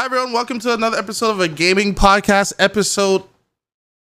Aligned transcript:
Hi 0.00 0.06
everyone, 0.06 0.32
welcome 0.32 0.58
to 0.60 0.72
another 0.72 0.96
episode 0.96 1.32
of 1.32 1.40
a 1.40 1.46
gaming 1.46 1.94
podcast, 1.94 2.54
episode 2.58 3.22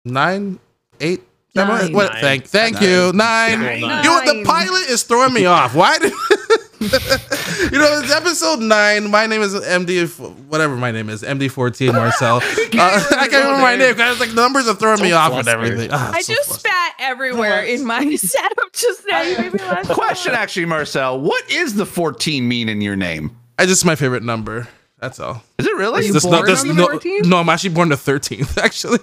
nine, 0.03 0.59
eight, 0.99 1.21
seven. 1.55 1.73
Nine. 1.73 1.93
What? 1.93 2.11
Nine. 2.11 2.21
Thank, 2.21 2.47
thank 2.47 2.81
you, 2.81 3.13
nine. 3.13 3.61
Nine. 3.61 4.03
You, 4.03 4.25
the 4.25 4.43
pilot 4.45 4.89
is 4.89 5.03
throwing 5.03 5.33
me 5.33 5.45
off. 5.45 5.73
Why? 5.73 5.97
did- 5.97 6.11
you 6.81 7.79
know, 7.79 7.97
it's 8.01 8.11
episode 8.13 8.59
nine. 8.59 9.09
My 9.09 9.25
name 9.25 9.41
is 9.41 9.55
MD, 9.55 10.05
whatever 10.49 10.75
my 10.75 10.91
name 10.91 11.09
is, 11.09 11.23
MD14 11.23 11.93
Marcel. 11.93 12.39
Uh, 12.39 12.41
I 12.43 13.29
can't 13.29 13.45
remember 13.45 13.61
my 13.61 13.77
name 13.77 13.93
because 13.93 14.19
like 14.19 14.33
numbers 14.33 14.67
are 14.67 14.75
throwing 14.75 15.01
me 15.01 15.11
So 15.11 15.15
off 15.15 15.31
and 15.31 15.47
everything. 15.47 15.91
Ah, 15.93 16.11
I 16.13 16.19
so 16.19 16.33
just 16.33 16.49
flustered. 16.49 16.71
spat 16.71 16.95
everywhere 16.99 17.63
in 17.63 17.85
my 17.85 18.15
setup 18.17 18.73
just 18.73 19.01
now. 19.07 19.21
You 19.21 19.37
made 19.37 19.53
me 19.53 19.59
laugh. 19.59 19.87
Question 19.87 20.33
actually, 20.33 20.65
Marcel, 20.65 21.21
what 21.21 21.49
is 21.49 21.75
the 21.75 21.85
14 21.85 22.45
mean 22.45 22.67
in 22.67 22.81
your 22.81 22.97
name? 22.97 23.37
I 23.57 23.65
just 23.65 23.85
my 23.85 23.95
favorite 23.95 24.23
number. 24.23 24.67
That's 25.05 25.19
all. 25.19 25.43
Is 25.59 25.65
it 25.67 25.75
really? 25.75 26.05
you 26.05 26.11
There's 26.11 26.23
born 26.25 26.45
there's 26.45 26.61
on 26.61 26.67
the 26.69 26.73
no, 26.73 26.87
14th? 26.87 27.25
no, 27.25 27.37
I'm 27.37 27.49
actually 27.49 27.75
born 27.75 27.89
the 27.89 27.95
13th, 27.95 28.57
actually. 28.63 28.99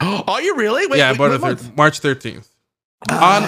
Are 0.00 0.40
you 0.42 0.56
really? 0.56 0.86
Wait, 0.86 0.98
yeah, 0.98 1.06
I'm 1.10 1.12
wait, 1.12 1.18
born 1.18 1.30
the 1.32 1.38
month? 1.38 1.62
13th, 1.62 1.76
March 1.76 2.00
13th. 2.00 2.48
Ah, 3.10 3.36
on 3.36 3.42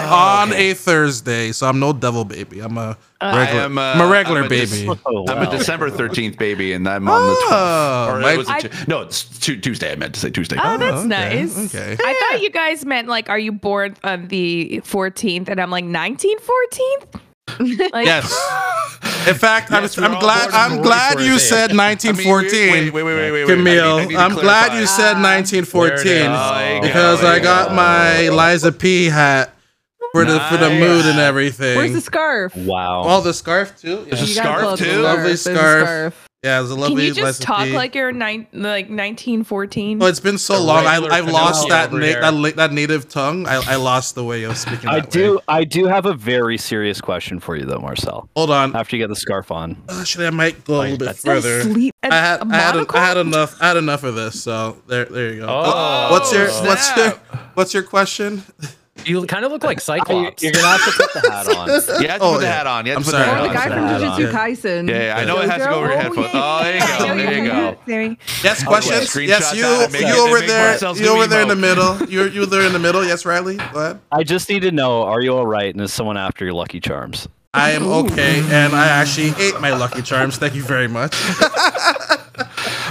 on 0.49 0.51
okay. 0.53 0.71
a 0.71 0.75
Thursday, 0.75 1.51
so 1.53 1.65
I'm 1.67 1.79
no 1.79 1.93
devil 1.93 2.25
baby. 2.25 2.59
I'm 2.59 2.77
a 2.77 2.97
I 3.21 3.37
regular. 3.37 3.61
am, 3.63 3.77
uh, 3.77 3.81
I'm 3.81 4.01
a 4.01 4.07
regular 4.07 4.39
I'm 4.41 4.45
a 4.47 4.49
baby. 4.49 4.65
dis- 4.85 4.97
Oh, 5.05 5.25
I'm 5.29 5.47
a 5.47 5.49
December 5.49 5.89
13th 5.89 6.37
baby, 6.37 6.73
and 6.73 6.85
I'm 6.89 7.07
on 7.07 7.21
the 7.27 7.35
12th. 7.35 7.47
Oh, 7.51 8.07
Or 8.15 8.19
my- 8.19 8.33
it 8.33 8.37
was 8.37 8.49
a 8.49 8.51
I- 8.51 8.59
tu- 8.59 8.69
no, 8.89 9.01
it's 9.01 9.23
tu- 9.39 9.55
Tuesday. 9.57 9.93
I 9.93 9.95
meant 9.95 10.13
to 10.15 10.19
say 10.19 10.29
Tuesday. 10.29 10.57
Oh, 10.61 10.77
that's 10.77 10.97
okay, 10.99 11.07
nice. 11.07 11.73
okay. 11.73 11.95
I 11.97 12.13
thought 12.31 12.41
you 12.41 12.49
guys 12.49 12.85
meant 12.85 13.07
like, 13.07 13.29
are 13.29 13.39
you 13.39 13.53
born 13.53 13.95
on 14.03 14.27
the 14.27 14.81
14th? 14.83 15.47
And 15.47 15.61
I'm 15.61 15.71
like, 15.71 15.85
1914th? 15.85 17.21
like, 17.59 18.05
yes. 18.05 18.25
In 19.27 19.35
fact, 19.35 19.71
Yes, 19.71 19.97
I'm, 19.97 20.03
I'm 20.13 20.19
glad. 20.19 20.49
I'm 20.51 20.81
glad 20.81 21.19
you 21.19 21.33
day. 21.33 21.37
said 21.39 21.69
I 21.71 21.73
mean, 21.73 21.77
1914. 21.77 22.51
Wait, 22.51 22.93
wait, 22.93 23.03
wait, 23.03 23.03
wait, 23.03 23.31
wait, 23.31 23.31
wait. 23.31 23.43
I 23.43 23.45
need- 23.45 23.57
Camille, 23.57 23.95
I 23.97 24.05
need 24.05 24.13
to 24.13 24.17
I'm 24.19 24.33
glad 24.33 24.79
you 24.79 24.85
said 24.87 25.15
Ah. 25.17 25.21
1914 25.21 26.03
There 26.05 26.15
it 26.15 26.21
is. 26.21 26.27
Oh, 26.27 26.55
there 26.55 26.75
you 26.75 26.81
go, 26.81 26.87
because 26.87 27.23
I 27.23 27.39
got 27.39 27.69
go. 27.69 27.75
my 27.75 28.29
Lies 28.29 28.63
of 28.63 28.77
P 28.79 29.05
hat 29.05 29.53
for 30.11 30.25
the 30.25 30.39
for 30.49 30.57
the 30.57 30.69
mood 30.69 31.05
and 31.05 31.19
everything. 31.19 31.77
Where's 31.77 31.93
the 31.93 32.01
scarf? 32.01 32.55
Wow. 32.55 33.03
Oh, 33.05 33.21
the 33.21 33.33
scarf 33.33 33.79
too. 33.79 34.05
Yeah, 34.07 34.15
There's 34.15 34.21
a 34.21 34.25
You 34.25 34.35
gotta 34.35 34.47
scarf 34.47 34.61
pull 34.61 34.69
out 34.69 34.77
too? 34.79 35.01
Lovely 35.01 35.23
There's 35.23 35.45
a 35.47 35.55
scarf. 35.55 36.24
Yeah 36.45 36.59
it 36.59 36.61
was 36.61 36.71
a 36.71 36.75
Can 36.75 36.81
lovely 36.83 37.07
you 37.07 37.13
just 37.13 37.41
talk 37.41 37.65
P. 37.65 37.73
like 37.73 37.95
you're 37.95 38.11
nine, 38.11 38.47
like 38.53 38.85
1914? 38.85 40.01
Oh, 40.01 40.05
it's 40.05 40.19
been 40.19 40.37
so 40.37 40.55
A 40.55 40.59
long. 40.59 40.85
I, 40.85 40.97
I've 40.97 41.27
lost 41.29 41.67
that 41.69 41.91
na- 41.91 41.99
that, 41.99 42.33
la- 42.33 42.51
that 42.51 42.71
native 42.71 43.09
tongue. 43.09 43.47
I, 43.47 43.61
I 43.73 43.75
lost 43.75 44.15
the 44.15 44.23
way 44.23 44.43
of 44.43 44.55
speaking. 44.57 44.87
I 44.89 44.99
do. 45.01 45.35
way. 45.37 45.41
I 45.47 45.63
do 45.63 45.85
have 45.87 46.05
a 46.05 46.13
very 46.13 46.57
serious 46.57 47.01
question 47.01 47.39
for 47.39 47.55
you, 47.55 47.65
though, 47.65 47.79
Marcel. 47.79 48.29
Hold 48.35 48.51
on. 48.51 48.75
After 48.75 48.95
you 48.95 49.03
get 49.03 49.07
the 49.09 49.15
scarf 49.15 49.51
on, 49.51 49.81
uh, 49.89 49.99
Actually, 49.99 50.27
I 50.27 50.29
might 50.29 50.63
go 50.65 50.75
a 50.75 50.81
little 50.81 50.97
bit 50.97 51.05
that's- 51.05 51.17
Is 51.17 51.23
that 51.23 51.37
a 51.37 51.41
further. 51.41 51.61
sleep- 51.63 51.95
a- 52.03 52.13
I 52.13 52.15
had 52.15 52.39
a 52.41 52.45
I 52.45 52.55
had, 52.55 52.75
monocle? 52.75 52.97
I 52.99 53.05
had 53.05 53.17
enough. 53.17 53.61
I 53.61 53.67
had 53.67 53.77
enough 53.77 54.03
of 54.03 54.15
this. 54.15 54.41
So 54.41 54.77
there 54.87 55.05
there 55.05 55.33
you 55.33 55.39
go. 55.41 55.47
Oh. 55.49 56.11
what's 56.11 56.31
your 56.31 56.47
Oh, 56.49 56.63
what's 56.65 56.95
your 56.95 57.09
what's 57.55 57.73
your 57.73 57.83
question? 57.83 58.43
You 59.05 59.25
kind 59.27 59.45
of 59.45 59.51
look 59.51 59.63
like 59.63 59.77
oh, 59.89 59.93
I, 59.93 59.97
Cyclops. 59.99 60.43
you're 60.43 60.51
gonna 60.51 60.67
have 60.67 60.83
to 60.85 60.91
put 61.03 61.13
the 61.13 61.31
hat 61.31 61.47
on. 61.47 61.67
You 62.01 62.07
have 62.09 62.19
to 62.19 62.25
Oh, 62.25 62.31
put 62.33 62.39
the 62.39 62.45
yeah. 62.45 62.51
hat 62.57 62.67
on. 62.67 62.85
You 62.85 62.91
have 62.93 62.97
I'm 62.99 63.03
to 63.03 63.11
put 63.11 63.17
sorry. 63.17 63.29
Oh, 63.29 63.43
the 63.43 63.49
Oh, 63.49 63.53
hat 63.53 63.63
the 63.63 63.69
guy 63.69 63.75
from 63.75 63.81
the 63.83 63.87
hat 63.87 64.01
Jujutsu 64.01 64.27
on. 64.27 64.33
Kaisen. 64.35 64.89
Yeah, 64.89 65.03
yeah, 65.03 65.17
I 65.17 65.25
know 65.25 65.39
it 65.41 65.49
has 65.49 65.61
to 65.61 65.67
go 65.69 65.75
over 65.75 65.87
your 65.87 65.97
headphones. 65.97 66.29
Oh, 66.33 66.63
there 66.63 66.73
you 66.75 67.49
go. 67.49 67.77
There 67.85 68.03
you 68.03 68.09
go. 68.09 68.17
There 68.17 68.17
Yes, 68.43 68.63
questions. 68.63 69.15
yes, 69.15 69.55
you 69.55 69.61
that 69.63 69.83
and 69.85 69.93
make 69.93 70.01
you 70.07 70.27
over 70.27 70.39
there. 70.41 70.77
You 70.95 71.07
over 71.09 71.27
there 71.27 71.41
in 71.41 71.47
the 71.47 71.55
middle. 71.55 71.97
You 72.09 72.25
you 72.29 72.45
there 72.45 72.65
in 72.65 72.73
the 72.73 72.79
middle. 72.79 73.05
Yes, 73.05 73.25
Riley. 73.25 73.57
Go 73.57 73.63
ahead. 73.79 73.99
I 74.11 74.23
just 74.23 74.49
need 74.49 74.61
to 74.61 74.71
know: 74.71 75.03
Are 75.03 75.21
you 75.21 75.35
all 75.35 75.45
right? 75.47 75.73
And 75.73 75.81
is 75.83 75.93
someone 75.93 76.17
after 76.17 76.45
your 76.45 76.53
Lucky 76.53 76.79
Charms? 76.79 77.27
I 77.53 77.71
am 77.71 77.87
okay, 77.87 78.39
and 78.51 78.75
I 78.75 78.87
actually 78.87 79.31
ate 79.41 79.59
my 79.61 79.71
Lucky 79.73 80.01
Charms. 80.01 80.37
Thank 80.37 80.55
you 80.55 80.63
very 80.63 80.89
much. 80.89 81.15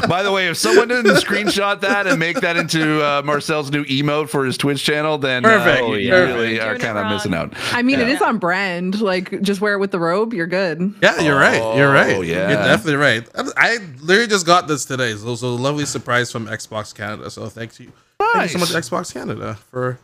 By 0.09 0.23
the 0.23 0.31
way, 0.33 0.49
if 0.49 0.57
someone 0.57 0.89
didn't 0.89 1.13
screenshot 1.17 1.81
that 1.81 2.07
and 2.07 2.19
make 2.19 2.41
that 2.41 2.57
into 2.57 3.03
uh, 3.03 3.23
Marcel's 3.25 3.71
new 3.71 3.85
emote 3.85 4.29
for 4.29 4.45
his 4.45 4.57
Twitch 4.57 4.83
channel, 4.83 5.19
then 5.19 5.43
Perfect, 5.43 5.83
uh, 5.83 5.93
you 5.93 6.11
perfect. 6.11 6.37
really 6.39 6.61
are 6.61 6.77
kind 6.79 6.99
of 6.99 7.07
missing 7.11 7.35
out. 7.35 7.53
I 7.73 7.83
mean, 7.83 8.01
it 8.01 8.09
Yeah. 8.09 8.15
is 8.15 8.23
on 8.23 8.39
brand. 8.39 9.01
Like, 9.01 9.41
just 9.43 9.61
wear 9.61 9.75
it 9.75 9.79
with 9.79 9.91
the 9.91 9.99
robe. 10.01 10.35
You're 10.35 10.47
good. 10.47 10.95
Yeah, 11.03 11.21
you're 11.21 11.39
right. 11.39 11.77
You're 11.77 11.93
right. 11.93 12.17
Oh, 12.17 12.21
yeah. 12.23 12.49
You're 12.51 12.59
definitely 12.63 12.97
right. 12.97 13.29
I, 13.35 13.51
I 13.57 13.79
literally 14.03 14.29
just 14.29 14.47
got 14.47 14.69
this 14.69 14.85
today. 14.85 15.15
So 15.15 15.27
it 15.27 15.31
was 15.31 15.43
a 15.43 15.47
lovely 15.49 15.85
surprise 15.87 16.31
from 16.33 16.47
Xbox 16.47 16.95
Canada. 16.95 17.31
So 17.31 17.47
thank 17.49 17.79
you. 17.81 17.93
Thank 18.21 18.53
you 18.53 18.59
so 18.59 18.75
much, 18.75 18.85
Xbox 18.85 19.13
Canada, 19.13 19.59
for 19.71 19.99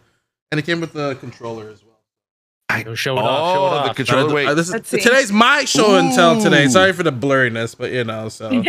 and 0.53 0.59
it 0.59 0.65
came 0.67 0.81
with 0.81 0.93
the 0.93 1.15
controller 1.17 1.69
as 1.71 1.83
well. 1.85 1.90
Show 2.95 3.17
it 3.19 3.21
off. 3.23 3.55
Show 3.55 3.67
it 3.67 3.69
Oh, 3.69 3.71
the 3.85 3.91
off. 3.91 3.97
controller. 3.97 4.35
Wait, 4.35 4.47
Uh, 4.49 4.55
this 4.55 4.73
is, 4.73 4.83
today's 4.89 5.31
my 5.33 5.65
show 5.65 5.97
and 5.99 6.13
tell 6.15 6.41
today. 6.41 6.67
Sorry 6.69 6.93
for 6.93 7.03
the 7.03 7.13
blurriness, 7.13 7.77
but 7.77 7.91
you 7.93 8.05
know, 8.05 8.29
so 8.29 8.51
yeah, 8.51 8.61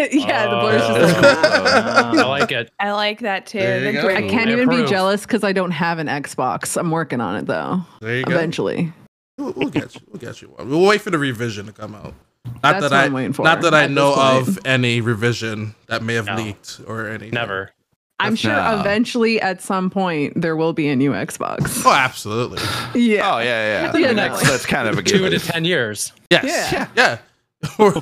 the 0.47 0.59
blur's 0.59 0.81
Oh, 0.83 0.97
just 0.99 1.21
that's 1.21 2.15
like. 2.15 2.25
I 2.25 2.27
like 2.27 2.51
it. 2.51 2.71
I 2.79 2.91
like 2.91 3.19
that 3.19 3.45
too. 3.47 3.59
The 3.59 3.93
go. 3.93 4.07
I 4.09 4.27
can't 4.27 4.49
I 4.49 4.53
even 4.53 4.69
be 4.69 4.85
jealous 4.85 5.21
because 5.23 5.43
I 5.43 5.51
don't 5.53 5.71
have 5.71 5.99
an 5.99 6.07
Xbox. 6.07 6.77
I'm 6.77 6.91
working 6.91 7.21
on 7.21 7.35
it 7.37 7.45
though. 7.45 7.81
there 8.01 8.17
you 8.17 8.23
go. 8.25 8.31
Eventually. 8.33 8.93
We'll, 9.37 9.53
we'll 9.53 9.69
get 9.69 9.95
you. 9.95 10.01
We'll 10.07 10.19
get 10.19 10.41
you 10.41 10.49
one. 10.49 10.69
We'll 10.69 10.85
wait 10.85 11.01
for 11.01 11.09
the 11.09 11.17
revision 11.17 11.65
to 11.67 11.71
come 11.71 11.95
out. 11.95 12.13
Not 12.45 12.61
That's 12.61 12.81
that 12.81 12.91
what 12.91 12.93
I, 12.93 13.05
I'm 13.05 13.13
waiting 13.13 13.33
for 13.33 13.43
not 13.43 13.61
that 13.61 13.73
I 13.75 13.85
know 13.87 14.13
of 14.15 14.57
any 14.65 14.99
revision 15.01 15.75
that 15.87 16.01
may 16.03 16.15
have 16.15 16.25
No. 16.25 16.35
leaked 16.35 16.81
or 16.87 17.07
anything. 17.07 17.31
Never. 17.33 17.71
I'm 18.21 18.35
sure 18.35 18.53
No. 18.53 18.79
eventually 18.79 19.41
at 19.41 19.61
some 19.61 19.89
point 19.89 20.39
there 20.39 20.55
will 20.55 20.73
be 20.73 20.87
a 20.89 20.95
new 20.95 21.11
Xbox. 21.11 21.83
Oh, 21.85 21.91
absolutely. 21.93 22.59
Yeah. 23.01 23.33
Oh 23.35 23.39
yeah, 23.39 23.91
yeah. 23.91 23.97
You 23.97 24.07
know. 24.07 24.13
That's, 24.15 24.43
that's 24.49 24.65
kind 24.65 24.87
of 24.87 24.97
a 24.97 25.03
Two 25.03 25.29
to 25.29 25.39
ten 25.39 25.65
years. 25.65 26.11
Yes. 26.29 26.71
Yeah. 26.71 26.87
Yeah. 26.95 27.17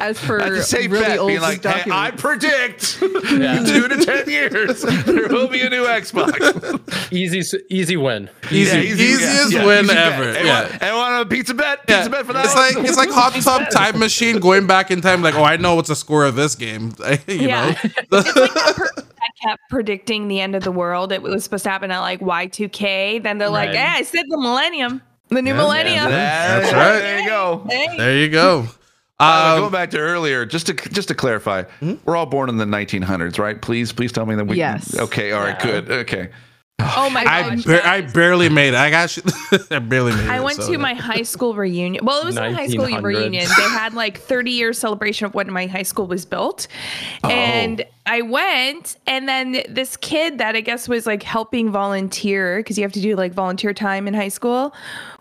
As 0.00 0.18
for 0.18 0.38
That's 0.38 0.52
a 0.52 0.62
safe 0.62 0.90
really 0.90 1.04
bet. 1.04 1.18
old 1.18 1.28
Being 1.28 1.42
like, 1.42 1.62
hey, 1.62 1.82
I 1.92 2.10
predict 2.12 2.98
Yeah. 3.02 3.62
two 3.62 3.86
to 3.88 4.02
ten 4.02 4.26
years 4.30 4.80
there 4.80 5.28
will 5.28 5.48
be 5.48 5.60
a 5.60 5.68
new 5.68 5.84
Xbox. 5.84 7.12
Easy, 7.12 7.40
s- 7.40 7.54
easy 7.68 7.98
win. 7.98 8.30
Easy, 8.50 8.74
Yeah, 8.78 8.82
easy- 8.82 9.02
easiest 9.04 9.52
yeah, 9.52 9.58
yeah, 9.60 9.66
win 9.66 9.84
easy 9.84 9.94
ever. 9.94 10.22
Anyone, 10.30 10.46
Yeah. 10.46 10.78
anyone 10.80 11.00
want 11.12 11.26
a 11.26 11.28
pizza 11.28 11.52
bet? 11.52 11.86
Pizza 11.86 12.02
Yeah. 12.04 12.08
bet 12.08 12.24
for 12.26 12.32
that. 12.32 12.46
It's 12.46 12.54
one? 12.54 12.74
like 12.76 12.88
it's 12.88 12.96
like 12.96 13.10
hot 13.10 13.34
tub 13.34 13.68
time 13.70 13.98
machine 13.98 14.38
going 14.40 14.66
back 14.66 14.90
in 14.90 15.02
time. 15.02 15.20
Like, 15.20 15.34
oh, 15.34 15.44
I 15.44 15.58
know 15.58 15.74
what's 15.74 15.88
the 15.88 15.96
score 15.96 16.24
of 16.24 16.34
this 16.36 16.54
game. 16.54 16.94
you 17.28 17.34
Yeah. 17.48 17.74
know, 18.10 18.22
it's 19.42 19.48
like 19.48 19.48
that 19.48 19.48
person 19.48 19.48
that 19.48 19.48
kept 19.48 19.70
predicting 19.70 20.28
the 20.28 20.40
end 20.40 20.54
of 20.54 20.62
the 20.64 20.72
world. 20.72 21.12
It 21.12 21.22
was 21.22 21.44
supposed 21.44 21.64
to 21.64 21.70
happen 21.70 21.90
at 21.90 22.00
like 22.00 22.20
Y2K. 22.20 23.22
Then 23.22 23.38
they're 23.38 23.48
like, 23.48 23.68
Right. 23.68 23.74
"Yeah, 23.74 23.94
I 23.96 24.02
said 24.02 24.24
the 24.28 24.38
millennium, 24.38 25.02
the 25.28 25.42
new 25.42 25.50
Yeah. 25.52 25.56
millennium." 25.56 26.10
That- 26.10 26.60
That's 26.62 26.72
right. 26.72 26.98
There 27.00 27.20
you 27.20 27.26
go. 27.28 27.66
Hey. 27.68 27.96
there 27.96 28.16
you 28.18 28.28
go. 28.28 28.66
Uh, 29.18 29.56
going 29.56 29.66
Um, 29.66 29.72
back 29.72 29.90
to 29.90 29.98
earlier, 29.98 30.46
just 30.46 30.66
to 30.68 30.72
just 30.74 31.08
to 31.08 31.14
clarify, 31.14 31.64
we're 32.06 32.16
all 32.16 32.24
born 32.26 32.48
in 32.48 32.56
the 32.56 32.64
1900s, 32.64 33.38
right? 33.38 33.60
Please, 33.60 33.92
please 33.92 34.12
tell 34.12 34.24
me 34.24 34.34
that 34.34 34.46
we. 34.46 34.56
Yes. 34.56 34.98
Okay. 34.98 35.32
All 35.32 35.42
right. 35.42 35.56
Yeah. 35.60 35.66
Good. 35.66 35.90
Okay. 35.90 36.30
Oh 36.96 37.10
my 37.10 37.24
I 37.24 37.56
bar- 37.56 37.86
I 37.86 38.00
barely 38.02 38.48
made 38.48 38.68
it. 38.68 38.74
I 38.74 38.90
got 38.90 39.16
I 39.70 39.78
barely 39.78 40.12
made 40.12 40.24
it. 40.24 40.30
I 40.30 40.40
went 40.40 40.58
so- 40.58 40.72
to 40.72 40.78
my 40.78 40.94
high 40.94 41.22
school 41.22 41.54
reunion. 41.54 42.04
Well, 42.04 42.20
it 42.20 42.24
was 42.24 42.36
my 42.36 42.50
high 42.52 42.66
school 42.68 42.86
reunion. 43.00 43.46
They 43.56 43.62
had 43.62 43.94
like 43.94 44.18
30 44.18 44.50
year 44.50 44.72
celebration 44.72 45.26
of 45.26 45.34
when 45.34 45.50
my 45.52 45.66
high 45.66 45.82
school 45.82 46.06
was 46.06 46.24
built. 46.24 46.66
And 47.24 47.84
I 48.06 48.22
went, 48.22 48.96
and 49.06 49.28
then 49.28 49.62
this 49.68 49.96
kid 49.96 50.38
that 50.38 50.56
I 50.56 50.60
guess 50.60 50.88
was 50.88 51.06
like 51.06 51.22
helping 51.22 51.70
volunteer 51.70 52.58
because 52.58 52.76
you 52.76 52.82
have 52.82 52.92
to 52.92 53.00
do 53.00 53.14
like 53.14 53.32
volunteer 53.32 53.72
time 53.72 54.08
in 54.08 54.14
high 54.14 54.28
school 54.28 54.74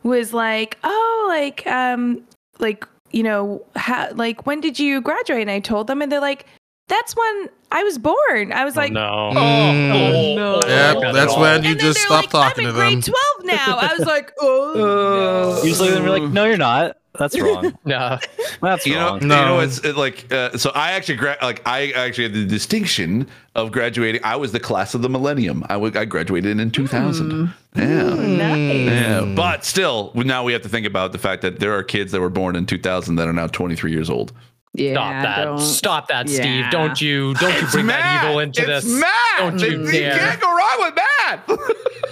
was 0.04 0.34
like, 0.34 0.78
oh, 0.84 1.26
like, 1.28 1.68
um, 1.68 2.22
like, 2.60 2.88
you 3.12 3.22
know, 3.24 3.64
ha- 3.76 4.10
like 4.16 4.46
when 4.48 4.60
did 4.62 4.80
you 4.80 5.02
graduate? 5.02 5.42
And 5.42 5.52
I 5.52 5.60
told 5.60 5.88
them, 5.88 6.02
and 6.02 6.12
they're 6.12 6.20
like, 6.20 6.46
that's 6.88 7.16
when 7.16 7.50
I 7.72 7.84
was 7.84 7.98
born. 8.00 8.52
I 8.52 8.66
was 8.66 8.76
like, 8.76 8.92
no. 8.92 9.32
Mm. 9.34 10.36
no. 10.36 10.62
Yeah, 10.68 11.12
that's 11.14 11.36
when 11.38 11.64
you 11.64 11.76
just 11.76 11.98
they're 12.00 12.06
stop 12.06 12.22
like, 12.24 12.30
talking 12.32 12.66
I'm 12.66 12.74
to 12.74 12.80
in 12.82 12.86
them. 12.86 13.02
grade 13.02 13.16
12 13.44 13.58
now. 13.68 13.78
I 13.78 13.94
was 13.98 14.08
like, 14.08 14.34
oh. 14.40 15.64
Usually 15.64 15.90
they're 15.92 16.10
like, 16.10 16.24
"No, 16.24 16.46
you're 16.46 16.58
not. 16.58 16.98
That's 17.18 17.40
wrong. 17.40 17.78
No. 17.86 18.18
That's 18.62 18.86
You 18.88 18.96
know, 18.96 19.06
wrong." 19.10 19.22
you 19.22 19.28
No. 19.28 19.46
know, 19.46 19.60
it's 19.60 19.80
it, 19.84 19.96
like 19.98 20.32
uh, 20.32 20.58
so. 20.58 20.72
I 20.74 20.92
actually 20.94 21.16
gra- 21.18 21.38
like 21.42 21.62
I 21.68 21.92
actually 21.92 22.26
had 22.26 22.34
the 22.34 22.46
distinction 22.46 23.28
of 23.56 23.72
graduating. 23.72 24.22
I 24.24 24.36
was 24.36 24.52
the 24.52 24.60
class 24.60 24.94
of 24.94 25.02
the 25.02 25.10
millennium. 25.10 25.64
I 25.70 25.76
I 25.76 26.06
graduated 26.06 26.60
in 26.60 26.72
2000. 26.72 27.54
Yeah. 27.76 27.84
Nice. 28.16 28.88
Yeah, 28.88 29.34
but 29.36 29.64
still, 29.66 30.12
now 30.16 30.44
we 30.44 30.54
have 30.54 30.62
to 30.64 30.70
think 30.70 30.86
about 30.88 31.12
the 31.12 31.18
fact 31.20 31.42
that 31.44 31.60
there 31.60 31.74
are 31.74 31.84
kids 31.84 32.12
that 32.14 32.22
were 32.22 32.30
born 32.30 32.56
in 32.56 32.66
2000 32.66 33.16
that 33.18 33.28
are 33.28 33.34
now 33.34 33.48
23 33.48 33.92
years 33.92 34.10
old. 34.10 34.32
Yeah. 34.80 34.94
Stop 34.94 35.12
that. 35.24 35.44
don't- 35.46 35.60
Stop 35.60 36.08
that, 36.08 36.30
Steve. 36.30 36.46
Yeah. 36.46 36.70
Don't 36.72 37.00
you 37.02 37.34
don't 37.36 37.62
you 37.62 37.68
bring 37.68 37.88
that 37.88 38.24
evil 38.24 38.40
into 38.40 38.62
it's 38.62 38.86
this. 38.86 39.00
Matt. 39.00 39.12
Don't 39.40 39.60
you 39.60 39.86
you 39.86 39.92
dare. 39.92 40.18
can't 40.18 40.40
go 40.42 40.48
wrong 40.48 40.78
with 40.80 40.96
Matt. 40.96 41.50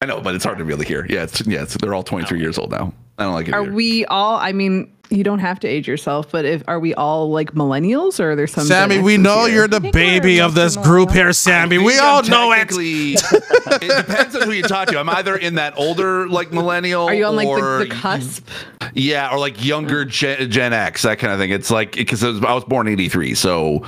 I 0.00 0.06
know, 0.06 0.20
but 0.20 0.34
it's 0.36 0.44
hard 0.44 0.58
to 0.58 0.64
really 0.64 0.86
hear. 0.86 1.04
Yeah, 1.08 1.24
it's, 1.24 1.44
yeah, 1.46 1.62
it's, 1.62 1.76
they're 1.76 1.94
all 1.94 2.04
23 2.04 2.38
years 2.38 2.56
old 2.56 2.70
now. 2.70 2.92
I 3.18 3.24
don't 3.24 3.34
like 3.34 3.48
it. 3.48 3.54
Are 3.54 3.62
either. 3.62 3.72
we 3.72 4.04
all? 4.06 4.36
I 4.36 4.52
mean, 4.52 4.92
you 5.10 5.24
don't 5.24 5.40
have 5.40 5.58
to 5.60 5.66
age 5.66 5.88
yourself, 5.88 6.30
but 6.30 6.44
if 6.44 6.62
are 6.68 6.78
we 6.78 6.94
all 6.94 7.32
like 7.32 7.52
millennials 7.54 8.20
or 8.20 8.30
are 8.30 8.36
there 8.36 8.46
some? 8.46 8.64
Sammy, 8.64 9.00
we 9.00 9.16
know 9.16 9.46
here? 9.46 9.56
you're 9.56 9.68
the 9.68 9.80
baby 9.80 10.40
of 10.40 10.54
this 10.54 10.76
group 10.76 11.10
here, 11.10 11.32
Sammy. 11.32 11.78
We 11.78 11.98
all 11.98 12.20
I'm 12.20 12.30
know 12.30 12.52
it. 12.52 12.68
it 12.70 14.06
depends 14.06 14.36
on 14.36 14.42
who 14.42 14.52
you 14.52 14.62
talk 14.62 14.86
to. 14.88 15.00
I'm 15.00 15.08
either 15.08 15.36
in 15.36 15.56
that 15.56 15.76
older 15.76 16.28
like 16.28 16.52
millennial, 16.52 17.06
Are 17.06 17.14
you 17.14 17.24
on 17.24 17.34
like 17.34 17.48
the, 17.48 17.86
the 17.88 17.90
cusp? 17.92 18.46
yeah, 18.94 19.32
or 19.32 19.40
like 19.40 19.64
younger 19.64 20.04
Gen, 20.04 20.48
Gen 20.48 20.72
X, 20.72 21.02
that 21.02 21.18
kind 21.18 21.32
of 21.32 21.40
thing. 21.40 21.50
It's 21.50 21.72
like 21.72 21.96
because 21.96 22.22
I 22.22 22.54
was 22.54 22.64
born 22.64 22.86
'83, 22.86 23.34
so 23.34 23.84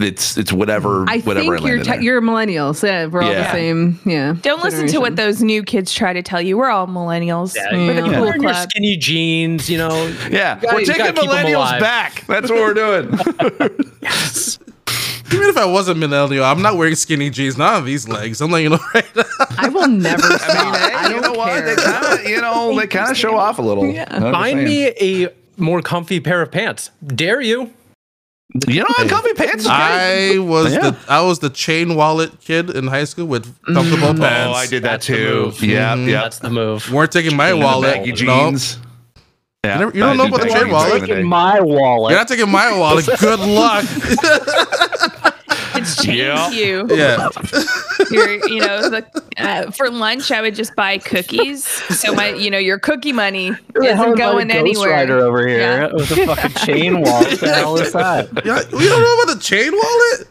it's 0.00 0.36
it's 0.36 0.52
whatever 0.52 1.04
I 1.08 1.18
whatever. 1.20 1.24
think 1.24 1.46
you're 1.46 1.58
landed 1.60 1.84
te- 1.84 1.90
there. 1.92 2.02
you're 2.02 2.20
millennials. 2.22 2.82
Yeah, 2.82 3.06
we're 3.06 3.22
all 3.22 3.32
the 3.32 3.50
same. 3.52 3.98
Yeah. 4.04 4.34
Don't 4.42 4.62
listen 4.62 4.86
to 4.88 4.98
what 4.98 5.16
those 5.16 5.42
new 5.42 5.62
kids 5.62 5.92
try 5.94 6.12
to 6.12 6.22
tell 6.22 6.40
you. 6.40 6.56
We're 6.58 6.70
all 6.70 6.86
millennials. 6.86 7.54
Yeah, 7.54 7.72
We're 7.72 7.94
the 7.94 8.00
cool 8.02 8.10
Wearing 8.22 8.42
your 8.42 8.52
club. 8.52 8.70
skinny 8.70 8.96
jeans, 8.96 9.68
you 9.70 9.78
know. 9.78 10.06
yeah, 10.30 10.58
gotta- 10.60 10.74
we're 10.76 10.84
taking 10.84 10.96
gotta 11.06 11.12
keep 11.20 11.30
'em 11.30 11.36
millennials 11.46 11.80
back. 11.80 12.24
That's 12.26 12.50
what 12.50 12.58
we're 12.60 12.74
doing. 12.74 13.06
Even 15.32 15.48
if 15.48 15.56
I 15.56 15.64
was 15.64 15.88
a 15.88 15.94
millennial, 15.94 16.44
I'm 16.44 16.62
not 16.62 16.76
wearing 16.76 16.94
skinny 16.94 17.30
jeans. 17.30 17.58
Not 17.58 17.74
on 17.74 17.84
these 17.84 18.08
legs. 18.08 18.40
I'm 18.40 18.50
letting 18.52 18.64
you 18.70 18.70
know 18.70 18.78
right 18.94 19.16
now. 19.16 19.24
I 19.58 19.68
will 19.68 19.88
never 19.88 20.22
stop. 20.22 20.40
I 20.48 20.64
mean, 20.64 20.74
hey, 20.74 20.94
I 20.96 21.02
you 21.08 21.20
don't 21.20 21.22
know 21.22 21.32
what? 21.38 21.48
care. 21.48 21.74
They 21.74 21.82
kind 21.82 22.20
of, 22.20 22.28
you 22.28 22.40
know, 22.40 22.76
they 22.78 22.86
kind 22.86 23.10
of 23.10 23.16
show 23.16 23.36
off 23.36 23.58
a 23.58 23.62
little. 23.62 23.86
Yeah. 23.86 24.06
Find 24.30 24.62
me 24.62 24.86
a 25.00 25.28
more 25.56 25.82
comfy 25.82 26.20
pair 26.20 26.42
of 26.42 26.52
pants. 26.52 26.90
Dare 27.04 27.40
you? 27.40 27.72
You 28.66 28.80
know, 28.80 28.86
what? 28.88 29.08
comfy 29.08 29.32
pants. 29.34 29.66
I 29.66 30.28
great. 30.34 30.38
was 30.40 30.72
Yeah. 30.72 30.90
the 30.90 30.96
I 31.08 31.20
was 31.22 31.38
the 31.40 31.50
chain 31.50 31.94
wallet 31.96 32.30
kid 32.40 32.70
in 32.70 32.86
high 32.86 33.04
school 33.04 33.26
with 33.26 33.44
comfortable 33.66 34.14
Mm. 34.14 34.20
pants. 34.20 34.52
Oh, 34.54 34.58
I 34.58 34.66
did 34.66 34.82
that 34.84 34.90
That's 34.92 35.06
the 35.06 35.16
too. 35.16 35.34
move. 35.46 35.62
Yeah, 35.62 35.94
Mhm. 35.96 36.08
yeah. 36.08 36.22
That's 36.22 36.38
the 36.38 36.50
move. 36.50 36.90
weren't 36.92 37.12
taking 37.12 37.36
my 37.36 37.50
And 37.50 37.60
the 37.60 37.64
wallet. 37.64 37.94
baggy 37.94 38.10
No. 38.12 38.16
jeans. 38.16 38.78
Yeah, 39.64 39.72
You 39.72 39.78
never- 39.80 39.96
you 39.96 40.00
don't 40.04 40.16
know 40.16 40.26
about 40.26 40.40
the 40.42 40.48
chain 40.48 40.70
wallet? 40.70 40.92
back 40.92 40.94
in 40.94 41.00
the 41.00 41.06
day. 41.06 41.12
Taking 41.14 41.28
my 41.28 41.60
wallet. 41.60 42.10
You're 42.10 42.20
not 42.20 42.28
taking 42.28 42.50
my 42.50 42.78
wallet. 42.78 43.06
Good 43.18 43.40
luck. 43.40 43.84
It's 45.86 46.02
changed 46.04 46.18
Yeah. 46.20 46.50
you. 46.50 46.86
yeah. 46.90 47.28
You're, 48.10 48.48
you 48.48 48.60
know, 48.60 48.88
the, 48.90 49.06
uh, 49.38 49.70
for 49.70 49.90
lunch 49.90 50.30
I 50.30 50.40
would 50.40 50.54
just 50.54 50.74
buy 50.76 50.98
cookies. 50.98 51.64
So 51.64 52.14
my, 52.14 52.30
you 52.30 52.50
know, 52.50 52.58
your 52.58 52.78
cookie 52.78 53.12
money 53.12 53.48
isn't 53.82 54.16
going 54.16 54.48
Ghost 54.48 54.58
anywhere. 54.58 54.90
Rider 54.90 55.18
over 55.20 55.46
here 55.46 55.58
Yeah. 55.60 55.86
with 55.92 56.10
a 56.10 56.26
fucking 56.26 56.50
chain 56.64 57.00
wallet. 57.00 57.30
What 57.32 57.40
the 57.40 57.54
hell 57.54 57.76
is 57.78 57.92
that? 57.92 58.28
Yeah, 58.44 58.60
we 58.72 58.88
don't 58.88 59.02
know 59.02 59.22
about 59.22 59.34
the 59.34 59.40
chain 59.42 59.72
wallet. 59.72 60.28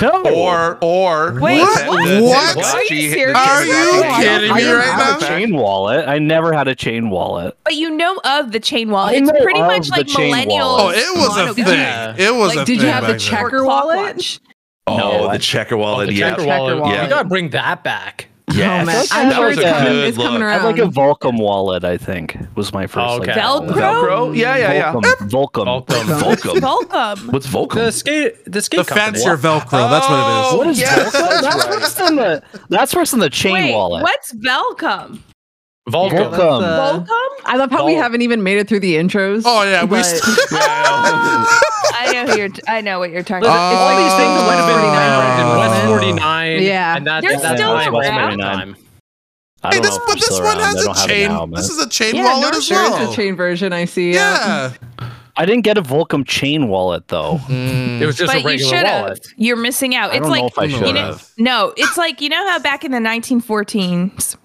No. 0.00 0.22
Or, 0.34 0.78
or 0.80 1.38
Wait, 1.40 1.60
What? 1.60 1.86
what? 1.88 2.22
What? 2.22 2.56
Are 2.74 2.82
you 2.82 2.88
She 2.88 3.02
hit 3.02 3.10
the 3.10 3.14
serious? 3.14 3.36
Are 3.36 3.60
chain 3.64 3.68
you 3.68 4.02
kidding 4.16 4.54
me 4.56 4.72
right 4.72 4.84
have 4.86 5.20
now? 5.20 5.28
chain 5.28 5.54
wallet. 5.56 6.08
I 6.08 6.18
never 6.18 6.52
had 6.52 6.68
a 6.68 6.74
chain 6.74 7.10
wallet. 7.10 7.56
But 7.64 7.74
you 7.76 7.90
know 7.90 8.18
of 8.24 8.50
the 8.52 8.60
chain 8.60 8.90
wallet. 8.90 9.16
It's 9.16 9.30
pretty 9.30 9.60
much 9.60 9.90
like 9.90 10.06
chain 10.06 10.32
millennials. 10.34 10.78
Oh, 10.80 10.90
it 10.90 11.16
was 11.18 11.50
a 11.50 11.54
thing. 11.54 11.66
Yeah. 11.66 12.14
It 12.16 12.34
was 12.34 12.56
Like, 12.56 12.62
a 12.62 12.64
did 12.64 12.80
you 12.80 12.88
have 12.88 13.06
the 13.06 13.18
checker 13.18 13.58
Or 13.58 13.66
wallet? 13.66 14.40
Clockwatch. 14.86 15.00
Oh, 15.02 15.18
No, 15.18 15.22
the 15.24 15.28
I- 15.30 15.38
checker 15.38 15.74
Oh, 15.74 15.78
wallet. 15.78 16.08
the 16.08 16.14
yeah. 16.14 16.30
checker 16.30 16.44
Checker 16.44 16.48
wallet. 16.60 16.80
wallet. 16.80 17.02
You 17.02 17.08
gotta 17.08 17.28
bring 17.28 17.50
that 17.50 17.82
back. 17.84 18.28
Yeah. 18.52 18.82
Oh, 18.82 18.84
man. 18.84 18.86
That 18.86 19.08
I'm 19.12 19.32
sure 19.34 19.48
was 19.48 19.56
it's 19.58 19.66
a 19.66 19.70
coming, 19.72 19.92
good 19.92 20.08
it's 20.08 20.16
coming 20.18 20.32
look. 20.34 20.42
I 20.42 20.44
around. 20.46 20.64
like 20.64 20.78
a 20.78 20.80
Volcom 20.82 21.40
wallet. 21.40 21.82
I 21.82 21.96
think 21.96 22.36
was 22.54 22.72
my 22.72 22.86
first. 22.86 22.98
Oh, 22.98 23.16
like. 23.16 23.30
Velcro? 23.30 23.68
Velcro? 23.72 24.36
Yeah, 24.36 24.56
yeah, 24.56 24.72
yeah. 24.74 24.92
Volcom. 24.92 25.28
Volcom. 25.28 25.66
Welcome. 25.66 25.96
Volcom. 26.60 26.60
Volcom. 26.60 27.32
What's 27.32 27.46
The 27.74 27.90
skate. 27.90 28.44
The 28.44 28.60
skate. 28.62 28.78
The 28.80 28.84
company. 28.84 29.18
fancier 29.18 29.36
Velcro. 29.38 29.90
That's 29.90 30.08
what 30.08 30.18
it 30.18 30.22
is. 30.22 30.52
Oh, 30.52 30.56
What 30.58 30.66
is 30.68 30.78
yes, 30.78 30.98
Volcom? 30.98 31.12
that's 31.12 31.40
That's 31.42 31.64
right. 31.66 31.70
worse 31.80 31.94
than 31.94 32.16
the. 32.16 32.42
That's 32.68 32.94
worse 32.94 33.10
than 33.10 33.20
the 33.20 33.30
chain 33.30 33.54
Wait, 33.54 33.72
wallet. 33.72 34.02
what's 34.02 34.32
Velcom? 34.34 35.18
Volcom. 35.88 36.10
Volcom. 36.10 36.62
uh, 36.62 36.98
Volcom? 37.00 37.28
I 37.46 37.56
love 37.56 37.70
how 37.70 37.84
we 37.86 37.94
haven't 37.94 38.22
even 38.22 38.42
made 38.42 38.58
it 38.58 38.68
through 38.68 38.80
the 38.80 38.94
intros. 38.94 39.42
Oh 39.46 39.62
yeah, 39.64 39.84
we. 39.84 40.02
St- 40.02 40.22
I 40.52 41.60
know 42.26 42.32
who 42.32 42.38
you're. 42.38 42.48
I 42.68 42.80
know 42.80 42.98
what 42.98 43.10
you're 43.10 43.22
talking 43.22 43.42
Listen, 43.44 43.56
about. 43.56 43.74
all 43.74 44.02
these 44.02 44.14
things 44.14 44.42
might 44.46 44.56
have 44.56 44.68
been 44.68 45.46
Uh, 45.46 45.58
West 45.58 45.84
uh, 45.84 45.98
49. 45.98 46.62
Yeah. 46.62 46.96
And 46.96 47.06
that, 47.06 47.20
They're 47.22 47.38
that's 47.38 47.54
still 47.60 47.74
my 47.74 47.88
West 47.90 48.08
around. 48.10 48.40
49. 48.40 48.76
I 49.62 49.68
hey, 49.68 49.80
don't 49.80 49.82
this 49.82 49.90
know 49.90 49.96
if 49.96 50.02
but 50.06 50.06
they're 50.06 50.16
this 50.16 50.30
one 50.30 50.42
around. 50.42 50.58
has 50.60 50.74
They 50.74 50.80
a 50.80 50.84
don't 50.84 50.96
have 50.98 51.04
it 51.04 51.08
chain. 51.14 51.28
now, 51.28 51.46
man. 51.46 51.56
this 51.56 51.70
is 51.70 51.78
a 51.78 51.88
chain 51.88 52.14
Yeah, 52.16 52.24
wallet 52.24 52.52
no, 52.52 52.58
as 52.58 52.68
there 52.68 52.78
well. 52.82 53.02
is 53.02 53.12
a 53.12 53.16
chain 53.16 53.36
version. 53.36 53.72
I 53.72 53.84
see. 53.86 54.12
Yeah. 54.14 54.72
I 55.36 55.46
didn't 55.46 55.62
get 55.62 55.78
a 55.78 55.82
Volcom 55.82 56.24
chain 56.26 56.68
wallet 56.68 57.08
though. 57.08 57.40
It 57.48 58.04
was 58.06 58.16
just 58.16 58.30
but 58.32 58.36
a 58.36 58.40
you 58.40 58.46
regular 58.46 58.76
should 58.76 58.86
have. 58.86 59.02
wallet. 59.04 59.26
You're 59.36 59.56
missing 59.56 59.94
out. 59.94 60.10
I 60.12 60.16
It's 60.16 60.22
don't 60.22 60.30
like 60.30 60.42
know 60.42 60.46
if 60.48 60.58
I 60.58 60.64
you 60.64 60.92
know, 60.92 61.16
no, 61.38 61.72
it's 61.76 61.96
like 61.96 62.20
you 62.20 62.28
know 62.28 62.46
how 62.48 62.58
back 62.58 62.84
in 62.84 62.90
the 62.92 62.98
1914s 62.98 64.36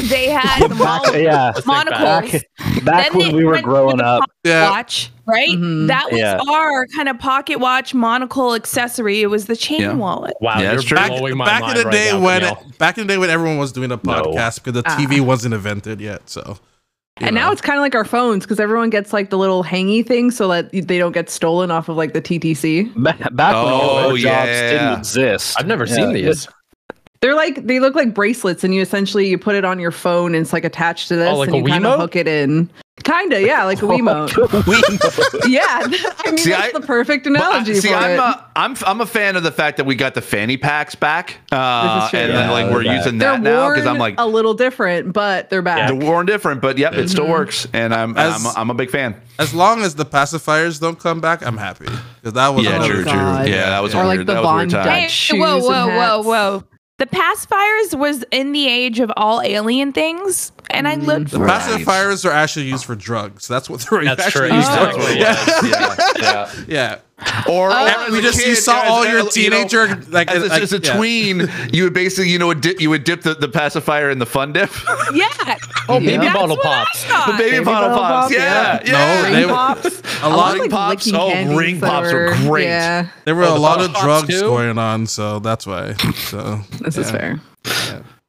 they 0.00 0.28
had 0.30 0.68
the 0.70 0.74
Back, 0.74 0.78
mon- 1.06 1.22
yeah, 1.22 1.52
back. 1.52 1.66
monocles. 1.66 2.42
back, 2.58 2.84
back 2.84 3.14
when 3.14 3.34
we 3.36 3.44
were 3.44 3.60
growing 3.62 4.00
up. 4.00 4.20
pocket 4.20 4.34
Yeah. 4.44 4.70
watch, 4.70 5.10
right? 5.26 5.50
Mhm. 5.50 5.86
That 5.88 6.10
was 6.10 6.20
Yeah. 6.20 6.38
our 6.50 6.86
kind 6.88 7.08
of 7.08 7.18
pocket 7.18 7.60
watch 7.60 7.94
monocle 7.94 8.54
accessory. 8.54 9.20
It 9.22 9.28
was 9.28 9.46
the 9.46 9.56
chain 9.56 9.80
Yeah. 9.82 9.92
wallet. 9.94 10.34
Wow, 10.40 10.58
Yeah, 10.60 10.72
that's 10.72 10.84
true. 10.84 10.96
Back, 10.96 11.10
back 11.10 11.18
in 11.22 11.76
the 11.76 11.84
right 11.84 11.92
day 11.92 12.10
now, 12.12 12.20
when 12.20 12.40
Camille. 12.40 12.66
back 12.78 12.98
in 12.98 13.06
the 13.06 13.12
day 13.14 13.18
when 13.18 13.30
everyone 13.30 13.58
was 13.58 13.72
doing 13.72 13.92
a 13.92 13.98
podcast 13.98 14.62
because 14.62 14.72
the 14.74 14.82
TV 14.82 15.20
wasn't 15.20 15.54
invented 15.54 16.00
yet. 16.00 16.22
So. 16.28 16.58
you 17.20 17.26
And 17.26 17.34
know. 17.36 17.42
now 17.42 17.52
it's 17.52 17.60
kind 17.60 17.76
of 17.78 17.82
like 17.82 17.94
our 17.94 18.06
phones 18.06 18.44
because 18.44 18.58
everyone 18.58 18.88
gets 18.88 19.12
like 19.12 19.28
the 19.28 19.36
little 19.36 19.62
hangy 19.62 20.04
thing 20.04 20.30
so 20.30 20.48
that 20.48 20.70
they 20.72 20.96
don't 20.98 21.12
get 21.12 21.28
stolen 21.28 21.70
off 21.70 21.90
of 21.90 21.96
like 21.96 22.14
the 22.14 22.22
TTC. 22.22 22.90
Ba- 22.96 23.14
Back 23.32 23.54
when 23.54 23.72
all 23.72 23.80
Oh, 23.98 24.10
our 24.12 24.16
jobs 24.16 24.46
didn't 24.48 24.98
exist. 24.98 25.56
I've 25.58 25.66
never 25.66 25.84
Yeah, 25.84 25.94
seen 25.94 26.12
these. 26.14 26.48
They're 27.22 27.34
like 27.36 27.66
they 27.66 27.78
look 27.78 27.94
like 27.94 28.12
bracelets, 28.14 28.64
and 28.64 28.74
you 28.74 28.82
essentially 28.82 29.28
you 29.28 29.38
put 29.38 29.54
it 29.54 29.64
on 29.64 29.78
your 29.78 29.92
phone, 29.92 30.34
and 30.34 30.42
it's 30.42 30.52
like 30.52 30.64
attached 30.64 31.06
to 31.08 31.16
this, 31.16 31.28
Oh, 31.30 31.38
like 31.38 31.48
and 31.48 31.54
a 31.56 31.58
you 31.60 31.64
kind 31.66 31.86
of 31.86 32.00
hook 32.00 32.16
it 32.16 32.26
in. 32.26 32.68
Kinda, 33.04 33.40
yeah, 33.40 33.64
like 33.64 33.80
a 33.80 33.86
Wiimote. 33.86 34.28
Wiimote. 34.30 35.48
yeah, 35.48 35.62
I 36.24 36.30
mean 36.30 36.38
See, 36.38 36.50
that's 36.50 36.74
I- 36.74 36.78
the 36.80 36.84
perfect 36.86 37.24
But 37.24 37.36
I- 37.40 37.48
analogy 37.50 37.74
see, 37.76 37.88
for 37.88 37.94
I'm 37.94 38.10
it. 38.10 38.18
a, 38.18 38.46
I'm 38.56 38.76
I'm 38.86 39.00
a 39.00 39.06
fan 39.06 39.36
of 39.36 39.44
the 39.44 39.52
fact 39.52 39.76
that 39.76 39.84
we 39.86 39.94
got 39.94 40.14
the 40.14 40.20
fanny 40.20 40.56
packs 40.56 40.94
back, 40.96 41.38
uh, 41.52 41.94
This 42.00 42.04
is 42.06 42.10
true. 42.10 42.18
and 42.20 42.32
then 42.32 42.50
like 42.50 42.70
we're 42.72 42.82
they're 42.84 42.96
using 42.96 43.18
they're 43.18 43.32
that 43.32 43.40
now 43.42 43.70
because 43.70 43.86
I'm 43.86 43.98
like 43.98 44.16
a 44.18 44.26
little 44.26 44.54
different, 44.54 45.12
but 45.12 45.48
they're 45.48 45.62
back. 45.62 45.88
they're 45.88 45.96
worn 45.96 46.26
different, 46.26 46.60
but 46.60 46.76
yep, 46.76 46.92
it 46.94 47.08
still 47.08 47.28
works, 47.28 47.66
and 47.72 47.94
I'm 47.94 48.16
As- 48.18 48.44
I'm, 48.46 48.56
I'm 48.56 48.70
a 48.70 48.74
big 48.74 48.90
fan. 48.90 49.14
as 49.38 49.54
long 49.54 49.82
as 49.82 49.94
the 49.94 50.04
pacifiers 50.04 50.80
don't 50.80 50.98
come 50.98 51.20
back, 51.20 51.44
I'm 51.46 51.56
happy 51.56 51.86
because 52.16 52.32
that 52.34 52.48
was 52.48 52.64
Yeah, 52.64 52.76
another 52.76 52.94
true, 52.94 53.02
true. 53.04 53.12
Yeah, 53.12 53.70
that 53.70 53.80
was 53.82 53.94
a 53.94 53.98
Or 54.00 54.04
like 54.06 54.18
the 54.18 54.24
that 54.34 54.42
Von 54.42 54.56
weird 54.56 54.70
time. 54.70 54.84
Dutch. 54.86 54.98
Hey, 55.02 55.08
shoes 55.08 55.40
whoa, 55.40 55.54
and 55.56 55.62
whoa, 55.64 55.86
whoa, 55.86 56.16
hats. 56.18 56.26
whoa. 56.26 56.64
The 57.02 57.08
pacifiers 57.08 57.98
was 57.98 58.24
in 58.30 58.52
the 58.52 58.68
age 58.68 59.00
of 59.00 59.10
all 59.16 59.42
alien 59.42 59.92
things, 59.92 60.52
and 60.70 60.86
I 60.86 60.94
looked 60.94 61.08
mm-hmm. 61.08 61.24
The 61.24 61.38
for 61.38 61.44
Right. 61.46 61.60
pacifiers 61.60 62.24
are 62.24 62.30
actually 62.30 62.66
used 62.66 62.84
for 62.84 62.94
drugs. 62.94 63.48
That's 63.48 63.68
what 63.68 63.80
they're 63.90 64.04
That's 64.04 64.24
actually 64.24 64.50
true. 64.50 64.56
used 64.58 64.68
That's 64.68 64.96
for. 64.96 65.02
what 65.02 65.10
it 65.10 65.18
Yeah. 65.18 65.36
yeah, 65.64 66.06
yeah. 66.20 66.64
yeah. 66.68 66.98
Or, 67.48 67.70
or 67.70 67.72
Oh. 67.72 67.86
as 68.06 68.12
We 68.12 68.18
a 68.18 68.22
just- 68.22 68.46
you 68.46 68.54
saw 68.54 68.82
as- 68.82 68.90
all 68.90 69.02
as- 69.04 69.08
your 69.10 69.18
you 69.44 69.50
know, 69.50 69.56
teenager, 69.68 70.00
like, 70.08 70.30
as 70.30 70.42
a, 70.42 70.48
like- 70.48 70.62
as 70.62 70.72
a 70.72 70.78
yeah. 70.78 70.96
tween, 70.96 71.48
you 71.72 71.84
would 71.84 71.94
basically 71.94 72.30
you 72.30 72.38
know 72.38 72.48
would 72.48 72.60
dip, 72.60 72.80
you 72.80 72.90
would 72.90 73.04
dip 73.04 73.22
the, 73.22 73.34
the 73.34 73.48
pacifier 73.48 74.10
in 74.10 74.18
the 74.18 74.26
fun 74.26 74.52
dip, 74.52 74.70
Yeah. 75.14 75.28
Oh, 75.88 75.98
baby 75.98 76.16
That's 76.18 76.32
bottle 76.34 76.56
That's 76.56 76.64
what 76.64 76.66
I 76.66 76.84
pops. 76.84 77.26
the 77.26 77.32
baby, 77.38 77.50
Baby 77.50 77.64
bottle, 77.64 77.88
bottle 77.90 78.04
pops. 78.04 78.24
pop, 78.24 78.30
Yeah, 78.32 78.80
yeah. 78.84 78.90
yeah. 78.92 79.22
No, 79.22 79.22
ring 79.24 79.34
they- 79.46 79.52
pops. 79.52 80.02
A 80.22 80.28
lot, 80.28 80.36
lot 80.36 80.52
ring 80.52 80.62
like 80.62 80.70
pops. 80.70 81.12
Oh, 81.12 81.56
ring 81.56 81.80
pops 81.80 82.12
are 82.12 82.14
were- 82.30 82.34
great. 82.36 82.64
Yeah, 82.64 83.08
there 83.24 83.34
were 83.34 83.44
Oh, 83.44 83.50
a 83.50 83.54
the 83.54 83.60
lot 83.60 83.80
of 83.80 83.92
drugs 83.94 84.28
too? 84.28 84.40
going 84.40 84.78
on, 84.78 85.06
so 85.06 85.38
that's 85.40 85.66
why. 85.66 85.94
So 85.94 86.60
this 86.80 86.96
is 86.96 87.10
fair. 87.10 87.40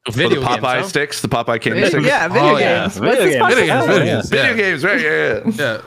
Or 0.06 0.12
Video 0.12 0.42
the 0.42 0.46
Popeye 0.48 0.82
huh? 0.82 0.84
sticks, 0.84 1.22
the 1.22 1.30
Popeye 1.30 1.62
candy 1.62 1.80
Video- 1.82 1.88
sticks. 1.90 2.06
yeah, 2.06 2.28
oh, 2.30 2.34
video 2.34 2.50
Oh, 2.56 2.58
yeah. 2.58 2.82
games. 2.82 2.98
Video 2.98 3.16
games. 3.26 3.46
Video 3.48 3.66
games, 3.66 3.72
Oh, 3.72 3.88
video 3.88 4.04
games, 4.06 4.30
Video 4.30 4.56
games, 4.56 4.84
right? 4.84 5.02
Yeah, 5.02 5.40
yeah. 5.56 5.82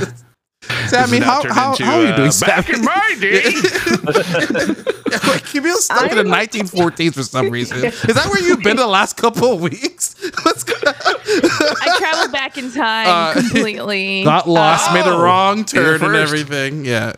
Yeah. 0.00 0.12
Sammy, 0.88 1.18
This 1.18 1.28
has 1.28 1.44
now 1.44 1.50
how, 1.50 1.54
how, 1.54 1.70
into, 1.72 1.84
how 1.84 1.98
are 1.98 2.02
you 2.02 2.08
uh, 2.08 2.16
doing, 2.16 2.32
Back 2.40 2.68
in 2.70 2.84
my 2.84 3.16
day. 3.20 3.42
Yeah, 5.10 5.18
wait, 5.30 5.44
Camille's 5.44 5.84
stuck 5.84 6.10
in 6.10 6.16
the 6.26 6.32
I'm- 6.34 6.46
1914s 6.46 7.14
for 7.14 7.22
some 7.22 7.50
reason. 7.50 7.84
Is 7.84 8.00
that 8.02 8.26
where 8.30 8.42
you've 8.42 8.62
been 8.62 8.76
the 8.76 8.86
last 8.98 9.16
couple 9.16 9.52
of 9.52 9.60
weeks? 9.60 10.14
What's 10.42 10.64
going 10.64 10.80
I 10.86 11.96
traveled 11.98 12.32
back 12.32 12.56
in 12.58 12.70
time 12.72 13.06
Uh, 13.08 13.34
completely. 13.40 14.24
Got 14.24 14.48
lost, 14.48 14.92
made 14.92 15.04
a 15.06 15.10
Oh, 15.12 15.22
wrong 15.22 15.64
turn 15.64 16.02
and 16.02 16.14
everything. 16.16 16.84
Yeah. 16.84 17.12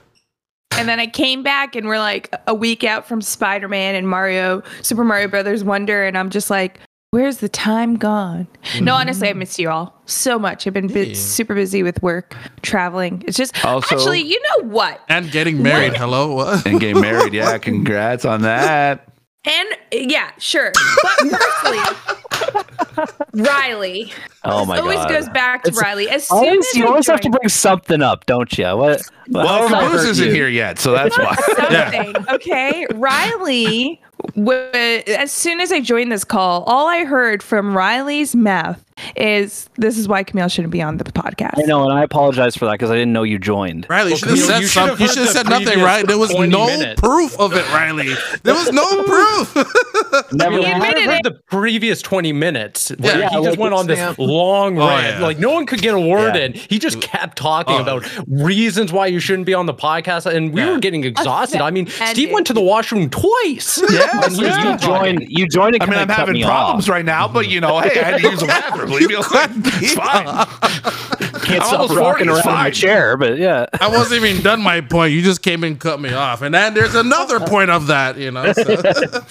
And 0.77 0.89
then 0.89 0.99
I 0.99 1.07
came 1.07 1.43
back 1.45 1.77
and 1.77 1.87
we're 1.87 1.99
like 2.01 2.35
a 2.49 2.55
week 2.55 2.83
out 2.83 3.07
from 3.07 3.23
Spider 3.23 3.69
Man 3.69 3.95
and 3.95 4.09
Mario, 4.09 4.63
Super 4.83 5.05
Mario 5.05 5.29
Brothers 5.29 5.63
Wonder. 5.63 6.03
And 6.05 6.19
I'm 6.19 6.31
just 6.31 6.51
like, 6.51 6.81
where's 7.15 7.39
the 7.39 7.49
time 7.49 7.95
gone? 7.97 8.49
No, 8.65 8.69
mm-hmm. 8.71 8.89
honestly, 8.89 9.29
I 9.29 9.33
missed 9.35 9.59
you 9.61 9.71
all 9.71 9.95
so 10.07 10.37
much. 10.37 10.67
I've 10.67 10.73
been 10.73 10.89
bu- 10.89 11.05
Yeah. 11.05 11.15
super 11.15 11.55
busy 11.55 11.83
with 11.85 12.03
work, 12.03 12.37
traveling. 12.63 13.23
It's 13.27 13.37
just 13.37 13.65
Also- 13.65 13.95
actually, 13.95 14.21
you 14.21 14.41
know 14.43 14.69
what? 14.69 15.01
And 15.09 15.31
getting 15.31 15.63
married. 15.63 15.97
Hello? 15.97 16.35
What? 16.35 16.67
and 16.67 16.81
getting 16.81 17.01
married. 17.01 17.33
Yeah, 17.33 17.57
congrats 17.59 18.25
on 18.25 18.43
that. 18.43 19.09
And 19.47 19.69
yeah, 20.11 20.31
sure. 20.39 20.73
But 21.03 21.39
firstly, 21.39 23.05
Riley. 23.35 24.13
Oh 24.43 24.65
my 24.65 24.79
always 24.79 24.97
god. 24.97 25.07
Always 25.11 25.25
goes 25.27 25.33
back 25.35 25.65
to 25.65 25.69
It's- 25.71 25.83
Riley. 25.83 26.09
As 26.09 26.27
soon 26.29 26.39
Always, 26.39 26.67
as 26.67 26.75
you 26.77 26.87
always 26.87 27.07
have 27.07 27.21
to 27.21 27.25
joined- 27.25 27.35
bring 27.41 27.49
something 27.51 28.03
up, 28.03 28.27
don't 28.27 28.57
you? 28.57 28.65
What? 28.77 29.03
Well, 29.29 29.69
how 29.69 29.83
Caboose 29.87 30.05
isn't 30.05 30.27
you? 30.29 30.33
here 30.33 30.49
yet, 30.49 30.79
so 30.79 30.93
that's 30.93 31.17
why. 31.19 31.35
something. 31.57 32.29
Okay. 32.35 32.87
Riley 32.95 33.73
w- 33.85 33.97
as 34.37 35.33
soon 35.33 35.61
as 35.61 35.73
I 35.73 35.81
joined 35.81 36.13
this 36.13 36.25
call, 36.25 36.63
all 36.65 36.89
I 36.89 37.05
heard 37.05 37.43
from 37.43 37.77
Riley's 37.77 38.35
mouth 38.35 38.84
is, 39.17 39.69
"This 39.77 39.99
is 39.99 40.09
why 40.09 40.23
Camille 40.23 40.49
shouldn't 40.49 40.73
be 40.73 40.83
on 40.83 40.97
the 40.97 41.05
podcast." 41.05 41.59
I 41.59 41.63
know, 41.67 41.85
and 41.89 41.93
I 41.99 42.03
apologize 42.03 42.57
for 42.57 42.65
that 42.67 42.73
because 42.73 42.91
I 42.91 42.95
didn't 42.95 43.13
know 43.13 43.23
you 43.23 43.39
joined. 43.39 43.87
Riley, 43.89 44.11
you 44.13 44.17
should 44.17 44.29
have 44.31 44.39
Camille, 44.39 44.49
said 44.51 44.61
you 44.63 44.67
should 44.69 44.81
have 44.81 44.89
something. 44.91 45.07
You 45.07 45.13
should 45.13 45.23
have 45.25 45.33
said 45.33 45.49
nothing, 45.49 45.81
right? 45.81 46.07
There 46.07 46.19
was 46.19 46.31
no 46.35 46.67
minutes. 46.67 47.01
proof 47.01 47.39
of 47.39 47.53
it, 47.55 47.69
Riley. 47.73 48.15
There 48.43 48.55
was 48.55 48.73
no 48.73 49.03
proof. 49.05 49.55
Never 50.33 50.59
He 50.59 50.65
admitted 50.65 51.03
heard 51.05 51.17
it. 51.19 51.23
the 51.25 51.33
previous 51.51 52.01
20 52.03 52.33
minutes 52.33 52.91
where 52.99 53.19
Yeah. 53.19 53.29
he 53.31 53.37
Yeah, 53.37 53.41
just 53.43 53.51
like 53.51 53.59
went 53.59 53.75
on 53.75 53.87
this 53.87 53.99
yeah. 53.99 54.15
long 54.19 54.79
Oh, 54.79 54.89
rant. 54.89 55.19
yeah. 55.19 55.27
Like 55.27 55.39
no 55.39 55.51
one 55.51 55.67
could 55.67 55.83
get 55.83 55.95
a 55.95 56.01
word 56.01 56.37
Yeah. 56.37 56.43
in. 56.43 56.53
He 56.55 56.79
just 56.79 57.01
kept 57.01 57.37
talking 57.37 57.77
Oh. 57.77 57.81
about 57.83 58.07
reasons 58.29 58.93
why 58.93 59.07
you 59.07 59.19
shouldn't 59.21 59.47
be 59.47 59.55
on 59.55 59.67
the 59.67 59.75
podcast, 59.75 60.27
and 60.33 60.53
we 60.53 60.61
Yeah. 60.61 60.73
were 60.73 60.79
getting 60.79 61.05
exhausted. 61.05 61.61
I 61.61 61.71
mean, 61.71 61.87
Offended. 61.89 62.17
Steve 62.17 62.31
went 62.33 62.47
to 62.47 62.53
the 62.53 62.61
washroom 62.63 63.11
twice. 63.11 63.83
Yes, 63.95 64.13
And 64.25 64.35
he 64.35 64.41
was 64.41 64.49
yeah. 64.49 64.59
still 64.59 64.73
You 64.73 64.79
talking. 64.79 65.19
joined. 65.19 65.27
You 65.31 65.49
joined. 65.49 65.75
And 65.75 65.83
I 65.83 65.87
mean, 65.87 65.99
I'm 65.99 66.09
having 66.09 66.35
me 66.35 66.45
problems 66.45 66.85
off. 66.89 66.93
right 66.93 67.05
now, 67.05 67.29
but 67.29 67.49
you 67.49 67.61
know, 67.61 67.79
hey, 67.81 68.01
I 68.01 68.05
had 68.05 68.21
to 68.23 68.31
use 68.31 68.41
the 68.41 68.47
bathroom. 68.47 68.84
Leave 68.89 69.09
me 69.09 69.15
alone. 69.15 69.29
It's 69.33 69.95
fine. 69.95 70.25
Can't 71.45 71.61
I'm 71.61 71.67
stop 71.67 71.81
almost 71.81 71.95
40, 71.95 72.01
rocking 72.01 72.29
it's 72.29 72.31
around 72.31 72.39
in 72.39 72.43
fine. 72.43 72.65
the 72.71 72.77
chair, 72.77 73.17
but 73.17 73.37
yeah. 73.39 73.67
I 73.81 73.89
wasn't 73.89 74.25
even 74.25 74.43
done 74.43 74.63
my 74.63 74.81
point. 74.81 75.13
You 75.13 75.21
just 75.23 75.43
came 75.43 75.63
and 75.65 75.79
cut 75.79 76.01
me 76.01 76.13
off, 76.15 76.41
and 76.43 76.55
then 76.55 76.73
there's 76.75 76.95
another 76.95 77.39
point 77.41 77.71
of 77.71 77.89
that. 77.89 78.17
You 78.17 78.31
know. 78.31 78.53
So. 78.53 79.25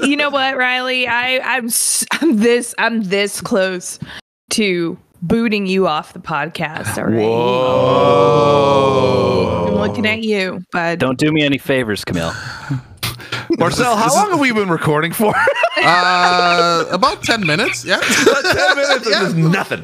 you 0.02 0.16
know 0.16 0.30
what, 0.30 0.56
Riley? 0.56 1.06
I 1.06 1.38
I'm 1.56 1.66
s- 1.66 2.04
I'm 2.12 2.38
this 2.38 2.74
I'm 2.78 3.02
this 3.02 3.40
close 3.40 3.98
to 4.50 4.98
booting 5.22 5.66
you 5.66 5.86
off 5.86 6.12
the 6.12 6.18
podcast. 6.18 6.98
All 6.98 7.04
right. 7.04 7.20
I'm 9.68 9.74
looking 9.74 10.06
at 10.06 10.22
you, 10.22 10.62
but 10.72 10.98
Don't 10.98 11.18
do 11.18 11.30
me 11.30 11.42
any 11.42 11.58
favors, 11.58 12.04
Camille. 12.04 12.32
Marcel, 13.58 13.96
how 13.96 14.14
long 14.14 14.30
have 14.30 14.40
we 14.40 14.52
been 14.52 14.68
recording 14.70 15.12
for? 15.12 15.34
Uh, 15.82 16.84
about 16.90 17.22
ten 17.22 17.46
minutes. 17.46 17.86
Yeah. 17.86 18.00
Ten 18.00 18.76
minutes. 18.76 19.04
This 19.04 19.20
is 19.22 19.34
nothing. 19.34 19.82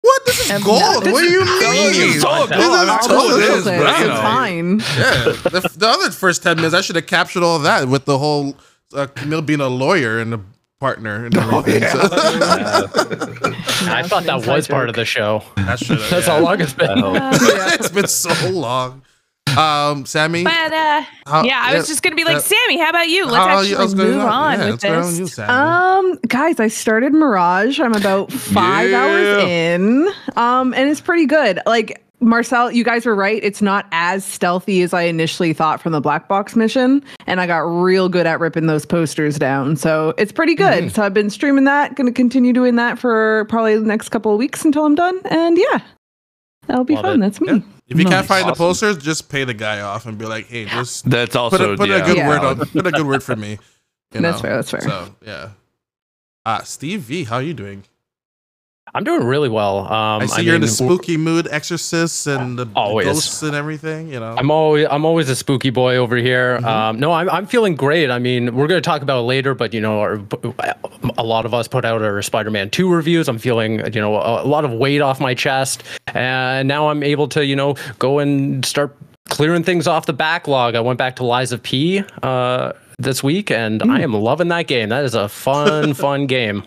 What? 0.00 0.24
This 0.24 0.48
is 0.48 0.62
gold. 0.62 1.04
What 1.04 1.04
do 1.04 1.24
you 1.24 1.40
mean? 1.44 2.14
It's 2.14 2.22
all 2.22 2.46
This 2.46 2.56
good. 2.56 3.00
is 3.00 3.06
gold. 3.08 3.30
This 3.32 3.48
is, 3.48 3.56
is 3.56 3.66
It's 3.66 3.82
but 3.82 4.22
fine. 4.22 4.78
Yeah. 4.78 5.24
The, 5.50 5.68
the 5.76 5.88
other 5.88 6.12
first 6.12 6.44
ten 6.44 6.56
minutes, 6.56 6.74
I 6.74 6.80
should 6.80 6.94
have 6.94 7.08
captured 7.08 7.42
all 7.42 7.58
that 7.60 7.88
with 7.88 8.04
the 8.04 8.18
whole 8.18 8.54
uh, 8.94 9.08
Camille 9.16 9.42
being 9.42 9.60
a 9.60 9.66
lawyer 9.68 10.20
and 10.20 10.34
a 10.34 10.40
partner 10.78 11.24
and 11.26 11.36
everything. 11.36 11.82
So 11.82 11.98
I 13.90 14.04
thought 14.06 14.24
that 14.24 14.46
was 14.46 14.68
part 14.68 14.88
of 14.88 14.94
the 14.94 15.04
show. 15.04 15.42
that. 15.56 15.80
That's 15.80 15.88
yeah. 15.88 16.20
how 16.20 16.38
long 16.38 16.60
it's 16.60 16.74
been. 16.74 17.02
Oh. 17.02 17.14
it's 17.74 17.90
been 17.90 18.06
so 18.06 18.50
long. 18.50 19.02
Um, 19.56 20.04
Sammy. 20.04 20.44
but 20.44 20.72
uh 20.72 21.02
How- 21.26 21.42
yeah, 21.44 21.60
I 21.62 21.74
was 21.76 21.86
just 21.88 22.02
gonna 22.02 22.16
be 22.16 22.24
like, 22.24 22.36
uh, 22.36 22.40
Sammy, 22.40 22.78
how 22.78 22.90
about 22.90 23.08
you? 23.08 23.24
Let's 23.26 23.46
actually 23.46 23.74
was 23.76 23.94
move 23.94 24.18
on 24.22 24.58
yeah, 24.58 24.70
with 24.70 24.84
on 24.84 25.14
you, 25.16 25.24
this. 25.26 25.38
Um, 25.38 26.18
guys, 26.28 26.60
I 26.60 26.68
started 26.68 27.12
Mirage. 27.14 27.80
I'm 27.80 27.94
about 27.94 28.30
five 28.32 28.90
Yeah. 28.90 29.02
hours 29.02 29.44
in. 29.44 30.08
Um, 30.36 30.74
and 30.74 30.90
it's 30.90 31.00
pretty 31.00 31.24
good. 31.26 31.60
Like 31.66 32.02
Marcel, 32.20 32.70
you 32.72 32.82
guys 32.84 33.04
were 33.06 33.14
right. 33.14 33.40
It's 33.42 33.60
not 33.62 33.86
as 33.92 34.24
stealthy 34.24 34.82
as 34.82 34.92
I 34.94 35.02
initially 35.02 35.52
thought 35.52 35.80
from 35.82 35.92
the 35.92 36.00
black 36.00 36.28
box 36.28 36.56
mission, 36.56 37.02
and 37.26 37.40
I 37.42 37.46
got 37.46 37.58
real 37.60 38.08
good 38.08 38.26
at 38.26 38.40
ripping 38.40 38.66
those 38.66 38.86
posters 38.86 39.38
down. 39.38 39.76
So 39.76 40.14
it's 40.16 40.32
pretty 40.32 40.54
good. 40.54 40.84
Mm-hmm. 40.84 40.88
So 40.94 41.02
I've 41.02 41.12
been 41.14 41.28
streaming 41.30 41.64
that. 41.64 41.94
Going 41.94 42.06
to 42.06 42.12
continue 42.12 42.54
doing 42.54 42.76
that 42.76 42.98
for 42.98 43.44
probably 43.50 43.78
the 43.78 43.84
next 43.86 44.08
couple 44.08 44.32
of 44.32 44.38
weeks 44.38 44.64
until 44.64 44.86
I'm 44.86 44.94
done. 44.94 45.20
And 45.26 45.58
yeah, 45.58 45.80
that'll 46.66 46.84
be 46.84 46.94
Love 46.94 47.04
fun. 47.04 47.22
it. 47.22 47.26
That's 47.26 47.40
me. 47.40 47.52
Yeah. 47.52 47.60
If 47.88 47.98
you 47.98 48.04
can't 48.04 48.14
Nice. 48.16 48.26
find 48.26 48.48
the 48.48 48.54
posters, 48.54 48.98
just 48.98 49.28
pay 49.28 49.44
the 49.44 49.54
guy 49.54 49.80
off 49.80 50.06
and 50.06 50.18
be 50.18 50.26
like, 50.26 50.46
"Hey, 50.46 50.64
just 50.64 51.08
That's 51.08 51.36
also 51.36 51.56
put 51.58 51.70
a, 51.70 51.76
put 51.76 51.88
yeah. 51.88 51.96
a 52.02 52.04
good 52.06 52.16
Yeah. 52.16 52.28
word 52.28 52.38
on, 52.40 52.66
put 52.66 52.86
a 52.86 52.90
good 52.90 53.06
word 53.06 53.22
for 53.22 53.36
me." 53.36 53.58
You 54.12 54.20
That's 54.20 54.38
know? 54.38 54.42
fair. 54.42 54.56
That's 54.56 54.70
fair. 54.70 54.80
So 54.80 55.14
yeah. 55.24 55.50
Uh, 56.44 56.62
Steve 56.62 57.00
V, 57.00 57.24
how 57.24 57.36
are 57.36 57.42
you 57.42 57.54
doing? 57.54 57.84
I'm 58.94 59.04
doing 59.04 59.24
really 59.24 59.48
well. 59.50 59.80
Um, 59.92 60.22
I 60.22 60.26
see 60.26 60.42
you're 60.42 60.54
in 60.54 60.62
a 60.62 60.68
spooky 60.68 61.16
mood, 61.18 61.48
exorcists 61.50 62.26
and 62.26 62.58
the, 62.58 62.66
Always. 62.74 63.06
ghosts 63.06 63.42
and 63.42 63.54
everything. 63.54 64.08
You 64.08 64.20
know. 64.20 64.34
I'm 64.38 64.50
always 64.50 64.86
I'm 64.90 65.04
always 65.04 65.28
a 65.28 65.36
spooky 65.36 65.70
boy 65.70 65.96
over 65.96 66.16
here. 66.16 66.56
Mm-hmm. 66.56 66.64
Um, 66.66 67.00
no, 67.00 67.12
I'm 67.12 67.28
I'm 67.28 67.46
feeling 67.46 67.74
great. 67.76 68.10
I 68.10 68.18
mean, 68.18 68.54
we're 68.54 68.66
going 68.68 68.80
to 68.80 68.86
talk 68.86 69.02
about 69.02 69.18
it 69.18 69.22
later, 69.26 69.54
but 69.54 69.74
you 69.74 69.80
know, 69.80 70.00
our, 70.00 70.20
a 71.18 71.22
lot 71.24 71.44
of 71.44 71.52
us 71.52 71.68
put 71.68 71.84
out 71.84 72.00
our 72.00 72.22
Spider-Man 72.22 72.70
2 72.70 72.90
reviews. 72.90 73.28
I'm 73.28 73.38
feeling 73.38 73.80
you 73.92 74.00
know 74.00 74.16
a, 74.16 74.42
a 74.44 74.46
lot 74.46 74.64
of 74.64 74.72
weight 74.72 75.02
off 75.02 75.20
my 75.20 75.34
chest, 75.34 75.82
and 76.14 76.66
now 76.66 76.88
I'm 76.88 77.02
able 77.02 77.28
to 77.28 77.44
you 77.44 77.56
know 77.56 77.74
go 77.98 78.18
and 78.18 78.64
start 78.64 78.96
clearing 79.28 79.62
things 79.64 79.86
off 79.86 80.06
the 80.06 80.12
backlog. 80.14 80.74
I 80.76 80.80
went 80.80 80.98
back 80.98 81.16
to 81.16 81.24
Lies 81.24 81.52
of 81.52 81.62
P 81.62 82.02
uh, 82.22 82.72
this 82.98 83.22
week, 83.22 83.50
and 83.50 83.80
Mm. 83.82 83.90
I 83.90 84.00
am 84.00 84.12
loving 84.14 84.48
that 84.48 84.68
game. 84.68 84.88
That 84.88 85.04
is 85.04 85.14
a 85.14 85.28
fun 85.28 85.92
fun 86.06 86.26
game. 86.26 86.62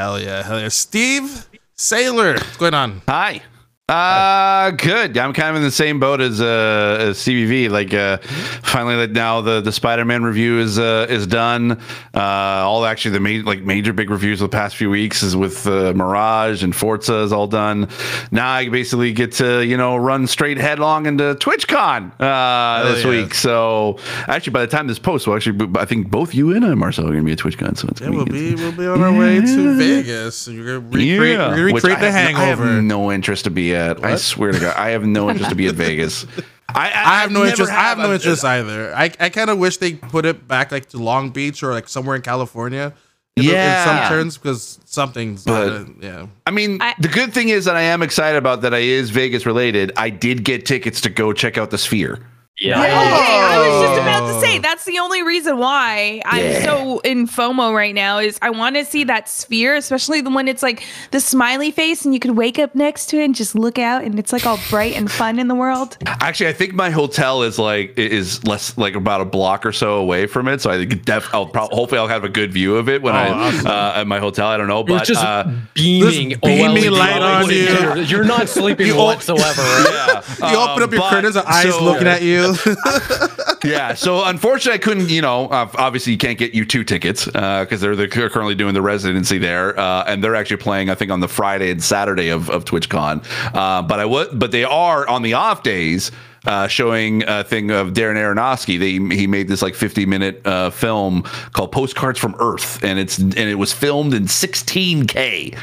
Hell 0.00 0.18
yeah, 0.18 0.42
hell 0.42 0.58
yeah. 0.58 0.68
Steve 0.68 1.46
Sailor, 1.74 2.32
what's 2.34 2.56
going 2.56 2.72
on? 2.72 3.02
Hi. 3.06 3.42
Uh, 3.90 4.70
good. 4.70 5.18
I'm 5.18 5.32
kind 5.32 5.50
of 5.50 5.56
in 5.56 5.62
the 5.62 5.70
same 5.70 5.98
boat 5.98 6.20
as 6.20 6.40
uh 6.40 6.98
as 7.00 7.18
CBV. 7.18 7.68
Like, 7.70 7.92
uh, 7.92 8.18
finally, 8.62 8.94
like 8.94 9.10
now 9.10 9.40
the 9.40 9.60
the 9.60 9.72
Spider-Man 9.72 10.22
review 10.22 10.60
is 10.60 10.78
uh 10.78 11.06
is 11.10 11.26
done. 11.26 11.72
Uh, 12.14 12.20
all 12.20 12.84
actually 12.86 13.10
the 13.12 13.20
ma- 13.20 13.48
like 13.50 13.62
major 13.62 13.92
big 13.92 14.08
reviews 14.10 14.40
of 14.40 14.48
the 14.50 14.56
past 14.56 14.76
few 14.76 14.90
weeks 14.90 15.24
is 15.24 15.36
with 15.36 15.66
uh, 15.66 15.92
Mirage 15.94 16.62
and 16.62 16.74
Forza 16.74 17.16
is 17.22 17.32
all 17.32 17.48
done. 17.48 17.88
Now 18.30 18.50
I 18.52 18.68
basically 18.68 19.12
get 19.12 19.32
to 19.32 19.64
you 19.66 19.76
know 19.76 19.96
run 19.96 20.28
straight 20.28 20.58
headlong 20.58 21.06
into 21.06 21.34
TwitchCon 21.34 22.12
uh 22.20 22.92
this 22.92 23.02
yeah. 23.04 23.10
week. 23.10 23.34
So 23.34 23.98
actually, 24.28 24.52
by 24.52 24.60
the 24.60 24.68
time 24.70 24.86
this 24.86 25.00
post 25.00 25.26
well, 25.26 25.34
actually, 25.36 25.68
I 25.76 25.84
think 25.84 26.10
both 26.10 26.32
you 26.32 26.54
and 26.54 26.64
I, 26.64 26.74
Marcel, 26.74 27.06
are 27.06 27.10
gonna 27.10 27.24
be 27.24 27.32
at 27.32 27.38
TwitchCon. 27.38 27.76
So 27.76 27.88
it's 27.88 28.00
Yeah, 28.00 28.10
we'll 28.10 28.24
be. 28.24 28.54
we'll 28.54 28.70
be 28.70 28.86
on 28.86 29.02
our 29.02 29.12
way 29.12 29.40
to 29.40 29.76
Vegas. 29.76 30.46
You're 30.46 30.78
gonna 30.78 30.78
recreate, 30.80 31.08
Yeah, 31.08 31.48
we're 31.48 31.56
gonna 31.56 31.64
recreate 31.74 31.98
I 31.98 32.00
the 32.02 32.12
have 32.12 32.32
no- 32.34 32.38
I 32.38 32.44
hangover. 32.44 32.66
have 32.74 32.84
no 32.84 33.10
interest 33.10 33.44
to 33.44 33.50
be 33.50 33.74
at. 33.74 33.79
I 33.88 33.92
What? 34.12 34.20
swear 34.20 34.52
to 34.52 34.60
God, 34.60 34.76
I 34.76 34.90
have 34.90 35.04
no 35.04 35.28
interest 35.30 35.50
to 35.50 35.56
be 35.56 35.66
at 35.66 35.74
Vegas. 35.74 36.26
I, 36.72 36.86
I 36.86 37.20
have 37.22 37.32
no 37.32 37.40
never 37.40 37.50
interest. 37.50 37.72
I 37.72 37.82
have 37.82 37.98
no 37.98 38.12
interest 38.14 38.44
either. 38.44 38.94
I, 38.94 39.10
I 39.18 39.28
kind 39.28 39.50
of 39.50 39.58
wish 39.58 39.78
they 39.78 39.94
put 39.94 40.24
it 40.24 40.46
back 40.46 40.70
like 40.70 40.88
to 40.90 40.98
Long 40.98 41.30
Beach 41.30 41.62
or 41.64 41.72
like 41.72 41.88
somewhere 41.88 42.14
in 42.16 42.22
California. 42.22 42.92
In, 43.36 43.46
the- 43.46 43.56
in 43.56 43.84
some 43.84 44.08
terms 44.08 44.38
because 44.38 44.78
something's 44.84 45.44
But- 45.44 45.68
uh, 45.72 45.84
yeah. 46.00 46.26
I 46.46 46.50
mean, 46.52 46.80
I- 46.80 46.94
the 47.00 47.08
good 47.08 47.32
thing 47.32 47.48
is 47.48 47.64
that 47.64 47.74
I 47.76 47.82
am 47.82 48.02
excited 48.02 48.36
about 48.38 48.60
that. 48.62 48.72
I 48.74 48.78
is 48.78 49.10
Vegas 49.10 49.46
related. 49.46 49.92
I 49.96 50.10
did 50.10 50.44
get 50.44 50.64
tickets 50.66 51.00
to 51.02 51.10
go 51.10 51.32
check 51.32 51.58
out 51.58 51.70
the 51.70 51.78
Sphere. 51.78 52.20
Yeah. 52.60 52.78
Okay, 52.78 52.92
I 52.92 53.58
was 53.58 53.88
just 53.88 54.00
about 54.02 54.26
to 54.28 54.34
Oh. 54.36 54.40
say 54.42 54.58
that's 54.58 54.84
the 54.84 54.98
only 54.98 55.22
reason 55.22 55.56
why 55.56 56.20
I'm 56.26 56.62
so 56.62 56.98
in 57.00 57.26
FOMO 57.26 57.74
right 57.74 57.94
now 57.94 58.18
is 58.18 58.38
I 58.42 58.50
want 58.50 58.76
to 58.76 58.84
see 58.84 59.04
that 59.04 59.28
sphere, 59.30 59.74
especially 59.76 60.20
the 60.20 60.28
one 60.30 60.46
it's 60.46 60.62
like 60.62 60.84
the 61.10 61.20
smiley 61.20 61.70
face 61.70 62.04
and 62.04 62.12
you 62.12 62.20
could 62.20 62.32
wake 62.36 62.58
up 62.58 62.74
next 62.74 63.06
to 63.06 63.18
it 63.18 63.24
and 63.24 63.34
just 63.34 63.54
look 63.54 63.78
out 63.78 64.04
and 64.04 64.18
it's 64.18 64.30
like 64.32 64.44
all 64.46 64.58
bright 64.68 64.94
and 64.94 65.10
fun 65.10 65.38
in 65.38 65.48
the 65.48 65.54
world. 65.54 65.96
Actually, 66.06 66.48
I 66.50 66.52
think 66.52 66.74
my 66.74 66.90
hotel 66.90 67.42
is 67.42 67.58
like 67.58 67.94
is 67.96 68.44
less 68.44 68.76
like 68.76 68.94
about 68.94 69.22
a 69.22 69.24
block 69.24 69.64
or 69.64 69.72
so 69.72 69.94
away 69.94 70.26
from 70.26 70.46
it. 70.46 70.60
So 70.60 70.70
I 70.70 70.76
think 70.84 71.06
def- 71.06 71.32
I'll 71.34 71.46
probably 71.46 71.74
hopefully 71.76 71.98
I'll 71.98 72.08
have 72.08 72.24
a 72.24 72.28
good 72.28 72.52
view 72.52 72.76
of 72.76 72.90
it 72.90 73.00
when 73.00 73.14
Oh, 73.14 73.18
I 73.18 73.28
awesome. 73.30 73.66
uh, 73.66 73.92
at 73.96 74.06
my 74.06 74.18
hotel. 74.18 74.48
I 74.48 74.58
don't 74.58 74.68
know, 74.68 74.84
but 74.84 75.04
just 75.04 75.24
uh, 75.24 75.44
beaming, 75.74 76.38
beaming 76.42 76.90
light 76.90 77.22
on 77.22 77.48
you. 77.48 77.56
You're, 77.56 77.96
you're 77.98 78.24
not 78.24 78.48
sleeping 78.50 78.86
You 78.88 78.96
whatsoever. 78.96 79.62
Right? 79.62 80.22
yeah, 80.40 80.50
You 80.52 80.58
open 80.58 80.82
up 80.82 80.90
your 80.92 81.00
but- 81.00 81.10
curtains, 81.10 81.36
and 81.36 81.46
eyes 81.46 81.72
so- 81.74 81.82
looking 81.82 82.06
at 82.06 82.20
you. 82.22 82.49
yeah. 83.64 83.94
So 83.94 84.24
unfortunately, 84.24 84.74
I 84.74 84.78
couldn't. 84.78 85.10
You 85.10 85.22
know, 85.22 85.46
uh, 85.48 85.68
obviously, 85.76 86.12
you 86.12 86.18
can't 86.18 86.38
get 86.38 86.54
you 86.54 86.64
two 86.64 86.84
tickets 86.84 87.26
because 87.26 87.80
they're, 87.80 87.96
they're 87.96 88.08
currently 88.08 88.54
doing 88.54 88.74
the 88.74 88.82
residency 88.82 89.38
there, 89.38 89.78
uh, 89.78 90.04
and 90.06 90.22
they're 90.22 90.34
actually 90.36 90.58
playing. 90.58 90.90
I 90.90 90.94
think 90.94 91.10
on 91.10 91.20
the 91.20 91.28
Friday 91.28 91.70
and 91.70 91.82
Saturday 91.82 92.28
of, 92.30 92.48
of 92.50 92.64
TwitchCon. 92.64 93.24
Uh, 93.54 93.82
but 93.82 94.00
I 94.00 94.04
would, 94.04 94.38
but 94.38 94.50
they 94.52 94.64
are 94.64 95.06
on 95.08 95.22
the 95.22 95.34
off 95.34 95.62
days. 95.62 96.10
Uh, 96.46 96.66
showing 96.66 97.22
a 97.28 97.44
thing 97.44 97.70
of 97.70 97.88
Darren 97.88 98.16
Aronofsky, 98.16 98.78
they 98.78 98.92
he 99.14 99.26
made 99.26 99.46
this 99.46 99.60
like 99.60 99.74
50 99.74 100.06
minute 100.06 100.40
uh, 100.46 100.70
film 100.70 101.22
called 101.52 101.70
Postcards 101.70 102.18
from 102.18 102.34
Earth, 102.38 102.82
and 102.82 102.98
it's 102.98 103.18
and 103.18 103.36
it 103.36 103.56
was 103.56 103.74
filmed 103.74 104.14
in 104.14 104.22
16k, 104.24 105.54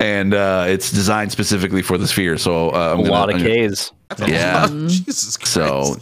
and 0.00 0.34
uh, 0.34 0.64
it's 0.66 0.90
designed 0.90 1.30
specifically 1.30 1.82
for 1.82 1.98
the 1.98 2.08
Sphere. 2.08 2.36
So 2.36 2.70
uh, 2.70 2.94
I'm 2.94 2.98
A 2.98 3.02
gonna- 3.04 3.12
lot 3.12 3.28
of 3.30 3.36
I'm 3.36 3.42
gonna- 3.42 3.54
K's. 3.54 3.92
Yeah. 4.26 4.66
Jesus 4.88 5.36
Christ. 5.36 5.52
so 5.52 5.96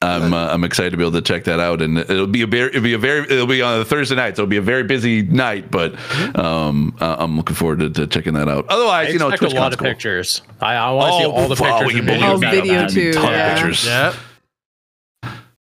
I'm 0.00 0.32
uh, 0.32 0.48
I'm 0.52 0.62
excited 0.62 0.90
to 0.90 0.96
be 0.96 1.02
able 1.02 1.12
to 1.12 1.22
check 1.22 1.42
that 1.44 1.58
out, 1.58 1.82
and 1.82 1.98
it'll 1.98 2.28
be 2.28 2.42
a 2.42 2.46
very 2.46 2.68
it'll 2.68 2.82
be 2.82 2.92
a 2.94 2.98
very 2.98 3.22
it'll 3.22 3.48
be 3.48 3.62
on 3.62 3.80
a 3.80 3.84
Thursday 3.84 4.14
night, 4.14 4.36
so 4.36 4.42
it'll 4.42 4.50
be 4.50 4.56
a 4.56 4.62
very 4.62 4.84
busy 4.84 5.22
night. 5.22 5.72
But 5.72 5.94
um, 6.38 6.96
uh, 7.00 7.16
I'm 7.18 7.36
looking 7.36 7.56
forward 7.56 7.80
to, 7.80 7.90
to 7.90 8.06
checking 8.06 8.34
that 8.34 8.48
out. 8.48 8.66
I 8.68 8.74
Otherwise, 8.74 9.12
you 9.12 9.18
know, 9.18 9.28
expect 9.30 9.52
a 9.54 9.56
lot 9.56 9.72
of 9.72 9.78
cool. 9.80 9.88
pictures. 9.88 10.42
I, 10.60 10.74
I 10.74 10.90
want 10.92 11.12
to 11.14 11.18
see 11.18 11.24
Oh, 11.26 11.30
all 11.32 11.48
the 11.48 11.60
wow, 11.60 11.78
pictures. 11.80 11.92
you 11.94 11.98
and 11.98 12.06
believe 12.06 12.20
videos 12.22 12.34
Oh, 12.34 12.38
me? 12.38 12.46
about 12.46 12.64
video 12.64 12.88
too. 12.88 13.12
Ton 13.12 13.34
of 13.34 13.54
pictures. 13.56 13.84
yeah. 13.86 14.14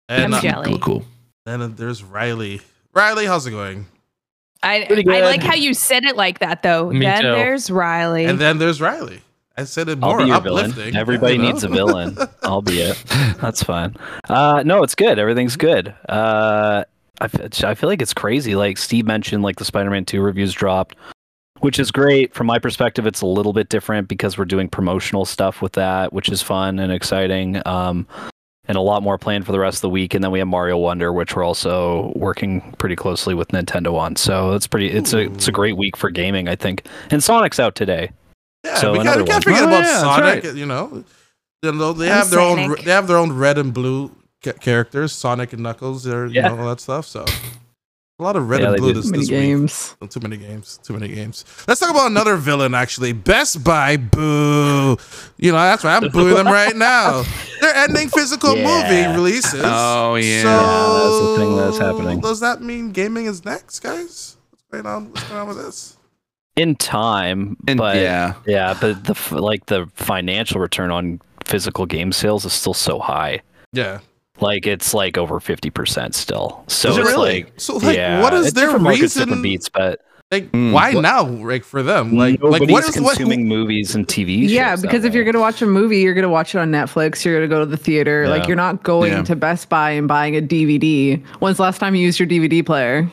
And 0.09 0.25
I'm 0.25 0.35
uh, 0.35 0.41
jelly. 0.41 0.67
Cool, 0.69 0.79
cool. 0.81 1.05
then 1.47 1.63
uh, 1.63 1.69
there's 1.69 2.03
Riley. 2.03 2.61
Riley, 2.93 3.27
how's 3.27 3.47
it 3.47 3.53
going? 3.53 3.87
I 4.65 4.87
I 5.09 5.21
like 5.21 5.43
how 5.43 5.55
you 5.55 5.75
said 5.75 6.05
it 6.05 6.17
like 6.17 6.41
that 6.41 6.63
though. 6.63 6.91
Me 6.91 7.01
then 7.01 7.23
too. 7.23 7.29
there's 7.33 7.71
Riley. 7.71 8.25
And 8.25 8.39
then 8.41 8.59
there's 8.59 8.81
Riley. 8.81 9.21
I 9.57 9.65
said 9.65 9.89
it 9.89 9.99
I'll 10.03 10.11
more 10.11 10.19
be 10.19 10.25
your 10.27 10.37
uplifting. 10.37 10.73
villain. 10.75 10.97
Everybody 10.97 11.35
you 11.37 11.43
know? 11.43 11.49
needs 11.51 11.65
a 11.65 11.69
villain. 11.69 12.17
I'll 12.43 12.63
be 12.63 12.81
it. 12.81 13.03
That's 13.41 13.63
fine. 13.63 13.97
Uh, 14.29 14.63
no, 14.67 14.83
it's 14.83 14.95
good. 14.95 15.19
Everything's 15.19 15.57
good. 15.57 15.95
Uh, 16.09 16.85
I, 17.21 17.25
f- 17.25 17.63
I 17.65 17.75
feel 17.75 17.89
like 17.89 18.03
it's 18.03 18.15
crazy. 18.15 18.57
Like 18.57 18.79
Steve 18.79 19.07
mentioned, 19.07 19.43
like 19.45 19.57
the 19.57 19.65
Spider-Man 19.65 20.05
Two 20.07 20.21
reviews 20.23 20.53
dropped, 20.53 20.97
which 21.61 21.79
is 21.79 21.93
great. 21.93 22.35
From 22.35 22.49
my 22.49 22.59
perspective, 22.59 23.07
it's 23.07 23.21
a 23.21 23.27
little 23.27 23.53
bit 23.53 23.69
different 23.69 24.09
because 24.09 24.37
we're 24.37 24.45
doing 24.45 24.69
promotional 24.69 25.25
stuff 25.25 25.63
with 25.63 25.75
that, 25.75 26.13
which 26.13 26.29
is 26.29 26.43
fun 26.43 26.81
and 26.81 26.91
exciting. 26.93 27.63
Um, 27.67 28.09
and 28.67 28.79
a 28.79 28.81
lot 28.81 29.03
more 29.03 29.19
planned 29.19 29.45
for 29.47 29.53
the 29.53 29.61
rest 29.61 29.77
of 29.77 29.83
the 29.83 29.91
week. 29.91 30.15
And 30.15 30.25
then 30.25 30.31
we 30.31 30.39
have 30.39 30.49
Mario 30.49 30.79
Wonder, 30.79 31.13
which 31.13 31.37
we're 31.37 31.45
also 31.45 32.13
working 32.17 32.75
pretty 32.79 32.97
closely 32.97 33.35
with 33.35 33.49
Nintendo 33.49 33.95
on. 33.95 34.17
So 34.17 34.53
it's 34.53 34.67
pretty. 34.67 34.91
It's 34.91 35.13
a 35.13 35.19
it's 35.31 35.47
a 35.47 35.53
great 35.53 35.77
week 35.77 35.97
for 35.97 36.11
gaming, 36.11 36.49
I 36.49 36.57
think. 36.57 36.87
And 37.11 37.23
Sonic's 37.23 37.61
out 37.61 37.75
today. 37.77 38.11
Yeah, 38.65 38.77
So 38.77 38.93
we, 38.93 38.99
can't, 39.01 39.21
we 39.21 39.27
can't 39.27 39.45
forget 39.45 39.63
Oh, 39.63 39.67
about 39.69 39.85
yeah, 39.85 40.01
Sonic. 40.01 40.45
right. 40.45 40.55
You 40.55 40.67
know, 40.67 41.05
you 41.63 41.73
they 41.95 42.11
I'm 42.11 42.17
have 42.19 42.31
their 42.31 42.41
own. 42.41 42.77
They 42.85 42.91
have 42.91 43.07
their 43.07 43.17
own 43.19 43.33
red 43.33 43.59
and 43.59 43.73
blue 43.75 44.11
ca- 44.43 44.53
characters, 44.55 45.13
Sonic 45.13 45.53
and 45.53 45.63
Knuckles. 45.63 46.05
They're 46.05 46.27
Yeah. 46.27 46.51
you 46.51 46.57
know 46.57 46.63
all 46.63 46.69
that 46.71 46.81
stuff. 46.81 47.07
So 47.07 47.25
a 48.19 48.23
lot 48.23 48.37
of 48.37 48.49
red 48.49 48.61
Yeah, 48.63 48.69
and 48.69 48.77
blue 48.79 48.93
this, 48.93 49.07
Too 49.07 49.11
many 49.11 49.23
this 49.25 49.31
week. 49.31 49.41
games. 49.41 49.97
Oh, 50.01 50.07
Too 50.07 50.21
many 50.21 50.37
games. 50.37 50.79
Too 50.83 50.93
many 50.95 51.09
games. 51.09 51.45
Let's 51.67 51.81
talk 51.81 51.91
about 51.91 52.07
another 52.07 52.37
villain. 52.37 52.75
Actually, 52.75 53.13
Best 53.13 53.63
Buy. 53.65 53.97
Boo. 53.97 54.97
You 55.37 55.53
know 55.53 55.59
that's 55.59 55.83
why 55.85 55.97
I'm 55.97 56.09
booing 56.11 56.35
them 56.35 56.47
right 56.47 56.77
now. 56.77 57.25
They're 57.61 57.75
ending 57.75 58.09
physical 58.09 58.57
Yeah. 58.57 58.65
movie 58.67 59.17
releases. 59.17 59.63
Oh, 59.65 60.15
yeah. 60.15 60.43
So 60.43 60.49
Yeah, 60.49 61.03
that's 61.03 61.19
the 61.21 61.37
thing 61.39 61.57
that's 61.57 61.79
happening. 61.79 62.21
Does 62.21 62.41
that 62.41 62.63
mean 62.63 62.93
gaming 62.93 63.27
is 63.27 63.45
next, 63.45 63.81
guys? 63.81 64.37
What's 64.51 64.65
going 64.71 64.87
on? 64.87 65.11
What's 65.11 65.25
going 65.25 65.41
on 65.41 65.49
with 65.49 65.57
this? 65.59 65.97
In 66.57 66.77
time, 66.77 67.57
And 67.67 67.79
but 67.79 67.97
yeah. 67.97 68.35
yeah, 68.47 68.77
but 68.81 69.05
the 69.05 69.15
like 69.41 69.67
the 69.67 69.87
financial 69.95 70.61
return 70.61 70.91
on 70.91 71.21
physical 71.45 71.85
game 71.87 72.13
sales 72.13 72.45
is 72.45 72.53
still 72.53 72.75
so 72.75 72.99
high. 72.99 73.41
Yeah. 73.73 74.01
Like 74.41 74.67
it's 74.67 74.95
like 74.95 75.17
over 75.19 75.41
fifty 75.41 75.71
percent 75.71 76.15
still. 76.15 76.65
So 76.69 76.91
Is 76.91 76.97
it 76.97 77.01
it's 77.01 77.11
really? 77.11 77.43
like 77.45 77.53
So 77.57 77.77
like, 77.77 77.97
yeah, 77.97 78.21
what 78.23 78.35
is 78.35 78.53
their 78.53 78.67
different 78.67 78.85
markets, 78.85 79.03
reason? 79.03 79.23
different 79.29 79.43
beats, 79.43 79.69
but 79.69 80.01
Like, 80.33 80.51
Mm. 80.53 80.73
why 80.73 80.93
now? 80.93 81.25
Like 81.25 81.63
for 81.65 81.83
them, 81.83 82.17
like, 82.17 82.41
like 82.43 82.63
nobody's 82.63 82.73
what 82.73 82.89
is 82.89 83.01
what? 83.01 83.17
consuming 83.17 83.47
movies 83.47 83.95
and 83.95 84.07
TV 84.09 84.43
shows. 84.43 84.53
Yeah, 84.53 84.75
because 84.77 85.05
if 85.05 85.11
way. 85.13 85.17
you're 85.17 85.25
gonna 85.25 85.39
watch 85.41 85.61
a 85.63 85.67
movie, 85.67 85.99
you're 86.01 86.15
gonna 86.15 86.29
watch 86.29 86.55
it 86.55 86.59
on 86.59 86.71
Netflix. 86.73 87.25
You're 87.25 87.37
gonna 87.37 87.49
go 87.49 87.61
to 87.61 87.67
the 87.67 87.77
theater. 87.77 88.29
Like 88.29 88.47
you're 88.49 88.57
not 88.57 88.83
going 88.83 89.13
Yeah. 89.13 89.23
to 89.23 89.37
Best 89.37 89.69
Buy 89.69 89.91
and 89.91 90.09
buying 90.09 90.35
a 90.37 90.41
DVD. 90.41 91.23
When's 91.41 91.59
the 91.59 91.63
last 91.65 91.79
time 91.79 91.95
you 91.95 92.03
used 92.03 92.19
your 92.19 92.27
DVD 92.29 92.65
player? 92.65 93.09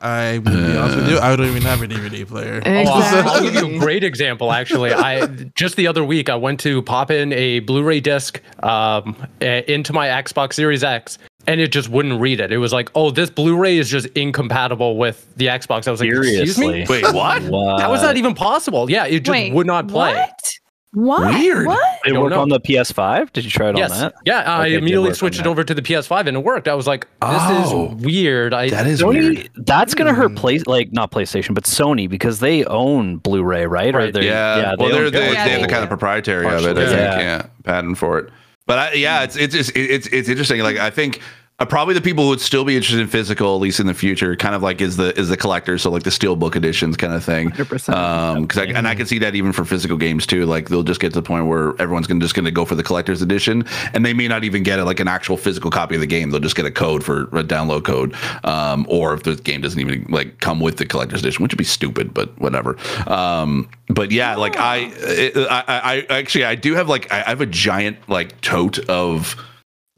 I 0.00 0.38
will 0.38 0.52
be 0.52 0.76
honest 0.76 0.96
with 0.96 1.08
you, 1.10 1.18
I 1.18 1.34
don't 1.34 1.46
even 1.46 1.62
have 1.62 1.80
a 1.82 1.86
DVD 1.88 2.26
player. 2.26 2.62
Oh, 2.64 2.70
I'll- 2.70 3.28
I'll 3.28 3.42
give 3.42 3.54
you 3.54 3.76
a 3.76 3.78
great 3.78 4.04
example. 4.04 4.52
Actually, 4.52 4.92
I 4.92 5.26
just 5.54 5.76
the 5.76 5.86
other 5.86 6.04
week 6.04 6.28
I 6.28 6.36
went 6.36 6.60
to 6.60 6.82
pop 6.82 7.10
in 7.10 7.32
a 7.32 7.60
Blu-ray 7.60 8.00
disc 8.00 8.40
um, 8.62 9.16
into 9.40 9.92
my 9.92 10.08
Xbox 10.08 10.54
Series 10.54 10.84
X, 10.84 11.18
and 11.46 11.60
it 11.60 11.72
just 11.72 11.88
wouldn't 11.88 12.20
read 12.20 12.40
it. 12.40 12.52
It 12.52 12.58
was 12.58 12.72
like, 12.72 12.90
"Oh, 12.94 13.10
this 13.10 13.30
Blu-ray 13.30 13.78
is 13.78 13.88
just 13.90 14.06
incompatible 14.08 14.96
with 14.98 15.26
the 15.36 15.46
Xbox." 15.46 15.88
I 15.88 15.90
was 15.90 16.00
like, 16.00 16.10
"Excuse 16.10 16.58
me, 16.58 16.84
Wait, 16.88 17.04
what? 17.12 17.42
What? 17.44 17.80
how 17.80 17.92
is 17.94 18.02
that 18.02 18.16
even 18.16 18.34
possible?" 18.34 18.90
Yeah, 18.90 19.06
it 19.06 19.20
just 19.20 19.30
Wait, 19.30 19.52
would 19.54 19.66
not 19.66 19.88
play. 19.88 20.14
What? 20.14 20.58
What? 20.94 21.34
Weird. 21.34 21.66
What? 21.66 21.98
It 22.06 22.10
don't 22.12 22.22
work 22.22 22.30
know. 22.30 22.40
on 22.40 22.48
the 22.48 22.60
PS5? 22.60 23.32
Did 23.32 23.44
you 23.44 23.50
try 23.50 23.70
it 23.70 23.76
Yes, 23.76 23.90
on 23.92 23.98
that? 24.00 24.14
yeah. 24.24 24.42
I 24.46 24.60
Okay, 24.66 24.74
it 24.74 24.78
immediately 24.78 25.12
switched 25.14 25.40
it 25.40 25.46
over 25.46 25.64
to 25.64 25.74
the 25.74 25.82
PS5, 25.82 26.26
and 26.28 26.36
it 26.36 26.44
worked. 26.44 26.68
I 26.68 26.74
was 26.74 26.86
like, 26.86 27.02
"This 27.20 27.40
Oh. 27.42 27.88
is 27.98 28.04
weird." 28.04 28.54
I 28.54 28.70
That 28.70 28.86
is 28.86 29.02
Sony, 29.02 29.34
weird. 29.34 29.50
that's 29.56 29.94
gonna 29.94 30.14
Hmm. 30.14 30.20
hurt 30.20 30.34
play 30.36 30.58
like 30.66 30.92
not 30.92 31.10
PlayStation, 31.10 31.54
but 31.54 31.64
Sony 31.64 32.08
because 32.08 32.40
they 32.40 32.64
own 32.64 33.16
Blu-ray, 33.16 33.66
right? 33.66 33.94
Or 33.94 33.98
Right. 33.98 34.12
they're, 34.12 34.22
Yeah, 34.22 34.74
well, 34.78 34.88
they 34.88 34.94
they're, 34.94 35.10
they, 35.10 35.32
Yeah, 35.32 35.44
they 35.44 35.50
have 35.50 35.62
the 35.62 35.68
kind 35.68 35.82
of 35.82 35.88
proprietary 35.88 36.46
of 36.46 36.52
it. 36.52 36.56
I 36.56 36.60
Partially. 36.74 36.86
think, 36.86 36.98
Yeah. 37.00 37.18
yeah, 37.20 37.42
patent 37.64 37.98
for 37.98 38.18
it. 38.18 38.28
But 38.66 38.78
I, 38.78 38.92
yeah, 38.94 39.22
it's 39.24 39.36
it's 39.36 39.54
just, 39.54 39.76
it's 39.76 40.06
it's 40.06 40.28
interesting. 40.28 40.60
Like 40.60 40.78
I 40.78 40.90
think 40.90 41.20
uh, 41.60 41.64
probably 41.64 41.94
the 41.94 42.00
people 42.00 42.24
who 42.24 42.30
would 42.30 42.40
still 42.40 42.64
be 42.64 42.74
interested 42.74 43.00
in 43.00 43.06
physical, 43.06 43.54
at 43.54 43.60
least 43.60 43.78
in 43.78 43.86
the 43.86 43.94
future, 43.94 44.34
kind 44.34 44.56
of 44.56 44.62
like 44.62 44.80
is 44.80 44.96
the 44.96 45.16
is 45.16 45.28
the 45.28 45.36
collector, 45.36 45.78
so 45.78 45.88
like 45.88 46.02
the 46.02 46.10
steelbook 46.10 46.56
editions 46.56 46.96
kind 46.96 47.12
of 47.12 47.22
thing. 47.22 47.50
100%. 47.50 47.94
Um, 47.94 48.42
because 48.42 48.58
I, 48.58 48.64
and 48.64 48.88
I 48.88 48.96
can 48.96 49.06
see 49.06 49.20
that 49.20 49.36
even 49.36 49.52
for 49.52 49.64
physical 49.64 49.96
games 49.96 50.26
too. 50.26 50.46
Like 50.46 50.68
they'll 50.68 50.82
just 50.82 51.00
get 51.00 51.12
to 51.12 51.20
the 51.20 51.22
point 51.22 51.46
where 51.46 51.80
everyone's 51.80 52.08
gonna 52.08 52.18
just 52.18 52.34
gonna 52.34 52.50
go 52.50 52.64
for 52.64 52.74
the 52.74 52.82
collector's 52.82 53.22
edition, 53.22 53.64
and 53.92 54.04
they 54.04 54.12
may 54.12 54.26
not 54.26 54.42
even 54.42 54.64
get 54.64 54.80
it 54.80 54.84
like 54.84 54.98
an 54.98 55.06
actual 55.06 55.36
physical 55.36 55.70
copy 55.70 55.94
of 55.94 56.00
the 56.00 56.08
game. 56.08 56.30
They'll 56.30 56.40
just 56.40 56.56
get 56.56 56.66
a 56.66 56.72
code 56.72 57.04
for 57.04 57.22
a 57.24 57.44
download 57.44 57.84
code, 57.84 58.16
um, 58.42 58.84
or 58.88 59.14
if 59.14 59.22
the 59.22 59.36
game 59.36 59.60
doesn't 59.60 59.78
even 59.78 60.06
like 60.08 60.40
come 60.40 60.58
with 60.58 60.78
the 60.78 60.86
collector's 60.86 61.20
edition, 61.20 61.44
which 61.44 61.52
would 61.52 61.58
be 61.58 61.62
stupid, 61.62 62.12
but 62.12 62.36
whatever. 62.40 62.76
Um, 63.06 63.68
but 63.88 64.10
yeah, 64.10 64.34
like 64.34 64.56
I, 64.56 64.90
I, 65.48 65.64
I, 65.68 66.06
I 66.10 66.18
actually 66.18 66.46
I 66.46 66.56
do 66.56 66.74
have 66.74 66.88
like 66.88 67.12
I 67.12 67.20
I 67.20 67.28
have 67.28 67.40
a 67.40 67.46
giant 67.46 68.08
like 68.08 68.40
tote 68.40 68.80
of 68.88 69.36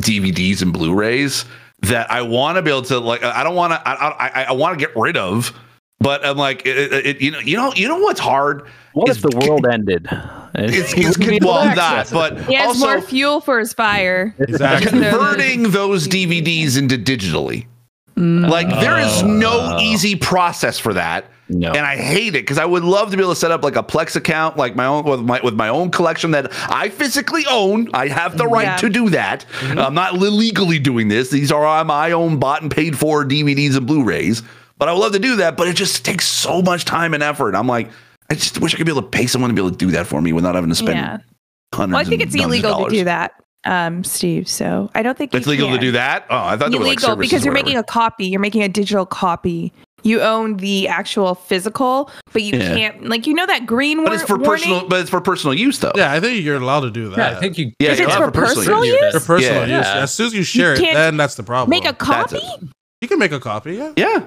DVDs 0.02 0.62
and 0.62 0.72
Blu-rays 0.72 1.44
that 1.80 2.10
I 2.10 2.22
want 2.22 2.56
to 2.56 2.62
be 2.62 2.70
able 2.70 2.82
to 2.82 2.98
like. 2.98 3.22
I 3.22 3.42
don't 3.44 3.54
want 3.54 3.72
to. 3.72 3.88
I 3.88 3.94
I, 3.94 4.42
I 4.44 4.52
want 4.52 4.78
to 4.78 4.84
get 4.86 4.94
rid 4.96 5.16
of, 5.16 5.52
but 6.00 6.24
I'm 6.24 6.36
like, 6.36 6.66
it, 6.66 6.76
it, 6.92 7.06
it- 7.06 7.20
you 7.20 7.30
know, 7.30 7.38
you 7.40 7.56
know, 7.56 7.72
you 7.74 7.88
know 7.88 7.98
what's 7.98 8.20
hard. 8.20 8.66
What 8.94 9.08
is 9.10 9.22
if 9.22 9.30
the 9.30 9.46
world 9.46 9.66
ended? 9.66 10.08
It's, 10.54 10.96
You 10.96 11.06
it's 11.08 11.18
wouldn't 11.18 11.28
be 11.28 11.36
able 11.36 11.48
to 11.48 11.52
well 11.66 11.74
that, 11.76 12.10
but 12.10 12.40
He 12.46 12.54
has 12.54 12.68
also 12.68 12.86
more 12.86 13.00
fuel 13.02 13.40
for 13.42 13.58
his 13.58 13.72
fire. 13.74 14.34
Exactly. 14.38 14.90
converting 14.90 15.64
those 15.70 16.08
DVDs 16.08 16.78
into 16.78 16.96
digitally. 16.96 17.66
Like 18.16 18.68
there 18.68 18.98
is 18.98 19.22
no 19.22 19.76
oh. 19.76 19.78
easy 19.80 20.16
process 20.16 20.78
for 20.78 20.94
that. 20.94 21.26
No. 21.48 21.68
And 21.68 21.86
I 21.86 21.96
hate 21.96 22.28
it 22.28 22.42
because 22.42 22.58
I 22.58 22.64
would 22.64 22.82
love 22.82 23.10
to 23.10 23.16
be 23.16 23.22
able 23.22 23.32
to 23.32 23.38
set 23.38 23.52
up 23.52 23.62
like 23.62 23.76
a 23.76 23.82
Plex 23.82 24.16
account, 24.16 24.56
like 24.56 24.74
my 24.74 24.86
own 24.86 25.04
with 25.04 25.20
my 25.20 25.40
with 25.44 25.54
my 25.54 25.68
own 25.68 25.90
collection 25.90 26.32
that 26.32 26.52
I 26.68 26.88
physically 26.88 27.44
own. 27.48 27.88
I 27.94 28.08
have 28.08 28.36
the 28.36 28.46
right 28.46 28.64
Yeah. 28.64 28.76
to 28.78 28.88
do 28.88 29.10
that. 29.10 29.44
Mm-hmm. 29.60 29.78
I'm 29.78 29.94
not 29.94 30.14
illegally 30.14 30.78
doing 30.78 31.08
this. 31.08 31.30
These 31.30 31.52
are 31.52 31.64
uh, 31.64 31.84
my 31.84 32.12
own 32.12 32.38
bought 32.38 32.62
and 32.62 32.70
paid 32.70 32.98
for 32.98 33.24
DVDs 33.24 33.76
and 33.76 33.86
Blu-rays. 33.86 34.42
But 34.78 34.88
I 34.88 34.92
would 34.92 35.00
love 35.00 35.12
to 35.12 35.18
do 35.18 35.36
that, 35.36 35.56
but 35.56 35.68
it 35.68 35.76
just 35.76 36.04
takes 36.04 36.26
so 36.26 36.62
much 36.62 36.84
time 36.84 37.14
and 37.14 37.22
effort. 37.22 37.54
I'm 37.54 37.66
like, 37.66 37.90
I 38.28 38.34
just 38.34 38.60
wish 38.60 38.74
I 38.74 38.76
could 38.78 38.86
be 38.86 38.92
able 38.92 39.02
to 39.02 39.08
pay 39.08 39.26
someone 39.26 39.48
to 39.50 39.54
be 39.54 39.60
able 39.60 39.70
to 39.70 39.76
do 39.76 39.92
that 39.92 40.06
for 40.06 40.20
me 40.20 40.32
without 40.32 40.54
having 40.54 40.70
to 40.70 40.76
spend 40.76 40.96
Yeah. 40.98 41.18
hundreds. 41.72 41.92
Well, 41.94 42.00
I 42.00 42.04
think 42.04 42.22
and 42.22 42.34
it's 42.34 42.42
illegal 42.42 42.84
to 42.84 42.90
do 42.90 43.04
that, 43.04 43.32
um, 43.66 44.04
Steve. 44.04 44.48
So 44.48 44.90
I 44.94 45.02
don't 45.02 45.16
think 45.18 45.34
It's 45.34 45.46
you 45.46 45.50
legal 45.52 45.70
to 45.70 45.78
do 45.78 45.92
that. 45.92 46.24
Oh, 46.30 46.36
I 46.36 46.56
thought 46.56 46.70
there 46.70 46.78
were 46.80 46.86
like 46.86 46.98
illegal 46.98 47.08
services 47.08 47.30
because 47.30 47.44
you're 47.44 47.54
making 47.54 47.76
a 47.76 47.82
copy. 47.82 48.26
You're 48.26 48.40
making 48.40 48.62
a 48.62 48.68
digital 48.68 49.04
copy. 49.06 49.72
You 50.02 50.20
own 50.20 50.58
the 50.58 50.86
actual 50.86 51.34
physical, 51.34 52.10
but 52.32 52.42
you 52.42 52.56
Yeah. 52.56 52.74
can't 52.74 53.08
like 53.08 53.26
you 53.26 53.34
know 53.34 53.46
that 53.46 53.66
green 53.66 53.98
But 53.98 54.04
war- 54.06 54.14
it's 54.14 54.22
for 54.22 54.36
warning? 54.38 54.50
personal. 54.64 54.88
But 54.88 55.00
it's 55.00 55.10
for 55.10 55.20
personal 55.20 55.54
use, 55.54 55.78
though. 55.80 55.90
Yeah, 55.96 56.12
I 56.12 56.20
think 56.20 56.44
you're 56.44 56.56
allowed 56.56 56.80
to 56.80 56.90
do 56.90 57.08
that. 57.10 57.18
Yeah, 57.32 57.36
I 57.36 57.40
think 57.40 57.58
you. 57.58 57.72
Yeah, 57.80 57.92
If 57.92 58.00
it's 58.00 58.14
for 58.14 58.30
personal 58.30 58.84
use? 58.84 59.00
use, 59.00 59.12
for 59.14 59.20
personal 59.38 59.66
Yeah. 59.68 59.78
use. 59.78 59.86
Yeah. 59.86 60.02
As 60.02 60.14
soon 60.14 60.26
as 60.28 60.34
you 60.34 60.44
share 60.44 60.74
it, 60.74 60.78
then 60.80 61.16
that's 61.16 61.34
the 61.34 61.42
problem. 61.42 61.70
make 61.70 61.84
a 61.86 61.92
copy. 61.92 62.36
it. 62.36 62.60
you 63.00 63.08
can 63.08 63.18
make 63.18 63.32
a 63.32 63.40
copy. 63.40 63.74
Yeah. 63.74 63.92
Yeah. 63.96 64.20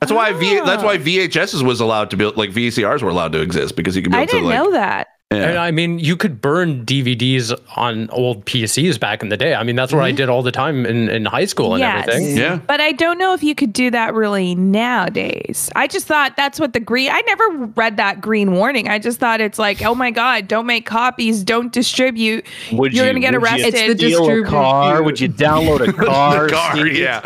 That's 0.00 0.10
why 0.12 0.32
v- 0.32 0.60
that's 0.64 0.82
Ah. 0.82 0.86
why 0.86 0.96
VHSs 0.98 1.62
was 1.62 1.80
allowed 1.80 2.10
to 2.10 2.16
be 2.16 2.24
like 2.24 2.50
VCRs 2.50 3.02
were 3.02 3.10
allowed 3.10 3.32
to 3.32 3.40
exist 3.42 3.76
because 3.76 3.94
you 3.94 4.02
could 4.02 4.12
be 4.12 4.18
I 4.18 4.22
able 4.22 4.32
didn't 4.32 4.42
to 4.44 4.48
like 4.48 4.58
know 4.64 4.70
that. 4.72 5.08
And. 5.32 5.58
I 5.58 5.70
mean, 5.70 6.00
you 6.00 6.16
could 6.16 6.40
burn 6.40 6.84
DVDs 6.84 7.56
on 7.76 8.10
old 8.10 8.44
PCs 8.46 8.98
back 8.98 9.22
in 9.22 9.28
the 9.28 9.36
day. 9.36 9.54
I 9.54 9.62
mean, 9.62 9.76
that's 9.76 9.92
what 9.92 10.02
I 10.02 10.08
mm-hmm. 10.08 10.16
did 10.16 10.28
all 10.28 10.42
the 10.42 10.50
time 10.50 10.84
in, 10.84 11.08
in 11.08 11.24
high 11.24 11.44
school 11.44 11.74
and 11.74 11.78
Yes. 11.80 12.08
everything. 12.08 12.36
yeah. 12.36 12.56
But 12.66 12.80
I 12.80 12.90
don't 12.90 13.16
know 13.16 13.32
if 13.32 13.40
you 13.44 13.54
could 13.54 13.72
do 13.72 13.92
that 13.92 14.12
really 14.12 14.56
nowadays. 14.56 15.70
I 15.76 15.86
just 15.86 16.08
thought 16.08 16.36
that's 16.36 16.58
what 16.58 16.72
the 16.72 16.80
green. 16.80 17.10
I 17.12 17.20
never 17.28 17.48
read 17.76 17.96
that 17.98 18.20
green 18.20 18.52
warning. 18.54 18.88
I 18.88 18.98
just 18.98 19.20
thought 19.20 19.40
it's 19.40 19.56
like, 19.58 19.82
oh 19.84 19.94
my 19.94 20.10
god, 20.10 20.48
don't 20.48 20.66
make 20.66 20.84
copies, 20.84 21.44
don't 21.44 21.72
distribute. 21.72 22.44
Would 22.72 22.92
You're 22.92 23.04
you- 23.06 23.10
gonna 23.12 23.20
get 23.20 23.32
would 23.34 23.40
you 23.40 23.46
arrested. 23.46 23.74
It's 23.74 24.00
the 24.02 24.08
Steal 24.08 24.18
a 24.18 24.26
distribute- 24.26 24.46
car? 24.48 25.02
Would 25.04 25.20
you 25.20 25.28
download 25.28 25.88
a 25.88 25.92
car? 26.06 26.48
Car, 26.48 26.76
yeah. 26.88 27.20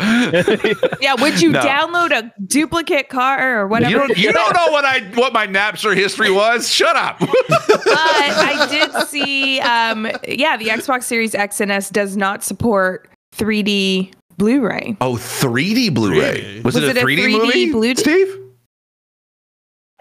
yeah, 1.01 1.15
would 1.19 1.41
you 1.41 1.53
No. 1.53 1.59
download 1.61 2.11
a 2.11 2.31
duplicate 2.45 3.09
car 3.09 3.61
or 3.61 3.67
whatever? 3.67 3.91
you 3.91 3.97
don't 3.97 4.17
you 4.17 4.31
don't 4.31 4.53
know 4.55 4.71
what 4.71 4.85
I 4.85 4.99
what 5.15 5.33
my 5.33 5.47
Napster 5.47 5.95
history 5.95 6.29
was. 6.29 6.71
Shut 6.71 6.95
up. 6.95 7.19
but 7.95 8.45
I 8.45 8.67
did 8.69 9.07
see, 9.07 9.59
um, 9.61 10.05
yeah, 10.27 10.57
the 10.57 10.65
Xbox 10.67 11.03
Series 11.03 11.33
X 11.35 11.59
and 11.61 11.71
S 11.71 11.89
does 11.89 12.15
not 12.17 12.43
support 12.43 13.09
3D 13.35 14.11
Blu-ray. 14.37 14.97
oh, 15.01 15.13
3D 15.15 15.93
Blu-ray. 15.93 16.57
Was, 16.61 16.75
Was 16.75 16.83
it, 16.83 16.83
it 16.83 16.97
a 16.97 17.01
a 17.01 17.03
3D, 17.03 17.17
3D 17.19 17.31
movie, 17.31 17.71
Blu- 17.71 17.95
Steve? 17.95 18.39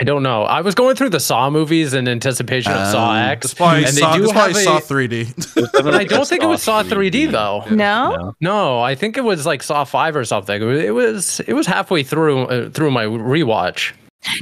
I 0.00 0.02
don't 0.04 0.24
know. 0.24 0.42
I 0.42 0.60
was 0.62 0.74
going 0.74 0.96
through 0.96 1.10
the 1.10 1.20
Saw 1.20 1.50
movies 1.50 1.94
in 1.94 2.08
anticipation 2.08 2.72
of 2.72 2.88
Saw 2.88 3.10
Um, 3.12 3.16
X, 3.16 3.46
That's 3.46 3.54
probably 3.54 3.84
and 3.84 3.96
they 3.96 4.00
saw, 4.00 4.16
do 4.16 4.28
have 4.30 4.50
a- 4.50 4.54
saw 4.54 4.80
3D. 4.80 5.96
I 5.96 6.04
don't 6.04 6.26
think 6.26 6.42
it 6.42 6.46
was 6.46 6.62
Saw 6.64 6.82
3D 6.82 7.30
though. 7.30 7.64
No? 7.70 8.34
No, 8.40 8.80
I 8.80 8.96
think 8.96 9.16
it 9.16 9.20
was 9.22 9.46
like 9.46 9.62
Saw 9.62 9.84
5 9.84 10.16
or 10.16 10.24
something. 10.24 10.60
It 10.60 10.64
was 10.64 10.82
it 10.82 10.90
was, 10.94 11.40
it 11.46 11.52
was 11.52 11.66
halfway 11.68 12.02
through 12.02 12.42
uh, 12.46 12.70
through 12.70 12.90
my 12.90 13.04
rewatch. 13.04 13.92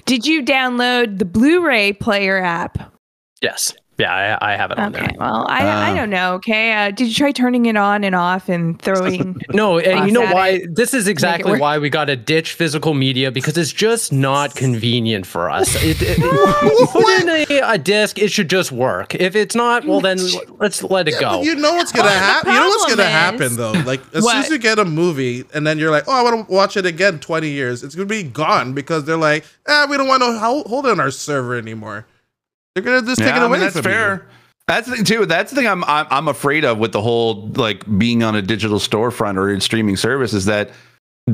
Did 0.07 0.25
you 0.25 0.43
download 0.43 1.19
the 1.19 1.27
Blu-ray 1.27 1.93
player 1.95 2.38
app? 2.43 2.91
Yes. 3.43 3.75
Yeah, 3.99 4.39
I, 4.41 4.53
I 4.55 4.57
have 4.57 4.71
it 4.71 4.79
on 4.79 4.97
Okay, 4.97 5.05
there. 5.05 5.17
well, 5.19 5.47
I 5.49 5.61
I 5.67 5.91
Uh. 5.91 5.95
don't 5.95 6.09
know. 6.11 6.35
Okay, 6.37 6.73
uh, 6.73 6.91
did 6.91 7.09
you 7.09 7.15
try 7.15 7.31
turning 7.31 7.67
it 7.67 7.77
on 7.77 8.05
and 8.05 8.15
off 8.15 8.49
and 8.49 8.81
throwing? 8.81 9.39
No, 9.53 9.79
and 9.79 10.07
you 10.07 10.13
know 10.13 10.23
why? 10.33 10.49
it. 10.49 10.75
This 10.75 10.95
is 10.95 11.07
exactly 11.07 11.61
why 11.61 11.77
we 11.79 11.91
got 11.91 12.07
to 12.07 12.17
ditch 12.17 12.55
physical 12.55 12.95
media 12.95 13.31
because 13.31 13.57
it's 13.59 13.71
just 13.73 14.11
not 14.11 14.55
convenient 14.57 15.27
for 15.27 15.51
us. 15.51 15.77
It, 15.85 15.99
it- 16.01 16.19
put 16.91 17.21
in 17.21 17.29
a, 17.29 17.75
a 17.75 17.79
disc, 17.79 18.19
it 18.19 18.33
should 18.33 18.49
just 18.49 18.73
work. 18.73 19.15
If 19.15 19.37
it's 19.37 19.55
not, 19.55 19.85
well, 19.85 20.01
then 20.01 20.19
let's 20.59 20.83
let 20.83 21.07
it 21.07 21.15
Yeah, 21.15 21.21
go. 21.21 21.43
you 21.43 21.55
know 21.55 21.75
what's 21.75 21.93
gonna 21.93 22.09
Well, 22.09 22.19
happen. 22.19 22.53
You 22.55 22.61
know 22.61 22.69
what's 22.69 22.95
gonna 22.95 23.09
happen 23.11 23.57
though. 23.57 23.73
Like 23.73 24.01
as 24.15 24.25
soon 24.25 24.37
as 24.39 24.49
you 24.49 24.59
get 24.59 24.79
a 24.79 24.87
movie 24.87 25.45
and 25.53 25.67
then 25.67 25.79
you're 25.79 25.91
like, 25.91 26.05
oh, 26.09 26.13
I 26.13 26.23
want 26.23 26.49
to 26.49 26.53
watch 26.53 26.77
it 26.79 26.87
again. 26.87 27.21
Twenty 27.21 27.51
years, 27.51 27.85
it's 27.85 27.95
gonna 27.95 28.07
be 28.07 28.23
gone 28.23 28.73
because 28.73 29.05
they're 29.05 29.17
like, 29.19 29.45
ah, 29.69 29.87
we 29.89 29.99
don't 29.99 30.09
want 30.09 30.23
to 30.23 30.39
hold 30.39 30.87
it 30.87 30.91
on 30.91 30.99
our 30.99 31.11
server 31.11 31.57
anymore. 31.57 32.07
They're 32.75 32.85
gonna 32.85 33.03
just 33.07 33.19
take 33.19 33.29
Yeah, 33.29 33.37
it 33.37 33.41
I 33.43 33.45
away 33.47 33.53
mean, 33.59 33.61
that's 33.61 33.75
from 33.75 33.83
fair. 33.85 34.27
That's 34.69 34.89
the 34.89 34.97
thing 34.97 35.05
too. 35.05 35.27
That's 35.27 35.51
the 35.51 35.57
thing 35.57 35.67
I'm, 35.67 35.85
I'm 35.85 36.07
I'm 36.11 36.29
afraid 36.29 36.65
of 36.65 36.79
with 36.79 36.93
the 36.93 37.03
whole 37.03 37.49
like 37.57 37.85
being 37.99 38.23
on 38.23 38.35
a 38.37 38.43
digital 38.43 38.79
storefront 38.79 39.37
or 39.37 39.51
in 39.51 39.61
streaming 39.61 39.97
service 39.97 40.33
is 40.33 40.45
that 40.47 40.71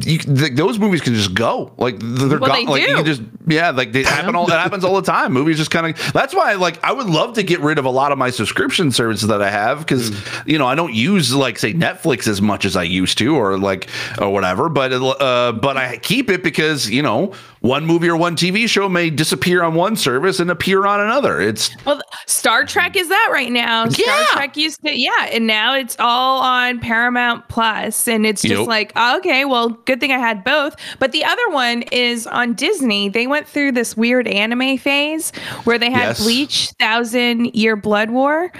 you, 0.04 0.18
th- 0.18 0.52
those 0.52 0.78
movies 0.78 1.00
can 1.00 1.14
just 1.14 1.32
go 1.32 1.72
like 1.78 1.96
they're 1.98 2.38
Well, 2.38 2.40
gone. 2.40 2.48
they 2.50 2.66
like 2.66 2.82
you 2.82 2.88
do. 2.88 2.94
can 2.96 3.04
just 3.06 3.22
yeah, 3.46 3.70
like 3.70 3.92
they 3.92 4.02
happen 4.02 4.34
all 4.34 4.46
that 4.46 4.60
happens 4.60 4.84
all 4.84 4.94
the 4.96 5.02
time. 5.02 5.32
Movies 5.32 5.56
just 5.56 5.70
kind 5.70 5.86
of 5.86 6.12
that's 6.12 6.34
why 6.34 6.54
like 6.54 6.82
I 6.84 6.92
would 6.92 7.06
love 7.06 7.34
to 7.34 7.42
get 7.42 7.60
rid 7.60 7.78
of 7.78 7.84
a 7.86 7.90
lot 7.90 8.12
of 8.12 8.18
my 8.18 8.28
subscription 8.30 8.90
services 8.90 9.28
that 9.28 9.40
I 9.40 9.50
have 9.50 9.78
because 9.80 10.10
you 10.46 10.58
know 10.58 10.66
I 10.66 10.74
don't 10.74 10.92
use 10.92 11.34
like 11.34 11.58
say 11.58 11.72
Netflix 11.72 12.26
as 12.28 12.42
much 12.42 12.64
as 12.64 12.76
I 12.76 12.82
used 12.82 13.16
to 13.18 13.34
or 13.36 13.56
like 13.58 13.88
or 14.20 14.30
whatever. 14.30 14.68
But 14.68 14.92
uh, 14.92 15.52
but 15.52 15.76
I 15.78 15.96
keep 15.98 16.28
it 16.28 16.42
because 16.42 16.90
you 16.90 17.00
know 17.02 17.32
one 17.68 17.84
movie 17.86 18.08
or 18.08 18.16
one 18.16 18.34
TV 18.34 18.66
show 18.68 18.88
may 18.88 19.10
disappear 19.10 19.62
on 19.62 19.74
one 19.74 19.94
service 19.94 20.40
and 20.40 20.50
appear 20.50 20.86
on 20.86 21.00
another. 21.00 21.40
It's 21.40 21.70
Well, 21.84 22.00
Star 22.26 22.64
Trek 22.64 22.96
is 22.96 23.08
that 23.08 23.28
right 23.30 23.52
now. 23.52 23.86
Star 23.88 24.24
Trek 24.32 24.56
used 24.56 24.80
to, 24.84 24.98
yeah, 24.98 25.26
and 25.30 25.46
now 25.46 25.74
it's 25.74 25.94
all 26.00 26.40
on 26.42 26.80
Paramount 26.80 27.46
Plus, 27.48 28.08
and 28.08 28.26
it's 28.26 28.42
just 28.42 28.60
Yep. 28.60 28.66
like, 28.68 28.92
oh, 28.96 29.18
okay, 29.18 29.44
well, 29.44 29.68
good 29.68 30.00
thing 30.00 30.10
I 30.12 30.18
had 30.18 30.42
both. 30.44 30.74
But 30.98 31.12
the 31.12 31.24
other 31.24 31.48
one 31.50 31.82
is 31.92 32.26
on 32.26 32.54
Disney. 32.54 33.08
They 33.10 33.26
went 33.26 33.46
through 33.46 33.72
this 33.72 33.96
weird 33.96 34.26
anime 34.26 34.78
phase 34.78 35.30
where 35.64 35.78
they 35.78 35.90
had 35.90 36.08
Yes. 36.08 36.22
Bleach, 36.24 36.70
Thousand 36.80 37.54
Year 37.54 37.76
Blood 37.76 38.10
War. 38.10 38.50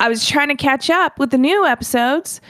I 0.00 0.08
was 0.08 0.26
trying 0.26 0.48
to 0.48 0.54
catch 0.56 0.90
up 0.90 1.18
with 1.18 1.30
the 1.30 1.38
new 1.38 1.64
episodes. 1.66 2.40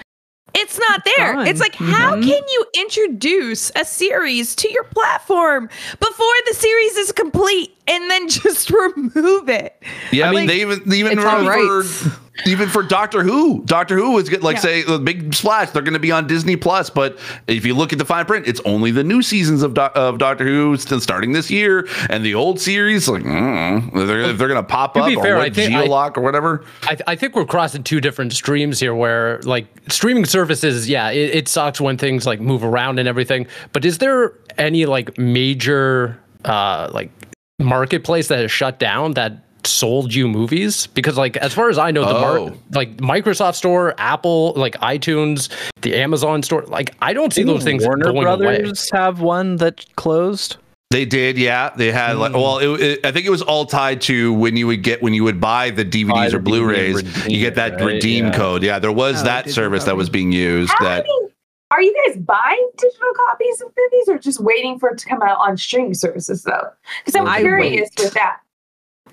It's 0.54 0.78
not 0.78 1.04
there. 1.04 1.34
gone. 1.34 1.46
It's 1.46 1.60
like, 1.60 1.74
how 1.74 2.16
Mhm. 2.16 2.22
can 2.24 2.42
you 2.48 2.66
introduce 2.74 3.70
a 3.76 3.84
series 3.84 4.54
to 4.56 4.70
your 4.72 4.84
platform 4.84 5.68
before 6.00 6.34
the 6.46 6.54
series 6.54 6.96
is 6.96 7.12
complete 7.12 7.75
and 7.88 8.10
then 8.10 8.28
just 8.28 8.70
remove 8.96 9.48
it? 9.48 9.80
Yeah, 10.12 10.26
I 10.26 10.28
I 10.28 10.30
mean, 10.30 10.38
mean, 10.40 10.46
they 10.48 10.60
even 10.60 10.82
they 10.88 10.98
even 10.98 11.18
it's 11.18 11.24
all 11.24 11.44
for, 11.44 12.20
even 12.46 12.68
for 12.68 12.82
Doctor 12.82 13.22
Who. 13.22 13.62
Doctor 13.64 13.96
Who 13.96 14.18
is 14.18 14.28
get 14.28 14.42
like 14.42 14.56
Yeah. 14.56 14.60
say 14.62 14.82
the 14.82 14.98
big 14.98 15.32
splash. 15.34 15.70
They're 15.70 15.82
going 15.82 15.94
to 15.94 15.98
be 16.00 16.12
on 16.12 16.26
Disney 16.26 16.56
Plus, 16.56 16.90
but 16.90 17.18
if 17.46 17.64
you 17.64 17.74
look 17.74 17.92
at 17.92 17.98
the 17.98 18.04
fine 18.04 18.26
print, 18.26 18.46
it's 18.46 18.60
only 18.64 18.90
the 18.90 19.02
new 19.04 19.22
seasons 19.22 19.62
of 19.62 19.74
Do- 19.74 19.80
of 19.82 20.18
Doctor 20.18 20.44
Who 20.44 20.76
still 20.76 21.00
starting 21.00 21.32
this 21.32 21.50
year, 21.50 21.88
and 22.10 22.24
the 22.24 22.34
old 22.34 22.60
series 22.60 23.08
like 23.08 23.22
mm, 23.22 23.90
they're 24.06 24.20
if 24.22 24.38
they're 24.38 24.48
going 24.48 24.62
to 24.62 24.68
pop 24.68 24.94
To 24.94 25.00
up 25.00 25.08
be 25.08 25.16
or 25.16 25.22
fair, 25.22 25.36
what, 25.36 25.46
I 25.46 25.50
think 25.50 25.74
I- 25.74 25.86
Geolock 25.86 26.16
or 26.18 26.20
whatever. 26.20 26.64
I, 26.82 26.96
I 27.06 27.16
think 27.16 27.34
we're 27.34 27.46
crossing 27.46 27.82
two 27.84 28.00
different 28.00 28.32
streams 28.32 28.80
here 28.80 28.94
where 28.94 29.40
like 29.42 29.66
streaming 29.88 30.24
services 30.26 30.88
yeah 30.88 31.10
it, 31.10 31.34
it 31.34 31.48
sucks 31.48 31.80
when 31.80 31.96
things 31.96 32.26
like 32.26 32.40
move 32.40 32.64
around 32.64 32.98
and 32.98 33.08
everything 33.08 33.46
but 33.72 33.84
is 33.84 33.98
there 33.98 34.32
any 34.58 34.84
like 34.86 35.16
major 35.18 36.18
uh 36.44 36.88
like 36.92 37.10
marketplace 37.58 38.28
that 38.28 38.38
has 38.38 38.50
shut 38.50 38.78
down 38.78 39.14
that 39.14 39.38
sold 39.64 40.14
you 40.14 40.28
movies 40.28 40.86
because 40.88 41.16
like 41.16 41.36
as 41.38 41.52
far 41.52 41.68
as 41.68 41.76
i 41.78 41.90
know 41.90 42.04
the 42.04 42.14
Oh. 42.14 42.20
mar- 42.48 42.56
like 42.74 42.96
microsoft 42.98 43.56
store 43.56 43.94
apple 43.98 44.52
like 44.54 44.74
itunes 44.74 45.48
the 45.82 45.96
amazon 45.96 46.42
store 46.44 46.62
like 46.66 46.94
i 47.02 47.12
don't 47.12 47.32
see 47.32 47.42
those 47.42 47.64
things 47.64 47.84
Warner 47.84 48.04
going 48.12 48.26
away 48.26 48.58
Brothers 48.60 48.88
have 48.92 49.20
one 49.20 49.56
that 49.56 49.84
closed. 49.96 50.58
They 50.90 51.04
did, 51.04 51.36
yeah. 51.36 51.70
They 51.76 51.90
had 51.90 52.16
like, 52.16 52.30
Hmm. 52.30 52.38
well, 52.38 52.58
it, 52.58 52.80
it, 52.80 53.04
I 53.06 53.10
think 53.10 53.26
it 53.26 53.30
was 53.30 53.42
all 53.42 53.66
tied 53.66 54.00
to 54.02 54.32
when 54.32 54.56
you 54.56 54.68
would 54.68 54.84
get 54.84 55.02
when 55.02 55.14
you 55.14 55.24
would 55.24 55.40
buy 55.40 55.70
the 55.70 55.84
DVDs 55.84 56.08
Buy 56.08 56.28
the 56.28 56.36
or 56.36 56.38
Blu-rays, 56.38 57.02
DVD, 57.02 57.30
you 57.32 57.40
get 57.40 57.56
that 57.56 57.72
redeem 57.72 57.86
redeem 57.86 58.24
right? 58.26 58.34
code. 58.34 58.62
Yeah, 58.62 58.78
there 58.78 58.92
was 58.92 59.20
Oh, 59.20 59.24
that 59.24 59.50
service 59.50 59.82
that 59.84 59.96
was 59.96 60.08
being 60.08 60.30
used. 60.30 60.70
How 60.78 60.84
That 60.84 61.04
many- 61.04 61.25
are 61.70 61.82
you 61.82 61.94
guys 62.06 62.16
buying 62.18 62.70
digital 62.76 63.12
copies 63.28 63.60
of 63.60 63.72
movies 63.76 64.08
or 64.08 64.18
just 64.18 64.40
waiting 64.40 64.78
for 64.78 64.90
it 64.90 64.98
to 64.98 65.08
come 65.08 65.22
out 65.22 65.38
on 65.38 65.56
streaming 65.56 65.94
services 65.94 66.42
though? 66.42 66.70
Because 67.04 67.20
I'm 67.20 67.28
I 67.28 67.40
curious 67.40 67.90
wait. 67.98 68.04
with 68.04 68.14
that. 68.14 68.40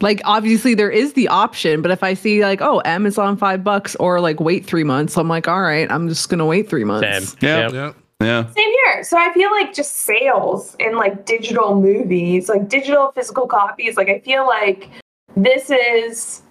Like 0.02 0.22
obviously 0.26 0.74
there 0.74 0.89
is 0.89 1.13
the 1.13 1.28
option, 1.28 1.82
but 1.82 1.92
if 1.92 2.04
I 2.04 2.13
see 2.13 2.44
like, 2.44 2.62
oh, 2.62 2.82
Amazon 2.86 3.38
five 3.38 3.63
bucks 3.63 3.96
or 3.96 4.20
like 4.20 4.39
wait 4.39 4.66
three 4.66 4.84
months, 4.84 5.18
I'm 5.18 5.28
like, 5.28 5.48
all 5.48 5.62
right, 5.62 5.89
I'm 5.92 6.08
just 6.08 6.30
gonna 6.30 6.46
wait 6.46 6.70
three 6.70 6.84
months. 6.84 7.30
Same. 7.30 7.38
Yeah. 7.42 7.60
Yep. 7.60 7.74
Yeah. 7.74 7.94
yeah. 8.26 8.52
Same 8.52 8.72
here. 8.86 9.04
So 9.04 9.18
I 9.18 9.34
feel 9.34 9.52
like 9.52 9.74
just 9.74 9.96
sales 9.98 10.76
in 10.80 10.96
like 10.96 11.26
digital 11.26 11.80
movies, 11.80 12.50
like 12.50 12.70
digital 12.70 13.12
physical 13.12 13.48
copies, 13.48 13.98
like 13.98 14.10
I 14.10 14.20
feel 14.20 14.46
like 14.46 14.89
this 15.36 15.72
is 15.72 16.44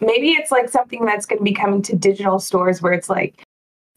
maybe 0.00 0.30
it's 0.30 0.50
like 0.50 0.68
something 0.68 1.04
that's 1.04 1.26
going 1.26 1.38
to 1.38 1.44
be 1.44 1.52
coming 1.52 1.82
to 1.82 1.96
digital 1.96 2.38
stores 2.38 2.80
where 2.80 2.92
it's 2.92 3.10
like 3.10 3.44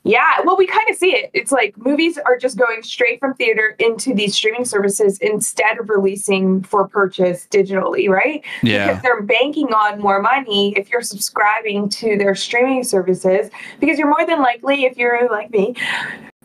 yeah, 0.04 0.42
well, 0.44 0.58
we 0.58 0.68
kind 0.68 0.90
of 0.90 0.98
see 0.98 1.16
it. 1.16 1.30
It's 1.34 1.52
like 1.52 1.78
movies 1.78 2.18
are 2.18 2.38
just 2.38 2.58
going 2.58 2.84
straight 2.84 3.20
from 3.20 3.34
theater 3.36 3.76
into 3.80 4.14
these 4.14 4.36
streaming 4.36 4.66
services 4.66 5.18
instead 5.20 5.80
of 5.80 5.90
releasing 5.90 6.62
for 6.64 6.88
purchase 6.88 7.48
digitally, 7.50 8.10
right? 8.10 8.44
Yeah. 8.64 8.88
Because 8.88 9.02
they're 9.02 9.22
banking 9.22 9.68
on 9.68 10.02
more 10.02 10.22
money 10.22 10.74
if 10.76 10.90
you're 10.90 11.02
subscribing 11.02 11.88
to 11.90 12.18
their 12.18 12.36
streaming 12.36 12.84
services, 12.84 13.50
because 13.80 13.98
you're 13.98 14.10
more 14.10 14.26
than 14.26 14.42
likely, 14.42 14.84
if 14.84 14.98
you're 14.98 15.30
like 15.32 15.52
me, 15.52 15.76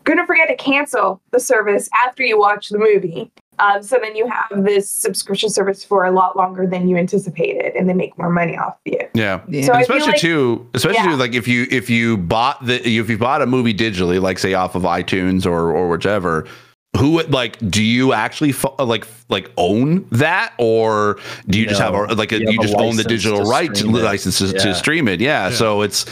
gonna 0.05 0.25
forget 0.25 0.47
to 0.47 0.55
cancel 0.55 1.21
the 1.31 1.39
service 1.39 1.89
after 2.05 2.23
you 2.23 2.39
watch 2.39 2.69
the 2.69 2.79
movie. 2.79 3.29
Um, 3.59 3.83
so 3.83 3.97
then 4.01 4.15
you 4.15 4.27
have 4.27 4.63
this 4.63 4.89
subscription 4.89 5.49
service 5.49 5.83
for 5.83 6.05
a 6.05 6.11
lot 6.11 6.35
longer 6.37 6.65
than 6.65 6.87
you 6.87 6.97
anticipated, 6.97 7.75
and 7.75 7.87
they 7.89 7.93
make 7.93 8.17
more 8.17 8.29
money 8.29 8.57
off 8.57 8.73
of 8.73 8.79
you. 8.93 8.99
Yeah. 9.13 9.41
Yeah. 9.47 9.65
So 9.65 9.73
And 9.73 9.81
I 9.81 9.85
feel 9.85 9.97
especially 9.97 10.11
like- 10.13 10.21
too, 10.21 10.67
especially 10.73 11.09
Yeah. 11.11 11.15
like 11.15 11.33
if 11.33 11.47
you 11.47 11.67
if 11.69 11.89
you 11.89 12.17
bought 12.17 12.65
the 12.65 12.75
if 12.87 13.09
you 13.09 13.17
bought 13.17 13.41
a 13.41 13.45
movie 13.45 13.73
digitally, 13.73 14.21
like 14.21 14.39
say 14.39 14.53
off 14.53 14.75
of 14.75 14.83
iTunes 14.83 15.45
or 15.45 15.71
or 15.71 15.89
whichever, 15.89 16.45
who 16.97 17.11
would 17.11 17.31
like 17.33 17.57
do 17.69 17.83
you 17.83 18.13
actually 18.13 18.51
fo- 18.51 18.75
like 18.83 19.05
like 19.29 19.51
own 19.57 20.05
that 20.11 20.53
or 20.57 21.17
do 21.47 21.59
you 21.59 21.67
just 21.67 21.79
have 21.81 21.93
a 21.93 22.15
like 22.15 22.31
a, 22.31 22.39
You 22.39 22.45
you, 22.51 22.51
have 22.53 22.59
a 22.61 22.63
just 22.63 22.75
own 22.75 22.81
the 22.95 23.03
license 23.03 23.05
digital 23.07 23.43
to 23.43 23.49
right 23.49 23.75
stream 23.77 23.95
it. 23.95 23.99
license 24.03 24.37
to, 24.39 24.51
to 24.53 24.67
Yeah. 24.69 24.73
stream 24.73 25.07
it? 25.07 25.19
Yeah. 25.21 25.51
So 25.51 25.81
it's 25.83 26.05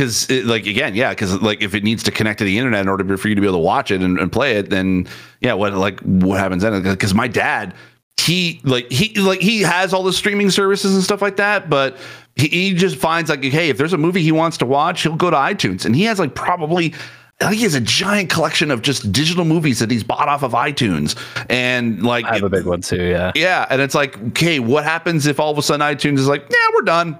because 0.00 0.30
like 0.46 0.66
again, 0.66 0.94
yeah, 0.94 1.10
because 1.10 1.42
like 1.42 1.60
if 1.60 1.74
it 1.74 1.84
needs 1.84 2.02
to 2.04 2.10
connect 2.10 2.38
to 2.38 2.44
the 2.44 2.56
internet 2.56 2.80
in 2.80 2.88
order 2.88 3.18
for 3.18 3.28
you 3.28 3.34
to 3.34 3.40
be 3.40 3.46
able 3.46 3.58
to 3.58 3.62
watch 3.62 3.90
it 3.90 4.00
and, 4.00 4.18
and 4.18 4.32
play 4.32 4.56
it, 4.56 4.70
then 4.70 5.06
yeah, 5.42 5.52
what 5.52 5.74
like 5.74 6.00
what 6.00 6.38
happens 6.40 6.62
then? 6.62 6.82
Because 6.82 7.12
my 7.12 7.28
dad, 7.28 7.74
he 8.18 8.62
like 8.64 8.90
he 8.90 9.12
like 9.20 9.40
he 9.40 9.60
has 9.60 9.92
all 9.92 10.02
the 10.02 10.12
streaming 10.14 10.48
services 10.48 10.94
and 10.94 11.04
stuff 11.04 11.20
like 11.20 11.36
that, 11.36 11.68
but 11.68 11.98
he, 12.34 12.48
he 12.48 12.72
just 12.72 12.96
finds 12.96 13.28
like 13.28 13.44
hey, 13.44 13.68
if 13.68 13.76
there's 13.76 13.92
a 13.92 13.98
movie 13.98 14.22
he 14.22 14.32
wants 14.32 14.56
to 14.58 14.66
watch, 14.66 15.02
he'll 15.02 15.16
go 15.16 15.28
to 15.28 15.36
iTunes, 15.36 15.84
and 15.84 15.94
he 15.94 16.04
has 16.04 16.18
like 16.18 16.34
probably. 16.34 16.94
I 17.42 17.48
think 17.48 17.56
he 17.56 17.64
has 17.64 17.74
a 17.74 17.80
giant 17.80 18.28
collection 18.28 18.70
of 18.70 18.82
just 18.82 19.10
digital 19.12 19.46
movies 19.46 19.78
that 19.78 19.90
he's 19.90 20.04
bought 20.04 20.28
off 20.28 20.42
of 20.42 20.52
iTunes, 20.52 21.18
and 21.48 22.02
like, 22.02 22.26
I 22.26 22.34
have 22.34 22.42
a 22.42 22.50
big 22.50 22.66
one 22.66 22.82
too. 22.82 23.02
Yeah. 23.02 23.32
yeah, 23.34 23.66
and 23.70 23.80
it's 23.80 23.94
like, 23.94 24.18
okay, 24.28 24.60
what 24.60 24.84
happens 24.84 25.26
if 25.26 25.40
all 25.40 25.50
of 25.50 25.56
a 25.56 25.62
sudden 25.62 25.80
iTunes 25.80 26.18
is 26.18 26.28
like, 26.28 26.42
yeah, 26.50 26.66
we're 26.74 26.82
done, 26.82 27.18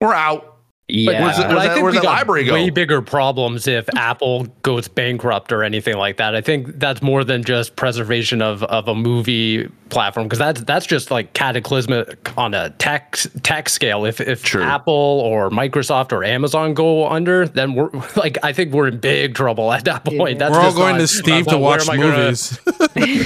we're 0.00 0.14
out. 0.14 0.57
Yeah. 0.88 1.22
where's 1.22 1.38
it- 1.38 1.42
But 1.42 1.48
where's 1.50 1.60
I 1.60 1.66
that- 1.68 1.72
think 1.74 1.82
where's 1.84 1.92
we 1.94 1.98
that 1.98 2.04
got 2.04 2.16
library 2.16 2.44
go? 2.44 2.52
way 2.54 2.70
bigger 2.70 3.02
problems 3.02 3.66
if 3.68 3.88
Apple 3.96 4.46
goes 4.62 4.88
bankrupt 4.88 5.52
or 5.52 5.62
anything 5.62 5.96
like 5.96 6.16
that. 6.16 6.34
I 6.34 6.40
think 6.40 6.78
that's 6.78 7.02
more 7.02 7.24
than 7.24 7.44
just 7.44 7.76
preservation 7.76 8.40
of, 8.42 8.62
of 8.64 8.88
a 8.88 8.94
movie 8.94 9.68
platform 9.90 10.26
because 10.26 10.38
that's 10.38 10.60
that's 10.62 10.84
just 10.84 11.10
like 11.10 11.32
cataclysmic 11.32 12.36
on 12.36 12.52
a 12.52 12.68
tech 12.70 13.16
tech 13.42 13.68
scale. 13.70 14.04
If 14.04 14.20
if 14.20 14.42
True. 14.42 14.62
Apple 14.62 14.92
or 14.94 15.48
Microsoft 15.50 16.12
or 16.12 16.24
Amazon 16.24 16.74
go 16.74 17.08
under, 17.08 17.46
then 17.48 17.74
we're 17.74 17.90
like 18.16 18.38
I 18.42 18.52
think 18.52 18.72
we're 18.72 18.88
in 18.88 18.98
big 18.98 19.34
trouble 19.34 19.72
at 19.72 19.84
that 19.86 20.04
point. 20.04 20.38
That's 20.38 20.52
We're 20.52 20.60
all 20.60 20.74
going 20.74 20.94
not 20.96 21.00
to 21.00 21.08
Steve 21.08 21.42
about 21.46 21.50
to 21.52 21.58
watch 21.58 21.88
am 21.88 21.90
I 21.90 21.96
gonna- 21.96 22.18
movies. 22.18 22.60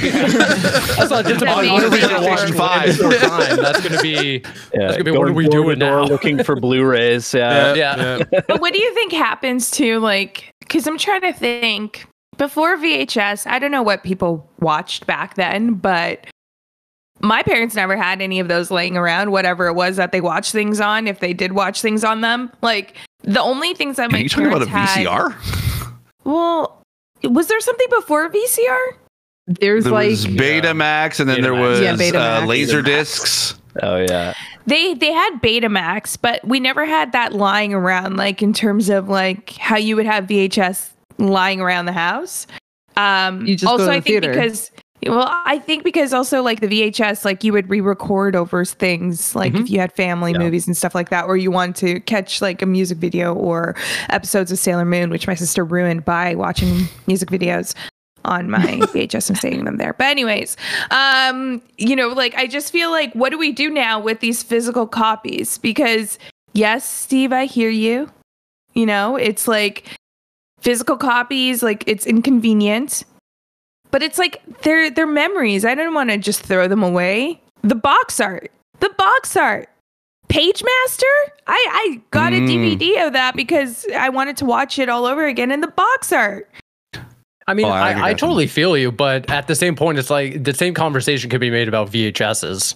That's 0.03 1.11
not 1.11 1.25
just 1.27 1.43
about 1.43 1.63
That'd 1.63 1.71
what 1.73 1.85
are 1.85 1.91
we 1.91 1.97
be 1.97 2.03
gonna 2.03 2.27
watch 2.27 2.51
five. 2.53 2.99
time. 2.99 3.57
That's 3.57 3.81
gonna 3.89 4.03
be 4.03 4.43
Yeah. 4.45 4.81
That's 4.81 4.93
gonna 4.99 5.05
be, 5.05 5.11
what 5.13 5.29
are 5.29 5.33
we 5.33 5.45
door 5.49 5.71
to 5.71 5.77
doing 5.77 5.79
now? 5.79 6.05
Looking 6.05 6.43
for 6.45 6.57
Blu-rays. 6.57 7.33
Yeah. 7.35 7.52
Yeah. 7.75 8.23
but 8.49 8.61
what 8.61 8.73
do 8.73 8.81
you 8.81 8.93
think 8.95 9.13
happens 9.13 9.71
to 9.73 9.99
like 10.01 10.51
because 10.61 10.87
i'm 10.87 10.99
trying 10.99 11.21
to 11.21 11.33
think 11.33 12.07
before 12.39 12.77
vhs 12.77 13.47
i 13.47 13.59
don't 13.59 13.71
know 13.71 13.83
what 13.83 14.03
people 14.03 14.49
watched 14.61 15.07
back 15.07 15.35
then 15.37 15.75
but 15.75 16.27
my 17.21 17.43
parents 17.43 17.75
never 17.77 17.97
had 17.97 18.21
any 18.21 18.41
of 18.41 18.49
those 18.49 18.71
laying 18.71 18.97
around 18.97 19.31
whatever 19.31 19.67
it 19.69 19.75
was 19.75 19.97
that 19.97 20.11
they 20.13 20.21
watched 20.21 20.51
things 20.53 20.81
on 20.81 21.07
if 21.07 21.21
they 21.21 21.33
did 21.33 21.53
watch 21.53 21.81
things 21.83 22.03
on 22.05 22.21
them 22.21 22.51
like 22.63 22.97
the 23.23 23.41
only 23.41 23.75
things 23.75 23.97
that 23.97 24.09
Are 24.09 24.13
my 24.13 24.19
you 24.19 24.29
talking 24.29 24.47
about 24.47 24.63
a 24.63 24.67
parents 24.67 24.93
had- 24.95 25.07
VCR? 25.07 25.93
well 26.25 26.83
was 27.23 27.47
there 27.49 27.61
something 27.61 27.87
before 27.91 28.29
vcr 28.31 28.79
There's 29.47 29.85
There 29.85 29.93
like 29.93 30.11
was 30.11 30.27
Betamax, 30.27 31.21
and 31.21 31.29
then 31.29 31.41
there 31.43 31.55
was 31.55 31.81
Yeah, 31.81 31.93
uh, 31.93 32.47
laser 32.47 32.81
Betamax. 32.83 32.85
discs. 32.85 33.55
Oh 33.83 33.97
yeah. 33.97 34.35
They 34.67 34.95
they 34.95 35.13
had 35.13 35.41
Betamax, 35.43 36.17
but 36.21 36.45
we 36.47 36.61
never 36.61 36.85
had 36.87 37.13
that 37.13 37.33
lying 37.33 37.75
around 37.75 38.17
like 38.17 38.43
in 38.43 38.53
terms 38.53 38.89
of 38.89 39.09
like 39.09 39.53
how 39.53 39.77
you 39.77 39.97
would 39.97 40.07
have 40.07 40.25
VHS 40.27 40.91
lying 41.19 41.61
around 41.61 41.87
the 41.87 41.93
house. 41.93 42.47
Um 42.97 43.47
You 43.47 43.57
just 43.57 43.65
go 43.65 43.73
also 43.73 43.91
I 43.91 44.01
think 44.01 44.05
theater. 44.23 44.33
because 44.33 44.71
well, 45.05 45.29
I 45.45 45.59
think 45.59 45.83
because 45.83 46.13
also 46.15 46.43
like 46.43 46.61
the 46.61 46.69
VHS, 46.69 47.25
like 47.25 47.43
you 47.43 47.53
would 47.53 47.69
re-record 47.69 48.37
over 48.37 48.65
things, 48.65 49.35
like 49.35 49.53
if 49.53 49.69
you 49.69 49.81
had 49.81 49.93
family 49.93 50.31
Yeah. 50.31 50.39
movies 50.39 50.65
and 50.69 50.77
stuff 50.77 50.95
like 50.95 51.11
that, 51.11 51.25
or 51.25 51.37
you 51.37 51.51
want 51.51 51.75
to 51.77 51.99
catch 52.01 52.41
like 52.41 52.63
a 52.63 52.67
music 52.67 52.99
video 52.99 53.35
or 53.35 53.75
episodes 54.11 54.53
of 54.53 54.61
Sailor 54.61 54.85
Moon, 54.85 55.11
which 55.11 55.27
my 55.27 55.35
sister 55.35 55.65
ruined 55.65 56.05
by 56.05 56.37
watching 56.37 56.85
music 57.09 57.31
videos 57.31 57.75
on 58.25 58.51
my 58.51 58.59
VHS 58.65 59.29
and 59.31 59.39
saving 59.39 59.65
them 59.65 59.77
there. 59.77 59.93
But 59.95 60.07
anyways, 60.09 60.57
um, 60.91 61.63
you 61.79 61.97
know, 61.97 62.09
like 62.09 62.35
I 62.35 62.47
just 62.47 62.73
feel 62.73 62.91
like 62.91 63.13
what 63.15 63.31
do 63.31 63.39
we 63.39 63.53
do 63.53 63.71
now 63.71 63.99
with 64.01 64.21
these 64.21 64.43
physical 64.43 64.87
copies? 64.87 65.59
Because 65.59 66.19
yes, 66.53 66.89
Steve, 66.89 67.33
I 67.33 67.47
hear 67.47 67.71
you. 67.71 68.09
You 68.75 68.87
know, 68.87 69.17
it's 69.17 69.47
like 69.47 69.87
physical 70.61 70.97
copies, 70.97 71.63
like 71.63 71.85
it's 71.87 72.07
inconvenient. 72.07 73.05
But 73.91 74.03
it's 74.03 74.19
like 74.19 74.41
they're 74.63 74.91
they're 74.91 75.07
memories. 75.07 75.65
I 75.65 75.75
don't 75.75 75.93
want 75.95 76.11
to 76.11 76.17
just 76.19 76.43
throw 76.43 76.67
them 76.69 76.83
away. 76.83 77.41
The 77.63 77.75
box 77.75 78.21
art. 78.21 78.51
The 78.81 78.89
box 78.97 79.37
art. 79.37 79.69
Page 80.29 80.63
Master? 80.65 81.07
I, 81.47 81.67
I 81.71 82.01
got 82.11 82.33
a 82.33 82.37
Mm. 82.37 82.79
DVD 82.79 83.07
of 83.07 83.13
that 83.13 83.37
because 83.37 83.87
I 83.95 84.09
wanted 84.09 84.39
to 84.39 84.47
watch 84.47 84.79
it 84.79 84.89
all 84.89 85.05
over 85.05 85.27
again 85.27 85.51
in 85.53 85.61
the 85.61 85.69
box 85.69 86.11
art. 86.11 86.49
I 87.49 87.55
mean, 87.55 87.67
Oh, 87.67 87.71
I 87.71 87.93
I, 87.93 88.09
I 88.11 88.15
totally 88.15 88.47
feel 88.47 88.77
you, 88.77 88.93
but 88.93 89.29
at 89.31 89.47
the 89.49 89.55
same 89.55 89.75
point, 89.77 89.99
it's 89.99 90.11
like 90.11 90.43
the 90.45 90.55
same 90.55 90.75
conversation 90.75 91.29
could 91.31 91.41
be 91.41 91.51
made 91.51 91.69
about 91.69 91.91
VHSs. 91.91 92.75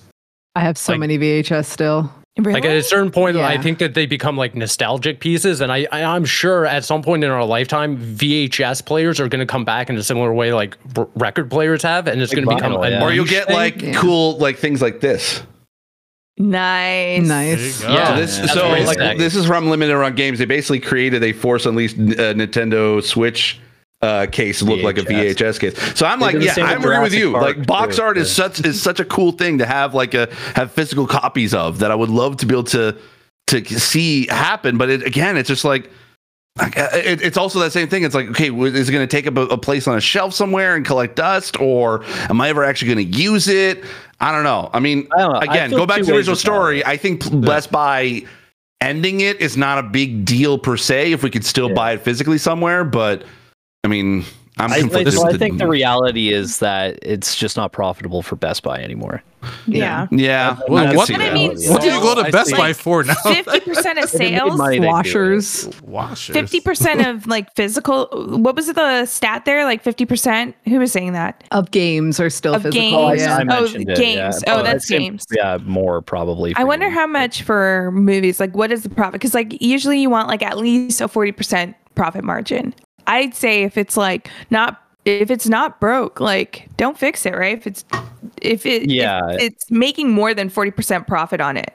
I 0.54 0.60
have 0.60 0.76
so 0.78 0.92
Like- 0.92 1.00
many 1.00 1.18
VHS 1.18 1.66
still. 1.66 2.12
Really? 2.38 2.52
Like 2.60 2.66
at 2.66 2.76
a 2.76 2.82
certain 2.82 3.10
point, 3.10 3.38
I 3.38 3.56
think 3.56 3.78
that 3.78 3.94
they 3.94 4.04
become 4.04 4.36
like 4.36 4.54
nostalgic 4.54 5.20
pieces, 5.20 5.62
and 5.62 5.72
I, 5.72 5.86
I 5.90 6.02
I'm 6.04 6.26
sure 6.26 6.66
at 6.66 6.84
some 6.84 7.00
point 7.00 7.24
in 7.24 7.30
our 7.30 7.42
lifetime, 7.46 7.96
VHS 7.96 8.84
players 8.84 9.18
are 9.20 9.26
going 9.26 9.40
to 9.40 9.46
come 9.46 9.64
back 9.64 9.88
in 9.88 9.96
a 9.96 10.02
similar 10.02 10.34
way 10.34 10.52
like 10.52 10.76
r- 10.98 11.08
record 11.14 11.48
players 11.50 11.82
have, 11.82 12.06
and 12.06 12.20
it's 12.20 12.34
Like 12.34 12.44
going 12.44 12.58
to 12.58 12.62
become 12.62 12.72
vinyl, 12.78 12.86
a 12.86 12.90
yeah. 12.90 13.02
Or 13.02 13.10
you'll 13.10 13.24
get 13.24 13.46
thing. 13.46 13.56
like 13.56 13.80
Yeah. 13.80 13.94
cool 13.94 14.36
like 14.36 14.58
things 14.58 14.82
like 14.82 15.00
this. 15.00 15.42
nice. 16.38 17.26
Nice. 17.26 17.80
There 17.80 17.90
you 17.90 17.96
go. 17.96 18.00
Yeah. 18.00 18.08
So 18.08 18.16
this, 18.20 18.38
that's 18.38 18.52
so 18.52 18.60
very 18.68 18.84
like 18.84 19.18
this 19.18 19.34
is 19.34 19.46
from 19.46 19.68
Limited 19.70 19.96
Run 19.96 20.14
Games. 20.14 20.38
They 20.38 20.44
basically 20.44 20.80
created 20.80 21.22
a 21.24 21.32
Force 21.32 21.64
Unleashed 21.66 21.96
uh, 21.96 22.34
Nintendo 22.34 23.02
Switch 23.02 23.58
uh, 24.02 24.26
case 24.30 24.62
look 24.62 24.82
like 24.82 24.98
a 24.98 25.02
VHS. 25.02 25.34
VHS 25.36 25.60
case. 25.60 25.98
So 25.98 26.06
I'm 26.06 26.18
They 26.20 26.26
like, 26.26 26.42
yeah, 26.42 26.54
I'm 26.64 26.78
agreeing 26.80 27.02
with 27.02 27.14
you. 27.14 27.32
Park, 27.32 27.44
like 27.44 27.66
box 27.66 27.98
art 27.98 28.18
is 28.18 28.30
such 28.34 28.64
is 28.64 28.80
such 28.80 29.00
a 29.00 29.04
cool 29.04 29.32
thing 29.32 29.58
to 29.58 29.66
have 29.66 29.94
like 29.94 30.14
a 30.14 30.32
have 30.54 30.70
physical 30.72 31.06
copies 31.06 31.54
of 31.54 31.78
that 31.78 31.90
I 31.90 31.94
would 31.94 32.10
love 32.10 32.36
to 32.38 32.46
be 32.46 32.54
able 32.54 32.64
to 32.64 32.96
to 33.48 33.64
see 33.64 34.26
happen. 34.26 34.76
But 34.76 34.90
it, 34.90 35.02
again, 35.02 35.36
it's 35.36 35.48
just 35.48 35.64
like. 35.64 35.90
uh, 36.58 36.70
It, 36.94 37.20
it's 37.22 37.36
also 37.36 37.58
that 37.60 37.70
same 37.72 37.86
thing. 37.88 38.02
It's 38.02 38.14
like, 38.14 38.28
okay, 38.28 38.50
is 38.50 38.88
it 38.88 38.92
going 38.92 39.06
to 39.06 39.10
take 39.16 39.26
up 39.26 39.36
a, 39.36 39.42
a 39.52 39.58
place 39.58 39.86
on 39.86 39.96
a 39.96 40.00
shelf 40.00 40.32
somewhere 40.34 40.74
and 40.74 40.84
collect 40.86 41.16
dust, 41.16 41.60
or 41.60 42.02
am 42.30 42.40
I 42.40 42.48
ever 42.48 42.64
actually 42.64 42.94
going 42.94 43.12
to 43.12 43.18
use 43.18 43.46
it? 43.48 43.84
I 44.20 44.32
don't 44.32 44.44
know. 44.44 44.70
I 44.72 44.80
mean, 44.80 45.06
I. 45.16 45.22
I 45.22 45.44
again, 45.44 45.68
feel 45.70 45.78
go 45.80 45.86
back 45.86 45.98
to 45.98 46.04
the 46.04 46.14
original 46.16 46.36
story. 46.36 46.84
I 46.84 46.96
think 46.96 47.22
Best 47.42 47.70
Buy 47.70 48.24
ending 48.80 49.20
it 49.20 49.40
is 49.40 49.56
not 49.56 49.78
a 49.78 49.82
big 49.82 50.24
deal 50.24 50.58
per 50.58 50.76
se 50.78 51.12
if 51.12 51.22
we 51.22 51.30
could 51.30 51.44
still 51.44 51.68
Yeah. 51.68 51.74
buy 51.74 51.92
it 51.92 52.00
physically 52.00 52.38
somewhere. 52.38 52.84
But 52.84 53.24
I 53.86 53.88
mean, 53.88 54.24
I'm 54.58 54.72
I, 54.72 54.76
I, 54.76 54.80
conflicted. 54.80 55.12
so 55.14 55.28
I 55.28 55.36
think 55.36 55.58
the 55.58 55.68
reality 55.68 56.32
is 56.32 56.58
that 56.58 56.98
it's 57.02 57.36
just 57.36 57.56
not 57.56 57.70
profitable 57.72 58.20
for 58.22 58.34
Best 58.34 58.62
Buy 58.64 58.80
anymore. 58.82 59.22
Yeah. 59.68 60.08
yeah. 60.10 60.56
Uh, 60.58 60.62
well, 60.68 60.96
what- 60.96 61.08
I 61.10 61.18
that. 61.18 61.34
mean, 61.34 61.50
What 61.70 61.80
do 61.82 61.86
you 61.86 62.00
go 62.00 62.20
to 62.20 62.32
Best 62.32 62.50
see. 62.50 62.56
Buy 62.56 62.72
for 62.72 63.04
now? 63.04 63.14
Fifty 63.22 63.60
percent 63.60 63.98
of 63.98 64.06
If 64.06 64.12
they 64.12 64.30
made 64.32 64.38
sales. 64.38 64.58
money, 64.58 64.78
they'd 64.78 64.86
do 64.86 64.88
it. 64.88 64.92
Washers. 64.92 65.80
Washers. 65.82 66.34
Fifty 66.34 66.60
percent 66.60 67.06
of 67.06 67.28
like 67.28 67.54
physical. 67.54 68.08
What 68.12 68.56
was 68.56 68.66
the 68.72 69.06
stat 69.06 69.44
there? 69.44 69.62
Like 69.64 69.84
fifty 69.84 70.04
percent. 70.04 70.56
Who 70.64 70.80
was 70.80 70.90
saying 70.90 71.12
that? 71.12 71.44
Of 71.52 71.70
games 71.70 72.18
are 72.18 72.28
still 72.30 72.54
Of 72.54 72.62
physical. 72.62 73.10
games? 73.10 73.20
Yeah. 73.20 73.36
I 73.36 73.42
Oh, 73.42 73.44
mentioned 73.44 73.88
it, 73.90 73.96
games. 73.96 74.42
yeah. 74.44 74.52
Oh, 74.54 74.62
that's 74.64 74.90
I'd 74.90 74.98
games. 74.98 75.26
Yeah, 75.30 75.58
more 75.62 76.02
probably. 76.02 76.54
I 76.56 76.64
wonder 76.64 76.86
games. 76.86 76.98
how 76.98 77.06
much 77.06 77.42
for 77.42 77.92
movies. 77.92 78.40
Like, 78.40 78.56
what 78.56 78.72
is 78.72 78.82
the 78.82 78.88
profit? 78.90 79.12
Because 79.12 79.34
like 79.34 79.62
usually 79.62 80.00
you 80.00 80.10
want 80.10 80.26
like 80.26 80.42
at 80.42 80.58
least 80.58 81.00
a 81.00 81.06
forty 81.06 81.30
percent 81.30 81.76
profit 81.94 82.24
margin. 82.24 82.74
I'd 83.06 83.34
say 83.34 83.62
if 83.62 83.76
it's 83.76 83.96
like 83.96 84.30
not 84.50 84.82
if 85.04 85.30
it's 85.30 85.48
not 85.48 85.78
broke, 85.80 86.20
like 86.20 86.68
don't 86.76 86.98
fix 86.98 87.24
it, 87.26 87.34
right? 87.36 87.56
If 87.56 87.66
it's 87.66 87.84
if 88.42 88.66
it 88.66 88.82
if 88.84 88.90
Yeah. 88.90 89.20
it's 89.30 89.70
making 89.70 90.10
more 90.10 90.34
than 90.34 90.48
forty 90.48 90.70
percent 90.70 91.06
profit 91.06 91.40
on 91.40 91.56
it. 91.56 91.72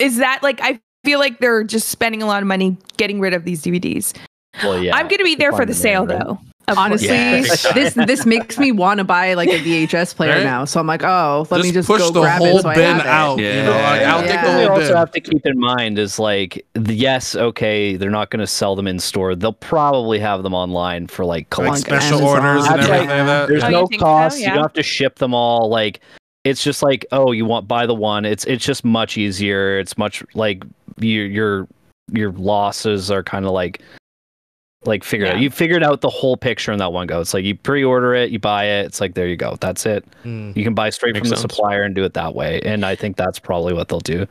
Is 0.00 0.16
that 0.18 0.42
like 0.42 0.60
I 0.62 0.78
feel 1.04 1.18
like 1.18 1.38
they're 1.38 1.64
just 1.64 1.88
spending 1.88 2.22
a 2.22 2.26
lot 2.26 2.42
of 2.42 2.46
money 2.46 2.76
getting 2.96 3.20
rid 3.20 3.34
of 3.34 3.44
these 3.44 3.62
DVDs. 3.62 4.14
Well, 4.62 4.82
yeah, 4.82 4.96
I'm 4.96 5.08
gonna 5.08 5.24
be 5.24 5.34
there 5.34 5.52
for 5.52 5.64
the 5.66 5.74
sale 5.74 6.06
though. 6.06 6.38
Of 6.70 6.76
course. 6.76 6.86
Honestly, 6.86 7.08
Yes. 7.08 7.72
this 7.74 7.94
this 7.94 8.26
makes 8.26 8.58
me 8.58 8.72
want 8.72 8.98
to 8.98 9.04
buy 9.04 9.34
like 9.34 9.48
a 9.48 9.58
VHS 9.60 10.14
player 10.14 10.36
Right? 10.36 10.44
now. 10.44 10.64
So 10.64 10.78
I'm 10.80 10.86
like, 10.86 11.02
oh, 11.02 11.46
let 11.50 11.62
me 11.62 11.72
just 11.72 11.86
push 11.88 12.00
go 12.00 12.10
the 12.10 12.20
grab 12.20 12.38
whole 12.38 12.58
it. 12.58 12.62
So 12.62 12.68
I 12.68 12.74
bin 12.74 12.84
have 12.96 13.00
it. 13.00 13.06
out. 13.06 13.38
You 13.38 13.52
know, 13.62 13.70
like, 13.70 14.02
I'll 14.02 14.20
take 14.22 14.30
Yeah. 14.30 14.42
the 14.44 14.48
What 14.50 14.58
we 14.58 14.64
whole 14.66 14.76
also 14.76 14.88
bin. 14.88 14.96
have 14.96 15.10
to 15.12 15.20
keep 15.20 15.46
in 15.46 15.58
mind 15.58 15.98
is 15.98 16.18
like, 16.18 16.64
yes, 16.88 17.34
okay, 17.36 17.96
they're 17.96 18.10
not 18.10 18.30
going 18.30 18.40
to 18.40 18.46
sell 18.46 18.76
them 18.76 18.86
in 18.86 18.98
store. 18.98 19.34
They'll 19.34 19.52
probably 19.52 20.18
have 20.18 20.42
them 20.42 20.54
online 20.54 21.06
for 21.06 21.24
like 21.24 21.56
like 21.58 21.76
special 21.78 22.18
Amazon. 22.18 22.46
orders 22.46 22.66
and 22.66 22.74
everything 22.80 23.08
right. 23.08 23.18
like 23.18 23.26
that. 23.26 23.48
There's 23.48 23.62
Oh, 23.64 23.66
you 23.68 23.72
no 23.72 23.88
so? 23.92 23.98
cost. 23.98 24.40
Yeah. 24.40 24.48
You 24.48 24.54
don't 24.54 24.62
have 24.64 24.72
to 24.74 24.82
ship 24.82 25.16
them 25.16 25.34
all. 25.34 25.68
Like, 25.68 26.00
it's 26.44 26.62
just 26.62 26.82
like, 26.82 27.04
oh, 27.12 27.32
you 27.32 27.44
want 27.44 27.68
buy 27.68 27.84
the 27.86 27.94
one. 27.94 28.24
It's 28.24 28.44
it's 28.44 28.64
just 28.64 28.84
much 28.84 29.16
easier. 29.18 29.78
It's 29.78 29.98
much 29.98 30.22
like 30.34 30.64
your 31.00 31.26
your 31.26 31.68
your 32.12 32.32
losses 32.32 33.10
are 33.10 33.22
kind 33.22 33.44
of 33.44 33.50
like 33.52 33.82
like 34.84 35.04
figured 35.04 35.28
out. 35.28 35.40
You 35.40 35.50
figured 35.50 35.82
out 35.82 36.00
the 36.00 36.08
whole 36.08 36.36
picture 36.36 36.72
in 36.72 36.78
that 36.78 36.92
one 36.92 37.06
go. 37.06 37.20
It's 37.20 37.34
like 37.34 37.44
you 37.44 37.54
pre-order 37.56 38.14
it, 38.14 38.30
you 38.30 38.38
buy 38.38 38.64
it. 38.64 38.86
It's 38.86 39.00
like 39.00 39.14
there 39.14 39.26
you 39.26 39.36
go. 39.36 39.56
That's 39.60 39.84
it. 39.86 40.04
Mm. 40.24 40.56
You 40.56 40.64
can 40.64 40.74
buy 40.74 40.90
straight 40.90 41.14
Makes 41.14 41.28
from 41.28 41.30
the 41.30 41.36
sense. 41.36 41.52
supplier 41.52 41.82
and 41.82 41.94
do 41.94 42.04
it 42.04 42.14
that 42.14 42.34
way. 42.34 42.60
And 42.64 42.84
I 42.86 42.94
think 42.94 43.16
that's 43.16 43.38
probably 43.38 43.72
what 43.72 43.88
they'll 43.88 44.00
do. 44.00 44.26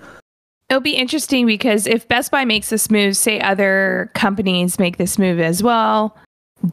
It'll 0.70 0.82
be 0.82 0.96
interesting 0.96 1.46
because 1.46 1.88
if 1.88 2.08
Best 2.10 2.30
Buy 2.30 2.44
makes 2.44 2.70
this 2.70 2.92
move, 2.92 3.16
say 3.16 3.40
other 3.40 4.12
companies 4.16 4.80
make 4.80 4.98
this 4.98 5.18
move 5.18 5.40
as 5.40 5.64
well, 5.64 6.18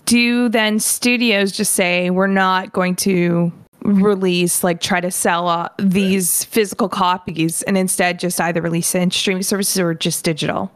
do 0.05 0.49
then 0.49 0.81
studios 0.81 1.53
just 1.53 1.75
say 1.75 2.11
we're 2.11 2.27
not 2.27 2.73
going 2.73 2.97
to 2.97 3.53
release 3.83 4.65
like 4.65 4.81
try 4.81 5.01
to 5.01 5.11
sell 5.11 5.47
uh, 5.47 5.69
these 5.79 6.43
physical 6.45 6.89
copies 6.89 7.63
and 7.63 7.77
instead 7.79 8.19
just 8.19 8.41
either 8.41 8.63
release 8.63 8.95
it 8.95 9.03
in 9.03 9.11
streaming 9.11 9.43
services 9.43 9.79
or 9.79 9.95
just 9.95 10.25
digital? 10.25 10.73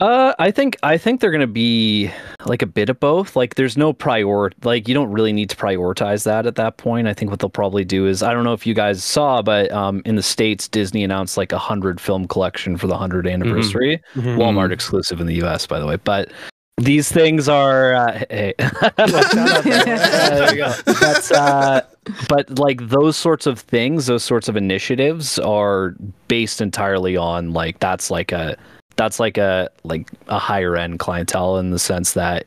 Uh, 0.00 0.32
I 0.38 0.52
think 0.52 0.76
I 0.84 0.96
think 0.96 1.20
they're 1.20 1.32
gonna 1.32 1.48
be 1.48 2.10
like 2.46 2.62
a 2.62 2.66
bit 2.66 2.88
of 2.88 3.00
both. 3.00 3.34
Like, 3.34 3.56
there's 3.56 3.76
no 3.76 3.92
prior, 3.92 4.50
like 4.62 4.86
you 4.86 4.94
don't 4.94 5.10
really 5.10 5.32
need 5.32 5.50
to 5.50 5.56
prioritize 5.56 6.24
that 6.24 6.46
at 6.46 6.54
that 6.54 6.76
point. 6.76 7.08
I 7.08 7.14
think 7.14 7.30
what 7.32 7.40
they'll 7.40 7.50
probably 7.50 7.84
do 7.84 8.06
is 8.06 8.22
I 8.22 8.32
don't 8.32 8.44
know 8.44 8.52
if 8.52 8.64
you 8.64 8.74
guys 8.74 9.02
saw, 9.02 9.42
but 9.42 9.72
um, 9.72 10.02
in 10.04 10.14
the 10.14 10.22
states, 10.22 10.68
Disney 10.68 11.02
announced 11.02 11.36
like 11.36 11.52
a 11.52 11.58
hundred 11.58 12.00
film 12.00 12.28
collection 12.28 12.76
for 12.76 12.86
the 12.86 12.96
hundred 12.96 13.26
anniversary. 13.26 14.00
Mhm. 14.14 14.36
Walmart 14.36 14.70
exclusive 14.70 15.20
in 15.20 15.26
the 15.26 15.34
U.S. 15.36 15.66
by 15.66 15.80
the 15.80 15.86
way, 15.86 15.96
but 15.96 16.30
these 16.76 17.10
things 17.10 17.48
are 17.48 17.94
uh, 17.94 18.24
hey. 18.30 18.54
Shut 18.60 19.00
up, 19.00 19.64
there 19.64 20.52
you 20.54 20.58
go. 20.58 20.72
That's 21.00 21.32
uh, 21.32 21.80
but 22.28 22.56
like 22.56 22.88
those 22.88 23.16
sorts 23.16 23.46
of 23.46 23.58
things, 23.58 24.06
those 24.06 24.22
sorts 24.22 24.48
of 24.48 24.56
initiatives 24.56 25.40
are 25.40 25.96
based 26.28 26.60
entirely 26.60 27.16
on 27.16 27.52
like 27.52 27.80
that's 27.80 28.12
like 28.12 28.30
a 28.30 28.56
that's 28.98 29.18
like 29.18 29.38
a 29.38 29.70
like 29.84 30.10
a 30.26 30.38
higher 30.38 30.76
end 30.76 30.98
clientele 30.98 31.56
in 31.56 31.70
the 31.70 31.78
sense 31.78 32.12
that 32.12 32.46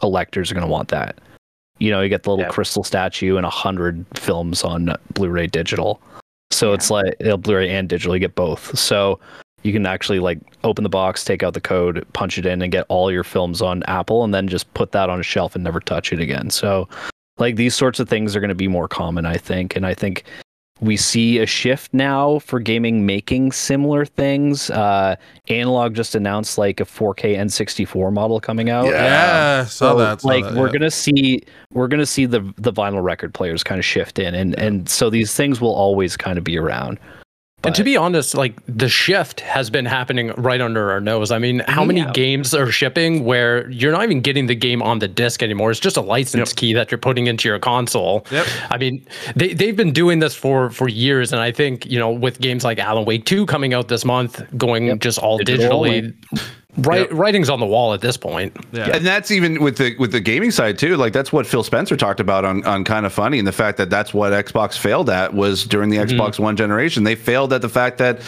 collectors 0.00 0.50
are 0.50 0.54
going 0.54 0.66
to 0.66 0.70
want 0.70 0.88
that. 0.90 1.18
You 1.78 1.90
know, 1.90 2.02
you 2.02 2.10
get 2.10 2.24
the 2.24 2.30
little 2.30 2.44
Yeah. 2.44 2.50
crystal 2.50 2.84
statue 2.84 3.36
and 3.38 3.46
a 3.46 3.50
hundred 3.50 4.04
films 4.14 4.62
on 4.62 4.94
Blu-ray 5.14 5.46
digital. 5.46 6.00
So 6.50 6.72
it's 6.74 6.90
like 6.90 7.14
you 7.20 7.26
know, 7.26 7.36
Blu-ray 7.38 7.70
and 7.70 7.88
digital. 7.88 8.14
You 8.14 8.20
get 8.20 8.34
both. 8.34 8.78
So 8.78 9.18
you 9.62 9.72
can 9.72 9.86
actually 9.86 10.18
like 10.18 10.38
open 10.62 10.82
the 10.82 10.90
box, 10.90 11.24
take 11.24 11.42
out 11.42 11.54
the 11.54 11.60
code, 11.60 12.06
punch 12.12 12.36
it 12.36 12.44
in, 12.44 12.60
and 12.60 12.70
get 12.70 12.84
all 12.90 13.10
your 13.10 13.24
films 13.24 13.62
on 13.62 13.82
Apple, 13.84 14.22
and 14.22 14.34
then 14.34 14.46
just 14.46 14.72
put 14.74 14.92
that 14.92 15.08
on 15.08 15.18
a 15.18 15.22
shelf 15.22 15.54
and 15.54 15.64
never 15.64 15.80
touch 15.80 16.12
it 16.12 16.20
again. 16.20 16.50
So 16.50 16.86
like 17.38 17.56
these 17.56 17.74
sorts 17.74 17.98
of 17.98 18.08
things 18.08 18.36
are 18.36 18.40
going 18.40 18.50
to 18.50 18.54
be 18.54 18.68
more 18.68 18.88
common, 18.88 19.26
I 19.26 19.36
think, 19.36 19.74
and 19.74 19.86
I 19.86 19.94
think 19.94 20.24
we 20.80 20.96
see 20.96 21.38
a 21.38 21.46
shift 21.46 21.94
now 21.94 22.40
for 22.40 22.58
gaming 22.58 23.06
making 23.06 23.52
similar 23.52 24.04
things. 24.04 24.70
Uh, 24.70 25.14
Analogue 25.48 25.94
just 25.94 26.14
announced 26.14 26.58
like 26.58 26.80
a 26.80 26.84
4K 26.84 27.36
N64 27.36 28.12
model 28.12 28.40
coming 28.40 28.70
out. 28.70 28.86
Yeah, 28.86 29.64
saw 29.64 29.92
So, 29.92 29.98
that. 29.98 30.20
saw 30.20 30.28
like 30.28 30.44
that, 30.44 30.54
we're 30.54 30.66
yeah. 30.66 30.72
gonna 30.72 30.90
see 30.90 31.42
we're 31.72 31.88
gonna 31.88 32.04
see 32.06 32.26
the 32.26 32.40
the 32.58 32.72
vinyl 32.72 33.02
record 33.02 33.32
players 33.34 33.62
kind 33.62 33.78
of 33.78 33.84
shift 33.84 34.18
in 34.18 34.34
and 34.34 34.58
and 34.58 34.88
so 34.88 35.10
these 35.10 35.32
things 35.34 35.60
will 35.60 35.74
always 35.74 36.16
kind 36.16 36.38
of 36.38 36.44
be 36.44 36.58
around 36.58 36.98
And 37.64 37.74
to 37.74 37.84
be 37.84 37.96
honest, 37.96 38.34
like 38.34 38.54
the 38.66 38.88
shift 38.88 39.40
has 39.40 39.70
been 39.70 39.84
happening 39.84 40.32
right 40.36 40.60
under 40.60 40.90
our 40.90 41.00
nose. 41.00 41.30
I 41.30 41.38
mean, 41.38 41.60
how 41.66 41.84
many 41.84 42.00
Yeah. 42.00 42.12
games 42.12 42.54
are 42.54 42.70
shipping 42.70 43.24
where 43.24 43.68
you're 43.70 43.92
not 43.92 44.04
even 44.04 44.20
getting 44.20 44.46
the 44.46 44.54
game 44.54 44.82
on 44.82 44.98
the 44.98 45.08
disc 45.08 45.42
anymore? 45.42 45.70
It's 45.70 45.80
just 45.80 45.96
a 45.96 46.00
license 46.00 46.50
Yep. 46.50 46.56
key 46.56 46.72
that 46.74 46.90
you're 46.90 46.98
putting 46.98 47.26
into 47.26 47.48
your 47.48 47.58
console. 47.58 48.26
Yep. 48.30 48.46
I 48.70 48.78
mean, 48.78 49.04
they 49.36 49.54
they've 49.54 49.76
been 49.76 49.92
doing 49.92 50.18
this 50.20 50.34
for 50.34 50.70
for 50.70 50.88
years, 50.88 51.32
and 51.32 51.40
I 51.40 51.50
think 51.52 51.86
you 51.86 51.98
know 51.98 52.10
with 52.10 52.40
games 52.40 52.64
like 52.64 52.78
Alan 52.78 53.04
Wake 53.04 53.24
Two 53.24 53.46
coming 53.46 53.74
out 53.74 53.88
this 53.88 54.04
month, 54.04 54.42
going 54.56 54.98
just 54.98 55.18
all 55.18 55.38
Digital 55.38 55.82
digitally. 55.82 56.12
Right, 56.76 57.12
writing's 57.12 57.48
on 57.48 57.60
the 57.60 57.66
wall 57.66 57.94
at 57.94 58.00
this 58.00 58.16
point. 58.16 58.56
Yeah. 58.72 58.96
And 58.96 59.06
that's 59.06 59.30
even 59.30 59.62
with 59.62 59.78
the 59.78 59.96
with 59.96 60.10
the 60.12 60.20
gaming 60.20 60.50
side 60.50 60.78
too. 60.78 60.96
Like 60.96 61.12
that's 61.12 61.32
what 61.32 61.46
Phil 61.46 61.62
Spencer 61.62 61.96
talked 61.96 62.20
about 62.20 62.44
on 62.44 62.64
on 62.64 62.84
Kinda 62.84 63.10
Funny, 63.10 63.38
and 63.38 63.46
the 63.46 63.52
fact 63.52 63.78
that 63.78 63.90
that's 63.90 64.12
what 64.12 64.32
Xbox 64.32 64.76
failed 64.76 65.08
at 65.08 65.34
was 65.34 65.64
during 65.64 65.90
the 65.90 65.98
mm-hmm. 65.98 66.18
Xbox 66.18 66.38
One 66.38 66.56
generation. 66.56 67.04
They 67.04 67.14
failed 67.14 67.52
at 67.52 67.62
the 67.62 67.68
fact 67.68 67.98
that 67.98 68.20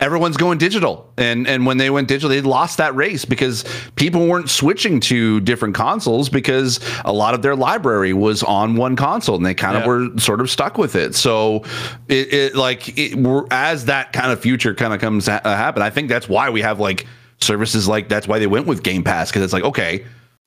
everyone's 0.00 0.36
going 0.36 0.58
digital, 0.58 1.12
and 1.16 1.46
and 1.46 1.64
when 1.64 1.76
they 1.76 1.90
went 1.90 2.08
digital, 2.08 2.28
they 2.28 2.40
lost 2.40 2.78
that 2.78 2.94
race 2.96 3.24
because 3.24 3.64
people 3.94 4.26
weren't 4.26 4.50
switching 4.50 4.98
to 4.98 5.40
different 5.40 5.76
consoles 5.76 6.28
because 6.28 6.80
a 7.04 7.12
lot 7.12 7.34
of 7.34 7.42
their 7.42 7.54
library 7.54 8.12
was 8.12 8.42
on 8.42 8.74
one 8.74 8.96
console, 8.96 9.36
and 9.36 9.46
they 9.46 9.54
kind 9.54 9.76
of 9.76 9.86
were 9.86 10.08
sort 10.18 10.40
of 10.40 10.50
stuck 10.50 10.76
with 10.76 10.96
it. 10.96 11.14
So 11.14 11.62
it, 12.08 12.34
it 12.34 12.56
like 12.56 12.98
it, 12.98 13.14
we're, 13.14 13.46
as 13.52 13.84
that 13.84 14.12
kind 14.12 14.32
of 14.32 14.40
future 14.40 14.74
kind 14.74 14.92
of 14.92 15.00
comes 15.00 15.26
to 15.26 15.32
ha- 15.32 15.40
uh, 15.44 15.56
happen, 15.56 15.82
I 15.82 15.90
think 15.90 16.08
that's 16.08 16.28
why 16.28 16.50
we 16.50 16.62
have 16.62 16.80
like 16.80 17.06
services 17.42 17.88
like 17.88 18.08
that's 18.08 18.26
why 18.28 18.38
they 18.38 18.46
went 18.46 18.66
with 18.66 18.82
Game 18.82 19.02
Pass 19.04 19.30
because 19.30 19.42
it's 19.42 19.52
like 19.52 19.64
okay. 19.64 20.04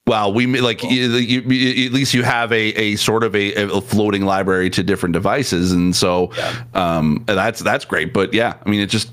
Well, 0.08 0.32
we 0.32 0.46
like 0.60 0.84
you, 0.84 0.88
you, 1.16 1.40
you- 1.40 1.86
at 1.86 1.92
least 1.92 2.14
you 2.14 2.22
have 2.22 2.52
a, 2.52 2.56
a 2.80 2.94
sort 2.94 3.24
of 3.24 3.34
a, 3.34 3.52
a 3.54 3.80
floating 3.80 4.24
library 4.24 4.70
to 4.70 4.84
different 4.84 5.14
devices, 5.14 5.72
and 5.72 5.96
so 5.96 6.30
um, 6.74 7.24
that's 7.26 7.58
that's 7.60 7.84
great. 7.84 8.12
But 8.12 8.32
yeah, 8.32 8.54
I 8.64 8.68
mean, 8.70 8.78
it 8.80 8.86
just 8.86 9.10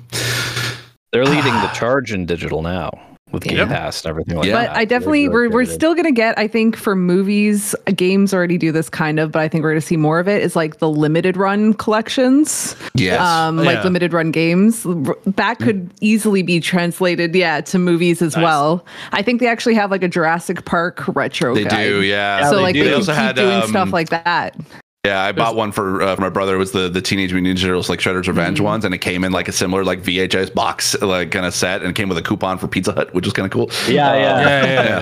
They're 1.11 1.25
leading 1.35 1.53
the 1.53 1.71
charge 1.73 2.13
in 2.13 2.27
digital 2.27 2.61
now 2.61 2.91
with 3.33 3.43
Game 3.43 3.57
Yep. 3.57 3.67
Pass 3.67 4.03
and 4.05 4.09
everything 4.11 4.37
like 4.37 4.45
Yeah. 4.47 4.53
that. 4.53 4.67
But 4.69 4.77
I 4.77 4.85
definitely 4.85 5.27
They're 5.27 5.33
we're 5.33 5.49
we're 5.49 5.65
still 5.65 5.95
gonna 5.95 6.11
get 6.11 6.37
I 6.37 6.47
think 6.47 6.77
for 6.77 6.95
movies 6.95 7.75
games 7.95 8.33
already 8.33 8.57
do 8.57 8.71
this 8.71 8.89
kind 8.89 9.19
of 9.19 9.31
but 9.31 9.41
I 9.41 9.47
think 9.49 9.63
we're 9.63 9.71
gonna 9.71 9.81
see 9.81 9.97
more 9.97 10.19
of 10.19 10.27
it 10.27 10.41
is 10.43 10.55
like 10.55 10.77
the 10.77 10.87
limited 10.89 11.35
run 11.35 11.73
collections 11.73 12.75
yes, 12.93 13.19
um 13.19 13.57
like 13.57 13.83
limited 13.83 14.13
run 14.13 14.31
games 14.31 14.85
that 15.25 15.59
could 15.59 15.89
easily 15.99 16.43
be 16.43 16.59
translated 16.59 17.35
yeah 17.35 17.59
to 17.61 17.79
movies 17.79 18.21
as 18.21 18.37
well 18.37 18.85
I 19.11 19.21
think 19.21 19.39
they 19.41 19.47
actually 19.47 19.75
have 19.75 19.91
like 19.91 20.03
a 20.03 20.07
Jurassic 20.07 20.63
Park 20.65 21.03
retro 21.15 21.55
they 21.55 21.63
guide. 21.65 21.83
do. 21.87 22.01
Yeah, 22.03 22.49
so 22.49 22.57
they 22.57 22.61
like 22.61 22.73
do. 22.75 22.83
they, 22.83 22.89
They 22.89 22.93
also 22.95 23.11
keep 23.13 23.19
had, 23.21 23.35
doing 23.35 23.61
um, 23.63 23.67
stuff 23.69 23.91
like 23.91 24.09
that 24.09 24.55
Yeah, 25.05 25.21
I 25.21 25.33
bought 25.33 25.57
one 25.57 25.73
for, 25.73 26.01
uh, 26.01 26.15
for 26.15 26.21
my 26.21 26.29
brother. 26.29 26.55
It 26.55 26.59
was 26.59 26.71
the 26.71 26.87
the 26.87 27.01
Teenage 27.01 27.33
Mutant 27.33 27.57
Ninja 27.59 27.63
Turtles 27.63 27.89
like 27.89 27.99
Shredder's 27.99 28.25
Revenge 28.25 28.59
Mm. 28.61 28.63
ones, 28.63 28.85
and 28.85 28.95
it 28.95 28.99
came 28.99 29.25
in 29.25 29.33
like 29.33 29.49
a 29.49 29.51
similar 29.51 29.83
like 29.83 30.01
VHS 30.01 30.53
box 30.53 30.95
like 31.01 31.29
kind 31.31 31.45
of 31.45 31.53
set, 31.53 31.81
and 31.81 31.89
it 31.89 31.95
came 31.97 32.07
with 32.07 32.17
a 32.17 32.21
coupon 32.21 32.57
for 32.57 32.69
Pizza 32.69 32.93
Hut, 32.93 33.13
which 33.13 33.25
was 33.25 33.33
kind 33.33 33.45
of 33.45 33.51
cool. 33.51 33.69
Yeah, 33.93 34.15
yeah. 34.15 34.39
yeah, 34.39 34.65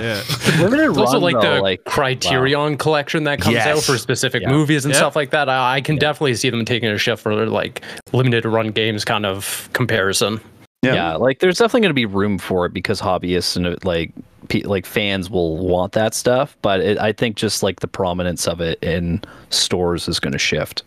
yeah. 0.56 0.60
Limited 0.60 0.88
It's 0.88 0.98
also 0.98 1.12
run, 1.14 1.22
like 1.22 1.40
though, 1.40 1.54
the 1.54 1.62
like 1.62 1.84
Criterion 1.84 2.78
collection 2.78 3.22
that 3.24 3.40
comes 3.40 3.58
out 3.58 3.78
for 3.80 3.96
specific 3.96 4.42
Yeah. 4.42 4.50
movies 4.50 4.84
and 4.84 4.92
Yeah. 4.92 4.98
stuff 4.98 5.14
like 5.14 5.30
that. 5.30 5.48
I, 5.48 5.76
I 5.76 5.80
can 5.80 5.98
definitely 5.98 6.34
see 6.34 6.50
them 6.50 6.64
taking 6.64 6.88
a 6.88 6.98
shift 6.98 7.22
for 7.22 7.46
like 7.46 7.82
limited 8.12 8.44
run 8.44 8.72
games 8.72 9.04
kind 9.04 9.24
of 9.24 9.68
comparison. 9.72 10.40
yeah. 10.82 11.14
like 11.14 11.38
there's 11.38 11.58
definitely 11.58 11.82
going 11.82 11.90
to 11.90 11.94
be 11.94 12.06
room 12.06 12.38
for 12.38 12.66
it 12.66 12.72
because 12.74 13.00
hobbyists 13.00 13.56
and 13.56 13.68
uh, 13.68 13.76
like 13.84 14.10
pe- 14.16 14.22
like 14.64 14.86
fans 14.86 15.30
will 15.30 15.56
want 15.58 15.92
that 15.92 16.14
stuff. 16.14 16.56
But 16.62 16.80
it, 16.80 16.98
I 16.98 17.12
think 17.12 17.36
just 17.36 17.62
like 17.62 17.80
the 17.80 17.88
prominence 17.88 18.46
of 18.48 18.60
it 18.60 18.82
in 18.82 19.22
stores 19.50 20.08
is 20.08 20.18
going 20.20 20.32
to 20.32 20.38
shift. 20.38 20.82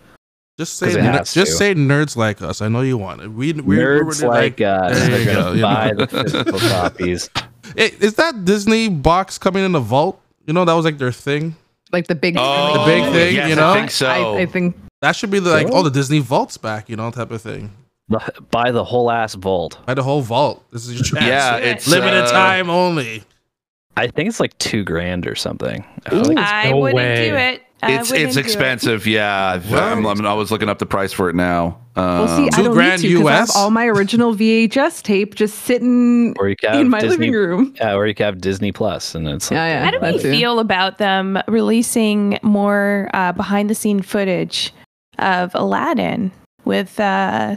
Just 0.57 0.77
say 0.77 0.85
'Cause 0.87 0.95
it 0.95 1.01
ner- 1.01 1.11
has 1.11 1.33
just 1.33 1.51
to. 1.51 1.57
say 1.57 1.75
nerds 1.75 2.15
like 2.15 2.41
us. 2.41 2.61
I 2.61 2.69
know 2.69 2.79
you 2.81 2.97
want 2.97 3.21
it. 3.21 3.27
We 3.27 3.51
we 3.53 3.75
Nerds 3.75 4.23
we're 4.23 4.29
like 4.29 4.61
us, 4.61 4.97
There 4.97 5.19
you 5.19 5.25
go, 5.25 5.49
to 5.51 5.55
you 5.57 5.61
buy 5.63 5.91
know. 5.91 6.05
the 6.05 6.07
physical 6.23 6.59
copies. 6.59 7.29
Hey, 7.75 7.91
is 7.99 8.13
that 8.15 8.45
Disney 8.45 8.87
box 8.89 9.37
coming 9.37 9.65
in 9.65 9.73
the 9.73 9.81
vault? 9.81 10.21
You 10.47 10.53
know 10.53 10.63
that 10.63 10.73
was 10.73 10.85
like 10.85 10.97
their 10.97 11.11
thing. 11.11 11.55
like 11.91 12.07
the 12.07 12.15
big 12.15 12.35
Oh, 12.39 12.79
The 12.79 12.85
big 12.85 13.03
thing, 13.11 13.35
yes, 13.35 13.49
you 13.49 13.55
know? 13.55 13.71
I 13.71 13.77
think 13.79 13.91
so. 13.91 14.07
I, 14.07 14.41
I 14.43 14.45
think 14.45 14.77
That 15.01 15.15
should 15.17 15.29
be 15.31 15.39
the, 15.39 15.49
like, 15.49 15.67
oh, 15.71 15.83
the 15.83 15.89
Disney 15.91 16.19
vault's 16.19 16.55
back, 16.57 16.87
you 16.89 16.95
know, 16.95 17.11
type 17.11 17.31
of 17.31 17.41
thing. 17.41 17.71
The- 18.07 18.21
buy 18.51 18.71
the 18.71 18.83
whole 18.85 19.11
ass 19.11 19.33
vault. 19.35 19.79
Buy 19.85 19.93
the 19.93 20.03
whole 20.03 20.21
vault. 20.21 20.63
This 20.71 20.87
is 20.87 20.93
your 20.93 21.03
chance. 21.03 21.25
yeah, 21.25 21.57
it's 21.57 21.85
limited 21.87 22.23
uh, 22.25 22.31
time 22.31 22.69
only. 22.69 23.23
I 23.97 24.07
think 24.07 24.27
it's 24.29 24.39
like 24.39 24.57
two 24.57 24.83
grand 24.83 25.25
or 25.27 25.35
something. 25.35 25.85
I 26.05 26.09
feel 26.09 26.23
like 26.25 26.37
I 26.37 26.69
no 26.71 26.77
wouldn't 26.77 26.95
way. 26.97 27.29
do 27.29 27.35
it. 27.35 27.61
I 27.83 27.99
It's 27.99 28.11
it's 28.11 28.33
do 28.33 28.39
it. 28.39 28.45
expensive. 28.45 29.05
Yeah, 29.05 29.61
I'm, 29.71 30.05
I'm- 30.05 30.25
i 30.25 30.33
was 30.33 30.49
looking 30.51 30.69
up 30.69 30.79
the 30.79 30.85
price 30.85 31.13
for 31.13 31.29
it 31.29 31.35
now. 31.35 31.77
well 31.95 32.27
see 32.27 32.43
Um, 32.43 32.49
I 32.53 32.57
Two 32.57 32.63
don't 32.63 32.73
grand 32.73 33.01
need 33.03 33.09
to 33.09 33.17
'cause 33.19 33.27
I 33.27 33.31
have 33.31 33.41
US? 33.49 33.55
all 33.55 33.69
my 33.71 33.85
original 33.85 34.33
VHS 34.33 35.01
tape 35.03 35.35
just 35.35 35.59
sitting 35.59 36.33
or 36.39 36.49
you 36.49 36.55
can 36.55 36.79
in 36.79 36.89
my 36.89 36.99
Disney, 36.99 37.17
living 37.27 37.33
room 37.33 37.73
Yeah, 37.79 37.93
or 37.95 38.07
you 38.07 38.15
can 38.15 38.25
have 38.25 38.41
Disney 38.41 38.71
Plus, 38.71 39.13
and 39.15 39.27
it's 39.27 39.51
like, 39.51 39.57
Yeah, 39.57 39.65
yeah. 39.67 39.85
How 39.85 39.91
do 39.91 39.99
we 40.01 40.21
too. 40.21 40.31
feel 40.31 40.59
about 40.59 40.97
them 40.97 41.37
releasing 41.47 42.39
more 42.41 43.09
uh, 43.13 43.31
behind 43.33 43.69
the 43.69 43.75
scene 43.75 44.01
footage 44.01 44.73
of 45.19 45.51
Aladdin 45.53 46.31
with 46.65 46.99
uh, 46.99 47.55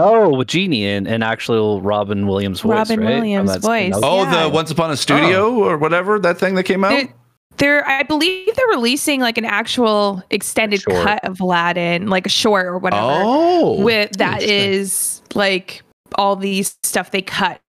Oh, 0.00 0.34
with 0.36 0.48
Genie 0.48 0.86
and, 0.86 1.06
and 1.06 1.22
actual 1.22 1.80
Robin 1.82 2.26
Williams 2.26 2.60
voice. 2.60 2.70
Robin 2.90 3.00
right? 3.00 3.12
Oh, 3.12 3.16
Williams' 3.16 3.48
that's- 3.48 3.64
voice. 3.64 4.00
oh, 4.02 4.22
yeah. 4.22 4.44
the 4.44 4.48
Once 4.48 4.70
Upon 4.70 4.90
a 4.90 4.96
Studio 4.96 5.46
oh. 5.46 5.64
or 5.64 5.78
whatever 5.78 6.18
that 6.18 6.38
thing 6.38 6.54
that 6.54 6.64
came 6.64 6.84
out. 6.84 6.90
They're, 6.90 7.14
they're, 7.58 7.88
I 7.88 8.02
believe 8.02 8.54
they're 8.56 8.66
releasing 8.68 9.20
like 9.20 9.36
an 9.36 9.44
actual 9.44 10.22
extended 10.30 10.80
Short. 10.80 11.04
cut 11.04 11.24
of 11.24 11.40
Aladdin, 11.40 12.08
like 12.08 12.26
a 12.26 12.30
short 12.30 12.66
or 12.66 12.78
whatever. 12.78 13.06
Oh, 13.06 13.82
with 13.82 14.12
that 14.12 14.42
interesting. 14.42 14.72
is 14.72 15.22
like 15.34 15.82
all 16.14 16.36
these 16.36 16.76
stuff 16.82 17.10
they 17.10 17.22
cut 17.22 17.60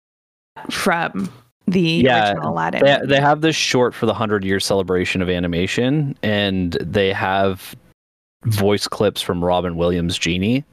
from 0.70 1.32
the 1.68 1.82
Yeah, 1.82 2.30
original 2.30 2.54
Aladdin. 2.54 2.84
They, 2.84 3.00
they 3.06 3.20
have 3.20 3.42
this 3.42 3.56
short 3.56 3.94
for 3.94 4.06
the 4.06 4.14
100 4.14 4.44
year 4.44 4.60
celebration 4.60 5.22
of 5.22 5.30
animation, 5.30 6.18
and 6.24 6.74
they 6.74 7.12
have 7.12 7.76
voice 8.46 8.88
clips 8.88 9.22
from 9.22 9.44
Robin 9.44 9.76
Williams' 9.76 10.18
Genie 10.18 10.64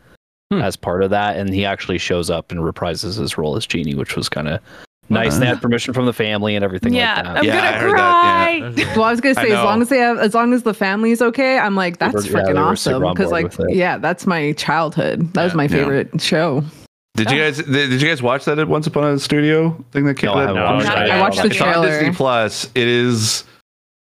Hmm. 0.51 0.63
as 0.63 0.77
part 0.77 1.03
of 1.03 1.11
that. 1.11 1.37
And 1.37 1.53
he 1.53 1.65
actually 1.67 1.99
shows 1.99 2.31
up 2.31 2.51
and 2.51 2.61
reprises 2.61 3.19
his 3.19 3.37
role 3.37 3.57
as 3.57 3.67
Genie, 3.67 3.95
which 3.95 4.17
was 4.17 4.29
kind 4.31 4.49
of 4.49 4.61
nice. 5.11 5.37
They 5.37 5.45
had 5.47 5.61
permission 5.61 5.93
from 5.93 6.07
the 6.07 6.13
family 6.15 6.57
and 6.57 6.65
everything 6.65 6.95
yeah, 6.95 7.17
like 7.17 7.25
that. 7.25 7.37
I'm 7.39 7.45
Yeah, 7.45 7.53
I 7.59 7.71
gonna 7.71 7.79
heard 7.81 7.91
cry. 7.91 8.61
that, 8.75 8.87
Well, 8.97 9.05
I 9.05 9.11
was 9.11 9.21
gonna 9.21 9.35
say 9.35 9.53
as 9.53 9.65
long 9.65 9.83
as 9.83 9.91
they 9.91 9.99
have, 9.99 10.19
as 10.19 10.33
long 10.35 10.55
as 10.55 10.63
the 10.63 10.73
family's 10.73 11.21
okay, 11.21 11.59
I'm 11.59 11.77
like 11.77 11.99
that's 11.99 12.15
were- 12.15 12.21
freaking 12.23 12.55
they 12.55 12.61
were 12.63 12.77
super 12.77 13.05
awesome 13.05 13.15
because 13.15 13.31
like 13.31 13.53
yeah, 13.69 13.99
that's 13.99 14.27
my 14.27 14.53
childhood. 14.53 15.35
That 15.35 15.45
was 15.45 15.53
Yeah. 15.53 15.57
my 15.57 15.63
Yeah. 15.65 15.69
favorite 15.69 16.21
show. 16.21 16.65
Did 17.17 17.31
you 17.31 17.39
guys 17.39 17.59
did 17.59 18.01
you 18.01 18.09
guys 18.09 18.23
watch 18.23 18.45
that 18.47 18.59
at 18.59 18.69
Once 18.69 18.87
Upon 18.87 19.05
a 19.05 19.19
Studio 19.19 19.77
thing 19.93 20.07
that 20.07 20.15
came 20.15 20.29
No, 20.31 20.35
I 20.37 20.47
that- 20.47 20.57
haven't 20.57 20.63
watched 20.63 20.89
it. 20.89 21.11
I 21.11 21.21
watched 21.21 21.43
the 21.43 21.47
it's 21.49 21.61
on. 21.61 21.85
Disney 21.85 22.13
Plus. 22.13 22.71
It 22.75 22.87
is. 22.89 23.45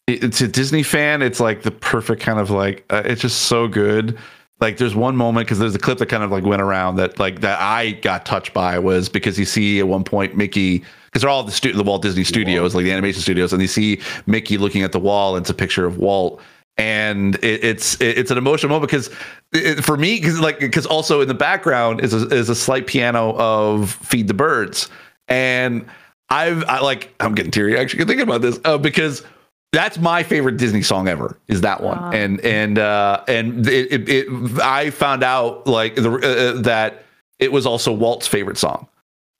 It's 0.06 0.40
a 0.40 0.46
Disney 0.48 0.82
fan. 0.82 1.20
It's 1.22 1.40
like 1.40 1.62
the 1.62 1.70
perfect 1.70 2.22
kind 2.22 2.38
of 2.38 2.50
like. 2.50 2.84
Uh, 2.90 3.02
it's 3.04 3.22
just 3.22 3.42
so 3.44 3.66
good. 3.66 4.16
Like 4.60 4.76
there's 4.76 4.94
one 4.94 5.16
moment 5.16 5.46
because 5.46 5.58
there's 5.58 5.74
a 5.74 5.78
clip 5.78 5.98
that 5.98 6.06
kind 6.06 6.22
of 6.22 6.32
like 6.32 6.44
went 6.44 6.62
around 6.62 6.96
that 6.96 7.18
like 7.18 7.40
that 7.42 7.60
I 7.60 7.92
got 7.92 8.26
touched 8.26 8.52
by 8.52 8.78
was 8.78 9.08
because 9.08 9.38
you 9.38 9.44
see 9.44 9.78
at 9.78 9.86
one 9.86 10.02
point 10.02 10.36
Mickey 10.36 10.82
because 11.06 11.22
they're 11.22 11.30
all 11.30 11.44
the 11.44 11.52
stu- 11.52 11.72
the 11.72 11.84
Walt 11.84 12.02
Disney 12.02 12.24
Studios 12.24 12.74
like 12.74 12.84
the 12.84 12.90
animation 12.90 13.22
studios 13.22 13.52
and 13.52 13.62
you 13.62 13.68
see 13.68 14.00
Mickey 14.26 14.58
looking 14.58 14.82
at 14.82 14.90
the 14.90 14.98
wall 14.98 15.36
and 15.36 15.44
it's 15.44 15.50
a 15.50 15.54
picture 15.54 15.86
of 15.86 15.98
Walt. 15.98 16.40
And 16.76 17.36
it, 17.36 17.64
it's 17.64 18.00
it, 18.00 18.18
it's 18.18 18.30
an 18.30 18.38
emotional 18.38 18.70
moment 18.70 18.90
because 18.90 19.10
it, 19.52 19.84
for 19.84 19.96
me 19.96 20.18
because 20.18 20.40
like 20.40 20.58
because 20.58 20.86
also 20.86 21.20
in 21.20 21.28
the 21.28 21.34
background 21.34 22.00
is 22.00 22.12
a, 22.12 22.26
is 22.28 22.48
a 22.48 22.54
slight 22.54 22.86
piano 22.86 23.36
of 23.36 23.92
Feed 23.92 24.26
the 24.26 24.34
Birds. 24.34 24.88
And 25.28 25.86
I've 26.30 26.64
I 26.64 26.80
like 26.80 27.14
I'm 27.20 27.34
getting 27.34 27.52
teary 27.52 27.78
actually 27.78 28.04
thinking 28.04 28.22
about 28.22 28.42
this 28.42 28.60
uh, 28.64 28.78
because 28.78 29.24
that's 29.72 29.98
my 29.98 30.22
favorite 30.22 30.56
Disney 30.56 30.82
song 30.82 31.08
ever 31.08 31.38
is 31.48 31.60
that 31.60 31.82
one. 31.82 31.98
Wow. 32.00 32.10
and 32.12 32.40
and 32.40 32.78
uh 32.78 33.22
and 33.28 33.66
it, 33.68 33.92
it, 33.92 34.08
it 34.08 34.60
I 34.60 34.90
found 34.90 35.22
out 35.22 35.66
like 35.66 35.94
the, 35.96 36.10
uh, 36.56 36.60
that 36.62 37.04
it 37.38 37.52
was 37.52 37.66
also 37.66 37.92
Walt's 37.92 38.26
favorite 38.26 38.56
song. 38.58 38.88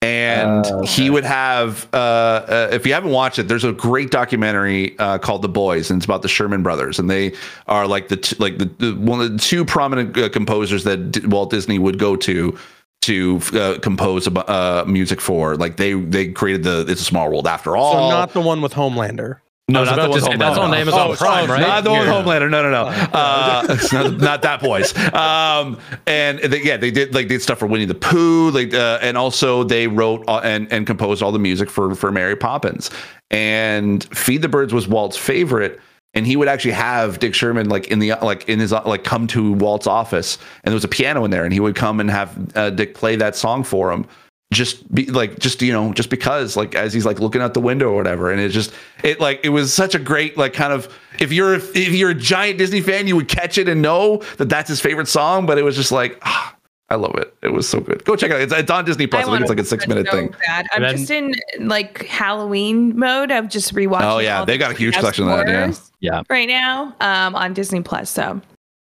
And 0.00 0.64
Oh, 0.66 0.82
he 0.86 1.10
would 1.10 1.24
have 1.24 1.88
uh, 1.92 1.96
uh 1.96 2.68
if 2.70 2.86
you 2.86 2.92
haven't 2.94 3.10
watched 3.10 3.38
it 3.40 3.48
there's 3.48 3.64
a 3.64 3.72
great 3.72 4.10
documentary 4.12 4.96
uh 5.00 5.18
called 5.18 5.42
the 5.42 5.48
boys 5.48 5.90
and 5.90 5.98
it's 5.98 6.04
about 6.04 6.22
the 6.22 6.28
sherman 6.28 6.62
brothers. 6.62 6.98
And 6.98 7.08
they 7.10 7.34
are 7.66 7.86
like 7.86 8.08
the 8.08 8.16
t- 8.18 8.36
like 8.38 8.58
the, 8.58 8.66
the 8.66 8.94
one 8.94 9.20
of 9.20 9.32
the 9.32 9.38
two 9.38 9.64
prominent 9.64 10.16
uh, 10.16 10.28
composers 10.28 10.84
that 10.84 11.10
D- 11.10 11.26
walt 11.26 11.50
disney 11.50 11.78
would 11.78 11.98
go 11.98 12.14
to 12.16 12.56
to 13.00 13.40
uh, 13.54 13.78
compose 13.80 14.26
uh, 14.28 14.84
music 14.86 15.20
for. 15.20 15.56
Like 15.56 15.76
they 15.78 15.94
they 15.94 16.28
created 16.28 16.64
the 16.64 16.84
it's 16.88 17.00
a 17.00 17.04
small 17.04 17.28
world 17.30 17.46
after 17.46 17.76
all. 17.76 17.92
So 17.94 18.08
not 18.10 18.32
the 18.34 18.40
one 18.40 18.60
with 18.60 18.74
Homelander. 18.74 19.38
No, 19.68 19.84
not 19.84 19.96
the 19.96 20.08
one 20.08 20.20
say, 20.20 20.36
that's 20.36 20.58
on 20.58 20.72
Amazon 20.72 21.10
Oh, 21.10 21.14
Prime, 21.14 21.50
oh, 21.50 21.52
right? 21.52 21.60
Not 21.60 21.84
the 21.84 21.90
one 21.90 22.06
Yeah. 22.06 22.12
Homelander. 22.12 22.50
No, 22.50 22.62
no, 22.62 22.70
no. 22.70 22.84
Uh, 22.86 23.66
it's 23.68 23.92
not, 23.92 24.16
not 24.18 24.42
that 24.42 24.60
voice. 24.60 24.96
Um, 25.12 25.78
and 26.06 26.38
they, 26.38 26.62
yeah, 26.62 26.76
they 26.76 26.90
did 26.90 27.14
like 27.14 27.28
did 27.28 27.42
stuff 27.42 27.58
for 27.58 27.66
Winnie 27.66 27.84
the 27.84 27.94
Pooh. 27.94 28.50
Like, 28.50 28.72
uh, 28.72 28.98
and 29.02 29.18
also 29.18 29.64
they 29.64 29.86
wrote 29.86 30.24
uh, 30.26 30.40
and 30.42 30.72
and 30.72 30.86
composed 30.86 31.22
all 31.22 31.32
the 31.32 31.38
music 31.38 31.68
for 31.70 31.94
for 31.94 32.10
Mary 32.10 32.36
Poppins. 32.36 32.90
And 33.30 34.04
Feed 34.16 34.42
the 34.42 34.48
Birds 34.48 34.72
was 34.72 34.88
Walt's 34.88 35.18
favorite 35.18 35.80
and 36.14 36.26
he 36.26 36.36
would 36.36 36.48
actually 36.48 36.72
have 36.72 37.18
Dick 37.18 37.34
Sherman 37.34 37.68
like 37.68 37.88
in 37.88 37.98
the 37.98 38.14
like 38.22 38.48
in 38.48 38.58
his 38.58 38.72
like 38.72 39.04
come 39.04 39.26
to 39.28 39.52
Walt's 39.52 39.86
office, 39.86 40.38
and 40.64 40.72
there 40.72 40.76
was 40.76 40.84
a 40.84 40.88
piano 40.88 41.24
in 41.24 41.30
there, 41.30 41.44
and 41.44 41.52
he 41.52 41.60
would 41.60 41.76
come 41.76 42.00
and 42.00 42.10
have 42.10 42.56
uh, 42.56 42.70
Dick 42.70 42.94
play 42.94 43.16
that 43.16 43.36
song 43.36 43.62
for 43.62 43.92
him. 43.92 44.06
Just 44.50 44.92
be 44.94 45.04
like, 45.06 45.38
just 45.38 45.60
you 45.60 45.72
know, 45.72 45.92
just 45.92 46.08
because, 46.08 46.56
like, 46.56 46.74
as 46.74 46.94
he's 46.94 47.04
like 47.04 47.20
looking 47.20 47.42
out 47.42 47.52
the 47.52 47.60
window 47.60 47.90
or 47.90 47.96
whatever, 47.96 48.30
and 48.30 48.40
it 48.40 48.48
just, 48.48 48.72
it 49.04 49.20
like, 49.20 49.40
it 49.42 49.50
was 49.50 49.74
such 49.74 49.94
a 49.94 49.98
great, 49.98 50.38
like, 50.38 50.54
kind 50.54 50.72
of, 50.72 50.88
if 51.20 51.30
you're 51.32 51.56
if 51.56 51.90
you're 51.90 52.10
a 52.10 52.14
giant 52.14 52.56
Disney 52.56 52.80
fan, 52.80 53.06
you 53.06 53.14
would 53.14 53.28
catch 53.28 53.58
it 53.58 53.68
and 53.68 53.82
know 53.82 54.22
that 54.38 54.48
that's 54.48 54.68
his 54.68 54.80
favorite 54.80 55.06
song. 55.06 55.44
But 55.44 55.58
it 55.58 55.62
was 55.64 55.76
just 55.76 55.92
like, 55.92 56.18
ah, 56.22 56.56
I 56.88 56.94
love 56.94 57.14
it. 57.16 57.36
It 57.42 57.48
was 57.48 57.68
so 57.68 57.80
good. 57.80 58.02
Go 58.04 58.16
check 58.16 58.30
it 58.30 58.36
out. 58.36 58.40
It's, 58.40 58.52
it's 58.54 58.70
on 58.70 58.86
Disney 58.86 59.06
Plus. 59.06 59.26
I, 59.26 59.30
think 59.30 59.42
it's 59.42 59.50
like 59.50 59.58
a 59.58 59.64
six 59.64 59.86
minute 59.86 60.06
so 60.06 60.12
thing. 60.12 60.34
Bad. 60.46 60.66
I'm 60.72 60.80
then, 60.80 60.96
just 60.96 61.10
in 61.10 61.34
like 61.58 62.06
Halloween 62.06 62.98
mode 62.98 63.30
of 63.30 63.50
just 63.50 63.74
rewatching. 63.74 64.14
Oh 64.14 64.18
yeah, 64.18 64.46
they 64.46 64.56
got 64.56 64.70
a 64.70 64.74
huge 64.74 64.96
collection 64.96 65.28
of 65.28 65.44
that. 65.44 65.48
Yeah, 65.48 65.74
yeah. 66.00 66.22
Right 66.30 66.48
now, 66.48 66.96
um, 67.00 67.34
on 67.34 67.52
Disney 67.52 67.82
Plus. 67.82 68.08
So. 68.08 68.40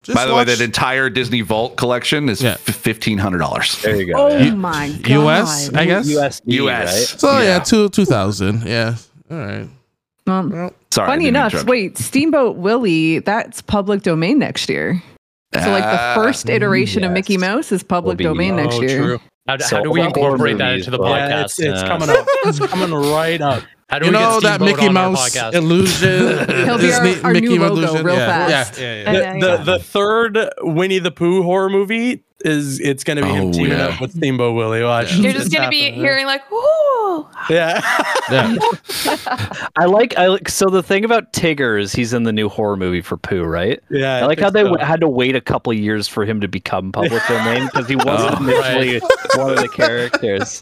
Just 0.06 0.14
By 0.14 0.24
the 0.24 0.32
watch... 0.32 0.46
way, 0.46 0.54
that 0.54 0.62
entire 0.62 1.10
Disney 1.10 1.40
Vault 1.40 1.76
collection 1.76 2.28
is 2.28 2.40
yeah. 2.40 2.54
fifteen 2.54 3.18
hundred 3.18 3.38
dollars. 3.38 3.82
There 3.82 3.96
you 3.96 4.14
go. 4.14 4.26
Oh 4.26 4.28
yeah. 4.28 4.54
my 4.54 4.88
god. 5.02 5.10
US, 5.10 5.74
I 5.74 5.84
guess. 5.84 6.06
US. 6.08 6.40
US. 6.44 7.12
Right? 7.12 7.20
So 7.20 7.32
yeah, 7.32 7.42
yeah 7.42 7.58
two 7.58 7.88
two 7.88 8.04
thousand. 8.04 8.62
Yeah. 8.64 8.94
All 9.28 9.36
right. 9.36 9.68
Um, 10.28 10.50
well, 10.50 10.72
sorry. 10.92 11.08
Funny 11.08 11.26
enough, 11.26 11.64
wait, 11.64 11.98
Steamboat 11.98 12.56
Willie, 12.56 13.18
that's 13.18 13.62
public 13.62 14.02
domain 14.02 14.38
next 14.38 14.68
year. 14.68 15.02
So 15.54 15.70
like 15.70 15.84
the 15.84 16.12
first 16.14 16.48
iteration 16.48 17.02
yes. 17.02 17.08
of 17.08 17.14
Mickey 17.14 17.36
Mouse 17.36 17.72
is 17.72 17.82
public 17.82 18.18
domain 18.18 18.56
next 18.56 18.76
oh, 18.76 18.82
year. 18.82 19.02
True. 19.02 19.20
How, 19.48 19.58
so 19.58 19.76
how 19.76 19.82
do 19.82 19.90
we 19.90 20.02
incorporate 20.02 20.58
that 20.58 20.74
into 20.74 20.90
the 20.90 20.98
podcast? 20.98 21.28
Yeah, 21.28 21.42
it's, 21.42 21.60
it's 21.60 21.82
coming 21.82 22.10
up. 22.10 22.26
It's 22.44 22.58
coming 22.58 22.92
right 22.92 23.40
up. 23.40 23.64
How 23.88 24.00
do 24.00 24.06
you 24.06 24.12
we 24.12 24.18
know 24.18 24.40
that 24.40 24.60
Mickey 24.60 24.88
Mouse 24.88 25.36
illusion? 25.36 26.48
He'll 26.64 26.78
be 26.78 26.92
our, 26.92 27.24
our 27.26 27.32
Mickey 27.32 27.48
new 27.48 27.60
logo 27.60 27.74
illusion. 27.74 28.04
real 28.04 28.16
yeah. 28.16 28.48
fast. 28.48 28.80
Yeah. 28.80 29.02
Yeah, 29.02 29.12
yeah, 29.12 29.32
the, 29.34 29.56
the, 29.56 29.64
the 29.64 29.78
third 29.78 30.38
Winnie 30.60 30.98
the 30.98 31.12
Pooh 31.12 31.44
horror 31.44 31.70
movie 31.70 32.24
is 32.40 32.80
it's 32.80 33.04
going 33.04 33.16
to 33.16 33.22
be 33.22 33.30
oh, 33.30 33.34
him 33.34 33.52
teaming 33.52 33.72
yeah. 33.72 33.86
up 33.86 34.00
with 34.00 34.12
Steamboat 34.12 34.54
Willie. 34.54 34.82
Watch. 34.82 35.14
You're 35.16 35.32
just 35.32 35.52
going 35.52 35.64
to 35.64 35.70
be 35.70 35.90
hearing 35.92 36.26
like, 36.26 36.50
"Whoo!" 36.50 37.28
Yeah. 37.48 37.80
yeah. 38.30 38.56
I 39.76 39.86
like. 39.86 40.16
I 40.18 40.26
like. 40.26 40.48
So 40.48 40.66
the 40.66 40.82
thing 40.82 41.04
about 41.04 41.32
Tigger 41.32 41.80
is 41.80 41.92
he's 41.92 42.12
in 42.12 42.24
the 42.24 42.32
new 42.32 42.48
horror 42.48 42.76
movie 42.76 43.00
for 43.00 43.16
Pooh, 43.16 43.44
right? 43.44 43.80
Yeah. 43.90 44.16
I, 44.16 44.20
I 44.20 44.26
like 44.26 44.40
how 44.40 44.50
they 44.50 44.64
so. 44.64 44.76
had 44.78 45.00
to 45.00 45.08
wait 45.08 45.36
a 45.36 45.40
couple 45.40 45.72
years 45.72 46.08
for 46.08 46.24
him 46.24 46.40
to 46.40 46.48
become 46.48 46.92
public 46.92 47.22
domain 47.28 47.66
because 47.66 47.88
he 47.88 47.96
wasn't 47.96 48.40
oh, 48.40 48.44
initially 48.44 48.98
right. 48.98 49.36
one 49.36 49.50
of 49.50 49.58
the 49.58 49.68
characters. 49.68 50.60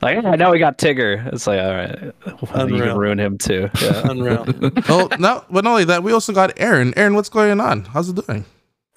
Like, 0.00 0.24
I 0.24 0.36
know 0.36 0.52
we 0.52 0.60
got 0.60 0.78
Tigger. 0.78 1.32
It's 1.32 1.46
like, 1.46 1.60
all 1.60 1.74
right, 1.74 2.14
Unreal. 2.54 2.78
you 2.78 2.84
can 2.84 2.96
ruin 2.98 3.18
him 3.18 3.36
too. 3.36 3.68
Yeah. 3.80 4.10
Unreal. 4.10 4.44
oh, 4.88 5.08
no, 5.18 5.44
but 5.50 5.64
not 5.64 5.70
only 5.70 5.84
that, 5.86 6.04
we 6.04 6.12
also 6.12 6.32
got 6.32 6.52
Aaron. 6.56 6.94
Aaron, 6.96 7.14
what's 7.14 7.28
going 7.28 7.60
on? 7.60 7.84
How's 7.84 8.08
it 8.08 8.26
doing? 8.26 8.44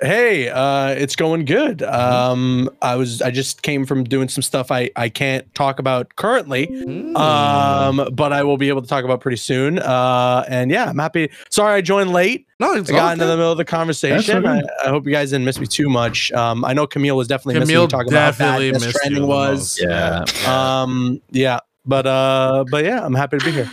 Hey, 0.04 0.50
uh, 0.50 0.90
it's 0.90 1.16
going 1.16 1.46
good. 1.46 1.80
Mm-hmm. 1.80 1.94
Um, 1.94 2.70
I 2.82 2.96
was 2.96 3.22
I 3.22 3.30
just 3.30 3.62
came 3.62 3.86
from 3.86 4.04
doing 4.04 4.30
some 4.30 4.42
stuff 4.42 4.72
I 4.72 4.90
I 4.96 5.10
can't 5.10 5.54
talk 5.54 5.78
about 5.78 6.16
currently, 6.16 6.66
mm. 6.66 7.16
um, 7.16 8.10
but 8.14 8.34
I 8.34 8.42
will 8.42 8.58
be 8.58 8.70
able 8.70 8.82
to 8.82 8.88
talk 8.88 9.06
about 9.06 9.22
pretty 9.22 9.38
soon. 9.38 9.78
Uh, 9.78 10.44
and 10.48 10.72
yeah, 10.72 10.86
I'm 10.86 10.98
happy. 10.98 11.30
Sorry 11.52 11.76
I 11.76 11.82
joined 11.82 12.12
late. 12.12 12.48
No, 12.60 12.74
it's 12.74 12.90
I 12.90 12.94
got 12.94 13.14
into 13.14 13.26
the 13.26 13.38
middle 13.38 13.52
of 13.52 13.60
the 13.60 13.66
conversation. 13.66 14.48
I, 14.48 14.62
I, 14.84 14.90
hope 14.90 15.06
you 15.06 15.12
guys 15.12 15.30
didn't 15.30 15.46
miss 15.46 15.60
me 15.60 15.68
too 15.68 15.90
much. 15.90 16.32
Um, 16.32 16.66
I 16.66 16.74
know 16.74 16.88
Camille 16.88 17.18
was 17.18 17.28
definitely 17.28 17.56
Camille 17.56 17.68
missing 17.68 17.82
me 17.84 17.88
talking 17.88 18.14
about 18.14 18.38
that. 18.40 18.60
Death 18.60 18.96
Stranding 18.96 19.28
was. 19.28 19.80
Yeah. 19.80 20.26
Um. 20.48 21.22
Yeah. 21.30 21.60
But 21.86 22.08
uh. 22.08 22.66
But 22.72 22.86
yeah, 22.86 23.06
I'm 23.06 23.14
happy 23.14 23.38
to 23.38 23.46
be 23.46 23.52
here. 23.52 23.70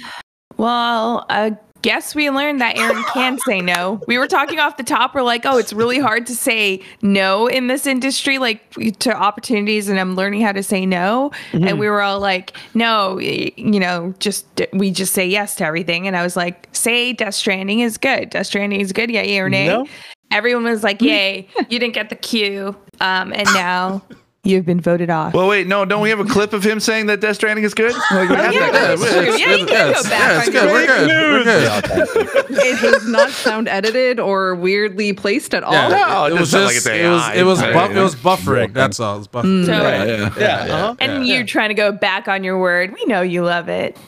Well, 0.59 1.25
uh, 1.29 1.53
guess 1.83 2.15
we 2.15 2.31
learned 2.31 2.61
that 2.61 2.77
Aaron 2.77 3.03
can 3.13 3.39
say 3.39 3.61
no. 3.61 4.01
We 4.07 4.19
were 4.19 4.27
talking 4.27 4.59
off 4.59 4.77
the 4.77 4.83
top. 4.83 5.15
We're 5.15 5.23
like, 5.23 5.45
oh, 5.45 5.59
it's 5.59 5.73
really 5.73 5.99
hard 5.99 6.27
to 6.27 6.35
say 6.35 6.83
no 7.03 7.47
in 7.47 7.67
this 7.67 7.87
industry, 7.87 8.39
like 8.39 8.71
to 9.01 9.13
opportunities, 9.13 9.89
and 9.89 9.99
I'm 9.99 10.15
learning 10.15 10.43
how 10.43 10.53
to 10.53 10.63
say 10.63 10.87
no. 10.87 11.31
Mm-hmm. 11.53 11.69
And 11.69 11.79
we 11.79 11.89
were 11.89 12.03
all 12.03 12.21
like, 12.21 12.57
no, 12.75 13.19
you 13.19 13.81
know, 13.81 14.15
just 14.19 14.47
we 14.73 14.91
just 14.91 15.15
say 15.15 15.27
yes 15.27 15.55
to 15.57 15.65
everything. 15.65 16.07
And 16.07 16.17
I 16.17 16.23
was 16.23 16.37
like, 16.37 16.69
say 16.73 17.13
Death 17.13 17.35
Stranding 17.35 17.81
is 17.81 17.99
good. 17.99 18.31
Death 18.31 18.47
Stranding 18.47 18.81
is 18.81 18.93
good. 18.93 19.11
Yeah, 19.11 19.23
yay 19.23 19.39
or 19.39 19.49
nay. 19.49 19.69
No. 19.69 19.87
Everyone 20.31 20.65
was 20.65 20.83
like, 20.83 21.01
yay. 21.03 21.49
you 21.69 21.79
didn't 21.79 21.95
get 21.95 22.11
the 22.11 22.17
cue. 22.17 22.77
Um, 23.01 23.33
and 23.33 23.45
now 23.55 24.03
You've 24.45 24.65
been 24.65 24.81
voted 24.81 25.11
off. 25.11 25.35
Well, 25.35 25.49
wait, 25.49 25.67
no, 25.67 25.85
don't 25.85 26.01
we 26.01 26.11
have 26.11 26.21
a 26.21 26.25
clip 26.25 26.53
of 26.53 26.65
him 26.65 26.79
saying 26.79 27.07
that 27.07 27.21
Death 27.21 27.37
Stranding 27.37 27.65
is 27.65 27.75
good? 27.75 27.93
Like, 27.93 28.31
oh, 28.31 28.51
yeah, 28.51 28.71
that's 28.71 29.01
true. 29.03 29.37
Yeah, 29.37 29.55
you 29.57 29.67
can 29.67 29.93
go 29.93 30.03
back 30.05 30.47
on 30.47 30.53
good. 30.53 30.73
We're 30.73 30.87
good. 30.87 31.09
We're 31.09 31.45
good. 31.45 32.47
it 32.51 32.81
does 32.81 33.07
not 33.09 33.31
sound 33.31 33.69
edited 33.69 34.21
or 34.21 34.55
weirdly 34.55 35.13
placed 35.13 35.55
at 35.55 35.65
all. 35.65 35.73
Yeah, 35.73 35.89
no, 35.89 36.25
it, 36.27 36.33
it 36.33 36.41
was 36.41 36.53
just, 36.53 36.87
like 36.87 36.97
it 36.97 37.09
was, 37.09 37.37
it 37.37 37.43
was, 37.43 37.61
bu- 37.61 37.99
it 37.99 38.03
was 38.03 38.15
buffering. 38.15 38.73
That's 38.73 39.01
all. 39.01 39.17
It 39.17 39.19
was 39.19 39.29
buffering. 39.29 39.67
So, 39.67 39.73
yeah, 39.73 40.05
yeah, 40.05 40.17
yeah. 40.17 40.67
yeah. 40.67 40.75
Uh-huh. 40.75 40.95
And 41.01 41.27
you're 41.27 41.45
trying 41.45 41.71
to 41.71 41.75
go 41.75 41.91
back 41.91 42.29
on 42.29 42.45
your 42.45 42.61
word. 42.61 42.95
We 42.95 43.05
know 43.07 43.23
you 43.23 43.45
love 43.45 43.69
it. 43.69 43.99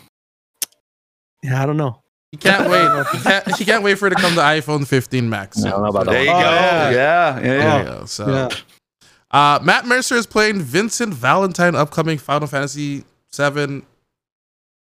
Yeah, 1.42 1.62
I 1.62 1.66
don't 1.66 1.76
know. 1.76 2.02
You 2.32 2.38
can't 2.38 2.70
wait. 2.70 2.80
You 3.14 3.20
can't, 3.20 3.60
you 3.60 3.66
can't 3.66 3.82
wait 3.82 3.98
for 3.98 4.06
it 4.06 4.10
to 4.10 4.16
come 4.16 4.34
to 4.34 4.40
iPhone 4.40 4.86
15 4.86 5.28
Max. 5.28 5.60
So. 5.60 5.68
I 5.68 5.70
don't 5.72 5.82
know 5.82 5.88
about 5.88 6.06
there 6.06 6.20
you 6.20 6.30
go. 6.30 6.36
Oh, 6.36 6.40
yeah, 6.40 6.90
yeah. 6.90 7.34
yeah. 7.34 7.40
There 7.40 7.78
you 7.78 7.84
go. 7.84 8.04
So. 8.04 8.28
Yeah. 8.28 8.48
Uh, 9.30 9.58
Matt 9.62 9.86
Mercer 9.86 10.16
is 10.16 10.26
playing 10.26 10.60
Vincent 10.60 11.14
Valentine, 11.14 11.74
upcoming 11.74 12.18
Final 12.18 12.48
Fantasy 12.48 13.04
VII. 13.34 13.82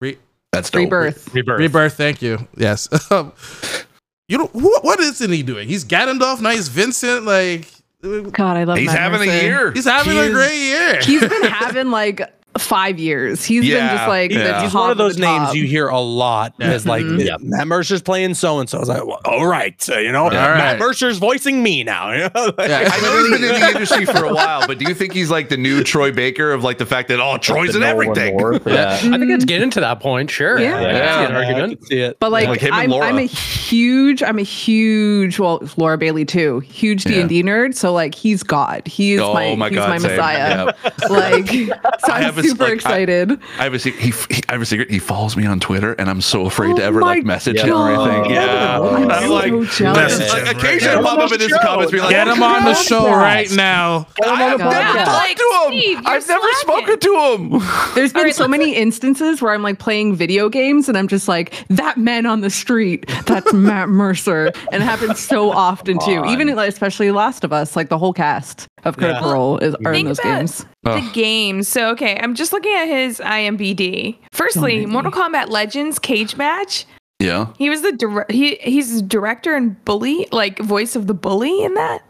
Re- 0.00 0.18
That's 0.52 0.72
rebirth. 0.74 1.34
Rebirth. 1.34 1.58
Rebirth. 1.58 1.94
Thank 1.94 2.22
you. 2.22 2.46
Yes. 2.56 2.88
Um, 3.10 3.32
you 4.28 4.38
know 4.38 4.46
what? 4.52 4.84
What 4.84 5.00
isn't 5.00 5.30
he 5.32 5.42
doing? 5.42 5.68
He's 5.68 5.84
Ganondorf. 5.84 6.40
Now 6.40 6.50
he's 6.50 6.68
Vincent. 6.68 7.24
Like, 7.24 7.66
God, 8.02 8.56
I 8.56 8.64
love. 8.64 8.78
He's 8.78 8.86
Matt 8.86 8.98
having 8.98 9.26
Mercer. 9.26 9.32
a 9.32 9.42
year. 9.42 9.72
He's 9.72 9.84
having 9.84 10.12
he's, 10.16 10.26
a 10.26 10.30
great 10.30 10.58
year. 10.58 11.00
He's 11.02 11.20
been 11.20 11.42
having 11.42 11.90
like 11.90 12.20
five 12.58 12.98
years. 12.98 13.44
He's 13.44 13.64
yeah, 13.64 13.76
been 13.76 13.96
just 13.96 14.08
like 14.08 14.30
yeah. 14.32 14.62
he's 14.62 14.74
one 14.74 14.90
of 14.90 14.98
those 14.98 15.18
names 15.18 15.54
you 15.54 15.66
hear 15.66 15.88
a 15.88 16.00
lot. 16.00 16.54
Yeah. 16.58 16.72
Is 16.72 16.86
like 16.86 17.04
mm-hmm. 17.04 17.20
yeah, 17.20 17.36
Matt 17.40 17.66
Mercer's 17.66 18.02
playing 18.02 18.34
so 18.34 18.58
and 18.58 18.68
so. 18.68 18.78
I 18.78 18.80
was 18.80 18.88
like, 18.88 19.06
well, 19.06 19.20
all 19.24 19.46
right, 19.46 19.80
so, 19.80 19.98
you 19.98 20.12
know, 20.12 20.24
all 20.24 20.30
Matt 20.30 20.58
right. 20.58 20.78
Mercer's 20.78 21.18
voicing 21.18 21.62
me 21.62 21.84
now. 21.84 22.12
yeah, 22.12 22.28
I 22.34 23.00
know 23.00 23.24
he's 23.24 23.40
been 23.40 23.54
in 23.54 23.60
the 23.60 23.68
industry 23.68 24.06
for 24.06 24.24
a 24.24 24.34
while, 24.34 24.66
but 24.66 24.78
do 24.78 24.88
you 24.88 24.94
think 24.94 25.12
he's 25.12 25.30
like 25.30 25.48
the 25.48 25.56
new 25.56 25.84
Troy 25.84 26.12
Baker 26.12 26.52
of 26.52 26.64
like 26.64 26.78
the 26.78 26.86
fact 26.86 27.08
that 27.08 27.20
oh, 27.20 27.38
Troy's 27.38 27.76
in 27.76 27.82
everything? 27.82 28.38
yeah, 28.66 28.98
I 29.02 29.18
think 29.18 29.30
it's 29.30 29.44
getting 29.44 29.70
to 29.70 29.80
that 29.80 30.00
point. 30.00 30.30
Sure, 30.30 30.58
yeah, 30.58 30.80
yeah, 30.80 31.28
yeah. 31.28 31.36
argument. 31.36 31.86
see 31.86 32.00
it. 32.00 32.18
But 32.20 32.32
like, 32.32 32.48
like 32.48 32.62
I'm, 32.64 32.92
I'm, 32.92 33.18
a 33.18 33.22
huge, 33.22 34.22
I'm 34.22 34.38
a 34.38 34.42
huge, 34.42 35.38
well, 35.38 35.62
Laura 35.76 35.98
Bailey 35.98 36.24
too, 36.24 36.60
huge 36.60 37.04
D 37.04 37.20
and 37.20 37.28
D 37.28 37.42
nerd. 37.42 37.74
So 37.74 37.92
like, 37.92 38.14
he's 38.14 38.42
God. 38.42 38.86
He's 38.86 39.20
oh, 39.20 39.32
my, 39.34 39.54
my 39.54 39.68
he's 39.68 39.76
God, 39.76 39.88
my. 39.88 39.98
Messiah. 39.98 40.74
Like, 41.08 41.48
so 42.00 42.12
I'm 42.44 42.50
super 42.50 42.72
excited. 42.72 43.40
I 43.58 43.64
have 43.64 43.74
a 43.74 43.78
secret. 43.78 44.02
He, 44.02 44.34
he, 44.34 44.42
I 44.48 44.52
have 44.52 44.62
a 44.62 44.66
secret. 44.66 44.90
He 44.90 44.98
follows 44.98 45.36
me 45.36 45.46
on 45.46 45.60
Twitter, 45.60 45.94
and 45.94 46.08
I'm 46.08 46.20
so 46.20 46.46
afraid 46.46 46.72
oh 46.72 46.76
to 46.76 46.82
ever 46.82 47.00
like 47.00 47.24
message 47.24 47.56
God. 47.56 47.66
him 47.66 47.74
or 47.74 48.10
anything. 48.10 48.32
Yeah, 48.32 48.80
I'm, 48.80 49.10
I'm 49.10 49.30
like, 49.30 49.72
so 49.72 49.84
like 49.84 50.56
occasionally 50.56 51.02
pop 51.02 51.18
up 51.18 51.32
in 51.32 51.40
his 51.40 51.52
comments, 51.62 51.92
be 51.92 52.00
like, 52.00 52.10
"Get 52.10 52.28
him 52.28 52.42
on 52.42 52.64
the 52.64 52.74
show 52.74 53.06
right 53.06 53.50
now." 53.52 54.06
I've 54.24 54.58
never 54.58 55.04
talked 55.04 55.36
to 55.36 55.70
him. 55.70 56.02
I've 56.06 56.26
never 56.28 56.46
spoken 56.60 56.98
to 56.98 57.14
him. 57.14 57.62
There's 57.94 58.12
been 58.12 58.32
so 58.32 58.48
many 58.48 58.74
instances 58.74 59.40
where 59.42 59.52
I'm 59.52 59.62
like 59.62 59.78
playing 59.78 60.16
video 60.16 60.48
games, 60.48 60.88
and 60.88 60.96
I'm 60.96 61.08
just 61.08 61.28
like, 61.28 61.64
"That 61.68 61.96
man 61.96 62.26
on 62.26 62.40
the 62.40 62.50
street, 62.50 63.06
that's 63.26 63.52
Matt 63.52 63.88
Mercer," 63.88 64.52
and 64.72 64.82
it 64.82 64.86
happens 64.86 65.18
so 65.20 65.50
often 65.50 65.98
too. 65.98 66.24
Even 66.26 66.48
especially 66.58 67.10
Last 67.10 67.44
of 67.44 67.52
Us, 67.52 67.76
like 67.76 67.88
the 67.88 67.98
whole 67.98 68.12
cast 68.12 68.68
of 68.84 68.96
Critical 68.96 69.26
yeah. 69.26 69.32
Role 69.32 69.58
is 69.58 69.74
are 69.84 69.92
in 69.92 70.06
those 70.06 70.20
games. 70.20 70.64
The 70.82 70.92
oh. 70.92 71.10
games. 71.12 71.68
So 71.68 71.90
okay, 71.90 72.18
I'm 72.20 72.34
just 72.34 72.52
looking 72.52 72.74
at 72.74 72.86
his 72.86 73.18
IMBD. 73.18 74.18
Firstly, 74.32 74.84
oh, 74.84 74.88
Mortal 74.88 75.12
Kombat 75.12 75.48
Legends 75.48 75.98
cage 75.98 76.36
match. 76.36 76.86
Yeah. 77.18 77.52
He 77.58 77.68
was 77.68 77.82
the 77.82 77.92
dire- 77.92 78.26
he 78.30 78.56
he's 78.56 79.02
director 79.02 79.54
and 79.54 79.82
bully, 79.84 80.26
like 80.32 80.58
voice 80.58 80.96
of 80.96 81.06
the 81.06 81.14
bully 81.14 81.62
in 81.62 81.74
that. 81.74 82.02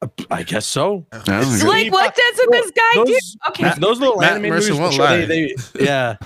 Uh, 0.00 0.08
I 0.30 0.42
guess 0.42 0.66
so. 0.66 1.06
like, 1.26 1.92
what 1.92 2.14
does 2.14 2.46
this 2.50 2.70
guy 2.70 2.82
those, 2.94 3.06
do? 3.08 3.18
Okay, 3.48 3.72
those 3.78 3.98
little 3.98 4.18
Matt 4.18 4.34
anime 4.34 4.50
movies, 4.50 4.98
they, 4.98 5.24
they, 5.26 5.54
yeah. 5.80 6.16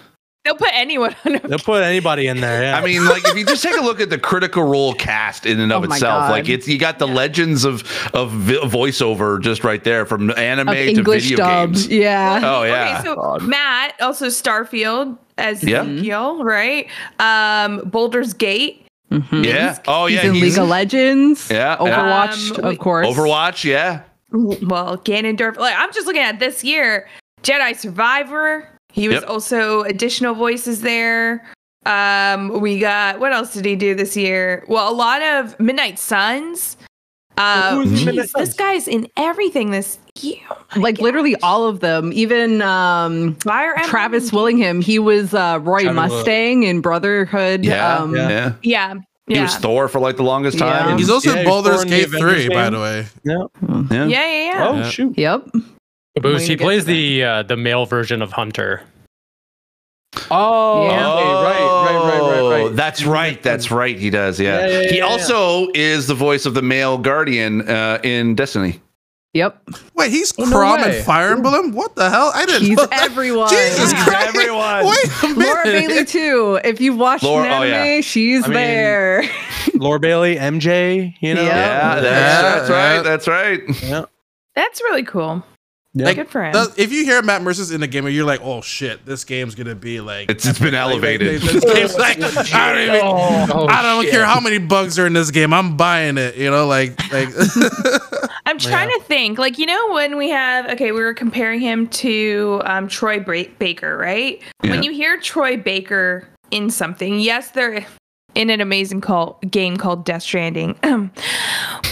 They'll 0.45 0.57
put 0.57 0.71
anyone 0.73 1.15
on. 1.25 1.39
They'll 1.45 1.59
put 1.61 1.85
anybody 1.85 2.27
in 2.27 2.41
there. 2.41 2.63
Yeah. 2.63 2.77
I 2.77 2.85
mean, 2.85 3.05
like 3.05 3.25
if 3.27 3.37
you 3.37 3.47
just 3.47 3.63
take 3.63 3.77
a 3.77 3.81
look 3.81 4.01
at 4.01 4.11
the 4.11 4.19
Critical 4.19 4.65
Role 4.65 4.93
cast 4.93 5.47
in 5.47 5.61
and 5.61 5.73
of 5.73 5.83
oh 5.83 5.85
itself, 5.85 6.31
like 6.31 6.49
it's 6.49 6.67
you 6.67 6.79
got 6.79 6.99
the 6.99 7.07
yeah. 7.07 7.15
legends 7.15 7.65
of 7.65 7.83
of 8.13 8.33
voiceover 8.33 9.41
just 9.41 9.63
right 9.63 9.85
there 9.85 10.05
from 10.05 10.31
anime 10.33 10.69
of 10.69 10.75
to 10.75 10.89
English 10.89 11.23
video 11.23 11.37
dubbed. 11.37 11.75
games. 11.75 11.89
Yeah. 11.89 12.41
Oh 12.43 12.65
yeah. 12.65 12.97
Okay, 12.99 13.05
so 13.05 13.15
God. 13.15 13.43
Matt 13.47 13.95
also 14.01 14.27
Starfield 14.27 15.17
as 15.39 15.63
yeah. 15.63 15.83
Ezekiel, 15.83 16.43
right? 16.43 16.89
Um, 17.21 17.89
Baldur's 17.89 18.33
Gate. 18.33 18.85
Mm-hmm. 19.13 19.45
Yeah. 19.45 19.79
Oh 19.87 20.07
yeah. 20.07 20.23
He's 20.23 20.29
in 20.29 20.35
he's, 20.35 20.43
League 20.43 20.59
of 20.59 20.69
Legends. 20.69 21.51
Yeah. 21.53 21.77
Overwatch, 21.77 22.59
um, 22.59 22.65
of 22.65 22.79
course. 22.81 23.07
Overwatch. 23.07 23.63
Yeah. 23.63 24.03
Well, 24.33 24.99
Ganondorf. 24.99 25.57
Like 25.57 25.77
I'm 25.79 25.93
just 25.93 26.09
looking 26.09 26.23
at 26.23 26.41
this 26.41 26.65
year. 26.65 27.09
Jedi 27.45 27.77
Survivor. 27.77 28.69
He 28.93 29.09
was 29.09 29.23
yep. 29.23 29.29
also 29.29 29.83
additional 29.83 30.35
voices 30.35 30.83
there. 30.83 31.45
Um, 31.85 32.61
we 32.61 32.79
got 32.79 33.19
what 33.19 33.33
else 33.33 33.53
did 33.55 33.65
he 33.65 33.75
do 33.75 33.95
this 33.95 34.17
year? 34.17 34.65
Well, 34.69 34.89
a 34.91 34.95
lot 34.95 35.21
of 35.23 35.59
Midnight 35.59 35.99
Suns. 35.99 36.77
Uh, 37.39 37.77
Who's 37.77 37.91
geez, 37.91 38.05
Midnight 38.07 38.29
this 38.37 38.55
guy's 38.55 38.87
in 38.87 39.09
everything 39.17 39.71
this 39.71 39.99
year. 40.21 40.39
Oh 40.51 40.65
Like 40.77 40.99
God. 40.99 41.03
literally 41.05 41.35
all 41.37 41.67
of 41.67 41.81
them. 41.81 42.13
Even 42.13 42.61
um 42.63 43.35
Fire 43.37 43.75
Travis 43.85 44.25
Engine. 44.25 44.37
Willingham. 44.37 44.81
He 44.83 44.99
was 44.99 45.35
uh 45.35 45.59
Roy 45.63 45.83
Travis 45.85 45.97
Mustang 46.13 46.63
in 46.65 46.81
Brotherhood. 46.81 47.65
Yeah, 47.65 47.97
um, 47.97 48.15
yeah. 48.15 48.29
yeah. 48.29 48.53
Yeah, 48.63 48.95
He 49.27 49.35
yeah, 49.35 49.43
was 49.45 49.57
Thor 49.57 49.89
for 49.89 49.99
like 49.99 50.17
the 50.19 50.23
longest 50.25 50.59
time. 50.59 50.91
Yeah. 50.91 50.97
He's 50.99 51.11
also 51.11 51.31
Yeah, 51.31 51.37
in 51.41 51.47
he's 51.47 51.49
Baldur's 51.49 51.75
Thor 51.77 51.83
in 51.85 51.89
the 51.91 51.97
Gate 51.97 52.11
3, 52.11 52.49
by 52.51 52.71
the 52.71 52.79
way. 52.79 53.07
Yeah. 53.25 53.45
yeah, 53.63 53.85
yeah. 53.91 54.07
yeah, 54.07 54.45
yeah. 54.53 54.69
Oh 54.69 54.75
Yeah. 54.77 54.89
shoot. 54.91 55.19
Yep. 55.19 55.49
Caboose, 56.17 56.47
he 56.47 56.57
plays 56.57 56.85
the 56.85 57.25
uh, 57.25 57.43
the 57.45 57.57
male 57.57 57.87
version 57.87 58.21
of 58.23 58.33
Hunter. 58.33 58.83
Oh, 60.31 60.87
Yeah. 60.87 61.09
okay, 61.09 61.25
right, 61.25 61.85
right, 61.85 62.05
right, 62.05 62.21
right, 62.21 62.41
Oh, 62.41 62.67
right. 62.69 62.77
That's 62.77 63.05
right. 63.05 63.43
That's 63.43 63.71
right. 63.71 63.99
He 63.99 64.11
does. 64.11 64.39
Yeah. 64.39 64.61
Yeah, 64.61 64.67
yeah, 64.67 64.79
he 64.81 64.85
yeah, 64.89 64.95
yeah. 64.97 65.01
also 65.11 65.69
is 65.75 66.07
the 66.07 66.15
voice 66.15 66.45
of 66.45 66.53
the 66.55 66.61
male 66.63 66.99
guardian 66.99 67.67
uh, 67.69 67.99
in 68.03 68.35
Destiny. 68.35 68.81
Yep. 69.33 69.63
Wait, 69.95 70.11
he's 70.11 70.35
Oh, 70.39 70.43
Chrom 70.45 70.83
way. 70.85 70.97
and 70.99 71.05
Fire 71.07 71.31
Emblem? 71.33 71.73
What 71.73 71.95
the 71.97 72.11
hell? 72.11 72.31
I 72.35 72.45
didn't 72.45 72.67
He's 72.67 72.77
know 72.77 72.85
that. 72.85 73.03
everyone. 73.05 73.49
Jesus 73.49 73.91
He's 73.93 74.03
Christ. 74.05 74.29
everyone. 74.29 74.85
Wait 74.85 75.23
a 75.23 75.29
minute. 75.29 75.39
Laura 75.47 75.65
Bailey 75.65 76.05
too. 76.05 76.61
If 76.63 76.83
you've 76.83 76.99
watched 76.99 77.25
Laura- 77.25 77.47
an 77.47 77.51
oh, 77.53 77.63
anime, 77.63 77.87
yeah. 77.87 78.01
she's 78.03 78.45
I 78.45 78.49
mean, 78.49 78.55
there. 78.55 79.25
Laura 79.77 79.99
Bailey, 79.99 80.37
MJ. 80.37 81.15
You 81.21 81.35
know. 81.35 81.43
Yeah. 81.43 81.49
Yeah, 81.49 82.01
that's, 82.01 82.05
Yeah, 82.05 82.43
that's 82.43 82.69
right. 82.71 82.95
yeah. 82.97 83.03
That's 83.03 83.29
right. 83.29 83.83
Yeah. 83.83 84.05
That's 84.55 84.81
really 84.83 85.05
cool. 85.05 85.43
Yeah. 85.95 86.13
Good 86.15 86.31
for 86.31 86.43
him. 86.43 86.53
Does- 86.53 86.79
if 86.79 86.91
you 86.91 87.05
hear 87.05 87.21
Matt 87.21 87.43
Mercer's 87.43 87.71
in 87.71 87.83
the 87.83 87.87
game, 87.87 88.09
you're 88.09 88.25
like, 88.25 88.41
oh 88.43 88.63
shit, 88.63 89.05
this 89.05 89.25
game's 89.25 89.55
gonna 89.55 89.75
be 89.75 90.01
like. 90.01 90.31
It's 90.31 90.47
it's 90.47 90.59
been 90.59 90.75
elevated. 90.75 91.43
this 91.43 91.63
game's 91.65 91.95
like, 91.99 92.19
I 92.55 92.73
don't, 92.73 92.83
even, 92.83 93.01
Oh, 93.03 93.67
I 93.69 93.83
don't 93.83 94.11
care 94.11 94.25
how 94.25 94.41
many 94.41 94.57
bugs 94.59 94.99
are 94.99 95.07
in 95.07 95.13
this 95.13 95.31
game. 95.31 95.53
I'm 95.53 95.77
buying 95.77 96.17
it. 96.17 96.37
You 96.37 96.51
know, 96.51 96.67
like 96.67 96.99
like. 97.13 97.29
I'm 98.47 98.59
trying 98.59 98.89
to 98.91 99.01
think. 99.05 99.39
Like, 99.39 99.59
you 99.59 99.67
know, 99.67 99.93
when 99.93 100.17
we 100.17 100.29
have, 100.31 100.69
okay, 100.71 100.93
we 100.93 101.01
were 101.01 101.15
comparing 101.15 101.61
him 101.61 101.87
to 101.89 102.61
um, 102.65 102.89
Troy 102.89 103.21
Bra- 103.21 103.45
Baker, 103.59 103.97
right? 103.97 104.43
When 104.61 104.75
Yeah. 104.83 104.91
you 104.91 104.93
hear 104.93 105.19
Troy 105.21 105.57
Baker 105.57 106.29
in 106.51 106.69
something, 106.71 107.19
yes, 107.21 107.51
they're 107.53 107.87
in 108.35 108.51
an 108.51 108.61
amazing 108.61 109.01
call, 109.01 109.39
game 109.51 109.77
called 109.77 110.05
Death 110.05 110.23
Stranding. 110.23 110.75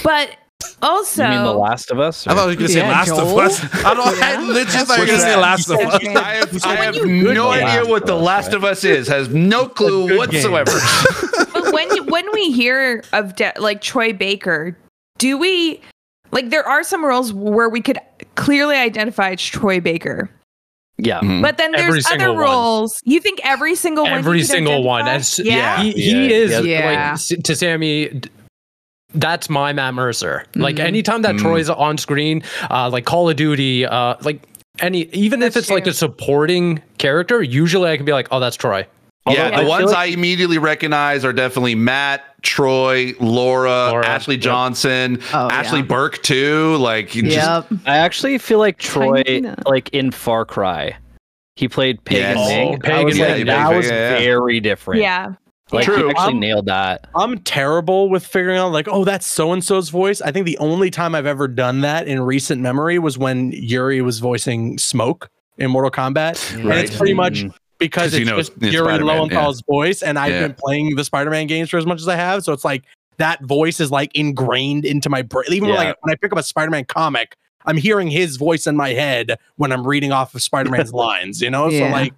but 0.03 0.37
also, 0.83 1.25
You 1.25 1.31
mean 1.31 1.45
The 1.45 1.53
Last 1.55 1.91
of 1.91 1.99
Us? 2.01 2.27
I 2.27 2.35
thought 2.35 2.45
you 2.45 2.49
were 2.51 2.55
gonna 2.57 2.69
say 2.69 2.83
Last 2.83 3.09
Joel. 3.09 3.39
of 3.39 3.39
Us. 3.39 3.63
I 3.85 3.95
don't. 3.95 4.23
I 4.23 4.41
literally 4.41 4.65
thought 4.87 4.97
you 4.97 5.03
were 5.03 5.07
gonna 5.07 5.19
say? 5.21 5.37
Last 5.37 5.69
of 5.71 5.79
Us. 5.79 6.05
I 6.07 6.35
have, 6.35 6.65
I 6.65 6.75
have 6.77 6.95
no 7.05 7.53
game. 7.53 7.67
idea 7.67 7.87
what 7.91 8.07
The 8.07 8.15
Last 8.17 8.53
of 8.53 8.65
Us 8.65 8.85
is. 8.85 9.09
Has 9.09 9.29
no 9.29 9.69
clue 9.69 10.17
whatsoever. 10.17 10.73
but 11.53 11.73
when 11.73 12.07
when 12.09 12.33
we 12.33 12.51
hear 12.53 13.03
of 13.13 13.37
de- 13.37 13.53
like 13.59 13.81
Troy 13.81 14.13
Baker, 14.13 14.77
do 15.19 15.37
we 15.39 15.81
like 16.33 16.51
there 16.51 16.67
are 16.67 16.83
some 16.83 17.05
roles 17.05 17.33
where 17.33 17.69
we 17.69 17.81
could 17.81 17.99
clearly 18.37 18.77
identify 18.77 19.31
it's 19.31 19.43
Troy 19.45 19.81
Baker, 19.81 20.31
Yeah. 20.97 21.21
Mhm. 21.21 21.43
but 21.43 21.59
then 21.59 21.75
Every 21.75 21.93
there's 21.93 22.07
other 22.07 22.19
single 22.19 22.35
one. 22.37 22.45
roles. 22.45 23.01
You 23.05 23.21
think 23.21 23.41
every 23.45 23.75
single 23.75 24.05
one? 24.05 24.13
Every 24.15 24.39
could 24.41 24.49
single 24.49 24.83
one. 24.83 25.07
As- 25.09 25.39
yeah. 25.39 25.83
He, 25.83 25.93
he 25.93 26.11
Yeah, 26.29 26.37
is 26.37 26.65
yeah. 26.67 27.17
like 27.33 27.43
to 27.45 27.55
Sammy. 27.57 28.23
D- 29.13 29.19
That's 29.19 29.49
my 29.51 29.73
Matt 29.73 29.95
Mercer. 29.95 30.45
Like 30.55 30.77
Mhm. 30.77 30.85
anytime 30.85 31.23
that 31.23 31.35
Mhm. 31.37 31.41
Troy's 31.41 31.71
on 31.71 31.99
screen, 31.99 32.43
uh, 32.71 32.89
like 32.91 33.05
Call 33.05 33.29
of 33.29 33.37
Duty, 33.37 33.87
uh, 33.87 34.15
like 34.23 34.41
any 34.81 35.09
even 35.13 35.43
if 35.43 35.55
That's 35.55 35.67
it's 35.67 35.71
like 35.71 35.87
a 35.87 35.93
supporting 35.93 36.81
character, 36.99 37.43
usually 37.43 37.91
I 37.91 37.97
can 37.97 38.07
be 38.07 38.13
like, 38.13 38.29
oh, 38.31 38.41
that's 38.41 38.57
Troy. 38.57 38.87
Yeah, 39.29 39.51
the 39.51 39.57
I 39.59 39.65
ones 39.65 39.87
like- 39.91 39.97
I 39.97 40.05
immediately 40.07 40.59
recognize 40.59 41.25
are 41.25 41.33
definitely 41.33 41.75
Matt, 41.75 42.23
Troy, 42.43 43.13
Laura, 43.21 43.89
Laura, 43.91 44.07
Ashley 44.07 44.37
yep. 44.37 44.43
Johnson, 44.43 45.21
Oh, 45.35 45.49
Ashley 45.51 45.81
yeah. 45.81 45.85
Burke 45.85 46.23
too. 46.23 46.77
Like 46.77 47.15
you 47.15 47.23
just 47.25 47.67
I 47.87 47.97
actually 47.99 48.39
feel 48.39 48.59
like 48.59 48.79
Troy, 48.79 49.23
Kinda. 49.23 49.57
like 49.67 49.91
in 49.91 50.11
Far 50.11 50.45
Cry, 50.47 50.97
he 51.57 51.69
played 51.69 52.03
Pagan 52.05 52.39
Yes. 52.39 52.49
Ming. 52.49 52.69
Oh, 52.71 52.75
I 52.77 52.79
Pagan 52.79 53.05
was 53.05 53.19
like, 53.19 53.29
that 53.29 53.47
Yeah, 53.47 53.77
was 53.77 53.87
yeah, 53.91 53.93
yeah. 54.15 54.19
very 54.21 54.59
different. 54.61 55.03
yeah. 55.03 55.33
Like 55.73 55.85
True. 55.85 56.05
he 56.05 56.11
actually 56.11 56.33
Um, 56.35 56.41
nailed 56.41 56.67
that. 56.67 57.07
I'm 57.15 57.39
terrible 57.39 58.09
with 58.09 58.25
figuring 58.27 58.59
out 58.59 58.73
like, 58.73 58.89
oh, 58.89 59.05
that's 59.05 59.27
so 59.27 59.53
and 59.53 59.63
so's 59.65 59.89
voice. 59.89 60.21
I 60.21 60.33
think 60.33 60.47
the 60.47 60.59
only 60.59 60.91
time 60.91 61.15
I've 61.15 61.27
ever 61.27 61.47
done 61.49 61.81
that 61.83 62.09
in 62.09 62.21
recent 62.21 62.61
memory 62.61 62.99
was 62.99 63.17
when 63.19 63.53
Yuri 63.53 64.01
was 64.03 64.19
voicing 64.19 64.79
Smoke 64.79 65.29
in 65.59 65.71
Mortal 65.71 65.91
Kombat, 65.91 66.35
right. 66.35 66.55
and 66.61 66.65
Right. 66.69 66.85
it's 66.85 66.97
pretty 66.97 67.15
much 67.15 67.43
because 67.43 67.53
because 67.79 68.03
'Cause 68.11 68.15
you 68.15 68.21
it's 68.23 68.31
know 68.31 68.37
just 68.37 68.53
it's 68.61 68.73
Yuri 68.75 68.87
Spider-Man, 68.89 69.17
Lowenthal's 69.17 69.63
voice, 69.63 70.03
and 70.03 70.19
I've 70.19 70.33
Yeah. 70.33 70.41
been 70.49 70.57
playing 70.59 70.97
the 70.97 71.05
Spider-Man 71.05 71.47
games 71.47 71.71
for 71.71 71.79
as 71.79 71.87
much 71.87 72.01
as 72.01 72.09
I 72.09 72.17
have, 72.17 72.43
so 72.45 72.53
it's 72.53 72.65
like 72.65 72.83
that 73.19 73.43
voice 73.45 73.81
is 73.81 73.91
like 73.91 74.11
ingrained 74.15 74.85
into 74.85 75.09
my 75.09 75.23
brain. 75.23 75.47
Even 75.51 75.69
when, 75.69 75.79
Yeah. 75.81 75.89
like 75.89 75.97
when 76.03 76.13
I 76.13 76.17
pick 76.17 76.33
up 76.33 76.39
a 76.39 76.43
Spider-Man 76.43 76.87
comic, 76.87 77.37
I'm 77.67 77.77
hearing 77.77 78.09
his 78.09 78.37
voice 78.37 78.67
in 78.67 78.77
my 78.77 78.91
head 78.91 79.39
when 79.57 79.73
I'm 79.73 79.87
reading 79.87 80.11
off 80.13 80.35
of 80.35 80.43
Spider-Man's 80.43 80.93
lines. 80.95 81.41
You 81.43 81.51
know, 81.51 81.71
so 81.71 81.87
like 81.89 82.13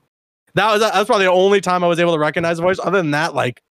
that 0.55 0.71
was 0.73 0.81
that's 0.81 1.07
probably 1.07 1.27
the 1.27 1.33
only 1.33 1.61
time 1.61 1.85
I 1.85 1.87
was 1.87 1.99
able 1.99 2.13
to 2.13 2.19
recognize 2.19 2.57
the 2.59 2.63
voice. 2.63 2.79
Other 2.79 2.99
than 2.99 3.13
that, 3.13 3.35
like 3.35 3.63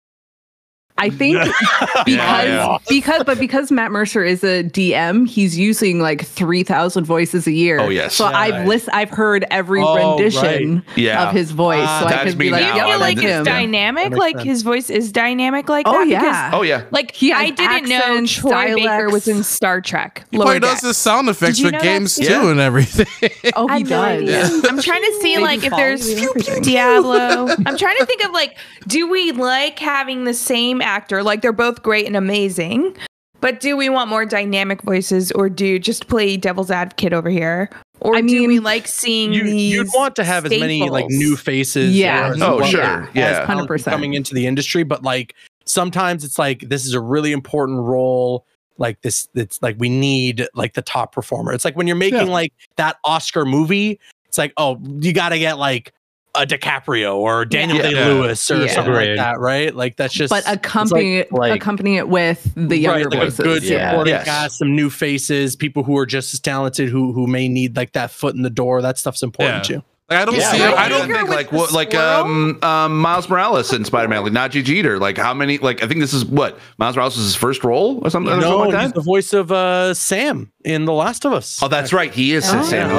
I 0.98 1.08
think 1.08 1.38
because 2.04 2.06
yeah. 2.06 2.76
because 2.88 3.24
but 3.24 3.38
because 3.38 3.72
Matt 3.72 3.90
Mercer 3.90 4.22
is 4.22 4.44
a 4.44 4.62
DM, 4.64 5.26
he's 5.26 5.58
using 5.58 6.00
like 6.00 6.26
three 6.26 6.62
thousand 6.62 7.04
voices 7.04 7.46
a 7.46 7.52
year. 7.52 7.80
Oh, 7.80 7.88
yes. 7.88 8.14
So 8.14 8.28
Yeah. 8.28 8.36
I've 8.36 8.66
list 8.68 8.88
I've 8.92 9.08
heard 9.08 9.46
every 9.50 9.82
Oh, 9.82 9.94
rendition 10.18 10.82
Yeah. 10.96 11.28
of 11.28 11.34
his 11.34 11.52
voice. 11.52 11.86
Ah, 11.88 12.00
so 12.00 12.06
I 12.06 12.10
that's 12.10 12.24
could 12.30 12.38
be 12.38 12.50
like, 12.50 12.60
now. 12.62 12.72
Do 12.74 12.78
you 12.80 12.86
feel 12.86 13.00
like 13.00 13.16
did- 13.16 13.24
it's 13.30 13.44
dynamic? 13.48 14.10
That 14.10 14.18
Like 14.18 14.36
sense. 14.36 14.48
his 14.48 14.62
voice 14.62 14.90
is 14.90 15.10
dynamic 15.10 15.70
like 15.70 15.86
Oh 15.88 15.92
that? 16.00 16.08
yeah. 16.08 16.20
Because, 16.50 16.60
Oh 16.60 16.62
yeah. 16.62 16.84
like 16.90 17.14
He 17.14 17.32
I 17.32 17.48
didn't 17.48 17.88
know 17.88 17.96
accents, 17.96 18.34
Troy 18.34 18.74
Baker 18.74 19.08
was 19.08 19.26
in 19.26 19.42
Star 19.42 19.80
Trek. 19.80 20.26
He 20.30 20.36
Lower 20.36 20.46
probably 20.46 20.60
does 20.60 20.80
the 20.82 20.92
sound 20.92 21.30
effects 21.30 21.58
Did 21.60 21.74
for 21.76 21.80
games 21.80 22.16
too? 22.16 22.24
too 22.26 22.30
Yeah. 22.30 22.50
and 22.50 22.60
everything. 22.60 23.06
Oh, 23.56 23.66
I 23.68 23.78
he 23.78 23.84
have 23.84 23.90
no 23.90 24.02
does. 24.02 24.52
idea. 24.60 24.70
I'm 24.70 24.82
trying 24.82 25.02
to 25.02 25.18
see 25.22 25.38
like 25.38 25.64
if 25.64 25.70
there's 25.70 26.20
you 26.20 26.30
and 26.32 26.42
everything. 26.46 26.62
Diablo. 26.62 27.48
I'm 27.66 27.76
trying 27.78 27.96
to 27.96 28.04
think 28.06 28.22
of 28.24 28.32
like, 28.32 28.56
do 28.86 29.08
we 29.10 29.32
like 29.32 29.78
having 29.78 30.24
the 30.24 30.34
same 30.34 30.79
actor? 30.82 31.22
Like 31.22 31.42
they're 31.42 31.52
both 31.52 31.82
great 31.82 32.06
and 32.06 32.16
amazing, 32.16 32.96
but 33.40 33.60
do 33.60 33.76
we 33.76 33.88
want 33.88 34.08
more 34.10 34.24
dynamic 34.26 34.82
voices, 34.82 35.32
or 35.32 35.48
do 35.48 35.78
just 35.78 36.08
play 36.08 36.36
devil's 36.36 36.70
advocate 36.70 37.12
over 37.12 37.30
here? 37.30 37.70
Or 38.00 38.16
I 38.16 38.22
do 38.22 38.40
we 38.42 38.46
mean, 38.48 38.62
like 38.62 38.86
seeing 38.88 39.32
you, 39.32 39.44
these? 39.44 39.72
you'd 39.72 39.88
want 39.94 40.16
to 40.16 40.24
have 40.24 40.46
as 40.46 40.50
many 40.58 40.88
like 40.88 41.06
new 41.08 41.36
faces 41.36 41.94
Yeah. 41.94 42.30
or 42.30 42.34
Oh, 42.42 42.56
well 42.58 42.66
sure. 42.66 42.80
as 42.82 43.08
Yeah. 43.14 43.44
talent 43.44 43.68
100%. 43.68 43.84
coming 43.84 44.14
into 44.14 44.32
the 44.34 44.46
industry 44.46 44.84
but 44.84 45.02
like 45.02 45.34
sometimes 45.66 46.24
it's 46.24 46.38
like 46.38 46.60
this 46.70 46.86
is 46.86 46.94
a 46.94 47.00
really 47.00 47.32
important 47.32 47.78
role 47.80 48.46
like 48.78 49.02
this 49.02 49.28
it's 49.34 49.60
like 49.60 49.76
we 49.78 49.90
need 49.90 50.46
like 50.54 50.72
the 50.72 50.80
top 50.80 51.12
performer 51.12 51.52
it's 51.52 51.64
like 51.66 51.76
when 51.76 51.86
you're 51.86 51.94
making 51.94 52.26
Yeah. 52.28 52.32
like 52.32 52.54
that 52.76 52.96
oscar 53.04 53.44
movie 53.44 54.00
it's 54.26 54.38
like 54.38 54.54
oh 54.56 54.80
you 55.00 55.12
got 55.12 55.28
to 55.28 55.38
get 55.38 55.58
like 55.58 55.92
a 56.34 56.46
DiCaprio 56.46 57.16
or 57.16 57.44
Daniel 57.44 57.78
Yeah. 57.78 57.90
Day 57.90 58.04
Lewis 58.04 58.50
or 58.50 58.58
Yeah. 58.64 58.68
something 58.72 58.92
Agreed. 58.94 59.08
like 59.10 59.16
that, 59.18 59.40
right? 59.40 59.74
Like 59.74 59.96
that's 59.96 60.14
just 60.14 60.30
but 60.30 60.44
accompany 60.46 61.24
like- 61.30 61.54
accompany 61.60 61.96
it 61.96 62.08
with 62.08 62.52
the 62.54 62.76
younger 62.76 63.08
right, 63.08 63.10
like 63.18 63.20
voices. 63.22 63.40
a 63.40 63.42
good 63.42 63.62
Yeah. 63.64 63.90
supporting 63.90 64.14
Yes. 64.14 64.24
cast, 64.24 64.58
some 64.58 64.76
new 64.76 64.90
faces, 64.90 65.56
people 65.56 65.82
who 65.82 65.96
are 65.98 66.06
just 66.06 66.32
as 66.32 66.40
talented 66.40 66.88
who 66.88 67.12
who 67.12 67.26
may 67.26 67.48
need 67.48 67.76
like 67.76 67.92
that 67.92 68.10
foot 68.12 68.34
in 68.36 68.42
the 68.42 68.50
door. 68.50 68.80
That 68.80 68.96
stuff's 68.98 69.22
important 69.22 69.68
Yeah. 69.68 69.76
too. 69.78 69.82
Like 70.08 70.18
I 70.20 70.24
don't 70.24 70.34
Yeah, 70.36 70.50
see. 70.52 70.58
like, 70.60 70.74
I 70.76 70.84
I 70.84 70.88
don't. 70.88 71.08
don't 71.08 71.16
think 71.18 71.28
like 71.30 71.52
what 71.52 71.72
like 71.72 71.94
um 71.94 72.58
um 72.62 73.00
Miles 73.00 73.28
Morales 73.28 73.72
in 73.72 73.84
Spider-Man, 73.84 74.22
like 74.24 74.32
Nadji 74.32 74.64
Jeter. 74.64 74.98
Like 74.98 75.16
how 75.18 75.32
many? 75.34 75.58
Like 75.58 75.82
I 75.84 75.86
think 75.88 76.00
this 76.00 76.12
is 76.12 76.24
what 76.24 76.58
Miles 76.78 76.96
Morales 76.96 77.16
was 77.16 77.26
his 77.26 77.34
first 77.36 77.62
role 77.64 78.00
or 78.04 78.10
something, 78.10 78.32
or 78.32 78.36
No, 78.36 78.58
something 78.58 78.72
like 78.74 78.82
he's 78.82 78.92
the 78.92 79.00
voice 79.02 79.32
of 79.32 79.50
uh, 79.52 79.94
Sam 79.94 80.50
in 80.64 80.84
The 80.84 80.92
Last 80.92 81.24
of 81.24 81.32
Us. 81.32 81.60
Oh, 81.62 81.68
that's 81.68 81.92
right. 81.92 82.12
He 82.12 82.32
is 82.34 82.44
Oh. 82.52 82.62
Sam. 82.62 82.90
Oh. 82.92 82.94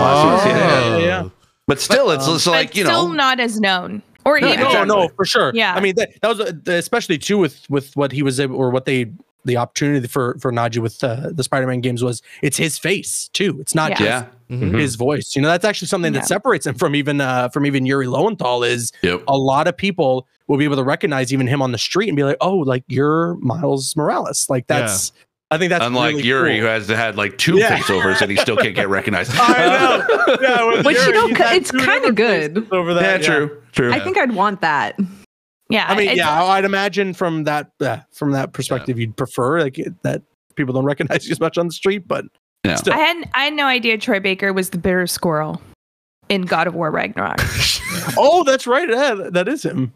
Yeah, 0.46 0.98
yeah, 0.98 0.98
yeah. 0.98 1.24
Yeah, 1.72 1.76
yeah. 1.76 1.76
But 1.76 1.82
still, 1.82 2.12
it's, 2.12 2.28
it's 2.28 2.46
But 2.46 2.52
like 2.52 2.76
you 2.76 2.84
know 2.84 2.90
still 2.90 3.08
know. 3.10 3.14
not 3.16 3.40
as 3.40 3.60
known, 3.60 4.02
or 4.26 4.40
No, 4.40 4.48
even 4.48 4.60
no, 4.60 4.66
exactly. 4.68 4.88
no, 4.96 5.08
for 5.16 5.26
sure. 5.26 5.52
Yeah. 5.54 5.74
I 5.74 5.80
mean, 5.80 5.96
that, 5.96 6.10
that 6.22 6.28
was 6.28 6.40
uh, 6.40 6.52
especially 6.68 7.18
too 7.18 7.38
with 7.38 7.70
with 7.70 7.96
what 7.96 8.12
he 8.12 8.24
was 8.24 8.40
able, 8.40 8.56
or 8.56 8.70
what 8.70 8.86
they 8.86 9.12
the 9.46 9.58
opportunity 9.58 10.06
for 10.08 10.38
for 10.40 10.52
Nadji 10.52 10.78
with 10.80 11.04
uh, 11.04 11.30
the 11.32 11.44
Spider-Man 11.44 11.82
games 11.82 12.04
was 12.04 12.22
it's 12.44 12.58
his 12.58 12.78
face 12.78 13.28
too. 13.34 13.58
It's 13.60 13.74
not 13.74 13.92
Yeah. 13.92 13.96
just 13.98 14.28
yeah. 14.50 14.58
Mhm. 14.58 14.80
his 14.80 14.96
voice. 14.96 15.36
You 15.36 15.42
know, 15.42 15.48
that's 15.48 15.66
actually 15.66 15.88
something 15.88 16.14
Yeah. 16.14 16.20
that 16.20 16.28
separates 16.28 16.68
him 16.68 16.76
from 16.76 16.94
even 16.96 17.20
uh, 17.22 17.50
from 17.50 17.66
even 17.66 17.86
Yuri 17.86 18.06
Lowenthal. 18.08 18.64
Is 18.64 18.92
Yep. 19.02 19.24
a 19.28 19.38
lot 19.38 19.68
of 19.68 19.76
people 19.76 20.28
will 20.48 20.58
be 20.58 20.66
able 20.66 20.76
to 20.76 20.84
recognize 20.84 21.32
even 21.34 21.48
him 21.48 21.62
on 21.62 21.72
the 21.72 21.78
street 21.80 22.08
and 22.10 22.16
be 22.16 22.24
like, 22.24 22.38
oh, 22.42 22.58
like 22.58 22.84
you're 22.88 23.36
Miles 23.38 23.96
Morales. 23.96 24.48
Like 24.50 24.68
that's. 24.68 25.12
I 25.52 25.58
think 25.58 25.70
that's 25.70 25.84
Unlike 25.86 26.16
really 26.16 26.28
Yuri, 26.28 26.52
cool. 26.54 26.62
who 26.62 26.66
has 26.68 26.88
had 26.88 27.18
like 27.18 27.38
two 27.38 27.58
Yeah. 27.58 27.78
faceovers 27.78 28.22
and 28.22 28.32
he 28.32 28.38
still 28.38 28.56
can't 28.56 28.74
get 28.74 28.88
recognized. 28.90 29.32
I 29.36 29.68
know. 29.68 30.38
Yeah, 30.42 30.66
with 30.66 30.86
Which, 30.86 30.98
you 31.06 31.12
know, 31.12 31.28
he's 31.28 31.38
c- 31.38 31.44
had 31.44 31.56
it's 31.58 31.72
kinda 31.72 32.12
good. 32.14 32.68
over 32.72 32.94
that. 32.94 33.22
yeah, 33.22 33.28
true, 33.28 33.62
true. 33.74 33.92
I 33.94 34.00
think 34.00 34.18
I'd 34.18 34.32
want 34.34 34.62
that. 34.62 34.98
yeah. 35.70 35.86
I 35.90 35.94
mean, 35.96 36.04
it's- 36.06 36.18
yeah, 36.18 36.42
I'd 36.44 36.64
imagine 36.66 37.14
from 37.14 37.44
that 37.44 37.70
uh, 37.82 37.98
from 38.14 38.32
that 38.32 38.54
perspective, 38.54 38.98
you'd 38.98 39.18
prefer 39.18 39.60
like 39.62 39.78
that 40.04 40.22
people 40.56 40.74
don't 40.74 40.86
recognize 40.94 41.28
you 41.28 41.32
as 41.34 41.40
much 41.42 41.58
on 41.58 41.68
the 41.68 41.74
street, 41.74 42.08
but 42.08 42.24
Yeah. 42.64 42.76
still, 42.76 42.94
I 42.94 42.98
had 42.98 43.30
I 43.34 43.44
had 43.44 43.54
no 43.54 43.66
idea 43.66 43.98
Troy 43.98 44.22
Baker 44.22 44.54
was 44.54 44.70
the 44.70 44.78
bitter 44.78 45.06
squirrel 45.06 45.62
in 46.30 46.44
God 46.44 46.66
of 46.68 46.76
War 46.76 46.92
Ragnarok. 46.92 47.40
oh, 48.18 48.46
that's 48.46 48.66
right, 48.68 48.90
yeah, 48.90 49.16
that 49.32 49.50
is 49.50 49.64
him. 49.66 49.92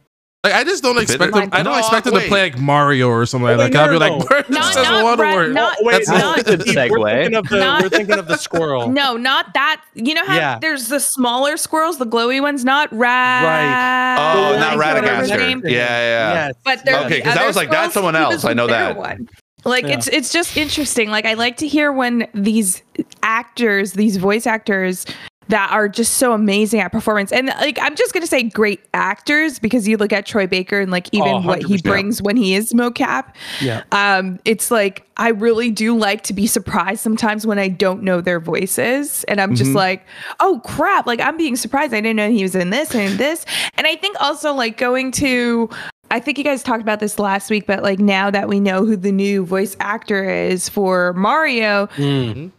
Like 0.45 0.53
I 0.53 0.63
just 0.63 0.83
don't 0.83 0.97
expect 0.99 1.33
them. 1.33 1.49
I 1.51 1.63
don't 1.63 1.73
No, 1.73 1.79
expect 1.79 2.05
them 2.05 2.13
to 2.13 2.21
play 2.27 2.43
like 2.43 2.59
Mario 2.59 3.09
or 3.09 3.25
something 3.25 3.47
like 3.47 3.57
Wait, 3.57 3.73
that. 3.73 3.81
I'll 3.81 3.87
be 3.87 3.93
no, 3.97 3.99
like, 3.99 4.11
no. 4.11 4.25
Mario 4.29 4.45
Not- 4.49 4.61
just 4.61 4.73
doesn't 4.75 4.93
not 4.93 5.03
want 5.03 5.19
to 5.19 5.25
work. 5.35 5.51
not- 5.53 5.77
wait, 5.81 5.91
That's 5.93 6.07
not- 6.09 6.37
it. 6.37 6.45
Good 6.45 6.91
We're 6.91 7.09
thinking 7.09 7.35
of 7.35 7.47
the, 7.49 7.59
Not- 7.59 7.81
we're 7.81 7.89
thinking 7.89 8.19
of 8.19 8.27
the 8.27 8.37
squirrel. 8.37 8.89
No, 8.91 9.17
not 9.17 9.53
that. 9.55 9.81
You 9.95 10.13
know 10.13 10.23
how 10.23 10.35
Yeah. 10.35 10.59
there's 10.61 10.87
the 10.89 10.99
smaller 10.99 11.57
squirrels, 11.57 11.97
the 11.97 12.05
glowy 12.05 12.41
ones, 12.41 12.63
not 12.63 12.93
rat. 12.93 13.43
Right. 13.43 14.33
Oh, 14.35 14.53
The 14.53 14.59
not 14.59 14.77
ones 14.77 15.31
Ratatoskr. 15.31 15.63
Yeah, 15.63 15.69
yeah. 15.71 16.33
Yes. 16.33 16.53
But 16.63 16.85
there's 16.85 17.05
Okay, 17.05 17.17
the 17.17 17.21
'cause 17.23 17.33
I 17.37 17.39
other 17.39 17.47
was 17.47 17.55
like, 17.55 17.71
that's 17.71 17.93
someone 17.95 18.15
else. 18.15 18.45
I 18.45 18.53
know 18.53 18.67
that. 18.67 18.95
One. 18.97 19.27
Like 19.67 19.85
Yeah. 19.85 19.93
it's 19.95 20.07
it's 20.09 20.31
just 20.31 20.55
interesting. 20.57 21.09
Like 21.09 21.25
I 21.25 21.33
like 21.33 21.57
to 21.57 21.67
hear 21.67 21.91
when 21.91 22.27
these 22.35 22.83
actors, 23.23 23.93
these 23.93 24.17
voice 24.17 24.45
actors 24.45 25.07
that 25.49 25.71
are 25.71 25.87
just 25.87 26.15
so 26.15 26.33
amazing 26.33 26.79
at 26.79 26.91
performance. 26.91 27.31
And 27.31 27.47
like 27.47 27.77
I'm 27.81 27.95
just 27.95 28.13
gonna 28.13 28.27
say 28.27 28.43
great 28.43 28.81
actors 28.93 29.59
because 29.59 29.87
you 29.87 29.97
look 29.97 30.11
at 30.13 30.25
Troy 30.25 30.47
Baker 30.47 30.79
and 30.79 30.91
like 30.91 31.07
even 31.11 31.27
Oh, 31.27 31.41
what 31.41 31.63
he 31.63 31.77
brings 31.81 32.21
when 32.21 32.37
he 32.37 32.55
is 32.55 32.73
mocap. 32.73 33.33
Yeah. 33.61 33.83
Um, 33.91 34.39
it's 34.45 34.71
like 34.71 35.05
I 35.17 35.29
really 35.29 35.71
do 35.71 35.97
like 35.97 36.23
to 36.23 36.33
be 36.33 36.45
surprised 36.47 36.99
sometimes 37.01 37.47
when 37.47 37.57
I 37.59 37.69
don't 37.69 38.03
know 38.03 38.19
their 38.21 38.39
voices, 38.39 39.23
and 39.25 39.39
I'm 39.39 39.55
just 39.55 39.73
like, 39.73 40.05
oh 40.39 40.61
crap! 40.65 41.07
Like 41.07 41.21
I'm 41.21 41.37
being 41.37 41.55
surprised. 41.55 41.93
I 41.93 42.01
didn't 42.01 42.17
know 42.17 42.29
he 42.29 42.43
was 42.43 42.55
in 42.55 42.69
this 42.69 42.93
and 42.93 43.17
this. 43.17 43.45
And 43.75 43.87
I 43.87 43.95
think 43.95 44.17
also 44.21 44.53
like 44.53 44.77
going 44.77 45.11
to. 45.13 45.69
I 46.11 46.19
think 46.19 46.37
you 46.37 46.43
guys 46.43 46.61
talked 46.61 46.83
about 46.83 46.99
this 46.99 47.17
last 47.17 47.49
week, 47.49 47.65
but 47.65 47.81
like 47.81 47.97
now 47.97 48.29
that 48.29 48.47
we 48.47 48.59
know 48.59 48.85
who 48.85 48.95
the 48.95 49.11
new 49.11 49.43
voice 49.43 49.75
actor 49.79 50.29
is 50.29 50.69
for 50.69 51.13
Mario, 51.13 51.87
Mm. 51.95 52.51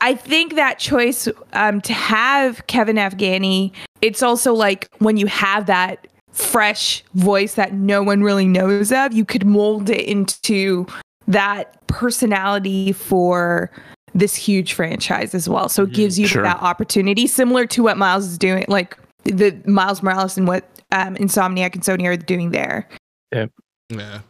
I 0.00 0.14
think 0.14 0.54
that 0.54 0.78
choice 0.78 1.28
um, 1.52 1.80
to 1.82 1.92
have 1.92 2.66
Kevin 2.66 2.96
Afghani, 2.96 3.72
it's 4.00 4.22
also 4.22 4.54
like 4.54 4.88
when 4.98 5.16
you 5.16 5.26
have 5.26 5.66
that 5.66 6.06
fresh 6.32 7.04
voice 7.14 7.54
that 7.54 7.74
no 7.74 8.02
one 8.02 8.22
really 8.22 8.46
knows 8.46 8.92
of, 8.92 9.12
you 9.12 9.24
could 9.24 9.44
mold 9.44 9.90
it 9.90 10.02
into 10.06 10.86
that 11.26 11.86
personality 11.86 12.92
for 12.92 13.70
this 14.14 14.34
huge 14.34 14.72
franchise 14.72 15.34
as 15.34 15.48
well. 15.48 15.68
So 15.68 15.84
it 15.84 15.92
gives 15.92 16.18
you 16.18 16.26
Sure. 16.26 16.42
that 16.42 16.60
opportunity, 16.62 17.26
similar 17.26 17.66
to 17.66 17.82
what 17.82 17.96
Miles 17.96 18.26
is 18.26 18.38
doing, 18.38 18.64
like 18.68 18.96
the 19.24 19.60
Miles 19.66 20.02
Morales 20.02 20.36
and 20.36 20.48
what 20.48 20.64
um, 20.92 21.14
Insomniac 21.16 21.74
and 21.74 21.82
Sony 21.82 22.06
are 22.06 22.16
doing 22.16 22.50
there. 22.50 22.88
Yeah. 23.32 23.46
Yeah. 23.90 24.20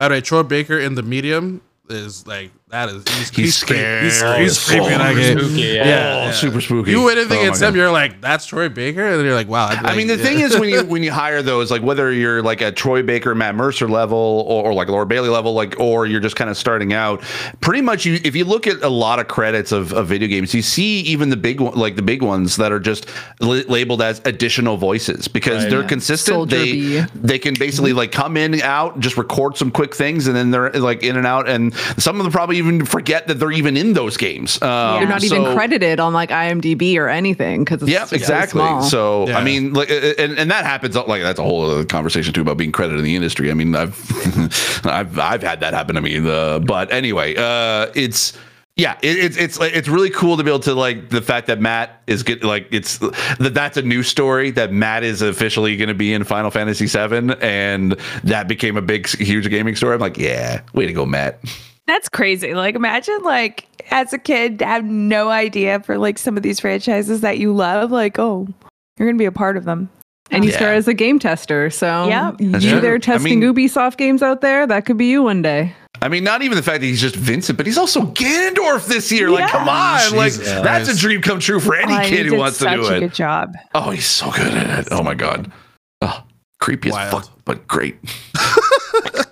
All 0.00 0.10
right, 0.10 0.24
Troy 0.24 0.42
Baker 0.42 0.78
in 0.78 0.94
the 0.94 1.02
medium 1.02 1.60
is 1.88 2.26
like 2.26 2.50
that 2.70 2.88
is 2.90 3.02
he's, 3.08 3.30
He's. 3.30 3.36
He's, 3.36 3.56
scary. 3.56 4.42
he's 4.42 4.62
creepy 4.64 4.84
in 4.92 4.98
that 4.98 5.14
Super 5.14 5.20
game. 5.20 5.38
spooky, 5.38 5.60
yeah. 5.62 5.72
Yeah, 5.74 5.84
Oh, 5.84 6.24
yeah. 6.26 6.32
super 6.32 6.60
spooky. 6.60 6.90
You 6.90 7.08
anything 7.08 7.32
Oh 7.32 7.34
my 7.36 7.42
against 7.42 7.62
him, 7.62 7.70
God. 7.70 7.76
you're 7.76 7.90
like, 7.90 8.20
that's 8.20 8.44
Troy 8.46 8.68
Baker, 8.68 9.06
and 9.06 9.24
you're 9.24 9.34
like, 9.34 9.48
wow. 9.48 9.68
I'd 9.68 9.84
I 9.86 9.96
mean, 9.96 10.06
the 10.06 10.16
yeah. 10.16 10.22
thing 10.24 10.40
is, 10.40 10.58
when 10.58 10.68
you 10.68 10.84
when 10.86 11.02
you 11.02 11.10
hire 11.10 11.40
those, 11.42 11.70
like 11.70 11.82
whether 11.82 12.12
you're 12.12 12.42
like 12.42 12.60
a 12.60 12.70
Troy 12.70 13.02
Baker, 13.02 13.34
Matt 13.34 13.54
Mercer 13.54 13.88
level, 13.88 14.44
or, 14.48 14.64
or 14.70 14.74
like 14.74 14.88
Laura 14.88 15.06
Bailey 15.06 15.28
level, 15.30 15.54
like, 15.54 15.78
or 15.80 16.04
you're 16.06 16.20
just 16.20 16.36
kind 16.36 16.50
of 16.50 16.56
starting 16.58 16.92
out, 16.92 17.22
pretty 17.60 17.80
much, 17.80 18.04
you 18.04 18.18
if 18.24 18.36
you 18.36 18.44
look 18.44 18.66
at 18.66 18.82
a 18.82 18.88
lot 18.90 19.18
of 19.18 19.28
credits 19.28 19.72
of, 19.72 19.92
of 19.94 20.06
video 20.08 20.28
games, 20.28 20.52
you 20.52 20.60
see 20.62 21.00
even 21.00 21.30
the 21.30 21.36
big 21.36 21.60
one, 21.60 21.74
like 21.74 21.96
the 21.96 22.02
big 22.02 22.22
ones 22.22 22.56
that 22.56 22.70
are 22.72 22.80
just 22.80 23.06
li- 23.40 23.64
labeled 23.64 24.02
as 24.02 24.20
additional 24.26 24.76
voices 24.76 25.26
because 25.28 25.62
Right. 25.62 25.70
they're 25.70 25.80
Yeah. 25.82 25.86
consistent. 25.88 26.34
Soldier 26.34 26.56
they 26.56 26.72
B. 26.72 27.00
they 27.14 27.38
can 27.38 27.54
basically 27.54 27.92
like 27.94 28.12
come 28.12 28.36
in 28.36 28.60
out, 28.60 29.00
just 29.00 29.16
record 29.16 29.56
some 29.56 29.70
quick 29.70 29.94
things, 29.94 30.26
and 30.26 30.36
then 30.36 30.50
they're 30.50 30.70
like 30.72 31.02
in 31.02 31.16
and 31.16 31.26
out. 31.26 31.48
And 31.48 31.74
some 31.98 32.18
of 32.20 32.24
them 32.24 32.32
probably 32.32 32.57
even 32.58 32.84
forget 32.84 33.26
that 33.28 33.34
they're 33.34 33.52
even 33.52 33.76
in 33.76 33.94
those 33.94 34.16
games. 34.16 34.60
Um, 34.60 35.00
You're 35.00 35.08
not 35.08 35.24
even 35.24 35.44
credited 35.54 36.00
on 36.00 36.12
like 36.12 36.30
IMDb 36.30 36.96
or 36.96 37.08
anything 37.08 37.64
because 37.64 37.82
it's 37.82 37.90
yeah, 37.90 38.04
so 38.04 38.16
exactly. 38.16 38.60
small. 38.60 38.82
So 38.82 39.28
Yeah. 39.28 39.38
I 39.38 39.44
mean, 39.44 39.72
like, 39.72 39.90
uh, 39.90 40.14
and, 40.18 40.38
and 40.38 40.50
that 40.50 40.64
happens. 40.64 40.94
Like 40.96 41.22
that's 41.22 41.38
a 41.38 41.42
whole 41.42 41.70
other 41.70 41.84
conversation 41.84 42.34
too 42.34 42.42
about 42.42 42.56
being 42.56 42.72
credited 42.72 42.98
in 42.98 43.04
the 43.04 43.16
industry. 43.16 43.50
I 43.50 43.54
mean, 43.54 43.74
I've 43.74 43.96
I've 44.86 45.18
I've 45.18 45.42
had 45.42 45.60
that 45.60 45.72
happen 45.72 45.94
to 45.94 46.00
me. 46.00 46.18
The 46.18 46.62
but 46.66 46.92
anyway, 46.92 47.34
uh, 47.36 47.90
it's. 47.94 48.36
Yeah, 48.76 48.96
it, 49.02 49.18
it's 49.18 49.36
it's 49.36 49.60
it's 49.60 49.88
really 49.88 50.08
cool 50.10 50.36
to 50.36 50.44
be 50.44 50.50
able 50.50 50.60
to 50.60 50.72
like 50.72 51.08
the 51.08 51.20
fact 51.20 51.48
that 51.48 51.60
Matt 51.60 52.00
is 52.06 52.22
get 52.22 52.44
like 52.44 52.68
it's 52.70 52.98
that 52.98 53.50
that's 53.52 53.76
a 53.76 53.82
new 53.82 54.04
story 54.04 54.52
that 54.52 54.70
Matt 54.70 55.02
is 55.02 55.20
officially 55.20 55.76
going 55.76 55.88
to 55.88 55.94
be 55.94 56.12
in 56.12 56.22
Final 56.22 56.52
Fantasy 56.52 56.86
VII, 56.86 57.34
and 57.40 57.96
that 58.22 58.46
became 58.46 58.76
a 58.76 58.80
big 58.80 59.08
huge 59.08 59.50
gaming 59.50 59.74
story. 59.74 59.94
I'm 59.94 60.00
like, 60.00 60.16
yeah, 60.16 60.62
way 60.74 60.86
to 60.86 60.92
go, 60.92 61.04
Matt. 61.04 61.40
That's 61.88 62.08
crazy. 62.08 62.54
Like 62.54 62.76
imagine 62.76 63.18
like 63.24 63.66
as 63.90 64.12
a 64.12 64.18
kid 64.18 64.60
have 64.60 64.84
no 64.84 65.30
idea 65.30 65.80
for 65.80 65.98
like 65.98 66.18
some 66.18 66.36
of 66.36 66.44
these 66.44 66.60
franchises 66.60 67.22
that 67.22 67.38
you 67.38 67.52
love, 67.52 67.90
like, 67.90 68.18
oh, 68.20 68.46
you're 68.98 69.08
gonna 69.08 69.18
be 69.18 69.24
a 69.24 69.32
part 69.32 69.56
of 69.56 69.64
them. 69.64 69.90
and 70.30 70.44
you 70.44 70.50
Yeah. 70.50 70.56
start 70.58 70.74
as 70.74 70.86
a 70.86 70.92
game 70.92 71.18
tester. 71.18 71.70
So 71.70 72.06
Yeah. 72.06 72.32
You 72.38 72.52
true. 72.60 72.80
there 72.80 72.96
I 72.96 72.98
testing 72.98 73.40
mean- 73.40 73.54
Ubisoft 73.54 73.96
games 73.96 74.22
out 74.22 74.42
there, 74.42 74.66
that 74.66 74.84
could 74.84 74.98
be 74.98 75.06
you 75.06 75.22
one 75.22 75.40
day. 75.40 75.72
I 76.02 76.08
mean, 76.08 76.22
not 76.22 76.42
even 76.42 76.56
the 76.56 76.62
fact 76.62 76.80
that 76.80 76.86
he's 76.86 77.00
just 77.00 77.16
Vincent, 77.16 77.56
but 77.56 77.64
he's 77.66 77.78
also 77.78 78.02
Ganondorf 78.02 78.86
this 78.86 79.10
year. 79.10 79.30
Like, 79.30 79.48
come 79.50 79.66
on, 79.70 80.14
like 80.14 80.34
that's 80.34 80.90
a 80.90 80.94
dream 80.96 81.22
come 81.22 81.40
true 81.40 81.58
for 81.58 81.74
any 81.74 81.94
Oh, 81.94 82.00
kid 82.02 82.26
who 82.26 82.32
did 82.32 82.38
wants 82.38 82.58
to 82.58 82.66
do 82.68 82.84
a 82.86 82.96
it. 82.96 83.00
Good 83.00 83.14
job. 83.14 83.54
Oh, 83.74 83.88
he's 83.90 84.04
so 84.04 84.30
good 84.30 84.52
at 84.52 84.80
it. 84.80 84.88
Oh 84.92 85.02
my 85.02 85.14
god. 85.14 85.50
Oh, 86.02 86.22
creepy 86.60 86.90
Wild. 86.90 87.06
as 87.06 87.26
fuck, 87.28 87.38
but 87.46 87.66
great. 87.66 87.96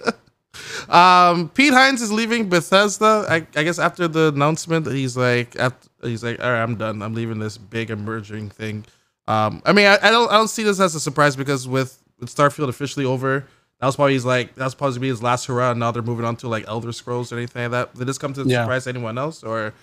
Um, 0.88 1.48
Pete 1.50 1.72
Hines 1.72 2.02
is 2.02 2.12
leaving 2.12 2.48
Bethesda. 2.48 3.26
I, 3.28 3.36
I 3.58 3.62
guess 3.64 3.78
after 3.78 4.08
the 4.08 4.28
announcement, 4.28 4.86
he's 4.86 5.16
like, 5.16 5.56
after, 5.56 5.88
he's 6.02 6.22
like, 6.24 6.42
all 6.42 6.50
right, 6.50 6.62
I'm 6.62 6.76
done. 6.76 7.02
I'm 7.02 7.14
leaving 7.14 7.38
this 7.38 7.58
big 7.58 7.90
emerging 7.90 8.50
thing. 8.50 8.84
Um, 9.28 9.62
I 9.64 9.72
mean, 9.72 9.86
I, 9.86 9.98
I 10.02 10.10
don't, 10.10 10.30
I 10.30 10.34
don't 10.36 10.48
see 10.48 10.62
this 10.62 10.78
as 10.80 10.94
a 10.94 11.00
surprise 11.00 11.34
because 11.36 11.66
with, 11.66 12.00
with 12.20 12.34
Starfield 12.34 12.68
officially 12.68 13.04
over, 13.04 13.46
that 13.80 13.86
was 13.86 13.96
probably 13.96 14.12
he's 14.14 14.24
like, 14.24 14.54
that's 14.54 14.70
supposed 14.72 14.94
to 14.94 15.00
be 15.00 15.08
his 15.08 15.22
last 15.22 15.46
hurrah. 15.46 15.72
And 15.72 15.80
now 15.80 15.90
they're 15.90 16.02
moving 16.02 16.24
on 16.24 16.36
to 16.36 16.48
like 16.48 16.64
Elder 16.68 16.92
Scrolls 16.92 17.32
or 17.32 17.36
anything 17.36 17.62
like 17.62 17.70
that. 17.72 17.94
Did 17.98 18.06
this 18.06 18.18
come 18.18 18.32
to 18.34 18.42
Yeah. 18.44 18.62
surprise 18.62 18.86
anyone 18.86 19.18
else 19.18 19.42
or 19.42 19.74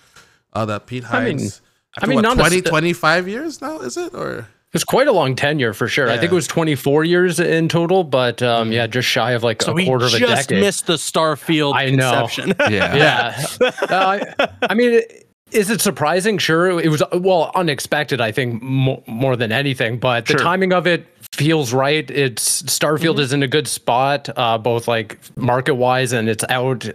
uh, 0.52 0.64
that 0.66 0.86
Pete 0.86 1.04
I 1.12 1.24
mean- 1.24 1.38
Hines? 1.38 1.60
I 1.96 2.06
mean, 2.06 2.16
what, 2.22 2.34
20, 2.34 2.62
necess- 2.62 2.68
25 2.70 3.28
years 3.28 3.60
now, 3.60 3.78
is 3.78 3.96
it? 3.96 4.14
Or 4.14 4.48
It's 4.74 4.84
quite 4.84 5.06
a 5.08 5.12
long 5.12 5.36
tenure 5.36 5.72
for 5.72 5.86
sure. 5.88 6.10
I 6.10 6.18
think 6.18 6.32
it 6.32 6.34
was 6.34 6.46
24 6.48 7.04
years 7.04 7.38
in 7.40 7.68
total, 7.68 8.02
but 8.04 8.42
um, 8.42 8.72
yeah, 8.72 8.86
just 8.86 9.08
shy 9.08 9.30
of 9.32 9.42
like 9.44 9.62
So 9.62 9.78
a 9.78 9.84
quarter 9.84 10.06
of 10.06 10.14
a 10.14 10.18
decade. 10.18 10.36
just 10.36 10.50
missed 10.50 10.86
the 10.86 10.94
Starfield 10.94 11.74
I 11.74 11.90
know. 11.90 12.10
conception. 12.26 12.54
Yeah. 12.72 12.96
yeah. 13.60 13.70
Uh, 13.88 14.46
I 14.62 14.74
mean, 14.74 15.00
is 15.52 15.70
it 15.70 15.80
surprising? 15.80 16.38
Sure. 16.38 16.80
It 16.80 16.88
was, 16.90 17.02
well, 17.12 17.52
unexpected, 17.54 18.20
I 18.20 18.32
think, 18.32 18.60
mo- 18.62 19.02
more 19.06 19.36
than 19.36 19.52
anything, 19.52 19.98
but 19.98 20.26
the 20.26 20.34
timing 20.34 20.72
of 20.72 20.86
it 20.88 21.06
feels 21.32 21.72
right. 21.72 22.10
It's 22.10 22.62
Starfield 22.62 23.18
is 23.20 23.32
in 23.32 23.42
a 23.44 23.48
good 23.48 23.68
spot, 23.68 24.28
uh, 24.36 24.58
both 24.58 24.88
like 24.88 25.18
market 25.36 25.74
wise 25.76 26.12
and 26.12 26.28
it's 26.28 26.44
out 26.48 26.88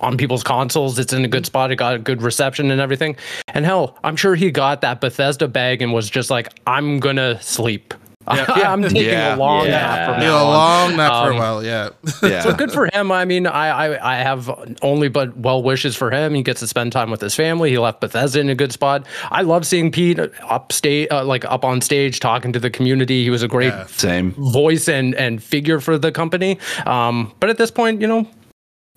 on 0.00 0.16
people's 0.16 0.42
consoles. 0.42 0.98
It's 0.98 1.12
in 1.12 1.24
a 1.24 1.28
good 1.28 1.46
spot. 1.46 1.70
It 1.70 1.76
got 1.76 1.94
a 1.94 1.98
good 1.98 2.22
reception 2.22 2.70
and 2.70 2.80
everything. 2.80 3.16
And 3.48 3.64
hell, 3.64 3.98
I'm 4.04 4.16
sure 4.16 4.34
he 4.34 4.50
got 4.50 4.80
that 4.82 5.00
Bethesda 5.00 5.48
bag 5.48 5.82
and 5.82 5.92
was 5.92 6.08
just 6.10 6.30
like, 6.30 6.48
I'm 6.66 7.00
going 7.00 7.16
to 7.16 7.40
sleep. 7.40 7.94
I'm 8.28 8.82
taking 8.82 9.04
Yeah. 9.04 9.36
a 9.36 9.38
long 9.38 9.66
Yeah. 9.66 9.70
nap 9.70 10.08
from 10.08 10.18
be 10.18 10.24
a 10.24 10.28
now 10.30 10.36
on. 10.46 10.52
long 10.88 10.96
nap 10.96 11.12
for 11.12 11.30
a 11.30 11.32
Um, 11.34 11.38
while. 11.38 11.64
Yeah. 11.64 11.90
Yeah. 12.24 12.40
So 12.40 12.52
good 12.52 12.72
for 12.72 12.88
him. 12.92 13.12
I 13.12 13.24
mean, 13.24 13.46
I, 13.46 13.68
I 13.94 14.14
I 14.14 14.16
have 14.16 14.50
only 14.82 15.06
but 15.08 15.36
well 15.36 15.62
wishes 15.62 15.94
for 15.94 16.10
him. 16.10 16.34
He 16.34 16.42
gets 16.42 16.58
to 16.58 16.66
spend 16.66 16.90
time 16.90 17.12
with 17.12 17.20
his 17.20 17.36
family. 17.36 17.70
He 17.70 17.78
left 17.78 18.00
Bethesda 18.00 18.40
in 18.40 18.48
a 18.48 18.56
good 18.56 18.72
spot. 18.72 19.06
I 19.30 19.42
love 19.42 19.64
seeing 19.64 19.92
Pete 19.92 20.18
up 20.42 20.72
stage, 20.72 21.06
uh, 21.12 21.24
like 21.24 21.44
up 21.44 21.64
on 21.64 21.80
stage, 21.80 22.18
talking 22.18 22.52
to 22.52 22.58
the 22.58 22.68
community. 22.68 23.22
He 23.22 23.30
was 23.30 23.44
a 23.44 23.48
great 23.48 23.72
Yeah. 23.72 23.86
Same. 23.86 24.32
voice 24.32 24.88
and 24.88 25.14
and 25.14 25.40
figure 25.40 25.78
for 25.78 25.96
the 25.96 26.10
company. 26.10 26.58
Um, 26.84 27.32
but 27.38 27.48
at 27.48 27.58
this 27.58 27.70
point, 27.70 28.00
you 28.00 28.08
know, 28.08 28.20
i- 28.20 28.26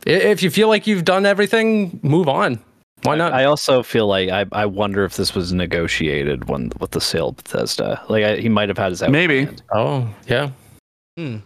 if 0.05 0.43
you 0.43 0.49
feel 0.49 0.67
like 0.67 0.87
you've 0.87 1.05
done 1.05 1.25
everything, 1.25 1.99
move 2.03 2.27
on. 2.27 2.59
Why 3.03 3.15
not? 3.15 3.33
I 3.33 3.45
also 3.45 3.81
feel 3.81 4.07
like 4.07 4.29
I, 4.29 4.45
I 4.51 4.65
wonder 4.65 5.05
if 5.05 5.15
this 5.15 5.33
was 5.33 5.53
negotiated 5.53 6.49
when 6.49 6.71
with 6.79 6.91
the 6.91 7.01
sale 7.01 7.29
of 7.29 7.37
Bethesda. 7.37 8.01
Like 8.09 8.23
I, 8.23 8.35
he 8.37 8.49
might 8.49 8.67
have 8.69 8.77
had 8.77 8.91
his 8.91 9.01
out 9.01 9.11
Maybe. 9.11 9.45
planned. 9.45 9.63
oh 9.73 10.15
yeah. 10.27 10.51
Hmm. 11.17 11.37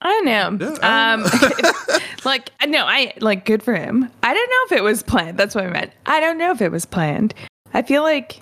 I 0.00 0.08
don't 0.08 0.24
know. 0.26 0.66
Yeah, 0.66 0.78
I 0.82 1.12
um, 1.14 1.22
don't 1.22 1.62
know. 1.62 1.98
like 2.24 2.50
no, 2.66 2.84
I 2.84 3.12
like 3.20 3.44
good 3.44 3.62
for 3.62 3.74
him. 3.74 4.10
I 4.22 4.34
don't 4.34 4.50
know 4.50 4.76
if 4.76 4.80
it 4.80 4.82
was 4.82 5.02
planned. 5.02 5.38
That's 5.38 5.54
what 5.54 5.64
I 5.64 5.70
meant. 5.70 5.92
I 6.06 6.20
don't 6.20 6.38
know 6.38 6.50
if 6.50 6.62
it 6.62 6.70
was 6.70 6.86
planned. 6.86 7.34
I 7.74 7.82
feel 7.82 8.02
like, 8.02 8.40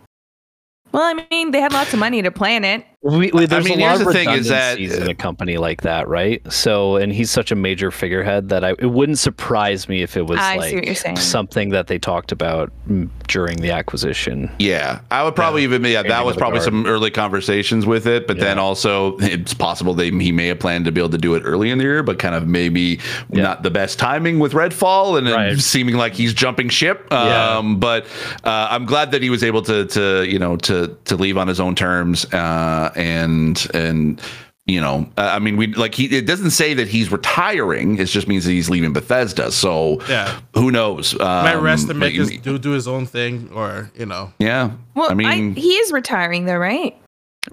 well, 0.92 1.02
I 1.02 1.26
mean, 1.30 1.50
they 1.50 1.60
had 1.60 1.72
lots 1.72 1.92
of 1.92 1.98
money 1.98 2.22
to 2.22 2.30
plan 2.30 2.64
it. 2.64 2.84
We, 3.04 3.32
we, 3.32 3.46
there's 3.46 3.64
mean, 3.64 3.80
a 3.80 3.82
lot 3.82 3.88
here's 3.96 4.00
of 4.02 4.06
the 4.06 4.12
thing 4.12 4.28
is 4.30 4.46
that- 4.46 4.74
redundancies 4.74 4.96
in 5.02 5.10
a 5.10 5.14
company 5.14 5.56
like 5.58 5.82
that, 5.82 6.06
right? 6.06 6.40
So, 6.52 6.96
and 6.96 7.12
he's 7.12 7.32
such 7.32 7.50
a 7.50 7.56
major 7.56 7.90
figurehead 7.90 8.48
that 8.50 8.62
I 8.64 8.70
it 8.78 8.86
wouldn't 8.92 9.18
surprise 9.18 9.88
me 9.88 10.02
if 10.02 10.16
it 10.16 10.22
was 10.22 10.38
I 10.38 10.54
like 10.56 10.70
see 10.70 10.76
what 10.76 10.86
you're 10.86 10.94
saying. 10.94 11.16
something 11.16 11.70
that 11.70 11.88
they 11.88 11.98
talked 11.98 12.30
about 12.30 12.70
mm, 12.88 13.10
during 13.26 13.56
the 13.56 13.72
acquisition. 13.72 14.52
Yeah, 14.60 15.00
I 15.10 15.24
would 15.24 15.34
probably 15.34 15.64
even 15.64 15.84
yeah. 15.84 16.04
That 16.04 16.24
was 16.24 16.36
probably 16.36 16.60
guard. 16.60 16.66
some 16.66 16.86
early 16.86 17.10
conversations 17.10 17.86
with 17.86 18.06
it, 18.06 18.28
but 18.28 18.38
then 18.38 18.60
also 18.60 19.16
it's 19.18 19.52
possible 19.52 19.94
they 19.94 20.10
he 20.10 20.30
may 20.30 20.46
have 20.46 20.60
planned 20.60 20.84
to 20.84 20.92
be 20.92 21.00
able 21.00 21.10
to 21.10 21.18
do 21.18 21.34
it 21.34 21.40
early 21.44 21.70
in 21.70 21.78
the 21.78 21.84
year, 21.84 22.04
but 22.04 22.20
kind 22.20 22.36
of 22.36 22.46
maybe 22.46 23.00
Yeah. 23.32 23.42
not 23.42 23.64
the 23.64 23.70
best 23.72 23.98
timing 23.98 24.38
with 24.38 24.52
Redfall 24.52 25.18
and 25.18 25.26
then 25.26 25.34
Right. 25.34 25.58
seeming 25.58 25.96
like 25.96 26.14
he's 26.14 26.34
jumping 26.34 26.68
ship. 26.68 27.08
Yeah. 27.10 27.56
Um, 27.58 27.80
but 27.80 28.04
uh, 28.44 28.68
I'm 28.70 28.86
glad 28.86 29.10
that 29.10 29.22
he 29.22 29.30
was 29.30 29.42
able 29.42 29.62
to 29.62 29.86
to 29.86 30.24
you 30.24 30.38
know 30.38 30.56
to 30.58 30.96
to 31.06 31.16
leave 31.16 31.36
on 31.36 31.48
his 31.48 31.58
own 31.58 31.74
terms 31.74 32.26
uh, 32.32 32.90
and 32.96 33.66
and 33.74 34.20
you 34.64 34.80
know, 34.80 35.08
uh, 35.18 35.22
I 35.22 35.40
mean, 35.40 35.56
we 35.56 35.66
like 35.74 35.92
he. 35.94 36.04
It 36.16 36.24
doesn't 36.24 36.50
say 36.52 36.72
that 36.74 36.86
he's 36.86 37.10
retiring. 37.10 37.98
It 37.98 38.04
just 38.04 38.28
means 38.28 38.44
that 38.44 38.52
he's 38.52 38.70
leaving 38.70 38.92
Bethesda. 38.92 39.50
So 39.50 40.00
Yeah. 40.08 40.38
who 40.54 40.70
knows? 40.70 41.18
Might 41.18 41.56
Um, 41.56 41.64
rest 41.64 41.88
and 41.88 41.98
make 41.98 42.14
his 42.14 42.30
do 42.38 42.58
do 42.58 42.70
his 42.70 42.86
own 42.86 43.06
thing, 43.06 43.50
or 43.52 43.90
you 43.98 44.06
know. 44.06 44.32
Yeah. 44.38 44.70
Well, 44.94 45.10
I 45.10 45.14
mean, 45.14 45.56
he 45.56 45.72
is 45.72 45.90
retiring 45.90 46.44
though, 46.44 46.56
right? 46.58 46.96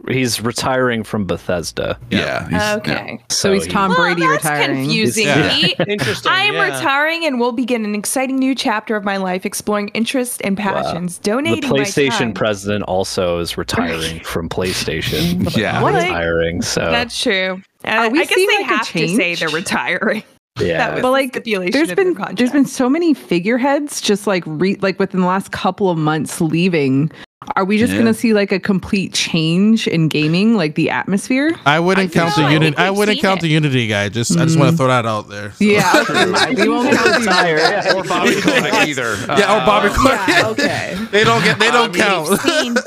He's 0.08 0.40
retiring 0.42 1.04
from 1.04 1.26
Bethesda. 1.26 1.98
yeah. 2.12 2.48
he's- 2.48 2.52
yeah. 2.62 2.76
okay. 2.76 3.20
So 3.30 3.54
he's 3.54 3.66
he- 3.66 3.72
Tom 3.72 3.90
Well, 3.90 3.98
Brady 4.00 4.22
that's 4.22 4.44
retiring. 4.44 4.84
confusing. 4.84 5.26
Yeah. 5.26 5.50
Pete. 5.52 5.76
Interesting. 5.88 6.32
I 6.32 6.44
am 6.44 6.54
yeah. 6.54 6.76
retiring 6.78 7.26
and 7.26 7.40
will 7.40 7.52
begin 7.52 7.86
an 7.86 7.96
exciting 7.96 8.38
new 8.38 8.54
chapter 8.54 8.96
of 8.96 9.04
my 9.04 9.18
life, 9.18 9.46
exploring 9.48 9.88
interests 9.90 10.40
and 10.44 10.56
passions, 10.56 11.18
The 11.18 11.24
donating 11.32 11.70
my 11.70 11.78
PlayStation 11.80 12.18
time. 12.20 12.34
president 12.34 12.84
also 12.84 13.40
is 13.40 13.58
retiring 13.58 14.20
from 14.24 14.48
PlayStation. 14.48 15.56
Yeah. 15.58 15.82
What? 15.82 15.96
Retiring. 15.96 16.62
So 16.62 16.82
That's 16.92 17.20
true. 17.20 17.62
And 17.84 18.00
Are 18.00 18.06
uh, 18.06 18.10
we 18.10 18.22
I 18.22 18.26
guess 18.26 18.36
they 18.36 18.46
like, 18.58 18.66
have 18.68 18.88
to 18.90 19.08
say 19.08 19.18
change? 19.18 19.40
they're 19.40 19.50
retiring. 19.50 20.24
yeah. 20.60 21.00
But 21.02 21.12
like, 21.12 21.30
stipulation 21.30 21.72
there's 21.72 21.90
of 21.90 21.96
been 21.96 22.16
there's 22.36 22.52
been 22.52 22.66
so 22.66 22.90
many 22.90 23.14
figureheads 23.14 24.02
just 24.02 24.28
like 24.28 24.44
re- 24.46 24.76
like 24.82 25.00
within 25.00 25.22
the 25.22 25.28
last 25.28 25.52
couple 25.52 25.90
of 25.90 25.98
months 25.98 26.40
leaving. 26.42 27.12
Are 27.56 27.66
we 27.66 27.78
just 27.78 27.94
Yeah. 27.94 28.00
gonna 28.00 28.14
see 28.14 28.34
like 28.34 28.52
a 28.52 28.60
complete 28.60 29.14
change 29.14 29.88
in 29.88 30.08
gaming, 30.08 30.56
like 30.56 30.76
the 30.76 30.90
atmosphere? 30.90 31.56
I 31.66 31.80
wouldn't 31.80 32.12
I 32.12 32.14
count 32.14 32.36
the 32.36 32.42
like 32.44 32.52
unit. 32.54 32.78
I 32.78 32.90
we've 32.92 32.98
wouldn't 33.00 33.22
count 33.22 33.40
it. 33.40 33.42
the 33.44 33.48
Unity 33.50 33.88
guy. 33.88 34.10
Just 34.10 34.38
I 34.38 34.44
just 34.46 34.58
want 34.60 34.72
to 34.72 34.78
throw 34.78 34.88
that 34.88 35.06
out 35.06 35.30
there. 35.30 35.52
So- 35.54 35.66
Yeah, 35.66 35.92
okay, 36.10 36.56
we 36.64 36.70
won't 36.70 36.92
count 36.96 37.06
the 37.14 37.20
Retire. 37.20 37.94
Or 37.96 38.04
Bobby 38.04 38.36
Kotick 38.42 38.74
either. 38.74 39.16
yeah, 39.28 39.56
or 39.62 39.66
Bobby. 39.66 39.90
Uh, 39.90 39.94
Clark. 39.94 40.28
Yeah, 40.28 40.48
okay. 40.50 40.98
they 41.12 41.24
don't 41.24 41.44
get. 41.44 41.60
They 41.60 41.72
don't 41.72 41.92
We've 41.92 42.02
count. 42.02 42.80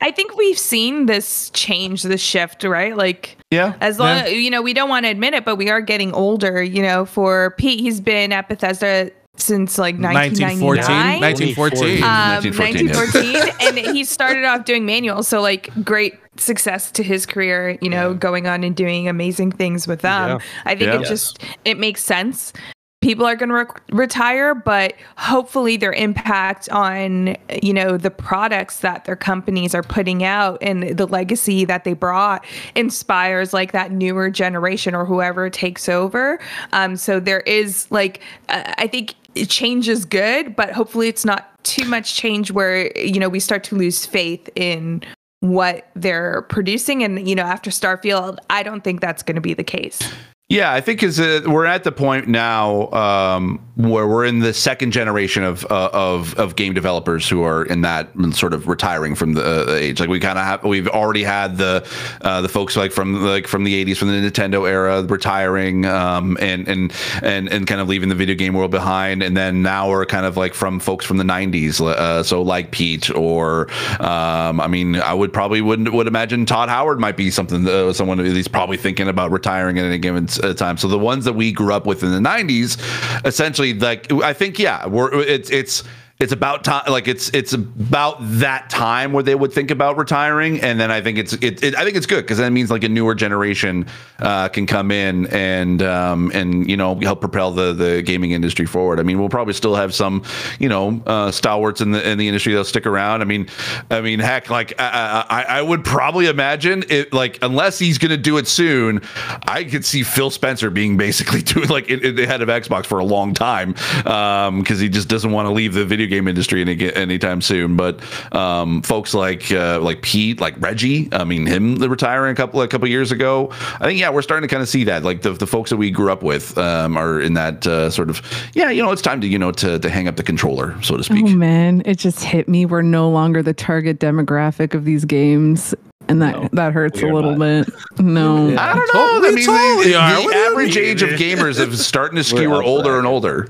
I 0.00 0.12
think 0.12 0.36
we've 0.36 0.58
seen 0.58 1.06
this 1.06 1.50
change, 1.50 2.04
this 2.04 2.20
shift, 2.20 2.62
right? 2.62 2.96
Like 2.96 3.36
Yeah. 3.50 3.74
as 3.80 3.98
long 3.98 4.26
you 4.28 4.48
know, 4.50 4.62
we 4.62 4.74
don't 4.74 4.88
want 4.88 5.06
to 5.06 5.10
admit 5.10 5.34
it, 5.34 5.44
but 5.44 5.56
we 5.56 5.70
are 5.70 5.80
getting 5.80 6.12
older. 6.12 6.62
You 6.62 6.82
know, 6.82 7.04
for 7.04 7.54
Pete, 7.58 7.80
he's 7.80 8.00
been 8.00 8.30
at 8.32 8.48
Bethesda 8.48 9.10
since 9.36 9.78
like 9.78 9.96
1914. 9.98 11.20
1999. 11.20 11.20
1914. 11.20 12.02
Um, 12.02 12.42
1914, 12.42 13.32
1914, 13.32 13.86
and 13.88 13.96
he 13.96 14.04
started 14.04 14.44
off 14.44 14.64
doing 14.64 14.84
manuals 14.84 15.26
so 15.26 15.40
like 15.40 15.70
great 15.84 16.14
success 16.36 16.90
to 16.92 17.02
his 17.02 17.24
career. 17.26 17.78
You 17.80 17.88
know, 17.90 18.14
going 18.14 18.46
on 18.46 18.62
and 18.64 18.76
doing 18.76 19.08
amazing 19.08 19.52
things 19.52 19.88
with 19.88 20.00
them. 20.02 20.38
I 20.64 20.74
think 20.74 20.92
Yeah. 20.92 21.00
it 21.00 21.06
just 21.06 21.42
it 21.64 21.78
makes 21.78 22.04
sense. 22.04 22.52
People 23.00 23.26
are 23.26 23.34
going 23.34 23.48
to 23.48 23.56
re- 23.56 23.66
retire, 23.90 24.54
but 24.54 24.94
hopefully 25.16 25.76
their 25.76 25.92
impact 25.92 26.68
on 26.68 27.36
you 27.60 27.72
know 27.74 27.96
the 27.96 28.12
products 28.12 28.78
that 28.78 29.06
their 29.06 29.16
companies 29.16 29.74
are 29.74 29.82
putting 29.82 30.22
out 30.22 30.58
and 30.62 30.84
the 30.96 31.06
legacy 31.06 31.64
that 31.64 31.82
they 31.82 31.94
brought 31.94 32.44
inspires 32.76 33.52
like 33.52 33.72
that 33.72 33.90
newer 33.90 34.30
generation 34.30 34.94
or 34.94 35.04
whoever 35.04 35.50
takes 35.50 35.88
over. 35.88 36.38
Um, 36.72 36.94
so 36.96 37.18
there 37.18 37.40
is 37.40 37.90
like 37.90 38.20
uh, 38.48 38.72
I 38.78 38.86
think 38.86 39.14
change 39.48 39.88
is 39.88 40.04
good, 40.04 40.56
but 40.56 40.72
hopefully 40.72 41.08
it's 41.08 41.24
not 41.24 41.48
too 41.64 41.84
much 41.84 42.14
change 42.14 42.50
where 42.50 42.96
you 42.98 43.20
know 43.20 43.28
we 43.28 43.40
start 43.40 43.64
to 43.64 43.76
lose 43.76 44.04
faith 44.04 44.48
in 44.56 45.02
what 45.40 45.88
they're 45.94 46.42
producing. 46.42 47.02
And 47.02 47.28
you 47.28 47.34
know 47.34 47.42
after 47.42 47.70
starfield 47.70 48.38
i 48.50 48.62
don't 48.62 48.82
think 48.84 49.00
that's 49.00 49.22
going 49.22 49.34
to 49.34 49.40
be 49.40 49.54
the 49.54 49.64
case 49.64 50.00
Yeah, 50.48 50.70
I 50.70 50.82
think 50.82 51.02
is 51.02 51.18
uh, 51.18 51.40
we're 51.46 51.64
at 51.64 51.82
the 51.82 51.92
point 51.92 52.28
now 52.28 52.90
um, 52.90 53.58
where 53.76 54.06
we're 54.06 54.26
in 54.26 54.40
the 54.40 54.52
second 54.52 54.90
generation 54.90 55.44
of 55.44 55.64
uh, 55.70 55.88
of 55.94 56.34
of 56.34 56.56
game 56.56 56.74
developers 56.74 57.26
who 57.26 57.42
are 57.42 57.64
in 57.64 57.80
that 57.82 58.10
sort 58.32 58.52
of 58.52 58.68
retiring 58.68 59.14
from 59.14 59.32
the 59.32 59.70
uh, 59.70 59.72
age. 59.72 59.98
Like 59.98 60.10
we 60.10 60.20
kind 60.20 60.38
of 60.38 60.44
have, 60.44 60.62
we've 60.62 60.88
already 60.88 61.22
had 61.22 61.56
the 61.56 61.88
uh, 62.20 62.42
the 62.42 62.50
folks 62.50 62.76
like 62.76 62.92
from 62.92 63.24
like 63.24 63.46
from 63.46 63.64
the 63.64 63.82
'80s, 63.82 63.96
from 63.96 64.08
the 64.08 64.14
Nintendo 64.14 64.68
era, 64.68 65.02
retiring 65.04 65.86
um, 65.86 66.36
and 66.38 66.68
and 66.68 66.92
and 67.22 67.48
and 67.50 67.66
kind 67.66 67.80
of 67.80 67.88
leaving 67.88 68.10
the 68.10 68.14
video 68.14 68.34
game 68.34 68.52
world 68.52 68.72
behind. 68.72 69.22
And 69.22 69.34
then 69.34 69.62
now 69.62 69.88
we're 69.88 70.04
kind 70.04 70.26
of 70.26 70.36
like 70.36 70.52
from 70.52 70.80
folks 70.80 71.06
from 71.06 71.16
the 71.16 71.24
'90s, 71.24 71.80
uh, 71.80 72.22
so 72.22 72.42
like 72.42 72.72
Pete 72.72 73.08
or 73.14 73.70
um, 74.00 74.60
I 74.60 74.66
mean, 74.66 74.96
I 74.96 75.14
would 75.14 75.32
probably 75.32 75.62
would 75.62 75.88
would 75.88 76.08
imagine 76.08 76.44
Todd 76.44 76.68
Howard 76.68 77.00
might 77.00 77.16
be 77.16 77.30
something 77.30 77.66
uh, 77.66 77.94
someone 77.94 78.18
who's 78.18 78.48
probably 78.48 78.76
thinking 78.76 79.08
about 79.08 79.30
retiring 79.30 79.78
at 79.78 79.86
any 79.86 79.96
given 79.96 80.28
uh, 80.42 80.54
time. 80.54 80.76
So 80.76 80.88
the 80.88 80.98
ones 80.98 81.24
that 81.24 81.34
we 81.34 81.52
grew 81.52 81.72
up 81.72 81.86
with 81.86 82.02
in 82.02 82.10
the 82.10 82.18
'90s, 82.18 82.78
essentially, 83.24 83.74
like 83.74 84.12
I 84.12 84.32
think, 84.32 84.58
yeah, 84.58 84.86
we're 84.86 85.12
it's 85.22 85.50
it's 85.50 85.84
it's 86.22 86.32
about 86.32 86.64
time 86.64 86.84
like 86.88 87.08
it's 87.08 87.28
it's 87.30 87.52
about 87.52 88.16
that 88.20 88.70
time 88.70 89.12
where 89.12 89.22
they 89.22 89.34
would 89.34 89.52
think 89.52 89.70
about 89.70 89.96
retiring 89.96 90.60
and 90.60 90.78
then 90.78 90.90
i 90.90 91.00
think 91.00 91.18
it's 91.18 91.32
it, 91.34 91.62
it 91.62 91.76
i 91.76 91.84
think 91.84 91.96
it's 91.96 92.06
good 92.06 92.22
because 92.22 92.38
that 92.38 92.50
means 92.50 92.70
like 92.70 92.84
a 92.84 92.88
newer 92.88 93.14
generation 93.14 93.86
uh, 94.20 94.48
can 94.48 94.66
come 94.66 94.90
in 94.90 95.26
and 95.28 95.82
um, 95.82 96.30
and 96.32 96.70
you 96.70 96.76
know 96.76 96.94
help 97.00 97.20
propel 97.20 97.50
the 97.50 97.72
the 97.72 98.02
gaming 98.02 98.30
industry 98.30 98.66
forward. 98.66 99.00
I 99.00 99.02
mean 99.02 99.18
we'll 99.18 99.28
probably 99.28 99.54
still 99.54 99.74
have 99.74 99.92
some 99.94 100.22
you 100.58 100.68
know 100.68 101.02
uh, 101.06 101.30
stalwarts 101.30 101.80
in 101.80 101.90
the 101.90 102.08
in 102.08 102.18
the 102.18 102.28
industry 102.28 102.52
that'll 102.52 102.64
stick 102.64 102.86
around. 102.86 103.20
I 103.20 103.24
mean 103.24 103.48
i 103.90 104.00
mean 104.00 104.18
heck 104.18 104.50
like 104.50 104.74
i 104.78 105.24
i, 105.28 105.42
I 105.58 105.62
would 105.62 105.84
probably 105.84 106.26
imagine 106.26 106.84
it 106.88 107.12
like 107.12 107.38
unless 107.42 107.78
he's 107.78 107.98
gonna 107.98 108.16
do 108.16 108.36
it 108.38 108.46
soon 108.46 109.02
i 109.46 109.64
could 109.64 109.84
see 109.84 110.02
phil 110.02 110.30
spencer 110.30 110.70
being 110.70 110.96
basically 110.96 111.42
doing 111.52 111.68
like 111.68 111.86
the 111.86 112.26
head 112.26 112.42
of 112.42 112.48
xbox 112.48 112.86
for 112.86 112.98
a 112.98 113.04
long 113.04 113.34
time 113.34 113.74
um 114.06 114.60
because 114.60 114.80
he 114.80 114.88
just 114.88 115.08
doesn't 115.08 115.32
want 115.32 115.46
to 115.46 115.52
leave 115.52 115.74
the 115.74 115.84
video 115.84 116.06
game 116.12 116.28
industry 116.28 116.60
any 116.62 116.92
anytime 116.94 117.40
soon. 117.40 117.76
But 117.76 118.00
um, 118.34 118.82
folks 118.82 119.14
like 119.14 119.50
uh, 119.50 119.80
like 119.80 120.02
Pete, 120.02 120.40
like 120.40 120.54
Reggie, 120.58 121.08
I 121.12 121.24
mean 121.24 121.46
him 121.46 121.76
the 121.76 121.88
retiring 121.88 122.32
a 122.32 122.34
couple 122.34 122.60
a 122.62 122.68
couple 122.68 122.86
years 122.88 123.10
ago. 123.12 123.50
I 123.80 123.86
think 123.86 123.98
yeah, 123.98 124.10
we're 124.10 124.22
starting 124.22 124.48
to 124.48 124.52
kind 124.52 124.62
of 124.62 124.68
see 124.68 124.84
that. 124.84 125.02
Like 125.02 125.22
the, 125.22 125.32
the 125.32 125.46
folks 125.46 125.70
that 125.70 125.76
we 125.76 125.90
grew 125.90 126.12
up 126.12 126.22
with 126.22 126.56
um, 126.58 126.96
are 126.96 127.20
in 127.20 127.34
that 127.34 127.66
uh, 127.66 127.90
sort 127.90 128.10
of 128.10 128.22
yeah, 128.54 128.70
you 128.70 128.82
know, 128.82 128.92
it's 128.92 129.02
time 129.02 129.20
to 129.22 129.26
you 129.26 129.38
know 129.38 129.52
to 129.52 129.78
to 129.78 129.88
hang 129.88 130.08
up 130.08 130.16
the 130.16 130.22
controller, 130.22 130.80
so 130.82 130.96
to 130.96 131.02
speak. 131.02 131.24
Oh 131.26 131.34
man, 131.34 131.82
it 131.84 131.98
just 131.98 132.22
hit 132.22 132.48
me. 132.48 132.66
We're 132.66 132.82
no 132.82 133.08
longer 133.10 133.42
the 133.42 133.54
target 133.54 133.98
demographic 133.98 134.74
of 134.74 134.84
these 134.84 135.04
games. 135.04 135.74
And 136.08 136.20
that 136.20 136.34
No, 136.34 136.48
that 136.52 136.72
hurts 136.72 137.00
a 137.00 137.06
are 137.06 137.12
little 137.12 137.38
bit. 137.38 137.68
No. 137.98 138.48
I 138.58 138.74
don't 138.74 138.94
know. 138.94 139.20
we 139.20 139.28
I 139.28 139.30
mean, 139.30 139.46
totally 139.46 139.84
the, 139.84 139.90
the 139.92 139.98
What 139.98 140.32
do 140.32 140.34
you 140.34 140.46
average 140.46 140.76
age 140.76 141.02
of 141.02 141.10
gamers 141.10 141.60
is 141.60 141.86
starting 141.86 142.16
to 142.16 142.24
skew 142.24 142.52
older 142.54 142.98
and 142.98 143.06
older. 143.06 143.48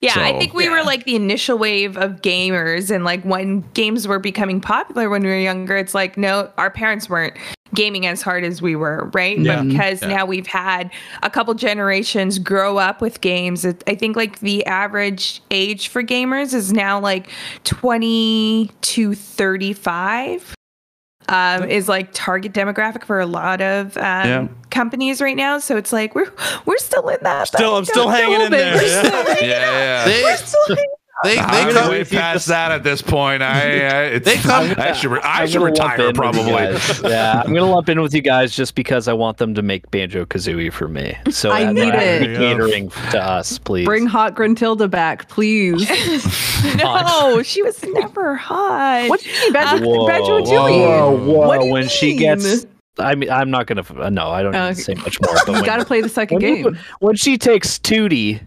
Yeah, 0.00 0.14
I 0.16 0.38
think 0.38 0.52
we 0.52 0.68
were 0.68 0.82
like 0.82 1.04
the 1.04 1.16
initial 1.16 1.56
wave 1.58 1.96
of 1.96 2.22
gamers, 2.22 2.94
and 2.94 3.04
like 3.04 3.22
when 3.24 3.60
games 3.72 4.06
were 4.06 4.18
becoming 4.18 4.60
popular 4.60 5.08
when 5.08 5.22
we 5.22 5.28
were 5.28 5.38
younger, 5.38 5.76
it's 5.76 5.94
like 5.94 6.16
no, 6.16 6.50
our 6.58 6.70
parents 6.70 7.08
weren't 7.08 7.36
gaming 7.74 8.06
as 8.06 8.22
hard 8.22 8.44
as 8.44 8.62
we 8.62 8.74
were, 8.76 9.10
right? 9.12 9.38
Yeah. 9.38 9.56
But 9.56 9.68
because 9.68 10.02
now 10.02 10.24
we've 10.24 10.46
had 10.46 10.90
a 11.22 11.30
couple 11.30 11.54
generations 11.54 12.38
grow 12.38 12.78
up 12.78 13.00
with 13.00 13.20
games, 13.20 13.64
I 13.64 13.94
think 13.94 14.16
like 14.16 14.40
the 14.40 14.64
average 14.66 15.42
age 15.50 15.88
for 15.88 16.02
gamers 16.02 16.54
is 16.54 16.72
now 16.72 16.98
like 17.00 17.30
20 17.64 18.70
to 18.80 19.14
35. 19.14 20.55
Um, 21.28 21.64
is 21.68 21.88
like 21.88 22.10
target 22.12 22.52
demographic 22.52 23.04
for 23.04 23.18
a 23.18 23.26
lot 23.26 23.60
of 23.60 23.96
um, 23.96 24.02
Yeah. 24.02 24.48
companies 24.70 25.20
right 25.20 25.36
now. 25.36 25.58
So 25.58 25.76
it's 25.76 25.92
like 25.92 26.14
we're 26.14 26.30
we're 26.66 26.78
still 26.78 27.08
in 27.08 27.18
that. 27.22 27.48
Still, 27.48 27.76
I'm 27.76 27.84
still 27.84 28.08
hanging 28.08 28.40
in 28.42 28.50
there. 28.52 28.76
We're 28.76 28.82
yeah. 28.82 29.02
still 29.02 29.24
hanging 29.34 29.50
Yeah, 29.50 30.02
out. 30.02 30.06
They, 30.08 30.22
We're 30.22 30.36
still 30.36 30.76
hanging 30.76 30.90
they, 31.24 31.38
I'm 31.38 31.50
they 31.50 31.60
gonna 31.72 31.80
come. 31.80 31.90
way 31.90 32.04
past 32.04 32.46
that 32.48 32.72
at 32.72 32.82
this 32.84 33.00
point. 33.00 33.42
I, 33.42 33.52
I, 33.86 34.02
it's, 34.16 34.24
They 34.26 34.36
come- 34.36 34.74
I 34.76 34.92
should, 34.92 35.10
re- 35.10 35.20
I 35.24 35.46
should 35.46 35.62
retire 35.62 35.98
in 36.00 36.06
with 36.08 36.16
you 36.16 36.20
probably. 36.20 36.52
yeah, 37.10 37.42
I'm 37.44 37.54
gonna 37.54 37.70
lump 37.70 37.88
in 37.88 38.00
with 38.02 38.14
you 38.14 38.20
guys 38.20 38.54
just 38.54 38.74
because 38.74 39.08
I 39.08 39.14
want 39.14 39.38
them 39.38 39.54
to 39.54 39.62
make 39.62 39.90
Banjo 39.90 40.26
Kazooie 40.26 40.70
for 40.72 40.88
me. 40.88 41.16
So 41.30 41.50
I 41.50 41.64
uh, 41.64 41.72
need 41.72 41.92
they're 41.92 42.22
it. 42.32 42.36
catering 42.36 42.90
to 43.12 43.22
us, 43.22 43.58
please. 43.58 43.86
Bring 43.86 44.06
hot 44.06 44.34
Gruntilda 44.34 44.90
back, 44.90 45.28
please. 45.28 45.88
No, 46.76 47.42
she 47.42 47.62
was 47.62 47.82
never 47.84 48.34
hot. 48.34 49.08
what 49.08 49.20
do 49.20 49.28
you 49.30 49.38
mean, 49.40 49.52
Badger, 49.52 49.84
Whoa, 49.86 50.06
Badger 50.06 50.22
whoa, 50.40 50.44
Dewey? 50.44 50.80
whoa, 50.80 51.46
What 51.46 51.60
do 51.60 51.66
you 51.66 51.72
when 51.72 51.88
she 51.88 52.16
gets, 52.16 52.66
I 52.98 53.14
mean, 53.14 53.30
I'm 53.30 53.50
not 53.50 53.66
gonna. 53.66 53.84
uh, 53.98 54.10
No, 54.10 54.28
I 54.30 54.42
don't 54.42 54.52
need 54.52 54.74
to 54.76 54.82
say 54.82 54.94
much 54.94 55.20
more. 55.20 55.34
But 55.34 55.46
You 55.48 55.52
when, 55.54 55.64
got 55.64 55.76
to 55.76 55.84
play 55.84 56.00
the 56.00 56.08
second 56.08 56.42
when, 56.42 56.56
you- 56.56 56.64
game. 56.72 56.78
when 57.00 57.14
she 57.16 57.36
takes 57.38 57.78
Tooty, 57.78 58.40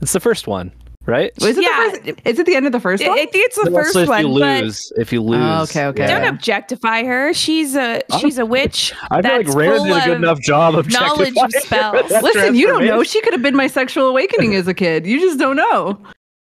it's 0.00 0.12
the 0.12 0.20
first 0.20 0.46
one, 0.46 0.70
right? 1.06 1.32
Was 1.40 1.56
it 1.56 1.62
Yeah. 1.64 1.90
the 1.92 1.98
first, 2.12 2.20
is 2.26 2.38
it 2.38 2.46
the 2.46 2.54
end 2.56 2.66
of 2.66 2.72
the 2.72 2.80
first 2.80 3.02
I 3.02 3.08
one? 3.08 3.18
I 3.18 3.26
think 3.26 3.46
it's 3.46 3.56
the 3.56 3.62
Also, 3.70 3.74
first 3.82 3.96
if 3.96 4.08
one, 4.08 4.20
you 4.26 4.38
but 4.38 4.62
lose, 4.64 4.92
if 4.96 5.12
you 5.12 5.20
oh, 5.20 5.24
lose, 5.24 5.40
Oh, 5.40 5.62
okay, 5.62 5.86
okay. 5.86 6.06
don't 6.06 6.24
objectify 6.24 7.04
her. 7.04 7.32
She's 7.32 7.74
a 7.76 8.02
she's 8.20 8.38
a 8.38 8.46
witch. 8.46 8.92
I 9.10 9.22
feel 9.22 9.32
like 9.32 9.46
that's 9.46 9.56
Rare 9.56 9.76
full 9.76 9.84
did 9.84 9.96
a 9.96 10.04
good 10.06 10.16
enough 10.16 10.40
job 10.40 10.74
of 10.74 10.90
knowledge 10.90 11.34
of 11.36 11.52
spells. 11.52 12.10
Listen, 12.10 12.54
you 12.54 12.66
don't 12.66 12.84
know. 12.84 13.02
She 13.02 13.20
could 13.22 13.32
have 13.32 13.42
been 13.42 13.56
my 13.56 13.66
sexual 13.66 14.06
awakening 14.06 14.54
as 14.54 14.66
a 14.68 14.74
kid. 14.74 15.06
You 15.06 15.20
just 15.20 15.38
don't 15.38 15.56
know. 15.56 15.98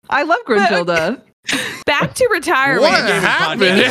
I 0.09 0.23
love 0.23 0.39
Gruntilda. 0.45 1.21
Back 1.85 2.13
to 2.15 2.27
retirement. 2.31 2.83
What 2.83 3.01
happened? 3.03 3.81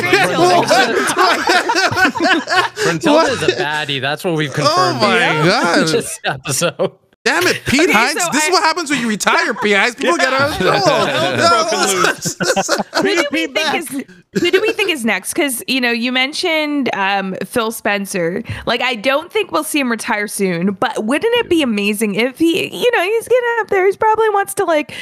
Gruntilda 2.75 3.29
is 3.33 3.43
a 3.43 3.47
baddie. 3.61 4.01
That's 4.01 4.23
what 4.23 4.35
we've 4.35 4.53
confirmed. 4.53 4.97
Oh 4.97 5.07
my 5.07 5.19
God. 5.19 5.87
this 5.87 6.19
episode. 6.23 6.93
Damn 7.25 7.43
Damn 7.43 7.55
it, 7.55 7.63
Pete 7.65 7.81
Okay, 7.81 7.91
Hines. 7.93 8.21
so 8.21 8.29
this 8.31 8.43
is 8.43 8.51
what 8.51 8.63
happens 8.63 8.89
when 8.89 8.99
you 8.99 9.07
retire, 9.07 9.53
Pete 9.53 9.77
Hines. 9.77 9.95
People 9.95 10.17
get 10.17 10.33
out 10.33 10.49
of 10.49 10.57
who 13.01 13.15
do 13.15 13.25
we 13.31 13.47
think 13.47 13.73
is 13.75 13.87
who 13.89 14.51
do 14.51 14.61
we 14.61 14.73
think 14.73 14.89
is 14.89 15.05
next? 15.05 15.33
Because 15.33 15.63
you 15.67 15.79
know, 15.79 15.91
you 15.91 16.11
mentioned 16.11 16.93
um, 16.93 17.35
Phil 17.45 17.71
Spencer. 17.71 18.43
Like, 18.65 18.81
I 18.81 18.95
don't 18.95 19.31
think 19.31 19.51
we'll 19.51 19.63
see 19.63 19.79
him 19.79 19.89
retire 19.89 20.27
soon, 20.27 20.73
but 20.73 21.05
wouldn't 21.05 21.33
it 21.37 21.49
be 21.49 21.61
amazing 21.61 22.15
if 22.15 22.39
he, 22.39 22.67
you 22.75 22.91
know, 22.91 23.03
he's 23.03 23.27
getting 23.27 23.49
up 23.59 23.67
there. 23.69 23.89
He 23.89 23.95
probably 23.95 24.29
wants 24.29 24.53
to 24.55 24.65
like 24.65 24.93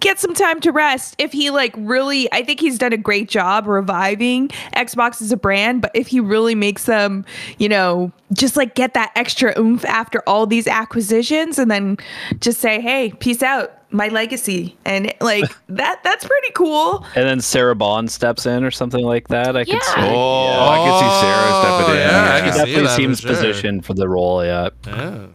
get 0.00 0.18
some 0.18 0.34
time 0.34 0.60
to 0.60 0.72
rest. 0.72 1.14
If 1.18 1.32
he 1.32 1.50
like 1.50 1.74
really, 1.76 2.30
I 2.32 2.42
think 2.42 2.60
he's 2.60 2.78
done 2.78 2.92
a 2.92 2.96
great 2.98 3.28
job 3.28 3.66
reviving 3.66 4.48
Xbox 4.74 5.20
as 5.22 5.32
a 5.32 5.36
brand. 5.36 5.82
But 5.82 5.90
if 5.94 6.06
he 6.08 6.20
really 6.20 6.54
makes 6.54 6.84
them, 6.84 7.24
you 7.58 7.68
know, 7.68 8.12
just 8.32 8.56
like 8.56 8.74
get 8.74 8.94
that 8.94 9.12
extra 9.16 9.58
oomph 9.58 9.84
after 9.84 10.22
all 10.26 10.46
these 10.46 10.66
acquisitions, 10.66 11.58
and 11.58 11.70
then 11.70 11.96
just 12.40 12.60
say, 12.60 12.80
"Hey, 12.80 13.12
peace 13.20 13.42
out." 13.42 13.72
My 13.90 14.08
legacy 14.08 14.76
and 14.84 15.10
like 15.22 15.44
that 15.70 16.04
that's 16.04 16.22
pretty 16.26 16.50
cool. 16.52 17.06
And 17.14 17.26
then 17.26 17.40
Sarah 17.40 17.74
Bond 17.74 18.10
steps 18.10 18.44
in 18.44 18.62
or 18.62 18.70
something 18.70 19.02
like 19.02 19.28
that. 19.28 19.56
I 19.56 19.64
could 19.64 19.72
Yeah. 19.76 19.80
see. 19.80 19.94
Oh, 19.96 20.68
I 20.68 20.76
could 20.84 20.98
see 21.00 21.20
Sarah 21.22 21.62
stepping 21.62 21.86
oh, 21.86 21.92
in. 21.94 21.98
yeah, 22.10 22.32
I 22.34 22.36
He 22.36 22.42
can 22.42 22.52
see 22.52 22.58
definitely 22.58 22.82
for 22.86 22.94
seems 22.94 23.20
sure. 23.20 23.30
positioned 23.30 23.86
for 23.86 23.94
the 23.94 24.06
role. 24.06 24.44
Yeah. 24.44 24.68
Yeah. 24.86 25.26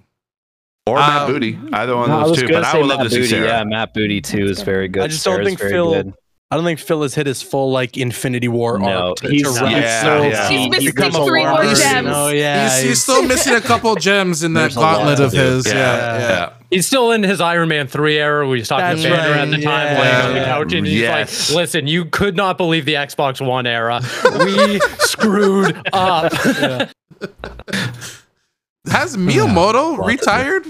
Or 0.86 0.97
Matt 0.97 1.21
Um, 1.23 1.31
Booty. 1.31 1.57
Either 1.71 1.95
one 1.95 2.09
No, 2.09 2.19
of 2.19 2.27
those 2.27 2.39
two. 2.39 2.47
But 2.49 2.65
I 2.65 2.71
say 2.73 2.79
would 2.79 2.88
love 2.88 2.97
Matt 2.99 3.05
to 3.05 3.09
see 3.11 3.17
Booty. 3.19 3.27
Sarah. 3.29 3.47
Yeah, 3.47 3.63
Matt 3.63 3.93
Booty 3.93 4.19
too 4.21 4.45
is 4.45 4.61
very 4.63 4.89
good. 4.89 5.03
I 5.03 5.07
just 5.07 5.23
don't 5.23 5.43
think 5.45 5.59
Phil- 5.59 5.93
good. 5.93 6.13
I 6.51 6.55
don't 6.55 6.65
think 6.65 6.79
Phil 6.79 7.01
has 7.01 7.15
hit 7.15 7.25
his 7.25 7.41
full 7.41 7.71
like 7.71 7.97
Infinity 7.97 8.47
War 8.47 8.77
No, 8.77 8.86
arc. 9.09 9.15
to- 9.17 9.29
he's, 9.31 9.41
to 9.43 9.67
he's 9.67 9.77
Yeah, 9.77 9.99
still 10.01 10.25
yeah. 10.29 10.49
He's 10.49 10.69
missing 10.69 10.99
a 10.99 11.25
three 11.25 11.41
more 11.43 11.53
warrior. 11.53 11.73
gems. 11.73 12.09
Oh 12.11 12.27
yeah, 12.27 12.75
he's, 12.75 12.84
he's 12.89 13.01
still 13.01 13.23
missing 13.27 13.55
a 13.55 13.61
couple 13.61 13.95
gems 13.95 14.43
in 14.43 14.53
that 14.53 14.59
There's 14.61 14.75
a 14.75 14.79
lot 14.81 14.97
gauntlet 14.97 15.19
of 15.21 15.31
his. 15.31 15.65
Yeah, 15.65 15.73
Yeah. 15.73 16.17
yeah. 16.19 16.27
yeah. 16.29 16.53
He's 16.69 16.86
still 16.86 17.11
in 17.11 17.23
his 17.23 17.39
Iron 17.41 17.69
Man 17.69 17.88
3 17.88 18.17
era 18.19 18.47
We 18.47 18.57
he's 18.59 18.67
talking 18.67 18.86
That's 18.86 19.01
to 19.03 19.09
Banner 19.09 19.31
right, 19.31 19.39
at 19.39 19.49
the 19.51 19.61
time, 19.63 19.95
yeah. 19.95 20.01
laying 20.01 20.25
on 20.27 20.34
the 20.34 20.45
couch, 20.45 20.73
and 20.73 20.86
he's 20.86 20.99
Yes. 20.99 21.49
like, 21.49 21.55
listen, 21.57 21.88
you 21.88 22.05
could 22.05 22.36
not 22.36 22.57
believe 22.57 22.86
the 22.86 22.95
Xbox 22.95 23.43
One 23.43 23.65
era. 23.65 24.01
We 24.43 24.79
screwed 24.99 25.81
up. 25.93 26.34
Has 28.91 29.15
Miyamoto 29.17 30.05
retired? 30.05 30.65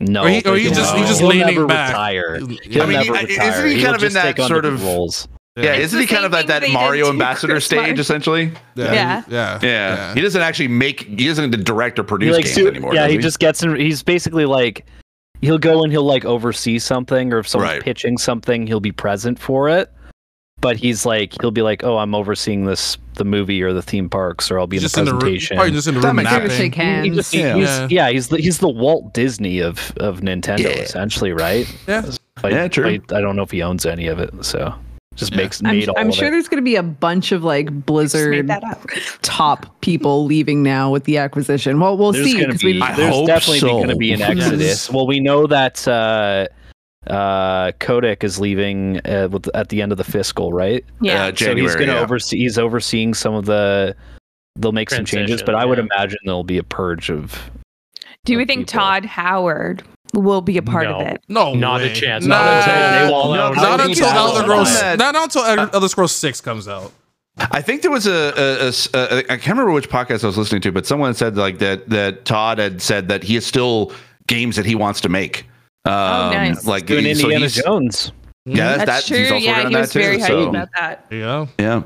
No, 0.00 0.24
Or 0.24 0.28
he- 0.28 0.42
or 0.44 0.56
he 0.56 0.64
he'll- 0.64 0.74
just- 0.74 0.94
he 0.96 1.02
just 1.02 1.20
he'll 1.20 1.28
leaning 1.28 1.54
never 1.54 1.66
back. 1.66 1.90
Retire. 1.90 2.34
I 2.34 2.38
He'll 2.38 2.46
mean, 2.86 2.96
never 2.98 3.12
retire. 3.12 3.48
isn't 3.50 3.66
he 3.68 3.74
He'll 3.76 3.84
kind 3.84 3.96
of 3.96 4.02
in 4.04 4.12
that 4.14 4.36
sort 4.38 4.64
of- 4.64 4.82
roles? 4.84 5.28
Yeah, 5.54 5.72
It's 5.74 5.86
isn't 5.92 6.00
he 6.00 6.06
kind 6.06 6.24
of 6.24 6.32
at 6.34 6.46
that 6.46 6.68
Mario 6.70 7.10
ambassador 7.10 7.52
Chris 7.52 7.66
stage 7.66 7.76
Martin. 7.78 8.00
essentially? 8.00 8.50
Yeah. 8.74 8.92
Yeah. 8.94 9.22
Yeah. 9.28 9.58
Yeah. 9.62 10.14
He 10.14 10.22
doesn't 10.22 10.40
actually 10.40 10.68
make. 10.68 11.02
He 11.02 11.28
doesn't 11.28 11.62
direct 11.64 11.98
or 11.98 12.04
produce 12.04 12.34
like 12.34 12.46
games 12.46 12.54
su- 12.54 12.68
anymore. 12.68 12.94
yeah, 12.94 13.02
does 13.04 13.12
he 13.12 13.18
just 13.18 13.38
gets 13.38 13.62
in. 13.62 13.76
He's 13.76 14.02
basically 14.02 14.46
like 14.46 14.86
he'll 15.42 15.58
go 15.58 15.82
and 15.82 15.92
he'll 15.92 16.04
like 16.06 16.24
oversee 16.24 16.78
something, 16.78 17.34
or 17.34 17.38
if 17.40 17.46
someone's 17.48 17.74
Right. 17.74 17.82
pitching 17.82 18.16
something, 18.16 18.66
he'll 18.66 18.80
be 18.80 18.92
present 18.92 19.38
for 19.38 19.68
it. 19.68 19.92
But 20.62 20.76
he's 20.78 21.04
like 21.04 21.34
he'll 21.42 21.50
be 21.50 21.60
like, 21.60 21.84
oh, 21.84 21.98
I'm 21.98 22.14
overseeing 22.14 22.64
this 22.64 22.96
the 23.16 23.24
movie 23.24 23.62
or 23.62 23.74
the 23.74 23.82
theme 23.82 24.08
parks, 24.08 24.50
or 24.50 24.58
I'll 24.58 24.66
be 24.66 24.76
in 24.78 24.82
Just 24.82 24.94
the 24.94 25.00
in 25.00 25.04
the 25.04 25.12
room, 25.12 25.20
presentation. 25.20 25.56
probably 25.58 25.72
just 25.72 25.88
in 25.88 25.94
the 25.94 26.00
That 26.00 26.06
room 26.06 26.16
makes 26.16 26.30
They're 26.30 26.40
napping. 26.40 26.56
shake 26.56 26.74
hands. 26.76 27.04
He 27.04 27.10
just- 27.10 27.34
Yeah. 27.34 27.54
he's, 27.56 27.64
Yeah. 27.68 27.86
yeah, 27.90 28.10
he's 28.10 28.28
the 28.28 28.38
he's 28.38 28.58
the 28.58 28.68
Walt 28.70 29.12
Disney 29.12 29.58
of 29.58 29.92
of 29.98 30.20
Nintendo, 30.20 30.60
Yeah. 30.60 30.68
essentially, 30.70 31.32
right? 31.32 31.66
Yeah. 31.86 32.04
Like, 32.42 32.52
Yeah, 32.54 32.68
true. 32.68 32.86
I, 32.86 32.92
I 33.14 33.20
don't 33.20 33.36
know 33.36 33.42
if 33.42 33.50
he 33.50 33.62
owns 33.62 33.84
any 33.84 34.06
of 34.06 34.18
it, 34.18 34.30
so 34.42 34.72
just 35.16 35.32
Yeah. 35.32 35.36
makes 35.38 35.60
I'm, 35.62 35.82
all 35.90 35.98
I'm 35.98 36.08
of 36.08 36.14
sure 36.14 36.28
it. 36.28 36.30
there's 36.30 36.48
going 36.48 36.62
to 36.62 36.64
be 36.64 36.76
a 36.76 36.82
bunch 36.82 37.32
of 37.32 37.44
like 37.44 37.84
Blizzard 37.84 38.48
top 39.22 39.66
people 39.82 40.24
leaving 40.24 40.62
now 40.62 40.90
with 40.90 41.04
the 41.04 41.18
acquisition. 41.18 41.78
Well, 41.80 41.96
we'll 41.98 42.12
There's 42.12 42.24
see 42.24 42.38
because 42.38 42.62
be 42.62 42.74
we 42.74 42.80
I 42.82 42.94
there's 42.94 43.26
definitely 43.26 43.58
so. 43.58 43.68
going 43.68 43.88
to 43.88 43.96
be 43.96 44.12
an 44.12 44.22
exodus. 44.22 44.90
Well, 44.90 45.06
we 45.06 45.20
know 45.20 45.46
that 45.48 45.86
uh, 45.86 46.46
uh, 47.06 47.72
Kotick 47.80 48.22
is 48.24 48.38
leaving 48.38 49.00
uh, 49.06 49.28
with, 49.30 49.48
at 49.54 49.68
the 49.68 49.82
end 49.82 49.92
of 49.92 49.98
the 49.98 50.04
fiscal, 50.04 50.52
right? 50.52 50.84
Yeah. 51.00 51.26
Uh, 51.26 51.34
so 51.34 51.54
he's 51.56 51.74
going 51.74 51.88
to 51.88 51.94
yeah. 51.94 52.00
oversee. 52.00 52.38
He's 52.38 52.58
overseeing 52.58 53.14
some 53.14 53.34
of 53.34 53.44
the. 53.46 53.96
They'll 54.56 54.72
make 54.72 54.90
some 54.90 55.04
changes, 55.04 55.40
Transition, 55.40 55.46
but 55.46 55.54
I 55.54 55.64
would 55.64 55.78
yeah. 55.78 55.84
imagine 55.90 56.18
there'll 56.24 56.44
be 56.44 56.58
a 56.58 56.62
purge 56.62 57.10
of. 57.10 57.50
Do 58.24 58.36
we 58.36 58.42
of 58.42 58.48
think 58.48 58.68
people. 58.68 58.80
Todd 58.80 59.04
Howard 59.06 59.82
will 60.14 60.42
be 60.42 60.58
a 60.58 60.62
part 60.62 60.84
No. 60.84 61.00
of 61.00 61.06
it? 61.08 61.22
No, 61.28 61.54
Not 61.54 61.80
a 61.80 61.92
chance. 61.92 62.26
Nah, 62.26 62.36
Not 62.36 62.68
until 62.68 63.06
they 63.06 63.12
wall 63.12 63.34
out. 63.34 63.56
Not 63.56 63.80
until 63.80 64.06
Elder 64.06 64.40
Scrolls. 64.42 64.82
Not 64.98 65.16
until 65.16 65.42
Elder 65.42 65.88
Scrolls 65.88 66.14
Six 66.14 66.40
comes 66.40 66.68
out. 66.68 66.92
I 67.38 67.62
think 67.62 67.80
there 67.80 67.90
was 67.90 68.06
a, 68.06 68.12
a- 68.12 68.64
a 68.64 68.68
s- 68.68 68.90
a- 68.92 69.18
I 69.32 69.36
can't 69.38 69.46
remember 69.48 69.72
which 69.72 69.88
podcast 69.88 70.22
I 70.22 70.26
was 70.26 70.36
listening 70.36 70.60
to, 70.62 70.72
but 70.72 70.84
someone 70.86 71.14
said 71.14 71.36
like 71.36 71.58
that 71.60 71.88
that 71.88 72.26
Todd 72.26 72.58
had 72.58 72.82
said 72.82 73.08
that 73.08 73.22
he 73.24 73.34
has 73.36 73.46
still 73.46 73.90
games 74.26 74.56
that 74.56 74.66
he 74.66 74.74
wants 74.74 75.00
to 75.00 75.08
make. 75.08 75.46
Um, 75.84 76.32
nice. 76.32 76.66
Like 76.66 76.86
Doing 76.86 77.14
so 77.14 77.22
Indiana 77.30 77.48
Jones. 77.48 78.12
Yeah, 78.44 78.76
that's, 78.76 78.84
That's 78.86 79.08
that, 79.08 79.16
he's 79.18 79.26
true. 79.28 79.36
also 79.36 79.46
Yeah, 79.46 79.68
he 79.68 79.74
that 79.74 79.80
was 79.80 79.92
too. 79.92 79.98
very 80.00 80.18
hyped 80.18 80.26
so, 80.26 80.48
about 80.48 80.68
that. 80.76 81.06
Yeah, 81.10 81.46
yeah. 81.58 81.82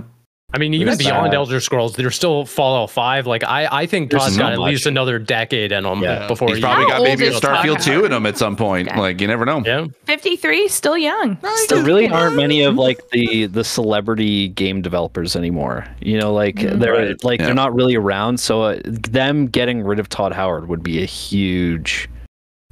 I 0.54 0.58
mean, 0.58 0.72
even 0.74 0.86
That's 0.86 1.02
beyond 1.02 1.32
bad. 1.32 1.34
Elder 1.34 1.60
Scrolls, 1.60 1.96
there's 1.96 2.14
still 2.14 2.46
Fallout 2.46 2.88
5. 2.90 3.26
Like, 3.26 3.42
I, 3.44 3.66
I 3.70 3.84
think 3.86 4.10
There's 4.10 4.22
Todd's 4.22 4.34
so 4.36 4.40
got 4.42 4.52
at 4.52 4.60
least 4.60 4.86
another 4.86 5.18
decade 5.18 5.72
in 5.72 5.84
him 5.84 6.00
Yeah. 6.02 6.28
before 6.28 6.48
He's 6.48 6.58
he 6.58 6.62
probably 6.62 6.84
How 6.84 6.98
got 6.98 7.02
maybe 7.02 7.24
a 7.24 7.26
old 7.26 7.34
is 7.34 7.40
Todd 7.40 7.66
Starfield 7.66 7.82
2 7.84 8.04
in 8.06 8.12
him 8.12 8.24
at 8.26 8.38
some 8.38 8.54
point. 8.56 8.88
Okay. 8.88 8.98
Like 8.98 9.20
you 9.20 9.26
never 9.26 9.44
know. 9.44 9.62
Yeah. 9.66 9.86
53, 10.04 10.68
still 10.68 10.96
young. 10.96 11.36
There 11.68 11.82
really 11.82 12.08
aren't 12.08 12.36
many 12.36 12.62
of 12.62 12.76
like 12.76 13.00
the 13.10 13.46
the 13.46 13.64
celebrity 13.64 14.48
game 14.48 14.80
developers 14.82 15.36
anymore. 15.36 15.84
You 16.00 16.18
know, 16.20 16.32
like 16.32 16.54
Mm. 16.56 16.78
they're 16.78 16.92
Right. 16.92 17.24
like 17.24 17.40
Yeah. 17.40 17.46
they're 17.46 17.54
not 17.54 17.74
really 17.74 17.96
around. 17.96 18.38
So 18.38 18.62
uh, 18.62 18.78
them 18.84 19.46
getting 19.48 19.82
rid 19.82 19.98
of 19.98 20.08
Todd 20.08 20.32
Howard 20.32 20.68
would 20.68 20.82
be 20.82 21.02
a 21.02 21.06
huge 21.06 22.08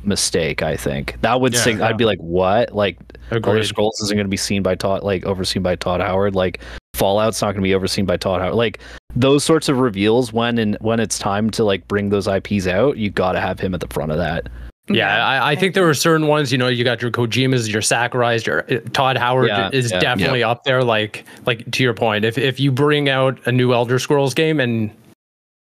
mistake. 0.07 0.63
I 0.63 0.77
think 0.77 1.17
that 1.23 1.41
would 1.41 1.55
Yeah. 1.55 1.61
sing. 1.61 1.83
I'd 1.83 1.97
be 1.99 2.05
like, 2.05 2.19
what? 2.19 2.75
Like 2.75 2.99
Elder 3.31 3.63
Scrolls 3.65 4.01
isn't 4.03 4.17
going 4.17 4.27
to 4.27 4.31
be 4.31 4.37
seen 4.37 4.63
by 4.63 4.75
Todd, 4.75 5.03
like 5.03 5.25
overseen 5.25 5.63
by 5.63 5.77
Todd 5.77 6.01
Howard. 6.01 6.35
Like 6.35 6.61
Fallout's 6.95 7.41
not 7.43 7.49
going 7.49 7.63
to 7.63 7.63
be 7.63 7.75
overseen 7.75 8.05
by 8.07 8.17
Todd 8.17 8.41
Howard. 8.41 8.55
Like 8.55 8.79
those 9.17 9.45
sorts 9.45 9.69
of 9.69 9.79
reveals 9.79 10.33
when 10.33 10.59
and 10.59 10.77
when 10.81 11.01
it's 11.01 11.19
time 11.19 11.51
to 11.51 11.65
like 11.65 11.87
bring 11.89 12.11
those 12.11 12.27
IPs 12.29 12.67
out, 12.67 12.97
you 12.97 13.11
got 13.11 13.33
to 13.33 13.41
have 13.41 13.59
him 13.59 13.75
at 13.75 13.81
the 13.81 13.89
front 13.89 14.13
of 14.13 14.19
that. 14.19 14.49
Yeah, 14.91 15.27
I, 15.27 15.53
I 15.53 15.57
think 15.57 15.73
there 15.75 15.85
were 15.85 15.95
certain 15.95 16.27
ones. 16.27 16.53
You 16.53 16.59
know, 16.59 16.69
you 16.69 16.85
got 16.85 17.01
your 17.01 17.11
Kojimas, 17.11 17.73
your 17.73 17.81
Sakurai's, 17.81 18.47
your 18.47 18.71
uh, 18.71 18.81
Todd 18.93 19.17
Howard 19.17 19.49
Yeah, 19.49 19.71
is 19.73 19.91
yeah. 19.91 19.99
definitely 19.99 20.43
up 20.43 20.65
there. 20.65 20.85
Like, 20.85 21.25
like 21.47 21.71
to 21.71 21.83
your 21.83 21.95
point, 21.95 22.27
if 22.27 22.37
if 22.37 22.61
you 22.61 22.71
bring 22.71 23.09
out 23.09 23.39
a 23.47 23.53
new 23.53 23.73
Elder 23.73 23.99
Scrolls 23.99 24.35
game 24.35 24.61
and 24.61 24.91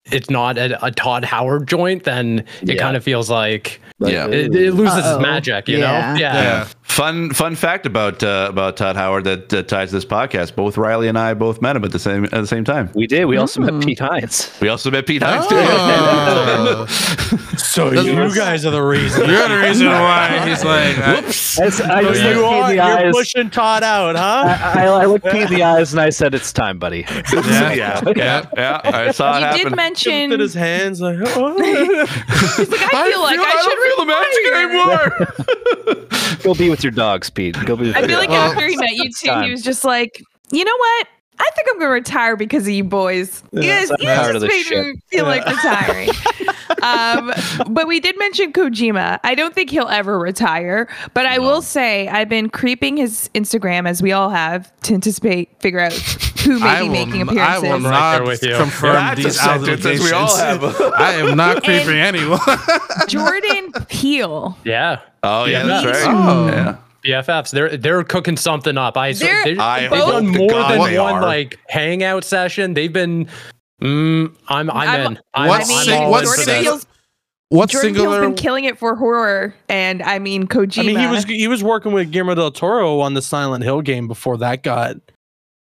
it's 0.06 0.30
not 0.30 0.58
a, 0.58 0.84
a 0.86 0.92
Todd 0.92 1.24
Howard 1.24 1.68
joint, 1.68 2.04
then 2.04 2.40
it 2.62 2.70
Yeah. 2.76 2.82
kind 2.82 2.98
of 2.98 3.04
feels 3.04 3.30
like 3.30 3.80
Yeah. 4.00 4.28
it, 4.28 4.54
it 4.56 4.74
loses 4.74 4.98
Uh-oh. 5.06 5.16
its 5.16 5.22
magic. 5.22 5.68
You 5.70 5.80
Yeah. 5.80 6.14
know? 6.14 6.20
Yeah. 6.20 6.68
Fun 6.84 7.30
fun 7.30 7.56
fact 7.56 7.86
about 7.86 8.22
uh, 8.22 8.48
about 8.50 8.76
Todd 8.76 8.98
Howard 8.98 9.24
that 9.24 9.54
uh, 9.54 9.64
ties 9.64 9.92
this 9.94 10.04
podcast. 10.04 10.56
Both 10.56 10.78
Riley 10.78 11.08
and 11.08 11.18
I 11.18 11.34
both 11.34 11.62
met 11.62 11.78
him 11.78 11.86
at 11.86 11.92
the 11.94 12.00
same 12.00 12.26
at 12.26 12.32
the 12.32 12.48
same 12.48 12.66
time. 12.66 12.90
We 12.94 13.08
did. 13.08 13.26
We 13.26 13.38
also 13.38 13.62
Mm. 13.62 13.76
met 13.78 13.86
Pete 13.86 14.00
Hines. 14.00 14.52
We 14.60 14.68
also 14.68 14.92
met 14.92 15.08
Pete 15.08 15.24
Hines 15.24 15.46
Oh. 15.50 16.86
So 17.58 17.90
That's- 17.90 18.06
you 18.06 18.36
guys 18.36 18.66
are 18.66 18.72
the 18.72 18.82
reason. 18.82 19.30
You're 19.30 19.48
the 19.48 19.58
reason 19.60 19.88
why 19.88 20.46
he's 20.50 20.66
like. 20.66 20.98
Whoops. 20.98 21.58
I, 21.60 21.66
I 21.66 21.70
So 21.70 22.30
you 22.32 22.44
are. 22.46 22.68
the 22.68 22.76
you're 22.76 22.84
eyes. 22.84 23.14
pushing 23.14 23.50
Todd 23.50 23.84
out, 23.84 24.18
huh? 24.18 24.44
I, 24.78 24.88
I, 24.88 25.04
I 25.04 25.06
looked 25.06 25.26
Pete 25.26 25.44
in 25.44 25.54
the 25.54 25.64
eyes 25.64 25.94
and 25.94 26.02
I 26.02 26.10
said, 26.10 26.34
"It's 26.36 26.52
time, 26.52 26.78
buddy." 26.80 27.06
Yeah. 27.32 27.72
yeah, 27.74 28.02
yeah, 28.16 28.46
yeah. 28.58 28.82
I 28.84 29.12
saw 29.12 29.38
it 29.38 29.40
You 29.40 29.46
happen. 29.46 29.70
Did 29.94 30.10
mention. 30.10 30.30
Looked 30.30 30.42
his 30.42 30.54
hands 30.54 31.02
like, 31.02 31.18
oh. 31.22 31.56
He's 31.58 32.70
like, 32.70 32.94
I 32.94 33.12
feel 33.12 33.22
like 33.22 33.40
I, 33.40 33.62
should 33.62 33.70
don't 33.70 33.88
feel 33.88 33.98
the 33.98 34.06
magic 34.06 34.46
anymore. 34.56 36.44
Go 36.44 36.54
be 36.56 36.70
with 36.70 36.84
your 36.84 36.92
dogs, 36.92 37.30
Pete. 37.30 37.56
Go 37.66 37.76
be 37.76 37.88
with 37.88 37.96
I 37.96 38.08
feel 38.08 38.18
like 38.18 38.30
Well, 38.30 38.52
after 38.52 38.66
he 38.68 38.76
met 38.78 38.94
you 38.94 39.10
two, 39.12 39.42
he 39.42 39.52
was 39.52 39.62
just 39.62 39.84
like, 39.84 40.22
you 40.52 40.64
know 40.64 40.78
what? 40.78 41.08
I 41.42 41.50
think 41.56 41.68
I'm 41.72 41.80
gonna 41.80 41.92
retire 41.92 42.36
because 42.36 42.64
of 42.64 42.74
you 42.74 42.84
boys. 42.84 43.42
Yeah, 43.52 43.62
You 43.62 43.68
guys, 43.70 43.92
I'm 43.92 43.98
you 44.00 44.06
guys 44.06 44.18
tired 44.18 44.36
of 44.36 44.42
just 44.44 44.54
this 44.54 44.70
made 44.70 44.94
me 44.94 45.02
feel 45.08 45.26
like 45.26 45.46
retiring. 45.46 46.10
um, 46.84 47.34
but 47.74 47.88
we 47.88 48.00
did 48.00 48.18
mention 48.20 48.54
Kojima. 48.54 49.20
I 49.24 49.34
don't 49.34 49.56
think 49.56 49.72
he'll 49.72 49.88
ever 49.88 50.20
retire. 50.20 50.88
But 51.16 51.26
I 51.26 51.40
will 51.40 51.64
say 51.64 52.08
I've 52.10 52.30
been 52.30 52.50
creeping 52.50 52.98
his 52.98 53.30
Instagram 53.34 53.88
as 53.88 54.04
we 54.04 54.12
all 54.12 54.30
have 54.30 54.72
to 54.82 54.94
anticipate, 54.94 55.50
figure 55.60 55.80
out 55.80 55.94
who 56.44 56.60
may 56.60 56.66
I 56.66 56.82
be 56.82 56.88
will, 56.90 56.94
making 57.06 57.22
n- 57.22 57.30
I 57.30 57.32
appearances. 57.58 57.64
will 57.64 57.72
I'm 57.74 57.86
right 57.86 58.12
there 58.12 58.20
not 58.20 58.28
with 58.28 58.44
you. 58.44 58.56
confirm 58.58 58.94
That's 58.94 59.20
a 59.20 59.24
these 59.24 59.40
sentence, 59.42 59.86
as 59.86 60.00
we 60.00 60.12
all 60.12 60.38
allegations. 60.38 60.78
have. 60.80 60.94
I 60.98 61.12
am 61.14 61.38
not 61.38 61.64
creeping 61.64 61.98
anyone. 61.98 62.40
Jordan 63.08 63.72
Peele. 63.90 64.58
Yeah. 64.64 65.02
Oh 65.24 65.46
yeah, 65.46 65.60
Yeah, 65.60 65.66
that's 65.66 65.86
right. 65.86 66.16
Oh. 66.16 66.48
Yeah. 66.48 66.78
BFFs, 67.04 67.50
they're 67.52 67.78
they're 67.78 68.04
cooking 68.04 68.38
something 68.38 68.78
up. 68.78 68.96
I 68.96 69.14
They're 69.14 69.44
they, 69.44 69.58
I 69.58 69.90
both- 69.90 70.00
they've 70.00 70.08
done 70.08 70.28
more 70.30 70.50
God 70.50 70.72
than 70.72 70.84
they 70.92 71.00
one 71.00 71.16
are. 71.16 71.22
like 71.22 71.58
hangout 71.68 72.24
session. 72.24 72.74
They've 72.76 72.94
been. 72.94 73.28
Mm, 73.82 74.36
I'm 74.48 74.70
I'm, 74.70 74.78
I'm- 74.90 75.12
in. 75.14 75.20
I'm, 75.34 75.48
What 75.48 75.64
I 75.64 75.68
mean, 75.68 75.84
sing- 75.84 76.00
all 76.04 76.12
what 76.12 76.24
Jordan 76.26 76.46
this. 76.46 76.64
Peele's, 76.64 76.86
what 77.50 77.70
Jordan 77.72 77.94
Peele's 77.94 78.04
singular? 78.06 78.22
been 78.28 78.36
killing 78.36 78.66
it 78.66 78.78
for 78.78 78.96
horror, 78.96 79.56
and 79.68 80.04
I 80.04 80.20
mean 80.20 80.48
Kojima. 80.48 80.82
I 80.82 80.84
mean, 80.86 81.00
he 81.00 81.08
was 81.08 81.24
he 81.26 81.48
was 81.48 81.64
working 81.64 81.92
with 81.92 82.12
Guillermo 82.12 82.36
del 82.36 82.52
Toro 82.52 83.00
on 83.00 83.16
the 83.16 83.22
Silent 83.24 83.64
Hill 83.64 83.82
game 83.82 84.08
before 84.08 84.38
that 84.38 84.62
got. 84.62 84.98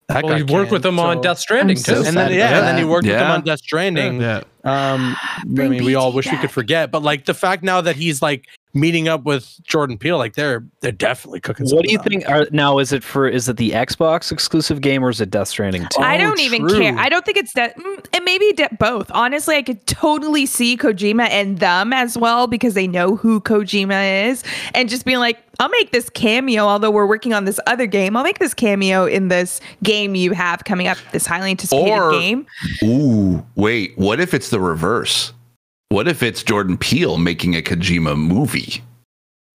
That 0.10 0.24
Well, 0.24 0.38
got 0.38 0.48
he 0.50 0.54
worked 0.54 0.72
with 0.72 0.84
canned, 0.84 0.98
them 0.98 1.00
on 1.00 1.22
Death 1.22 1.40
Stranding 1.40 1.78
so 1.78 1.96
too. 2.02 2.08
and 2.08 2.18
then 2.18 2.34
yeah, 2.34 2.58
and 2.58 2.68
then 2.68 2.76
he 2.78 2.84
that. 2.84 2.90
worked 2.90 3.08
with 3.08 3.16
them 3.18 3.32
on 3.32 3.42
Death 3.44 3.60
Stranding. 3.60 4.20
Yeah. 4.20 4.42
Um, 4.66 5.16
I 5.20 5.44
Bring 5.46 5.72
mean, 5.72 5.84
we 5.84 5.96
all 5.96 6.10
PG 6.12 6.16
wish 6.16 6.32
we 6.32 6.38
could 6.38 6.52
forget, 6.52 6.92
but 6.92 7.04
like 7.04 7.26
the 7.26 7.34
fact 7.34 7.64
now 7.64 7.82
that 7.82 7.96
he's 7.96 8.22
like 8.22 8.46
meeting 8.74 9.08
up 9.08 9.24
with 9.24 9.60
Jordan 9.64 9.98
Peele, 9.98 10.18
like 10.18 10.36
they're 10.36 10.66
they're 10.82 10.92
definitely 10.92 11.40
cooking. 11.42 11.68
What 11.70 11.84
do 11.86 11.92
you 11.92 11.98
something 11.98 12.22
think? 12.22 12.30
Are, 12.30 12.48
now, 12.52 12.80
is 12.80 12.92
it 12.94 13.04
for 13.04 13.28
is 13.28 13.48
it 13.50 13.58
the 13.58 13.72
Xbox 13.72 14.32
exclusive 14.32 14.82
game 14.82 15.04
or 15.04 15.10
is 15.10 15.20
it 15.22 15.30
Death 15.32 15.48
Stranding 15.50 15.84
too? 15.84 16.02
I 16.02 16.16
Oh, 16.16 16.20
don't 16.20 16.40
even 16.42 16.68
true. 16.68 16.80
care. 16.80 16.98
I 16.98 17.08
don't 17.10 17.26
think 17.26 17.38
it's 17.38 17.54
that. 17.54 17.78
Mm, 17.78 18.06
it 18.14 18.24
may 18.24 18.38
be 18.38 18.54
de- 18.54 18.70
both. 18.80 19.10
Honestly, 19.14 19.56
I 19.56 19.62
could 19.64 19.86
totally 19.88 20.46
see 20.46 20.78
Kojima 20.78 21.30
and 21.30 21.60
them 21.60 21.92
as 21.94 22.18
well 22.18 22.48
because 22.48 22.74
they 22.74 22.88
know 22.88 23.16
who 23.16 23.42
Kojima 23.42 24.28
is, 24.30 24.44
and 24.76 24.88
just 24.90 25.06
being 25.06 25.20
like, 25.20 25.43
"I'll 25.60 25.70
make 25.70 25.92
this 25.92 26.10
cameo." 26.10 26.64
Although 26.66 26.92
we're 26.92 27.06
working 27.08 27.34
on 27.34 27.46
this 27.46 27.60
other 27.68 27.86
game, 27.86 28.16
I'll 28.18 28.24
make 28.24 28.40
this 28.40 28.54
cameo 28.54 29.06
in 29.06 29.28
this 29.28 29.60
game 29.84 30.16
you 30.16 30.32
have 30.34 30.64
coming 30.64 30.88
up. 30.88 30.98
This 31.12 31.26
highly 31.26 31.52
anticipated 31.52 31.92
Or- 31.92 32.12
game. 32.12 32.46
Ooh, 32.84 33.46
wait. 33.56 33.98
What 33.98 34.20
if 34.20 34.34
it's 34.34 34.50
the 34.50 34.60
reverse? 34.60 35.34
What 35.90 36.08
if 36.08 36.24
it's 36.24 36.42
Jordan 36.44 36.78
Peele 36.78 37.18
making 37.18 37.56
a 37.56 37.62
Kojima 37.62 38.18
movie? 38.18 38.82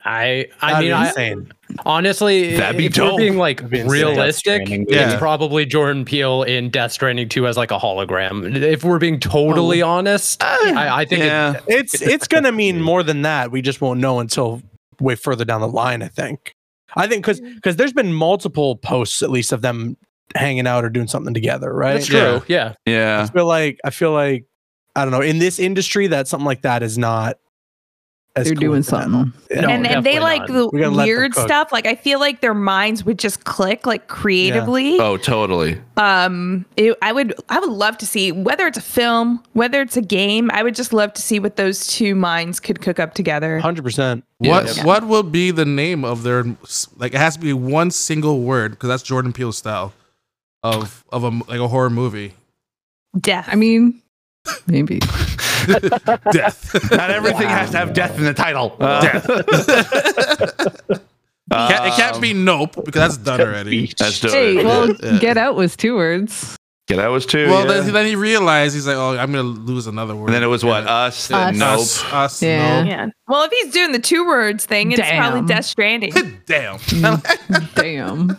I 0.04 0.46
I 0.62 0.72
That'd 0.72 0.78
mean 0.78 0.88
be 0.88 0.92
I, 0.92 1.08
insane. 1.08 1.52
honestly 1.84 2.56
That'd 2.56 2.78
be 2.78 2.86
if 2.86 2.96
we're 2.96 3.08
dope. 3.08 3.18
being 3.18 3.36
like 3.36 3.56
That'd 3.62 3.70
be 3.70 3.82
realistic 3.82 4.66
Death 4.66 4.78
yeah. 4.88 5.10
it's 5.10 5.18
probably 5.18 5.66
Jordan 5.66 6.04
Peele 6.04 6.44
in 6.44 6.70
Death 6.70 6.92
Stranding 6.92 7.28
2 7.28 7.46
as 7.48 7.56
like 7.56 7.72
a 7.72 7.78
hologram. 7.78 8.54
If 8.56 8.84
we're 8.84 9.00
being 9.00 9.18
totally 9.18 9.82
oh. 9.82 9.88
honest, 9.88 10.42
uh, 10.42 10.46
I, 10.46 11.00
I 11.00 11.04
think 11.04 11.22
it- 11.22 11.26
yeah. 11.26 11.60
it's 11.66 12.00
it's 12.00 12.28
gonna 12.28 12.52
mean 12.52 12.80
more 12.90 13.02
than 13.02 13.22
that. 13.22 13.50
We 13.50 13.60
just 13.60 13.80
won't 13.80 13.98
know 14.00 14.20
until 14.20 14.62
way 15.00 15.14
further 15.14 15.44
down 15.44 15.60
the 15.60 15.68
line. 15.68 16.02
I 16.02 16.08
think. 16.08 16.54
I 16.96 17.06
think 17.06 17.24
because 17.24 17.40
because 17.40 17.74
mm. 17.74 17.78
there's 17.78 17.92
been 17.92 18.12
multiple 18.12 18.76
posts 18.76 19.22
at 19.22 19.30
least 19.30 19.52
of 19.52 19.60
them 19.60 19.96
hanging 20.34 20.66
out 20.66 20.84
or 20.84 20.90
doing 20.90 21.06
something 21.06 21.34
together, 21.34 21.72
right? 21.72 21.94
that's 21.94 22.06
true. 22.06 22.42
Yeah. 22.48 22.74
Yeah. 22.86 23.22
I 23.22 23.32
feel 23.32 23.46
like 23.46 23.78
I 23.84 23.90
feel 23.90 24.12
like 24.12 24.46
I 24.96 25.04
don't 25.04 25.12
know 25.12 25.20
in 25.20 25.38
this 25.38 25.58
industry 25.58 26.06
that 26.08 26.28
something 26.28 26.46
like 26.46 26.62
that 26.62 26.82
is 26.82 26.98
not. 26.98 27.38
As 28.36 28.44
They're 28.46 28.54
doing 28.54 28.70
coincidental. 28.84 29.20
something. 29.24 29.40
Yeah. 29.50 29.60
No, 29.62 29.68
and, 29.70 29.86
and 29.86 30.06
they 30.06 30.20
like 30.20 30.42
not. 30.42 30.48
the 30.48 30.68
We 30.72 30.78
gotta 30.80 30.94
let 30.94 31.06
them 31.06 31.16
weird 31.16 31.34
stuff. 31.34 31.72
Like 31.72 31.86
I 31.86 31.96
feel 31.96 32.20
like 32.20 32.40
their 32.40 32.54
minds 32.54 33.04
would 33.04 33.18
just 33.18 33.42
click 33.44 33.84
like 33.84 34.06
creatively. 34.06 34.96
Oh, 35.00 35.16
totally. 35.16 35.80
um 35.96 36.64
it, 36.76 36.96
i 37.02 37.10
would 37.10 37.34
i 37.48 37.58
would 37.58 37.70
love 37.70 37.98
to 37.98 38.06
see 38.06 38.30
whether 38.30 38.68
it's 38.68 38.78
a 38.78 38.82
film 38.82 39.42
whether 39.54 39.80
it's 39.80 39.96
a 39.96 40.00
game 40.02 40.48
i 40.52 40.62
would 40.62 40.76
just 40.76 40.92
love 40.92 41.12
to 41.14 41.20
see 41.22 41.40
what 41.40 41.56
those 41.56 41.88
two 41.88 42.14
minds 42.14 42.60
could 42.60 42.80
cook 42.80 43.00
up 43.00 43.14
together 43.14 43.58
Hundred 43.58 43.82
percent. 43.82 44.24
What 44.38 44.66
Yes. 44.66 44.84
what 44.84 45.08
will 45.08 45.24
be 45.24 45.50
the 45.50 45.64
name 45.64 46.04
of 46.04 46.22
their 46.22 46.44
like? 46.96 47.14
It 47.14 47.18
has 47.18 47.34
to 47.34 47.40
be 47.40 47.52
one 47.52 47.90
single 47.90 48.42
word 48.42 48.72
because 48.72 48.88
that's 48.88 49.02
Jordan 49.02 49.32
Peele 49.32 49.50
style 49.52 49.92
of 50.62 51.02
of 51.10 51.24
a 51.24 51.30
like 51.30 51.58
a 51.58 51.66
horror 51.66 51.90
movie. 51.90 52.34
death 53.18 53.48
I 53.50 53.56
mean, 53.56 54.00
maybe. 54.68 55.00
Death. 56.32 56.90
Not 56.90 57.10
everything 57.10 57.48
has 57.48 57.70
to 57.70 57.76
have 57.78 57.92
death 57.92 58.16
in 58.18 58.24
the 58.24 58.34
title. 58.34 58.76
Uh, 58.78 59.00
Can't- 61.50 61.86
it 61.86 61.92
can't 61.94 62.20
be 62.20 62.34
Nope 62.34 62.74
because 62.84 62.92
that's 63.00 63.16
done 63.16 63.40
already. 63.40 63.86
That's 63.98 64.20
dope. 64.20 64.32
Hey, 64.32 64.62
well, 64.62 64.92
Yeah. 65.02 65.18
Get 65.18 65.38
Out 65.38 65.56
was 65.56 65.76
two 65.76 65.96
words. 65.96 66.56
yeah, 66.90 66.96
that 66.98 67.06
was 67.08 67.24
two. 67.24 67.46
Well, 67.48 67.66
yeah. 67.66 67.80
then, 67.80 67.92
then 67.94 68.06
he 68.06 68.16
realized 68.16 68.74
he's 68.74 68.86
like, 68.86 68.96
oh, 68.96 69.16
I'm 69.16 69.30
gonna 69.32 69.42
lose 69.44 69.86
another 69.86 70.14
word. 70.14 70.26
and 70.26 70.34
then 70.34 70.42
it 70.42 70.46
was 70.48 70.62
what 70.62 70.86
us. 70.86 71.28
then 71.28 71.38
Us. 71.38 71.56
Nope. 71.56 71.70
Us. 71.70 72.04
Us. 72.12 72.42
Yeah. 72.42 72.84
yeah 72.84 73.06
well 73.28 73.44
if 73.44 73.50
he's 73.52 73.72
doing 73.72 73.92
the 73.92 73.98
two 73.98 74.26
words 74.26 74.66
thing 74.66 74.92
it's 74.92 75.00
probably 75.00 75.40
Damn. 75.40 75.46
death 75.46 75.64
stranding 75.64 76.12
Damn. 76.46 76.78
Damn. 77.74 78.36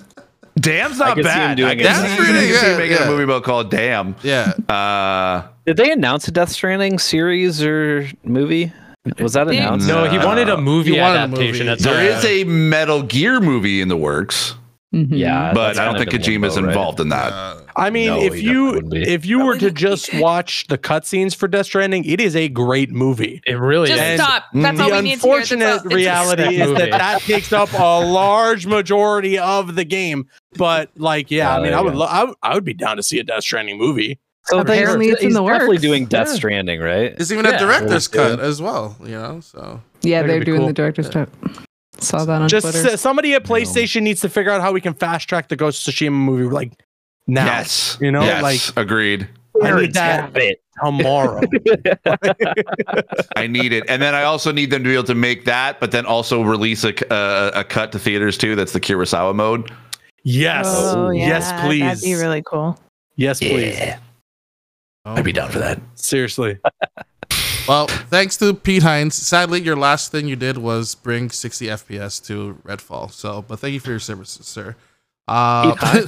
Damn's 0.60 0.98
not 0.98 1.16
can 1.16 1.24
see 1.24 1.30
him 1.30 1.38
bad. 1.38 1.58
doing 1.58 1.70
I 1.70 1.76
can 1.76 1.84
That's 1.84 2.10
see, 2.12 2.18
pretty 2.18 2.38
I 2.40 2.52
good, 2.52 2.78
making 2.78 2.98
yeah. 2.98 3.04
a 3.04 3.08
movie 3.10 3.24
about 3.24 3.44
called 3.44 3.70
Damn. 3.72 4.16
yeah. 4.24 4.54
Uh, 4.68 5.48
Did 5.66 5.78
they 5.78 5.92
announce 5.92 6.28
a 6.28 6.32
Death 6.32 6.50
Stranding 6.50 7.00
series 7.00 7.64
or 7.64 8.08
movie? 8.24 8.72
Was 9.20 9.34
that 9.34 9.48
They- 9.48 9.58
announced? 9.58 9.88
No, 9.88 10.10
he 10.10 10.18
wanted 10.18 10.50
a 10.50 10.58
movie 10.58 10.94
He 10.94 11.00
wanted 11.00 11.16
a 11.16 11.24
adaptation. 11.24 11.68
movie. 11.68 11.82
That's 11.82 12.24
there 12.24 12.42
a 12.42 12.44
Metal 12.44 13.02
Gear 13.04 13.40
movie 13.40 13.82
in 13.82 13.88
the 13.88 13.96
works, 13.98 14.56
Mhm. 14.94 15.08
Yeah, 15.12 15.52
but 15.54 15.78
I 15.78 15.86
don't 15.86 15.98
think 16.00 16.12
of 16.14 16.16
in 16.16 16.22
Kojima's 16.42 16.56
limbo, 16.56 16.62
right? 16.70 16.76
involved 16.76 17.00
in 17.00 17.10
that. 17.10 17.32
Uh, 17.32 17.56
I 17.76 17.92
mean, 17.92 18.08
No, 18.08 18.20
if 18.22 18.42
you 18.42 18.72
definitely 18.72 18.90
wouldn't 19.00 19.08
if 19.08 19.26
you 19.26 19.46
were 19.46 19.56
to 19.60 19.70
just 19.70 20.12
watch 20.16 20.66
the 20.68 20.80
cutscenes 20.80 21.36
for 21.36 21.48
Death 21.48 21.68
Stranding, 21.68 22.06
it 22.06 22.20
is 22.20 22.36
a 22.36 22.50
great 22.50 22.90
movie. 22.92 23.40
It 23.46 23.54
really 23.54 23.90
just 23.90 24.02
is. 24.02 24.20
stop 24.20 24.46
that's 24.54 24.80
all 24.80 24.90
we 24.92 25.02
need 25.02 25.20
to 25.20 25.28
hear 25.28 25.38
That's 25.38 25.52
unfortunate 25.54 25.94
reality 25.94 26.60
is 26.60 26.76
that 26.78 26.90
that 26.90 27.22
takes 27.22 27.54
up 27.54 27.70
a 27.74 28.00
large 28.04 28.66
majority 28.66 29.38
of 29.38 29.76
the 29.76 29.86
game. 29.86 30.26
But 30.58 30.90
like, 30.98 31.30
yeah, 31.30 31.54
I 31.56 31.60
Oh, 31.60 31.64
mean, 31.64 31.74
I 31.74 31.82
would, 31.82 31.94
lo- 31.96 32.08
I, 32.08 32.24
would- 32.24 32.36
I 32.42 32.56
would 32.56 32.66
be 32.66 32.74
down 32.74 32.98
to 32.98 33.04
see 33.04 33.20
a 33.20 33.24
Death 33.24 33.44
Stranding 33.44 33.78
movie. 33.78 34.18
So 34.46 34.58
Apparently 34.60 35.06
he's- 35.06 35.14
it's 35.18 35.22
in 35.22 35.28
he's 35.30 35.36
the 35.36 35.44
definitely 35.44 35.68
works. 35.76 35.82
doing 35.84 36.06
Death 36.08 36.30
Yeah. 36.30 36.34
Stranding, 36.34 36.80
right? 36.80 37.14
It's 37.20 37.32
even 37.32 37.46
Yeah. 37.46 37.58
a 37.58 37.60
director's 37.60 38.10
Yeah. 38.12 38.30
cut 38.30 38.40
as 38.40 38.60
well, 38.60 38.98
you 39.04 39.12
know. 39.12 39.40
So 39.42 39.82
Yeah, 40.02 40.24
they're 40.24 40.44
doing 40.44 40.58
cool. 40.62 40.68
the 40.68 40.74
director's 40.74 41.10
cut. 41.10 41.30
Saw 42.02 42.26
that 42.26 42.42
on 42.42 42.50
Just 42.50 42.72
Twitter. 42.72 42.90
s- 42.94 43.02
somebody 43.02 43.34
at 43.34 43.44
PlayStation 43.44 44.02
needs 44.04 44.22
to 44.22 44.30
figure 44.30 44.52
out 44.52 44.62
how 44.62 44.72
we 44.72 44.82
can 44.82 44.94
fast 44.94 45.28
track 45.30 45.48
the 45.50 45.56
Ghost 45.56 45.88
of 45.88 45.94
Tsushima 45.94 46.12
movie 46.12 46.44
like 46.54 46.72
now. 47.28 47.46
Yes. 47.46 47.98
You 48.02 48.12
know, 48.12 48.22
Yes, 48.24 48.42
like 48.44 48.62
agreed. 48.78 49.28
I 49.62 49.80
need 49.82 49.94
that 49.96 50.34
tomorrow. 50.82 51.42
I 53.36 53.48
need 53.48 53.74
it, 53.74 53.84
and 53.90 54.02
then 54.02 54.16
I 54.16 54.24
also 54.24 54.52
need 54.54 54.70
them 54.72 54.84
to 54.84 54.90
be 54.90 54.94
able 54.94 55.04
to 55.06 55.16
make 55.16 55.44
that, 55.46 55.80
but 55.82 55.92
then 55.92 56.06
also 56.06 56.42
release 56.44 56.84
a 56.86 57.14
uh, 57.14 57.52
a 57.54 57.64
cut 57.66 57.92
to 57.92 58.00
theaters 58.00 58.38
too. 58.38 58.56
That's 58.56 58.72
the 58.72 58.80
Kurosawa 58.80 59.36
mode. 59.36 59.72
yes, 60.24 60.66
Oh, 60.70 61.10
yeah, 61.10 61.28
yes, 61.28 61.62
please, 61.66 61.82
that'd 61.82 62.04
be 62.04 62.14
really 62.16 62.42
cool 62.44 62.80
yes, 63.16 63.40
please. 63.40 63.78
I'd 65.06 65.26
be 65.26 65.34
down 65.34 65.50
for 65.52 65.60
that. 65.60 65.82
Seriously, 65.96 66.58
Well, 67.70 67.86
thanks 67.86 68.36
to 68.38 68.56
Pete 68.56 68.82
Hines. 68.82 69.14
Sadly, 69.14 69.62
your 69.62 69.76
last 69.76 70.12
thing 70.12 70.28
you 70.28 70.36
did 70.36 70.58
was 70.58 70.96
bring 70.96 71.30
60 71.30 71.68
FPS 71.68 72.26
to 72.26 72.58
Redfall. 72.64 73.12
So, 73.12 73.44
but 73.44 73.60
thank 73.60 73.76
you 73.76 73.80
for 73.80 73.92
your 73.92 74.00
services, 74.00 74.48
sir. 74.48 74.76
Uh, 75.28 75.76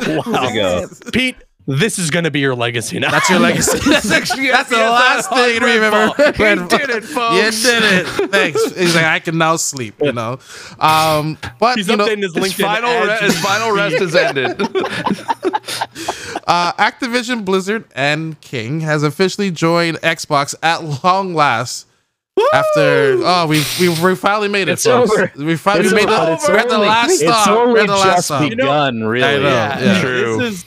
There 0.00 0.16
you 0.16 0.54
go. 0.54 0.88
Pete, 1.12 1.36
this 1.66 1.98
is 1.98 2.10
going 2.10 2.24
to 2.24 2.30
be 2.30 2.40
your 2.40 2.54
legacy 2.54 2.98
now. 2.98 3.10
that's 3.10 3.30
your 3.30 3.38
legacy. 3.38 3.78
that's 3.90 4.08
the 4.08 4.76
last 4.76 5.28
thing 5.30 5.62
we 5.62 5.74
remember. 5.76 6.12
He 6.32 6.68
did 6.78 6.90
it, 6.90 7.04
folks. 7.04 7.64
You 7.64 7.70
did 7.70 7.82
it. 7.84 8.30
Thanks. 8.30 8.64
He's 8.76 8.94
like, 8.94 9.04
I 9.04 9.20
can 9.20 9.38
now 9.38 9.56
sleep. 9.56 9.94
You 10.02 10.12
know. 10.12 10.38
Um, 10.80 11.38
but 11.58 11.76
He's 11.76 11.88
you 11.88 11.96
know, 11.96 12.06
his 12.06 12.34
His 12.34 12.52
final, 12.54 12.90
as 12.90 13.20
re- 13.20 13.26
his 13.28 13.38
final 13.40 13.70
rest 13.72 13.96
has 13.98 14.14
ended. 14.16 14.60
uh, 16.46 16.72
Activision 16.74 17.44
Blizzard 17.44 17.84
and 17.94 18.40
King 18.40 18.80
has 18.80 19.02
officially 19.02 19.50
joined 19.50 19.98
Xbox 19.98 20.54
at 20.62 21.04
long 21.04 21.34
last. 21.34 21.86
After 22.54 23.18
oh 23.24 23.46
we 23.46 23.62
we 23.78 23.88
we 24.02 24.16
finally 24.16 24.48
made 24.48 24.66
it, 24.68 24.72
It's 24.72 24.84
folks. 24.84 25.10
over. 25.12 25.30
We 25.36 25.54
finally 25.56 25.84
It's 25.86 25.94
made 25.94 26.08
over. 26.08 26.30
it. 26.32 26.34
It's 26.34 26.48
We're 26.48 26.56
at 26.56 26.68
the 26.68 26.74
only- 26.76 26.88
last 26.88 27.10
It's 27.10 27.20
stop. 27.20 27.68
We're 27.68 27.80
at 27.80 27.86
the 27.86 27.92
last 27.92 28.04
just 28.16 28.24
stop. 28.26 28.48
begun, 28.48 29.04
really. 29.04 29.26
I 29.26 29.38
know. 29.38 29.48
Yeah, 29.48 29.80
Yeah. 29.80 30.00
True. 30.00 30.38
This 30.38 30.54
is 30.54 30.64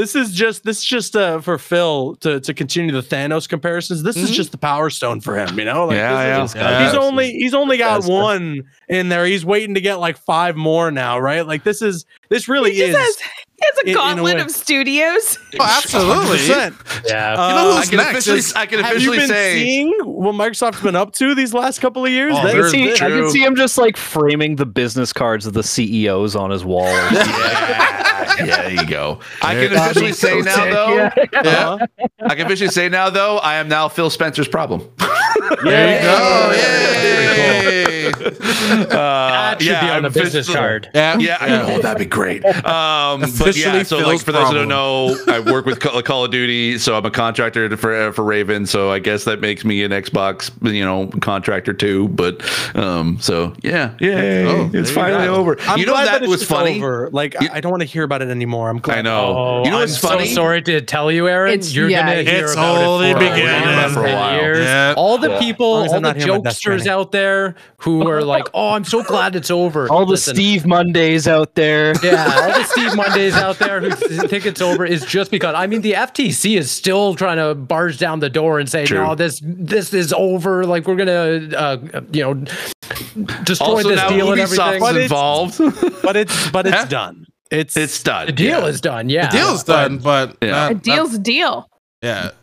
this 0.00 0.14
is 0.16 0.32
just 0.32 0.64
this 0.64 0.78
is 0.78 0.84
just 0.84 1.14
uh, 1.16 1.40
for 1.40 1.58
Phil 1.58 2.16
to 2.16 2.40
to 2.40 2.54
continue 2.54 2.92
the 2.92 3.02
Thanos 3.02 3.48
comparisons. 3.48 4.02
This 4.02 4.16
is 4.16 4.30
just 4.30 4.50
the 4.50 4.58
Power 4.58 4.88
Stone 4.90 5.20
for 5.20 5.36
him, 5.38 5.58
you 5.58 5.64
know. 5.64 5.86
Like, 5.86 5.96
Yeah, 5.96 6.40
this 6.40 6.50
is- 6.52 6.56
yeah. 6.56 6.86
He's 6.86 6.94
only 6.94 7.30
he's 7.32 7.54
only 7.54 7.76
got 7.76 8.04
one 8.04 8.62
in 8.88 9.08
there. 9.10 9.26
He's 9.26 9.44
waiting 9.44 9.74
to 9.74 9.80
get 9.80 9.96
like 10.00 10.16
five 10.16 10.56
more 10.56 10.90
now, 10.90 11.18
right? 11.18 11.46
Like 11.46 11.64
this 11.64 11.82
is 11.82 12.06
this 12.30 12.48
really 12.48 12.72
he 12.72 12.82
is. 12.82 12.94
just 12.96 13.20
has, 13.20 13.30
he 13.58 13.66
has 13.66 13.78
in- 13.84 13.88
in 13.88 13.88
a 13.88 13.90
a 13.90 13.94
gauntlet 14.02 14.36
way. 14.36 14.40
of 14.42 14.50
studios 14.50 15.38
Oh, 15.60 15.64
absolutely. 15.64 16.38
100%. 16.38 17.04
Yeah. 17.10 17.34
Uh, 17.34 17.48
You 17.48 17.54
know 17.54 17.70
I 17.72 17.76
who's 17.78 17.88
can 17.90 17.96
next? 17.98 18.10
officially, 18.10 18.38
Is- 18.38 18.52
I 18.54 18.66
can 18.66 18.80
have 18.80 19.00
you 19.02 19.10
been 19.10 19.28
say. 19.28 19.58
seeing 19.58 19.92
what 20.04 20.34
Microsoft's 20.34 20.80
been 20.82 20.96
up 20.96 21.12
to 21.14 21.34
these 21.34 21.52
last 21.52 21.80
couple 21.80 22.04
of 22.04 22.10
years? 22.10 22.34
Oh, 22.36 22.42
That 22.46 22.54
I 22.56 22.60
can, 22.60 22.68
see. 22.70 22.92
I 22.92 22.96
can 22.96 23.28
see 23.30 23.42
him 23.44 23.56
just 23.56 23.76
like 23.78 23.96
framing 23.96 24.56
the 24.56 24.66
business 24.66 25.12
cards 25.12 25.46
of 25.46 25.52
the 25.52 25.62
CEOs 25.62 26.34
on 26.36 26.50
his 26.50 26.64
wall. 26.64 26.86
Yeah, 27.12 27.99
yeah, 28.38 28.62
there 28.62 28.70
you 28.70 28.86
go. 28.86 29.20
I 29.42 29.54
can 29.54 29.72
There- 29.72 29.82
officially 29.90 30.12
say 30.12 30.40
now, 30.40 30.64
though. 30.64 30.98
Uh-huh. 31.06 31.86
I 32.20 32.34
can 32.34 32.46
officially 32.46 32.70
say 32.70 32.88
now, 32.88 33.10
though. 33.10 33.38
I 33.38 33.56
am 33.56 33.68
now 33.68 33.88
Phil 33.88 34.10
Spencer's 34.10 34.48
problem. 34.48 34.88
There 35.62 35.96
you 35.96 36.02
go. 36.02 36.52
Yay. 36.54 37.39
Uh, 38.70 38.86
that 38.86 39.60
should 39.60 39.70
yeah, 39.72 39.80
be 39.80 39.90
on 39.90 39.96
I'm 39.96 40.02
the 40.04 40.10
business 40.10 40.46
officially- 40.48 40.56
card. 40.56 40.90
Yeah. 40.94 41.18
Yeah, 41.18 41.36
I, 41.40 41.74
oh, 41.74 41.80
that'd 41.80 41.98
be 41.98 42.04
great. 42.04 42.44
Um, 42.44 43.20
but 43.20 43.28
Officially 43.30 43.78
yeah, 43.78 43.82
so 43.82 43.96
like 43.98 44.06
Phil's 44.06 44.22
for 44.22 44.32
those 44.32 44.48
who 44.48 44.54
don't 44.54 44.68
know, 44.68 45.16
I 45.28 45.40
work 45.40 45.66
with 45.66 45.80
Call, 45.80 46.00
Call 46.02 46.24
of 46.24 46.30
Duty, 46.30 46.78
so 46.78 46.96
I'm 46.96 47.04
a 47.04 47.10
contractor 47.10 47.74
for 47.76 47.94
uh, 47.94 48.12
for 48.12 48.22
Raven. 48.24 48.66
So 48.66 48.90
I 48.90 48.98
guess 48.98 49.24
that 49.24 49.40
makes 49.40 49.64
me 49.64 49.82
an 49.82 49.90
Xbox, 49.90 50.50
you 50.72 50.84
know, 50.84 51.08
contractor 51.20 51.72
too. 51.72 52.08
But 52.08 52.42
um, 52.76 53.18
so 53.20 53.54
yeah, 53.62 53.94
yeah, 54.00 54.44
Oh, 54.46 54.70
it's 54.72 54.90
finally 54.90 55.26
go. 55.26 55.34
over. 55.34 55.56
I'm 55.62 55.78
you 55.78 55.86
know 55.86 55.92
glad 55.92 56.06
that, 56.06 56.22
it's 56.22 56.30
was 56.30 56.44
funny. 56.44 56.78
Over. 56.78 57.10
Like 57.10 57.34
You- 57.40 57.48
I 57.52 57.56
I 57.56 57.60
don't 57.60 57.70
want 57.70 57.82
to 57.82 57.88
hear 57.88 58.04
about 58.04 58.22
it 58.22 58.28
anymore. 58.28 58.70
I'm 58.70 58.78
glad. 58.78 58.98
I 58.98 59.02
know. 59.02 59.36
Oh, 59.36 59.64
you 59.64 59.70
know 59.70 59.76
I'm 59.76 59.82
what's 59.82 59.98
funny? 59.98 60.28
so 60.28 60.34
sorry 60.34 60.62
to 60.62 60.80
tell 60.80 61.10
you, 61.10 61.28
Aaron. 61.28 61.52
It's- 61.54 61.74
You're 61.74 61.88
yeah, 61.90 62.00
gonna 62.06 62.22
hear 62.30 62.44
it's 62.44 62.52
about 62.54 62.78
only 62.84 63.10
it 63.10 63.14
for 63.14 63.18
beginning. 63.20 63.44
a 63.46 63.76
while, 63.76 63.88
For 63.90 64.06
a 64.06 64.12
while. 64.12 64.40
years. 64.40 64.58
Yeah. 64.64 64.94
All 64.96 65.18
the 65.18 65.32
As 65.32 65.40
people, 65.42 65.66
all 65.66 65.92
the 65.92 66.00
not 66.00 66.16
hearing 66.16 66.30
about 66.30 66.44
Death 66.44 66.60
jokesters 66.60 66.86
out 66.86 67.12
there 67.12 67.39
there 67.40 67.54
who 67.78 68.08
are 68.08 68.22
like, 68.22 68.44
"Oh, 68.54 68.70
I'm 68.70 68.84
so 68.84 69.02
glad 69.02 69.34
it's 69.36 69.50
over." 69.50 69.88
All 69.90 70.04
the 70.04 70.12
Listen, 70.12 70.34
Steve 70.34 70.66
Mondays 70.66 71.26
out 71.26 71.54
there. 71.54 71.94
yeah, 72.02 72.24
all 72.42 72.58
the 72.58 72.64
Steve 72.74 72.94
Mondays 72.96 73.34
out 73.34 73.58
there 73.58 73.80
who 73.80 73.90
think 74.28 74.46
it's 74.46 74.60
over 74.60 74.84
is 74.84 75.04
just 75.04 75.30
because 75.30 75.54
I 75.54 75.66
mean 75.66 75.80
the 75.82 75.92
FTC 75.92 76.56
is 76.58 76.70
still 76.70 77.14
trying 77.14 77.38
to 77.38 77.54
barge 77.54 77.98
down 77.98 78.20
the 78.20 78.30
door 78.30 78.58
and 78.58 78.68
say 78.68 78.86
True. 78.86 78.98
no, 79.04 79.14
this 79.14 79.40
this 79.44 79.92
is 79.94 80.12
over. 80.12 80.64
Like 80.66 80.86
we're 80.86 80.96
gonna 80.96 81.56
uh, 81.56 82.00
you 82.12 82.22
know 82.22 82.34
destroy 83.44 83.66
Also, 83.66 83.88
this 83.88 83.96
now 83.96 84.08
deal 84.08 84.32
and 84.32 84.40
everything. 84.40 84.80
But 84.80 84.96
it's- 84.96 85.04
involved. 85.10 85.58
but 86.02 86.16
it's 86.16 86.50
but 86.50 86.66
it's 86.66 86.76
Huh? 86.76 86.84
done. 86.86 87.26
It's 87.50 87.76
it's 87.76 88.00
done. 88.02 88.26
the 88.26 88.32
deal 88.32 88.60
yeah. 88.60 88.66
is 88.66 88.80
done. 88.80 89.08
Yeah, 89.08 89.26
The 89.30 89.38
deal's 89.38 89.64
but 89.64 89.88
done, 89.88 89.98
but 89.98 90.36
Yeah. 90.40 90.50
not- 90.50 90.70
A 90.72 90.74
deal's 90.76 91.14
a 91.14 91.18
deal. 91.18 91.68
not- 92.02 92.34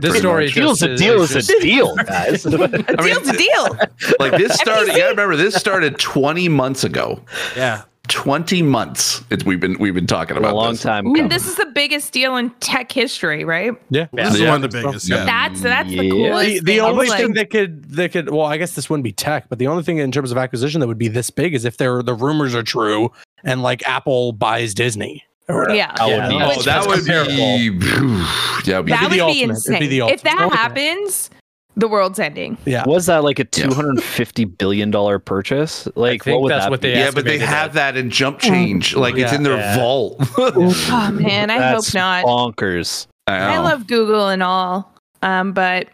This 0.00 0.18
story 0.18 0.46
A 0.46 0.50
deal's 0.50 0.80
just 0.80 0.90
a 0.90 0.96
deal 0.96 1.22
is 1.22 1.30
just- 1.32 1.50
a 1.50 1.58
deal, 1.60 1.94
guys. 1.96 2.46
A 2.46 2.48
I 2.54 2.56
mean, 2.68 2.84
deal's 3.06 3.28
a 3.28 3.36
deal. 3.36 3.78
Like 4.18 4.32
this 4.38 4.54
started. 4.54 4.92
You 4.92 4.98
gotta 4.98 5.10
remember, 5.10 5.36
this 5.36 5.54
started 5.54 5.98
20 5.98 6.48
months 6.48 6.84
ago. 6.84 7.20
yeah, 7.56 7.82
20 8.08 8.62
months. 8.62 9.22
It's 9.30 9.44
we've 9.44 9.60
been 9.60 9.76
we've 9.78 9.94
been 9.94 10.06
talking 10.06 10.36
a 10.36 10.40
about 10.40 10.54
long 10.54 10.72
this. 10.72 10.82
time. 10.82 11.06
And 11.06 11.14
coming. 11.16 11.28
this 11.28 11.46
is 11.46 11.56
the 11.56 11.66
biggest 11.74 12.12
deal 12.12 12.36
in 12.36 12.50
tech 12.60 12.90
history, 12.90 13.44
right? 13.44 13.72
yeah. 13.90 14.06
This 14.12 14.34
is 14.34 14.40
Yeah. 14.40 14.50
one 14.52 14.64
of 14.64 14.70
the 14.70 14.82
biggest. 14.82 15.08
Yeah. 15.08 15.24
That's 15.24 15.60
that's 15.60 15.88
the 15.90 16.04
Yeah. 16.04 16.10
coolest. 16.10 16.46
The, 16.48 16.58
the 16.60 16.64
thing. 16.76 16.80
only 16.80 17.08
Like, 17.08 17.20
thing 17.20 17.32
that 17.34 17.50
could 17.50 17.84
that 17.96 18.12
could 18.12 18.30
well, 18.30 18.46
I 18.46 18.56
guess 18.56 18.74
this 18.74 18.88
wouldn't 18.88 19.04
be 19.04 19.12
tech, 19.12 19.48
but 19.48 19.58
the 19.58 19.66
only 19.66 19.82
thing 19.82 19.98
in 19.98 20.10
terms 20.12 20.30
of 20.32 20.38
acquisition 20.38 20.80
that 20.80 20.86
would 20.86 20.98
be 20.98 21.08
this 21.08 21.30
big 21.30 21.54
is 21.54 21.64
if 21.64 21.76
there 21.76 22.02
the 22.02 22.14
rumors 22.14 22.54
are 22.54 22.62
true 22.62 23.12
and 23.44 23.62
like 23.62 23.86
Apple 23.88 24.32
buys 24.32 24.72
Disney. 24.74 25.24
Or 25.48 25.60
whatever. 25.60 25.76
yeah, 25.76 25.92
That 25.96 26.06
would 26.06 26.16
Yeah, 26.16 26.28
be- 26.28 26.38
no, 26.38 26.52
Oh, 26.56 26.62
that 26.62 26.86
would 26.86 27.04
be. 27.04 28.70
Yeah, 28.70 28.82
be 28.82 28.90
that 28.92 29.02
would 29.02 29.10
the 29.10 29.16
be 29.16 29.20
ultimate. 29.20 29.34
Be 29.34 29.42
insane. 29.42 29.82
if 30.10 30.22
that 30.22 30.38
ultimate. 30.38 30.56
happens, 30.56 31.30
the 31.76 31.88
world's 31.88 32.18
ending. 32.18 32.58
Yeah. 32.64 32.84
Was 32.86 33.06
that 33.06 33.22
like 33.24 33.38
a 33.38 33.44
two 33.44 33.72
hundred 33.72 34.02
fifty 34.02 34.44
billion 34.44 34.90
dollar 34.90 35.18
purchase? 35.18 35.88
Like, 35.94 36.24
think 36.24 36.34
what 36.34 36.42
would 36.42 36.52
that's 36.52 36.64
that 36.64 36.70
what 36.70 36.80
be? 36.80 36.88
they 36.90 36.98
yeah, 36.98 37.10
but 37.14 37.24
they 37.24 37.38
have 37.38 37.70
it. 37.70 37.74
that 37.74 37.96
in 37.96 38.10
jump 38.10 38.40
change. 38.40 38.94
Like 38.96 39.16
it's 39.16 39.32
in 39.32 39.42
their 39.42 39.56
Yeah. 39.56 39.76
vault. 39.76 40.16
Oh 40.38 41.10
man, 41.12 41.50
I 41.50 41.58
That's 41.58 41.92
hope 41.92 41.94
not. 41.94 42.24
Bonkers. 42.24 43.06
I 43.26 43.54
know. 43.56 43.62
love 43.62 43.86
Google 43.86 44.28
and 44.28 44.42
all, 44.42 44.92
um, 45.22 45.52
but 45.52 45.88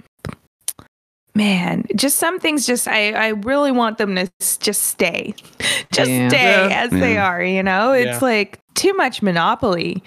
man, 1.35 1.85
just 1.97 2.19
some 2.19 2.39
things. 2.39 2.67
Just 2.67 2.87
I, 2.89 3.13
I 3.13 3.29
really 3.29 3.73
want 3.73 3.99
them 3.99 4.15
to 4.17 4.31
just 4.61 4.83
stay, 4.85 5.35
just 5.93 6.11
Yeah. 6.11 6.29
stay 6.29 6.69
Yeah. 6.69 6.83
as 6.85 6.91
they 6.91 7.19
are. 7.19 7.43
You 7.43 7.63
know, 7.63 7.93
it's 7.93 8.07
Yeah. 8.07 8.19
like 8.23 8.59
too 8.75 8.93
much 8.95 9.23
monopoly. 9.23 10.03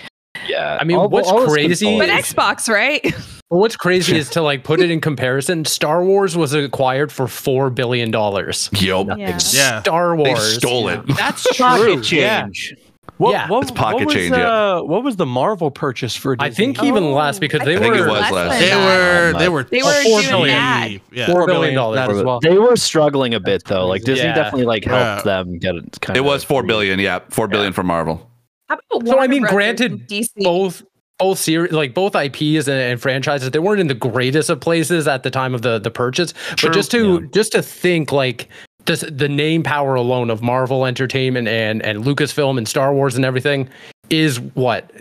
Yeah. 0.47 0.78
I 0.80 0.84
mean, 0.84 0.97
All- 0.97 1.09
what's 1.09 1.28
all 1.30 1.45
crazy- 1.47 1.97
But 1.97 2.07
control- 2.09 2.22
Xbox, 2.47 2.70
right? 2.70 3.03
Well, 3.49 3.61
what's 3.61 3.78
crazy 3.78 4.18
is 4.18 4.30
to 4.32 4.41
like 4.41 4.65
put 4.65 4.82
it 4.82 4.91
in 4.91 4.99
comparison. 4.99 5.63
Star 5.63 6.03
Wars 6.03 6.36
was 6.36 6.53
acquired 6.53 7.13
for 7.13 7.30
four 7.30 7.70
billion 7.70 8.11
dollars. 8.11 8.70
Yup. 8.74 9.07
Yeah. 9.18 9.39
Yeah. 9.53 9.80
Star 9.82 10.18
They 10.18 10.24
Wars 10.34 10.55
stole 10.55 10.89
it. 10.89 10.99
That's 11.15 11.47
Pocket 11.57 12.03
true. 12.03 12.18
Yeah. 12.18 12.41
change. 12.43 12.76
What, 13.20 13.32
Yeah. 13.32 13.47
what, 13.47 13.61
It's 13.63 13.72
pocket 13.72 13.95
what 13.95 14.05
was, 14.07 14.15
change, 14.15 14.36
yeah. 14.36 14.76
uh, 14.76 14.82
what 14.82 15.01
was 15.01 15.15
the 15.15 15.26
Marvel 15.26 15.72
purchase 15.72 16.13
for 16.13 16.36
Disney? 16.36 16.51
I 16.51 16.53
think 16.53 16.84
even 16.84 17.05
Oh, 17.05 17.13
less 17.13 17.39
because 17.39 17.61
they 17.61 17.78
I 17.78 17.80
think 17.80 17.95
were 17.95 17.99
it 18.05 18.11
was 18.11 18.20
less 18.20 18.32
less. 18.34 18.59
They 18.59 18.76
were 18.76 19.39
they 19.39 19.47
were 19.49 19.63
They 19.63 19.82
were 19.82 20.03
four 20.03 20.20
doing 20.20 20.30
billion. 20.30 20.55
that. 20.57 20.89
Yeah. 21.13 21.26
Four 21.28 21.36
Four 21.36 21.45
billion 21.45 21.61
billion 21.61 21.76
dollars 21.76 21.95
that 21.99 22.09
as 22.11 22.24
well. 22.24 22.39
They 22.41 22.57
were 22.57 22.76
struggling 22.76 23.34
a 23.34 23.39
bit 23.39 23.63
though. 23.63 23.88
Like 23.88 24.03
Disney 24.03 24.26
Yeah. 24.26 24.36
definitely 24.36 24.65
like 24.65 24.84
helped 24.84 25.26
Yeah. 25.26 25.43
them 25.43 25.57
get 25.57 25.76
it. 25.76 25.97
Kind 26.01 26.18
It 26.18 26.26
was 26.26 26.43
four 26.43 26.63
billion. 26.63 26.99
Yeah, 26.99 27.20
four 27.30 27.47
billion 27.47 27.72
for 27.72 27.84
Marvel. 27.84 28.30
How 28.70 28.78
about 28.91 29.07
So, 29.07 29.20
I 29.20 29.28
mean, 29.28 29.41
Brothers 29.41 29.55
granted, 29.55 30.07
DC? 30.09 30.30
both 30.38 30.84
both 31.20 31.39
series 31.39 31.72
like 31.72 31.93
both 31.95 32.15
IPs 32.15 32.68
and, 32.68 32.78
and 32.80 33.01
franchises 33.01 33.49
they 33.49 33.57
weren't 33.59 33.80
in 33.82 33.88
the 33.88 33.95
greatest 33.95 34.49
of 34.51 34.59
places 34.59 35.07
at 35.07 35.24
the 35.24 35.32
time 35.32 35.55
of 35.55 35.63
the 35.63 35.80
the 35.80 35.89
purchase 35.89 36.32
True. 36.55 36.70
but 36.70 36.74
just 36.76 36.91
to 36.91 37.28
just 37.30 37.53
to 37.53 37.63
think 37.63 38.11
like 38.11 38.49
this, 38.86 39.03
the 39.09 39.28
name 39.28 39.63
power 39.63 39.95
alone 39.95 40.30
of 40.30 40.41
Marvel 40.43 40.86
Entertainment 40.86 41.47
and 41.47 41.82
and 41.84 42.03
Lucasfilm 42.05 42.57
and 42.57 42.68
Star 42.68 42.93
Wars 42.93 43.15
and 43.15 43.26
everything 43.26 43.68
is 44.11 44.39
what 44.39 44.91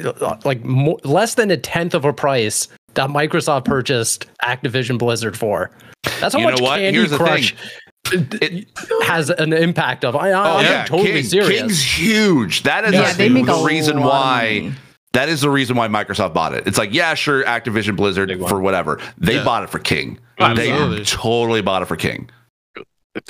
like 0.47 0.65
mo- 0.65 0.99
less 1.05 1.35
than 1.35 1.51
a 1.51 1.57
tenth 1.57 1.93
of 1.95 2.05
a 2.07 2.13
price 2.13 2.67
that 2.95 3.11
Microsoft 3.11 3.67
purchased 3.67 4.27
Activision 4.43 4.97
Blizzard 4.99 5.37
for. 5.37 5.71
That's 6.19 6.35
how 6.35 6.41
You 6.41 6.47
know 6.47 6.53
much 6.53 6.61
what? 6.63 6.79
Candy 6.79 6.99
Here's 6.99 7.11
the 7.11 7.19
Crush 7.19 7.55
It- 8.13 8.69
has 9.05 9.31
an 9.31 9.53
impact 9.53 10.05
of. 10.05 10.17
I, 10.17 10.31
I, 10.31 10.33
Oh 10.33 10.57
I'm 10.59 10.65
yeah, 10.65 10.85
totally 10.85 11.13
King- 11.13 11.23
serious. 11.25 11.61
King's 11.61 11.83
huge. 11.83 12.63
That 12.65 12.85
is 12.85 12.93
Yeah, 12.95 13.13
the 13.13 13.29
they 13.29 13.65
reason 13.65 14.03
why. 14.03 14.73
That 15.13 15.29
is 15.31 15.41
the 15.41 15.49
reason 15.51 15.77
why 15.77 15.89
Microsoft 15.89 16.35
bought 16.35 16.53
it. 16.55 16.67
It's 16.67 16.77
like, 16.77 16.93
yeah, 16.93 17.15
sure, 17.15 17.43
Activision 17.45 17.97
Blizzard 17.97 18.31
for 18.49 18.61
whatever. 18.61 19.01
They 19.17 19.37
Yeah. 19.37 19.45
bought 19.45 19.63
it 19.63 19.71
for 19.71 19.79
King. 19.79 20.19
Absolutely. 20.39 20.99
They 20.99 21.05
totally 21.05 21.63
bought 21.63 21.81
it 21.83 21.87
for 21.87 21.97
King. 21.97 22.29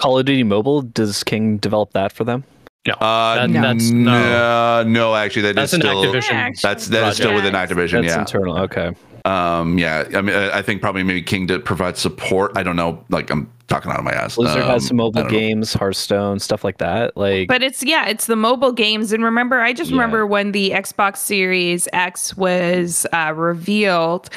Call 0.00 0.18
of 0.18 0.24
Duty 0.26 0.42
Mobile. 0.42 0.82
Does 0.82 1.22
King 1.22 1.58
develop 1.58 1.92
that 1.92 2.10
for 2.12 2.24
them? 2.24 2.42
Uh, 2.88 3.34
That- 3.36 3.50
no, 3.50 3.60
that's- 3.60 3.90
no, 3.90 4.82
no, 4.84 5.14
actually, 5.14 5.42
that 5.42 5.54
That's 5.56 5.72
is 5.72 5.74
an 5.74 5.80
still 5.82 6.02
Activision. 6.04 6.60
that's 6.60 6.88
that 6.88 7.08
is 7.08 7.16
still 7.16 7.34
within 7.34 7.52
Activision. 7.54 8.02
That's 8.02 8.14
yeah, 8.14 8.20
internal. 8.20 8.58
Okay. 8.58 8.92
Um, 9.26 9.78
yeah. 9.78 10.04
I 10.14 10.20
mean, 10.22 10.34
I 10.36 10.58
I 10.58 10.62
think 10.62 10.80
probably 10.80 11.02
maybe 11.02 11.22
King 11.22 11.46
did 11.46 11.64
provide 11.64 11.96
support. 11.98 12.52
I 12.56 12.62
don't 12.62 12.76
know. 12.76 13.04
Like, 13.10 13.30
I'm 13.30 13.50
talking 13.66 13.90
out 13.90 13.98
of 13.98 14.04
my 14.04 14.12
ass. 14.12 14.36
Blizzard 14.36 14.62
Um, 14.62 14.68
has 14.70 14.86
some 14.86 14.96
mobile 14.96 15.22
don't 15.22 15.32
know. 15.32 15.38
games, 15.38 15.74
Hearthstone, 15.74 16.38
stuff 16.38 16.62
like 16.62 16.78
that. 16.78 17.16
Like, 17.16 17.48
But 17.48 17.62
it's 17.62 17.82
yeah, 17.82 18.06
it's 18.06 18.26
the 18.26 18.36
mobile 18.36 18.72
games. 18.72 19.12
And 19.12 19.24
remember, 19.24 19.60
I 19.60 19.72
just 19.72 19.90
Yeah. 19.90 19.96
remember 19.96 20.26
when 20.26 20.52
the 20.52 20.70
Xbox 20.70 21.16
Series 21.18 21.88
X 21.92 22.36
was 22.36 23.06
uh, 23.12 23.32
revealed. 23.36 24.30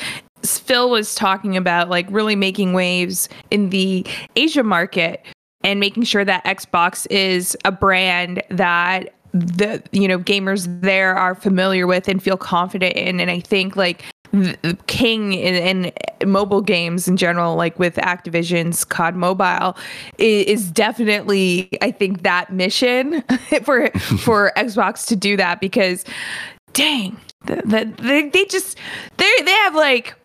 Phil 0.44 0.90
was 0.90 1.14
talking 1.16 1.56
about 1.58 1.90
like 1.90 2.08
really 2.10 2.36
making 2.36 2.74
waves 2.74 3.30
in 3.52 3.70
the 3.70 4.06
Asia 4.36 4.64
market 4.64 5.22
and 5.64 5.80
making 5.82 6.04
sure 6.04 6.24
that 6.26 6.44
Xbox 6.46 7.06
is 7.12 7.56
a 7.66 7.72
brand 7.72 8.42
that 8.50 9.14
the 9.34 9.84
you 9.92 10.08
know 10.08 10.18
gamers 10.18 10.66
there 10.82 11.14
are 11.16 11.36
familiar 11.36 11.86
with 11.86 12.08
and 12.08 12.24
feel 12.24 12.38
confident 12.38 12.96
in. 12.96 13.20
And 13.20 13.30
I 13.30 13.42
think 13.42 13.76
like 13.76 14.00
th- 14.00 14.14
King 14.88 15.34
in, 15.34 15.86
in 15.86 16.30
mobile 16.32 16.62
games 16.62 17.08
in 17.08 17.18
general, 17.18 17.56
like 17.56 17.78
with 17.80 17.96
Activision's 17.96 18.86
COD 18.86 19.16
Mobile, 19.16 19.76
i- 20.20 20.24
is 20.24 20.70
definitely 20.72 21.70
I 21.82 21.92
think 21.92 22.24
that 22.24 22.52
mission 22.54 23.22
for 23.64 23.90
for 24.20 24.52
Xbox 24.58 25.06
to 25.08 25.16
do 25.16 25.36
that 25.38 25.60
because, 25.60 26.06
dang, 26.74 27.18
the, 27.46 27.56
the, 27.66 27.94
they 28.04 28.30
they 28.30 28.46
just 28.46 28.78
they 29.18 29.32
they 29.44 29.52
have 29.52 29.76
like 29.76 30.16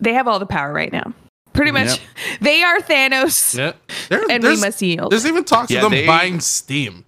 they 0.00 0.14
have 0.14 0.26
all 0.28 0.38
the 0.38 0.46
power 0.46 0.72
right 0.72 0.92
now. 0.92 1.12
Pretty 1.52 1.72
much, 1.72 1.88
Yep. 1.88 1.98
they 2.40 2.62
are 2.62 2.78
Thanos, 2.78 3.58
Yeah. 3.58 3.72
There, 4.10 4.22
and 4.30 4.44
we 4.44 4.60
must 4.60 4.80
yield. 4.80 5.10
there's 5.10 5.26
even 5.26 5.42
talks 5.44 5.70
Yeah, 5.72 5.78
of 5.78 5.82
them 5.84 5.90
they- 5.92 6.06
buying 6.06 6.38
Steam. 6.40 7.04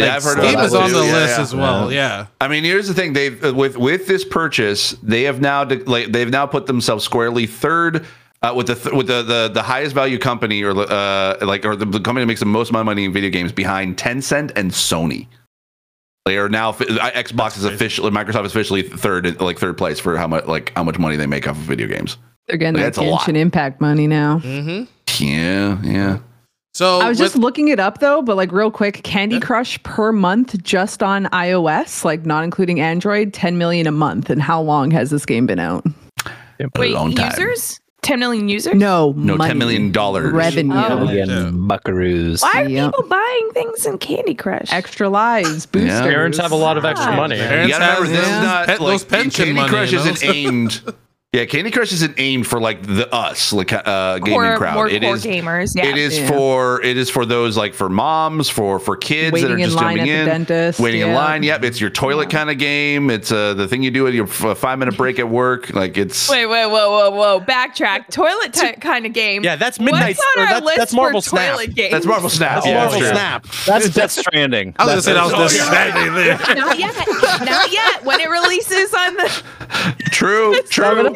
Yeah, 0.00 0.06
Like, 0.06 0.16
I've 0.16 0.22
heard 0.24 0.38
Steam 0.38 0.54
about 0.54 0.66
is 0.66 0.74
on 0.74 0.92
the 0.92 1.04
Yeah, 1.04 1.12
list 1.12 1.36
yeah. 1.36 1.42
as 1.42 1.54
well. 1.54 1.92
Yeah. 1.92 2.26
I 2.40 2.48
mean, 2.48 2.64
here's 2.64 2.88
the 2.88 2.94
thing: 2.94 3.12
they've 3.12 3.44
uh, 3.44 3.54
with 3.54 3.76
with 3.76 4.06
this 4.06 4.24
purchase, 4.24 4.92
they 5.02 5.22
have 5.24 5.40
now 5.40 5.64
de- 5.64 5.84
like, 5.84 6.12
they've 6.12 6.30
now 6.30 6.46
put 6.46 6.66
themselves 6.66 7.04
squarely 7.04 7.46
third. 7.46 8.06
Uh, 8.42 8.54
with 8.56 8.68
the 8.68 8.74
th- 8.74 8.94
with 8.94 9.06
the, 9.06 9.22
the 9.22 9.50
the 9.52 9.62
highest 9.62 9.94
value 9.94 10.16
company 10.18 10.62
or 10.62 10.70
uh 10.70 11.36
like 11.42 11.62
or 11.66 11.76
the, 11.76 11.84
the 11.84 12.00
company 12.00 12.22
that 12.22 12.26
makes 12.26 12.40
the 12.40 12.46
most 12.46 12.70
amount 12.70 12.80
of 12.80 12.86
money 12.86 13.04
in 13.04 13.12
video 13.12 13.28
games 13.28 13.52
behind 13.52 13.98
Tencent 13.98 14.50
and 14.56 14.70
Sony. 14.70 15.26
They 16.24 16.38
are 16.38 16.48
now 16.48 16.72
fi- 16.72 16.86
uh, 16.86 17.10
Xbox 17.10 17.56
is 17.58 17.62
crazy. 17.64 17.74
officially 17.74 18.10
Microsoft 18.10 18.46
is 18.46 18.52
officially 18.52 18.80
third 18.82 19.38
like 19.42 19.58
third 19.58 19.76
place 19.76 19.98
for 20.00 20.16
how 20.16 20.26
much 20.26 20.46
like 20.46 20.72
how 20.74 20.82
much 20.84 20.98
money 20.98 21.16
they 21.16 21.26
make 21.26 21.46
off 21.46 21.56
of 21.56 21.62
video 21.64 21.86
games. 21.86 22.16
They're 22.46 22.56
getting 22.56 22.74
that 22.80 22.94
That's 22.94 22.98
a 22.98 23.02
lot. 23.02 23.20
Genshin 23.22 23.36
Impact 23.36 23.78
money 23.80 24.06
now. 24.06 24.38
Mm-hmm. 24.38 24.84
Yeah, 25.22 25.82
yeah. 25.82 26.18
So 26.72 27.00
I 27.00 27.08
was 27.08 27.18
just 27.18 27.36
looking 27.36 27.68
it 27.68 27.80
up 27.80 27.98
though, 27.98 28.22
but 28.22 28.36
like 28.36 28.52
real 28.52 28.70
quick, 28.70 29.02
Candy 29.02 29.40
Crush 29.40 29.82
per 29.82 30.12
month 30.12 30.62
just 30.62 31.02
on 31.02 31.24
iOS, 31.26 32.04
like 32.04 32.24
not 32.24 32.44
including 32.44 32.80
Android, 32.80 33.32
10 33.34 33.58
million 33.58 33.86
a 33.86 33.92
month. 33.92 34.30
And 34.30 34.40
how 34.40 34.60
long 34.62 34.90
has 34.92 35.10
this 35.10 35.26
game 35.26 35.46
been 35.46 35.58
out? 35.58 35.84
Wait, 36.78 36.92
long 36.92 37.12
time. 37.12 37.30
users? 37.30 37.80
10 38.02 38.18
million 38.20 38.48
users? 38.48 38.74
No, 38.74 39.12
No, 39.16 39.36
money. 39.36 39.52
$10 39.52 39.58
million. 39.58 39.92
revenue. 39.92 40.72
Oh. 40.74 41.10
Yeah. 41.10 41.24
buckaroos. 41.52 42.40
Why 42.42 42.62
are 42.62 42.68
Yep. 42.68 42.92
people 42.94 43.08
buying 43.08 43.50
things 43.52 43.84
in 43.84 43.98
Candy 43.98 44.34
Crush? 44.34 44.72
Extra 44.72 45.08
lives, 45.08 45.66
boosters. 45.66 45.90
Yeah. 45.90 46.02
Parents 46.02 46.38
have 46.38 46.52
a 46.52 46.56
lot 46.56 46.78
of 46.78 46.84
extra 46.84 47.10
Wow. 47.10 47.16
money. 47.16 47.36
You 47.36 47.42
Parents 47.42 47.78
gotta 47.78 48.00
remember, 48.02 48.16
this 48.16 48.26
is 48.26 48.42
not 48.42 48.66
pe- 48.66 48.72
like 48.78 48.78
those 48.78 49.04
pension 49.04 49.44
Candy 49.46 49.60
money, 49.60 49.68
Crush 49.70 49.92
you 49.92 49.98
know? 49.98 50.04
isn't 50.04 50.24
aimed. 50.34 50.82
Yeah, 51.32 51.44
Candy 51.44 51.70
Crush 51.70 51.92
isn't 51.92 52.18
aimed 52.18 52.48
for 52.48 52.60
like 52.60 52.82
the 52.82 53.08
us, 53.14 53.52
like 53.52 53.72
uh, 53.72 54.18
gaming 54.18 54.32
Core, 54.32 54.56
crowd. 54.56 54.74
more 54.74 54.88
It 54.88 55.00
core 55.02 55.14
is. 55.14 55.24
gamers. 55.24 55.76
Yeah. 55.76 55.86
It 55.86 55.96
is 55.96 56.18
Yeah. 56.18 56.26
for 56.26 56.82
it 56.82 56.96
is 56.96 57.08
for 57.08 57.24
those 57.24 57.56
like 57.56 57.72
for 57.72 57.88
moms, 57.88 58.48
for 58.50 58.80
for 58.80 58.96
kids 58.96 59.30
that 59.40 59.44
are 59.44 59.50
Waiting 59.50 59.60
in 59.60 59.64
just 59.70 59.76
line 59.76 59.96
jumping 59.98 60.10
at 60.12 60.16
the 60.16 60.20
in, 60.22 60.26
dentist, 60.26 60.80
waiting 60.80 61.02
in 61.02 61.12
line. 61.14 61.44
Yep, 61.44 61.62
it's 61.62 61.80
your 61.80 61.90
toilet 61.90 62.30
kind 62.30 62.50
of 62.50 62.58
game. 62.58 63.10
It's 63.10 63.30
uh, 63.30 63.54
the 63.54 63.68
thing 63.68 63.84
you 63.84 63.92
do 63.92 64.08
at 64.08 64.12
your 64.12 64.26
five 64.26 64.80
minute 64.80 64.96
break 64.96 65.20
at 65.20 65.28
work. 65.28 65.72
Like 65.72 65.96
it's 65.96 66.28
Wait, 66.28 66.46
wait, 66.46 66.66
whoa, 66.66 66.90
whoa, 66.90 67.10
whoa. 67.12 67.40
Backtrack. 67.40 68.10
Toilet 68.10 68.52
ty- 68.52 68.72
kind 68.72 69.06
of 69.06 69.12
game. 69.12 69.44
Yeah, 69.44 69.54
that's 69.54 69.78
Midnight- 69.78 70.16
What's 70.16 70.36
on 70.36 70.40
our 70.42 70.46
that's- 70.46 70.64
list 70.64 70.78
that's 70.78 70.92
Marvel 70.94 71.22
for 71.22 71.28
Snap. 71.30 71.54
toilet 71.54 71.74
games? 71.76 71.92
that's 71.92 72.06
Marvel 72.06 72.28
Snap. 72.28 72.54
That's 72.54 72.66
yeah, 72.66 72.74
Marvel 72.78 72.98
true. 72.98 73.08
Snap. 73.08 73.46
That's 73.66 73.88
Death 73.90 74.10
Stranding. 74.10 74.74
I 74.80 74.84
was 74.84 74.90
gonna 74.94 75.02
say 75.02 75.12
that 75.12 75.38
was 75.40 75.52
the 75.52 75.58
yeah. 75.58 75.70
standing 75.70 76.14
there. 76.14 76.56
Not 76.56 76.76
yet. 76.76 76.96
Not 77.44 77.72
yet. 77.72 78.04
When 78.04 78.18
it 78.18 78.28
releases 78.28 78.92
on 78.92 79.14
the. 79.14 79.42
True, 80.10 80.60
true. 80.70 81.14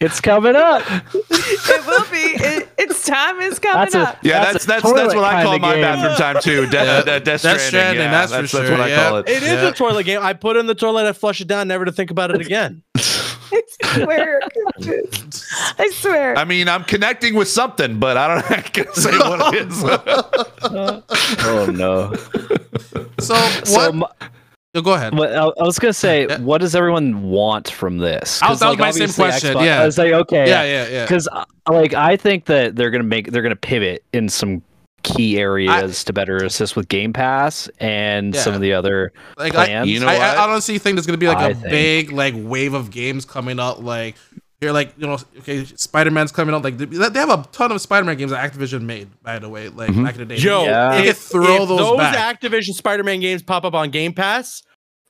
It 0.00 0.04
up. 0.06 0.10
It's 0.10 0.20
coming 0.20 0.56
up. 0.56 0.82
it 1.14 1.86
will 1.86 2.04
be. 2.10 2.42
It, 2.44 2.68
its 2.78 3.04
time 3.04 3.40
is 3.40 3.58
coming 3.58 3.78
That's 3.90 3.94
a- 3.94 4.00
up. 4.00 4.18
Yeah, 4.22 4.40
That's 4.44 4.64
that's 4.64 4.82
that's 4.82 4.92
that's, 4.94 5.14
what 5.14 5.24
I 5.24 5.42
call 5.42 5.58
my 5.58 5.74
game. 5.74 5.82
bathroom 5.82 6.16
time 6.16 6.42
too. 6.42 6.66
De- 6.66 6.76
Yeah. 6.76 7.00
de- 7.02 7.20
Death 7.20 7.24
Death 7.24 7.40
Stranding. 7.40 7.66
Stranding, 7.68 8.02
yeah, 8.04 8.10
that's 8.10 8.32
for 8.32 8.36
that's, 8.42 8.50
sure, 8.50 8.70
what 8.70 8.80
I 8.80 8.88
yeah. 8.88 9.08
call 9.08 9.16
it. 9.18 9.28
It 9.28 9.42
is 9.42 9.48
Yeah. 9.62 9.68
a 9.68 9.72
toilet 9.72 10.04
game. 10.04 10.20
I 10.22 10.32
put 10.32 10.56
it 10.56 10.60
in 10.60 10.66
the 10.66 10.74
toilet, 10.74 11.06
I 11.06 11.12
flush 11.12 11.40
it 11.40 11.46
down, 11.48 11.68
never 11.68 11.84
to 11.84 11.92
think 11.92 12.10
about 12.10 12.30
it 12.34 12.40
again. 12.40 12.82
I 12.96 13.62
swear. 14.02 14.40
I 15.78 15.90
swear. 15.92 16.36
I 16.36 16.44
mean, 16.44 16.68
I'm 16.68 16.82
connecting 16.84 17.34
with 17.36 17.48
something, 17.48 18.00
but 18.00 18.16
I 18.16 18.26
don't 18.28 18.50
know. 18.50 18.56
I 18.56 18.60
can't 18.62 18.94
say 18.94 19.16
what 19.16 19.54
it 19.54 19.68
is. 19.68 19.84
Oh 21.46 21.66
no. 21.72 22.14
So 23.20 23.34
So 23.64 23.92
what? 23.92 23.94
m- 23.94 24.30
Go 24.82 24.94
ahead. 24.94 25.14
But 25.16 25.34
I, 25.34 25.44
I 25.44 25.62
was 25.62 25.78
gonna 25.78 25.92
say, 25.92 26.26
Yeah. 26.28 26.40
what 26.40 26.60
does 26.60 26.74
everyone 26.74 27.22
want 27.22 27.70
from 27.70 27.98
this? 27.98 28.42
I 28.42 28.50
was- 28.50 28.58
'Cause, 28.58 28.60
that 28.60 28.68
was 28.70 28.78
my 28.78 28.90
same 28.90 29.12
question, 29.12 29.54
Xbox- 29.56 29.64
yeah. 29.64 29.82
I 29.82 29.86
was 29.86 29.98
like, 29.98 30.12
okay, 30.12 30.48
Yeah, 30.48 30.64
yeah, 30.64 30.88
yeah. 30.88 31.04
Because 31.04 31.28
uh, 31.30 31.44
like 31.70 31.94
I 31.94 32.16
think 32.16 32.46
that 32.46 32.74
they're 32.76 32.90
gonna 32.90 33.04
make 33.04 33.30
they're 33.30 33.42
gonna 33.42 33.54
pivot 33.56 34.02
in 34.12 34.28
some 34.28 34.62
key 35.04 35.38
areas 35.38 36.02
to 36.02 36.12
better 36.14 36.38
assist 36.38 36.76
with 36.76 36.88
Game 36.88 37.12
Pass 37.12 37.68
and 37.78 38.34
some 38.34 38.54
of 38.54 38.62
the 38.62 38.72
other 38.72 39.12
Like 39.36 39.54
I, 39.54 39.66
plans. 39.66 39.88
You 39.90 40.00
know 40.00 40.06
I, 40.08 40.14
what? 40.14 40.22
I 40.38 40.44
honestly 40.50 40.78
think 40.78 40.96
there's 40.96 41.06
gonna 41.06 41.18
be 41.18 41.28
like 41.28 41.36
I 41.38 41.50
a 41.50 41.54
think. 41.54 41.68
big 41.70 42.12
like 42.12 42.34
wave 42.36 42.72
of 42.74 42.90
games 42.90 43.24
coming 43.26 43.60
out. 43.60 43.84
Like 43.84 44.16
you're 44.64 44.72
like 44.72 44.92
you 44.96 45.06
know, 45.06 45.18
okay, 45.38 45.64
Spider 45.64 46.10
Man's 46.10 46.32
coming 46.32 46.54
out. 46.54 46.64
Like 46.64 46.76
they 46.76 46.86
they 46.86 47.20
have 47.20 47.30
a 47.30 47.46
ton 47.52 47.70
of 47.70 47.80
Spider 47.80 48.04
Man 48.04 48.16
games 48.16 48.30
that 48.32 48.52
Activision 48.52 48.82
made, 48.82 49.08
by 49.22 49.38
the 49.38 49.48
way. 49.48 49.68
Like 49.68 49.90
mm-hmm. 49.90 50.04
back 50.04 50.14
in 50.14 50.26
the 50.26 50.34
day. 50.34 50.40
Yo, 50.40 50.64
Yeah. 50.64 50.96
If, 50.96 51.18
throw 51.18 51.62
if 51.62 51.68
those 51.68 51.78
those 51.78 51.98
back. 51.98 52.40
Activision 52.40 52.74
Spider-Man 52.74 53.20
games 53.20 53.42
pop 53.42 53.64
up 53.64 53.74
on 53.74 53.90
Game 53.90 54.12
Pass, 54.12 54.62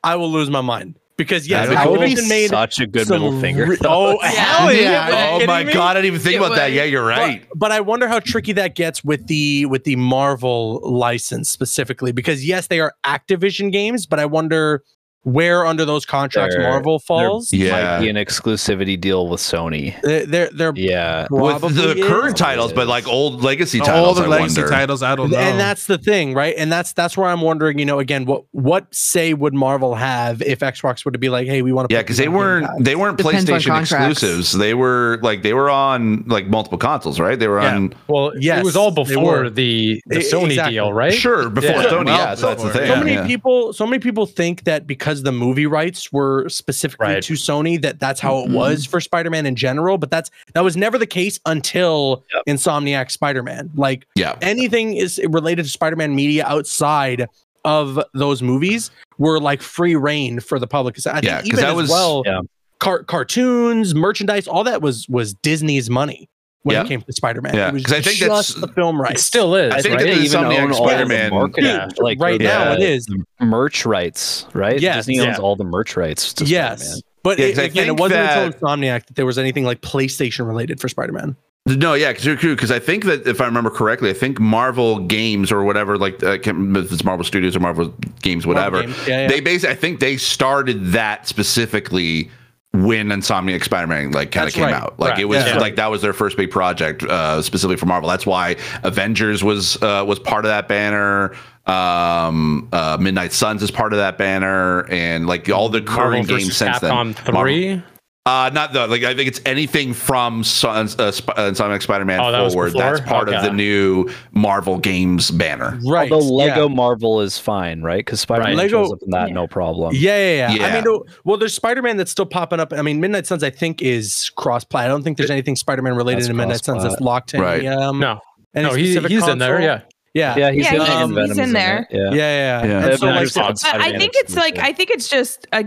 I 0.02 0.16
will 0.16 0.30
lose 0.30 0.50
my 0.50 0.60
mind 0.60 0.98
because 1.16 1.48
yes, 1.48 1.68
that 1.68 1.90
would 1.90 2.00
be 2.00 2.14
Activision 2.14 2.28
made 2.28 2.50
such 2.50 2.80
a 2.80 2.86
good 2.86 3.08
middle 3.08 3.40
finger. 3.40 3.66
re- 3.66 3.78
oh 3.84 4.18
hell 4.20 4.72
yeah! 4.72 5.08
Oh 5.10 5.36
are 5.36 5.42
oh 5.42 5.46
my 5.46 5.64
me? 5.64 5.72
god, 5.72 5.96
I 5.96 6.00
didn't 6.00 6.06
even 6.06 6.20
think 6.20 6.34
It 6.34 6.38
about 6.38 6.56
that. 6.56 6.72
Yeah, 6.72 6.84
you're 6.84 7.06
right. 7.06 7.46
But, 7.50 7.58
but 7.58 7.72
I 7.72 7.80
wonder 7.80 8.08
how 8.08 8.20
tricky 8.20 8.52
that 8.52 8.74
gets 8.74 9.04
with 9.04 9.26
the 9.26 9.66
with 9.66 9.84
the 9.84 9.96
Marvel 9.96 10.80
license 10.82 11.50
specifically 11.50 12.12
because 12.12 12.46
yes, 12.46 12.66
they 12.66 12.80
are 12.80 12.92
Activision 13.04 13.70
games, 13.70 14.06
but 14.06 14.18
I 14.18 14.26
wonder 14.26 14.82
where 15.24 15.66
under 15.66 15.84
those 15.84 16.06
contracts 16.06 16.54
They're- 16.54 16.62
Marvel 16.64 16.98
falls. 16.98 17.52
Yeah. 17.52 17.70
might 17.72 18.00
be 18.00 18.08
an 18.08 18.16
exclusivity 18.16 18.98
deal 19.00 19.28
with 19.28 19.40
Sony. 19.40 20.00
They're 20.02 20.26
they're, 20.26 20.50
they're 20.52 20.72
Yeah, 20.76 21.26
with 21.30 21.58
probably 21.58 21.72
the 21.72 21.98
is. 21.98 22.06
current 22.06 22.36
titles, 22.36 22.72
but 22.72 22.86
like 22.86 23.06
old 23.08 23.42
legacy 23.42 23.78
titles. 23.80 23.98
All 24.06 24.14
the 24.14 24.22
I 24.24 24.26
legacy 24.26 24.60
wonder. 24.60 24.74
titles, 24.74 25.02
I 25.02 25.16
don't 25.16 25.30
know. 25.30 25.38
And 25.38 25.58
that's 25.58 25.86
the 25.86 25.98
thing, 25.98 26.34
right? 26.34 26.54
And 26.56 26.70
that's 26.70 26.92
that's 26.92 27.16
where 27.16 27.28
I'm 27.28 27.40
wondering, 27.40 27.78
you 27.78 27.84
know, 27.84 27.98
again, 27.98 28.24
what 28.26 28.44
what 28.52 28.86
say 28.94 29.34
would 29.34 29.54
Marvel 29.54 29.94
have 29.94 30.40
if 30.42 30.60
Xbox 30.60 31.04
were 31.04 31.10
to 31.10 31.18
be 31.18 31.28
like, 31.28 31.46
hey, 31.46 31.62
we 31.62 31.72
want 31.72 31.88
to 31.88 31.94
Yeah, 31.94 32.02
because 32.02 32.16
they 32.18 32.28
weren't 32.28 32.66
they 32.84 32.96
weren't 32.96 33.18
Depends 33.18 33.44
PlayStation 33.50 33.80
exclusives. 33.80 34.52
They 34.52 34.74
were 34.74 35.18
like 35.22 35.42
they 35.42 35.54
were 35.54 35.70
on 35.70 36.24
like 36.26 36.46
multiple 36.48 36.78
consoles, 36.78 37.18
right? 37.18 37.38
They 37.38 37.48
were 37.48 37.60
Yeah. 37.62 37.74
on 37.76 37.94
Well, 38.08 38.32
Yes, 38.38 38.60
it 38.60 38.64
was 38.64 38.76
all 38.76 38.90
before 38.90 39.48
the, 39.50 40.02
the 40.06 40.16
Sony 40.16 40.46
exactly. 40.50 40.74
deal, 40.74 40.92
right? 40.92 41.12
sure 41.14 41.48
before 41.48 41.70
Yeah. 41.70 41.84
Sony. 41.84 42.04
Well, 42.06 42.16
yeah, 42.18 42.34
so 42.34 42.46
that's 42.48 42.62
the 42.62 42.70
thing. 42.70 42.88
so 42.88 42.96
many 42.96 43.12
yeah. 43.12 43.26
people 43.26 43.72
so 43.72 43.86
many 43.86 44.00
people 44.00 44.26
think 44.26 44.64
that 44.64 44.86
because 44.86 45.13
the 45.22 45.32
movie 45.32 45.66
rights 45.66 46.12
were 46.12 46.48
specifically 46.48 47.06
Right. 47.14 47.22
to 47.22 47.34
Sony 47.34 47.80
that 47.82 48.00
that's 48.00 48.20
how 48.20 48.38
it 48.40 48.48
Mhm. 48.48 48.54
was 48.54 48.84
for 48.84 49.00
Spider-Man 49.00 49.46
in 49.46 49.54
general, 49.56 49.96
but 49.98 50.10
that's 50.10 50.30
that 50.54 50.64
was 50.64 50.76
never 50.76 50.98
the 50.98 51.06
case 51.06 51.38
until 51.46 52.24
Insomniac 52.48 53.10
Spider-Man. 53.10 53.70
Like 53.74 54.06
Yeah. 54.16 54.36
anything 54.42 54.94
is 54.96 55.20
related 55.28 55.64
to 55.64 55.70
Spider-Man 55.70 56.14
media 56.14 56.44
outside 56.46 57.26
of 57.64 57.98
those 58.12 58.42
movies 58.42 58.90
were 59.18 59.40
like 59.40 59.62
free 59.62 59.96
reign 59.96 60.40
for 60.40 60.58
the 60.58 60.66
public. 60.66 60.94
'Cause 60.96 61.06
I 61.06 61.14
think 61.14 61.24
Yeah, 61.24 61.38
'cause 61.38 61.46
even 61.46 61.60
that 61.60 61.70
as 61.70 61.74
was- 61.76 61.90
well 61.90 62.22
Yeah. 62.26 62.40
car- 62.78 63.04
cartoons, 63.04 63.94
merchandise, 63.94 64.46
all 64.46 64.64
that 64.64 64.82
was 64.82 65.08
was 65.08 65.32
Disney's 65.34 65.88
money 65.88 66.28
when 66.64 66.74
Yeah. 66.74 66.82
it 66.82 66.88
came 66.88 67.02
to 67.02 67.12
Spider-Man. 67.12 67.54
Yeah, 67.54 67.68
It 67.68 67.74
was 67.74 67.82
'cause 67.84 67.92
I 67.92 68.00
think 68.00 68.16
just 68.16 68.28
that's- 68.28 68.54
the 68.54 68.68
film 68.68 68.96
It 68.96 69.00
rights. 69.02 69.22
still 69.22 69.54
is. 69.54 69.72
I 69.72 69.80
think 69.82 69.94
right? 69.94 70.00
that 70.00 70.06
They 70.08 70.14
the 70.18 70.24
even 70.24 70.40
Insomniac 70.40 70.58
own 70.58 70.72
all 70.72 70.82
the 70.84 70.90
Spider-Man- 70.90 71.30
marketing, 71.30 71.78
Dude, 71.88 71.98
like 72.00 72.20
right 72.20 72.38
the, 72.38 72.44
now 72.44 72.72
it 72.72 72.80
is. 72.82 73.06
merch 73.40 73.84
rights, 73.86 74.46
right? 74.54 74.80
Yes. 74.80 75.06
Disney 75.06 75.20
owns 75.20 75.36
Yeah. 75.38 75.42
all 75.44 75.56
the 75.56 75.64
merch 75.64 75.96
rights. 75.96 76.32
To 76.34 76.44
yes. 76.44 76.80
Spider-Man. 76.80 77.00
But 77.22 77.38
Yeah, 77.38 77.44
it, 77.46 77.48
'cause 77.50 77.58
I 77.58 77.62
again, 77.64 77.86
it 77.86 77.96
wasn't 77.98 78.20
that- 78.20 78.46
until 78.46 78.60
Insomniac 78.68 79.06
that 79.06 79.16
there 79.16 79.26
was 79.26 79.38
anything 79.38 79.64
like 79.64 79.80
PlayStation 79.82 80.46
related 80.46 80.80
for 80.80 80.88
Spider-Man. 80.88 81.36
No, 81.66 81.94
yeah, 81.94 82.12
because 82.12 82.26
because 82.42 82.70
I 82.70 82.78
think 82.78 83.04
that 83.06 83.26
if 83.26 83.40
I 83.40 83.46
remember 83.46 83.70
correctly, 83.70 84.10
I 84.10 84.12
think 84.12 84.38
Marvel 84.38 84.98
Games 84.98 85.50
or 85.50 85.64
whatever, 85.64 85.96
like 85.96 86.22
uh, 86.22 86.32
I 86.32 86.38
can't 86.38 86.76
if 86.76 86.92
it's 86.92 87.04
Marvel 87.04 87.24
Studios 87.24 87.56
or 87.56 87.60
Marvel 87.60 87.94
Games, 88.20 88.46
whatever. 88.46 88.82
Games, 88.82 88.96
yeah, 89.08 89.20
yeah. 89.22 89.28
They 89.28 89.40
basically, 89.40 89.72
I 89.72 89.76
think 89.78 90.00
they 90.00 90.18
started 90.18 90.92
that 90.92 91.26
specifically 91.26 92.30
when 92.74 93.08
Insomniac 93.10 93.62
Spider-Man 93.62 94.10
like 94.10 94.32
kind 94.32 94.48
of 94.48 94.52
came 94.52 94.64
right. 94.64 94.74
out. 94.74 94.98
Like 94.98 95.12
Right. 95.12 95.20
it 95.20 95.24
was 95.26 95.46
Yeah. 95.46 95.58
like 95.58 95.76
that 95.76 95.90
was 95.92 96.02
their 96.02 96.12
first 96.12 96.36
big 96.36 96.50
project 96.50 97.04
uh, 97.04 97.40
specifically 97.40 97.76
for 97.76 97.86
Marvel. 97.86 98.08
That's 98.08 98.26
why 98.26 98.56
Avengers 98.82 99.44
was 99.44 99.80
uh, 99.80 100.04
was 100.06 100.18
part 100.18 100.44
of 100.44 100.48
that 100.50 100.66
banner. 100.66 101.32
Um, 101.66 102.68
uh, 102.72 102.98
Midnight 103.00 103.32
Suns 103.32 103.62
is 103.62 103.70
part 103.70 103.92
of 103.92 103.98
that 103.98 104.18
banner, 104.18 104.86
and 104.90 105.26
like 105.26 105.48
all 105.48 105.68
the 105.68 105.80
current 105.80 106.28
games 106.28 106.56
since 106.56 106.78
Capcom 106.78 107.14
then. 107.14 107.32
Marvel- 107.34 107.42
three. 107.42 107.82
Uh, 108.26 108.50
not 108.54 108.72
the 108.72 108.86
like. 108.86 109.02
I 109.02 109.14
think 109.14 109.28
it's 109.28 109.40
anything 109.44 109.92
from 109.92 110.42
Son, 110.44 110.88
uh, 110.98 111.10
Sp- 111.12 111.36
uh, 111.36 111.52
Sonic 111.52 111.82
Spider-Man 111.82 112.20
Oh, 112.20 112.32
that 112.32 112.52
forward. 112.52 112.72
before? 112.72 112.80
That's 112.96 113.00
part 113.06 113.28
of 113.28 113.42
the 113.42 113.50
new 113.52 114.08
Marvel 114.32 114.78
Games 114.78 115.30
banner. 115.30 115.78
Right. 115.86 116.10
Although 116.10 116.26
Lego 116.32 116.68
Yeah. 116.68 116.74
Marvel 116.74 117.20
is 117.20 117.38
fine, 117.38 117.82
right? 117.82 117.98
Because 117.98 118.20
Spider-Man 118.20 118.56
Lego- 118.56 118.84
shows 118.84 118.92
up 118.92 119.02
in 119.02 119.10
that, 119.10 119.30
no 119.32 119.46
problem. 119.46 119.94
Yeah, 119.94 120.16
yeah, 120.16 120.52
yeah. 120.54 120.66
I 120.66 120.72
mean, 120.74 120.84
no- 120.84 121.04
well, 121.24 121.36
there's 121.36 121.54
Spider-Man 121.54 121.98
that's 121.98 122.10
still 122.10 122.24
popping 122.26 122.60
up. 122.60 122.72
I 122.72 122.80
mean, 122.80 122.98
Midnight 123.00 123.26
Suns, 123.26 123.42
I 123.44 123.50
think, 123.50 123.82
is 123.82 124.30
cross-play. 124.36 124.84
I 124.84 124.88
don't 124.88 125.02
think 125.02 125.18
there's 125.18 125.30
anything 125.30 125.54
Spider-Man 125.56 125.94
related 125.94 126.20
That's 126.22 126.30
in 126.30 126.36
Midnight 126.36 126.64
Suns 126.64 126.82
that's 126.82 127.00
locked 127.00 127.34
in. 127.34 127.42
Right. 127.42 127.66
Um, 127.66 127.98
No, 128.00 128.20
any 128.54 128.68
no, 128.68 128.74
he, 128.74 128.86
specific 128.86 129.10
he's 129.10 129.28
in 129.28 129.36
there. 129.38 129.60
Yeah. 129.60 129.80
Yeah, 130.14 130.36
Yeah, 130.36 130.50
he's 130.52 130.64
Yeah, 130.64 130.70
in, 130.70 130.80
he's- 130.80 130.90
it, 130.92 131.06
he's 131.08 131.10
Venom's 131.14 131.38
in 131.38 131.52
there. 131.52 131.86
it, 131.90 131.96
Yeah. 131.96 132.04
yeah, 132.04 132.12
yeah. 132.12 132.64
yeah. 132.64 132.88
Yeah. 132.90 132.96
So, 132.96 133.06
like, 133.06 133.34
But 133.34 133.64
I 133.82 133.98
think 133.98 134.12
it's 134.14 134.34
like. 134.36 134.58
I 134.58 134.72
think 134.72 134.88
it's 134.90 135.08
just 135.10 135.46
a 135.52 135.64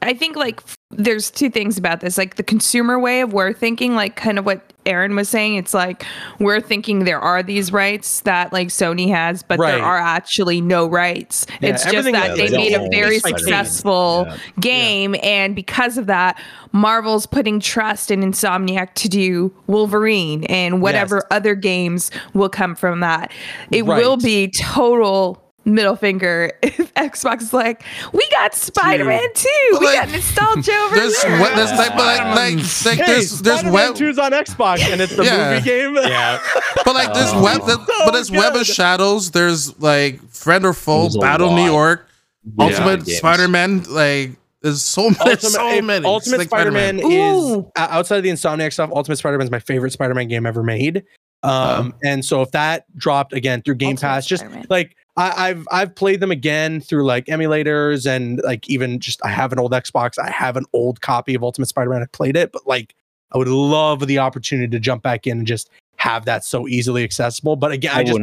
I 0.00 0.14
think 0.14 0.36
like 0.36 0.60
f- 0.66 0.77
there's 0.90 1.30
two 1.30 1.50
things 1.50 1.76
about 1.76 2.00
this. 2.00 2.16
Like 2.16 2.36
the 2.36 2.42
consumer 2.42 2.98
way 2.98 3.20
of 3.20 3.32
we're 3.32 3.52
thinking, 3.52 3.94
like 3.94 4.16
kind 4.16 4.38
of 4.38 4.46
what 4.46 4.72
Aaron 4.86 5.14
was 5.14 5.28
saying. 5.28 5.56
It's 5.56 5.74
like 5.74 6.06
we're 6.40 6.62
thinking 6.62 7.04
there 7.04 7.20
are 7.20 7.42
these 7.42 7.70
rights 7.72 8.20
that 8.20 8.54
like 8.54 8.68
Sony 8.68 9.08
has, 9.10 9.42
but 9.42 9.58
Right. 9.58 9.72
there 9.72 9.84
are 9.84 9.98
actually 9.98 10.62
no 10.62 10.86
rights. 10.88 11.46
Yeah, 11.60 11.70
it's 11.74 11.84
just 11.84 12.10
that 12.10 12.36
they 12.38 12.48
made 12.48 12.72
a 12.72 12.88
very 12.90 13.16
case 13.16 13.22
by 13.22 13.32
case. 13.32 13.40
successful 13.40 14.24
Yeah. 14.28 14.36
game, 14.60 15.14
and 15.22 15.54
because 15.54 15.98
of 15.98 16.06
that, 16.06 16.40
Marvel's 16.72 17.26
putting 17.26 17.60
trust 17.60 18.10
in 18.10 18.22
Insomniac 18.22 18.94
to 18.94 19.10
do 19.10 19.52
Wolverine 19.66 20.44
and 20.44 20.80
whatever 20.80 21.16
Yes. 21.16 21.24
other 21.30 21.54
games 21.54 22.10
will 22.32 22.48
come 22.48 22.74
from 22.74 23.00
that. 23.00 23.30
It 23.70 23.84
Right. 23.84 24.02
will 24.02 24.16
be 24.16 24.50
total 24.56 25.42
middle 25.68 25.96
finger 25.96 26.52
if 26.62 26.92
Xbox 26.94 27.42
is 27.42 27.52
like, 27.52 27.82
we 28.12 28.26
got 28.30 28.54
Spider-Man 28.54 29.22
too. 29.34 29.48
We 29.80 29.86
Like, 29.86 29.96
got 30.00 30.08
nostalgia 30.10 30.72
over 30.72 30.96
There's 30.96 31.20
there. 31.22 31.40
what 31.40 31.54
there's 31.56 31.70
like, 31.72 31.90
but 31.96 31.98
like, 32.06 32.36
like, 32.36 32.84
like 32.86 32.98
Hey, 32.98 33.06
there's 33.12 33.40
there's 33.40 33.60
Spider-Man 33.60 33.72
web, 33.72 33.94
2's 33.94 34.18
on 34.18 34.32
Xbox 34.32 34.80
and 34.90 35.00
it's 35.00 35.14
the 35.16 35.24
Yeah. 35.24 35.54
movie 35.54 35.64
game. 35.64 35.94
Yeah. 35.96 36.38
but 36.84 36.94
like 36.94 37.12
there's 37.14 37.30
Oh. 37.32 37.42
web, 37.42 37.64
there's, 37.66 37.78
but 38.04 38.10
there's 38.12 38.30
web 38.30 38.56
of 38.56 38.66
shadows. 38.66 39.30
There's 39.30 39.78
like 39.80 40.20
friend 40.30 40.64
or 40.64 40.72
foe, 40.72 41.08
battle 41.20 41.54
New. 41.54 41.64
York, 41.64 42.06
Yeah. 42.58 42.64
Ultimate 42.64 43.04
Games. 43.04 43.18
Spider-Man. 43.18 43.82
Like 43.84 44.30
there's 44.62 44.82
so 44.82 45.02
many, 45.10 45.16
Ultimate, 45.20 45.40
so 45.42 45.82
many. 45.82 46.04
Ultimate 46.04 46.38
like 46.38 46.48
Spider-Man, 46.48 46.98
is 46.98 47.56
uh, 47.76 47.86
outside 47.90 48.16
of 48.16 48.22
the 48.24 48.30
Insomniac 48.30 48.72
stuff. 48.72 48.90
Ultimate 48.92 49.16
Spider-Man 49.16 49.46
is 49.46 49.50
my 49.50 49.60
favorite 49.60 49.92
Spider-Man 49.92 50.26
game 50.28 50.46
ever 50.46 50.62
made. 50.62 51.04
Um, 51.44 51.94
and 52.02 52.24
so 52.24 52.42
if 52.42 52.50
that 52.50 52.84
dropped 52.96 53.32
again 53.32 53.62
through 53.62 53.76
Game 53.76 53.90
Ultimate 53.90 54.08
Pass, 54.08 54.26
just 54.26 54.40
Spider-Man. 54.42 54.66
like 54.68 54.96
I, 55.18 55.48
I've 55.48 55.66
I've 55.72 55.94
played 55.96 56.20
them 56.20 56.30
again 56.30 56.80
through 56.80 57.04
like 57.04 57.26
emulators 57.26 58.06
and 58.08 58.40
like 58.44 58.68
even 58.70 59.00
just 59.00 59.20
I 59.24 59.30
have 59.30 59.52
an 59.52 59.58
old 59.58 59.72
Xbox. 59.72 60.16
I 60.16 60.30
have 60.30 60.56
an 60.56 60.64
old 60.72 61.00
copy 61.00 61.34
of 61.34 61.42
Ultimate 61.42 61.66
Spider-Man. 61.66 62.02
I 62.02 62.06
played 62.06 62.36
it, 62.36 62.52
but 62.52 62.66
like 62.66 62.94
I 63.32 63.38
would 63.38 63.48
love 63.48 64.06
the 64.06 64.18
opportunity 64.18 64.68
to 64.68 64.78
jump 64.78 65.02
back 65.02 65.26
in 65.26 65.38
and 65.38 65.46
just 65.46 65.70
have 65.98 66.26
that 66.26 66.44
so 66.44 66.68
easily 66.68 67.02
accessible. 67.02 67.56
But 67.56 67.72
again, 67.72 67.90
I, 67.92 67.98
I, 68.00 68.04
just 68.04 68.20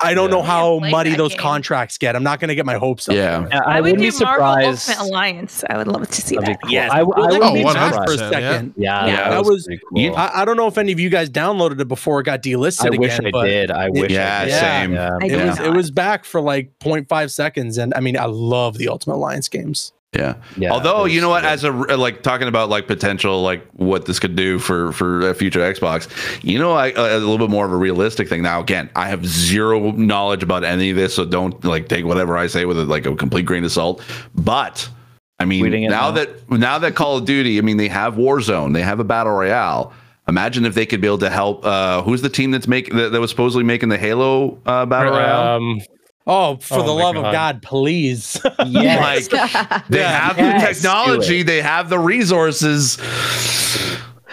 I 0.00 0.14
don't 0.14 0.30
yeah. 0.30 0.36
know 0.36 0.42
how 0.42 0.78
muddy 0.78 1.14
those 1.14 1.32
game. 1.32 1.40
contracts 1.40 1.98
get. 1.98 2.16
I'm 2.16 2.22
not 2.22 2.40
going 2.40 2.48
to 2.48 2.54
get 2.54 2.64
my 2.64 2.76
hopes 2.78 3.06
up. 3.06 3.14
Yeah. 3.14 3.46
I, 3.52 3.76
I, 3.76 3.80
would 3.82 3.98
wouldn't 3.98 4.00
be 4.18 4.24
Marvel 4.24 4.36
surprised. 4.36 4.88
Ultimate 4.88 5.08
Alliance. 5.10 5.64
I 5.68 5.76
would 5.76 5.88
love 5.88 6.08
to 6.08 6.22
see 6.22 6.36
That'd 6.36 6.54
that. 6.54 6.62
cool. 6.62 6.70
Yes. 6.72 6.90
I, 6.90 7.02
Well, 7.02 7.22
I 7.22 7.28
let 7.28 7.40
would 7.42 7.52
me 7.52 7.62
be 7.62 7.68
be 7.68 7.74
back 7.74 7.92
for 8.06 8.12
a 8.14 8.18
second. 8.18 8.74
Yeah, 8.78 9.06
Yeah. 9.06 9.28
That 9.30 9.44
was- 9.44 9.66
pretty 9.66 9.82
cool. 10.08 10.16
I, 10.16 10.30
I 10.40 10.44
don't 10.46 10.56
know 10.56 10.68
if 10.68 10.78
any 10.78 10.90
of 10.90 10.98
you 11.00 11.10
guys 11.10 11.28
downloaded 11.28 11.78
it 11.80 11.88
before 11.88 12.18
it 12.20 12.24
got 12.24 12.42
delisted 12.42 12.94
I 12.94 12.98
wish 12.98 13.18
again. 13.18 13.26
I 13.26 13.30
but 13.30 13.44
did. 13.44 13.70
I 13.70 13.90
wish. 13.90 14.10
Yeah, 14.10 14.38
I 14.40 14.44
did. 14.46 14.54
same. 14.60 14.92
Yeah. 14.94 15.10
I 15.20 15.26
It 15.26 15.28
did 15.28 15.46
was 15.48 15.60
it 15.60 15.72
was 15.74 15.90
back 15.90 16.24
for 16.24 16.40
like 16.40 16.78
0.5 16.78 17.30
seconds, 17.30 17.76
and 17.76 17.92
I 17.94 18.00
mean 18.00 18.16
I 18.16 18.24
love 18.24 18.78
the 18.78 18.88
Ultimate 18.88 19.16
Alliance 19.16 19.48
games. 19.50 19.92
Yeah. 20.14 20.36
Yeah, 20.56 20.72
Although 20.72 21.04
you 21.04 21.20
know 21.20 21.28
was 21.28 21.42
what, 21.42 21.44
as 21.44 21.64
a 21.64 21.70
like 21.70 22.22
talking 22.22 22.48
about 22.48 22.70
like 22.70 22.86
potential 22.86 23.42
like 23.42 23.66
what 23.72 24.06
this 24.06 24.18
could 24.18 24.36
do 24.36 24.58
for 24.58 24.90
for 24.92 25.28
a 25.28 25.34
future 25.34 25.60
Xbox, 25.60 26.08
you 26.42 26.58
know, 26.58 26.72
I, 26.72 26.88
a 26.88 27.18
little 27.18 27.36
bit 27.36 27.50
more 27.50 27.66
of 27.66 27.72
a 27.72 27.76
realistic 27.76 28.26
thing. 28.26 28.42
Now, 28.42 28.60
again, 28.60 28.88
I 28.96 29.08
have 29.08 29.26
zero 29.26 29.92
knowledge 29.92 30.42
about 30.42 30.64
any 30.64 30.90
of 30.90 30.96
this, 30.96 31.14
so 31.14 31.26
don't 31.26 31.62
like 31.62 31.88
take 31.88 32.06
whatever 32.06 32.38
I 32.38 32.46
say 32.46 32.64
with 32.64 32.78
like 32.88 33.04
a 33.04 33.14
complete 33.16 33.44
grain 33.44 33.64
of 33.64 33.72
salt. 33.72 34.02
But 34.34 34.88
I 35.38 35.44
mean, 35.44 35.70
now 35.82 35.88
now. 35.88 36.10
that 36.12 36.50
now 36.50 36.78
that 36.78 36.94
Call 36.94 37.18
of 37.18 37.26
Duty, 37.26 37.58
I 37.58 37.60
mean, 37.60 37.76
they 37.76 37.88
have 37.88 38.14
Warzone, 38.14 38.72
they 38.72 38.82
have 38.82 39.00
a 39.00 39.04
battle 39.04 39.34
royale. 39.34 39.92
Imagine 40.26 40.64
if 40.64 40.74
they 40.74 40.86
could 40.86 41.00
be 41.02 41.06
able 41.06 41.18
to 41.18 41.30
help. 41.30 41.64
Uh, 41.64 42.02
who's 42.02 42.22
the 42.22 42.28
team 42.28 42.50
that's 42.50 42.68
making 42.68 42.96
that, 42.96 43.12
that 43.12 43.20
was 43.20 43.30
supposedly 43.30 43.64
making 43.64 43.90
the 43.90 43.98
Halo 43.98 44.58
uh, 44.64 44.86
battle 44.86 45.12
royale? 45.12 45.80
Oh, 46.30 46.56
for 46.56 46.74
Oh 46.74 46.82
the 46.82 46.94
my 46.94 47.02
love 47.02 47.16
of 47.16 47.22
God. 47.22 47.32
God, 47.32 47.62
please. 47.62 48.38
Yes. 48.66 49.32
Like 49.32 49.86
they 49.88 50.02
have 50.02 50.36
Yes, 50.38 50.60
the 50.60 50.66
technology, 50.74 51.42
they 51.42 51.62
have 51.62 51.88
the 51.88 51.98
resources. 51.98 52.98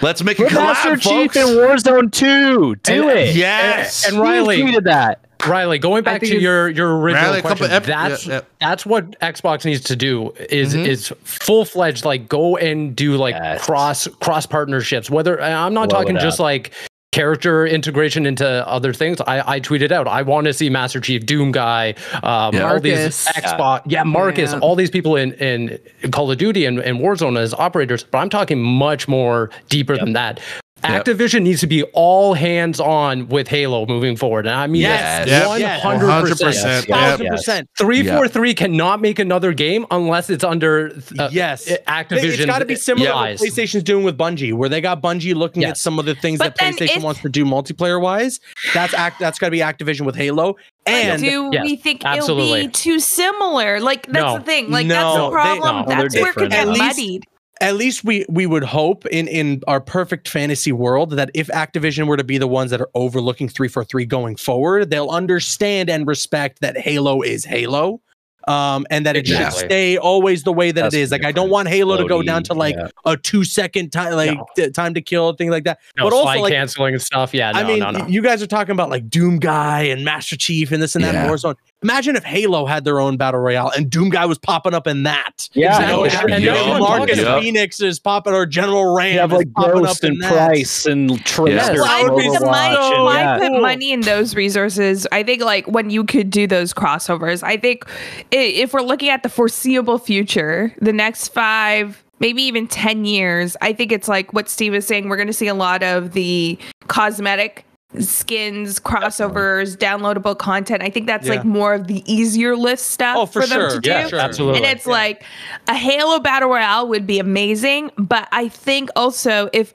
Let's 0.02 0.22
make 0.24 0.38
a 0.40 0.44
Put 0.44 0.52
collab, 0.52 0.56
Master 0.74 0.98
Chief 0.98 1.36
in 1.38 1.48
Warzone 1.48 2.12
2. 2.12 2.76
Do 2.76 3.10
And- 3.10 3.20
it. 3.20 3.36
yes. 3.36 4.06
and 4.08 4.20
Riley, 4.20 4.62
tweeted 4.62 4.84
that? 4.84 5.22
Riley, 5.48 5.80
going 5.80 6.04
back 6.04 6.22
to 6.22 6.38
your 6.40 6.70
your 6.70 6.98
original 7.00 7.30
Riley, 7.30 7.42
question, 7.42 7.70
ep- 7.72 7.84
that's 7.84 8.26
yeah, 8.26 8.34
yeah. 8.36 8.42
that's 8.60 8.86
what 8.86 9.18
Xbox 9.20 9.64
needs 9.64 9.82
to 9.84 9.96
do 9.96 10.32
is 10.50 10.74
Mhm. 10.74 10.88
is 10.88 11.14
full 11.24 11.66
fledged 11.66 12.04
like 12.04 12.28
go 12.28 12.58
and 12.58 12.96
do 12.96 13.16
like 13.16 13.36
Yes. 13.36 13.64
cross 13.64 14.08
cross 14.22 14.46
partnerships. 14.48 15.10
Whether 15.10 15.40
I'm 15.42 15.74
not 15.74 15.90
Blow 15.90 16.00
talking 16.00 16.18
just 16.18 16.40
like 16.40 16.72
character 17.16 17.66
integration 17.66 18.26
into 18.26 18.46
other 18.68 18.92
things. 18.94 19.22
I 19.22 19.56
I 19.56 19.60
tweeted 19.62 19.92
out 19.92 20.06
I 20.08 20.22
want 20.22 20.48
to 20.48 20.54
see 20.54 20.70
Master 20.70 21.00
Chief, 21.00 21.26
Doom 21.26 21.52
guy, 21.54 21.96
um, 22.24 22.54
Yeah. 22.54 22.70
all 22.70 22.80
these 22.82 23.26
Xbox, 23.28 23.82
yeah, 23.86 24.04
Marcus, 24.04 24.52
Yeah. 24.52 24.60
all 24.60 24.76
these 24.76 24.90
people 24.90 25.16
in 25.16 25.32
in 25.34 25.80
Call 26.12 26.30
of 26.30 26.38
Duty 26.38 26.66
and, 26.66 26.80
and 26.80 27.00
Warzone 27.00 27.40
as 27.40 27.54
operators. 27.54 28.04
But 28.04 28.18
I'm 28.18 28.30
talking 28.30 28.62
much 28.62 29.08
more 29.08 29.50
deeper 29.70 29.96
than 29.98 30.14
that. 30.14 30.42
Yep. 30.88 31.06
Activision 31.06 31.42
needs 31.44 31.62
to 31.62 31.68
be 31.68 31.84
all 31.94 32.34
hands 32.34 32.80
on 32.80 33.28
with 33.28 33.48
Halo 33.48 33.86
moving 33.86 34.16
forward, 34.16 34.46
and 34.46 34.56
I 34.56 34.68
mean 34.68 34.82
Yes. 34.84 35.28
Yep. 35.28 35.48
one 35.48 35.60
Yes. 35.60 35.82
hundred 35.82 36.08
100%. 36.08 36.46
percent. 36.48 36.88
Yep. 36.88 36.98
Thousand 36.98 37.28
percent. 37.28 37.70
Three 37.78 38.02
Yeah. 38.02 38.18
four 38.18 38.28
cannot 38.54 39.02
make 39.02 39.20
another 39.20 39.54
game 39.54 39.86
unless 39.92 40.30
it's 40.30 40.44
under 40.44 40.92
uh, 41.20 41.30
Yes. 41.32 41.68
Activision. 41.88 42.24
It's 42.34 42.46
got 42.46 42.60
to 42.60 42.66
be 42.66 42.76
similar 42.76 43.08
to 43.08 43.14
what 43.14 43.30
PlayStation's 43.38 43.84
doing 43.84 44.04
with 44.04 44.18
Bungie, 44.18 44.54
where 44.54 44.70
they 44.70 44.82
got 44.82 45.02
Bungie 45.02 45.34
looking 45.36 45.64
at 45.64 45.78
some 45.78 45.98
of 46.00 46.06
the 46.06 46.16
things 46.16 46.40
But 46.40 46.56
that 46.56 46.74
PlayStation 46.76 46.98
if- 46.98 47.04
wants 47.04 47.22
to 47.22 47.30
do 47.30 47.46
multiplayer 47.46 48.00
wise. 48.02 48.40
That's 48.74 48.94
act. 48.94 49.20
That's 49.20 49.40
got 49.40 49.48
to 49.48 49.52
be 49.52 49.60
Activision 49.60 50.02
with 50.02 50.16
Halo. 50.16 50.56
And 50.86 51.22
do 51.22 51.50
yes, 51.52 51.64
we 51.64 51.76
think 51.78 52.06
absolutely. 52.06 52.60
it'll 52.60 52.68
be 52.68 52.72
too 52.72 53.00
similar? 53.00 53.80
Like 53.80 54.06
that's 54.08 54.14
No. 54.24 54.38
the 54.38 54.44
thing. 54.44 54.70
Like 54.70 54.86
No, 54.86 54.94
that's 54.96 55.16
they- 55.18 55.22
the 55.26 55.32
problem. 55.32 55.86
they're 55.88 55.98
that's 56.04 56.16
where 56.16 56.30
it 56.30 56.36
could 56.36 56.50
different. 56.52 56.52
get 56.52 56.68
least- 56.68 56.98
muddied. 56.98 57.24
At 57.62 57.76
least 57.76 58.04
we 58.04 58.26
we 58.30 58.46
would 58.46 58.64
hope 58.64 59.06
in 59.08 59.28
in 59.28 59.62
our 59.68 59.80
perfect 59.80 60.28
fantasy 60.28 60.72
world 60.72 61.12
that 61.12 61.32
if 61.34 61.48
Activision 61.48 62.08
were 62.08 62.18
to 62.18 62.24
be 62.24 62.38
the 62.38 62.48
ones 62.48 62.72
that 62.72 62.82
are 62.82 62.90
overlooking 62.96 63.48
343 63.48 64.06
going 64.06 64.36
forward, 64.36 64.90
they'll 64.90 65.10
understand 65.10 65.90
and 65.90 66.06
respect 66.08 66.60
that 66.62 66.78
Halo 66.78 67.22
is 67.22 67.46
Halo. 67.46 68.02
Um, 68.48 68.86
and 68.92 69.08
that 69.08 69.16
it 69.16 69.26
should 69.26 69.52
stay 69.54 69.98
always 69.98 70.44
the 70.44 70.54
way 70.54 70.72
that 70.72 70.80
That's 70.80 70.94
it 70.94 71.00
is. 71.00 71.12
Like 71.12 71.26
I 71.26 71.32
don't 71.32 71.50
want 71.50 71.68
Halo 71.68 71.98
to 71.98 72.08
go 72.08 72.22
down 72.22 72.44
to 72.44 72.54
like 72.54 72.76
yeah. 72.76 72.90
a 73.04 73.18
two 73.18 73.44
second 73.44 73.90
time, 73.92 74.14
like 74.14 74.38
No. 74.38 74.46
t- 74.56 74.70
time 74.70 74.94
to 74.94 75.02
kill, 75.02 75.34
thing 75.34 75.50
like 75.50 75.64
that. 75.64 75.80
no, 75.98 76.04
but 76.04 76.14
also 76.14 76.42
like 76.42 76.54
canceling 76.54 76.94
and 76.94 77.02
stuff. 77.02 77.34
Yeah, 77.34 77.50
no, 77.54 77.60
I 77.60 77.64
mean, 77.64 77.80
no, 77.80 77.90
no. 77.90 78.06
you 78.06 78.22
guys 78.22 78.44
are 78.44 78.48
talking 78.48 78.74
about 78.74 78.92
like 78.92 79.10
Doom 79.10 79.40
Guy 79.40 79.82
and 79.86 80.06
Master 80.06 80.38
Chief 80.38 80.72
and 80.72 80.80
this 80.84 80.94
and 80.96 81.04
that 81.04 81.16
Yeah. 81.16 81.24
and 81.24 81.32
Warzone. 81.34 81.56
Imagine 81.86 82.16
if 82.16 82.24
Halo 82.24 82.66
had 82.66 82.84
their 82.84 83.00
own 83.00 83.16
battle 83.16 83.40
royale 83.40 83.72
and 83.78 83.92
Doom 83.92 84.10
Guy 84.10 84.26
was 84.26 84.40
popping 84.40 84.74
up 84.74 84.88
in 84.88 85.04
that. 85.04 85.48
Yeah, 85.54 85.80
You 85.82 85.88
know, 85.88 86.04
Exactly. 86.06 86.34
Oh, 86.34 86.36
and 86.36 86.46
And 86.48 86.80
Marcus 86.80 87.06
talking 87.18 87.20
about- 87.20 87.42
Fenix 87.44 87.80
is 87.80 88.00
popping, 88.00 88.34
or 88.34 88.48
General 88.48 88.96
RAAM 88.96 89.14
You 89.14 89.20
have 89.20 89.32
is 89.32 89.38
like 89.38 89.54
popping 89.54 89.84
Ghost 89.84 90.04
up 90.04 90.10
in 90.10 90.14
and 90.16 90.24
that. 90.24 90.34
Price 90.48 90.86
and 90.88 91.24
Tracer. 91.26 91.56
Yes. 91.56 91.80
Why 91.80 92.02
put 92.08 92.40
the 92.40 92.46
money? 92.46 92.76
and- 92.96 93.04
Why 93.04 93.20
yeah. 93.20 93.38
put 93.38 93.62
money 93.62 93.92
in 93.92 94.02
those 94.02 94.36
resources? 94.36 95.06
I 95.12 95.22
think 95.22 95.44
like 95.44 95.68
when 95.68 95.92
you 95.92 96.04
could 96.06 96.32
do 96.32 96.48
those 96.48 96.74
crossovers. 96.74 97.44
I 97.44 97.58
think 97.58 97.86
if 98.32 98.74
we're 98.74 98.82
looking 98.82 99.10
at 99.10 99.22
the 99.22 99.30
foreseeable 99.30 100.00
future, 100.00 100.74
the 100.82 100.92
next 100.94 101.28
five, 101.30 102.04
maybe 102.20 102.42
even 102.42 102.66
ten 102.68 103.06
years, 103.06 103.56
I 103.62 103.74
think 103.74 103.92
it's 103.92 104.08
like 104.08 104.34
what 104.34 104.50
Steve 104.50 104.74
is 104.74 104.88
saying. 104.88 105.08
We're 105.08 105.18
going 105.18 105.28
to 105.28 105.34
see 105.34 105.48
a 105.48 105.54
lot 105.54 105.84
of 105.84 106.14
the 106.14 106.58
cosmetic 106.88 107.64
skins, 108.00 108.80
crossovers, 108.80 109.78
downloadable 109.78 110.38
content. 110.38 110.82
I 110.84 110.90
think 110.90 111.08
that's 111.08 111.28
Yeah. 111.28 111.36
like 111.36 111.46
more 111.46 111.74
of 111.74 111.88
the 111.88 112.04
easier 112.12 112.56
list 112.56 112.92
stuff 112.92 113.16
Oh, 113.18 113.26
for 113.26 113.42
them 113.46 113.60
sure. 113.60 113.70
to 113.70 113.80
do. 113.80 113.90
Yeah, 113.90 114.08
sure. 114.08 114.20
Absolutely. 114.20 114.58
And 114.58 114.66
it's 114.66 114.86
like 114.86 115.24
a 115.68 115.74
Halo 115.76 116.20
battle 116.20 116.50
royale 116.50 116.88
would 116.88 117.08
be 117.08 117.20
amazing, 117.20 117.92
but 117.98 118.28
I 118.32 118.50
think 118.50 118.90
also 118.96 119.50
if 119.54 119.74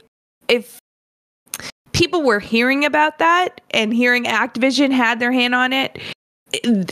if 0.48 0.78
people 1.92 2.22
were 2.22 2.40
hearing 2.40 2.84
about 2.84 3.18
that 3.18 3.60
and 3.70 3.92
hearing 3.92 4.24
Activision 4.24 4.90
had 4.90 5.20
their 5.20 5.32
hand 5.32 5.54
on 5.54 5.72
it, 5.72 5.92
it- 5.94 6.02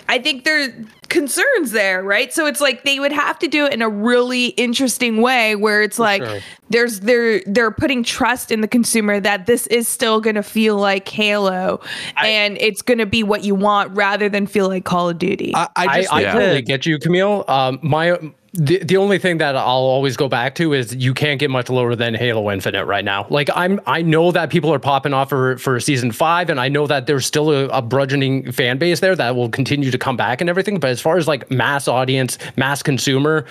I 0.08 0.18
think 0.18 0.44
there 0.44 0.64
are 0.64 0.74
concerns 1.08 1.72
there, 1.72 2.02
right? 2.02 2.32
So 2.32 2.46
it's 2.46 2.60
like 2.60 2.84
they 2.84 3.00
would 3.00 3.12
have 3.12 3.38
to 3.40 3.48
do 3.48 3.66
it 3.66 3.72
in 3.72 3.82
a 3.82 3.88
really 3.88 4.48
interesting 4.48 5.20
way 5.20 5.56
where 5.56 5.82
it's 5.82 5.98
like 5.98 6.22
sure. 6.22 6.40
there's 6.70 7.00
they're 7.00 7.40
they're 7.46 7.70
putting 7.70 8.04
trust 8.04 8.52
in 8.52 8.60
the 8.60 8.68
consumer 8.68 9.18
that 9.20 9.46
this 9.46 9.66
is 9.68 9.88
still 9.88 10.20
going 10.20 10.36
to 10.36 10.42
feel 10.42 10.76
like 10.76 11.08
Halo 11.08 11.80
and 12.16 12.56
it's 12.60 12.82
going 12.82 12.98
to 12.98 13.06
be 13.06 13.22
what 13.22 13.42
you 13.42 13.54
want 13.54 13.96
rather 13.96 14.28
than 14.28 14.46
feel 14.46 14.68
like 14.68 14.84
Call 14.84 15.08
of 15.08 15.18
Duty. 15.18 15.52
I, 15.54 15.62
I 15.62 15.86
I, 15.86 16.00
just 16.00 16.12
I 16.12 16.22
think 16.22 16.32
totally 16.32 16.62
get 16.62 16.86
you, 16.86 16.98
Camille. 16.98 17.44
Um, 17.48 17.80
my 17.82 18.16
the, 18.58 18.82
the 18.82 18.96
only 18.96 19.18
thing 19.18 19.38
that 19.38 19.54
I'll 19.54 19.64
always 19.66 20.16
go 20.16 20.28
back 20.28 20.56
to 20.56 20.72
is 20.72 20.94
you 20.94 21.14
can't 21.14 21.38
get 21.38 21.48
much 21.48 21.70
lower 21.70 21.94
than 21.94 22.14
Halo 22.14 22.50
Infinite 22.50 22.86
right 22.86 23.04
now. 23.04 23.24
Like 23.30 23.48
I'm, 23.54 23.80
I 23.86 24.02
know 24.02 24.32
that 24.32 24.50
people 24.50 24.74
are 24.74 24.80
popping 24.80 25.14
off 25.14 25.28
for 25.28 25.56
for 25.58 25.78
season 25.78 26.10
five, 26.10 26.50
and 26.50 26.58
I 26.58 26.68
know 26.68 26.88
that 26.88 27.06
there's 27.06 27.24
still 27.24 27.52
a, 27.52 27.68
a 27.68 27.80
burgeoning 27.80 28.50
fan 28.50 28.76
base 28.78 28.98
there 28.98 29.14
that 29.14 29.36
will 29.36 29.48
continue 29.48 29.92
to 29.92 29.98
come 29.98 30.16
back 30.16 30.40
and 30.40 30.50
everything. 30.50 30.80
But 30.80 30.90
as 30.90 31.00
far 31.00 31.16
as 31.18 31.28
like 31.28 31.48
mass 31.52 31.86
audience, 31.86 32.36
mass 32.56 32.82
consumer, 32.82 33.46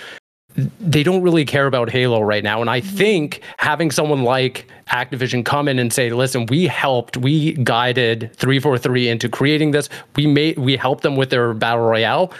they 0.78 1.02
don't 1.02 1.22
really 1.22 1.46
care 1.46 1.66
about 1.66 1.88
Halo 1.88 2.20
right 2.20 2.44
now. 2.44 2.60
And 2.60 2.68
I 2.68 2.82
mm-hmm. 2.82 2.96
think 2.96 3.40
having 3.56 3.90
someone 3.90 4.24
like 4.24 4.66
Activision 4.88 5.42
come 5.42 5.68
in 5.68 5.78
and 5.78 5.90
say, 5.90 6.10
listen, 6.10 6.44
we 6.46 6.66
helped, 6.66 7.16
we 7.16 7.54
guided 7.54 8.30
343 8.36 9.08
into 9.08 9.28
creating 9.30 9.70
this. 9.70 9.88
We 10.16 10.26
made 10.26 10.58
we 10.58 10.76
helped 10.76 11.02
them 11.02 11.16
with 11.16 11.30
their 11.30 11.54
battle 11.54 11.84
royale. 11.84 12.32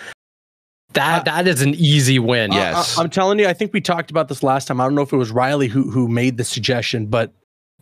That 0.94 1.20
uh, 1.20 1.24
that 1.32 1.47
is 1.48 1.60
an 1.62 1.74
easy 1.74 2.19
win. 2.19 2.51
Yeah. 2.52 2.73
Yes. 2.73 2.98
I, 2.98 3.02
am 3.02 3.10
telling 3.10 3.39
you, 3.39 3.47
I 3.47 3.52
think 3.52 3.73
we 3.73 3.81
talked 3.81 4.10
about 4.10 4.28
this 4.28 4.43
last 4.43 4.66
time. 4.69 4.81
I 4.81 4.85
don't 4.85 4.94
know 4.94 5.02
if 5.02 5.12
it 5.12 5.16
was 5.16 5.31
Riley 5.31 5.69
who 5.69 5.90
who 5.90 6.09
made 6.09 6.36
the 6.39 6.44
suggestion, 6.44 7.06
but 7.06 7.32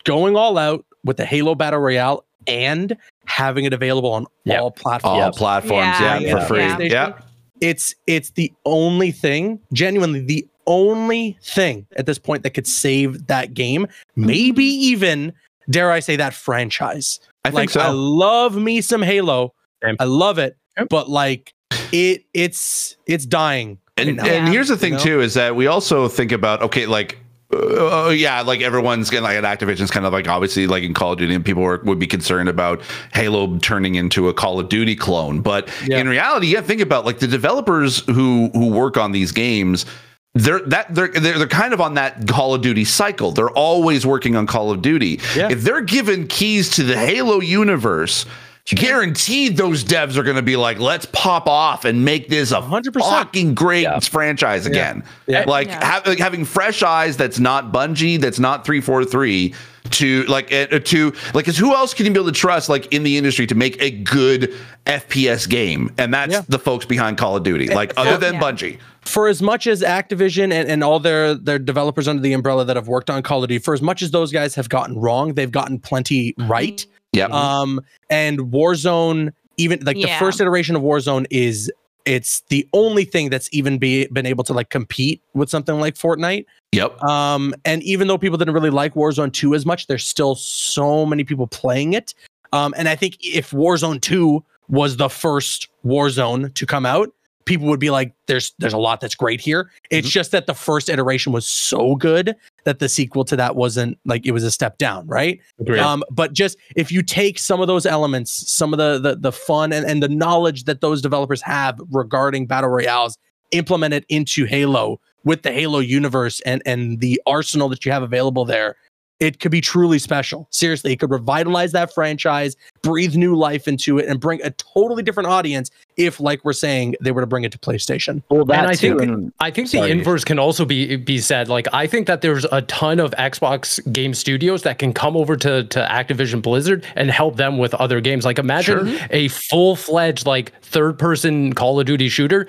going 0.05 0.37
all 0.37 0.59
out 0.59 0.85
with 1.05 1.17
the 1.17 1.25
Halo 1.25 1.55
Battle 1.55 1.79
Royale 1.81 2.25
and 2.49 2.97
having 3.27 3.65
it 3.65 3.73
available 3.73 4.13
on 4.13 4.27
Yep. 4.45 4.61
all 4.61 4.71
platforms. 4.71 5.23
All 5.23 5.33
platforms, 5.33 5.97
Yeah. 6.01 6.19
yeah, 6.19 6.39
for 6.41 6.47
free. 6.47 6.61
Yeah. 6.61 6.79
Yeah. 6.81 7.13
It's 7.61 7.95
it's 8.07 8.31
the 8.31 8.53
only 8.65 9.13
thing, 9.13 9.61
genuinely 9.73 10.21
the 10.21 10.47
only 10.67 11.39
thing 11.43 11.87
at 11.97 12.07
this 12.07 12.19
point 12.19 12.43
that 12.43 12.51
could 12.51 12.67
save 12.67 13.29
that 13.29 13.55
game. 13.55 13.87
Maybe 14.17 14.65
even 14.65 15.33
dare 15.71 15.93
I 15.93 16.01
say 16.01 16.17
that 16.17 16.35
franchise. 16.35 17.21
I 17.45 17.51
like 17.51 17.71
think 17.71 17.71
so. 17.71 17.81
I 17.81 17.89
love 17.91 18.57
me 18.57 18.81
some 18.81 19.01
Halo. 19.03 19.55
Same. 19.83 19.95
I 20.01 20.05
love 20.05 20.39
it, 20.39 20.57
Yep. 20.77 20.89
but 20.91 21.09
like 21.09 21.55
it 21.93 22.25
it's 22.35 22.97
it's 23.07 23.27
dying. 23.27 23.79
And, 23.97 24.19
right 24.19 24.31
and 24.31 24.49
here's 24.49 24.69
the 24.69 24.77
thing 24.77 24.93
You 24.93 24.99
know? 24.99 25.05
too 25.05 25.21
is 25.23 25.35
that 25.35 25.57
we 25.57 25.67
also 25.67 26.09
think 26.09 26.33
about 26.33 26.63
okay, 26.63 26.87
like. 26.87 27.19
Uh, 27.55 28.09
yeah, 28.09 28.41
like 28.41 28.61
everyone's 28.61 29.09
getting 29.09 29.23
like 29.23 29.37
at 29.37 29.45
Activision's 29.45 29.91
kind 29.93 30.05
of 30.05 30.13
like 30.13 30.27
obviously 30.27 30.67
like 30.67 30.83
in 30.83 30.93
Call 30.93 31.13
of 31.13 31.19
Duty, 31.19 31.33
and 31.33 31.45
people 31.45 31.63
were, 31.63 31.81
would 31.85 31.99
be 32.01 32.07
concerned 32.09 32.49
about 32.49 32.83
Halo 33.15 33.57
turning 33.59 33.95
into 33.95 34.29
a 34.29 34.35
Call 34.35 34.59
of 34.59 34.69
Duty 34.69 34.97
clone. 34.97 35.43
But 35.43 35.69
Yeah. 35.87 35.99
in 35.99 36.09
reality, 36.09 36.49
yeah, 36.49 36.61
think 36.61 36.81
about 36.81 37.05
like 37.07 37.21
the 37.21 37.29
developers 37.29 38.01
who 38.07 38.51
who 38.53 38.71
work 38.71 38.97
on 38.97 39.13
these 39.13 39.31
games. 39.31 39.87
They're 40.35 40.59
that 40.67 40.93
they're, 40.93 41.07
they're 41.09 41.39
they're 41.39 41.47
kind 41.47 41.73
of 41.73 41.81
on 41.81 41.95
that 41.95 42.27
Call 42.27 42.53
of 42.53 42.63
Duty 42.63 42.85
cycle. 42.85 43.31
They're 43.31 43.49
always 43.51 44.05
working 44.05 44.35
on 44.35 44.49
Call 44.49 44.73
of 44.73 44.83
Duty. 44.83 45.21
Yeah. 45.37 45.49
If 45.49 45.63
they're 45.63 45.83
given 45.83 46.27
keys 46.27 46.69
to 46.71 46.83
the 46.83 46.99
Halo 46.99 47.41
universe, 47.41 48.27
guaranteed 48.75 49.57
those 49.57 49.85
devs 49.85 50.17
are 50.17 50.23
going 50.23 50.37
to 50.37 50.43
be 50.43 50.57
like, 50.57 50.79
let's 50.81 51.07
pop 51.13 51.47
off 51.47 51.85
and 51.85 52.05
make 52.05 52.29
this 52.29 52.51
a 52.53 52.61
100%. 52.61 53.01
fucking 53.01 53.55
great 53.55 53.83
Yeah. 53.83 54.01
franchise 54.01 54.67
again. 54.67 55.05
Yeah. 55.27 55.45
Like, 55.47 55.69
Yeah. 55.69 55.85
ha- 55.85 56.03
like 56.05 56.19
having 56.19 56.45
fresh 56.45 56.83
eyes 56.83 57.17
that's 57.17 57.39
not 57.39 57.73
Bungie, 57.73 58.21
that's 58.21 58.39
not 58.41 58.65
343 58.67 59.55
to 59.89 60.25
like 60.25 60.53
uh, 60.53 60.67
to 60.81 61.13
like 61.33 61.45
cuz 61.45 61.57
who 61.57 61.73
else 61.73 61.95
can 61.95 62.07
you 62.07 62.13
be 62.13 62.19
able 62.19 62.27
to 62.27 62.33
trust 62.37 62.69
like 62.69 62.93
in 62.93 63.05
the 63.05 63.17
industry 63.17 63.47
to 63.47 63.55
make 63.55 63.81
a 63.81 63.91
good 63.93 64.53
FPS 64.85 65.49
game? 65.49 65.93
And 65.97 66.13
that's 66.13 66.33
Yeah. 66.33 66.43
the 66.49 66.59
folks 66.59 66.85
behind 66.85 67.19
Call 67.19 67.37
of 67.37 67.45
Duty. 67.45 67.69
Like 67.69 67.93
other 67.97 68.17
than 68.17 68.35
Yeah. 68.35 68.41
Bungie. 68.41 68.79
for 69.03 69.29
as 69.29 69.41
much 69.41 69.69
as 69.69 69.83
Activision 69.83 70.53
and, 70.53 70.69
and 70.69 70.83
all 70.83 70.99
their 70.99 71.35
their 71.37 71.61
developers 71.61 72.09
under 72.09 72.21
the 72.21 72.33
umbrella 72.33 72.65
that 72.65 72.75
have 72.75 72.89
worked 72.89 73.09
on 73.11 73.23
Call 73.23 73.45
of 73.45 73.49
Duty, 73.49 73.61
for 73.61 73.75
as 73.75 73.81
much 73.81 74.03
as 74.03 74.11
those 74.11 74.33
guys 74.33 74.57
have 74.57 74.69
gotten 74.69 74.99
wrong, 74.99 75.35
they've 75.35 75.53
gotten 75.53 75.79
plenty 75.79 76.35
right. 76.49 76.85
Yep. 77.17 77.31
Um, 77.31 77.81
and 78.11 78.39
Warzone, 78.39 79.33
even 79.57 79.83
like 79.85 79.97
the 79.97 80.15
first 80.19 80.41
iteration 80.41 80.77
of 80.77 80.83
Warzone 80.83 81.27
is 81.31 81.73
it's 82.05 82.43
the 82.51 82.69
only 82.73 83.05
thing 83.05 83.31
that's 83.31 83.49
even 83.53 83.79
be 83.79 84.07
been 84.09 84.27
able 84.27 84.45
to 84.45 84.53
like 84.53 84.69
compete 84.69 85.23
with 85.35 85.49
something 85.49 85.81
like 85.81 85.95
Fortnite. 85.95 86.45
yep. 86.73 87.03
Um, 87.03 87.55
and 87.65 87.83
even 87.83 88.07
though 88.07 88.19
people 88.19 88.39
didn't 88.39 88.55
really 88.55 88.71
like 88.71 88.95
Warzone 88.95 89.33
2 89.33 89.55
as 89.55 89.67
much, 89.67 89.87
there's 89.87 90.07
still 90.07 90.35
so 90.35 91.05
many 91.05 91.25
people 91.25 91.47
playing 91.47 91.95
it. 91.95 92.15
Um, 92.53 92.75
and 92.77 92.89
I 92.89 92.95
think 92.95 93.17
if 93.21 93.51
Warzone 93.51 94.01
2 94.01 94.45
was 94.69 94.99
the 94.99 95.09
first 95.09 95.69
Warzone 95.85 96.55
to 96.55 96.67
come 96.67 96.87
out, 96.87 97.13
people 97.47 97.67
would 97.69 97.81
be 97.81 97.91
like, 97.91 98.13
"There's 98.27 98.53
there's 98.59 98.73
a 98.73 98.79
lot 98.79 99.01
that's 99.01 99.15
great 99.15 99.41
here." 99.41 99.71
It's 99.91 100.09
just 100.09 100.33
that 100.33 100.47
the 100.47 100.55
first 100.55 100.89
iteration 100.89 101.33
was 101.33 101.47
so 101.47 101.97
good 101.97 102.37
that 102.67 102.81
the 102.81 102.89
sequel 102.89 103.25
to 103.25 103.37
that 103.37 103.57
wasn't 103.57 103.97
like 104.05 104.27
it 104.27 104.33
was 104.33 104.45
a 104.45 104.51
step 104.51 104.77
down, 104.77 105.07
right? 105.07 105.41
Agreed. 105.59 105.79
Um, 105.79 106.03
but 106.11 106.33
just 106.35 106.59
if 106.75 106.93
you 106.93 107.01
take 107.01 107.39
some 107.39 107.61
of 107.61 107.69
those 107.69 107.87
elements, 107.87 108.53
some 108.53 108.75
of 108.75 108.79
the 108.79 108.99
the, 108.99 109.17
the 109.17 109.33
fun 109.33 109.73
and, 109.73 109.87
and 109.87 110.03
the 110.03 110.09
knowledge 110.09 110.65
that 110.65 110.83
those 110.83 111.01
developers 111.01 111.41
have 111.43 111.81
regarding 111.91 112.47
battle 112.47 112.69
royales, 112.69 113.17
implement 113.53 113.95
it 113.95 114.05
into 114.09 114.45
Halo 114.45 115.01
with 115.25 115.43
the 115.43 115.53
Halo 115.53 115.79
universe 115.79 116.41
and 116.41 116.61
and 116.67 117.01
the 117.01 117.23
arsenal 117.27 117.69
that 117.69 117.87
you 117.87 117.93
have 117.93 118.03
available 118.03 118.45
there, 118.45 118.77
it 119.21 119.39
could 119.39 119.53
be 119.53 119.61
truly 119.61 120.01
special. 120.01 120.49
Seriously, 120.51 120.93
it 120.93 120.99
could 120.99 121.11
revitalize 121.11 121.71
that 121.73 121.95
franchise, 121.95 122.57
breathe 122.87 123.15
new 123.17 123.35
life 123.37 123.69
into 123.69 123.99
it, 123.99 124.07
and 124.07 124.21
bring 124.21 124.41
a 124.43 124.51
totally 124.51 125.03
different 125.03 125.29
audience. 125.29 125.71
If, 125.97 126.21
like 126.21 126.45
we're 126.45 126.53
saying, 126.53 126.95
they 127.01 127.11
were 127.11 127.23
to 127.23 127.27
bring 127.27 127.45
it 127.45 127.53
to 127.53 127.59
PlayStation. 127.59 128.23
Well, 128.29 128.45
that 128.47 128.59
and 128.59 128.67
I 128.69 128.75
too. 128.75 128.99
think 128.99 129.03
and- 129.03 129.33
I 129.41 129.51
think 129.51 129.69
Sorry. 129.69 129.89
the 129.89 129.93
inverse 129.93 130.25
can 130.25 130.39
also 130.39 130.65
be 130.65 130.97
be 130.97 131.19
said. 131.19 131.49
Like 131.49 131.67
I 131.73 131.87
think 131.87 132.07
that 132.07 132.21
there's 132.21 132.45
a 132.47 132.63
ton 132.63 133.01
of 133.01 133.13
Xbox 133.13 133.81
game 133.93 134.15
studios 134.15 134.63
that 134.63 134.79
can 134.79 134.93
come 134.93 135.17
over 135.17 135.37
to 135.37 135.65
to 135.65 135.81
Activision 135.91 136.43
Blizzard 136.43 136.87
and 136.97 137.11
help 137.11 137.37
them 137.37 137.59
with 137.59 137.75
other 137.75 138.01
games. 138.01 138.25
Like 138.25 138.39
imagine 138.39 138.99
a 139.11 139.29
full 139.29 139.75
fledged 139.77 140.27
like 140.27 140.53
third 140.63 140.99
person 140.99 141.53
Call 141.55 141.81
of 141.81 141.87
Duty 141.87 142.09
shooter 142.09 142.47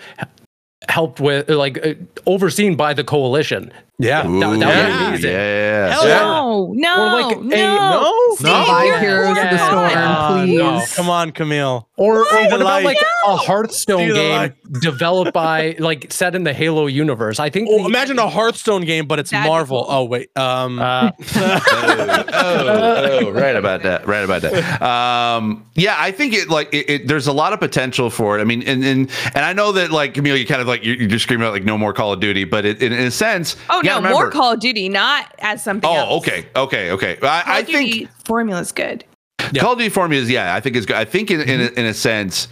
helped 0.90 1.20
with 1.20 1.50
like 1.50 1.86
uh, 1.86 1.94
overseen 2.26 2.76
by 2.76 2.94
the 2.94 3.04
coalition. 3.04 3.72
Yeah. 4.00 4.24
That, 4.24 4.30
that 4.40 4.50
would 4.50 4.60
yeah. 4.60 5.00
be 5.00 5.06
amazing. 5.08 5.32
Yeah. 5.32 5.90
Hell 5.90 6.08
yeah. 6.08 6.20
No, 6.20 6.72
no, 6.76 7.02
Or 7.18 7.22
like 7.22 7.38
a- 7.38 7.40
no. 7.42 7.48
no? 7.48 8.14
Steve, 8.36 8.46
No. 8.48 8.66
Five 8.66 8.86
you're 8.86 9.00
Heroes 9.00 9.30
of 9.30 9.36
the 9.36 9.58
horrible. 9.58 9.90
Storm, 9.90 10.46
please. 10.48 10.58
no. 10.60 10.84
Come 10.96 11.10
on, 11.10 11.32
Camille. 11.32 11.90
Or, 11.98 12.20
or 12.22 12.26
See 12.30 12.36
what 12.36 12.50
the 12.52 12.56
about 12.58 12.66
light. 12.66 12.86
like 12.86 12.98
a 13.26 13.36
Hearthstone 13.38 13.98
See 14.00 14.08
the 14.10 14.14
game 14.14 14.32
light. 14.36 14.54
developed 14.82 15.34
by 15.34 15.76
like 15.80 16.12
set 16.14 16.36
in 16.36 16.44
the 16.44 16.54
Halo 16.54 16.86
universe? 16.86 17.40
I 17.40 17.50
think. 17.50 17.70
Oh, 17.72 17.80
the- 17.80 17.86
imagine 17.86 18.20
a 18.20 18.30
Hearthstone 18.30 18.84
game, 18.86 19.08
but 19.08 19.18
it's 19.18 19.32
That'd 19.32 19.46
be 19.46 19.50
Marvel. 19.50 19.84
cool. 19.86 19.92
Oh 19.94 20.04
wait. 20.06 20.30
Um. 20.38 20.78
Uh, 20.78 21.10
oh, 21.36 21.62
oh, 22.34 23.20
oh, 23.24 23.32
right 23.32 23.56
about 23.56 23.82
that. 23.84 24.06
Right 24.08 24.24
about 24.24 24.44
that. 24.44 24.82
Um, 24.82 25.66
yeah, 25.76 25.96
I 25.98 26.12
think 26.12 26.34
it 26.34 26.50
like 26.50 26.72
it, 26.74 26.90
it, 26.90 27.08
there's 27.08 27.26
a 27.28 27.34
lot 27.34 27.54
of 27.54 27.60
potential 27.60 28.10
for 28.12 28.38
it. 28.38 28.42
I 28.42 28.44
mean, 28.44 28.62
and 28.64 28.84
and 28.84 29.10
and 29.34 29.46
I 29.46 29.54
know 29.54 29.72
that 29.72 29.92
like 29.92 30.14
Camille, 30.14 30.38
you 30.38 30.46
kind 30.46 30.62
of 30.62 30.68
like 30.68 30.84
you're, 30.86 30.96
you're 30.96 31.10
just 31.10 31.24
screaming 31.24 31.48
out 31.48 31.54
like 31.54 31.66
no 31.66 31.78
more 31.80 31.94
Call 31.94 32.14
of 32.14 32.20
Duty, 32.20 32.44
but 32.44 32.64
it, 32.66 32.82
in, 32.84 32.94
in 32.94 33.08
a 33.08 33.12
sense, 33.12 33.56
Oh 33.72 33.82
you 33.84 33.87
no, 33.88 34.02
gotta 34.02 34.14
more 34.14 34.32
Call 34.32 34.54
of 34.54 34.60
Duty, 34.60 34.90
not 34.90 35.34
as 35.40 35.64
something 35.64 35.90
Oh, 35.90 35.94
else. 35.96 36.28
okay, 36.28 36.48
okay, 36.56 36.92
okay. 36.92 37.18
I, 37.22 37.42
Call 37.42 37.54
I 37.54 37.60
of 37.60 37.66
think 37.66 37.92
Duty 37.92 38.10
formula's 38.26 38.72
good. 38.72 39.04
Yeah. 39.52 39.62
Call 39.62 39.74
of 39.74 39.78
Duty 39.80 39.90
formulas, 39.90 40.30
yeah, 40.30 40.54
I 40.56 40.60
think 40.60 40.76
is 40.76 40.86
good. 40.86 40.96
I 40.96 41.06
think 41.06 41.32
in 41.32 41.42
in, 41.42 41.62
a, 41.62 41.66
in 41.80 41.86
a 41.86 41.94
sense. 41.94 42.48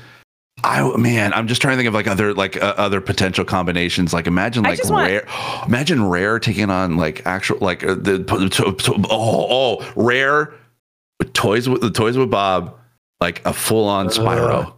I 0.64 0.90
man, 0.96 1.34
I'm 1.34 1.48
just 1.48 1.62
trying 1.62 1.74
to 1.74 1.78
think 1.78 1.90
of 1.90 1.94
like 1.94 2.08
other 2.08 2.34
like 2.34 2.56
uh, 2.56 2.74
other 2.78 3.02
potential 3.02 3.44
combinations. 3.44 4.14
Like 4.14 4.26
imagine 4.26 4.64
like 4.64 4.78
just 4.78 4.90
want- 4.90 5.08
rare, 5.10 5.28
imagine 5.68 6.06
rare 6.08 6.40
taking 6.40 6.70
on 6.70 6.96
like 6.96 7.26
actual 7.26 7.58
like 7.60 7.84
uh, 7.84 7.96
the 7.96 8.20
to, 8.24 8.72
to, 8.74 8.94
oh 9.10 9.80
oh 9.82 9.92
rare 9.98 10.54
toys 11.34 11.68
with 11.68 11.82
the 11.82 11.92
toys 11.92 12.18
with 12.18 12.30
Bob 12.32 12.74
like 13.20 13.46
a 13.46 13.52
full 13.52 13.86
on 13.90 14.08
Spyro. 14.08 14.75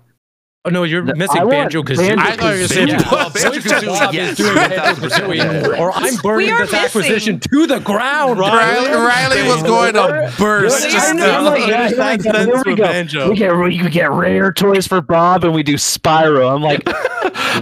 Oh 0.67 0.69
no, 0.69 0.83
you're 0.83 1.03
No, 1.03 1.13
missing 1.15 1.41
I 1.41 1.45
Banjo 1.45 1.81
Kazooie. 1.83 2.17
I 2.17 2.35
thought 2.35 2.41
you 2.41 2.47
were 2.47 2.55
gonna 2.55 2.67
say 2.67 2.85
Banjo- 2.85 3.09
Banjo- 3.09 3.29
Banjo-Kazooie, 3.33 4.13
yes, 4.13 4.37
doing 4.37 4.55
Banjo-Kazooie, 4.55 5.79
or 5.79 5.91
I'm 5.95 6.15
burning 6.17 6.49
this 6.49 6.59
missing- 6.71 6.79
acquisition 6.79 7.39
to 7.39 7.67
the 7.67 7.79
ground. 7.79 8.39
Riley, 8.39 8.89
Riley 8.91 9.43
was 9.47 9.63
going 9.63 9.93
to 9.93 10.33
burst. 10.37 10.83
Yeah, 10.85 10.91
just 10.91 11.15
now. 11.15 11.43
know. 11.43 11.55
Yeah, 11.55 11.89
yeah, 11.89 12.17
yeah, 12.23 12.45
we 12.65 12.75
go. 12.75 13.29
We 13.29 13.35
get 13.35 13.55
we 13.55 13.77
get 13.89 14.11
rare 14.11 14.51
toys 14.53 14.87
for 14.87 15.01
Bob, 15.01 15.43
and 15.43 15.53
we 15.53 15.63
do 15.63 15.75
Spyro. 15.75 16.53
I'm 16.53 16.61
like, 16.61 16.81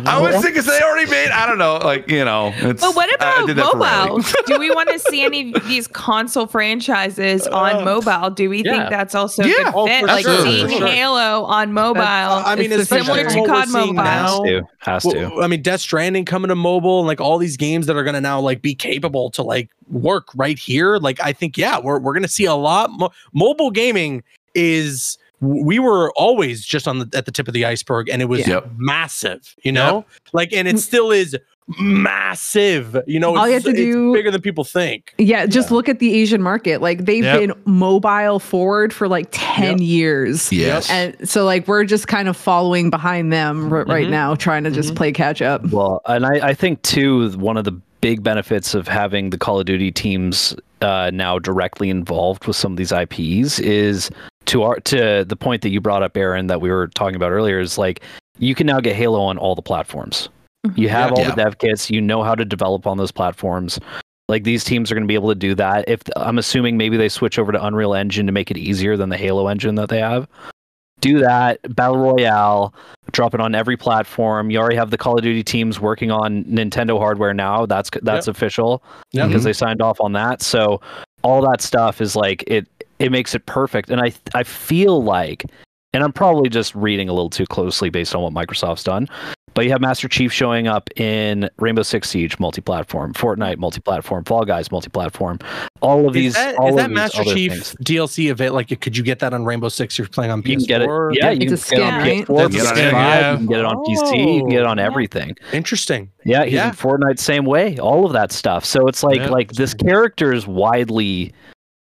I 0.07 0.19
was 0.22 0.41
thinking 0.44 0.64
they 0.64 0.82
already 0.82 1.10
made. 1.10 1.30
I 1.30 1.45
don't 1.45 1.57
know, 1.57 1.77
like 1.77 2.10
you 2.10 2.26
know. 2.26 2.53
It's, 2.56 2.82
But 2.82 2.95
what 2.95 3.14
about 3.14 3.48
did 3.48 3.57
that 3.57 3.76
mobile? 3.76 4.23
Do 4.48 4.60
we 4.60 4.69
want 4.72 4.90
to 4.90 4.99
see 4.99 5.23
any 5.23 5.53
of 5.53 5.68
these 5.68 5.88
console 5.88 6.48
franchises 6.48 7.48
on 7.48 7.77
uh, 7.77 7.86
mobile? 7.86 8.30
Do 8.30 8.49
we 8.49 8.64
think 8.64 8.90
that's 8.90 9.15
also 9.15 9.44
a 9.44 9.48
Yeah. 9.48 9.53
good 9.65 9.73
Oh, 9.76 9.88
fit? 9.88 10.03
like 10.06 10.26
seeing. 10.26 10.69
Halo 10.69 11.44
on 11.45 11.73
mobile. 11.73 12.02
I 12.02 12.56
mean, 12.56 12.72
it's 12.72 12.90
similar 13.00 13.20
especially 13.20 13.36
to 13.36 13.42
what 13.42 13.50
we're 13.50 13.56
COD 13.56 13.70
seeing 13.70 13.96
Mobile. 13.96 14.04
now. 14.04 14.44
has 14.44 14.44
to, 14.44 14.68
has 14.80 15.04
to. 15.04 15.30
Well, 15.36 15.44
I 15.44 15.48
mean, 15.48 15.62
Death 15.62 15.82
Stranding 15.82 16.26
coming 16.26 16.50
to 16.50 16.56
mobile, 16.56 17.00
and 17.00 17.08
like 17.08 17.22
all 17.22 17.38
these 17.38 17.58
games 17.58 17.88
that 17.88 17.96
are 17.96 18.04
going 18.04 18.16
to 18.16 18.22
now 18.22 18.40
like 18.40 18.62
be 18.62 18.76
capable 18.76 19.30
to 19.32 19.44
like 19.44 19.70
work 19.90 20.30
right 20.36 20.58
here. 20.58 20.98
Like, 20.98 21.20
I 21.22 21.34
think 21.34 21.58
yeah, 21.58 21.80
we're 21.80 22.00
we're 22.00 22.14
going 22.14 22.24
to 22.24 22.30
see 22.30 22.46
a 22.46 22.56
lot. 22.56 22.92
Mo- 22.92 23.12
mobile 23.34 23.72
gaming 23.72 24.24
is 24.54 25.18
we 25.42 25.80
were 25.80 26.12
always 26.16 26.66
just 26.66 26.88
on 26.88 27.00
the 27.00 27.18
at 27.18 27.26
the 27.26 27.32
tip 27.32 27.48
of 27.48 27.54
the 27.54 27.66
iceberg, 27.66 28.10
and 28.10 28.22
it 28.22 28.26
was 28.26 28.48
Yep. 28.48 28.72
massive. 28.78 29.56
You 29.64 29.72
know, 29.72 30.06
like, 30.34 30.54
and 30.54 30.68
it 30.68 30.76
mm. 30.76 30.80
still 30.80 31.12
is 31.12 31.38
massive. 31.78 32.96
You 33.08 33.20
know, 33.20 33.36
All 33.36 33.48
you 33.48 33.54
have 33.54 33.64
to 33.64 33.74
do- 33.74 34.14
bigger 34.14 34.32
than 34.32 34.42
people 34.42 34.64
think. 34.64 35.14
Yeah, 35.18 35.46
just 35.46 35.72
look 35.72 35.90
at 35.90 36.00
the 36.00 36.14
Asian 36.14 36.42
market. 36.42 36.82
Like 36.82 37.06
they've 37.06 37.24
Yep. 37.24 37.40
been 37.40 37.54
mobile 37.66 38.40
forward 38.40 38.94
for 38.94 39.08
like 39.08 39.28
10 39.32 39.82
years. 39.82 40.52
Yes. 40.52 40.90
And 40.90 41.16
so 41.28 41.46
like 41.46 41.68
we're 41.68 41.84
just 41.84 42.08
kind 42.08 42.28
of 42.28 42.38
following 42.38 42.90
behind 42.90 43.32
them 43.34 43.72
r- 43.72 43.86
right 43.86 44.08
Mhm. 44.08 44.12
now, 44.12 44.36
trying 44.36 44.64
to 44.64 44.72
just 44.72 44.96
play 44.96 45.12
catch 45.12 45.42
up. 45.42 45.70
Well, 45.72 46.02
and 46.06 46.26
I, 46.26 46.50
I 46.50 46.54
think 46.54 46.82
too 46.84 47.30
one 47.32 47.58
of 47.58 47.64
the 47.66 47.74
big 48.02 48.22
benefits 48.22 48.76
of 48.76 48.88
having 48.88 49.32
the 49.32 49.38
Call 49.38 49.60
of 49.60 49.66
Duty 49.66 49.92
teams 49.92 50.56
uh, 50.82 51.10
now 51.14 51.40
directly 51.40 51.90
involved 51.90 52.46
with 52.46 52.56
some 52.56 52.72
of 52.74 52.78
these 52.78 52.92
IPs 52.92 53.60
is 53.60 54.12
to 54.46 54.62
our 54.62 54.76
to 54.82 55.26
the 55.28 55.36
point 55.36 55.64
that 55.64 55.70
you 55.70 55.82
brought 55.82 56.04
up, 56.04 56.16
Aaron, 56.16 56.46
that 56.48 56.62
we 56.62 56.70
were 56.70 56.88
talking 56.90 57.16
about 57.16 57.32
earlier. 57.32 57.60
Is 57.60 57.78
like 57.80 58.02
you 58.38 58.54
can 58.54 58.68
now 58.68 58.80
get 58.82 58.96
Halo 58.96 59.20
on 59.22 59.38
all 59.40 59.56
the 59.56 59.62
platforms. 59.64 60.30
Mm-hmm. 60.66 60.80
You 60.80 60.90
have 60.90 61.12
all 61.12 61.20
Yeah. 61.20 61.32
the 61.32 61.44
dev 61.44 61.58
kits. 61.58 61.90
You 61.90 62.02
know 62.02 62.24
how 62.24 62.36
to 62.36 62.46
develop 62.46 62.88
on 62.88 62.98
those 62.98 63.12
platforms. 63.12 63.80
Like 64.28 64.44
these 64.44 64.64
teams 64.64 64.92
are 64.92 64.96
going 64.96 65.04
to 65.04 65.08
be 65.08 65.14
able 65.16 65.30
to 65.30 65.36
do 65.36 65.54
that. 65.56 65.86
If 65.88 66.02
I'm 66.16 66.38
assuming 66.38 66.78
maybe 66.78 66.98
they 66.98 67.10
switch 67.10 67.38
over 67.38 67.52
to 67.52 67.64
Unreal 67.64 67.94
Engine 67.94 68.26
to 68.26 68.32
make 68.32 68.50
it 68.50 68.58
easier 68.58 68.98
than 68.98 69.10
the 69.10 69.18
Halo 69.18 69.48
engine 69.48 69.76
that 69.76 69.90
they 69.90 70.00
have. 70.00 70.28
Do 71.02 71.20
that 71.20 71.60
battle 71.76 71.98
royale 71.98 72.74
drop 73.12 73.34
it 73.34 73.40
on 73.42 73.56
every 73.56 73.78
platform. 73.78 74.50
You 74.50 74.60
already 74.60 74.76
have 74.76 74.92
the 74.92 74.98
Call 74.98 75.18
of 75.18 75.24
Duty 75.24 75.44
teams 75.44 75.80
working 75.80 76.12
on 76.12 76.44
Nintendo 76.46 76.98
hardware 76.98 77.34
now. 77.34 77.66
That's 77.66 77.90
that's 78.02 78.28
official 78.28 78.84
Yep. 79.12 79.28
because 79.28 79.42
mm-hmm. 79.42 79.48
they 79.48 79.54
signed 79.54 79.82
off 79.82 80.00
on 80.02 80.14
that. 80.14 80.42
So 80.42 80.82
all 81.24 81.42
that 81.50 81.62
stuff 81.62 82.02
is 82.02 82.16
like 82.16 82.44
it 82.48 82.68
it 83.00 83.12
makes 83.12 83.34
it 83.34 83.46
perfect. 83.46 83.90
And 83.90 84.02
I 84.02 84.12
I 84.34 84.44
feel 84.44 85.04
like 85.04 85.46
and 85.96 86.04
I'm 86.04 86.12
probably 86.12 86.50
just 86.50 86.76
reading 86.76 87.08
a 87.08 87.14
little 87.14 87.30
too 87.30 87.46
closely 87.46 87.90
based 87.90 88.14
on 88.14 88.22
what 88.22 88.34
Microsoft's 88.34 88.84
done. 88.84 89.08
But 89.54 89.64
you 89.64 89.72
have 89.72 89.80
Master 89.80 90.10
Chief 90.10 90.34
showing 90.34 90.68
up 90.68 90.90
in 91.00 91.50
Rainbow 91.60 91.84
Six 91.84 92.10
Siege 92.10 92.38
multi-platform, 92.38 93.14
Fortnite 93.14 93.58
multi-platform, 93.58 94.26
Fall 94.26 94.44
Guys 94.44 94.70
multi-platform. 94.70 95.40
All 95.80 96.10
of 96.10 96.18
Is 96.18 96.22
these, 96.22 96.34
that, 96.34 96.56
all 96.58 96.68
is 96.68 96.72
of 96.74 96.78
that 96.80 96.88
these 96.90 96.96
Master 96.96 97.24
Chief 97.24 97.54
things. 97.54 97.76
DLC 97.82 98.30
event? 98.30 98.54
Like, 98.54 98.78
could 98.82 98.98
you 98.98 99.04
get 99.06 99.20
that 99.20 99.34
on 99.34 99.46
Rainbow 99.46 99.70
Six? 99.70 99.98
You're 99.98 100.10
playing 100.10 100.32
on 100.32 100.44
PS4. 100.44 100.50
You 100.50 100.58
can 100.58 100.66
get 100.66 100.82
it. 100.82 100.90
Yeah, 101.14 101.30
you 101.32 101.54
It's 101.54 101.70
can 101.70 101.78
a 101.80 101.82
get 101.82 101.88
it 101.88 101.94
on 101.94 102.02
skin, 102.02 102.18
right? 102.18 102.28
PS4, 102.28 102.38
That's 102.38 102.56
a 102.56 102.60
PS5, 102.60 102.66
skin, 102.76 102.94
yeah. 102.94 103.32
you 103.32 103.38
can 103.38 103.46
get 103.46 103.60
it 103.60 103.66
on 103.66 103.76
PC, 103.78 104.34
you 104.36 104.40
can 104.42 104.50
get 104.50 104.60
it 104.60 104.66
on 104.66 104.80
oh. 104.80 104.84
everything. 104.84 105.36
Interesting. 105.54 106.12
Yeah, 106.26 106.44
he's 106.44 106.54
Yeah. 106.56 106.68
in 106.68 106.76
Fortnite 106.76 107.20
same 107.20 107.46
way, 107.46 107.78
all 107.78 108.06
of 108.06 108.12
that 108.12 108.34
stuff. 108.34 108.66
So 108.66 108.88
it's 108.88 109.04
like 109.04 109.20
Yeah. 109.22 109.30
like 109.30 109.54
this 109.54 109.74
character 109.74 110.34
is 110.34 110.46
widely 110.46 111.34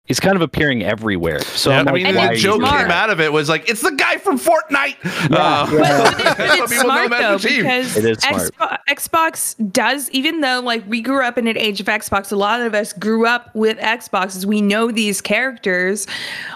he's 0.04 0.20
kind 0.20 0.36
of 0.36 0.42
appearing 0.42 0.82
everywhere. 0.82 1.40
So 1.40 1.70
Yeah, 1.70 1.80
I'm 1.80 1.84
like, 1.86 1.92
I 1.92 1.96
mean, 1.96 2.06
And 2.06 2.16
the 2.16 2.20
it's 2.20 2.30
are 2.30 2.34
you 2.34 2.40
joke 2.40 2.60
doing 2.60 2.70
came 2.70 2.90
out 2.90 3.10
of 3.10 3.20
it 3.20 3.32
was 3.32 3.48
like, 3.48 3.68
it's 3.68 3.80
the 3.80 3.92
guy 3.92 4.18
from 4.18 4.38
Fortnite. 4.38 4.96
Uh, 5.04 5.28
yeah. 5.30 5.66
But, 5.70 6.16
but, 6.16 6.36
but 6.38 6.58
it's 6.60 6.72
people 6.72 6.84
smart 6.84 7.10
though 7.10 7.38
because 7.38 7.96
It 7.96 8.04
is 8.04 8.18
smart. 8.18 8.52
Xbox, 8.52 8.78
Xbox 8.88 9.72
does 9.72 10.10
even 10.10 10.40
though 10.40 10.60
like 10.60 10.84
we 10.88 11.00
grew 11.00 11.24
up 11.24 11.38
in 11.38 11.46
an 11.46 11.56
age 11.56 11.80
of 11.80 11.86
Xbox, 11.86 12.30
a 12.32 12.36
lot 12.36 12.60
of 12.60 12.74
us 12.74 12.92
grew 12.92 13.26
up 13.26 13.54
with 13.54 13.78
Xboxes. 13.78 14.44
We 14.44 14.60
know 14.60 14.90
these 14.90 15.20
characters. 15.20 16.06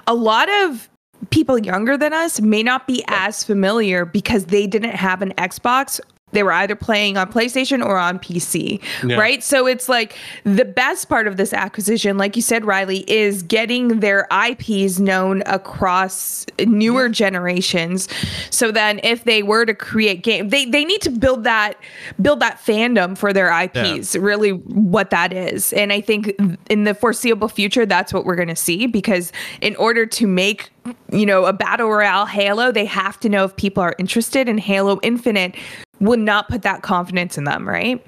A 0.07 0.15
lot 0.15 0.49
of 0.63 0.89
people 1.31 1.59
younger 1.59 1.97
than 1.97 2.13
us 2.13 2.41
may 2.41 2.63
not 2.63 2.87
be 2.87 3.03
as 3.09 3.43
familiar 3.43 4.05
because 4.05 4.47
they 4.47 4.67
didn't 4.67 4.95
have 4.95 5.23
an 5.23 5.33
Xbox. 5.33 6.01
They 6.39 6.45
were 6.45 6.53
either 6.53 6.77
playing 6.77 7.17
on 7.17 7.33
PlayStation 7.33 7.85
or 7.85 7.99
on 7.99 8.21
PC, 8.21 8.81
Yeah. 9.03 9.17
right? 9.17 9.43
So 9.43 9.67
it's 9.67 9.89
like 9.89 10.15
the 10.45 10.65
best 10.65 11.09
part 11.09 11.27
of 11.27 11.37
this 11.37 11.53
acquisition, 11.53 12.17
like 12.17 12.37
you 12.37 12.43
said, 12.43 12.65
Riley, 12.65 12.99
is 13.11 13.43
getting 13.43 13.99
their 13.99 14.29
IPs 14.31 15.01
known 15.01 15.43
across 15.47 16.47
newer 16.65 17.09
generations. 17.09 18.09
So 18.51 18.71
then, 18.71 19.01
if 19.03 19.25
they 19.25 19.43
were 19.43 19.67
to 19.67 19.75
create 19.75 20.23
game, 20.23 20.51
they 20.51 20.65
they 20.65 20.85
need 20.85 21.01
to 21.01 21.11
build 21.11 21.43
that 21.43 21.77
build 22.23 22.39
that 22.39 22.61
fandom 22.65 23.19
for 23.19 23.33
their 23.33 23.51
IPs. 23.65 24.15
Really, 24.15 24.51
what 24.53 25.11
that 25.11 25.33
is, 25.33 25.73
and 25.73 25.93
I 25.93 26.01
think 26.01 26.33
in 26.71 26.85
the 26.85 26.95
foreseeable 26.95 27.49
future, 27.49 27.85
that's 27.85 28.13
what 28.13 28.25
we're 28.25 28.37
going 28.37 28.47
to 28.47 28.55
see. 28.55 28.87
Because 28.87 29.33
in 29.61 29.75
order 29.75 30.07
to 30.07 30.29
make 30.29 30.71
you 31.11 31.27
know 31.27 31.47
a 31.47 31.53
battle 31.53 31.89
royale 31.91 32.27
Halo, 32.27 32.71
they 32.71 32.85
have 32.85 33.19
to 33.21 33.29
know 33.29 33.43
if 33.45 33.57
people 33.57 33.83
are 33.83 33.97
interested. 33.99 34.49
And 34.49 34.61
Halo 34.61 35.01
Infinite 35.03 35.57
would 36.01 36.19
not 36.19 36.49
put 36.49 36.63
that 36.63 36.83
confidence 36.83 37.39
in 37.39 37.45
them, 37.45 37.69
right? 37.69 38.05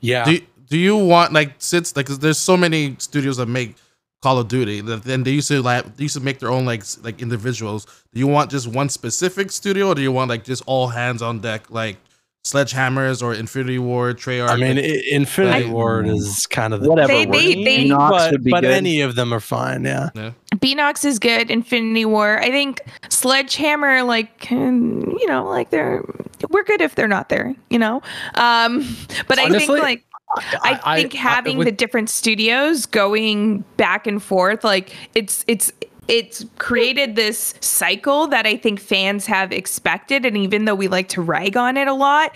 Yeah. 0.00 0.24
do, 0.24 0.38
do 0.68 0.78
you 0.78 0.96
want 0.96 1.32
like 1.32 1.54
since 1.58 1.96
like 1.96 2.06
'cause 2.06 2.18
there's 2.18 2.38
so 2.38 2.56
many 2.56 2.96
studios 2.98 3.36
that 3.38 3.46
make 3.46 3.76
Call 4.22 4.38
of 4.38 4.48
Duty 4.48 4.80
that 4.80 5.04
then 5.04 5.22
they 5.22 5.32
used 5.32 5.48
to 5.48 5.62
like 5.62 5.96
they 5.96 6.04
used 6.04 6.14
to 6.14 6.20
make 6.20 6.38
their 6.38 6.50
own 6.50 6.64
like 6.64 6.82
like 7.02 7.20
individuals. 7.20 7.86
Do 8.12 8.20
you 8.20 8.26
want 8.26 8.50
just 8.50 8.66
one 8.66 8.88
specific 8.88 9.50
studio 9.50 9.88
or 9.88 9.94
do 9.94 10.02
you 10.02 10.12
want 10.12 10.30
like 10.30 10.44
just 10.44 10.62
all 10.66 10.88
hands 10.88 11.20
on 11.20 11.40
deck 11.40 11.70
like 11.70 11.96
Sledgehammers 12.44 13.22
or 13.22 13.32
Infinity 13.32 13.78
Ward, 13.78 14.18
Treyarch. 14.18 14.50
I 14.50 14.56
mean, 14.56 14.76
like, 14.76 14.84
I- 14.84 15.02
Infinity 15.10 15.66
I- 15.66 15.70
Ward 15.72 16.06
is 16.06 16.46
kind 16.46 16.74
of 16.74 16.82
the 16.82 16.90
Whatever. 16.90 17.08
They- 17.08 17.24
they- 17.24 17.64
they- 17.64 17.88
but, 17.88 18.32
would 18.32 18.44
be 18.44 18.50
but 18.50 18.60
good. 18.60 18.70
any 18.70 19.00
of 19.00 19.14
them 19.14 19.32
are 19.32 19.40
fine. 19.40 19.84
Yeah. 19.84 20.10
Beenox 20.56 21.04
is 21.06 21.18
good. 21.18 21.50
Infinity 21.50 22.04
Ward. 22.04 22.40
I 22.42 22.50
think 22.50 22.82
Sledgehammer, 23.08 24.02
like 24.02 24.38
can- 24.40 25.00
you 25.18 25.26
know, 25.26 25.48
like 25.48 25.70
they're 25.70 26.04
we're 26.50 26.64
good 26.64 26.82
if 26.82 26.94
they're 26.94 27.08
not 27.08 27.30
there. 27.30 27.54
You 27.70 27.78
know, 27.78 28.02
um, 28.34 28.86
but 29.26 29.38
I 29.38 29.48
think 29.48 29.70
like. 29.70 30.04
I, 30.36 30.80
I- 30.84 31.00
think 31.00 31.14
I- 31.14 31.18
having 31.18 31.58
with- 31.58 31.66
the 31.66 31.72
different 31.72 32.10
studios 32.10 32.86
going 32.86 33.64
back 33.76 34.06
and 34.06 34.22
forth, 34.22 34.64
like 34.64 34.92
it's 35.14 35.44
it's 35.46 35.72
it's 36.08 36.44
created 36.58 37.16
this 37.16 37.54
cycle 37.60 38.26
that 38.28 38.46
I 38.46 38.56
think 38.56 38.80
fans 38.80 39.26
have 39.26 39.52
expected. 39.52 40.24
And 40.26 40.36
even 40.36 40.64
though 40.64 40.74
we 40.74 40.88
like 40.88 41.08
to 41.10 41.22
rag 41.22 41.56
on 41.56 41.76
it 41.76 41.88
a 41.88 41.94
lot, 41.94 42.34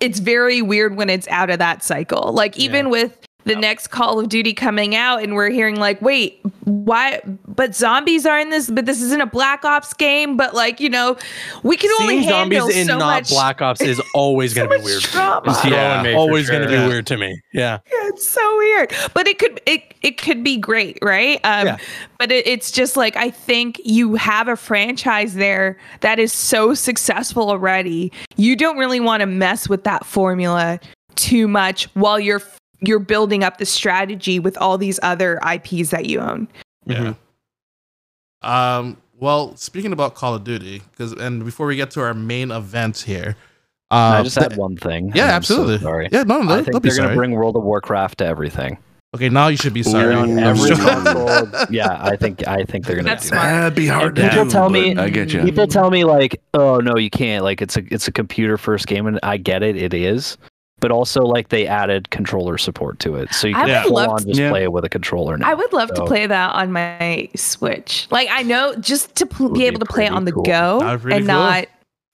it's 0.00 0.18
very 0.18 0.62
weird 0.62 0.96
when 0.96 1.10
it's 1.10 1.28
out 1.28 1.50
of 1.50 1.58
that 1.58 1.82
cycle. 1.82 2.32
Like 2.32 2.58
even 2.58 2.90
with 2.90 3.18
the 3.44 3.54
next 3.56 3.88
Call 3.88 4.18
of 4.18 4.28
Duty 4.28 4.52
coming 4.54 4.94
out, 4.96 5.22
and 5.22 5.34
we're 5.34 5.50
hearing 5.50 5.76
like, 5.76 6.00
wait, 6.02 6.40
why? 6.64 7.20
But 7.46 7.74
zombies 7.74 8.26
are 8.26 8.38
in 8.38 8.50
this, 8.50 8.70
but 8.70 8.86
this 8.86 9.00
isn't 9.02 9.20
a 9.20 9.26
Black 9.26 9.64
Ops 9.64 9.92
game. 9.94 10.36
But 10.36 10.54
like, 10.54 10.80
you 10.80 10.88
know, 10.90 11.16
we 11.62 11.76
can 11.76 11.90
only 12.00 12.20
Seeing 12.20 12.28
handle 12.28 12.60
zombies 12.62 12.76
in 12.76 12.86
so 12.86 12.98
not 12.98 13.06
much. 13.06 13.28
Black 13.30 13.62
Ops 13.62 13.80
is 13.80 14.00
always 14.14 14.54
so 14.54 14.66
going 14.66 14.70
to 14.70 14.78
be 14.78 14.84
weird. 14.84 15.02
drama. 15.02 15.50
It's 15.50 15.64
Yeah. 15.64 16.00
throwing 16.00 16.02
me 16.04 16.14
always 16.14 16.48
going 16.50 16.62
to 16.62 16.68
sure. 16.68 16.76
be 16.76 16.82
Yeah. 16.82 16.88
weird 16.88 17.06
to 17.08 17.16
me. 17.16 17.40
Yeah. 17.52 17.78
yeah. 17.86 18.08
it's 18.08 18.28
so 18.28 18.56
weird 18.58 18.92
but 19.14 19.26
it 19.28 19.38
could 19.38 19.60
it, 19.66 19.94
it 20.02 20.20
could 20.20 20.42
be 20.44 20.56
great 20.56 20.98
right 21.02 21.40
um 21.44 21.66
Yeah. 21.66 21.76
but 22.18 22.30
it, 22.32 22.46
it's 22.46 22.70
just 22.70 22.96
like 22.96 23.16
i 23.16 23.30
think 23.30 23.80
you 23.84 24.14
have 24.16 24.48
a 24.48 24.56
franchise 24.56 25.34
there 25.34 25.76
that 26.00 26.18
is 26.18 26.32
so 26.32 26.74
successful 26.74 27.48
already 27.50 28.12
you 28.36 28.56
don't 28.56 28.76
really 28.76 29.00
want 29.00 29.20
to 29.20 29.26
mess 29.26 29.68
with 29.68 29.84
that 29.84 30.04
formula 30.04 30.80
too 31.16 31.46
much 31.48 31.84
while 31.94 32.18
you're 32.20 32.42
you're 32.88 32.98
building 32.98 33.42
up 33.44 33.58
the 33.58 33.66
strategy 33.66 34.38
with 34.38 34.56
all 34.58 34.76
these 34.78 34.98
other 35.02 35.38
ips 35.52 35.90
that 35.90 36.06
you 36.06 36.20
own 36.20 36.48
Yeah. 36.86 37.14
Um. 38.42 38.98
Well, 39.18 39.56
speaking 39.56 39.92
about 39.92 40.14
Call 40.16 40.34
of 40.34 40.44
Duty, 40.44 40.82
because 40.90 41.12
and 41.12 41.44
before 41.44 41.66
we 41.66 41.76
get 41.76 41.90
to 41.92 42.00
our 42.00 42.12
main 42.14 42.50
event 42.50 42.98
here, 42.98 43.36
Can 43.90 43.98
I 44.14 44.18
uh, 44.18 44.24
just 44.24 44.36
had 44.36 44.56
one 44.56 44.76
thing. 44.76 45.12
yeah, 45.14 45.24
I'm 45.36 45.42
so 45.42 45.54
absolutely. 45.54 45.78
sorry. 45.78 46.08
Yeah, 46.12 46.24
no, 46.24 46.42
no, 46.42 46.52
I 46.52 46.62
think 46.62 46.82
they're 46.82 46.96
going 46.96 47.08
to 47.08 47.14
bring 47.14 47.30
World 47.30 47.56
of 47.56 47.62
Warcraft 47.62 48.18
to 48.18 48.26
everything. 48.26 48.76
okay, 49.14 49.28
now 49.30 49.46
you 49.48 49.56
should 49.56 49.72
be 49.72 49.82
sorry. 49.84 50.14
On 50.14 50.30
I'm 50.36 50.38
every 50.38 50.70
console. 50.76 51.48
Yeah, 51.70 51.96
I 52.02 52.16
think 52.16 52.46
I 52.46 52.64
think 52.64 52.84
they're 52.84 52.96
going 52.96 53.06
to 53.06 53.10
That's 53.12 53.22
do 53.22 53.28
smart. 53.28 53.44
that. 53.44 53.60
That'd 53.60 53.76
be 53.76 53.86
hard 53.86 54.16
to 54.16 54.28
People 54.28 54.44
do, 54.44 54.50
tell 54.50 54.66
but 54.68 54.72
me- 54.72 54.96
I 54.96 55.08
get 55.08 55.32
you. 55.32 55.42
People 55.42 55.66
tell 55.68 55.90
me 55.90 56.04
like, 56.04 56.38
"Oh 56.52 56.80
no, 56.80 56.96
you 56.98 57.08
can't." 57.08 57.44
Like 57.44 57.62
it's 57.62 57.76
a 57.78 57.82
it's 57.94 58.08
a 58.08 58.12
computer 58.12 58.58
first 58.58 58.88
game, 58.88 59.06
and 59.06 59.18
I 59.22 59.36
get 59.38 59.62
it, 59.62 59.76
it 59.76 59.94
is. 59.94 60.36
But 60.84 60.90
also, 60.90 61.22
like 61.22 61.48
they 61.48 61.66
added 61.66 62.10
controller 62.10 62.58
support 62.58 62.98
to 62.98 63.14
it, 63.16 63.32
so 63.32 63.46
you 63.48 63.54
can 63.54 63.84
full 63.84 63.96
on 63.98 64.18
to- 64.18 64.26
just 64.26 64.38
Yeah. 64.38 64.50
play 64.50 64.64
it 64.64 64.70
with 64.72 64.84
a 64.84 64.90
controller 64.90 65.38
now. 65.38 65.50
i 65.50 65.54
would 65.54 65.72
love 65.72 65.88
to 65.94 66.04
play 66.04 66.26
that 66.26 66.54
on 66.54 66.72
my 66.72 67.26
switch 67.34 68.06
like 68.10 68.28
i 68.30 68.42
know 68.42 68.74
just 68.76 69.14
to 69.14 69.24
pl- 69.24 69.48
be 69.48 69.60
be 69.60 69.66
able 69.66 69.78
to 69.80 69.86
play 69.86 70.04
it 70.04 70.08
pretty 70.08 70.16
on 70.16 70.24
the 70.26 70.32
cool. 70.32 70.42
go 70.42 70.80
That'd 70.80 71.00
be 71.00 71.02
pretty 71.04 71.16
and 71.20 71.26
cool. 71.26 71.34
not 71.36 71.68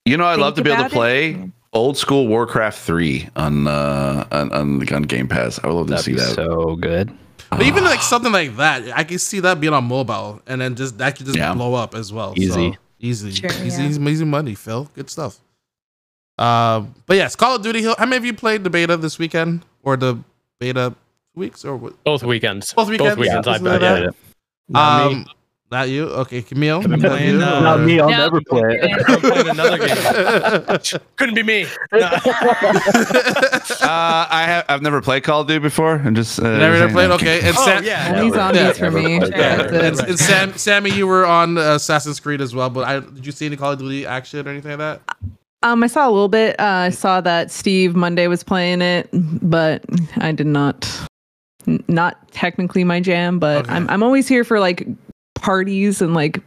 You 0.05 0.15
know, 0.15 0.23
I'd 0.25 0.39
love 0.39 0.53
to 0.55 0.63
be 0.63 0.69
able 0.69 0.83
to 0.83 0.85
about 0.85 0.91
it. 0.93 0.95
play 0.95 1.51
old 1.73 1.97
school 1.97 2.27
Warcraft 2.29 2.79
three 2.79 3.27
on 3.35 3.67
uh 3.67 4.25
on 4.31 4.53
on, 4.53 4.93
on 4.93 5.01
Game 5.03 5.27
Pass. 5.27 5.59
I 5.61 5.67
would 5.67 5.73
love 5.73 5.87
to 5.87 5.91
That'd 5.91 6.05
see 6.05 6.13
be 6.13 6.19
that. 6.19 6.35
so 6.35 6.77
good. 6.77 7.11
But 7.49 7.63
even 7.63 7.83
like 7.83 8.01
something 8.01 8.31
like 8.31 8.55
that, 8.55 8.83
I 8.97 9.03
can 9.03 9.19
see 9.19 9.41
that 9.41 9.59
being 9.59 9.73
on 9.73 9.83
mobile, 9.83 10.41
and 10.47 10.61
then 10.61 10.75
just 10.75 10.97
that 10.99 11.17
could 11.17 11.25
just 11.25 11.37
Yeah. 11.37 11.53
blow 11.53 11.73
up 11.73 11.93
as 11.93 12.13
well. 12.13 12.33
Easy. 12.37 12.71
So, 12.71 12.77
easy, 13.01 13.31
Sure, 13.33 13.51
easy, 13.65 13.83
yeah. 13.83 14.09
easy 14.09 14.23
money, 14.25 14.55
Phil. 14.55 14.87
Good 14.95 15.09
stuff. 15.09 15.35
Um, 16.37 16.95
but 17.05 17.17
yes, 17.17 17.35
Call 17.35 17.55
of 17.55 17.61
Duty. 17.61 17.83
How 17.83 17.95
many 17.99 18.17
of 18.17 18.25
you 18.25 18.33
played 18.33 18.63
the 18.63 18.69
beta 18.69 18.97
this 18.97 19.19
weekend 19.19 19.63
or 19.83 19.95
the 19.97 20.17
beta 20.59 20.95
weeks 21.35 21.63
or 21.65 21.75
what? 21.75 22.01
Both 22.03 22.23
weekends. 22.23 22.73
Both 22.73 22.89
weekends? 22.89 23.11
Both 23.11 23.19
weekends. 23.19 23.45
Yeah, 23.47 23.51
I 23.51 23.55
something 23.57 23.71
like 23.71 23.81
bet. 23.81 24.03
that. 24.05 24.15
Not. 24.69 25.11
Um, 25.11 25.25
not 25.71 25.87
you. 25.89 26.05
Okay, 26.09 26.41
Camille. 26.41 26.81
Not 26.81 26.99
playing, 26.99 27.35
you? 27.35 27.41
uh, 27.43 27.59
Not 27.61 27.79
me. 27.81 27.99
I'll 27.99 28.09
No. 28.09 28.17
never 28.17 28.41
play 28.41 28.79
it. 28.81 29.03
I'm 29.07 29.19
playing 29.21 29.49
another 29.49 29.77
game. 30.89 31.01
Couldn't 31.15 31.35
be 31.35 31.43
me. 31.43 31.65
No. 31.93 32.09
Uh, 33.81 34.27
I 34.29 34.43
have 34.47 34.65
I've 34.67 34.81
never 34.81 35.01
played 35.01 35.23
Call 35.23 35.41
of 35.41 35.47
Duty 35.47 35.59
before. 35.59 35.95
I'm 35.95 36.15
just 36.15 36.39
uh, 36.39 36.43
Never, 36.57 36.79
never 36.79 36.91
played. 36.91 37.09
that. 37.09 37.15
Okay, 37.15 37.39
and 37.47 37.55
Oh, 37.57 37.65
Sam, 37.65 37.83
yeah. 37.83 38.13
Only 38.17 38.31
zombies 38.35 38.61
Yeah. 38.61 38.73
for 38.73 38.91
me. 38.91 39.19
yeah, 39.19 39.61
and, 39.61 39.99
and 39.99 40.19
Sam, 40.19 40.57
Sammy, 40.57 40.91
you 40.91 41.07
were 41.07 41.25
on 41.25 41.57
uh, 41.57 41.75
Assassin's 41.75 42.19
Creed 42.19 42.41
as 42.41 42.53
well. 42.55 42.69
But 42.69 42.87
I 42.87 42.99
did 42.99 43.25
you 43.25 43.31
see 43.31 43.45
any 43.45 43.55
Call 43.57 43.71
of 43.71 43.79
Duty 43.79 44.05
action 44.05 44.45
or 44.47 44.51
anything 44.51 44.77
like 44.77 44.79
that? 44.79 45.01
Um, 45.63 45.83
I 45.83 45.87
saw 45.87 46.07
a 46.07 46.11
little 46.11 46.27
bit. 46.27 46.59
Uh, 46.59 46.63
I 46.63 46.89
saw 46.89 47.21
that 47.21 47.51
Steve 47.51 47.95
Monday 47.95 48.27
was 48.27 48.43
playing 48.43 48.81
it, 48.81 49.09
but 49.13 49.83
I 50.17 50.31
did 50.31 50.47
not. 50.47 50.89
n- 51.67 51.83
Not 51.87 52.31
technically 52.31 52.83
my 52.83 52.99
jam, 52.99 53.37
but 53.39 53.65
Okay. 53.65 53.73
I'm 53.73 53.89
I'm 53.89 54.01
always 54.03 54.27
here 54.27 54.43
for 54.43 54.59
like 54.59 54.87
parties 55.35 56.01
and 56.01 56.13
like 56.15 56.39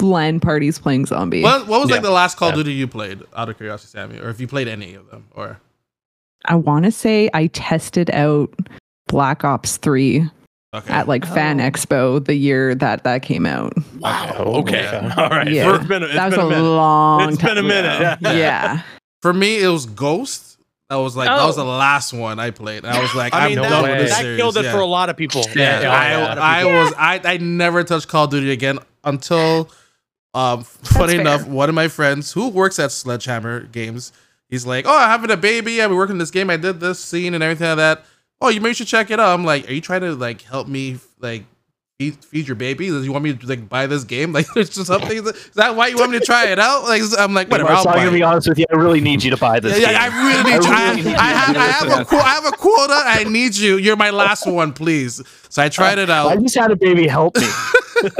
LAN 0.00 0.40
parties 0.40 0.78
playing 0.78 1.06
zombie. 1.06 1.42
What, 1.42 1.66
what 1.66 1.80
was 1.80 1.90
like 1.90 2.02
the 2.02 2.10
last 2.10 2.36
Call 2.36 2.48
of 2.50 2.54
Yeah. 2.56 2.62
Duty 2.64 2.74
you 2.74 2.86
played? 2.86 3.22
Out 3.36 3.48
of 3.48 3.56
curiosity, 3.56 3.88
Sammy, 3.90 4.18
or 4.20 4.28
if 4.28 4.40
you 4.40 4.46
played 4.46 4.68
any 4.68 4.94
of 4.94 5.10
them, 5.10 5.26
or 5.34 5.58
I 6.44 6.54
want 6.56 6.84
to 6.84 6.90
say 6.92 7.30
I 7.32 7.46
tested 7.48 8.10
out 8.10 8.52
Black 9.08 9.44
Ops 9.44 9.78
Three 9.78 10.28
okay, 10.74 10.92
at 10.92 11.08
like 11.08 11.24
Fan 11.26 11.60
Oh. 11.60 11.64
Expo 11.70 12.24
the 12.24 12.34
year 12.34 12.74
that 12.74 13.04
that 13.04 13.22
came 13.22 13.46
out. 13.46 13.72
Wow. 13.98 14.34
Oh, 14.38 14.54
Okay. 14.60 14.82
yeah. 14.82 15.14
All 15.18 15.28
right. 15.30 15.48
Yeah. 15.50 15.74
It's 15.80 15.90
a, 15.90 16.02
it's 16.04 16.14
that 16.14 16.26
was 16.26 16.34
a, 16.38 16.42
a 16.42 16.60
long. 16.62 17.32
It's 17.32 17.42
been 17.42 17.58
a 17.58 17.62
minute, 17.62 17.96
ago. 18.00 18.16
yeah. 18.20 18.32
yeah. 18.32 18.82
for 19.22 19.32
me 19.32 19.62
it 19.62 19.68
was 19.68 19.86
Ghost. 19.86 20.58
That 20.90 20.96
was 20.96 21.16
like 21.16 21.28
that 21.28 21.44
was 21.44 21.56
Oh. 21.58 21.64
the 21.64 21.70
last 21.70 22.12
one 22.12 22.38
I 22.38 22.50
played. 22.50 22.84
And 22.84 22.88
I 22.94 23.00
was 23.00 23.14
like, 23.14 23.32
I 23.34 23.44
I'm 23.44 23.48
mean, 23.50 23.56
no 23.56 23.62
done 23.62 23.82
that, 23.84 23.90
with 23.92 24.00
this 24.08 24.16
that 24.18 24.36
killed 24.36 24.56
it 24.58 24.64
yeah. 24.66 24.72
for 24.72 24.80
a 24.80 24.86
lot 24.86 25.08
of 25.08 25.16
people. 25.16 25.42
Yeah, 25.56 25.80
a 25.80 25.86
I, 25.88 26.16
lot 26.22 26.38
of 26.38 26.44
I 26.44 26.58
people. 26.62 26.72
was 26.80 26.92
I, 26.98 27.20
I 27.24 27.36
never 27.38 27.82
touched 27.84 28.08
Call 28.08 28.24
of 28.24 28.30
Duty 28.30 28.50
again 28.52 28.78
until 29.02 29.70
um 30.34 30.62
funny 30.64 31.12
fair. 31.12 31.20
enough, 31.22 31.46
one 31.46 31.68
of 31.68 31.74
my 31.74 31.88
friends 31.88 32.32
who 32.32 32.48
works 32.48 32.78
at 32.78 32.92
Sledgehammer 32.92 33.60
Games, 33.64 34.12
he's 34.50 34.66
like, 34.66 34.84
Oh, 34.86 34.96
I'm 34.96 35.08
having 35.08 35.30
a 35.30 35.36
baby, 35.38 35.80
I've 35.80 35.88
been 35.88 35.96
working 35.96 36.18
this 36.18 36.30
game, 36.30 36.50
I 36.50 36.56
did 36.58 36.80
this 36.80 36.98
scene 37.00 37.32
and 37.34 37.42
everything 37.42 37.68
like 37.68 37.76
that. 37.78 38.04
Oh, 38.40 38.48
you 38.48 38.60
maybe 38.60 38.74
should 38.74 38.86
check 38.86 39.10
it 39.10 39.18
out. 39.20 39.32
I'm 39.38 39.44
like, 39.44 39.68
Are 39.68 39.72
you 39.72 39.80
trying 39.80 40.02
to 40.02 40.14
like 40.14 40.42
help 40.42 40.68
me 40.68 40.98
like 41.20 41.44
feed, 41.98 42.22
feed 42.24 42.46
your 42.48 42.56
baby? 42.56 42.88
Do 42.88 43.02
you 43.02 43.12
want 43.12 43.24
me 43.24 43.34
to 43.34 43.46
like 43.46 43.68
buy 43.68 43.86
this 43.86 44.04
game? 44.04 44.32
Like 44.34 44.46
there's 44.54 44.68
just 44.70 44.86
something 44.88 45.16
is 45.26 45.50
that 45.54 45.76
why 45.76 45.86
you 45.88 45.96
want 45.96 46.10
me 46.12 46.18
to 46.18 46.24
try 46.24 46.46
it 46.48 46.58
out? 46.58 46.82
Like 46.84 47.02
I'm 47.18 47.32
like, 47.32 47.48
whatever, 47.50 47.70
Marcel, 47.72 47.92
I'm 47.92 47.98
gonna 47.98 48.10
be 48.10 48.22
honest 48.22 48.48
with 48.48 48.58
you. 48.58 48.66
I 48.70 48.74
really 48.76 49.00
need 49.00 49.22
you 49.22 49.30
to 49.30 49.36
buy 49.36 49.60
this. 49.60 49.80
Yeah, 49.80 49.90
yeah, 49.90 50.08
game. 50.08 50.18
I 50.18 50.28
really 50.28 50.50
need. 50.50 50.66
I, 50.66 50.84
really 50.90 51.02
need 51.02 51.10
you 51.10 51.16
I 51.16 51.28
have, 51.30 51.56
I 51.56 51.66
have 51.66 52.00
a, 52.00 52.04
qu- 52.04 52.16
I 52.16 52.28
have 52.34 52.46
a 52.46 52.52
quota. 52.52 53.02
I 53.06 53.24
need 53.24 53.56
you. 53.56 53.76
You're 53.78 53.96
my 53.96 54.10
last 54.10 54.46
one, 54.50 54.72
please. 54.72 55.22
So 55.48 55.62
I 55.62 55.68
tried 55.68 55.98
it 55.98 56.10
out. 56.10 56.28
I 56.28 56.36
just 56.36 56.56
had 56.56 56.70
a 56.70 56.76
baby. 56.76 57.06
Help 57.06 57.36
me. 57.36 57.46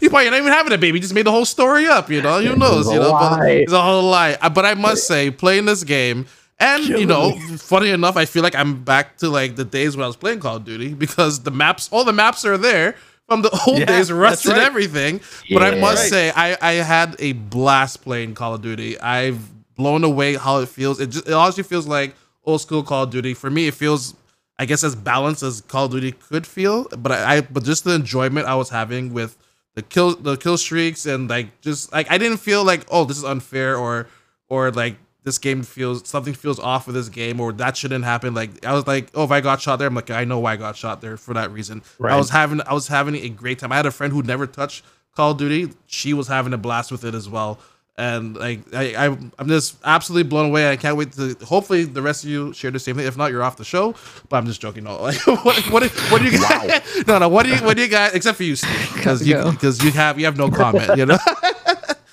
You 0.00 0.10
probably 0.10 0.28
not 0.28 0.38
even 0.38 0.52
having 0.52 0.72
a 0.74 0.78
baby. 0.78 0.98
You 0.98 1.02
just 1.02 1.14
made 1.14 1.24
the 1.24 1.30
whole 1.30 1.46
story 1.46 1.86
up. 1.86 2.10
You 2.10 2.20
know, 2.20 2.40
who 2.42 2.54
knows? 2.54 2.86
You 2.92 2.98
know, 2.98 3.12
but 3.12 3.48
it's 3.48 3.72
a 3.72 3.80
whole 3.80 4.02
lie. 4.10 4.36
Uh, 4.40 4.50
But 4.50 4.66
I 4.66 4.74
must 4.74 5.06
say, 5.06 5.30
playing 5.30 5.64
this 5.64 5.84
game, 5.84 6.26
and 6.60 6.96
you 6.96 7.06
know, 7.06 7.32
funny 7.58 7.90
enough, 7.90 8.16
I 8.16 8.26
feel 8.26 8.42
like 8.42 8.54
I'm 8.54 8.84
back 8.84 9.16
to 9.18 9.28
like 9.30 9.56
the 9.56 9.64
days 9.64 9.96
when 9.96 10.04
I 10.04 10.06
was 10.06 10.16
playing 10.16 10.40
Call 10.40 10.56
of 10.56 10.64
Duty 10.64 10.94
because 10.94 11.40
the 11.42 11.50
maps, 11.50 11.88
all 11.92 12.04
the 12.04 12.12
maps 12.12 12.44
are 12.44 12.58
there 12.58 12.96
from 13.26 13.42
the 13.42 13.50
old 13.66 13.78
Yeah, 13.80 13.86
days, 13.86 14.12
rust 14.12 14.46
and 14.46 14.56
right. 14.56 14.66
everything. 14.66 15.20
But 15.50 15.62
I 15.62 15.72
must 15.72 16.02
Right. 16.04 16.10
say, 16.10 16.32
I 16.36 16.56
I 16.60 16.72
had 16.74 17.16
a 17.18 17.32
blast 17.32 18.02
playing 18.02 18.34
Call 18.34 18.54
of 18.54 18.62
Duty. 18.62 19.00
I've 19.00 19.40
blown 19.76 20.04
away 20.04 20.36
how 20.36 20.58
it 20.60 20.68
feels. 20.68 21.00
It 21.00 21.10
just 21.10 21.26
it 21.28 21.32
honestly 21.32 21.64
feels 21.64 21.86
like 21.86 22.14
old 22.44 22.60
school 22.60 22.82
Call 22.82 23.04
of 23.04 23.10
Duty. 23.10 23.34
For 23.34 23.50
me, 23.50 23.66
it 23.68 23.74
feels 23.74 24.14
I 24.58 24.66
guess 24.66 24.84
as 24.84 24.94
balanced 24.94 25.42
as 25.42 25.62
Call 25.62 25.86
of 25.86 25.92
Duty 25.92 26.12
could 26.12 26.46
feel. 26.46 26.86
But 26.98 27.12
I, 27.12 27.36
I 27.36 27.40
but 27.42 27.64
just 27.64 27.84
the 27.84 27.94
enjoyment 27.94 28.46
I 28.46 28.54
was 28.56 28.68
having 28.70 29.12
with 29.12 29.36
the 29.74 29.82
kill 29.82 30.16
the 30.16 30.36
kill 30.36 30.58
streaks 30.58 31.06
and 31.06 31.30
like 31.30 31.60
just 31.62 31.92
like 31.92 32.10
I 32.10 32.18
didn't 32.18 32.38
feel 32.38 32.64
like 32.64 32.84
oh 32.90 33.04
this 33.04 33.16
is 33.16 33.24
unfair 33.24 33.76
or 33.76 34.08
or 34.48 34.70
like 34.72 34.96
this 35.22 35.38
game 35.38 35.62
feels 35.62 36.08
something 36.08 36.34
feels 36.34 36.58
off 36.58 36.86
with 36.86 36.94
this 36.94 37.08
game 37.08 37.40
or 37.40 37.52
that 37.52 37.76
shouldn't 37.76 38.04
happen. 38.04 38.34
Like 38.34 38.64
I 38.64 38.72
was 38.72 38.86
like 38.86 39.10
oh 39.14 39.24
if 39.24 39.30
I 39.30 39.40
got 39.40 39.60
shot 39.60 39.78
there 39.78 39.88
I'm 39.88 39.94
like 39.94 40.10
I 40.10 40.24
know 40.24 40.38
why 40.40 40.54
I 40.54 40.56
got 40.56 40.76
shot 40.76 41.00
there 41.00 41.16
for 41.16 41.34
that 41.34 41.50
reason. 41.50 41.82
I 42.02 42.16
was 42.16 42.30
having 42.30 42.60
I 42.66 42.72
was 42.72 42.88
having 42.88 43.14
a 43.16 43.28
great 43.28 43.58
time. 43.58 43.72
I 43.72 43.76
had 43.76 43.86
a 43.86 43.90
friend 43.90 44.12
who 44.12 44.22
never 44.22 44.46
touched 44.46 44.84
Call 45.14 45.32
of 45.32 45.38
Duty. 45.38 45.72
She 45.86 46.14
was 46.14 46.28
having 46.28 46.52
a 46.52 46.58
blast 46.58 46.90
with 46.90 47.04
it 47.04 47.14
as 47.14 47.28
well. 47.28 47.58
And 47.98 48.34
like 48.36 48.60
I, 48.74 48.94
I 48.94 49.16
I'm 49.38 49.48
just 49.48 49.76
absolutely 49.84 50.26
blown 50.28 50.46
away. 50.46 50.70
I 50.70 50.76
can't 50.76 50.96
wait 50.96 51.12
to 51.12 51.36
hopefully 51.44 51.84
the 51.84 52.00
rest 52.00 52.24
of 52.24 52.30
you 52.30 52.54
share 52.54 52.70
the 52.70 52.78
same 52.78 52.96
thing. 52.96 53.06
If 53.06 53.18
not, 53.18 53.30
you're 53.30 53.42
off 53.42 53.58
the 53.58 53.64
show. 53.64 53.94
But 54.30 54.38
I'm 54.38 54.46
just 54.46 54.60
joking. 54.60 54.84
No, 54.84 55.02
like 55.02 55.18
what 55.26 55.58
what, 55.70 55.90
what 56.10 56.22
do 56.22 56.30
you 56.30 56.40
guys? 56.40 56.80
No, 57.06 57.18
no. 57.18 57.28
What 57.28 57.44
do 57.44 57.50
you 57.54 57.58
what 57.58 57.76
do 57.76 57.82
you 57.82 57.88
guys? 57.88 58.14
Except 58.14 58.38
for 58.38 58.44
you, 58.44 58.56
because 58.94 59.26
you 59.26 59.36
because 59.50 59.84
you 59.84 59.90
have 59.90 60.18
you 60.18 60.24
have 60.24 60.38
no 60.38 60.50
comment. 60.50 60.96
You 60.96 61.04
know, 61.04 61.18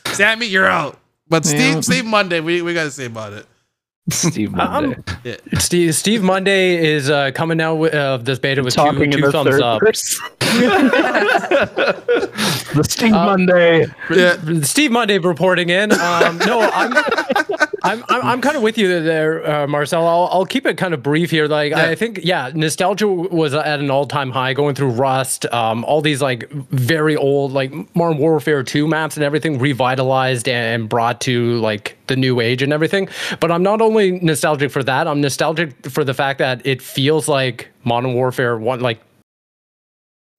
Sammy, 0.07 0.47
you're 0.47 0.67
out. 0.67 0.99
But 1.29 1.45
Steve 1.45 1.59
Yeah. 1.75 1.81
Steve 1.81 2.05
Monday, 2.05 2.39
we 2.39 2.61
we 2.61 2.73
got 2.73 2.83
to 2.85 2.91
say 2.91 3.05
about 3.05 3.33
it. 3.33 3.45
Steve 4.09 4.53
Um, 4.59 4.95
Monday. 5.23 5.37
Steve 5.59 5.93
Steve 5.95 6.23
Monday 6.23 6.85
is 6.85 7.09
uh, 7.09 7.31
coming 7.33 7.59
out 7.61 7.75
with 7.75 7.93
uh, 7.93 8.17
this 8.17 8.39
beta 8.39 8.63
with 8.63 8.73
two, 8.73 8.81
Talking 8.81 9.11
in 9.13 9.19
two 9.21 9.31
thumbs 9.31 9.49
third 9.49 9.61
up. 9.61 9.81
the 11.57 12.83
Steve 12.87 13.13
Uh, 13.13 13.25
Monday. 13.25 13.85
Yeah. 14.13 14.37
Steve 14.61 14.91
Monday 14.91 15.17
reporting 15.17 15.69
in. 15.69 15.91
Um, 15.91 16.37
no, 16.39 16.61
I'm 16.61 16.93
I'm, 17.83 18.03
I'm, 18.09 18.21
I'm 18.25 18.41
kind 18.41 18.55
of 18.57 18.61
with 18.63 18.77
you 18.77 19.01
there, 19.01 19.49
uh, 19.49 19.67
Marcel. 19.67 20.05
I'll, 20.07 20.27
I'll 20.31 20.45
keep 20.45 20.65
it 20.65 20.77
kind 20.77 20.93
of 20.93 21.01
brief 21.03 21.29
here. 21.31 21.47
Like, 21.47 21.71
Yeah. 21.71 21.85
I 21.87 21.95
think, 21.95 22.19
yeah, 22.23 22.51
nostalgia 22.53 23.07
was 23.07 23.53
at 23.53 23.79
an 23.79 23.89
all 23.91 24.05
time 24.05 24.31
high 24.31 24.53
going 24.53 24.75
through 24.75 24.89
Rust, 24.91 25.45
um, 25.53 25.85
all 25.85 26.01
these 26.01 26.21
like 26.21 26.49
very 26.51 27.15
old, 27.15 27.51
like 27.53 27.71
Modern 27.95 28.17
Warfare 28.17 28.63
2 28.63 28.87
maps 28.87 29.15
and 29.15 29.23
everything 29.23 29.59
revitalized 29.59 30.49
and 30.49 30.89
brought 30.89 31.21
to 31.21 31.59
like 31.59 31.96
the 32.07 32.15
new 32.15 32.39
age 32.39 32.61
and 32.61 32.71
everything. 32.73 33.07
But 33.39 33.51
I'm 33.51 33.63
not 33.63 33.81
only 33.81 34.19
nostalgic 34.19 34.71
for 34.71 34.83
that, 34.83 35.07
I'm 35.07 35.21
nostalgic 35.21 35.89
for 35.89 36.03
the 36.03 36.13
fact 36.13 36.39
that 36.39 36.65
it 36.65 36.81
feels 36.81 37.27
like 37.27 37.69
Modern 37.83 38.13
Warfare 38.13 38.57
1, 38.57 38.79
like 38.81 38.99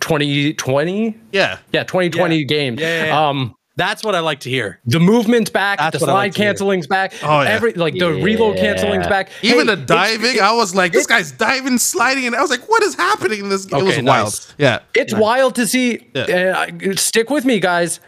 2020. 0.01 1.17
Yeah. 1.33 1.59
Yeah, 1.73 1.85
2020 1.85 2.37
Yeah. 2.39 2.45
game. 2.45 2.79
Yeah, 2.79 2.87
yeah, 2.87 3.05
yeah. 3.07 3.29
Um, 3.29 3.55
That's 3.77 4.03
what 4.03 4.15
I 4.17 4.21
like 4.21 4.41
to 4.41 4.51
hear. 4.51 4.81
the 4.87 4.99
movement's 5.01 5.51
back, 5.51 5.79
That's 5.79 5.99
the 5.99 6.03
what 6.05 6.09
I 6.11 6.13
slide 6.13 6.19
like 6.19 6.33
to 6.35 6.39
hear. 6.39 6.49
canceling's 6.49 6.87
back. 6.89 7.13
Oh, 7.23 7.43
yeah. 7.43 7.49
Every 7.51 7.73
like 7.75 7.95
the 7.95 8.11
reload 8.13 8.57
Yeah. 8.57 8.63
canceling's 8.75 9.07
back. 9.07 9.31
Even 9.43 9.69
Hey, 9.69 9.75
the 9.75 9.77
diving, 9.77 10.41
I 10.41 10.53
was 10.53 10.75
like, 10.75 10.93
this 10.93 11.07
guy's 11.07 11.31
diving, 11.33 11.79
sliding, 11.79 12.27
and 12.27 12.35
I 12.35 12.41
was 12.43 12.51
like, 12.51 12.69
what 12.69 12.83
is 12.83 12.95
happening 12.97 13.41
in 13.41 13.49
this? 13.51 13.67
it 13.67 13.73
Okay, 13.73 13.85
was 13.85 13.97
nice. 13.99 14.05
wild. 14.07 14.55
Yeah. 14.59 14.79
It's 14.95 15.15
wild 15.15 15.55
to 15.57 15.67
see. 15.67 16.09
Yeah. 16.15 16.67
Uh, 16.83 16.97
stick 16.97 17.31
with 17.31 17.45
me, 17.45 17.61
guys. 17.61 18.01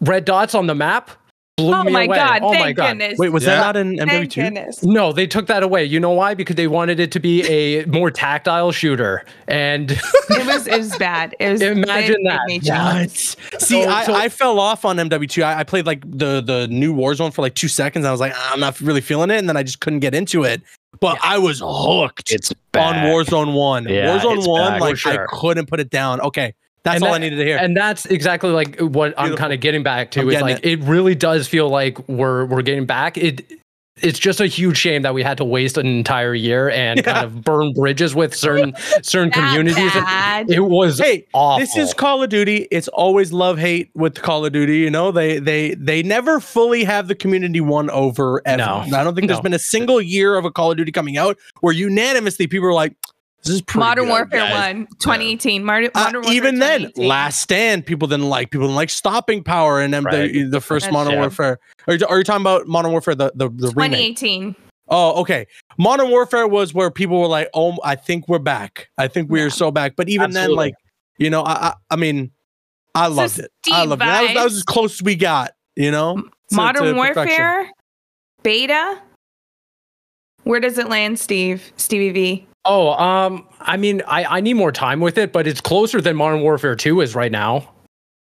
Red 0.00 0.24
dots 0.24 0.54
on 0.54 0.66
the 0.66 0.74
map 0.74 1.10
blew 1.56 1.72
Oh 1.74 1.84
me 1.84 1.92
my 1.92 2.04
away. 2.04 2.16
god! 2.16 2.40
oh 2.42 2.50
thank 2.50 2.64
my 2.64 2.72
god! 2.72 2.88
goodness. 2.98 3.18
Wait, 3.18 3.28
was 3.30 3.44
Yeah. 3.44 3.50
that 3.56 3.60
not 3.60 3.76
in 3.76 3.96
MW2? 3.98 4.34
goodness. 4.42 4.82
No, 4.82 5.12
they 5.12 5.26
took 5.26 5.46
that 5.46 5.62
away. 5.62 5.84
You 5.84 6.00
know 6.00 6.10
why? 6.10 6.34
Because 6.34 6.56
they 6.56 6.66
wanted 6.66 6.98
it 6.98 7.12
to 7.12 7.20
be 7.20 7.42
a 7.44 7.84
more 7.86 8.10
tactile 8.10 8.72
shooter. 8.72 9.24
And 9.46 9.92
It 9.92 10.46
was 10.46 10.66
it 10.66 10.76
was 10.78 10.96
bad. 10.98 11.34
It 11.38 11.50
was 11.52 11.62
Imagine 11.62 11.84
they- 11.86 12.06
they 12.08 12.22
that. 12.24 12.40
made 12.46 12.54
me 12.54 12.58
jealous. 12.60 13.36
See, 13.58 13.82
So- 13.82 13.88
I, 13.88 14.04
so- 14.04 14.14
I 14.14 14.28
fell 14.28 14.58
off 14.58 14.84
on 14.84 14.96
MW2. 14.96 15.42
I, 15.44 15.60
I 15.60 15.64
played 15.64 15.86
like 15.86 16.00
the 16.10 16.40
the 16.40 16.66
new 16.68 16.94
Warzone 16.94 17.32
for 17.32 17.42
like 17.42 17.54
two 17.54 17.68
seconds. 17.68 18.04
I 18.04 18.10
was 18.10 18.20
like, 18.20 18.32
"Ah, 18.34 18.50
I'm 18.52 18.60
not 18.60 18.80
really 18.80 19.00
feeling 19.00 19.30
it, 19.30 19.36
and 19.38 19.48
then 19.48 19.56
I 19.56 19.62
just 19.62 19.80
couldn't 19.80 20.00
get 20.00 20.14
into 20.14 20.42
it. 20.44 20.62
But 21.00 21.18
I 21.22 21.38
was 21.38 21.60
hooked 21.64 22.30
It's 22.32 22.52
on. 22.76 22.94
Warzone 22.96 23.52
One. 23.54 23.86
Yeah, 23.88 24.18
Warzone 24.18 24.46
One, 24.48 24.72
back. 24.74 24.80
like 24.80 24.96
sure. 24.96 25.12
I 25.24 25.26
couldn't 25.28 25.66
put 25.66 25.78
it 25.80 25.90
down. 25.90 26.20
Okay, 26.20 26.54
that's 26.84 26.96
And 26.96 27.04
all 27.04 27.10
that- 27.12 27.16
I 27.16 27.18
needed 27.18 27.36
to 27.36 27.44
hear. 27.44 27.56
and 27.56 27.76
that's 27.76 28.06
exactly 28.06 28.50
like 28.50 28.78
what 28.80 29.14
I'm 29.16 29.36
kind 29.36 29.52
of 29.52 29.60
getting 29.60 29.82
back 29.82 30.10
to. 30.12 30.20
I'm 30.20 30.30
is 30.30 30.40
like 30.42 30.60
it. 30.64 30.80
really 30.80 31.14
does 31.14 31.48
feel 31.48 31.68
like 31.68 32.06
we're 32.08 32.44
we're 32.46 32.62
getting 32.62 32.86
back. 32.86 33.16
It 33.18 33.44
it's 34.02 34.18
just 34.18 34.40
a 34.40 34.46
huge 34.48 34.76
shame 34.76 35.02
that 35.02 35.14
we 35.14 35.22
had 35.22 35.38
to 35.38 35.44
waste 35.44 35.78
an 35.78 35.86
entire 35.86 36.34
year 36.34 36.68
and 36.68 36.96
Yeah. 36.98 37.04
kind 37.04 37.24
of 37.24 37.44
burn 37.44 37.72
bridges 37.74 38.12
with 38.12 38.34
certain 38.34 38.74
certain 39.02 39.30
communities. 39.30 39.92
bad. 39.92 40.50
It 40.50 40.58
was 40.64 40.98
hey, 40.98 41.26
awful. 41.32 41.60
this 41.60 41.76
is 41.76 41.94
Call 41.94 42.20
of 42.22 42.28
Duty. 42.28 42.66
It's 42.72 42.88
always 42.88 43.32
love 43.32 43.56
hate 43.56 43.90
with 43.94 44.20
Call 44.20 44.44
of 44.44 44.52
Duty. 44.52 44.78
You 44.78 44.90
know, 44.90 45.12
they 45.12 45.38
they 45.38 45.74
they 45.74 46.02
never 46.02 46.40
fully 46.40 46.82
have 46.82 47.06
the 47.06 47.14
community 47.14 47.60
won 47.60 47.88
over. 47.90 48.42
Ever. 48.44 48.56
No. 48.58 48.98
I 48.98 49.04
don't 49.04 49.14
think 49.14 49.28
there's 49.28 49.40
been 49.40 49.54
a 49.54 49.58
single 49.60 50.00
year 50.02 50.34
of 50.36 50.44
a 50.44 50.50
Call 50.50 50.72
of 50.72 50.76
Duty 50.76 50.90
coming 50.90 51.16
out 51.16 51.38
where 51.60 51.72
unanimously 51.72 52.48
people 52.48 52.66
are 52.68 52.72
like, 52.74 52.94
"This 53.44 53.54
is 53.56 53.62
pretty 53.62 53.80
Modern 53.80 54.04
good, 54.04 54.10
Warfare 54.10 54.40
guys." 54.40 54.74
1, 54.74 54.86
2018. 54.98 55.64
Modern, 55.64 55.90
Uh, 55.94 56.10
Warfare 56.14 56.32
even 56.32 56.58
then, 56.58 56.90
Last 56.96 57.40
Stand, 57.40 57.86
people 57.86 58.08
didn't 58.08 58.28
like. 58.28 58.50
People 58.50 58.66
didn't 58.66 58.76
like 58.76 58.90
Stopping 58.90 59.42
Power 59.42 59.80
and 59.80 59.92
them 59.94 60.04
the, 60.04 60.08
Right. 60.10 60.50
the 60.50 60.60
first 60.60 60.84
That's 60.86 60.92
Modern 60.92 61.12
true. 61.12 61.20
Warfare. 61.20 61.58
Are 61.86 61.94
you, 61.94 62.06
are 62.06 62.18
you 62.18 62.24
talking 62.24 62.42
about 62.42 62.66
Modern 62.66 62.90
Warfare 62.90 63.14
the 63.14 63.30
the, 63.34 63.48
the 63.48 63.68
remake? 63.76 64.16
2018. 64.16 64.56
Oh, 64.88 65.20
okay. 65.22 65.46
Modern 65.78 66.10
Warfare 66.10 66.46
was 66.46 66.74
where 66.74 66.90
people 66.90 67.18
were 67.20 67.26
like, 67.26 67.48
"Oh, 67.54 67.76
I 67.84 67.94
think 67.96 68.28
we're 68.28 68.38
back. 68.38 68.88
I 68.98 69.08
think 69.08 69.30
we 69.30 69.40
Yeah. 69.40 69.46
are 69.46 69.50
so 69.50 69.70
back." 69.70 69.94
But 69.96 70.08
even 70.08 70.32
then, 70.32 70.54
like, 70.54 70.74
you 71.18 71.30
know, 71.30 71.42
I 71.42 71.52
I, 71.68 71.74
I 71.90 71.96
mean, 71.96 72.30
I 72.94 73.08
So 73.08 73.14
loved 73.14 73.38
it. 73.38 73.50
I 73.66 73.70
Steve 73.80 73.88
loved 73.90 74.02
it. 74.02 74.04
That 74.04 74.22
was, 74.22 74.34
that 74.34 74.44
was 74.44 74.56
as 74.56 74.62
close 74.62 74.94
as 74.94 75.02
we 75.02 75.14
got. 75.16 75.52
You 75.76 75.90
know, 75.90 76.16
to- 76.50 76.54
Modern 76.56 76.84
to 76.84 76.92
perfection. 76.94 77.24
Warfare 77.42 77.70
beta. 78.42 79.00
Where 80.44 80.60
does 80.60 80.76
it 80.76 80.88
land, 80.90 81.18
Steve? 81.18 81.72
Stevie 81.76 82.10
V. 82.10 82.46
Oh, 82.66 82.92
um, 82.92 83.46
I 83.60 83.76
mean, 83.76 84.02
I, 84.06 84.24
I 84.24 84.40
need 84.40 84.54
more 84.54 84.72
time 84.72 85.00
with 85.00 85.18
it, 85.18 85.32
but 85.32 85.46
it's 85.46 85.60
closer 85.60 86.00
than 86.00 86.16
Modern 86.16 86.40
Warfare 86.40 86.74
2 86.76 87.02
is 87.02 87.14
right 87.14 87.30
now. 87.32 87.68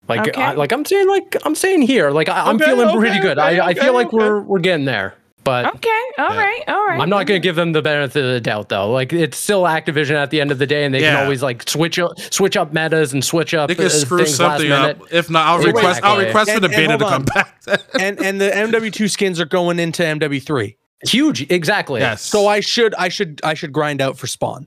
Like, 0.06 0.20
Okay. 0.28 0.42
I, 0.42 0.52
like 0.52 0.72
I'm 0.72 0.84
saying, 0.84 1.08
like 1.08 1.36
I'm 1.44 1.54
saying 1.54 1.82
here, 1.82 2.10
like 2.10 2.28
I, 2.28 2.46
I'm 2.48 2.56
Okay, 2.56 2.64
feeling 2.66 2.88
okay, 2.88 2.98
pretty 2.98 3.20
good. 3.20 3.38
okay, 3.38 3.58
I, 3.60 3.66
I 3.68 3.74
feel 3.74 3.92
like 3.92 4.06
okay. 4.08 4.16
we're 4.16 4.40
we're 4.40 4.58
getting 4.58 4.86
there, 4.86 5.14
but 5.44 5.66
Okay. 5.74 6.02
All 6.16 6.28
right. 6.30 6.62
All 6.66 6.86
right. 6.86 6.98
I'm 6.98 7.10
not 7.10 7.26
gonna 7.26 7.40
give 7.40 7.56
them 7.56 7.72
the 7.72 7.82
benefit 7.82 8.24
of 8.24 8.30
the 8.32 8.40
doubt 8.40 8.70
though. 8.70 8.90
Like 8.90 9.12
it's 9.12 9.36
still 9.36 9.64
Activision 9.64 10.14
at 10.14 10.30
the 10.30 10.40
end 10.40 10.50
of 10.50 10.58
the 10.58 10.66
day, 10.66 10.86
and 10.86 10.94
they 10.94 11.02
Yeah. 11.02 11.16
can 11.16 11.24
always 11.24 11.42
like 11.42 11.68
switch 11.68 11.98
up 11.98 12.12
switch 12.18 12.56
up 12.56 12.72
metas 12.72 13.12
and 13.12 13.22
switch 13.22 13.52
up 13.52 13.68
They 13.68 13.74
can 13.74 13.84
uh, 13.84 13.90
screw 13.90 14.24
something 14.24 14.72
up. 14.72 14.96
If 15.12 15.28
not, 15.28 15.46
I'll 15.46 15.56
Exactly. 15.56 15.82
request. 15.82 16.02
I'll 16.04 16.18
request 16.18 16.50
for 16.52 16.54
And- 16.56 16.64
the 16.64 16.68
and 16.68 16.76
beta 16.76 16.92
to 16.98 17.04
come 17.04 17.12
on. 17.12 17.24
back. 17.26 17.58
and 18.00 18.18
and 18.24 18.40
the 18.40 18.48
MW2 18.50 19.10
skins 19.10 19.38
are 19.40 19.44
going 19.44 19.78
into 19.78 20.02
MW3. 20.02 20.74
Huge, 21.04 21.50
exactly. 21.50 22.00
yes. 22.00 22.22
So 22.22 22.46
I 22.48 22.60
should 22.60 22.94
I 22.96 23.08
should 23.08 23.40
I 23.44 23.54
should 23.54 23.72
grind 23.72 24.00
out 24.00 24.18
for 24.18 24.26
Spawn. 24.26 24.66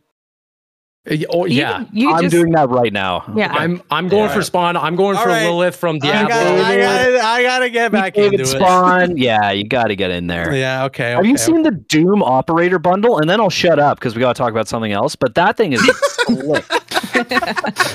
Uh, 1.09 1.15
Oh 1.29 1.45
yeah. 1.45 1.83
can- 1.83 1.89
You, 1.93 2.11
I'm 2.13 2.21
just, 2.23 2.31
doing 2.31 2.51
that 2.53 2.69
right 2.69 2.93
now. 2.93 3.23
Yeah. 3.35 3.51
I'm 3.51 3.81
I'm 3.89 4.07
going 4.07 4.29
Yeah. 4.29 4.35
for 4.35 4.41
Spawn. 4.43 4.77
I'm 4.77 4.95
going 4.95 5.17
All 5.17 5.23
for 5.23 5.29
right. 5.29 5.45
Lilith 5.47 5.75
from 5.75 5.95
I 5.95 5.99
Diablo. 5.99 6.29
gotta, 6.29 6.61
I 6.63 6.77
gotta 6.77 7.19
I 7.25 7.43
gotta 7.43 7.69
get 7.69 7.91
back 7.91 8.15
into 8.15 8.29
David 8.37 8.41
it. 8.41 8.45
Spawn. 8.47 9.17
Yeah, 9.21 9.51
you 9.51 9.67
got 9.67 9.85
to 9.87 9.95
get 9.95 10.11
in 10.11 10.27
there. 10.27 10.53
Yeah. 10.55 10.85
Okay. 10.85 11.11
Have 11.11 11.25
you 11.25 11.33
okay, 11.33 11.41
seen 11.43 11.63
the 11.63 11.71
Doom 11.71 12.21
Operator 12.23 12.79
bundle? 12.79 13.17
And 13.19 13.29
then 13.29 13.41
I'll 13.41 13.49
shut 13.49 13.79
up 13.79 13.99
because 13.99 14.15
we 14.15 14.19
got 14.21 14.35
to 14.35 14.37
talk 14.37 14.51
about 14.51 14.67
something 14.67 14.91
else. 14.91 15.15
But 15.15 15.33
that 15.35 15.57
thing 15.57 15.73
is 15.73 15.81
slick. 16.27 16.63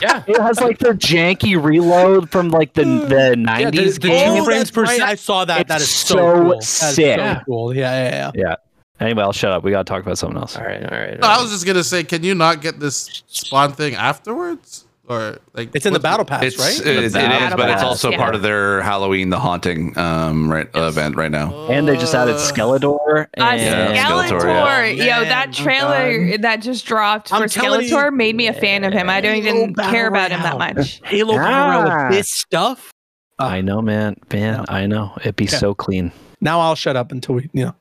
Yeah. 0.02 0.22
It 0.26 0.40
has 0.40 0.60
like 0.60 0.78
the 0.78 0.90
janky 0.90 1.62
reload 1.62 2.30
from 2.30 2.50
like 2.50 2.74
the 2.74 2.82
mm. 2.82 3.08
the 3.08 3.14
Yeah, 3.16 3.30
the- 3.30 3.36
nineties 3.36 3.94
the 3.98 4.08
game. 4.08 4.34
two 4.36 4.40
Oh, 4.42 4.44
frames 4.44 4.58
that's 4.64 4.70
per 4.70 4.82
right. 4.84 5.00
I 5.00 5.14
saw 5.14 5.44
that. 5.44 5.62
It's 5.62 5.68
that 5.68 5.80
is 5.80 5.88
so, 5.90 6.16
so 6.16 6.32
cool. 6.34 6.48
That 6.50 6.58
is 6.62 6.68
sick. 6.68 7.18
so 7.18 7.40
cool. 7.46 7.74
Yeah, 7.76 8.10
yeah, 8.10 8.30
yeah. 8.34 8.56
Anyway, 8.98 9.22
I'll 9.22 9.32
shut 9.32 9.52
up. 9.52 9.62
We 9.62 9.70
got 9.72 9.86
to 9.86 9.90
talk 9.92 10.02
about 10.02 10.16
something 10.16 10.38
else. 10.38 10.56
All 10.56 10.64
right, 10.64 10.82
all 10.82 10.98
right. 10.98 11.20
No, 11.20 11.26
I 11.28 11.40
was 11.42 11.50
just 11.50 11.66
gonna 11.66 11.84
say, 11.84 12.02
can 12.02 12.22
you 12.24 12.34
not 12.34 12.62
get 12.62 12.80
this 12.80 13.22
spawn 13.26 13.72
thing 13.72 13.94
afterwards, 13.94 14.86
or 15.08 15.38
like 15.54 15.70
It's 15.74 15.86
in 15.86 15.92
the 15.92 16.00
battle 16.00 16.24
pass, 16.24 16.42
It's 16.42 16.58
right? 16.58 16.78
it, 16.80 16.86
it 16.96 17.04
is, 17.04 17.12
Battle 17.12 17.56
but 17.56 17.70
it's 17.70 17.82
also 17.82 18.10
yeah. 18.10 18.16
part 18.16 18.34
of 18.34 18.42
their 18.42 18.80
Halloween 18.82 19.30
the 19.30 19.38
Haunting 19.38 19.96
um 19.98 20.50
right 20.50 20.68
event 20.74 21.16
right 21.16 21.30
now. 21.30 21.68
And 21.68 21.86
they 21.88 21.96
just 21.96 22.14
added 22.14 22.34
Uh, 22.34 22.38
Skeletor. 22.38 23.26
Uh, 23.26 23.54
Yeah, 23.56 24.06
Skeletor, 24.08 24.40
Skeletor, 24.40 24.96
yeah. 24.96 25.18
yo, 25.20 25.24
that 25.24 25.52
trailer 25.52 26.30
done. 26.32 26.40
that 26.42 26.56
just 26.62 26.86
dropped 26.86 27.32
I'm 27.32 27.42
for 27.42 27.48
telling 27.48 27.82
you- 27.86 27.94
Skeletor 27.96 28.12
made 28.14 28.34
me 28.36 28.48
a 28.48 28.52
fan 28.52 28.84
of 28.84 28.92
him. 28.92 29.08
I 29.08 29.20
don't 29.20 29.42
Halo 29.42 29.58
even 29.58 29.72
Battle 29.74 29.92
care 29.92 30.06
about 30.08 30.30
him 30.30 30.42
that 30.42 30.58
much. 30.58 31.00
Halo 31.04 31.34
Battle 31.36 31.50
Royale 31.50 31.88
Ah. 31.90 32.08
with 32.08 32.16
this 32.18 32.30
stuff. 32.30 32.90
I 33.38 33.60
know, 33.60 33.82
man. 33.82 34.16
Man, 34.32 34.64
I 34.68 34.86
know. 34.86 35.12
It'd 35.20 35.36
be 35.36 35.44
Yeah. 35.44 35.50
so 35.58 35.74
clean. 35.74 36.10
Now 36.40 36.60
I'll 36.60 36.74
shut 36.74 36.96
up 36.96 37.12
until 37.12 37.34
we, 37.36 37.50
you 37.52 37.66
know. 37.66 37.74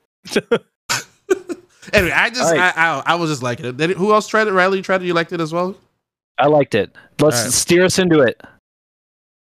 Anyway, 1.93 2.11
I 2.13 2.29
just 2.31 2.41
All 2.41 2.51
right. 2.57 2.75
I, 2.75 2.95
I 2.97 3.03
I 3.05 3.15
was 3.15 3.29
just 3.29 3.43
liking 3.43 3.65
it. 3.67 3.77
Did 3.77 3.91
it- 3.91 3.97
Who 3.97 4.11
else 4.11 4.27
tried 4.27 4.47
it? 4.47 4.51
Riley 4.53 4.77
you 4.77 4.83
tried 4.83 5.03
it. 5.03 5.05
You 5.05 5.13
liked 5.13 5.31
it 5.31 5.39
as 5.39 5.53
well. 5.53 5.75
I 6.37 6.47
liked 6.47 6.75
it. 6.75 6.93
Let's 7.19 7.43
right. 7.43 7.51
steer 7.51 7.85
us 7.85 7.97
into 7.99 8.19
it. 8.21 8.41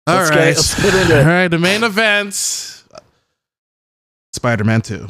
All 0.06 0.16
Let's 0.16 0.30
right, 0.30 0.36
get- 0.36 0.56
let's 0.56 0.82
get 0.82 0.94
into 0.94 1.14
it. 1.20 1.20
All 1.20 1.26
right, 1.32 1.48
the 1.48 1.58
main 1.58 1.84
event. 1.84 2.34
Spider-Man 4.32 4.80
Two. 4.82 5.08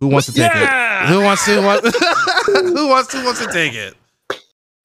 Who 0.00 0.08
wants 0.08 0.26
to 0.26 0.32
take 0.32 0.52
Yeah! 0.52 1.04
it? 1.04 1.08
Who 1.12 1.20
wants 1.22 1.44
to? 1.46 1.60
Want, 1.60 1.84
who 1.84 2.88
wants 2.88 3.08
to? 3.12 3.24
Wants 3.24 3.44
to 3.44 3.50
take 3.52 3.74
it? 3.74 3.94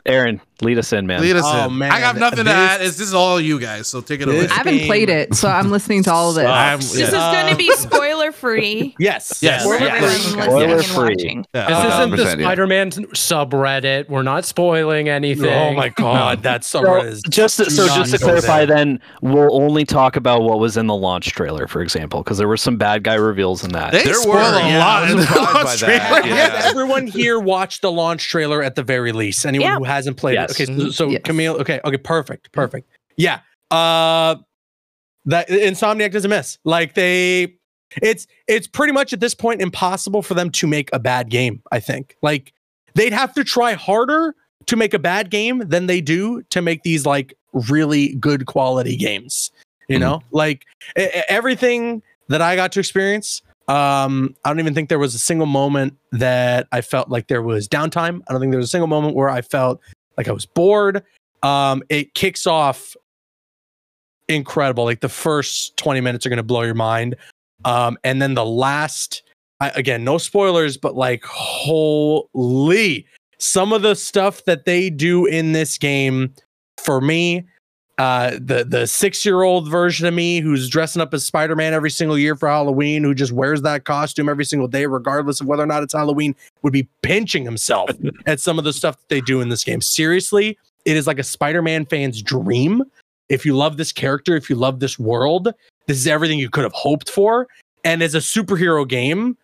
Aaron, 0.05 0.41
lead 0.61 0.77
us 0.77 0.93
in, 0.93 1.07
man. 1.07 1.21
Lead 1.21 1.35
us 1.35 1.43
Oh, 1.45 1.65
in. 1.67 1.77
man, 1.77 1.91
I 1.91 1.99
got 1.99 2.15
nothing 2.17 2.45
to 2.45 2.51
add. 2.51 2.81
It's 2.81 2.97
this 2.97 3.07
is 3.07 3.13
all 3.13 3.39
you 3.41 3.59
guys. 3.59 3.87
So 3.87 4.01
take 4.01 4.21
it 4.21 4.27
away. 4.27 4.47
I 4.47 4.53
haven't 4.53 4.77
game 4.77 4.85
played 4.87 5.09
it, 5.09 5.33
so 5.35 5.47
I'm 5.49 5.71
listening 5.71 6.03
to 6.03 6.11
all 6.13 6.29
of 6.29 6.35
this. 6.35 6.45
I'm- 6.45 6.79
This 6.79 6.93
is 6.95 7.11
going 7.11 7.49
to 7.51 7.55
be 7.57 7.71
spoiler 7.73 8.31
free 8.31 8.95
Yes. 8.99 9.39
Yes. 9.41 9.63
for 9.63 9.75
Yeah. 9.77 9.95
everyone 9.95 10.11
Spoiler 10.43 10.67
listening 10.67 10.71
and 10.71 10.85
free. 10.85 11.15
watching. 11.15 11.45
Yeah. 11.53 11.67
This 11.67 11.93
isn't 11.93 12.09
the 12.11 12.17
100%, 12.17 12.39
yeah. 12.39 12.45
Spider-Man 12.45 12.91
subreddit. 12.91 14.09
We're 14.09 14.21
not 14.23 14.45
spoiling 14.45 15.09
anything. 15.09 15.49
Oh 15.49 15.73
my 15.73 15.89
god, 15.89 16.43
that's 16.43 16.67
so. 16.67 16.83
So 16.83 17.19
just 17.29 17.57
to, 17.57 17.69
so 17.71 17.87
just 17.87 18.11
to 18.13 18.17
clarify, 18.19 18.65
then 18.65 18.99
we'll 19.21 19.53
only 19.55 19.85
talk 19.85 20.15
about 20.15 20.41
what 20.43 20.59
was 20.59 20.77
in 20.77 20.87
the 20.87 20.95
launch 20.95 21.31
trailer, 21.31 21.67
for 21.67 21.81
example, 21.81 22.21
because 22.23 22.37
there 22.37 22.47
were 22.47 22.57
some 22.57 22.77
bad 22.77 23.03
guy 23.03 23.15
reveals 23.15 23.63
in 23.63 23.71
that. 23.73 23.91
They 23.91 24.03
There 24.03 24.21
were, 24.27 24.37
a 24.39 24.59
yeah, 24.67 24.79
lot 24.79 25.09
in 25.11 25.17
the 25.17 25.49
launch 25.53 25.79
trailer. 25.79 26.25
yeah. 26.25 26.49
Has 26.55 26.65
everyone 26.65 27.07
here 27.07 27.39
watched 27.39 27.81
the 27.81 27.91
launch 27.91 28.29
trailer 28.29 28.61
at 28.63 28.75
the 28.75 28.83
very 28.83 29.11
least? 29.11 29.45
Anyone 29.45 29.67
Yeah. 29.67 29.77
who 29.77 29.83
hasn't 29.85 30.17
played 30.17 30.37
Yes. 30.49 30.61
Okay, 30.61 30.65
so, 30.65 30.89
so 30.89 31.09
Yes. 31.09 31.21
Camille. 31.23 31.55
Okay, 31.57 31.79
okay, 31.83 31.97
perfect, 31.97 32.51
perfect. 32.51 32.89
Yeah. 33.17 33.39
Uh, 33.71 34.35
that 35.25 35.47
Insomniac 35.49 36.11
doesn't 36.11 36.29
miss. 36.29 36.57
Like 36.63 36.95
they, 36.95 37.55
it's 38.01 38.27
it's 38.47 38.67
pretty 38.67 38.91
much 38.93 39.13
at 39.13 39.19
this 39.19 39.33
point 39.33 39.61
impossible 39.61 40.21
for 40.21 40.33
them 40.33 40.49
to 40.51 40.67
make 40.67 40.89
a 40.93 40.99
bad 40.99 41.29
game. 41.29 41.61
I 41.71 41.79
think 41.79 42.15
like 42.21 42.53
they'd 42.95 43.13
have 43.13 43.33
to 43.35 43.43
try 43.43 43.73
harder 43.73 44.35
to 44.65 44.75
make 44.75 44.93
a 44.93 44.99
bad 44.99 45.29
game 45.29 45.59
than 45.67 45.87
they 45.87 46.01
do 46.01 46.41
to 46.49 46.61
make 46.61 46.83
these 46.83 47.05
like 47.05 47.33
really 47.53 48.15
good 48.15 48.45
quality 48.47 48.95
games. 48.95 49.51
You 49.87 49.97
Mhm. 49.97 50.01
know, 50.01 50.21
like 50.31 50.65
everything 51.29 52.01
that 52.29 52.41
I 52.41 52.55
got 52.55 52.71
to 52.73 52.79
experience. 52.79 53.41
Um, 53.67 54.35
I 54.43 54.49
don't 54.49 54.59
even 54.59 54.73
think 54.73 54.89
there 54.89 54.99
was 54.99 55.15
a 55.15 55.19
single 55.19 55.45
moment 55.47 55.97
that 56.11 56.67
I 56.71 56.81
felt 56.81 57.09
like 57.09 57.27
there 57.27 57.41
was 57.41 57.67
downtime. 57.67 58.21
I 58.27 58.33
don't 58.33 58.41
think 58.41 58.51
there 58.51 58.59
was 58.59 58.67
a 58.67 58.71
single 58.71 58.87
moment 58.87 59.15
where 59.15 59.29
I 59.29 59.41
felt 59.41 59.79
like 60.17 60.27
I 60.27 60.31
was 60.31 60.45
bored. 60.45 61.03
Um, 61.41 61.83
it 61.89 62.13
kicks 62.13 62.47
off 62.47 62.95
incredible. 64.27 64.83
Like 64.85 65.01
the 65.01 65.09
first 65.09 65.75
20 65.77 66.01
minutes 66.01 66.25
are 66.25 66.29
going 66.29 66.37
to 66.37 66.43
blow 66.43 66.61
your 66.61 66.73
mind. 66.73 67.15
Um, 67.65 67.97
and 68.03 68.21
then 68.21 68.33
the 68.33 68.45
last, 68.45 69.23
I, 69.59 69.69
again, 69.69 70.03
no 70.03 70.17
spoilers, 70.17 70.77
but 70.77 70.95
like, 70.95 71.23
holy, 71.23 73.05
some 73.39 73.73
of 73.73 73.81
the 73.81 73.95
stuff 73.95 74.45
that 74.45 74.65
they 74.65 74.89
do 74.89 75.25
in 75.25 75.51
this 75.51 75.77
game 75.77 76.33
for 76.77 77.01
me, 77.01 77.45
uh, 77.99 78.31
the 78.39 78.65
the 78.67 78.87
six 78.87 79.23
year 79.23 79.43
old 79.43 79.69
version 79.69 80.07
of 80.07 80.13
me 80.13 80.39
who's 80.39 80.67
dressing 80.67 81.01
up 81.01 81.13
as 81.13 81.25
Spider 81.25 81.55
Man 81.55 81.73
every 81.73 81.91
single 81.91 82.17
year 82.17 82.35
for 82.35 82.49
Halloween, 82.49 83.03
who 83.03 83.13
just 83.13 83.31
wears 83.31 83.61
that 83.61 83.85
costume 83.85 84.29
every 84.29 84.45
single 84.45 84.67
day, 84.67 84.85
regardless 84.85 85.39
of 85.41 85.47
whether 85.47 85.63
or 85.63 85.67
not 85.67 85.83
it's 85.83 85.93
Halloween, 85.93 86.35
would 86.63 86.73
be 86.73 86.87
pinching 87.03 87.45
himself 87.45 87.91
at 88.25 88.39
some 88.39 88.57
of 88.57 88.63
the 88.63 88.73
stuff 88.73 88.97
that 88.97 89.09
they 89.09 89.21
do 89.21 89.41
in 89.41 89.49
this 89.49 89.63
game. 89.63 89.79
Seriously, 89.79 90.57
it 90.85 90.97
is 90.97 91.05
like 91.05 91.19
a 91.19 91.23
Spider 91.23 91.61
Man 91.61 91.85
fan's 91.85 92.21
dream. 92.21 92.83
If 93.29 93.45
you 93.45 93.55
love 93.55 93.77
this 93.77 93.91
character, 93.91 94.35
if 94.35 94.49
you 94.49 94.55
love 94.55 94.79
this 94.79 94.97
world, 94.97 95.53
this 95.87 95.97
is 95.97 96.07
everything 96.07 96.39
you 96.39 96.49
could 96.49 96.63
have 96.63 96.73
hoped 96.73 97.09
for. 97.09 97.47
And 97.83 98.01
as 98.01 98.15
a 98.15 98.19
superhero 98.19 98.87
game, 98.87 99.37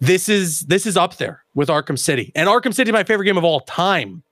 this 0.00 0.28
is 0.28 0.60
this 0.62 0.84
is 0.84 0.96
up 0.96 1.16
there 1.16 1.44
with 1.54 1.70
Arkham 1.70 1.98
City. 1.98 2.30
And 2.34 2.48
Arkham 2.48 2.74
City 2.74 2.90
is 2.90 2.92
my 2.92 3.04
favorite 3.04 3.26
game 3.26 3.38
of 3.38 3.44
all 3.44 3.60
time. 3.60 4.22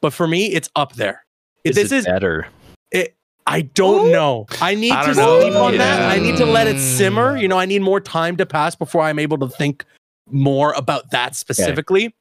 But 0.00 0.12
for 0.12 0.28
me, 0.28 0.46
it's 0.52 0.70
up 0.76 0.94
there. 0.94 1.24
Is 1.64 1.74
this 1.74 1.90
is 1.90 2.04
better. 2.04 2.46
It, 2.90 3.16
I 3.46 3.62
don't 3.62 4.12
know. 4.12 4.46
I 4.60 4.74
need 4.74 4.92
I 4.92 5.06
to 5.06 5.14
don't 5.14 5.16
know. 5.16 5.40
sleep 5.40 5.54
on 5.54 5.78
that. 5.78 6.10
I 6.10 6.18
need 6.18 6.36
to 6.36 6.46
let 6.46 6.66
it 6.66 6.78
simmer. 6.78 7.36
You 7.36 7.48
know, 7.48 7.58
I 7.58 7.64
need 7.64 7.82
more 7.82 8.00
time 8.00 8.36
to 8.36 8.46
pass 8.46 8.74
before 8.74 9.02
I'm 9.02 9.18
able 9.18 9.38
to 9.38 9.48
think 9.48 9.84
more 10.30 10.72
about 10.74 11.10
that 11.10 11.34
specifically. 11.34 12.14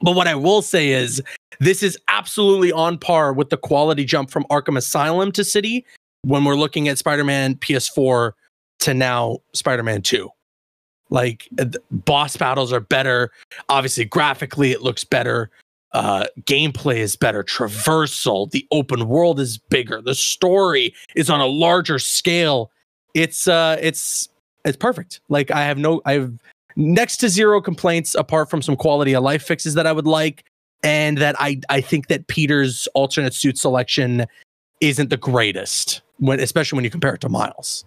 But 0.00 0.12
what 0.16 0.26
I 0.26 0.34
will 0.34 0.62
say 0.62 0.90
is 0.90 1.22
this 1.60 1.82
is 1.82 1.98
absolutely 2.08 2.72
on 2.72 2.98
par 2.98 3.32
with 3.32 3.50
the 3.50 3.56
quality 3.56 4.04
jump 4.04 4.30
from 4.30 4.44
Arkham 4.50 4.76
Asylum 4.76 5.32
to 5.32 5.44
City 5.44 5.84
when 6.22 6.44
we're 6.44 6.56
looking 6.56 6.88
at 6.88 6.98
Spider-Man 6.98 7.56
PS4 7.56 8.32
to 8.80 8.94
now 8.94 9.38
Spider-Man 9.52 10.02
2. 10.02 10.28
Like 11.10 11.48
boss 11.90 12.36
battles 12.36 12.72
are 12.72 12.80
better. 12.80 13.30
Obviously, 13.68 14.06
graphically, 14.06 14.72
it 14.72 14.82
looks 14.82 15.04
better. 15.04 15.50
Uh, 15.94 16.26
gameplay 16.42 16.96
is 16.96 17.14
better. 17.14 17.44
Traversal, 17.44 18.50
the 18.50 18.66
open 18.72 19.06
world 19.06 19.38
is 19.38 19.58
bigger. 19.58 20.02
The 20.02 20.16
story 20.16 20.92
is 21.14 21.30
on 21.30 21.40
a 21.40 21.46
larger 21.46 22.00
scale. 22.00 22.72
It's 23.14 23.46
uh, 23.46 23.78
it's 23.80 24.28
it's 24.64 24.76
perfect. 24.76 25.20
Like 25.28 25.52
I 25.52 25.62
have 25.62 25.78
no, 25.78 26.02
I 26.04 26.14
have 26.14 26.32
next 26.74 27.18
to 27.18 27.28
zero 27.28 27.60
complaints 27.60 28.16
apart 28.16 28.50
from 28.50 28.60
some 28.60 28.74
quality 28.74 29.14
of 29.14 29.22
life 29.22 29.44
fixes 29.44 29.74
that 29.74 29.86
I 29.86 29.92
would 29.92 30.06
like, 30.06 30.44
and 30.82 31.16
that 31.18 31.36
I 31.38 31.60
I 31.68 31.80
think 31.80 32.08
that 32.08 32.26
Peter's 32.26 32.88
alternate 32.94 33.32
suit 33.32 33.56
selection 33.56 34.26
isn't 34.80 35.10
the 35.10 35.16
greatest 35.16 36.02
when, 36.18 36.40
especially 36.40 36.76
when 36.76 36.84
you 36.84 36.90
compare 36.90 37.14
it 37.14 37.20
to 37.20 37.28
Miles. 37.28 37.84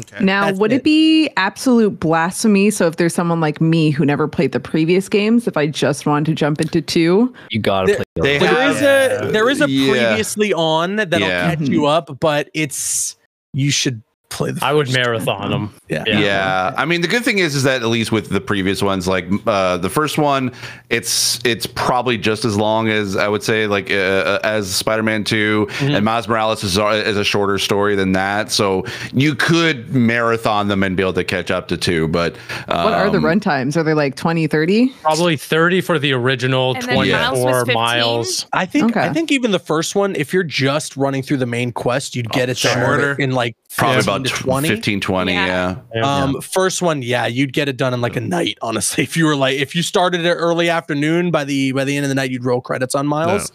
Okay. 0.00 0.24
Now, 0.24 0.46
That's 0.46 0.58
would 0.58 0.72
it. 0.72 0.76
it 0.76 0.84
be 0.84 1.28
absolute 1.36 2.00
blasphemy? 2.00 2.70
So, 2.70 2.86
if 2.86 2.96
there's 2.96 3.14
someone 3.14 3.40
like 3.40 3.60
me 3.60 3.90
who 3.90 4.06
never 4.06 4.26
played 4.26 4.52
the 4.52 4.60
previous 4.60 5.06
games, 5.08 5.46
if 5.46 5.56
I 5.56 5.66
just 5.66 6.06
wanted 6.06 6.26
to 6.30 6.34
jump 6.34 6.62
into 6.62 6.80
two, 6.80 7.32
You 7.50 7.60
gotta 7.60 7.86
There- 7.88 7.96
play. 7.96 8.04
the 8.14 8.22
they 8.22 8.36
other 8.38 8.46
There 8.46 8.54
one. 8.54 8.70
is 8.70 8.82
a 9.28 9.32
there 9.32 9.50
is 9.50 9.60
a 9.60 9.68
Yeah. 9.70 9.90
previously 10.08 10.54
on 10.54 10.96
that'll 10.96 11.20
Yeah. 11.20 11.50
catch 11.54 11.68
you 11.68 11.80
mm-hmm. 11.80 11.84
up, 11.86 12.18
but 12.20 12.48
it's 12.54 13.16
you 13.52 13.70
should 13.70 14.00
play 14.32 14.50
the. 14.52 14.64
I 14.64 14.72
would 14.72 14.86
first 14.88 14.96
marathon 14.98 15.50
them. 15.50 15.74
Yeah. 15.88 16.04
Yeah. 16.06 16.74
I 16.76 16.84
mean, 16.84 17.00
the 17.02 17.08
good 17.08 17.24
thing 17.24 17.38
is, 17.38 17.54
is 17.54 17.62
that 17.64 17.82
at 17.82 17.88
least 17.88 18.12
with 18.12 18.28
the 18.30 18.40
previous 18.40 18.82
ones, 18.82 19.06
like 19.06 19.26
uh, 19.46 19.76
the 19.76 19.90
first 19.90 20.18
one, 20.18 20.52
it's 20.90 21.38
it's 21.44 21.66
probably 21.66 22.18
just 22.18 22.44
as 22.44 22.56
long 22.56 22.88
as 22.88 23.16
I 23.16 23.28
would 23.28 23.42
say, 23.42 23.66
like 23.66 23.90
uh, 23.90 24.38
as 24.42 24.74
Spider-Man 24.74 25.24
2 25.24 25.68
and 25.80 26.04
Miles 26.04 26.28
Morales 26.28 26.64
is, 26.64 26.76
a- 26.78 27.06
is 27.08 27.16
a 27.16 27.24
shorter 27.24 27.58
story 27.58 27.94
than 27.96 28.12
that. 28.12 28.50
So 28.50 28.84
you 29.12 29.34
could 29.34 29.94
marathon 29.94 30.68
them 30.68 30.82
and 30.82 30.96
be 30.96 31.02
able 31.02 31.12
to 31.14 31.24
catch 31.24 31.50
up 31.50 31.68
to 31.68 31.76
two. 31.76 32.08
But 32.08 32.34
um, 32.68 32.84
what 32.84 32.94
are 32.94 33.10
the 33.10 33.20
run 33.20 33.40
times? 33.40 33.76
Are 33.76 33.82
they 33.82 33.94
like 33.94 34.14
20, 34.16 34.46
30? 34.46 34.88
Probably 35.02 35.36
30 35.36 35.80
for 35.80 35.98
the 35.98 36.12
original, 36.12 36.74
And 36.74 36.82
then 36.84 36.96
Miles 37.10 37.40
24 37.42 37.64
miles. 37.74 38.46
I 38.52 38.66
think 38.66 38.96
I 38.96 39.12
think 39.12 39.30
even 39.32 39.50
the 39.50 39.58
first 39.58 39.94
one, 39.94 40.14
if 40.16 40.32
you're 40.32 40.42
just 40.42 40.96
running 40.96 41.22
through 41.22 41.38
the 41.38 41.46
main 41.46 41.72
quest, 41.72 42.14
you'd 42.16 42.30
get 42.30 42.48
it 42.48 42.58
done 42.58 42.74
shorter. 42.78 43.12
in 43.14 43.32
like 43.32 43.56
Probably 43.76 44.02
15 44.30 44.38
to 44.38 44.42
20. 44.44 44.68
15, 44.68 45.00
20. 45.00 45.32
Yeah. 45.32 45.76
Yeah. 45.94 46.02
Um, 46.02 46.40
first 46.40 46.82
one, 46.82 47.02
yeah, 47.02 47.26
you'd 47.26 47.52
get 47.52 47.68
it 47.68 47.76
done 47.76 47.92
in 47.94 48.00
like 48.00 48.16
a 48.16 48.20
night. 48.20 48.58
Honestly, 48.62 49.02
if 49.04 49.16
you 49.16 49.26
were 49.26 49.36
like, 49.36 49.58
if 49.58 49.74
you 49.74 49.82
started 49.82 50.24
it 50.24 50.32
early 50.34 50.68
afternoon, 50.68 51.30
by 51.30 51.44
the 51.44 51.72
by 51.72 51.84
the 51.84 51.96
end 51.96 52.04
of 52.04 52.08
the 52.08 52.14
night, 52.14 52.30
you'd 52.30 52.44
roll 52.44 52.60
credits 52.60 52.94
on 52.94 53.06
Miles. 53.06 53.50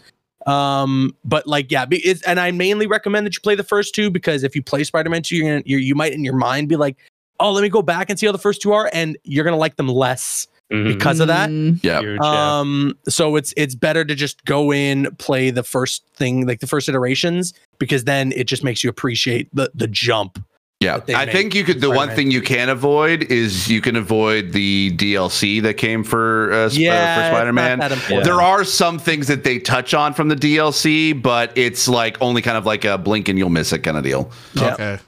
Um, 0.46 1.14
but 1.24 1.46
like, 1.46 1.70
yeah, 1.70 1.84
it's, 1.90 2.22
and 2.22 2.40
I 2.40 2.50
mainly 2.52 2.86
recommend 2.86 3.26
that 3.26 3.34
you 3.34 3.40
play 3.40 3.54
the 3.54 3.64
first 3.64 3.94
two 3.94 4.10
because 4.10 4.44
if 4.44 4.54
you 4.56 4.62
play 4.62 4.84
Spider-Man 4.84 5.22
two, 5.22 5.36
you're 5.36 5.46
gonna 5.48 5.62
you're, 5.66 5.80
you 5.80 5.94
might 5.94 6.12
in 6.12 6.24
your 6.24 6.36
mind 6.36 6.68
be 6.68 6.76
like, 6.76 6.96
oh, 7.40 7.52
let 7.52 7.62
me 7.62 7.68
go 7.68 7.82
back 7.82 8.08
and 8.08 8.18
see 8.18 8.26
how 8.26 8.32
the 8.32 8.38
first 8.38 8.62
two 8.62 8.72
are, 8.72 8.88
and 8.92 9.18
you're 9.24 9.44
gonna 9.44 9.56
like 9.56 9.76
them 9.76 9.88
less 9.88 10.46
Mhm. 10.72 10.86
because 10.86 11.18
of 11.20 11.28
that. 11.28 11.48
Mm, 11.50 11.82
Yeah. 11.82 12.00
Yeah. 12.00 12.18
Um, 12.20 12.96
so 13.08 13.36
it's 13.36 13.52
it's 13.56 13.74
better 13.74 14.04
to 14.04 14.14
just 14.14 14.44
go 14.44 14.72
in, 14.72 15.08
play 15.16 15.50
the 15.50 15.62
first 15.62 16.04
thing, 16.14 16.46
like 16.46 16.60
the 16.60 16.66
first 16.66 16.88
iterations, 16.88 17.52
because 17.78 18.04
then 18.04 18.32
it 18.32 18.44
just 18.44 18.62
makes 18.64 18.82
you 18.84 18.90
appreciate 18.90 19.48
the 19.54 19.70
the 19.74 19.88
jump. 19.88 20.42
Yeah, 20.80 21.00
I 21.08 21.26
think 21.26 21.56
you 21.56 21.64
could. 21.64 21.80
The 21.80 21.90
one 21.90 22.10
thing 22.10 22.30
you 22.30 22.40
can 22.40 22.68
avoid 22.68 23.24
is 23.32 23.68
you 23.68 23.80
can 23.80 23.96
avoid 23.96 24.52
the 24.52 24.92
DLC 24.96 25.60
that 25.62 25.74
came 25.74 26.04
for 26.04 26.52
uh, 26.52 26.56
uh, 26.66 26.70
Yeah, 26.72 27.16
for 27.30 27.34
Spider-Man. 27.34 27.80
There 28.22 28.40
are 28.40 28.62
some 28.62 29.00
things 29.00 29.26
that 29.26 29.42
they 29.42 29.58
touch 29.58 29.92
on 29.92 30.14
from 30.14 30.28
the 30.28 30.36
DLC, 30.36 31.20
but 31.20 31.56
it's 31.58 31.88
like 31.88 32.16
only 32.20 32.42
kind 32.42 32.56
of 32.56 32.64
like 32.64 32.84
a 32.84 32.96
blink 32.96 33.28
and 33.28 33.36
you'll 33.36 33.50
miss 33.50 33.72
it 33.72 33.80
kind 33.80 33.96
of 33.96 34.04
deal. 34.04 34.30
Yeah. 34.54 34.74
Okay. 34.74 34.98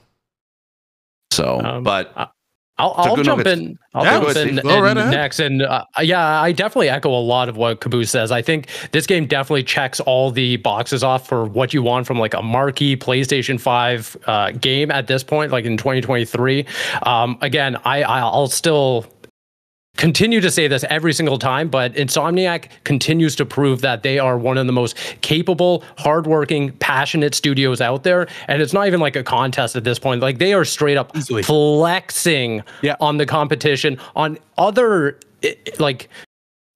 So, 1.31 1.61
Um, 1.61 1.83
but 1.83 2.33
I'll, 2.81 2.93
I'll 2.97 3.15
jump 3.17 3.43
nuggets. 3.45 3.59
in. 3.61 3.79
I'll 3.93 4.03
Yeah, 4.03 4.11
jump 4.11 4.25
go 4.25 4.31
ahead, 4.31 4.47
in, 4.47 4.55
right 4.67 4.95
next. 5.11 5.39
And 5.39 5.61
uh, 5.61 5.85
yeah, 6.01 6.41
I 6.41 6.51
definitely 6.51 6.89
echo 6.89 7.09
a 7.09 7.19
lot 7.21 7.49
of 7.49 7.57
what 7.57 7.81
Caboose 7.81 8.09
says. 8.09 8.31
I 8.31 8.41
think 8.41 8.67
this 8.91 9.05
game 9.05 9.25
definitely 9.27 9.63
checks 9.63 9.99
all 9.99 10.31
the 10.31 10.57
boxes 10.57 11.03
off 11.03 11.27
for 11.27 11.45
what 11.45 11.73
you 11.73 11.83
want 11.83 12.07
from 12.07 12.19
like 12.19 12.33
a 12.33 12.41
marquee 12.41 12.95
PlayStation 12.97 13.59
5 13.59 14.17
uh, 14.25 14.51
game 14.51 14.91
at 14.91 15.07
this 15.07 15.23
point, 15.23 15.51
like 15.51 15.65
in 15.65 15.77
2023. 15.77 16.65
Um, 17.03 17.37
again, 17.41 17.77
I, 17.85 18.03
I'll 18.03 18.47
still 18.47 19.05
continue 19.97 20.41
to 20.41 20.49
say 20.49 20.67
this 20.67 20.83
every 20.89 21.13
single 21.13 21.37
time, 21.37 21.69
but 21.69 21.93
Insomniac 21.93 22.69
continues 22.85 23.35
to 23.35 23.45
prove 23.45 23.81
that 23.81 24.03
they 24.03 24.17
are 24.19 24.37
one 24.37 24.57
of 24.57 24.65
the 24.65 24.73
most 24.73 24.95
capable, 25.21 25.83
hardworking, 25.97 26.71
passionate 26.79 27.35
studios 27.35 27.81
out 27.81 28.03
there. 28.03 28.27
And 28.47 28.61
it's 28.61 28.73
not 28.73 28.87
even 28.87 28.99
like 28.99 29.15
a 29.15 29.23
contest 29.23 29.75
at 29.75 29.83
this 29.83 29.99
point. 29.99 30.21
Like 30.21 30.37
they 30.39 30.53
are 30.53 30.65
straight 30.65 30.97
up 30.97 31.15
Easily. 31.15 31.43
flexing 31.43 32.63
Yeah. 32.81 32.95
on 32.99 33.17
the 33.17 33.25
competition 33.25 33.97
on 34.15 34.37
other 34.57 35.19
like 35.79 36.09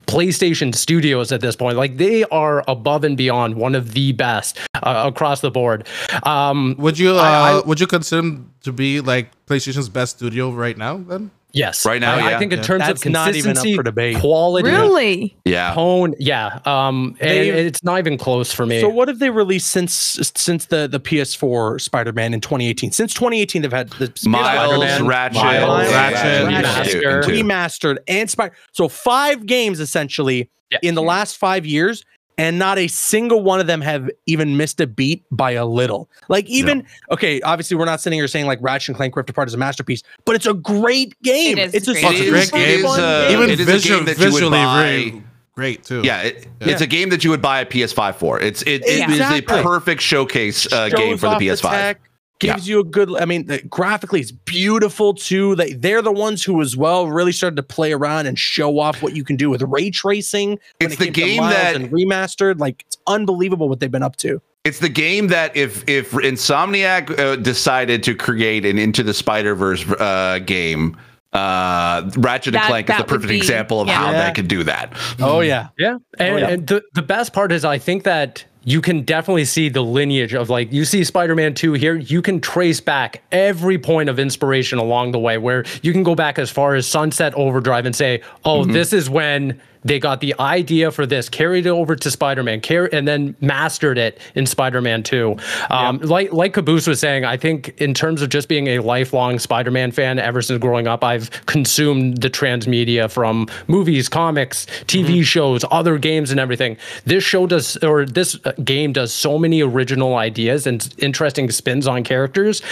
PlayStation 0.06 0.72
studios 0.72 1.32
at 1.32 1.40
this 1.40 1.56
point. 1.56 1.76
Like 1.76 1.96
they 1.96 2.22
are 2.24 2.62
above 2.68 3.02
and 3.02 3.16
beyond 3.16 3.56
one 3.56 3.74
of 3.74 3.92
the 3.92 4.12
best 4.12 4.56
uh, 4.82 5.02
across 5.06 5.40
the 5.40 5.50
board. 5.50 5.86
Um, 6.22 6.76
Would 6.78 6.96
you 6.98 7.16
uh, 7.16 7.22
I- 7.22 7.50
I- 7.58 7.60
would 7.66 7.80
you 7.80 7.88
consider 7.88 8.22
them 8.22 8.52
to 8.62 8.72
be 8.72 9.00
like 9.00 9.30
PlayStation's 9.46 9.88
best 9.88 10.18
studio 10.18 10.50
right 10.50 10.78
now? 10.78 10.98
Then 10.98 11.32
yes, 11.56 11.84
Right 11.84 12.00
now, 12.00 12.14
I, 12.14 12.18
yeah. 12.30 12.36
I 12.36 12.38
think 12.38 12.52
in 12.52 12.58
Yeah. 12.58 12.64
terms 12.64 12.84
That's 12.86 13.04
of 13.06 13.10
not 13.12 13.28
even 13.30 13.38
up 13.40 13.44
consistency, 13.56 13.74
for 13.76 13.82
debate. 13.82 14.18
quality, 14.18 14.68
Really? 14.70 15.36
yeah, 15.44 15.74
tone, 15.74 16.14
yeah. 16.18 16.60
Um, 16.64 17.16
and 17.20 17.30
They- 17.30 17.48
it's 17.50 17.82
not 17.82 17.98
even 17.98 18.16
close 18.18 18.52
for 18.52 18.64
me. 18.66 18.80
So 18.80 18.88
what 18.88 19.08
have 19.08 19.18
they 19.18 19.30
released 19.30 19.68
since 19.70 20.20
since 20.36 20.66
the 20.66 20.86
the 20.86 21.00
PS4 21.00 21.80
Spider-Man 21.80 22.34
in 22.34 22.40
2018? 22.40 22.92
Since 22.92 23.14
2018, 23.14 23.62
they've 23.62 23.72
had 23.72 23.90
the 23.90 24.12
Miles, 24.28 24.78
Spider-Man, 24.80 25.06
Ratchet, 25.06 25.42
Miles, 25.42 25.90
Ratchet, 25.92 26.46
Ratchet, 26.46 27.04
and 27.04 27.24
two. 27.24 27.30
remastered 27.32 27.96
and 28.06 28.30
Spider. 28.30 28.54
So 28.72 28.88
five 28.88 29.46
games 29.46 29.80
essentially 29.80 30.50
Yeah. 30.70 30.78
in 30.82 30.94
the 30.94 31.02
last 31.02 31.36
five 31.36 31.64
years, 31.64 32.04
and 32.38 32.58
not 32.58 32.78
a 32.78 32.86
single 32.88 33.42
one 33.42 33.60
of 33.60 33.66
them 33.66 33.80
have 33.80 34.10
even 34.26 34.56
missed 34.56 34.80
a 34.80 34.86
beat 34.86 35.24
by 35.30 35.52
a 35.52 35.64
little. 35.66 36.10
Like 36.28 36.46
even 36.48 36.86
okay, 37.10 37.40
obviously 37.42 37.76
we're 37.76 37.84
not 37.86 38.00
sitting 38.00 38.18
here 38.18 38.28
saying 38.28 38.46
like 38.46 38.58
Ratchet 38.60 38.88
and 38.90 38.96
Clank 38.96 39.16
Rift 39.16 39.30
Apart 39.30 39.48
is 39.48 39.54
a 39.54 39.58
masterpiece, 39.58 40.02
but 40.24 40.34
it's 40.36 40.46
a 40.46 40.54
great 40.54 41.20
game. 41.22 41.58
It 41.58 41.74
is 41.74 41.74
it's 41.74 41.88
a 41.88 41.92
a 41.92 42.00
great 42.00 42.12
it's 42.12 42.20
a 42.20 42.22
game. 42.22 42.30
great 42.30 42.42
is- 42.42 42.48
super 42.48 42.58
it 42.58 42.68
is, 42.68 42.82
fun 42.84 43.00
uh, 43.00 43.28
even 43.30 43.50
it 43.50 43.60
is 43.60 43.68
a 43.84 43.88
game 43.88 44.04
that 44.04 44.18
you 44.18 44.24
would 44.24 44.32
visually 44.32 44.50
buy- 44.50 45.22
great 45.54 45.84
too. 45.84 46.02
Yeah, 46.04 46.20
it, 46.22 46.46
it's 46.60 46.82
a 46.82 46.86
game 46.86 47.08
that 47.10 47.24
you 47.24 47.30
would 47.30 47.40
buy 47.42 47.60
a 47.60 47.66
PS5 47.66 48.16
for. 48.16 48.38
It's 48.40 48.60
it, 48.62 48.82
it 48.84 49.08
is 49.08 49.14
Exactly. 49.16 49.58
a 49.58 49.62
perfect 49.62 50.02
showcase 50.02 50.70
uh, 50.72 50.90
game 50.90 51.16
for 51.16 51.30
the 51.30 51.36
PS5. 51.36 51.70
tech, 51.70 52.00
gives 52.38 52.68
you 52.68 52.80
a 52.80 52.84
good. 52.84 53.14
I 53.20 53.24
mean, 53.24 53.46
the, 53.46 53.62
graphically, 53.62 54.20
it's 54.20 54.32
beautiful 54.32 55.14
too. 55.14 55.54
They 55.54 55.72
they're 55.72 56.02
the 56.02 56.12
ones 56.12 56.42
who, 56.44 56.60
as 56.60 56.76
well, 56.76 57.08
really 57.08 57.32
started 57.32 57.56
to 57.56 57.62
play 57.62 57.92
around 57.92 58.26
and 58.26 58.38
show 58.38 58.78
off 58.78 59.02
what 59.02 59.14
you 59.16 59.24
can 59.24 59.36
do 59.36 59.50
with 59.50 59.62
ray 59.62 59.90
tracing. 59.90 60.50
when 60.50 60.58
It's 60.80 60.94
it 60.94 60.98
the 60.98 61.10
game 61.10 61.40
Miles 61.40 61.54
that- 61.54 61.76
and 61.76 61.90
remastered. 61.90 62.58
Like 62.58 62.82
it's 62.86 62.98
unbelievable 63.06 63.68
what 63.68 63.80
they've 63.80 63.90
been 63.90 64.02
up 64.02 64.16
to. 64.16 64.40
It's 64.64 64.80
the 64.80 64.88
game 64.88 65.28
that 65.28 65.56
if 65.56 65.88
if 65.88 66.10
Insomniac 66.12 67.16
uh, 67.18 67.36
decided 67.36 68.02
to 68.02 68.14
create 68.14 68.64
an 68.66 68.78
Into 68.78 69.02
the 69.04 69.14
Spider 69.14 69.54
Verse 69.54 69.88
uh, 69.92 70.40
game, 70.44 70.96
uh, 71.32 72.10
Ratchet 72.16 72.54
and 72.56 72.64
Clank 72.64 72.90
is 72.90 72.96
the 72.96 73.04
perfect 73.04 73.28
be- 73.28 73.36
example 73.36 73.80
of 73.80 73.86
yeah. 73.88 73.94
how 73.94 74.10
Yeah. 74.10 74.26
they 74.26 74.34
could 74.34 74.48
do 74.48 74.64
that. 74.64 74.92
Oh 75.20 75.40
yeah, 75.40 75.68
Yeah. 75.78 75.98
And, 76.18 76.38
yeah. 76.40 76.48
and 76.48 76.66
the, 76.66 76.82
the 76.94 77.02
best 77.02 77.32
part 77.32 77.52
is 77.52 77.64
I 77.64 77.78
think 77.78 78.02
that 78.04 78.44
you 78.68 78.80
can 78.80 79.02
definitely 79.02 79.44
see 79.44 79.68
the 79.68 79.80
lineage 79.80 80.34
of 80.34 80.50
like 80.50 80.72
you 80.72 80.84
see 80.84 81.04
Spider-Man 81.04 81.54
2 81.54 81.74
here, 81.74 81.94
you 81.94 82.20
can 82.20 82.40
trace 82.40 82.80
back 82.80 83.22
every 83.30 83.78
point 83.78 84.08
of 84.08 84.18
inspiration 84.18 84.80
along 84.80 85.12
the 85.12 85.20
way 85.20 85.38
where 85.38 85.64
you 85.82 85.92
can 85.92 86.02
go 86.02 86.16
back 86.16 86.36
as 86.36 86.50
far 86.50 86.74
as 86.74 86.84
Sunset 86.84 87.32
Overdrive 87.36 87.86
and 87.86 87.94
say, 87.94 88.22
"Oh, 88.44 88.62
Mm-hmm. 88.62 88.72
this 88.72 88.92
is 88.92 89.08
when 89.08 89.60
they 89.86 89.98
got 89.98 90.20
the 90.20 90.34
idea 90.40 90.90
for 90.90 91.06
this, 91.06 91.28
carried 91.28 91.66
it 91.66 91.70
over 91.70 91.96
to 91.96 92.10
Spider-Man, 92.10 92.60
car- 92.60 92.88
and 92.92 93.06
then 93.06 93.36
mastered 93.40 93.98
it 93.98 94.18
in 94.34 94.46
Spider-Man 94.46 95.02
2." 95.02 95.36
Um, 95.70 95.98
like 95.98 96.32
like 96.32 96.52
Caboose 96.54 96.86
was 96.86 97.00
saying, 97.00 97.24
I 97.24 97.36
think 97.36 97.80
in 97.80 97.94
terms 97.94 98.22
of 98.22 98.28
just 98.28 98.48
being 98.48 98.68
a 98.68 98.78
lifelong 98.80 99.38
Spider-Man 99.38 99.92
fan 99.92 100.18
ever 100.18 100.42
since 100.42 100.60
growing 100.60 100.86
up, 100.86 101.04
I've 101.04 101.30
consumed 101.46 102.20
the 102.20 102.30
transmedia 102.30 103.10
from 103.10 103.48
movies, 103.66 104.08
comics, 104.08 104.66
TV 104.86 105.22
shows, 105.22 105.64
other 105.70 105.98
games, 105.98 106.30
and 106.30 106.40
everything. 106.40 106.76
This 107.04 107.24
show 107.24 107.46
does, 107.46 107.76
or 107.78 108.04
this 108.04 108.38
uh, 108.44 108.52
game 108.64 108.92
does 108.92 109.12
so 109.12 109.38
many 109.38 109.62
original 109.62 110.16
ideas 110.16 110.66
and 110.66 110.92
interesting 110.98 111.50
spins 111.50 111.86
on 111.86 112.04
characters. 112.04 112.62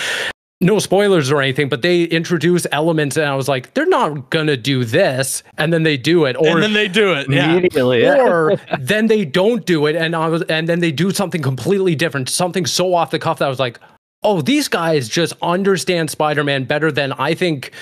No 0.65 0.79
spoilers 0.79 1.31
or 1.31 1.43
anything, 1.43 1.69
but 1.69 1.83
they 1.83 2.05
introduce 2.05 2.67
elements, 2.73 3.17
and 3.17 3.27
I 3.27 3.37
was 3.37 3.49
like, 3.49 3.75
they're 3.75 3.87
not 3.87 4.31
gonna 4.31 4.57
do 4.57 4.85
this, 4.85 5.43
and 5.59 5.73
then 5.73 5.83
they 5.83 5.97
do 5.97 6.25
it, 6.25 6.37
or 6.37 6.49
and 6.49 6.63
then 6.63 6.73
they 6.73 6.89
do 6.89 7.13
it. 7.13 7.29
Yeah. 7.29 7.53
Immediately, 7.53 8.03
yeah. 8.03 8.27
or 8.27 8.57
then 8.79 9.07
they 9.07 9.25
don't 9.25 9.67
do 9.67 9.87
it 9.87 9.97
and 9.97 10.17
I 10.17 10.29
was 10.29 10.43
and 10.43 10.69
then 10.69 10.81
they 10.81 10.93
do 10.93 11.11
something 11.11 11.43
completely 11.43 11.95
different, 11.95 12.29
something 12.29 12.67
so 12.67 12.95
off 12.95 13.11
the 13.11 13.19
cuff 13.19 13.39
that 13.39 13.47
I 13.47 13.49
was 13.49 13.61
like, 13.61 13.79
"Oh, 14.23 14.41
these 14.41 14.69
guys 14.69 15.09
just 15.09 15.35
understand 15.43 16.11
Spider-Man 16.11 16.65
better 16.65 16.91
than 16.91 17.13
I 17.13 17.35
think 17.35 17.73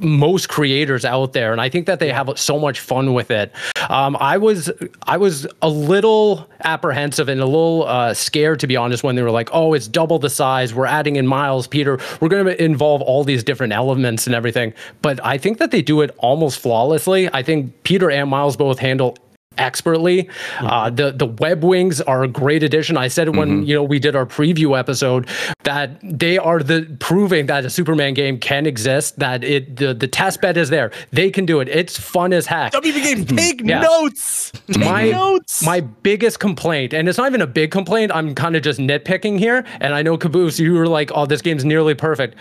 most 0.00 0.48
creators 0.48 1.04
out 1.04 1.32
there 1.32 1.52
and 1.52 1.60
i 1.60 1.68
think 1.68 1.86
that 1.86 1.98
they 1.98 2.10
have 2.10 2.30
so 2.38 2.58
much 2.58 2.80
fun 2.80 3.14
with 3.14 3.30
it. 3.30 3.52
Um, 3.88 4.16
i 4.20 4.36
was 4.36 4.70
i 5.06 5.16
was 5.16 5.46
a 5.62 5.68
little 5.68 6.48
apprehensive 6.64 7.28
and 7.28 7.40
a 7.40 7.46
little 7.46 7.84
uh, 7.86 8.14
scared 8.14 8.60
to 8.60 8.66
be 8.66 8.76
honest 8.76 9.02
when 9.02 9.16
they 9.16 9.22
were 9.22 9.30
like 9.30 9.50
oh 9.52 9.74
it's 9.74 9.88
double 9.88 10.18
the 10.18 10.30
size. 10.30 10.74
We're 10.74 10.86
adding 10.86 11.16
in 11.16 11.26
miles 11.26 11.66
peter. 11.66 11.98
We're 12.20 12.28
going 12.28 12.46
to 12.46 12.62
involve 12.62 13.02
all 13.02 13.24
these 13.24 13.42
different 13.44 13.72
elements 13.72 14.26
and 14.26 14.34
everything. 14.34 14.72
But 15.02 15.24
i 15.24 15.38
think 15.38 15.58
that 15.58 15.70
they 15.70 15.82
do 15.82 16.00
it 16.00 16.14
almost 16.18 16.58
flawlessly. 16.60 17.28
I 17.32 17.42
think 17.42 17.82
peter 17.82 18.10
and 18.10 18.30
miles 18.30 18.56
both 18.56 18.78
handle 18.78 19.16
expertly. 19.58 20.28
Uh, 20.58 20.86
mm-hmm. 20.86 20.96
the 20.96 21.12
the 21.12 21.26
web 21.26 21.62
wings 21.64 22.00
are 22.00 22.22
a 22.22 22.28
great 22.28 22.62
addition. 22.62 22.96
I 22.96 23.08
said 23.08 23.28
it 23.28 23.36
when 23.36 23.48
mm-hmm. 23.48 23.62
you 23.64 23.74
know 23.74 23.82
we 23.82 23.98
did 23.98 24.16
our 24.16 24.26
preview 24.26 24.78
episode 24.78 25.28
that 25.64 25.98
they 26.02 26.38
are 26.38 26.60
the 26.60 26.96
proving 26.98 27.46
that 27.46 27.64
a 27.64 27.70
Superman 27.70 28.14
game 28.14 28.38
can 28.38 28.66
exist. 28.66 29.18
That 29.18 29.44
it 29.44 29.76
the 29.76 29.94
the 29.94 30.08
test 30.08 30.40
bed 30.40 30.56
is 30.56 30.70
there. 30.70 30.90
They 31.10 31.30
can 31.30 31.46
do 31.46 31.60
it. 31.60 31.68
It's 31.68 31.98
fun 31.98 32.32
as 32.32 32.46
heck. 32.46 32.72
WB 32.72 33.02
Games, 33.02 33.24
mm-hmm. 33.26 33.36
take 33.36 33.60
Yeah. 33.64 33.80
notes. 33.80 34.52
Take 34.70 34.84
my 34.84 35.10
notes. 35.10 35.62
my 35.62 35.80
biggest 35.80 36.40
complaint, 36.40 36.92
and 36.92 37.08
it's 37.08 37.18
not 37.18 37.28
even 37.28 37.42
a 37.42 37.46
big 37.46 37.70
complaint. 37.70 38.12
I'm 38.14 38.34
kind 38.34 38.56
of 38.56 38.62
just 38.62 38.80
nitpicking 38.80 39.38
here. 39.38 39.64
And 39.80 39.94
I 39.94 40.02
know 40.02 40.16
Caboose, 40.16 40.58
you 40.58 40.74
were 40.74 40.86
like, 40.86 41.10
"Oh, 41.14 41.26
this 41.26 41.42
game's 41.42 41.64
nearly 41.64 41.94
perfect." 41.94 42.36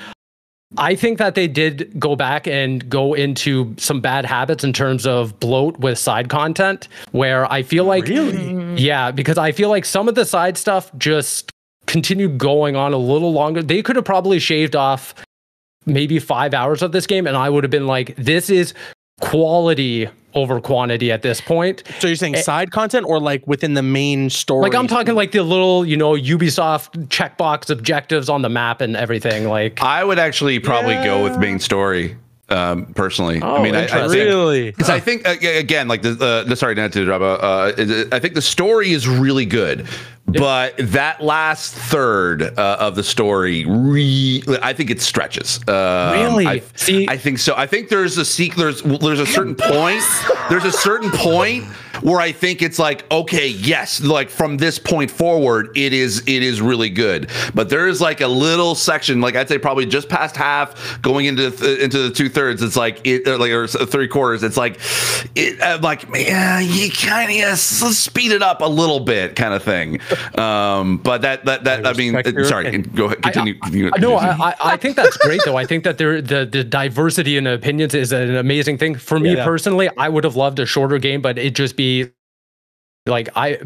I 0.78 0.94
think 0.96 1.18
that 1.18 1.34
they 1.34 1.48
did 1.48 2.00
go 2.00 2.16
back 2.16 2.46
and 2.48 2.88
go 2.88 3.14
into 3.16 3.74
some 3.78 4.02
bad 4.02 4.26
habits 4.26 4.64
in 4.64 4.72
terms 4.72 5.08
of 5.08 5.40
bloat 5.40 5.80
with 5.80 5.98
side 5.98 6.30
content, 6.30 6.88
where 7.12 7.52
I 7.52 7.64
feel 7.64 7.86
like, 7.86 8.06
Really? 8.08 8.34
Mm-hmm. 8.34 8.78
yeah, 8.78 9.10
because 9.10 9.38
I 9.40 9.52
feel 9.52 9.70
like 9.70 9.84
some 9.84 10.08
of 10.08 10.14
the 10.16 10.26
side 10.26 10.58
stuff 10.58 10.92
just 10.98 11.52
continued 11.88 12.38
going 12.38 12.76
on 12.76 12.94
a 12.94 12.98
little 12.98 13.34
longer. 13.34 13.64
They 13.64 13.82
could 13.82 13.96
have 13.96 14.06
probably 14.06 14.38
shaved 14.38 14.76
off 14.76 15.16
maybe 15.88 16.20
five 16.20 16.54
hours 16.54 16.84
of 16.84 16.92
this 16.92 17.08
game, 17.08 17.26
and 17.26 17.36
I 17.36 17.50
would 17.50 17.64
have 17.64 17.72
been 17.72 17.88
like, 17.88 18.16
this 18.16 18.52
is 18.52 18.76
quality 19.20 20.10
over 20.36 20.62
quantity 20.62 21.12
at 21.12 21.22
this 21.22 21.42
point. 21.42 21.84
so 22.00 22.08
you're 22.08 22.16
saying 22.16 22.36
side 22.36 22.72
content 22.72 23.06
or 23.08 23.20
like 23.20 23.46
within 23.48 23.74
the 23.74 23.82
main 23.82 24.30
story? 24.30 24.62
Like 24.62 24.76
I'm 24.76 24.88
talking 24.88 25.16
like 25.16 25.32
the 25.32 25.44
little, 25.44 25.86
you 25.86 25.98
know, 25.98 26.14
Ubisoft 26.14 27.08
checkbox 27.08 27.70
objectives 27.70 28.30
on 28.30 28.42
the 28.42 28.50
map 28.50 28.82
and 28.82 28.96
everything. 28.96 29.48
Like 29.48 29.82
I 29.82 30.04
would 30.04 30.20
actually 30.20 30.60
probably 30.60 30.96
go 30.96 31.24
with 31.24 31.38
main 31.38 31.60
story. 31.60 32.16
Um, 32.52 32.88
personally, 32.96 33.42
I 33.42 33.48
Oh, 33.58 33.62
mean, 33.64 33.76
I, 33.76 33.84
I 33.86 34.08
think 34.08 34.14
really. 34.14 34.72
because 34.72 34.90
I 34.90 35.00
think 35.00 35.28
uh, 35.28 35.36
again, 35.42 35.88
like 35.88 36.02
the, 36.02 36.12
uh, 36.20 36.44
the 36.48 36.56
sorry 36.56 36.76
not 36.76 36.92
to 36.94 37.06
drop. 37.06 37.22
Uh, 37.22 37.26
uh, 37.26 38.06
I 38.12 38.20
think 38.20 38.34
the 38.34 38.42
story 38.42 38.92
is 38.92 39.08
really 39.08 39.46
good, 39.46 39.88
but 40.26 40.76
that 40.78 41.22
last 41.22 41.74
third 41.76 42.42
uh, 42.42 42.78
of 42.80 42.96
the 42.96 43.04
story, 43.04 43.66
re- 43.66 44.44
I 44.62 44.74
think 44.74 44.90
it 44.90 45.02
stretches. 45.02 45.60
Um, 45.68 46.14
Really? 46.14 46.48
I, 46.48 46.62
See- 46.76 47.08
I 47.08 47.18
think 47.18 47.40
so. 47.40 47.54
I 47.56 47.68
think 47.68 47.90
there's 47.90 48.18
a 48.18 48.26
seek. 48.26 48.56
There's 48.56 48.82
there's 48.82 49.20
a 49.20 49.26
certain 49.28 49.56
point. 49.56 50.04
There's 50.50 50.66
a 50.66 50.72
certain 50.72 51.12
point 51.12 51.66
where 52.02 52.20
I 52.20 52.32
think 52.32 52.62
it's 52.62 52.80
like 52.80 53.10
okay, 53.12 53.48
yes, 53.48 54.02
like 54.02 54.30
from 54.30 54.58
this 54.58 54.80
point 54.80 55.12
forward, 55.12 55.78
it 55.78 55.94
is 55.94 56.20
it 56.28 56.44
is 56.44 56.62
really 56.62 56.90
good. 56.90 57.30
But 57.54 57.70
there 57.70 57.88
is 57.88 58.02
like 58.02 58.22
a 58.22 58.28
little 58.28 58.76
section, 58.76 59.22
like 59.22 59.36
I'd 59.36 59.48
say 59.50 59.58
probably 59.58 59.86
just 59.86 60.10
past 60.10 60.36
half, 60.36 61.02
going 61.02 61.26
into 61.26 61.50
the, 61.50 61.84
into 61.84 61.98
the 62.00 62.12
two 62.12 62.30
thirds. 62.30 62.62
It's 62.62 62.76
like 62.76 63.02
it 63.06 63.28
or 63.28 63.38
like 63.38 63.52
or 63.52 63.68
three 63.68 64.08
quarters. 64.08 64.44
It's 64.44 64.58
like 64.58 64.80
it. 65.36 65.62
I'm 65.62 65.82
like 65.82 66.10
man, 66.10 66.66
you 66.68 66.90
kind 66.92 67.44
of 67.44 67.58
speed 67.58 68.32
it 68.32 68.42
up 68.42 68.62
a 68.62 68.66
little 68.68 69.00
bit, 69.00 69.36
kind 69.36 69.54
of 69.54 69.64
thing. 69.64 70.00
Um, 70.38 70.98
but 70.98 71.22
that 71.22 71.46
that 71.46 71.64
that 71.66 71.86
I, 71.88 71.94
mean, 71.94 72.16
uh, 72.16 72.24
sorry, 72.44 72.68
opinion. 72.68 72.92
go 72.96 73.06
ahead, 73.06 73.22
continue. 73.24 73.56
continue- 73.60 73.92
no, 74.00 74.16
I, 74.16 74.50
I- 74.50 74.56
I 74.70 74.78
think 74.78 74.96
that's 74.96 75.18
great 75.18 75.42
though. 75.46 75.58
I 75.58 75.66
think 75.66 75.84
that 75.84 75.98
there 75.98 76.22
the 76.22 76.46
the 76.46 76.64
diversity 76.64 77.38
in 77.38 77.48
opinions 77.48 77.94
is 77.94 78.12
an 78.12 78.36
amazing 78.36 78.78
thing. 78.78 78.96
For 78.96 79.20
me 79.20 79.36
Yeah. 79.36 79.44
personally, 79.46 79.90
I 79.98 80.10
would 80.10 80.24
have 80.24 80.36
loved 80.36 80.60
a 80.60 80.66
shorter 80.66 80.98
game, 81.00 81.22
but 81.22 81.38
it 81.38 81.56
just 81.56 81.76
be 81.76 81.89
like 83.06 83.30
I 83.36 83.58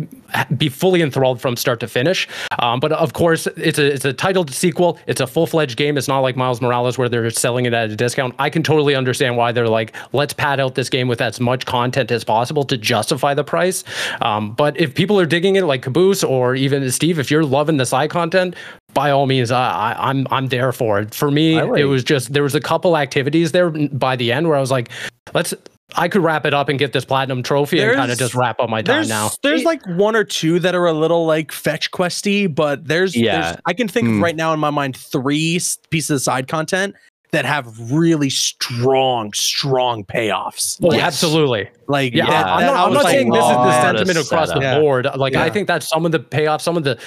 be 0.57 0.69
fully 0.69 1.01
enthralled 1.01 1.41
from 1.41 1.55
start 1.57 1.79
to 1.81 1.87
finish. 1.87 2.27
Um, 2.59 2.79
but 2.79 2.91
of 2.93 3.13
course, 3.13 3.45
it's 3.57 3.77
a 3.77 3.93
it's 3.93 4.05
a 4.05 4.13
titled 4.13 4.51
sequel. 4.51 4.97
It's 5.05 5.21
a 5.21 5.27
full 5.27 5.45
fledged 5.47 5.77
game. 5.77 5.97
It's 5.97 6.07
not 6.07 6.19
like 6.19 6.35
Miles 6.35 6.61
Morales 6.61 6.97
where 6.97 7.09
they're 7.09 7.29
selling 7.29 7.65
it 7.65 7.73
at 7.73 7.91
a 7.91 7.95
discount. 7.95 8.35
I 8.39 8.49
can 8.49 8.63
totally 8.63 8.95
understand 8.95 9.37
why 9.37 9.51
they're 9.51 9.67
like, 9.67 9.93
let's 10.13 10.33
pad 10.33 10.59
out 10.59 10.75
this 10.75 10.89
game 10.89 11.07
with 11.07 11.21
as 11.21 11.39
much 11.39 11.65
content 11.65 12.11
as 12.11 12.23
possible 12.23 12.63
to 12.65 12.77
justify 12.77 13.33
the 13.33 13.43
price. 13.43 13.83
Um, 14.21 14.53
but 14.53 14.79
if 14.79 14.95
people 14.95 15.19
are 15.19 15.25
digging 15.25 15.55
it, 15.55 15.65
like 15.65 15.81
Caboose 15.81 16.23
or 16.23 16.55
even 16.55 16.89
Steve, 16.91 17.19
if 17.19 17.29
you're 17.29 17.45
loving 17.45 17.77
the 17.77 17.85
side 17.85 18.09
content, 18.09 18.55
by 18.93 19.09
all 19.11 19.25
means, 19.25 19.51
I, 19.51 19.71
I, 19.93 20.09
I'm 20.09 20.27
I'm 20.31 20.47
there 20.47 20.71
for 20.71 20.99
it. 20.99 21.13
For 21.13 21.31
me, 21.31 21.61
like- 21.61 21.79
it 21.79 21.85
was 21.85 22.03
just 22.03 22.33
there 22.33 22.43
was 22.43 22.55
a 22.55 22.61
couple 22.61 22.95
activities 22.95 23.51
there 23.51 23.69
by 23.69 24.15
the 24.15 24.31
end 24.31 24.47
where 24.47 24.57
I 24.57 24.61
was 24.61 24.71
like, 24.71 24.89
let's. 25.33 25.53
I 25.95 26.07
could 26.07 26.21
wrap 26.23 26.45
it 26.45 26.53
up 26.53 26.69
and 26.69 26.77
get 26.79 26.93
this 26.93 27.05
platinum 27.05 27.43
trophy 27.43 27.79
and 27.81 27.93
kind 27.95 28.11
of 28.11 28.17
just 28.17 28.35
wrap 28.35 28.59
up 28.59 28.69
my 28.69 28.81
time 28.81 28.95
There's 28.95 29.09
now. 29.09 29.29
there's 29.43 29.63
like 29.63 29.85
one 29.87 30.15
or 30.15 30.23
two 30.23 30.59
that 30.59 30.75
are 30.75 30.85
a 30.87 30.93
little 30.93 31.25
like 31.25 31.51
fetch 31.51 31.91
questy, 31.91 32.53
but 32.53 32.85
there's 32.87 33.15
Yeah. 33.15 33.41
there's 33.41 33.57
I 33.65 33.73
can 33.73 33.87
think 33.87 34.07
of 34.09 34.19
right 34.19 34.35
now 34.35 34.53
in 34.53 34.59
my 34.59 34.69
mind 34.69 34.95
three 34.97 35.59
pieces 35.89 36.09
of 36.11 36.21
side 36.21 36.47
content 36.47 36.95
that 37.31 37.45
have 37.45 37.91
really 37.91 38.29
strong 38.29 39.33
strong 39.33 40.03
payoffs. 40.05 40.77
Oh, 40.83 40.93
Yes. 40.93 41.01
absolutely. 41.01 41.67
Like 41.87 42.13
Yeah, 42.13 42.27
that- 42.27 42.45
I'm 42.45 42.59
that 42.61 42.65
not, 42.67 42.75
I 42.75 42.83
I'm 42.83 42.89
was 42.89 42.95
not 42.97 43.03
like, 43.05 43.13
saying 43.13 43.31
this 43.31 43.43
is 43.43 43.49
the 43.49 43.81
sentiment 43.81 44.17
across 44.19 44.47
the 44.49 44.61
setup. 44.61 44.81
board. 44.81 45.07
Like, 45.15 45.35
I 45.35 45.49
think 45.49 45.67
that 45.67 45.81
some 45.81 46.05
of 46.05 46.11
the 46.11 46.19
payoffs, 46.19 46.61
some 46.61 46.77
of 46.77 46.83
the 46.83 46.97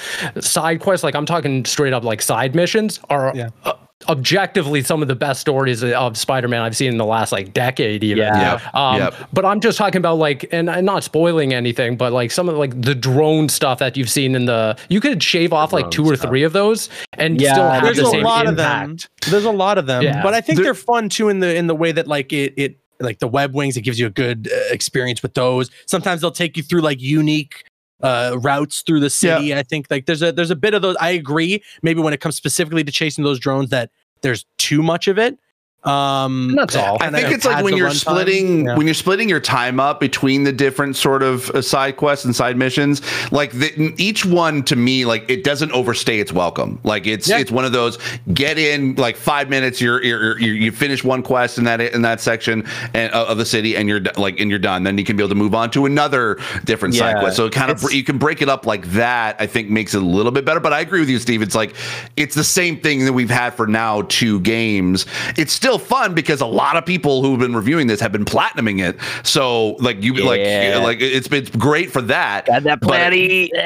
side 0.40 0.80
quests, 0.80 1.04
like 1.04 1.14
I'm 1.14 1.26
talking 1.26 1.64
straight 1.64 1.92
up 1.92 2.02
like 2.02 2.20
side 2.22 2.54
missions, 2.56 2.98
are 3.08 3.32
Yeah. 3.36 3.50
uh, 3.64 3.74
objectively 4.08 4.82
some 4.82 5.02
of 5.02 5.08
the 5.08 5.16
best 5.16 5.40
stories 5.40 5.82
of 5.82 6.16
Spider-Man 6.16 6.60
I've 6.62 6.76
seen 6.76 6.92
in 6.92 6.98
the 6.98 7.04
last 7.04 7.32
like 7.32 7.52
decade. 7.52 8.04
Even. 8.04 8.18
Yeah. 8.18 8.52
Yep. 8.62 8.74
Um, 8.74 8.96
Yep. 8.98 9.14
But 9.32 9.44
I'm 9.44 9.60
just 9.60 9.78
talking 9.78 9.98
about 9.98 10.18
like, 10.18 10.46
and 10.52 10.70
I'm 10.70 10.84
not 10.84 11.02
spoiling 11.02 11.52
anything, 11.52 11.96
but 11.96 12.12
like 12.12 12.30
some 12.30 12.48
of 12.48 12.56
like 12.56 12.80
the 12.80 12.94
drone 12.94 13.48
stuff 13.48 13.78
that 13.78 13.96
you've 13.96 14.10
seen 14.10 14.34
in 14.34 14.46
the, 14.46 14.76
you 14.88 15.00
could 15.00 15.22
shave 15.22 15.52
off 15.52 15.72
like 15.72 15.90
two 15.90 16.04
or 16.04 16.16
three 16.16 16.42
of 16.42 16.52
those 16.52 16.88
and 17.14 17.40
Yeah, 17.40 17.52
still 17.54 17.68
have 17.70 17.82
there's 17.84 17.96
the 17.96 18.06
a 18.06 18.10
same 18.10 18.22
lot 18.22 18.46
impact. 18.46 18.50
of 18.50 19.10
them. 19.22 19.30
There's 19.30 19.44
a 19.44 19.50
lot 19.50 19.78
of 19.78 19.86
them, 19.86 20.02
Yeah. 20.02 20.22
but 20.22 20.34
I 20.34 20.40
think 20.40 20.56
There- 20.56 20.64
they're 20.64 20.74
fun 20.74 21.08
too 21.08 21.28
in 21.28 21.40
the 21.40 21.54
in 21.56 21.66
the 21.66 21.74
way 21.74 21.92
that 21.92 22.06
like 22.06 22.32
it 22.32 22.54
it 22.56 22.78
like 23.00 23.18
the 23.18 23.28
web 23.28 23.54
wings. 23.54 23.76
It 23.76 23.82
gives 23.82 23.98
you 23.98 24.06
a 24.06 24.10
good 24.10 24.48
uh, 24.52 24.72
experience 24.72 25.22
with 25.22 25.34
those. 25.34 25.70
Sometimes 25.86 26.20
they'll 26.20 26.30
take 26.30 26.56
you 26.56 26.62
through 26.62 26.80
like 26.82 27.00
unique 27.00 27.64
uh 28.02 28.36
routes 28.40 28.82
through 28.82 29.00
the 29.00 29.10
city. 29.10 29.52
I 29.58 29.62
think 29.62 29.86
like 29.90 30.06
there's 30.06 30.22
a 30.22 30.32
there's 30.32 30.50
a 30.50 30.56
bit 30.56 30.74
of 30.74 30.82
those. 30.82 30.96
I 31.00 31.10
agree. 31.10 31.62
Maybe 31.82 32.00
when 32.00 32.12
it 32.12 32.20
comes 32.20 32.36
specifically 32.36 32.84
to 32.84 32.92
chasing 32.92 33.24
those 33.24 33.38
drones, 33.38 33.70
that 33.70 33.90
there's 34.22 34.44
too 34.58 34.82
much 34.82 35.08
of 35.08 35.18
it. 35.18 35.38
Um, 35.84 36.56
That's 36.56 36.74
all. 36.74 36.96
I 37.00 37.10
think 37.10 37.30
it's 37.30 37.44
like 37.44 37.62
when 37.62 37.76
you're 37.76 37.90
runtime. 37.90 37.94
splitting 38.00 38.64
Yeah. 38.66 38.76
when 38.76 38.88
you're 38.88 38.94
splitting 38.94 39.28
your 39.28 39.38
time 39.38 39.78
up 39.78 40.00
between 40.00 40.42
the 40.42 40.50
different 40.52 40.96
sort 40.96 41.22
of 41.22 41.48
uh, 41.50 41.62
side 41.62 41.96
quests 41.96 42.24
and 42.24 42.34
side 42.34 42.56
missions. 42.56 43.02
Like 43.30 43.52
the, 43.52 43.94
each 43.96 44.24
one 44.26 44.64
to 44.64 44.74
me, 44.74 45.04
like 45.04 45.30
it 45.30 45.44
doesn't 45.44 45.70
overstay 45.70 46.18
its 46.18 46.32
welcome. 46.32 46.80
Like 46.82 47.06
it's 47.06 47.28
Yeah. 47.28 47.38
it's 47.38 47.52
one 47.52 47.64
of 47.64 47.70
those 47.70 47.98
get 48.34 48.58
in 48.58 48.96
like 48.96 49.16
five 49.16 49.48
minutes. 49.48 49.80
You're, 49.80 50.02
you're, 50.02 50.36
you're 50.40 50.54
you 50.56 50.72
finish 50.72 51.04
one 51.04 51.22
quest 51.22 51.56
in 51.56 51.62
that 51.64 51.80
in 51.80 52.02
that 52.02 52.20
section 52.20 52.66
and 52.92 53.12
uh, 53.14 53.26
of 53.28 53.38
the 53.38 53.46
city, 53.46 53.76
and 53.76 53.88
you're 53.88 54.00
like 54.16 54.40
and 54.40 54.50
you're 54.50 54.58
done. 54.58 54.82
Then 54.82 54.98
you 54.98 55.04
can 55.04 55.16
be 55.16 55.22
able 55.22 55.28
to 55.28 55.34
move 55.36 55.54
on 55.54 55.70
to 55.70 55.86
another 55.86 56.40
different 56.64 56.96
side 56.96 57.20
quest. 57.20 57.36
So 57.36 57.46
it 57.46 57.52
kind 57.52 57.70
of 57.70 57.76
it's- 57.78 57.94
you 57.94 58.02
can 58.02 58.18
break 58.18 58.42
it 58.42 58.48
up 58.48 58.66
like 58.66 58.86
that. 58.88 59.36
I 59.38 59.46
think 59.46 59.70
makes 59.70 59.94
it 59.94 60.02
a 60.02 60.06
little 60.06 60.32
bit 60.32 60.44
better. 60.44 60.58
But 60.58 60.72
I 60.72 60.80
agree 60.80 60.98
with 60.98 61.08
you, 61.10 61.20
Steve. 61.20 61.42
It's 61.42 61.54
like 61.54 61.76
it's 62.16 62.34
the 62.34 62.42
same 62.42 62.80
thing 62.80 63.04
that 63.04 63.12
we've 63.12 63.30
had 63.30 63.54
for 63.54 63.68
now 63.68 64.02
two 64.08 64.40
games. 64.40 65.06
It's 65.36 65.52
still 65.66 65.78
fun 65.80 66.14
because 66.14 66.40
a 66.40 66.46
lot 66.46 66.76
of 66.76 66.86
people 66.86 67.22
who've 67.22 67.40
been 67.40 67.54
reviewing 67.56 67.88
this 67.88 67.98
have 68.00 68.12
been 68.12 68.24
platinuming 68.24 68.80
it. 68.88 68.96
So 69.26 69.70
like 69.80 70.00
you 70.00 70.14
Yeah. 70.14 70.76
like 70.78 70.84
like 70.84 71.00
it's 71.00 71.26
been 71.26 71.44
great 71.58 71.90
for 71.90 72.00
that. 72.02 72.46
Got 72.46 72.62
that 72.62 72.78
but- 72.80 72.90
platy. 72.90 73.50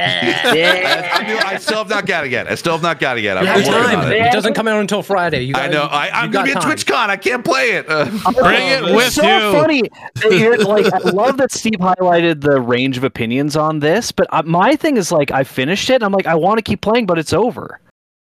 Yeah. 0.51 1.11
I, 1.15 1.51
I, 1.51 1.55
I 1.55 1.57
still 1.59 1.79
have 1.79 1.91
not 1.91 2.07
got 2.07 2.25
it 2.25 2.31
yet. 2.33 2.49
I 2.51 2.55
still 2.55 2.73
have 2.73 2.83
not 2.83 2.99
got 3.01 3.19
it 3.19 3.23
yet. 3.23 3.37
I'm 3.37 3.45
have 3.45 3.65
time. 3.65 3.99
on 4.01 4.13
it. 4.13 4.17
It 4.17 4.33
doesn't 4.33 4.55
come 4.55 4.67
out 4.67 4.81
until 4.81 5.03
Friday. 5.03 5.43
You 5.43 5.55
I 5.55 5.69
gotta- 5.69 5.73
know. 5.75 5.83
I, 5.85 6.07
you 6.07 6.13
I'm 6.15 6.31
gonna 6.31 6.47
be 6.47 6.53
at. 6.53 6.63
TwitchCon. 6.63 7.09
I 7.11 7.17
can't 7.17 7.45
play 7.45 7.73
it. 7.73 7.87
Uh, 7.89 8.05
Bring 8.41 8.69
it 8.69 8.83
It's 8.85 8.93
with 8.97 9.13
so 9.13 9.23
you. 9.23 9.53
funny. 9.61 9.83
that 10.15 10.33
you're- 10.33 10.57
like, 10.59 10.91
I 10.93 10.99
love 11.11 11.37
that 11.37 11.53
Steve 11.53 11.79
highlighted 11.81 12.41
the 12.41 12.61
range 12.61 12.97
of 12.97 13.05
opinions 13.05 13.57
on 13.57 13.81
this, 13.81 14.11
but 14.13 14.27
uh, 14.31 14.43
my 14.45 14.75
thing 14.77 14.97
is 14.97 15.13
like, 15.13 15.31
I 15.31 15.45
finished 15.45 15.91
it. 15.91 15.95
And 15.97 16.05
I'm 16.05 16.13
like, 16.13 16.27
I 16.27 16.35
want 16.35 16.57
to 16.59 16.63
keep 16.63 16.81
playing, 16.81 17.05
but 17.07 17.19
it's 17.19 17.33
over. 17.35 17.79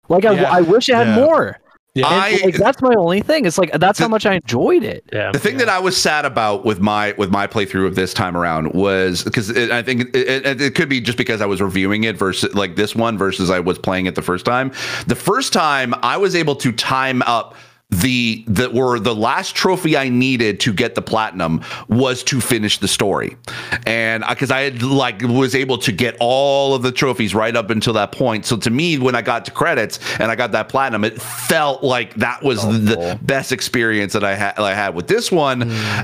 Like, 0.09 0.23
I, 0.25 0.31
Yeah. 0.33 0.51
I 0.51 0.61
wish 0.61 0.87
it 0.89 0.95
had 0.95 1.07
Yeah. 1.07 1.15
more. 1.25 1.59
Yeah. 1.97 2.05
And, 2.07 2.15
I- 2.23 2.45
like, 2.45 2.55
that's 2.55 2.81
my 2.81 2.93
only 2.95 3.21
thing. 3.21 3.45
It's 3.45 3.57
like 3.57 3.71
that's 3.73 3.97
how 3.97 4.07
much 4.07 4.25
I 4.25 4.35
enjoyed 4.35 4.83
it. 4.83 5.03
Yeah. 5.11 5.31
The 5.31 5.39
thing 5.39 5.57
that 5.57 5.69
I 5.69 5.79
was 5.79 5.97
sad 5.97 6.25
about 6.25 6.63
with 6.63 6.79
my 6.79 7.13
with 7.17 7.31
my 7.31 7.47
playthrough 7.47 7.87
of 7.87 7.95
this 7.95 8.13
time 8.13 8.37
around 8.37 8.73
was 8.73 9.23
because 9.23 9.49
I 9.57 9.81
think 9.81 10.15
it, 10.15 10.45
it, 10.45 10.61
it 10.61 10.75
could 10.75 10.89
be 10.89 11.01
just 11.01 11.17
because 11.17 11.41
I 11.41 11.45
was 11.47 11.61
reviewing 11.61 12.03
it 12.03 12.15
versus 12.17 12.53
like 12.53 12.75
this 12.75 12.95
one 12.95 13.17
versus 13.17 13.49
I 13.49 13.59
was 13.59 13.79
playing 13.79 14.05
it 14.05 14.15
the 14.15 14.21
first 14.21 14.45
time. 14.45 14.71
The 15.07 15.15
first 15.15 15.53
time 15.53 15.95
I 16.03 16.17
was 16.17 16.35
able 16.35 16.55
to 16.57 16.71
time 16.71 17.21
up 17.23 17.55
the 17.89 18.43
that 18.47 18.73
were 18.73 18.99
the 18.99 19.15
last 19.15 19.55
trophy 19.55 19.95
I 19.95 20.09
needed 20.09 20.59
to 20.61 20.73
get 20.73 20.93
the 20.95 21.01
platinum 21.01 21.61
was 21.87 22.21
to 22.25 22.41
finish 22.41 22.79
the 22.79 22.87
story, 22.87 23.37
and 23.85 24.25
because 24.27 24.51
I 24.51 24.61
had 24.61 24.83
like 24.83 25.21
was 25.21 25.55
able 25.55 25.77
to 25.79 25.93
get 25.93 26.17
all 26.19 26.75
of 26.75 26.81
the 26.81 26.91
trophies 26.91 27.33
right 27.33 27.55
up 27.55 27.69
until 27.69 27.93
that 27.93 28.11
point. 28.11 28.45
So 28.45 28.57
to 28.57 28.69
me, 28.69 28.97
when 28.97 29.15
I 29.15 29.21
got 29.21 29.45
to 29.45 29.51
credits 29.51 29.99
and 30.19 30.29
I 30.29 30.35
got 30.35 30.51
that 30.51 30.67
platinum, 30.67 31.05
it 31.05 31.21
felt 31.21 31.81
like 31.81 32.13
that 32.15 32.43
was 32.43 32.61
the, 32.63 32.77
the 32.77 33.19
best 33.21 33.53
experience 33.53 34.11
that 34.13 34.23
I 34.23 34.35
had 34.35 34.59
I 34.59 34.73
had 34.73 34.93
with 34.93 35.07
this 35.07 35.31
one. 35.31 35.59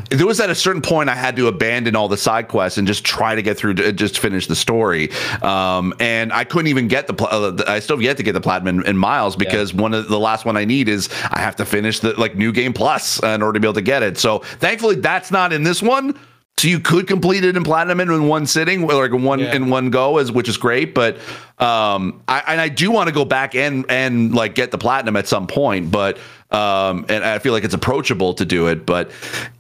There 0.10 0.26
was 0.26 0.40
at 0.40 0.50
a 0.50 0.56
certain 0.56 0.82
point 0.82 1.10
I 1.10 1.16
had 1.16 1.36
to 1.36 1.48
abandon 1.48 1.98
all 1.98 2.08
the 2.08 2.16
side 2.18 2.48
quests 2.48 2.78
and 2.78 2.88
just 2.88 3.04
try 3.04 3.36
to 3.36 3.42
get 3.42 3.58
through 3.58 3.74
to 3.76 3.92
just 3.92 4.20
finish 4.20 4.48
the 4.48 4.56
story. 4.56 5.12
Um, 5.42 5.94
and 6.00 6.32
I 6.32 6.46
couldn't 6.46 6.68
even 6.68 6.88
get 6.88 7.08
the. 7.08 7.14
pl- 7.14 7.28
Uh, 7.30 7.58
I 7.68 7.80
still 7.80 7.98
have 7.98 8.04
yet 8.04 8.16
to 8.18 8.24
get 8.24 8.32
the 8.32 8.42
platinum 8.42 8.80
in, 8.80 8.88
in 8.88 8.98
Miles 8.98 9.36
because 9.36 9.74
one 9.74 9.94
of 9.94 10.08
the 10.08 10.20
last 10.20 10.46
one 10.46 10.56
I 10.56 10.64
need 10.64 10.88
is 10.88 11.10
I 11.30 11.40
have 11.40 11.58
to 11.58 11.66
finish 11.74 12.00
the 12.00 12.14
like 12.20 12.36
new 12.36 12.52
game 12.52 12.72
plus 12.74 13.22
uh, 13.24 13.28
in 13.36 13.42
order 13.42 13.54
to 13.54 13.60
be 13.60 13.68
able 13.68 13.74
to 13.74 13.82
get 13.82 14.04
it. 14.04 14.18
So 14.20 14.40
thankfully 14.60 14.96
that's 14.96 15.32
not 15.32 15.52
in 15.52 15.64
this 15.64 15.82
one. 15.82 16.14
So 16.58 16.68
you 16.68 16.80
could 16.80 17.08
complete 17.08 17.44
it 17.44 17.58
in 17.58 17.64
platinum 17.64 18.00
in 18.00 18.28
one 18.28 18.46
sitting, 18.46 18.84
or 18.84 18.94
like 19.02 19.12
in 19.12 19.24
one 19.24 19.40
Yeah. 19.40 19.56
in 19.56 19.70
one 19.72 19.90
go, 19.90 20.20
as 20.20 20.32
which 20.32 20.48
is 20.48 20.56
great. 20.56 20.94
But 20.94 21.18
um, 21.58 22.22
I 22.28 22.44
and 22.48 22.62
I 22.62 22.70
do 22.70 22.92
want 22.92 23.08
to 23.10 23.14
go 23.14 23.26
back 23.26 23.56
and 23.56 23.86
and 23.90 24.36
like 24.36 24.54
get 24.54 24.70
the 24.70 24.78
platinum 24.78 25.16
at 25.16 25.28
some 25.28 25.48
point. 25.48 25.90
But 25.92 26.18
um, 26.52 27.06
and 27.10 27.24
I 27.26 27.40
feel 27.40 27.54
like 27.54 27.64
it's 27.66 27.74
approachable 27.74 28.36
to 28.36 28.46
do 28.46 28.68
it. 28.68 28.86
But 28.86 29.10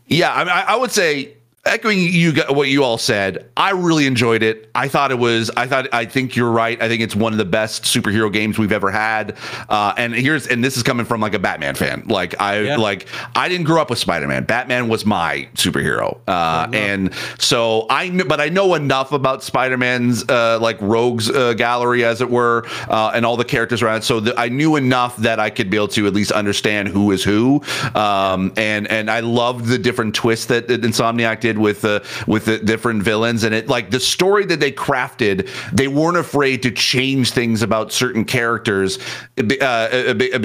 yeah, 0.08 0.32
I, 0.32 0.74
I 0.74 0.76
would 0.76 0.92
say 0.92 1.34
echoing 1.66 1.98
you 1.98 2.34
what 2.50 2.68
you 2.68 2.84
all 2.84 2.98
said 2.98 3.50
i 3.56 3.72
really 3.72 4.06
enjoyed 4.06 4.44
it. 4.44 4.70
I 4.76 4.90
thought 4.90 5.12
it 5.12 5.18
was 5.18 5.50
i 5.56 5.66
thought 5.66 5.88
i 5.94 6.04
think 6.04 6.36
you're 6.36 6.52
right. 6.52 6.82
I 6.82 6.90
think 6.90 7.02
it's 7.02 7.16
one 7.16 7.32
of 7.32 7.38
the 7.38 7.46
best 7.46 7.84
superhero 7.84 8.32
games 8.34 8.58
we've 8.60 8.72
ever 8.74 8.92
had. 8.92 9.38
Uh 9.70 9.94
and 9.98 10.14
here's 10.14 10.46
and 10.48 10.62
this 10.62 10.76
is 10.76 10.84
coming 10.84 11.06
from 11.06 11.22
like 11.22 11.34
a 11.34 11.40
batman 11.40 11.76
fan. 11.76 12.04
Like 12.08 12.40
i 12.42 12.60
Yeah. 12.60 12.76
like 12.78 13.08
i 13.36 13.48
didn't 13.48 13.66
grow 13.66 13.82
up 13.82 13.90
with 13.90 14.00
spider-man. 14.00 14.44
Batman 14.44 14.90
was 14.90 15.06
my 15.06 15.48
superhero. 15.56 16.20
Uh 16.28 16.68
and 16.74 17.14
so 17.40 17.86
i 17.90 18.10
but 18.24 18.42
i 18.42 18.50
know 18.50 18.74
enough 18.74 19.14
about 19.14 19.42
spider-man's 19.42 20.28
uh 20.28 20.60
like 20.60 20.78
rogues 20.82 21.30
uh, 21.30 21.54
gallery 21.54 22.04
as 22.04 22.20
it 22.20 22.30
were 22.30 22.66
uh 22.90 23.12
and 23.16 23.26
all 23.26 23.38
the 23.38 23.46
characters 23.46 23.82
around 23.82 23.98
it. 24.00 24.04
So 24.04 24.22
i 24.36 24.50
knew 24.50 24.76
enough 24.76 25.16
that 25.18 25.40
i 25.40 25.50
could 25.50 25.70
be 25.70 25.78
able 25.78 25.88
to 25.90 26.08
at 26.08 26.14
least 26.14 26.34
understand 26.34 26.90
who 26.90 27.12
is 27.12 27.24
who. 27.24 27.62
Um 27.96 28.52
and 28.58 28.86
and 28.92 29.10
i 29.10 29.22
loved 29.22 29.68
the 29.68 29.78
different 29.78 30.14
twists 30.14 30.48
that, 30.48 30.68
that 30.68 30.82
insomniac 30.82 31.40
did 31.40 31.53
with 31.58 31.82
the 31.82 32.06
with 32.28 32.46
the 32.46 32.58
different 32.60 33.04
villains. 33.04 33.44
And 33.44 33.54
it 33.54 33.68
like 33.68 33.90
the 33.92 34.00
story 34.00 34.46
that 34.46 34.60
they 34.60 34.72
crafted 34.72 35.50
they 35.72 35.88
weren't 35.88 36.18
afraid 36.18 36.64
to 36.64 36.72
change 36.72 37.32
things 37.32 37.62
about 37.62 37.92
certain 37.92 38.26
characters 38.26 39.00
uh, 39.40 39.64
uh, 39.64 40.14
be- 40.14 40.38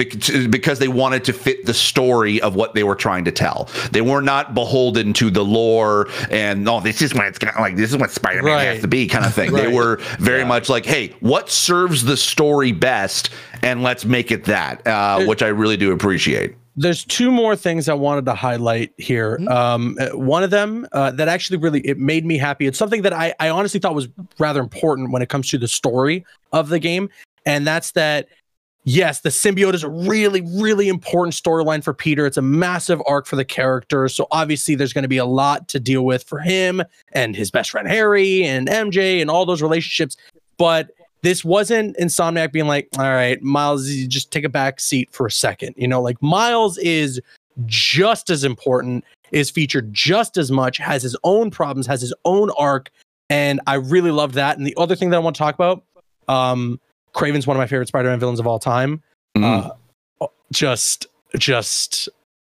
because 0.47 0.79
they 0.79 0.87
wanted 0.87 1.23
to 1.25 1.33
fit 1.33 1.65
the 1.65 1.73
story 1.73 2.41
of 2.41 2.55
what 2.55 2.73
they 2.73 2.83
were 2.83 2.95
trying 2.95 3.25
to 3.25 3.31
tell. 3.31 3.69
They 3.91 4.01
were 4.01 4.21
not 4.21 4.53
beholden 4.53 5.13
to 5.13 5.29
the 5.29 5.43
lore 5.43 6.07
and 6.31 6.63
no 6.63 6.79
this 6.79 7.01
is 7.01 7.13
what 7.13 7.25
it's 7.27 7.39
gonna 7.39 7.59
like 7.59 7.75
this 7.75 7.91
is 7.91 7.97
what 7.97 8.11
spider-man 8.11 8.53
Right. 8.53 8.63
has 8.65 8.81
to 8.81 8.87
be 8.87 9.07
kind 9.07 9.25
of 9.25 9.33
thing. 9.33 9.51
They 9.59 9.67
were 9.67 9.97
very 10.19 10.45
much 10.45 10.69
like 10.69 10.85
hey 10.85 11.15
what 11.19 11.49
serves 11.49 12.03
the 12.03 12.15
story 12.17 12.71
best? 12.71 13.29
And 13.61 13.83
let's 13.83 14.05
make 14.05 14.31
it 14.31 14.45
that 14.45 14.85
uh, 14.87 15.25
which 15.25 15.41
i 15.43 15.47
really 15.47 15.75
do 15.77 15.91
appreciate 15.91 16.55
there's 16.79 17.03
two 17.03 17.29
more 17.29 17.57
things 17.57 17.89
I 17.89 17.93
wanted 17.93 18.23
to 18.25 18.33
highlight 18.33 18.93
here. 18.97 19.37
Um, 19.49 19.97
uh, 19.99 20.17
one 20.17 20.43
of 20.43 20.49
them 20.49 20.87
uh, 20.93 21.11
that 21.11 21.27
actually 21.27 21.57
really 21.57 21.81
it 21.81 21.97
made 21.97 22.25
me 22.25 22.37
happy. 22.37 22.67
It's 22.67 22.79
something 22.79 23.01
that 23.01 23.11
I, 23.11 23.35
I 23.41 23.49
honestly 23.49 23.81
thought 23.81 23.93
was 23.93 24.07
rather 24.39 24.61
important 24.61 25.11
when 25.11 25.21
it 25.21 25.27
comes 25.27 25.49
to 25.49 25.57
the 25.57 25.67
story 25.67 26.25
of 26.53 26.69
the 26.69 26.79
game, 26.79 27.09
and 27.45 27.67
that's 27.67 27.91
that. 27.91 28.29
Yes, 28.85 29.19
the 29.19 29.29
symbiote 29.29 29.73
is 29.73 29.83
a 29.83 29.89
really, 29.89 30.41
really 30.41 30.87
important 30.87 31.35
storyline 31.35 31.83
for 31.83 31.93
Peter. 31.93 32.25
It's 32.25 32.37
a 32.37 32.41
massive 32.41 33.01
arc 33.05 33.27
for 33.27 33.35
the 33.35 33.43
character. 33.43 34.07
So 34.07 34.25
obviously, 34.31 34.73
there's 34.73 34.93
going 34.93 35.03
to 35.03 35.09
be 35.09 35.17
a 35.17 35.25
lot 35.25 35.67
to 35.67 35.81
deal 35.81 36.05
with 36.05 36.23
for 36.23 36.39
him 36.39 36.81
and 37.11 37.35
his 37.35 37.51
best 37.51 37.71
friend 37.71 37.89
Harry 37.89 38.45
and 38.45 38.69
MJ 38.69 39.21
and 39.21 39.29
all 39.29 39.45
those 39.45 39.61
relationships. 39.61 40.15
But 40.57 40.91
this 41.21 41.43
wasn't 41.43 41.97
Insomniac 41.97 42.51
being 42.51 42.67
like, 42.67 42.87
all 42.97 43.03
right, 43.03 43.41
Miles, 43.41 43.89
you 43.89 44.07
just 44.07 44.31
take 44.31 44.43
a 44.43 44.49
back 44.49 44.79
seat 44.79 45.09
for 45.11 45.25
a 45.25 45.31
second. 45.31 45.75
You 45.77 45.87
know, 45.87 46.01
like 46.01 46.21
Miles 46.21 46.77
is 46.77 47.21
just 47.65 48.29
as 48.29 48.43
important, 48.43 49.03
is 49.31 49.49
featured 49.49 49.93
just 49.93 50.37
as 50.37 50.49
much, 50.51 50.77
has 50.77 51.03
his 51.03 51.15
own 51.23 51.51
problems, 51.51 51.87
has 51.87 52.01
his 52.01 52.13
own 52.25 52.49
arc. 52.51 52.89
And 53.29 53.59
I 53.67 53.75
really 53.75 54.11
love 54.11 54.33
that. 54.33 54.57
And 54.57 54.65
the 54.65 54.75
other 54.77 54.95
thing 54.95 55.09
that 55.09 55.17
I 55.17 55.19
want 55.19 55.35
to 55.35 55.39
talk 55.39 55.55
about, 55.55 55.83
um, 56.27 56.79
Kraven's 57.13 57.45
one 57.45 57.57
of 57.57 57.59
my 57.59 57.67
favorite 57.67 57.87
Spider-Man 57.87 58.19
villains 58.19 58.39
of 58.39 58.47
all 58.47 58.59
time. 58.59 59.03
Mm. 59.37 59.75
Uh, 60.21 60.27
just, 60.51 61.07
just 61.37 62.09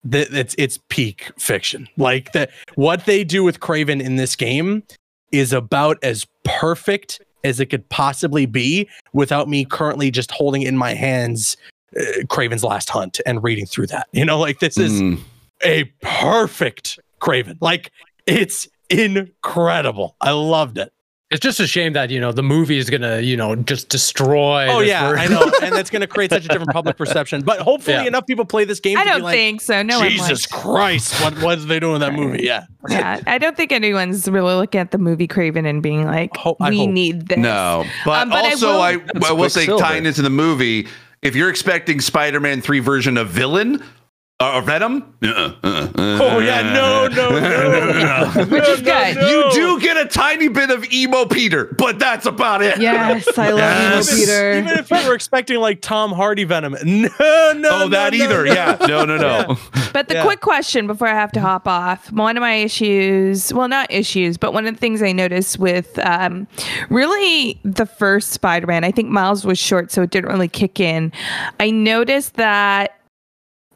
th- 0.09 0.29
it's 0.31 0.55
it's 0.57 0.79
peak 0.89 1.31
fiction. 1.37 1.87
Like 1.97 2.31
that, 2.33 2.51
what 2.75 3.05
they 3.05 3.23
do 3.23 3.43
with 3.43 3.59
Kraven 3.59 4.01
in 4.01 4.15
this 4.15 4.35
game 4.35 4.83
is 5.31 5.53
about 5.53 5.97
as 6.03 6.25
perfect 6.43 7.21
as 7.43 7.59
it 7.59 7.67
could 7.67 7.87
possibly 7.89 8.45
be 8.45 8.87
without 9.13 9.47
me 9.47 9.65
currently 9.65 10.11
just 10.11 10.31
holding 10.31 10.61
in 10.61 10.77
my 10.77 10.93
hands 10.93 11.55
uh, 11.97 12.01
Kraven's 12.25 12.63
Last 12.63 12.89
Hunt 12.89 13.19
and 13.25 13.41
reading 13.43 13.65
through 13.65 13.87
that. 13.87 14.07
You 14.11 14.25
know, 14.25 14.39
like 14.39 14.59
this 14.59 14.77
is 14.77 15.01
Mm. 15.01 15.19
a 15.63 15.85
perfect 16.01 16.99
Kraven. 17.19 17.57
Like 17.61 17.91
it's 18.25 18.67
incredible. 18.89 20.15
I 20.21 20.31
loved 20.31 20.77
it. 20.77 20.91
It's 21.31 21.41
just 21.41 21.59
a 21.59 21.67
shame 21.67 21.93
that 21.93 22.09
you 22.09 22.19
know 22.19 22.31
the 22.31 22.41
movie 22.41 22.79
is 22.79 22.89
gonna 22.89 23.19
you 23.21 23.37
know 23.37 23.55
just 23.55 23.89
destroy. 23.89 24.67
Oh 24.67 24.79
yeah, 24.79 25.09
ver- 25.09 25.17
I 25.17 25.27
know, 25.33 25.43
and 25.61 25.75
that's 25.75 25.91
going 25.91 26.01
to 26.01 26.07
create 26.07 26.31
such 26.31 26.45
a 26.45 26.47
different 26.47 26.71
public 26.71 26.97
perception. 26.97 27.41
But 27.43 27.59
hopefully, 27.59 27.97
Yeah. 27.97 28.05
enough 28.05 28.25
people 28.25 28.45
play 28.45 28.63
this 28.65 28.79
game. 28.79 28.97
I 28.97 29.03
to 29.03 29.09
don't 29.11 29.21
like, 29.21 29.35
think 29.35 29.61
so. 29.61 29.83
No 29.83 30.01
Jesus 30.01 30.27
likes- 30.29 30.45
Christ, 30.47 31.21
what 31.21 31.39
what 31.43 31.57
are 31.59 31.65
they 31.65 31.79
doing 31.79 31.95
in 31.95 32.01
that 32.01 32.13
movie? 32.13 32.41
Yeah, 32.43 32.65
Yeah, 32.89 33.21
I 33.27 33.37
don't 33.37 33.55
think 33.55 33.71
anyone's 33.71 34.27
really 34.27 34.55
looking 34.55 34.81
at 34.81 34.89
the 34.89 34.97
movie 34.97 35.27
Kraven 35.27 35.69
and 35.69 35.83
being 35.83 36.05
like, 36.07 36.35
Ho- 36.35 36.57
"We 36.59 36.79
hope. 36.79 36.89
need 36.89 37.27
this." 37.27 37.37
No, 37.37 37.85
but, 38.05 38.23
Um, 38.23 38.29
but 38.29 38.45
I 38.45 38.49
also 38.49 38.73
will- 38.73 38.81
I, 38.81 38.97
I 39.27 39.31
will 39.31 39.49
say 39.51 39.65
Quicksilver. 39.65 39.83
tying 39.83 40.05
into 40.07 40.23
the 40.23 40.31
movie, 40.31 40.87
if 41.21 41.35
you're 41.35 41.49
expecting 41.51 42.01
Spider-Man 42.01 42.61
three 42.61 42.79
version 42.79 43.17
of 43.17 43.27
villain 43.29 43.83
uh, 44.41 44.61
Venom, 44.61 45.13
uh, 45.21 45.27
uh, 45.27 45.53
uh, 45.63 45.89
Oh 46.21 46.39
yeah, 46.39 46.61
no, 46.61 47.07
no, 47.09 47.29
no, 48.35 48.45
Which 48.45 48.67
is 48.69 48.81
good. 48.81 49.15
you 49.17 49.49
do 49.51 49.79
get 49.81 49.97
a 49.97 50.05
tiny 50.05 50.47
bit 50.47 50.69
of 50.69 50.85
emo 50.93 51.25
Peter, 51.25 51.65
but 51.77 51.99
that's 51.99 52.25
about 52.25 52.61
it. 52.61 52.79
Yes, 52.79 53.27
I 53.37 53.49
love 53.49 53.59
Yes. 53.59 54.11
you, 54.11 54.17
Peter. 54.19 54.53
Even 54.59 54.77
if 54.79 54.89
you 54.91 55.05
were 55.07 55.13
expecting 55.13 55.59
like 55.59 55.81
Tom 55.81 56.11
Hardy 56.13 56.45
Venom, 56.45 56.71
no, 56.85 57.09
no, 57.09 57.09
Oh, 57.19 57.53
no, 57.55 57.87
that 57.89 58.13
no, 58.13 58.23
either? 58.23 58.45
no. 58.45 58.53
Yeah, 58.53 58.77
no, 58.87 59.03
no, 59.05 59.17
no. 59.17 59.57
But 59.93 60.07
the 60.07 60.13
Yeah. 60.15 60.23
quick 60.23 60.39
question 60.39 60.87
before 60.87 61.07
I 61.07 61.15
have 61.15 61.31
to 61.33 61.41
hop 61.41 61.67
off 61.67 62.09
one 62.11 62.37
of 62.37 62.41
my 62.41 62.53
issues, 62.55 63.53
well, 63.53 63.67
not 63.67 63.91
issues, 63.91 64.37
but 64.37 64.53
one 64.53 64.65
of 64.67 64.73
the 64.73 64.79
things 64.79 65.01
I 65.01 65.11
noticed 65.11 65.59
with 65.59 65.97
um, 65.99 66.47
really 66.89 67.59
the 67.65 67.85
first 67.85 68.29
Spider 68.31 68.67
Man, 68.67 68.83
I 68.83 68.91
think 68.91 69.09
Miles 69.09 69.43
was 69.45 69.59
short, 69.59 69.91
so 69.91 70.01
it 70.03 70.11
didn't 70.11 70.29
really 70.31 70.47
kick 70.47 70.79
in. 70.79 71.11
I 71.59 71.71
noticed 71.71 72.35
that 72.35 72.98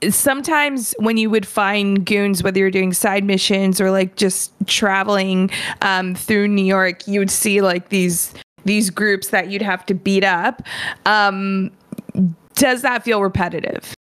sometimes 0.10 0.94
when 1.00 1.18
you 1.18 1.30
would 1.30 1.46
find 1.46 2.06
goons 2.06 2.44
whether 2.44 2.60
you're 2.60 2.72
doing 2.72 2.94
side 2.94 3.24
missions 3.24 3.80
or 3.80 3.92
like 3.92 4.16
just 4.16 4.52
traveling 4.66 5.50
um, 5.82 6.16
through 6.16 6.48
new 6.48 6.66
york 6.66 7.08
you 7.08 7.20
would 7.20 7.32
see 7.32 7.62
like 7.62 7.90
these 7.90 8.34
these 8.66 8.90
groups 8.90 9.30
that 9.30 9.50
you'd 9.50 9.62
have 9.62 9.86
to 9.88 9.94
beat 9.94 10.24
up. 10.24 10.62
Um, 11.06 11.72
does 12.56 12.82
that 12.84 13.04
feel 13.04 13.22
repetitive 13.22 13.94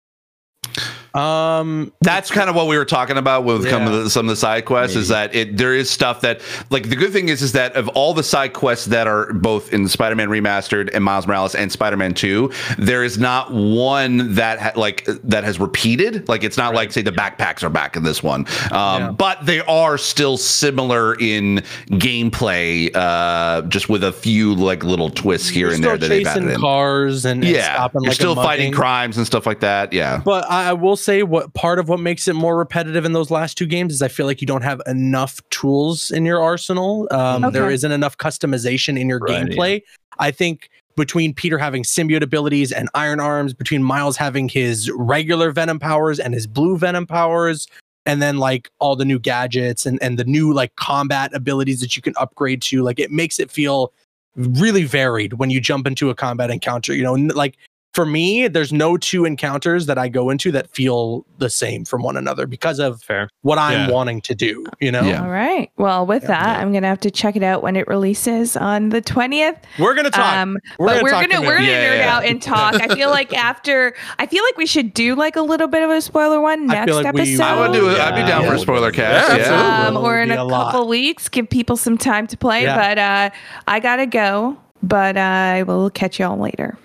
Um, 1.13 1.91
That's 2.01 2.31
kind 2.31 2.49
of 2.49 2.55
what 2.55 2.67
we 2.67 2.77
were 2.77 2.85
talking 2.85 3.17
about 3.17 3.43
with 3.43 3.69
some, 3.69 3.83
of 3.88 3.91
Yeah. 3.93 3.99
the, 4.03 4.09
some 4.09 4.25
of 4.27 4.29
the 4.29 4.35
side 4.35 4.65
quests. 4.65 4.95
Is 4.95 5.09
that 5.09 5.35
it? 5.35 5.57
There 5.57 5.73
is 5.73 5.89
stuff 5.89 6.21
that, 6.21 6.41
like, 6.69 6.89
the 6.89 6.95
good 6.95 7.11
thing 7.11 7.29
is, 7.29 7.41
is 7.41 7.51
that 7.51 7.75
of 7.75 7.88
all 7.89 8.13
the 8.13 8.23
side 8.23 8.53
quests 8.53 8.85
that 8.88 9.07
are 9.07 9.33
both 9.33 9.73
in 9.73 9.88
Spider-Man 9.88 10.29
Remastered 10.29 10.89
and 10.93 11.03
Miles 11.03 11.27
Morales 11.27 11.53
and 11.55 11.71
Spider-Man 11.71 12.13
Two, 12.13 12.51
there 12.77 13.03
is 13.03 13.17
not 13.17 13.51
one 13.53 14.35
that 14.35 14.59
ha- 14.59 14.71
like 14.75 15.05
that 15.23 15.43
has 15.43 15.59
repeated. 15.59 16.27
Like, 16.29 16.43
it's 16.43 16.57
not 16.57 16.73
like 16.73 16.91
say 16.91 17.01
the 17.01 17.11
backpacks 17.11 17.61
are 17.63 17.69
back 17.69 17.95
in 17.97 18.03
this 18.03 18.23
one, 18.23 18.45
um, 18.71 19.01
Yeah. 19.01 19.11
but 19.11 19.45
they 19.45 19.59
are 19.61 19.97
still 19.97 20.38
similar 20.38 21.15
in 21.19 21.57
gameplay, 21.89 22.89
uh, 22.95 23.63
just 23.63 23.89
with 23.89 24.03
a 24.03 24.11
few 24.13 24.55
like 24.55 24.83
little 24.83 25.09
twists 25.09 25.49
here 25.49 25.67
you're 25.67 25.75
and 25.75 25.83
there 25.83 25.97
that 25.97 26.07
they've 26.07 26.25
added 26.25 26.57
cars 26.57 27.25
and, 27.25 27.43
and 27.43 27.53
Yeah, 27.53 27.73
stopping 27.75 28.01
you're 28.03 28.09
like 28.11 28.15
still 28.15 28.35
fighting 28.35 28.71
crimes 28.71 29.17
and 29.17 29.25
stuff 29.25 29.45
like 29.45 29.59
that. 29.59 29.91
Yeah. 29.93 30.21
But 30.23 30.49
I 30.49 30.61
I 30.71 30.73
will 30.73 30.95
say 31.03 31.23
what 31.23 31.53
part 31.53 31.80
of 31.80 31.90
what 31.90 31.99
makes 31.99 32.28
it 32.28 32.34
more 32.34 32.57
repetitive 32.57 33.06
in 33.06 33.14
those 33.14 33.32
last 33.32 33.57
two 33.57 33.65
games 33.65 33.94
is 33.94 34.02
I 34.02 34.07
feel 34.07 34.26
like 34.26 34.41
you 34.41 34.48
don't 34.48 34.61
have 34.64 34.82
enough 34.88 35.41
tools 35.49 36.11
in 36.11 36.26
your 36.26 36.41
arsenal. 36.41 37.07
Um, 37.11 37.52
There 37.52 37.65
Okay. 37.65 37.73
isn't 37.73 37.91
enough 37.91 38.18
customization 38.18 38.99
in 38.99 39.10
your 39.10 39.19
Right, 39.19 39.32
yeah. 39.32 39.44
gameplay. 39.44 39.82
I 40.19 40.32
think 40.32 40.69
between 40.98 41.34
Peter 41.34 41.57
having 41.57 41.84
symbiote 41.84 42.22
abilities 42.22 42.72
and 42.72 42.90
iron 42.94 43.19
arms, 43.19 43.53
between 43.53 43.82
Miles 43.84 44.18
having 44.18 44.49
his 44.49 44.91
regular 44.91 45.52
venom 45.52 45.80
powers 45.80 46.19
and 46.19 46.34
his 46.34 46.48
blue 46.48 46.78
venom 46.78 47.07
powers, 47.07 47.68
and 48.06 48.22
then 48.22 48.38
like 48.38 48.69
all 48.80 48.95
the 48.95 49.06
new 49.06 49.19
gadgets 49.19 49.86
and, 49.86 50.02
and 50.02 50.18
the 50.19 50.23
new 50.26 50.53
like 50.53 50.76
combat 50.76 51.32
abilities 51.34 51.80
that 51.82 51.95
you 51.95 52.02
can 52.02 52.14
upgrade 52.18 52.61
to, 52.64 52.82
like 52.82 52.99
it 52.99 53.11
makes 53.11 53.40
it 53.40 53.49
feel 53.52 53.94
really 54.36 54.84
varied 54.84 55.34
when 55.34 55.49
you 55.49 55.60
jump 55.61 55.86
into 55.88 56.10
a 56.10 56.15
combat 56.15 56.49
encounter. 56.49 56.94
You 56.94 57.03
know, 57.03 57.14
like 57.14 57.57
for 57.93 58.05
me, 58.05 58.47
there's 58.47 58.72
no 58.72 58.95
two 58.95 59.26
encounters 59.26 59.85
that 59.88 59.97
I 59.97 60.07
go 60.07 60.30
into 60.30 60.51
that 60.53 60.69
feel 60.69 61.26
the 61.39 61.49
same 61.49 61.84
from 61.84 62.03
one 62.03 62.15
another 62.15 62.47
because 62.47 62.80
of 62.80 63.01
Fair. 63.01 63.27
what 63.41 63.57
I'm 63.57 63.89
Yeah. 63.89 63.93
wanting 63.93 64.22
to 64.22 64.34
do. 64.35 64.65
You 64.80 64.91
know, 64.93 65.01
Yeah. 65.01 65.22
All 65.23 65.30
right. 65.30 65.69
Well, 65.77 66.05
with 66.05 66.23
that, 66.27 66.59
I'm 66.59 66.72
gonna 66.72 66.88
have 66.88 67.01
to 67.01 67.11
check 67.11 67.35
it 67.35 67.43
out 67.43 67.61
when 67.63 67.76
it 67.76 67.88
releases 67.88 68.55
on 68.55 68.89
the 68.89 69.01
twentieth. 69.01 69.55
we're 69.77 69.93
gonna 69.93 70.09
talk. 70.09 70.35
Um, 70.38 70.57
We're 70.80 70.88
but 70.88 70.91
gonna 70.93 71.03
we're 71.03 71.11
gonna 71.27 71.41
we're 71.41 71.55
gonna 71.57 71.68
nerd 71.68 72.01
out 72.01 72.23
and 72.26 72.41
talk. 72.41 72.76
I 72.76 72.95
feel 72.95 73.09
like 73.09 73.34
after 73.38 73.93
I 74.19 74.26
feel 74.26 74.43
like 74.43 74.55
we 74.57 74.65
should 74.65 74.93
do 74.93 75.15
like 75.15 75.35
a 75.35 75.41
little 75.41 75.68
bit 75.68 75.84
of 75.84 75.89
a 75.89 75.99
spoiler 76.01 76.39
one 76.39 76.69
I 76.72 76.76
next 76.76 76.85
feel 76.93 77.03
like 77.03 77.13
we- 77.13 77.22
episode. 77.22 77.43
I 77.43 77.59
would 77.68 77.73
do 77.73 77.89
it. 77.89 77.99
I'd 77.99 78.15
be 78.15 78.22
down 78.27 78.43
Yeah. 78.43 78.49
for 78.49 78.55
a 78.55 78.59
spoiler 78.59 78.91
cast. 78.91 79.30
Yeah, 79.30 79.35
Yeah. 79.38 79.41
absolutely. 79.53 79.97
um, 79.97 80.05
or 80.05 80.19
in 80.22 80.30
Be 80.30 80.35
a, 80.35 80.41
a 80.41 80.43
lot. 80.43 80.72
couple 80.72 80.88
weeks, 80.88 81.27
give 81.27 81.49
people 81.49 81.76
some 81.76 81.97
time 81.97 82.26
to 82.27 82.38
play. 82.38 82.63
Yeah. 82.63 82.77
But 82.77 82.97
uh, 82.97 83.30
I 83.68 83.80
gotta 83.81 84.05
go. 84.05 84.55
But 84.84 85.18
uh, 85.18 85.19
I 85.19 85.63
will 85.63 85.89
catch 85.89 86.19
y'all 86.19 86.38
later. 86.39 86.77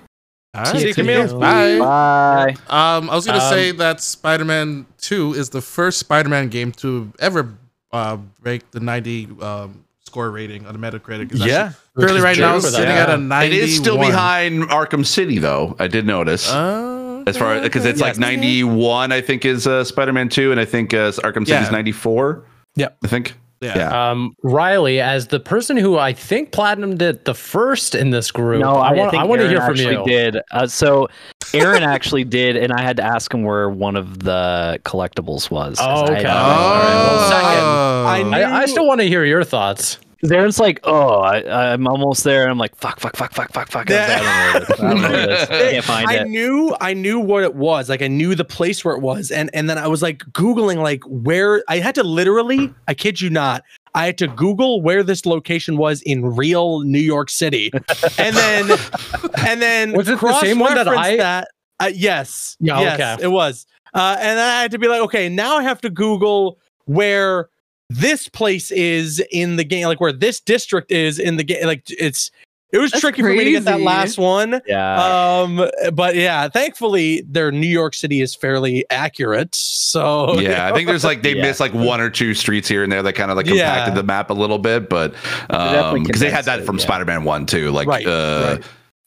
All 0.58 0.64
See 0.66 0.88
you. 0.88 0.94
Camille. 0.94 1.38
Bye. 1.38 1.78
Bye. 1.78 2.56
Um, 2.68 3.10
I 3.10 3.14
was 3.14 3.26
gonna 3.26 3.42
Um, 3.42 3.50
say 3.50 3.70
that 3.72 4.00
Spider-Man 4.00 4.86
Two 5.00 5.34
is 5.34 5.50
the 5.50 5.60
first 5.60 5.98
Spider-Man 5.98 6.48
game 6.48 6.72
to 6.72 7.12
ever 7.18 7.54
uh, 7.92 8.16
break 8.42 8.70
the 8.72 8.80
90 8.80 9.28
um, 9.40 9.84
score 10.04 10.30
rating 10.30 10.66
on 10.66 10.78
the 10.78 10.78
Metacritic. 10.78 11.32
It's 11.32 11.44
Yeah. 11.44 11.72
Currently, 11.96 12.20
right 12.20 12.36
now, 12.38 12.52
true 12.52 12.60
for 12.62 12.66
that. 12.70 12.76
sitting 12.76 12.94
Yeah. 12.94 13.02
at 13.04 13.10
a 13.10 13.16
91. 13.16 13.44
It 13.46 13.52
is 13.68 13.76
still 13.76 13.96
behind 13.98 14.64
Arkham 14.64 15.04
City, 15.06 15.38
though. 15.38 15.74
I 15.78 15.86
did 15.86 16.06
notice. 16.06 16.50
Uh, 16.50 17.22
as 17.26 17.36
far 17.36 17.60
because 17.60 17.84
it's 17.84 18.00
like 18.00 18.18
91, 18.18 19.12
I 19.12 19.20
think 19.20 19.44
is 19.44 19.66
uh, 19.66 19.82
Spider-Man 19.84 20.28
2, 20.28 20.50
and 20.52 20.60
I 20.60 20.64
think 20.64 20.92
uh, 20.94 21.10
Arkham 21.12 21.46
City 21.46 21.62
is 21.64 21.70
94. 21.70 22.44
Yeah, 22.76 22.88
I 23.02 23.08
think. 23.08 23.34
Yeah. 23.66 23.76
Yeah. 23.78 24.10
Um, 24.10 24.34
Riley, 24.42 25.00
as 25.00 25.28
the 25.28 25.40
person 25.40 25.76
who 25.76 25.98
I 25.98 26.12
think 26.12 26.52
platinumed 26.52 27.02
it 27.02 27.24
the 27.24 27.34
first 27.34 27.94
in 27.94 28.10
this 28.10 28.30
group, 28.30 28.60
No, 28.60 28.74
I 28.74 28.90
I, 28.90 28.92
want 28.92 29.14
I 29.14 29.24
want 29.24 29.40
to 29.42 29.48
hear 29.48 29.60
from 29.60 29.70
actually 29.72 29.94
you. 29.96 30.04
Did 30.04 30.38
uh, 30.52 30.66
so? 30.66 31.08
Aaron 31.54 31.84
actually 31.84 32.24
did, 32.24 32.56
and 32.56 32.72
I 32.72 32.82
had 32.82 32.96
to 32.96 33.04
ask 33.04 33.32
him 33.32 33.44
where 33.44 33.70
one 33.70 33.94
of 33.96 34.18
the 34.18 34.80
collectibles 34.84 35.48
was. 35.50 35.78
Oh, 35.80 36.02
okay. 36.02 36.14
didn't 36.16 36.24
know. 36.24 36.30
Well, 36.32 37.28
second. 37.30 37.64
I 37.64 38.20
Oh. 38.24 38.28
knew- 38.30 38.36
I, 38.36 38.62
I 38.62 38.66
still 38.66 38.86
want 38.86 39.00
to 39.00 39.06
hear 39.06 39.24
your 39.24 39.44
thoughts. 39.44 39.98
Aaron's 40.30 40.58
like, 40.58 40.80
oh, 40.84 41.20
I, 41.20 41.72
I'm 41.72 41.86
almost 41.86 42.24
there. 42.24 42.42
And 42.42 42.50
I'm 42.50 42.58
like, 42.58 42.74
fuck, 42.74 43.00
fuck, 43.00 43.16
fuck, 43.16 43.32
fuck, 43.32 43.52
fuck, 43.52 43.68
fuck. 43.68 43.90
I 43.90 44.16
don't 44.16 44.24
know 44.24 44.28
where 44.28 44.56
it 44.56 44.62
is. 44.62 44.70
I 44.70 44.76
don't 44.76 45.00
know 45.02 45.08
where 45.08 45.20
it 45.20 45.30
is. 45.30 45.42
I 45.42 45.70
can't 45.72 45.84
find 45.84 46.08
I 46.08 46.14
it. 46.22 46.28
knew 46.28 46.76
I 46.80 46.94
knew 46.94 47.20
what 47.20 47.42
it 47.42 47.54
was. 47.54 47.88
Like 47.88 48.02
I 48.02 48.08
knew 48.08 48.34
the 48.34 48.44
place 48.44 48.84
where 48.84 48.94
it 48.94 49.00
was. 49.00 49.30
And 49.30 49.50
and 49.52 49.68
then 49.68 49.78
I 49.78 49.86
was 49.86 50.02
like 50.02 50.18
Googling 50.32 50.76
like 50.82 51.02
where 51.06 51.62
I 51.68 51.78
had 51.78 51.94
to 51.96 52.02
literally, 52.02 52.72
I 52.88 52.94
kid 52.94 53.20
you 53.20 53.30
not, 53.30 53.62
I 53.94 54.06
had 54.06 54.18
to 54.18 54.28
Google 54.28 54.80
where 54.80 55.02
this 55.02 55.26
location 55.26 55.76
was 55.76 56.02
in 56.02 56.24
real 56.24 56.80
New 56.80 56.98
York 56.98 57.28
City. 57.30 57.70
And 58.18 58.34
then 58.36 58.70
and 59.46 59.60
then 59.60 59.92
Was 59.92 60.08
it 60.08 60.20
the 60.20 60.40
same 60.40 60.58
one 60.58 60.74
that 60.74 60.88
I- 60.88 61.16
that 61.16 61.48
uh, 61.78 61.90
yes. 61.94 62.56
Yeah, 62.58 62.80
yes, 62.80 62.94
okay. 62.98 63.22
it 63.22 63.28
was. 63.28 63.66
Uh, 63.92 64.16
and 64.18 64.38
then 64.38 64.48
I 64.48 64.62
had 64.62 64.70
to 64.70 64.78
be 64.78 64.88
like, 64.88 65.02
okay, 65.02 65.28
now 65.28 65.56
I 65.58 65.62
have 65.62 65.80
to 65.82 65.90
Google 65.90 66.58
where 66.86 67.48
this 67.88 68.28
place 68.28 68.70
is 68.70 69.22
in 69.30 69.56
the 69.56 69.64
game, 69.64 69.86
like 69.86 70.00
where 70.00 70.12
this 70.12 70.40
district 70.40 70.90
is 70.90 71.18
in 71.18 71.36
the 71.36 71.44
game. 71.44 71.64
Like 71.66 71.84
it's 71.88 72.30
it 72.72 72.78
was 72.78 72.90
That's 72.90 73.00
tricky 73.00 73.22
for 73.22 73.28
me 73.32 73.44
to 73.44 73.50
get 73.52 73.64
that 73.64 73.80
last 73.80 74.18
one. 74.18 74.60
Yeah. 74.66 75.40
Um, 75.40 75.70
but 75.94 76.16
yeah, 76.16 76.48
thankfully 76.48 77.22
their 77.26 77.52
New 77.52 77.66
York 77.66 77.94
City 77.94 78.20
is 78.20 78.34
fairly 78.34 78.84
accurate. 78.90 79.54
So 79.54 80.34
yeah, 80.40 80.66
I 80.66 80.72
think 80.72 80.88
there's 80.88 81.04
like 81.04 81.22
they 81.22 81.36
Yeah. 81.36 81.42
missed 81.42 81.60
like 81.60 81.72
one 81.72 82.00
or 82.00 82.10
two 82.10 82.34
streets 82.34 82.68
here 82.68 82.82
and 82.82 82.90
there 82.90 83.02
that 83.04 83.12
kind 83.12 83.30
of 83.30 83.36
like 83.36 83.46
Yeah. 83.46 83.88
the 83.90 84.02
map 84.02 84.30
a 84.30 84.34
little 84.34 84.58
bit, 84.58 84.88
but 84.88 85.14
um 85.50 86.02
because 86.02 86.20
they 86.20 86.30
had 86.30 86.44
that 86.46 86.64
from 86.66 86.78
yeah. 86.78 86.84
Spider-Man 86.84 87.22
One 87.24 87.46
too, 87.46 87.70
like 87.70 87.86
Right, 87.86 88.06
uh, 88.06 88.58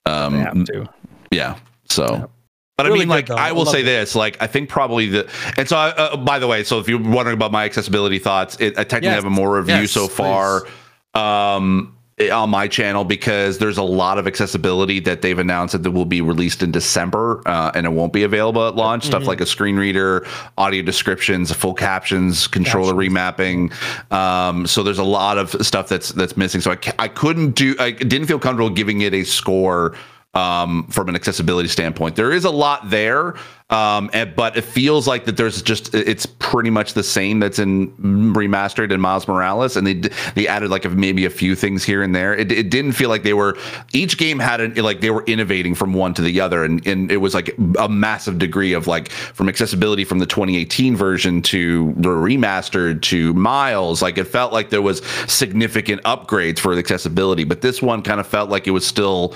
They 0.06 0.12
um, 0.12 0.34
have 0.36 0.64
to. 0.66 0.90
Yeah. 1.32 1.58
So, 1.90 2.30
but 2.84 2.92
I 2.92 2.96
mean, 2.96 3.08
like, 3.08 3.28
though. 3.28 3.36
I 3.36 3.50
I 3.50 3.52
will 3.52 3.60
loved 3.66 3.72
say 3.72 3.82
it. 3.82 3.86
this: 3.86 4.16
like, 4.16 4.38
I 4.42 4.48
think 4.48 4.70
probably 4.70 5.08
the, 5.08 5.30
and 5.58 5.68
so, 5.68 5.78
I, 5.78 5.90
uh, 5.90 6.18
by 6.18 6.40
the 6.40 6.48
way, 6.48 6.64
so 6.64 6.80
if 6.80 6.88
you're 6.90 7.00
wondering 7.02 7.36
about 7.38 7.52
my 7.52 7.66
accessibility 7.66 8.20
thoughts, 8.20 8.58
it, 8.60 8.78
I 8.78 8.84
technically 8.84 9.08
Yes. 9.10 9.16
have 9.16 9.26
a 9.26 9.30
more 9.30 9.58
review 9.58 9.76
Yes, 9.76 9.92
so 9.92 10.08
far, 10.08 10.66
um, 11.14 11.96
on 12.34 12.50
my 12.50 12.68
channel 12.68 13.06
because 13.06 13.60
there's 13.60 13.78
a 13.78 13.82
lot 13.84 14.18
of 14.18 14.28
accessibility 14.28 15.00
that 15.00 15.22
they've 15.22 15.40
announced 15.40 15.82
that 15.82 15.90
will 15.92 16.04
be 16.04 16.20
released 16.20 16.62
in 16.62 16.70
December, 16.70 17.42
uh, 17.46 17.72
and 17.74 17.86
it 17.86 17.94
won't 17.94 18.12
be 18.12 18.24
available 18.24 18.68
at 18.68 18.76
launch. 18.76 19.06
Stuff 19.06 19.22
Mm-hmm. 19.22 19.30
like 19.30 19.40
a 19.42 19.46
screen 19.46 19.78
reader, 19.78 20.28
audio 20.58 20.82
descriptions, 20.82 21.50
full 21.54 21.74
captions, 21.74 22.46
controller 22.46 22.94
remapping. 22.94 23.72
Um, 24.12 24.68
so 24.68 24.84
there's 24.84 25.00
a 25.00 25.04
lot 25.06 25.38
of 25.38 25.52
stuff 25.66 25.88
that's 25.88 26.10
that's 26.12 26.36
missing. 26.36 26.60
So 26.60 26.72
I 26.72 26.78
I 27.00 27.08
couldn't 27.08 27.52
do, 27.56 27.74
I 27.80 27.92
didn't 27.92 28.28
feel 28.28 28.40
comfortable 28.40 28.70
giving 28.70 29.00
it 29.00 29.14
a 29.14 29.24
score 29.24 29.96
um, 30.36 30.86
from 30.88 31.10
an 31.10 31.16
accessibility 31.16 31.68
standpoint. 31.68 32.16
There 32.16 32.32
is 32.32 32.46
a 32.46 32.52
lot 32.52 32.90
there, 32.90 33.36
um, 33.72 34.12
and, 34.14 34.36
but 34.36 34.58
it 34.58 34.64
feels 34.64 35.08
like 35.08 35.26
that 35.26 35.38
there's 35.38 35.62
just 35.64 35.94
it's 35.96 36.28
pretty 36.28 36.70
much 36.70 36.94
the 36.94 37.04
same 37.04 37.40
that's 37.40 37.58
in 37.58 37.92
remastered 37.98 38.92
in 38.92 39.02
Miles 39.02 39.28
Morales, 39.28 39.76
and 39.76 39.88
they 39.88 39.96
they 40.36 40.48
added 40.48 40.70
like 40.70 40.86
a, 40.86 40.90
maybe 40.90 41.26
a 41.26 41.32
few 41.32 41.56
things 41.56 41.84
here 41.84 42.04
and 42.04 42.14
there. 42.14 42.36
It, 42.36 42.52
it 42.52 42.70
didn't 42.70 42.92
feel 42.92 43.10
like 43.10 43.24
they 43.24 43.34
were 43.34 43.58
each 43.92 44.20
game 44.20 44.38
had 44.38 44.62
an, 44.62 44.76
like 44.76 45.02
they 45.02 45.10
were 45.10 45.24
innovating 45.26 45.74
from 45.74 45.94
one 45.94 46.14
to 46.14 46.22
the 46.22 46.40
other, 46.42 46.64
and 46.64 46.86
and 46.86 47.12
it 47.12 47.18
was 47.18 47.34
like 47.34 47.56
a 47.80 47.90
massive 47.90 48.38
degree 48.38 48.74
of 48.74 48.86
like 48.86 49.10
from 49.10 49.50
accessibility 49.50 50.06
from 50.06 50.20
the 50.20 50.28
2018 50.28 50.96
version 50.96 51.42
to 51.42 51.94
the 51.98 52.10
remastered 52.10 53.02
to 53.02 53.34
Miles. 53.34 54.04
Like 54.04 54.20
it 54.20 54.26
felt 54.26 54.54
like 54.54 54.70
there 54.70 54.84
was 54.84 55.04
significant 55.28 56.04
upgrades 56.04 56.60
for 56.60 56.78
accessibility, 56.78 57.46
but 57.46 57.62
this 57.62 57.82
one 57.82 58.04
kind 58.04 58.20
of 58.20 58.28
felt 58.28 58.52
like 58.52 58.68
it 58.68 58.72
was 58.72 58.86
still 58.86 59.34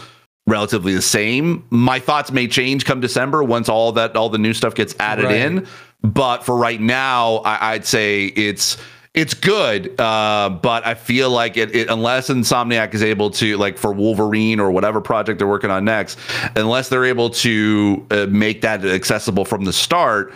relatively 0.48 0.94
the 0.94 1.02
same. 1.02 1.66
My 1.70 2.00
thoughts 2.00 2.32
may 2.32 2.48
change 2.48 2.86
come 2.86 3.00
December 3.00 3.44
once 3.44 3.70
all 3.70 3.92
that 3.94 4.16
all 4.16 4.30
the 4.30 4.38
new 4.38 4.54
stuff 4.54 4.76
gets 4.76 4.96
added 5.00 5.26
Right. 5.26 5.36
in. 5.38 5.68
But 6.04 6.44
for 6.44 6.58
right 6.58 6.82
now, 6.82 7.38
I, 7.38 7.74
I'd 7.74 7.86
say 7.86 8.26
it's 8.26 8.78
it's 9.14 9.34
good. 9.36 9.98
Uh, 10.00 10.50
but 10.50 10.86
I 10.86 10.96
feel 10.96 11.30
like 11.30 11.56
it, 11.56 11.74
it 11.76 11.90
unless 11.90 12.30
Insomniac 12.30 12.94
is 12.94 13.04
able 13.04 13.30
to 13.32 13.58
like 13.58 13.78
for 13.78 13.94
Wolverine 13.94 14.60
or 14.60 14.72
whatever 14.72 15.00
project 15.02 15.38
they're 15.40 15.48
working 15.48 15.70
on 15.72 15.86
next, 15.86 16.20
unless 16.56 16.90
they're 16.90 17.06
able 17.06 17.30
to 17.30 18.06
uh, 18.12 18.26
make 18.30 18.62
that 18.62 18.84
accessible 18.84 19.46
from 19.46 19.64
the 19.66 19.72
start 19.74 20.34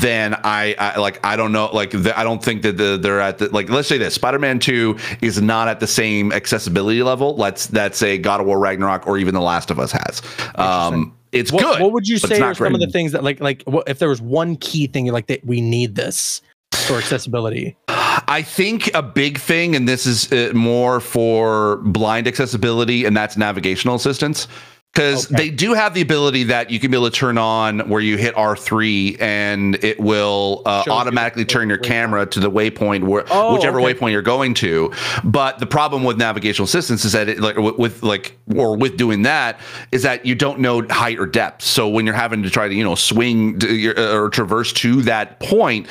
then 0.00 0.34
I, 0.44 0.74
I 0.78 0.98
like 0.98 1.24
I 1.24 1.36
don't 1.36 1.52
know 1.52 1.66
like 1.72 1.90
the, 1.90 2.18
I 2.18 2.24
don't 2.24 2.42
think 2.42 2.62
that 2.62 2.76
the, 2.76 2.96
they're 2.96 3.20
at 3.20 3.38
the 3.38 3.48
like 3.48 3.68
let's 3.68 3.88
say 3.88 3.98
this 3.98 4.14
Spider-Man 4.14 4.58
2 4.58 4.96
is 5.20 5.40
not 5.40 5.68
at 5.68 5.80
the 5.80 5.86
same 5.86 6.32
accessibility 6.32 7.02
level 7.02 7.36
let's 7.36 7.66
that 7.68 7.94
say 7.94 8.18
God 8.18 8.40
of 8.40 8.46
War 8.46 8.58
Ragnarok 8.58 9.06
or 9.06 9.18
even 9.18 9.34
The 9.34 9.40
Last 9.40 9.70
of 9.70 9.78
Us 9.78 9.92
has 9.92 10.22
um 10.54 11.14
it's 11.32 11.50
what, 11.50 11.62
good 11.62 11.80
what 11.80 11.92
would 11.92 12.06
you 12.06 12.18
say 12.18 12.40
are 12.40 12.54
some 12.54 12.74
of 12.74 12.80
the 12.80 12.88
things 12.88 13.12
that 13.12 13.24
like 13.24 13.40
like 13.40 13.62
what, 13.64 13.88
if 13.88 13.98
there 13.98 14.08
was 14.08 14.20
one 14.20 14.56
key 14.56 14.86
thing 14.86 15.06
like 15.06 15.26
that 15.28 15.44
we 15.44 15.60
need 15.60 15.94
this 15.94 16.42
for 16.72 16.96
accessibility? 16.96 17.76
I 17.88 18.42
think 18.42 18.92
a 18.94 19.02
big 19.02 19.38
thing, 19.38 19.74
and 19.74 19.88
this 19.88 20.06
is 20.06 20.30
uh, 20.32 20.52
more 20.54 21.00
for 21.00 21.78
blind 21.78 22.28
accessibility, 22.28 23.04
and 23.04 23.16
that's 23.16 23.36
navigational 23.36 23.94
assistance. 23.94 24.46
Because 24.92 25.26
Okay. 25.26 25.36
they 25.44 25.50
do 25.50 25.72
have 25.72 25.94
the 25.94 26.02
ability 26.02 26.44
that 26.44 26.70
you 26.70 26.78
can 26.78 26.90
be 26.90 26.96
able 26.98 27.10
to 27.10 27.16
turn 27.16 27.38
on 27.38 27.80
where 27.88 28.00
you 28.00 28.18
hit 28.18 28.34
R3 28.34 29.16
and 29.20 29.82
it 29.82 29.98
will 29.98 30.62
uh, 30.66 30.80
Shows 30.82 30.86
you 30.86 30.92
automatically 30.92 31.44
turn 31.46 31.68
your 31.70 31.78
camera 31.78 32.26
to 32.26 32.40
the 32.40 32.50
waypoint 32.50 33.04
where 33.04 33.24
Oh, 33.30 33.54
whichever 33.54 33.80
okay. 33.80 33.94
waypoint 33.94 34.12
you're 34.12 34.20
going 34.20 34.52
to. 34.54 34.92
But 35.24 35.58
the 35.60 35.66
problem 35.66 36.04
with 36.04 36.18
navigational 36.18 36.64
assistance 36.66 37.04
is 37.06 37.12
that 37.12 37.28
it 37.28 37.40
like 37.40 37.56
with, 37.56 38.02
like 38.02 38.36
or 38.54 38.76
with 38.76 38.98
doing 38.98 39.22
that 39.22 39.60
is 39.92 40.02
that 40.02 40.26
you 40.26 40.34
don't 40.34 40.58
know 40.60 40.86
height 40.90 41.18
or 41.18 41.26
depth. 41.26 41.62
So 41.62 41.88
when 41.88 42.04
you're 42.04 42.14
having 42.14 42.42
to 42.42 42.50
try 42.50 42.68
to 42.68 42.74
you 42.74 42.84
know 42.84 42.94
swing 42.94 43.58
to 43.60 43.74
your, 43.74 43.98
uh, 43.98 44.14
or 44.14 44.28
traverse 44.28 44.72
to 44.74 45.00
that 45.02 45.40
point, 45.40 45.86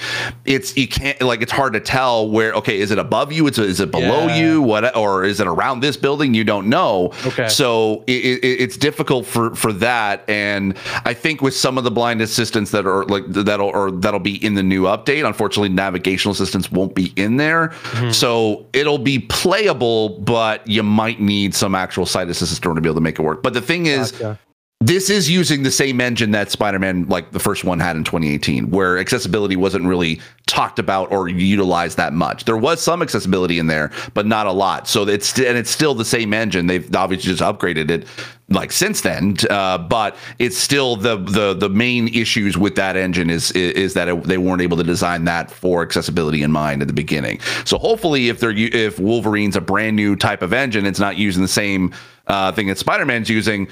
it's 0.46 0.78
you 0.78 0.88
can't 0.88 1.20
like 1.24 1.42
it's 1.42 1.52
hard 1.52 1.74
to 1.74 1.80
tell 1.80 2.30
where 2.30 2.54
okay 2.54 2.80
is 2.80 2.92
it 2.92 3.00
above 3.00 3.32
you? 3.32 3.48
It's 3.48 3.58
is 3.58 3.80
it 3.80 3.90
below 3.90 4.28
Yeah. 4.28 4.36
you? 4.36 4.62
What 4.62 4.96
or 4.96 5.24
is 5.24 5.40
it 5.40 5.48
around 5.48 5.80
this 5.80 5.98
building? 5.98 6.36
You 6.36 6.44
don't 6.44 6.68
know. 6.68 7.12
Okay. 7.26 7.48
So 7.48 8.04
it, 8.06 8.44
it, 8.44 8.62
it's 8.62 8.78
difficult 8.78 8.91
for 9.24 9.56
for 9.56 9.72
that, 9.74 10.24
and 10.30 10.78
I 11.06 11.14
think 11.14 11.42
with 11.42 11.56
some 11.56 11.78
of 11.78 11.84
the 11.84 11.92
blind 11.92 12.22
assistants 12.22 12.72
that 12.72 12.86
are 12.86 13.06
like 13.06 13.24
that'll 13.28 13.70
or 13.70 13.92
that'll 13.92 14.20
be 14.20 14.44
in 14.44 14.54
the 14.56 14.64
new 14.64 14.84
update. 14.84 15.26
Unfortunately, 15.26 15.70
navigational 15.70 16.34
assistance 16.34 16.72
won't 16.72 16.96
be 16.96 17.14
in 17.16 17.38
there, 17.38 17.70
Mm-hmm. 17.92 18.12
so 18.12 18.66
it'll 18.74 18.98
be 18.98 19.20
playable, 19.20 20.20
but 20.20 20.66
you 20.68 20.84
might 20.84 21.20
need 21.20 21.54
some 21.56 21.76
actual 21.76 22.06
sight 22.06 22.30
assistance 22.30 22.60
to 22.60 22.82
be 22.82 22.88
able 22.88 22.96
to 22.96 23.02
make 23.02 23.20
it 23.20 23.22
work. 23.24 23.44
But 23.44 23.54
the 23.54 23.62
thing 23.62 23.86
is, 23.88 24.12
Gotcha. 24.12 24.40
This 24.82 25.12
is 25.12 25.30
using 25.30 25.62
the 25.62 25.72
same 25.72 26.02
engine 26.02 26.32
that 26.32 26.50
Spider-Man, 26.50 27.08
like 27.08 27.32
the 27.32 27.40
first 27.40 27.64
one, 27.64 27.80
had 27.80 27.96
in 27.96 28.04
2018, 28.04 28.72
where 28.72 28.98
accessibility 28.98 29.56
wasn't 29.56 29.86
really 29.86 30.20
talked 30.48 30.80
about 30.80 31.12
or 31.12 31.30
utilized 31.30 31.98
that 31.98 32.14
much. 32.14 32.46
There 32.46 32.58
was 32.58 32.82
some 32.82 33.04
accessibility 33.04 33.60
in 33.60 33.68
there, 33.68 33.92
but 34.16 34.26
not 34.26 34.48
a 34.48 34.52
lot. 34.52 34.88
So 34.88 35.08
it's 35.08 35.38
and 35.38 35.56
it's 35.56 35.70
still 35.70 35.94
the 35.94 36.04
same 36.04 36.34
engine. 36.34 36.66
They've 36.66 36.94
obviously 36.96 37.32
just 37.32 37.44
upgraded 37.44 37.92
it 37.92 38.08
like 38.50 38.72
since 38.72 39.02
then, 39.02 39.38
uh, 39.52 39.78
but 39.78 40.16
it's 40.40 40.58
still 40.58 40.96
the 40.96 41.18
the 41.18 41.54
the 41.54 41.70
main 41.70 42.08
issues 42.08 42.58
with 42.58 42.76
that 42.76 42.96
engine 42.96 43.30
is 43.30 43.52
is, 43.52 43.94
that 43.94 44.08
it, 44.08 44.24
they 44.24 44.40
weren't 44.40 44.64
able 44.64 44.78
to 44.78 44.84
design 44.84 45.26
that 45.26 45.52
for 45.52 45.84
accessibility 45.84 46.42
in 46.42 46.52
mind 46.52 46.82
at 46.82 46.88
the 46.88 46.94
beginning. 46.94 47.40
So 47.66 47.78
hopefully, 47.78 48.30
if 48.30 48.40
they're 48.40 48.52
if 48.52 49.00
Wolverine's 49.00 49.56
a 49.56 49.62
brand 49.62 49.96
new 49.96 50.16
type 50.16 50.42
of 50.42 50.54
engine, 50.54 50.88
it's 50.88 51.00
not 51.00 51.18
using 51.18 51.44
the 51.44 51.48
same 51.48 51.94
uh, 52.28 52.52
thing 52.52 52.68
that 52.68 52.78
Spider-Man's 52.78 53.30
using 53.30 53.68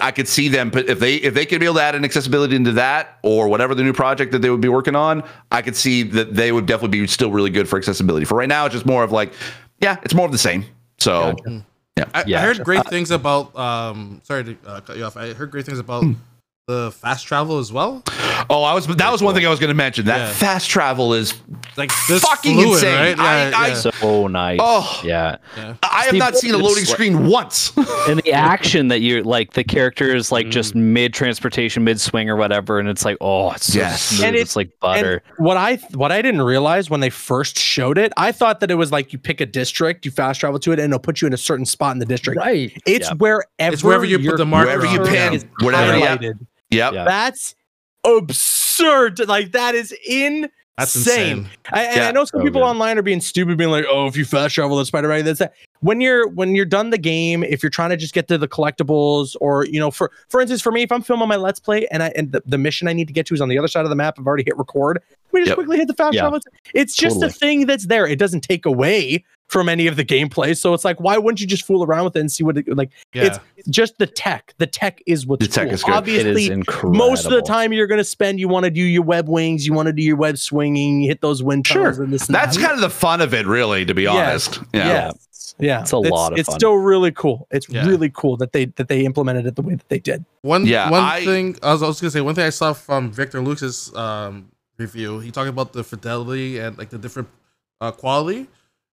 I 0.00 0.12
could 0.12 0.28
see 0.28 0.48
them 0.48 0.70
put 0.70 0.88
if 0.88 1.00
they 1.00 1.16
if 1.16 1.34
they 1.34 1.44
could 1.44 1.58
be 1.58 1.66
able 1.66 1.76
to 1.76 1.82
add 1.82 1.96
an 1.96 2.04
accessibility 2.04 2.54
into 2.54 2.72
that 2.72 3.18
or 3.22 3.48
whatever 3.48 3.74
the 3.74 3.82
new 3.82 3.92
project 3.92 4.30
that 4.32 4.40
they 4.40 4.48
would 4.50 4.60
be 4.60 4.68
working 4.68 4.94
on, 4.94 5.24
I 5.50 5.62
could 5.62 5.74
see 5.74 6.04
that 6.04 6.34
they 6.34 6.52
would 6.52 6.66
definitely 6.66 7.00
be 7.00 7.06
still 7.08 7.32
really 7.32 7.50
good 7.50 7.68
for 7.68 7.76
accessibility. 7.76 8.24
For 8.24 8.36
right 8.36 8.48
now, 8.48 8.66
it's 8.66 8.72
just 8.72 8.86
more 8.86 9.02
of 9.02 9.10
like, 9.10 9.32
yeah, 9.80 9.96
it's 10.04 10.14
more 10.14 10.26
of 10.26 10.32
the 10.32 10.38
same. 10.38 10.64
So 10.98 11.34
I, 12.14 12.24
Yeah. 12.26 12.38
I 12.38 12.42
heard 12.42 12.62
great 12.64 12.86
things 12.88 13.10
about. 13.10 13.56
Um, 13.56 14.20
sorry 14.22 14.44
to 14.44 14.56
uh, 14.66 14.80
cut 14.80 14.96
you 14.96 15.04
off. 15.04 15.16
I 15.16 15.32
heard 15.32 15.50
great 15.50 15.66
things 15.66 15.78
about 15.80 16.04
Hmm. 16.04 16.12
The 16.66 16.90
fast 16.92 17.26
travel 17.26 17.58
as 17.58 17.70
well. 17.72 18.02
oh, 18.48 18.62
I 18.62 18.72
was 18.74 18.86
that 18.86 19.12
was 19.12 19.22
one 19.22 19.34
thing 19.34 19.44
I 19.46 19.50
was 19.50 19.60
going 19.60 19.68
to 19.68 19.74
mention. 19.74 20.06
That 20.06 20.18
Yeah. 20.18 20.32
fast 20.32 20.70
travel 20.70 21.12
is 21.12 21.34
Like 21.76 21.90
this 22.08 22.22
fucking 22.22 22.54
fluid, 22.54 22.68
insane. 22.74 22.94
right? 22.94 23.18
I- 23.18 23.48
Yeah, 23.50 23.58
I- 23.58 23.72
So 23.74 24.26
nice. 24.28 24.58
Oh. 24.62 25.00
yeah. 25.04 25.36
I 25.82 26.04
have 26.04 26.14
not 26.14 26.36
seen 26.36 26.54
a 26.54 26.56
loading 26.58 26.84
screen 26.86 27.26
once. 27.26 27.72
And 28.08 28.20
the 28.22 28.32
action 28.32 28.88
that 28.88 29.00
you're 29.00 29.22
like 29.22 29.52
the 29.54 29.64
character 29.64 30.14
is 30.14 30.30
like 30.32 30.46
Mm. 30.46 30.50
just 30.52 30.74
mid 30.74 31.12
transportation, 31.14 31.84
mid 31.84 32.00
swing 32.00 32.28
or 32.30 32.36
whatever, 32.36 32.78
and 32.78 32.88
it's 32.88 33.04
like, 33.04 33.16
oh, 33.20 33.50
it's 33.52 33.72
so 33.72 33.78
Yes. 33.78 34.02
smooth. 34.02 34.24
And 34.28 34.36
it's, 34.36 34.56
like 34.56 34.70
butter. 34.80 35.22
And 35.36 35.46
what 35.46 35.56
I 35.58 35.76
what 35.94 36.12
I 36.12 36.22
didn't 36.22 36.42
realize 36.42 36.88
when 36.90 37.00
they 37.00 37.10
first 37.10 37.58
showed 37.58 37.98
it, 37.98 38.12
I 38.16 38.30
thought 38.32 38.60
that 38.60 38.70
it 38.70 38.74
was 38.76 38.90
like 38.92 39.12
you 39.12 39.18
pick 39.18 39.40
a 39.42 39.46
district, 39.46 40.04
you 40.06 40.10
fast 40.10 40.40
travel 40.40 40.58
to 40.60 40.72
it, 40.72 40.78
and 40.78 40.92
it'll 40.92 40.98
put 40.98 41.20
you 41.20 41.26
in 41.26 41.32
a 41.34 41.38
certain 41.38 41.66
spot 41.66 41.92
in 41.92 41.98
the 41.98 42.06
district. 42.06 42.38
Right. 42.38 42.72
It's 42.86 43.08
Yeah. 43.08 43.14
wherever 43.16 43.44
It's 43.58 43.84
wherever 43.84 44.04
you 44.04 44.18
put 44.18 44.38
the 44.38 44.46
marker 44.46 44.66
Wherever 44.66 44.86
you 44.86 45.00
on. 45.00 45.06
pin, 45.06 45.34
is 45.34 45.44
whatever. 45.60 46.34
Yeah. 46.74 46.86
Yep. 46.86 46.94
Yeah. 46.94 47.04
That's 47.04 47.54
absurd. 48.04 49.26
Like 49.28 49.52
that 49.52 49.74
is 49.74 49.92
insane. 50.06 50.50
That's 50.76 50.96
insane. 50.96 51.48
I, 51.72 51.84
and 51.84 51.96
Yeah. 51.96 52.08
I 52.08 52.12
know 52.12 52.24
some 52.24 52.40
So 52.40 52.44
people 52.44 52.60
good. 52.60 52.66
online 52.66 52.98
are 52.98 53.02
being 53.02 53.20
stupid, 53.20 53.56
being 53.56 53.70
like, 53.70 53.84
"Oh, 53.88 54.06
if 54.08 54.16
you 54.16 54.24
fast 54.24 54.54
travel, 54.56 54.76
that's 54.76 54.88
Spider-Man." 54.88 55.24
That's 55.24 55.38
that. 55.38 55.54
When 55.80 56.00
you're 56.00 56.26
when 56.28 56.54
you're 56.54 56.64
done 56.64 56.90
the 56.90 56.98
game, 56.98 57.42
if 57.44 57.62
you're 57.62 57.68
trying 57.70 57.90
to 57.90 57.96
just 57.96 58.14
get 58.14 58.26
to 58.28 58.38
the 58.38 58.48
collectibles, 58.48 59.36
or 59.40 59.66
you 59.66 59.78
know, 59.78 59.90
for 59.90 60.10
for 60.28 60.40
instance, 60.40 60.62
for 60.62 60.72
me, 60.72 60.82
if 60.82 60.90
I'm 60.90 61.02
filming 61.02 61.28
my 61.28 61.36
Let's 61.36 61.60
Play 61.60 61.86
and 61.88 62.02
I 62.02 62.08
and 62.16 62.32
the, 62.32 62.42
the 62.46 62.56
mission 62.58 62.88
I 62.88 62.92
need 62.94 63.06
to 63.08 63.12
get 63.12 63.26
to 63.26 63.34
is 63.34 63.40
on 63.40 63.48
the 63.50 63.58
other 63.58 63.68
side 63.68 63.84
of 63.84 63.90
the 63.90 63.96
map, 63.96 64.14
I've 64.18 64.26
already 64.26 64.44
hit 64.46 64.56
record. 64.56 65.02
We 65.32 65.40
just 65.40 65.48
Yep. 65.50 65.56
quickly 65.56 65.76
hit 65.78 65.88
the 65.88 65.94
fast 65.94 66.14
Yeah. 66.14 66.22
travel. 66.22 66.40
It's 66.74 66.96
just 66.96 67.16
Totally. 67.16 67.28
a 67.30 67.32
thing 67.32 67.66
that's 67.66 67.86
there. 67.86 68.06
It 68.06 68.18
doesn't 68.18 68.42
take 68.42 68.64
away 68.64 69.24
from 69.48 69.68
any 69.68 69.86
of 69.86 69.96
the 69.96 70.04
gameplay. 70.04 70.56
So 70.56 70.72
it's 70.72 70.84
like, 70.86 71.00
why 71.00 71.18
wouldn't 71.18 71.40
you 71.40 71.46
just 71.46 71.66
fool 71.66 71.84
around 71.84 72.04
with 72.04 72.16
it 72.16 72.20
and 72.20 72.32
see 72.32 72.44
what 72.44 72.56
it 72.56 72.66
like? 72.74 72.90
Yeah. 73.12 73.24
It's 73.56 73.68
just 73.68 73.98
the 73.98 74.06
tech. 74.06 74.54
The 74.58 74.66
tech 74.66 75.02
is 75.06 75.26
what's 75.26 75.44
The 75.46 75.52
tech 75.52 75.64
cool. 75.66 75.74
is 75.74 75.82
good. 75.84 75.94
Obviously, 75.94 76.44
is 76.44 76.48
incredible. 76.50 76.94
most 76.96 77.26
of 77.26 77.32
the 77.32 77.42
time 77.42 77.72
you're 77.72 77.86
going 77.88 77.98
to 77.98 78.04
spend 78.04 78.38
you 78.40 78.48
want 78.48 78.64
to 78.64 78.70
do 78.70 78.80
your 78.80 79.02
web 79.02 79.28
wings 79.28 79.66
you 79.66 79.74
want 79.74 79.86
to 79.86 79.92
do 79.92 80.02
your 80.02 80.16
web 80.16 80.38
swinging 80.38 81.02
hit 81.02 81.20
those 81.20 81.42
wind 81.42 81.66
Sure. 81.66 81.88
and 82.02 82.10
this 82.12 82.26
and 82.26 82.34
That's 82.34 82.56
that. 82.56 82.62
kind 82.62 82.74
of 82.74 82.80
the 82.80 82.88
fun 82.90 83.20
of 83.20 83.34
it, 83.34 83.44
really, 83.46 83.84
to 83.84 83.92
be 83.92 84.02
Yes. 84.04 84.46
honest. 84.48 84.60
Yeah. 84.72 85.10
Yeah 85.58 85.66
yeah 85.68 85.80
It's 85.82 85.92
a 85.92 85.98
lot 85.98 86.32
of 86.32 86.38
it's 86.38 86.48
fun. 86.48 86.58
still 86.60 86.76
really 86.90 87.12
cool 87.12 87.46
it's 87.50 87.68
Yeah. 87.68 87.86
really 87.86 88.10
cool 88.20 88.36
that 88.38 88.52
they 88.54 88.64
that 88.78 88.88
they 88.88 89.04
implemented 89.04 89.44
it 89.46 89.54
the 89.56 89.62
way 89.68 89.74
that 89.80 89.88
they 89.88 89.98
did 90.10 90.24
One 90.42 90.62
Yeah, 90.66 90.90
one 90.90 91.02
I- 91.02 91.24
thing 91.24 91.56
I 91.62 91.72
was, 91.74 91.82
I 91.82 91.86
was 91.86 92.00
gonna 92.00 92.10
say 92.16 92.20
one 92.20 92.34
thing 92.34 92.46
I 92.46 92.50
saw 92.62 92.72
from 92.72 93.10
Victor 93.20 93.40
Luke's 93.46 93.94
um, 94.04 94.34
review. 94.78 95.10
He 95.20 95.30
talked 95.30 95.48
about 95.56 95.72
the 95.72 95.84
fidelity 95.84 96.58
and 96.58 96.76
like 96.80 96.90
the 96.90 96.98
different 96.98 97.28
uh, 97.80 97.90
quality, 97.92 98.48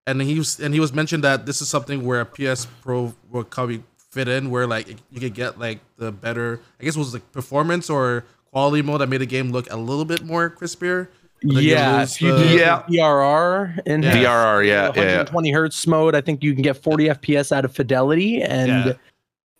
and 0.07 0.21
he 0.21 0.37
was 0.37 0.59
and 0.63 0.73
he 0.73 0.79
was 0.79 0.91
mentioned 0.93 1.23
that 1.23 1.45
this 1.45 1.61
is 1.61 1.67
something 1.69 2.05
where 2.05 2.21
a 2.21 2.25
PS 2.25 2.67
Pro 2.83 3.13
will 3.31 3.43
probably 3.43 3.83
fit 3.97 4.27
in, 4.27 4.49
where 4.53 4.67
like 4.67 4.87
you 5.13 5.19
could 5.19 5.33
get 5.33 5.59
like 5.59 5.79
the 5.97 6.11
better. 6.11 6.59
I 6.79 6.83
guess 6.85 6.95
it 6.95 6.99
was 6.99 7.13
like 7.13 7.25
performance 7.31 7.89
or 7.89 8.25
quality 8.51 8.81
mode 8.81 8.99
that 9.01 9.07
made 9.09 9.21
the 9.21 9.25
game 9.37 9.51
look 9.51 9.71
a 9.71 9.77
little 9.77 10.05
bit 10.05 10.23
more 10.23 10.49
crispier. 10.49 11.07
But 11.43 11.55
then 11.55 11.63
you 11.63 11.69
yeah 11.71 11.99
lose 11.99 12.15
if 12.15 12.21
you 12.21 12.37
do 12.37 12.43
Yeah. 12.57 12.83
VRR 12.89 13.79
and 13.85 14.03
Yeah. 14.03 14.13
VRR, 14.15 14.67
yeah, 14.67 14.91
yeah, 14.95 15.01
yeah. 15.01 15.17
120 15.17 15.51
hertz 15.51 15.87
mode 15.87 16.15
I 16.15 16.21
think 16.21 16.43
you 16.43 16.53
can 16.53 16.61
get 16.61 16.77
40 16.77 17.05
FPS 17.09 17.51
out 17.51 17.65
of 17.65 17.73
fidelity 17.75 18.41
and 18.43 18.67
Yeah. 18.85 18.93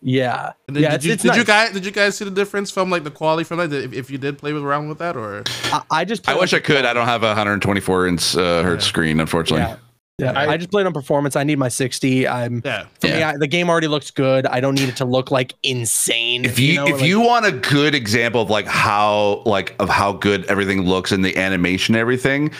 yeah 0.00 0.52
And 0.68 0.76
then 0.76 0.82
yeah 0.84 0.90
did 0.90 0.96
it's, 0.96 1.04
you 1.06 1.12
it's 1.14 1.22
did 1.22 1.36
you 1.36 1.44
guys 1.44 1.72
did 1.72 1.84
you 1.84 1.90
guys 1.92 2.16
see 2.16 2.24
the 2.24 2.30
difference 2.30 2.70
from 2.70 2.90
like 2.90 3.04
the 3.04 3.10
quality 3.10 3.44
from 3.44 3.58
that 3.58 3.72
if, 3.72 3.92
if 3.92 4.10
you 4.10 4.18
did 4.18 4.38
play 4.38 4.52
with 4.52 4.62
around 4.62 4.88
with 4.88 4.98
that 4.98 5.16
or 5.16 5.42
I, 5.72 5.82
I 5.90 6.04
just 6.04 6.28
I 6.28 6.34
wish 6.38 6.52
I 6.54 6.60
could. 6.60 6.84
I 6.84 6.92
don't 6.92 7.06
have 7.08 7.22
a 7.22 7.28
124 7.28 8.06
inch 8.06 8.36
uh, 8.36 8.62
hertz 8.62 8.84
Yeah. 8.84 8.88
screen, 8.88 9.20
unfortunately. 9.20 9.66
Yeah. 9.66 9.76
Yeah, 10.18 10.32
I- 10.32 10.52
I, 10.52 10.56
just 10.56 10.70
played 10.70 10.86
on 10.86 10.92
performance. 10.92 11.36
I 11.36 11.42
need 11.44 11.58
my 11.58 11.68
60. 11.68 12.28
I'm 12.28 12.62
yeah 12.64 12.84
for 13.00 13.06
me, 13.08 13.22
I, 13.22 13.36
the 13.38 13.46
game 13.46 13.68
already 13.70 13.88
looks 13.88 14.10
good. 14.10 14.46
I 14.46 14.60
don't 14.60 14.74
need 14.74 14.88
it 14.88 14.96
to 14.96 15.04
look 15.04 15.30
like 15.30 15.54
insane. 15.62 16.44
if 16.44 16.58
you, 16.58 16.76
know, 16.76 16.86
if 16.86 17.00
like- 17.00 17.04
you 17.04 17.20
want 17.20 17.46
a 17.46 17.52
good 17.52 17.94
example 17.94 18.42
of 18.42 18.50
like 18.50 18.66
how 18.66 19.42
like 19.46 19.74
of 19.80 19.88
how 19.88 20.12
good 20.12 20.44
everything 20.46 20.82
looks 20.82 21.12
in 21.12 21.22
the 21.22 21.36
animation 21.36 21.94
and 21.94 22.00
everything 22.00 22.52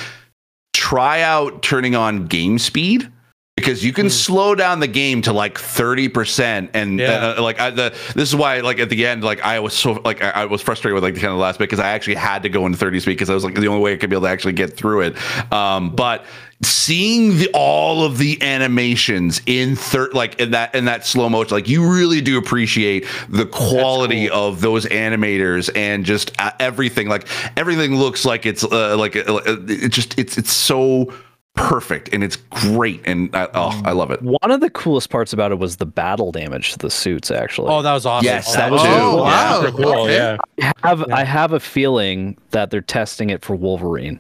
try 0.73 1.21
out 1.21 1.63
turning 1.63 1.95
on 1.95 2.27
game 2.27 2.59
speed 2.59 3.11
because 3.57 3.85
you 3.85 3.93
can 3.93 4.09
slow 4.09 4.55
down 4.55 4.81
the 4.81 4.87
game 4.87 5.21
to 5.21 5.31
like 5.33 5.55
30% 5.57 6.71
and 6.73 6.99
Yeah. 6.99 7.35
uh, 7.39 7.43
like 7.43 7.61
I, 7.61 7.69
the 7.71 7.95
this 8.15 8.31
is 8.31 8.35
why 8.35 8.61
like 8.61 8.79
at 8.79 8.89
the 8.89 9.07
end 9.07 9.23
like 9.23 9.43
i 9.43 9.61
was 9.61 9.75
so 9.75 9.93
like 10.05 10.23
i, 10.23 10.31
I 10.31 10.45
was 10.47 10.63
frustrated 10.63 10.95
with 10.95 11.05
like 11.05 11.15
the 11.15 11.21
kind 11.21 11.33
of 11.35 11.39
last 11.39 11.59
bit 11.59 11.65
because 11.69 11.79
i 11.79 11.89
actually 11.91 12.15
had 12.15 12.43
to 12.45 12.49
go 12.49 12.65
into 12.65 12.79
30 12.79 13.01
speed 13.01 13.13
because 13.13 13.29
i 13.29 13.35
was 13.35 13.45
like 13.45 13.55
the 13.55 13.69
only 13.69 13.83
way 13.83 13.93
i 13.93 13.97
could 13.97 14.09
be 14.09 14.17
able 14.17 14.25
to 14.27 14.31
actually 14.33 14.55
get 14.55 14.75
through 14.75 15.03
it 15.03 15.53
um 15.53 15.95
but 15.95 16.25
seeing 16.65 17.39
the 17.39 17.49
all 17.55 18.05
of 18.05 18.19
the 18.19 18.41
animations 18.43 19.41
in 19.47 19.75
third 19.77 20.15
like 20.15 20.41
in 20.41 20.53
that 20.53 20.75
in 20.75 20.85
that 20.85 21.05
slow 21.05 21.29
motion 21.29 21.55
like 21.57 21.69
you 21.69 21.85
really 21.93 22.21
do 22.21 22.39
appreciate 22.39 23.05
the 23.29 23.47
quality 23.47 24.31
of 24.31 24.61
those 24.61 24.87
animators 24.87 25.71
and 25.77 26.05
just 26.05 26.31
uh, 26.41 26.53
everything 26.61 27.09
like 27.09 27.27
everything 27.57 27.97
looks 27.97 28.25
like 28.25 28.47
it's 28.47 28.63
uh, 28.65 28.97
like 28.97 29.17
uh, 29.17 29.41
it 29.47 29.89
just 29.91 30.17
it's 30.19 30.39
it's 30.39 30.53
so 30.53 31.13
perfect 31.55 32.09
and 32.15 32.25
it's 32.25 32.37
great 32.37 33.01
and 33.05 33.35
I, 33.37 33.47
oh 33.53 33.83
i 33.85 33.93
love 33.93 34.11
it 34.11 34.23
One 34.23 34.39
of 34.51 34.61
the 34.61 34.71
coolest 34.71 35.11
parts 35.11 35.33
about 35.35 35.53
it 35.53 35.59
was 35.59 35.77
the 35.77 35.85
battle 35.85 36.33
damage 36.33 36.73
to 36.73 36.79
the 36.79 36.91
suits. 36.91 37.31
Actually, 37.31 37.69
oh, 37.71 37.83
that 37.83 37.93
was 37.93 38.07
awesome. 38.07 38.25
Yes, 38.25 38.49
Oh, 38.55 38.57
that 38.57 38.71
was 38.73 38.83
too. 38.83 38.89
really 38.89 39.01
Oh, 39.03 39.11
cool. 39.11 39.19
wow. 39.25 39.61
Super 39.63 39.83
cool. 39.83 39.93
Okay. 40.05 40.15
Yeah. 40.57 40.73
I 40.83 40.89
have 40.89 41.05
Yeah. 41.09 41.15
I 41.17 41.25
have 41.25 41.53
a 41.53 41.61
feeling 41.61 42.39
that 42.53 42.71
they're 42.71 42.81
testing 42.81 43.29
it 43.31 43.45
for 43.45 43.55
Wolverine. 43.55 44.19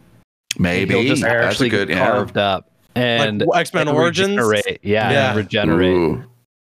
Maybe 0.58 0.94
He'll 0.94 1.02
just 1.04 1.22
that's 1.22 1.32
a 1.32 1.46
actually 1.46 1.68
good 1.70 1.88
get 1.88 1.96
yeah 1.96 2.06
carved 2.10 2.36
up 2.38 2.70
and 2.94 3.42
Like 3.46 3.60
X-Men 3.62 3.88
Origins? 3.88 4.36
regenerate. 4.36 4.80
Yeah, 4.82 5.10
Yeah. 5.10 5.28
and 5.28 5.36
regenerate. 5.38 5.88
Ooh. 5.96 6.24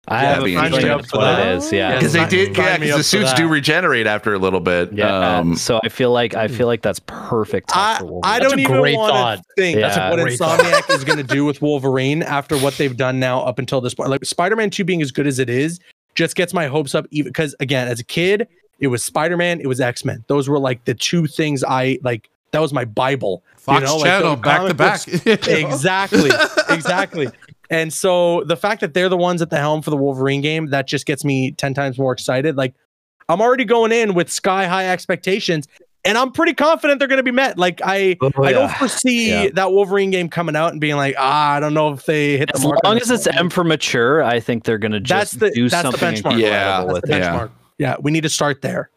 I 0.07 0.21
Yeah, 0.21 0.29
have 0.35 0.37
a 0.37 0.41
that'd 0.41 0.45
feeling 0.45 0.65
interesting. 0.65 0.87
that's 0.97 1.13
what 1.13 1.39
it 1.39 1.47
is. 1.57 1.73
Yeah. 1.73 1.89
Yeah. 1.89 1.95
because 1.97 2.13
they 2.13 2.25
did 2.27 2.55
yeah 2.57 2.77
because 2.77 2.97
the 2.97 3.03
suits 3.03 3.33
do 3.33 3.47
regenerate 3.47 4.05
after 4.05 4.35
a 4.35 4.37
little 4.39 4.59
bit 4.59 4.93
Yeah, 4.93 5.37
um 5.39 5.55
so 5.55 5.79
I 5.83 5.89
feel 5.89 6.11
like 6.11 6.35
I 6.35 6.47
feel 6.47 6.67
like 6.67 6.83
that's 6.83 6.99
perfect. 7.07 7.71
I, 7.73 7.97
for 7.99 8.21
I 8.23 8.39
don't 8.39 8.59
a 8.59 8.61
even 8.61 8.77
want 8.79 8.87
to 8.93 8.97
thought. 8.97 9.39
think 9.57 9.79
That's 9.79 9.97
what 9.97 10.19
great 10.21 10.37
thought. 10.37 10.59
Insomniac 10.59 10.95
is 10.95 11.03
going 11.03 11.17
to 11.17 11.23
do 11.23 11.43
with 11.43 11.59
Wolverine 11.61 12.21
after 12.21 12.55
what 12.59 12.75
they've 12.75 12.95
done 12.95 13.19
now 13.19 13.41
up 13.41 13.57
until 13.57 13.81
this 13.81 13.95
point. 13.95 14.11
Like 14.11 14.23
Spider-Man 14.25 14.69
2 14.69 14.83
being 14.83 15.01
as 15.01 15.11
good 15.11 15.25
as 15.25 15.39
it 15.39 15.49
is 15.49 15.79
just 16.13 16.35
gets 16.35 16.53
my 16.53 16.67
hopes 16.67 16.93
up 16.93 17.07
even 17.09 17.31
because 17.31 17.55
again, 17.59 17.87
as 17.87 17.99
a 17.99 18.03
kid, 18.05 18.47
it 18.79 18.87
was 18.87 19.03
Spider-Man, 19.03 19.59
it 19.59 19.65
was 19.67 19.81
X-Men. 19.81 20.23
Those 20.27 20.47
were 20.47 20.59
like 20.59 20.85
the 20.85 20.93
two 20.93 21.25
things 21.25 21.63
I 21.63 21.97
like 22.03 22.29
that 22.55 22.61
was 22.61 22.73
my 22.73 22.85
bible. 22.85 23.43
Fox 23.57 23.85
know, 23.85 23.97
like 23.97 24.05
Channel 24.05 24.35
those 24.35 24.43
back 24.43 24.67
to 24.67 24.73
back 24.73 25.07
exactly 25.47 26.29
exactly 26.69 27.27
And 27.69 27.91
so 27.91 28.43
the 28.43 28.55
fact 28.57 28.81
that 28.81 28.93
they're 28.93 29.09
the 29.09 29.17
ones 29.17 29.41
at 29.41 29.49
the 29.49 29.57
helm 29.57 29.81
for 29.81 29.89
the 29.89 29.97
Wolverine 29.97 30.41
game, 30.41 30.67
that 30.67 30.87
just 30.87 31.05
gets 31.05 31.25
me 31.25 31.51
10 31.53 31.73
times 31.73 31.97
more 31.97 32.11
excited. 32.13 32.55
Like 32.55 32.75
I'm 33.27 33.41
already 33.41 33.65
going 33.65 33.91
in 33.91 34.13
with 34.13 34.31
sky 34.31 34.65
high 34.67 34.87
expectations 34.89 35.67
and 36.03 36.15
I'm 36.19 36.31
pretty 36.31 36.53
confident 36.53 36.99
they're 36.99 37.07
going 37.07 37.17
to 37.17 37.23
be 37.23 37.31
met. 37.31 37.57
Like 37.57 37.81
I 37.83 38.17
Oh, 38.21 38.31
I 38.43 38.51
don't 38.51 38.71
foresee 38.73 39.29
Yeah. 39.31 39.49
that 39.55 39.71
Wolverine 39.71 40.11
game 40.11 40.29
coming 40.29 40.55
out 40.55 40.71
and 40.73 40.79
being 40.79 40.95
like, 40.97 41.15
"Ah, 41.17 41.53
I 41.53 41.59
don't 41.59 41.73
know 41.73 41.91
if 41.91 42.05
they 42.05 42.37
hit 42.37 42.51
As 42.53 42.61
the 42.61 42.67
mark." 42.67 42.79
on 42.85 42.91
long 42.91 43.01
as 43.01 43.09
it's. 43.09 43.25
M 43.25 43.49
for 43.49 43.63
mature, 43.63 44.21
I 44.23 44.39
think 44.39 44.63
they're 44.65 44.77
gonna 44.77 44.99
That's 44.99 45.31
just 45.31 45.39
the- 45.39 45.49
do 45.49 45.67
that's 45.67 45.89
the 45.89 45.97
something 45.97 46.21
benchmark. 46.31 46.39
Yeah, 46.39 46.83
That's 46.85 46.99
the 47.01 47.15
it. 47.15 47.17
Yeah. 47.19 47.39
benchmark. 47.39 47.49
Yeah, 47.79 47.95
we 47.99 48.11
need 48.11 48.21
to 48.21 48.29
start 48.29 48.61
there. 48.61 48.91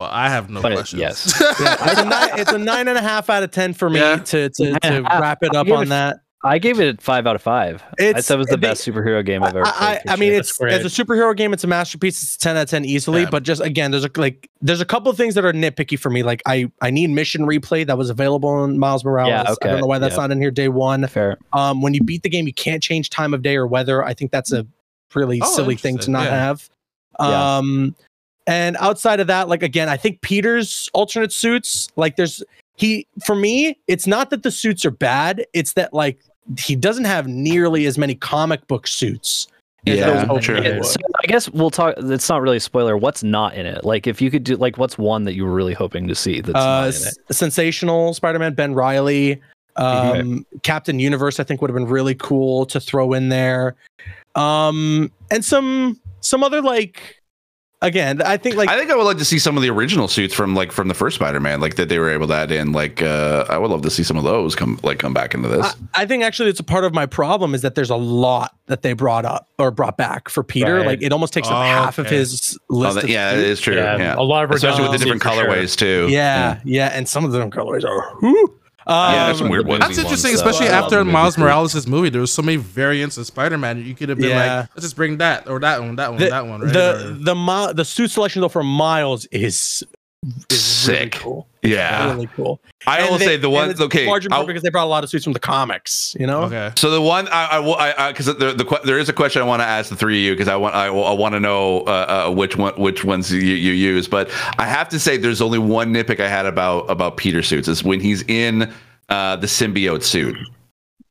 Yeah. 0.00 0.06
Well, 0.06 0.10
I 0.14 0.28
have 0.28 0.50
no 0.50 0.62
But 0.62 0.72
questions. 0.72 1.00
yes. 1.00 1.34
yeah. 1.60 1.76
It's, 1.90 2.00
a 2.00 2.04
nine, 2.04 2.28
it's 2.40 2.52
a 2.52 2.58
nine 2.58 2.88
and 2.88 2.96
a 2.98 3.02
half 3.02 3.28
out 3.30 3.42
of 3.42 3.50
ten 3.50 3.74
for 3.74 3.90
me 3.90 4.00
Yeah. 4.00 4.16
to 4.16 4.48
to, 4.48 4.72
to 4.72 4.78
and 4.82 5.06
a 5.06 5.08
half. 5.08 5.20
wrap 5.20 5.42
it 5.42 5.54
up 5.54 5.68
on 5.70 5.84
it- 5.84 5.88
that. 5.90 6.16
I 6.42 6.56
gave 6.58 6.80
it 6.80 7.02
five 7.02 7.26
out 7.26 7.36
of 7.36 7.42
five. 7.42 7.82
I 8.00 8.02
It's- 8.02 8.26
thought 8.26 8.36
it 8.36 8.38
was 8.38 8.46
the 8.46 8.56
they- 8.56 8.68
best 8.68 8.86
superhero 8.88 9.22
game 9.22 9.42
I've 9.42 9.54
ever 9.54 9.64
played. 9.64 9.74
I, 9.78 9.98
for 9.98 10.10
I 10.12 10.16
mean, 10.16 10.30
sure. 10.42 10.68
it's 10.68 10.86
as 10.86 10.98
a 10.98 11.04
superhero 11.04 11.36
game, 11.36 11.52
it's 11.52 11.64
a 11.64 11.66
masterpiece. 11.66 12.22
It's 12.22 12.38
ten 12.38 12.56
out 12.56 12.62
of 12.62 12.70
ten 12.70 12.86
easily. 12.86 13.22
Yeah. 13.24 13.28
But 13.30 13.42
just 13.42 13.60
again, 13.60 13.90
there's 13.90 14.06
a 14.06 14.10
like 14.16 14.48
there's 14.62 14.80
a 14.80 14.86
couple 14.86 15.10
of 15.10 15.18
things 15.18 15.34
that 15.34 15.44
are 15.44 15.52
nitpicky 15.52 15.98
for 15.98 16.08
me. 16.08 16.22
Like 16.22 16.40
I 16.46 16.70
I 16.80 16.90
need 16.90 17.10
mission 17.10 17.42
replay 17.42 17.86
that 17.86 17.98
was 17.98 18.08
available 18.08 18.64
in 18.64 18.78
Miles 18.78 19.04
Morales. 19.04 19.32
I 19.48 19.52
okay, 19.52 19.68
I 19.68 19.72
don't 19.72 19.80
know 19.82 19.86
why 19.86 19.98
that's 19.98 20.14
yeah. 20.14 20.22
not 20.22 20.30
in 20.30 20.40
here 20.40 20.50
day 20.50 20.68
one. 20.68 21.06
fair. 21.08 21.36
Um, 21.52 21.82
when 21.82 21.92
you 21.92 22.02
beat 22.02 22.22
the 22.22 22.30
game, 22.30 22.46
you 22.46 22.54
can't 22.54 22.82
change 22.82 23.10
time 23.10 23.34
of 23.34 23.42
day 23.42 23.56
or 23.56 23.66
weather. 23.66 24.02
I 24.02 24.14
think 24.14 24.30
that's 24.30 24.50
a 24.50 24.66
really 25.14 25.40
Oh, 25.42 25.54
silly 25.54 25.76
thing 25.76 25.98
to 25.98 26.10
not 26.10 26.24
Yeah. 26.24 26.30
have. 26.38 26.70
Yeah. 27.20 27.56
Um, 27.58 27.94
and 28.46 28.76
outside 28.80 29.20
of 29.20 29.26
that, 29.28 29.48
like 29.48 29.62
again, 29.62 29.88
I 29.88 29.96
think 29.96 30.20
Peter's 30.22 30.88
alternate 30.94 31.32
suits, 31.32 31.88
like 31.96 32.16
there's 32.16 32.42
he 32.76 33.06
for 33.24 33.34
me, 33.34 33.78
it's 33.88 34.06
not 34.06 34.30
that 34.30 34.42
the 34.42 34.50
suits 34.50 34.84
are 34.84 34.90
bad, 34.90 35.44
it's 35.52 35.74
that 35.74 35.92
like 35.92 36.18
he 36.58 36.74
doesn't 36.74 37.04
have 37.04 37.26
nearly 37.28 37.86
as 37.86 37.96
many 37.98 38.14
comic 38.14 38.66
book 38.66 38.86
suits. 38.86 39.46
as 39.86 39.98
Yeah, 39.98 40.26
I 40.28 40.40
sure. 40.40 40.56
he 40.60 40.68
Yeah, 40.68 40.76
would. 40.76 40.84
so 40.86 40.96
I 41.22 41.26
guess 41.26 41.48
we'll 41.50 41.70
talk. 41.70 41.94
It's 41.98 42.28
not 42.28 42.40
really 42.42 42.56
a 42.56 42.60
spoiler. 42.60 42.96
What's 42.96 43.22
not 43.22 43.54
in 43.54 43.66
it? 43.66 43.84
Like, 43.84 44.06
if 44.06 44.20
you 44.20 44.30
could 44.30 44.42
do, 44.44 44.56
like, 44.56 44.78
what's 44.78 44.98
one 44.98 45.24
that 45.24 45.34
you 45.34 45.44
were 45.44 45.52
really 45.52 45.74
hoping 45.74 46.08
to 46.08 46.14
see 46.14 46.40
that's 46.40 46.56
uh, 46.56 46.58
not 46.58 46.82
in 46.82 46.88
it? 46.88 46.94
s- 46.96 47.18
sensational 47.30 48.14
Spider-Man 48.14 48.54
Ben 48.54 48.74
Reilly, 48.74 49.40
um, 49.76 50.44
Captain 50.62 50.98
Universe. 50.98 51.38
I 51.38 51.44
think 51.44 51.60
would 51.60 51.70
have 51.70 51.76
been 51.76 51.86
really 51.86 52.14
cool 52.16 52.66
to 52.66 52.80
throw 52.80 53.12
in 53.12 53.28
there, 53.28 53.76
um, 54.34 55.10
and 55.30 55.44
some 55.44 56.00
some 56.20 56.42
other 56.42 56.60
like 56.62 57.19
again. 57.82 58.20
I 58.22 58.36
think 58.36 58.56
like 58.56 58.68
I 58.68 58.78
think 58.78 58.90
I 58.90 58.96
would 58.96 59.04
like 59.04 59.18
to 59.18 59.24
see 59.24 59.38
some 59.38 59.56
of 59.56 59.62
the 59.62 59.70
original 59.70 60.08
suits 60.08 60.34
from 60.34 60.54
like 60.54 60.72
from 60.72 60.88
the 60.88 60.94
first 60.94 61.16
Spider-Man, 61.16 61.60
like 61.60 61.76
that 61.76 61.88
they 61.88 61.98
were 61.98 62.10
able 62.10 62.26
to 62.28 62.34
add 62.34 62.50
in. 62.50 62.72
Like 62.72 63.02
uh, 63.02 63.46
I 63.48 63.58
would 63.58 63.70
love 63.70 63.82
to 63.82 63.90
see 63.90 64.02
some 64.02 64.16
of 64.16 64.24
those 64.24 64.54
come 64.54 64.78
like 64.82 64.98
come 64.98 65.12
back 65.14 65.34
into 65.34 65.48
this. 65.48 65.66
I, 65.94 66.02
I 66.02 66.06
think 66.06 66.22
actually 66.22 66.50
it's 66.50 66.60
a 66.60 66.64
part 66.64 66.84
of 66.84 66.92
my 66.94 67.06
problem 67.06 67.54
is 67.54 67.62
that 67.62 67.74
there's 67.74 67.90
a 67.90 67.96
lot 67.96 68.54
that 68.66 68.82
they 68.82 68.92
brought 68.92 69.24
up 69.24 69.48
or 69.58 69.70
brought 69.70 69.96
back 69.96 70.28
for 70.28 70.42
Peter. 70.42 70.76
Right. 70.76 70.86
Like 70.86 71.02
it 71.02 71.12
almost 71.12 71.32
takes 71.32 71.48
up 71.48 71.54
Oh, 71.54 71.62
half 71.62 71.98
of 71.98 72.06
okay. 72.06 72.16
his 72.16 72.58
Oh, 72.70 72.74
list. 72.76 72.94
that- 72.96 73.04
of 73.04 73.10
yeah, 73.10 73.30
it 73.32 73.34
suits. 73.36 73.46
is 73.48 73.60
true. 73.60 73.76
Yeah, 73.76 73.96
Yeah, 73.96 74.14
a 74.16 74.22
lot 74.22 74.44
of 74.44 74.50
especially 74.52 74.82
with 74.82 74.92
the 74.92 74.98
different 74.98 75.22
for 75.22 75.30
sure. 75.32 75.44
colorways 75.46 75.76
too. 75.76 76.06
Yeah, 76.10 76.60
yeah, 76.64 76.88
and 76.88 77.08
some 77.08 77.24
of 77.24 77.32
them 77.32 77.50
colorways 77.50 77.84
are. 77.84 78.59
Whew. 78.86 78.94
yeah, 78.94 79.26
Um, 79.28 79.36
some 79.36 79.48
weird 79.48 79.66
ones. 79.66 79.80
That's 79.80 79.98
interesting, 79.98 80.30
ones, 80.32 80.40
especially 80.40 80.68
I 80.68 80.80
love 80.80 80.84
after 80.92 81.04
Miles 81.04 81.34
too. 81.36 81.40
Morales' 81.42 81.86
movie. 81.86 82.08
There 82.10 82.20
was 82.20 82.32
so 82.32 82.42
many 82.42 82.56
variants 82.56 83.16
of 83.18 83.26
Spider-Man. 83.26 83.84
You 83.84 83.94
could 83.94 84.08
have 84.08 84.18
been 84.18 84.30
Yeah. 84.30 84.60
like, 84.60 84.68
let's 84.74 84.82
just 84.82 84.96
bring 84.96 85.18
that 85.18 85.48
or 85.48 85.60
that 85.60 85.80
one, 85.80 85.96
that 85.96 86.10
one, 86.10 86.18
the, 86.20 86.30
that 86.30 86.46
one, 86.46 86.60
right? 86.62 86.72
the 86.72 86.90
Or- 86.90 87.12
the 87.12 87.72
the 87.74 87.84
suit 87.84 88.10
selection 88.10 88.40
though 88.42 88.48
for 88.48 88.62
Miles 88.64 89.26
is 89.26 89.84
is 90.22 90.46
really 90.88 91.00
Sick. 91.00 91.12
cool. 91.12 91.46
Yeah, 91.62 92.12
Really 92.14 92.28
cool. 92.36 92.60
I 92.86 93.00
And 93.00 93.10
will 93.10 93.18
they- 93.18 93.24
say 93.26 93.36
the 93.36 93.50
one. 93.50 93.74
Okay, 93.80 94.06
large 94.06 94.24
in 94.24 94.30
part 94.30 94.40
I'll- 94.40 94.46
because 94.46 94.62
they 94.62 94.70
brought 94.70 94.84
a 94.86 94.88
lot 94.88 95.04
of 95.04 95.10
suits 95.10 95.24
from 95.24 95.34
the 95.34 95.38
comics. 95.38 96.16
You 96.18 96.26
know. 96.26 96.42
okay. 96.44 96.72
So 96.76 96.90
the 96.90 97.00
one 97.00 97.28
I 97.28 97.46
I 97.52 97.58
will 97.58 97.74
I 97.76 98.12
because 98.12 98.26
the, 98.26 98.32
the 98.34 98.80
there 98.84 98.98
is 98.98 99.08
a 99.08 99.12
question 99.12 99.42
I 99.42 99.44
want 99.44 99.60
to 99.60 99.66
ask 99.66 99.90
the 99.90 99.96
three 99.96 100.18
of 100.18 100.24
you 100.24 100.32
because 100.32 100.48
I 100.48 100.56
want 100.56 100.74
I, 100.74 100.86
I 100.86 101.12
want 101.12 101.34
to 101.34 101.40
know 101.40 101.80
uh, 101.82 102.26
uh, 102.28 102.30
which 102.32 102.56
one 102.56 102.74
which 102.80 103.04
ones 103.04 103.30
you, 103.32 103.40
you 103.40 103.72
use 103.72 104.08
but 104.08 104.30
I 104.58 104.66
have 104.66 104.88
to 104.90 104.98
say 104.98 105.16
there's 105.16 105.42
only 105.42 105.58
one 105.58 105.92
nitpick 105.92 106.20
I 106.20 106.28
had 106.28 106.46
about 106.46 106.90
about 106.90 107.16
Peter 107.18 107.42
suits 107.42 107.68
is 107.68 107.84
when 107.84 108.00
he's 108.00 108.22
in 108.22 108.72
uh, 109.10 109.36
the 109.36 109.46
symbiote 109.46 110.02
suit. 110.02 110.36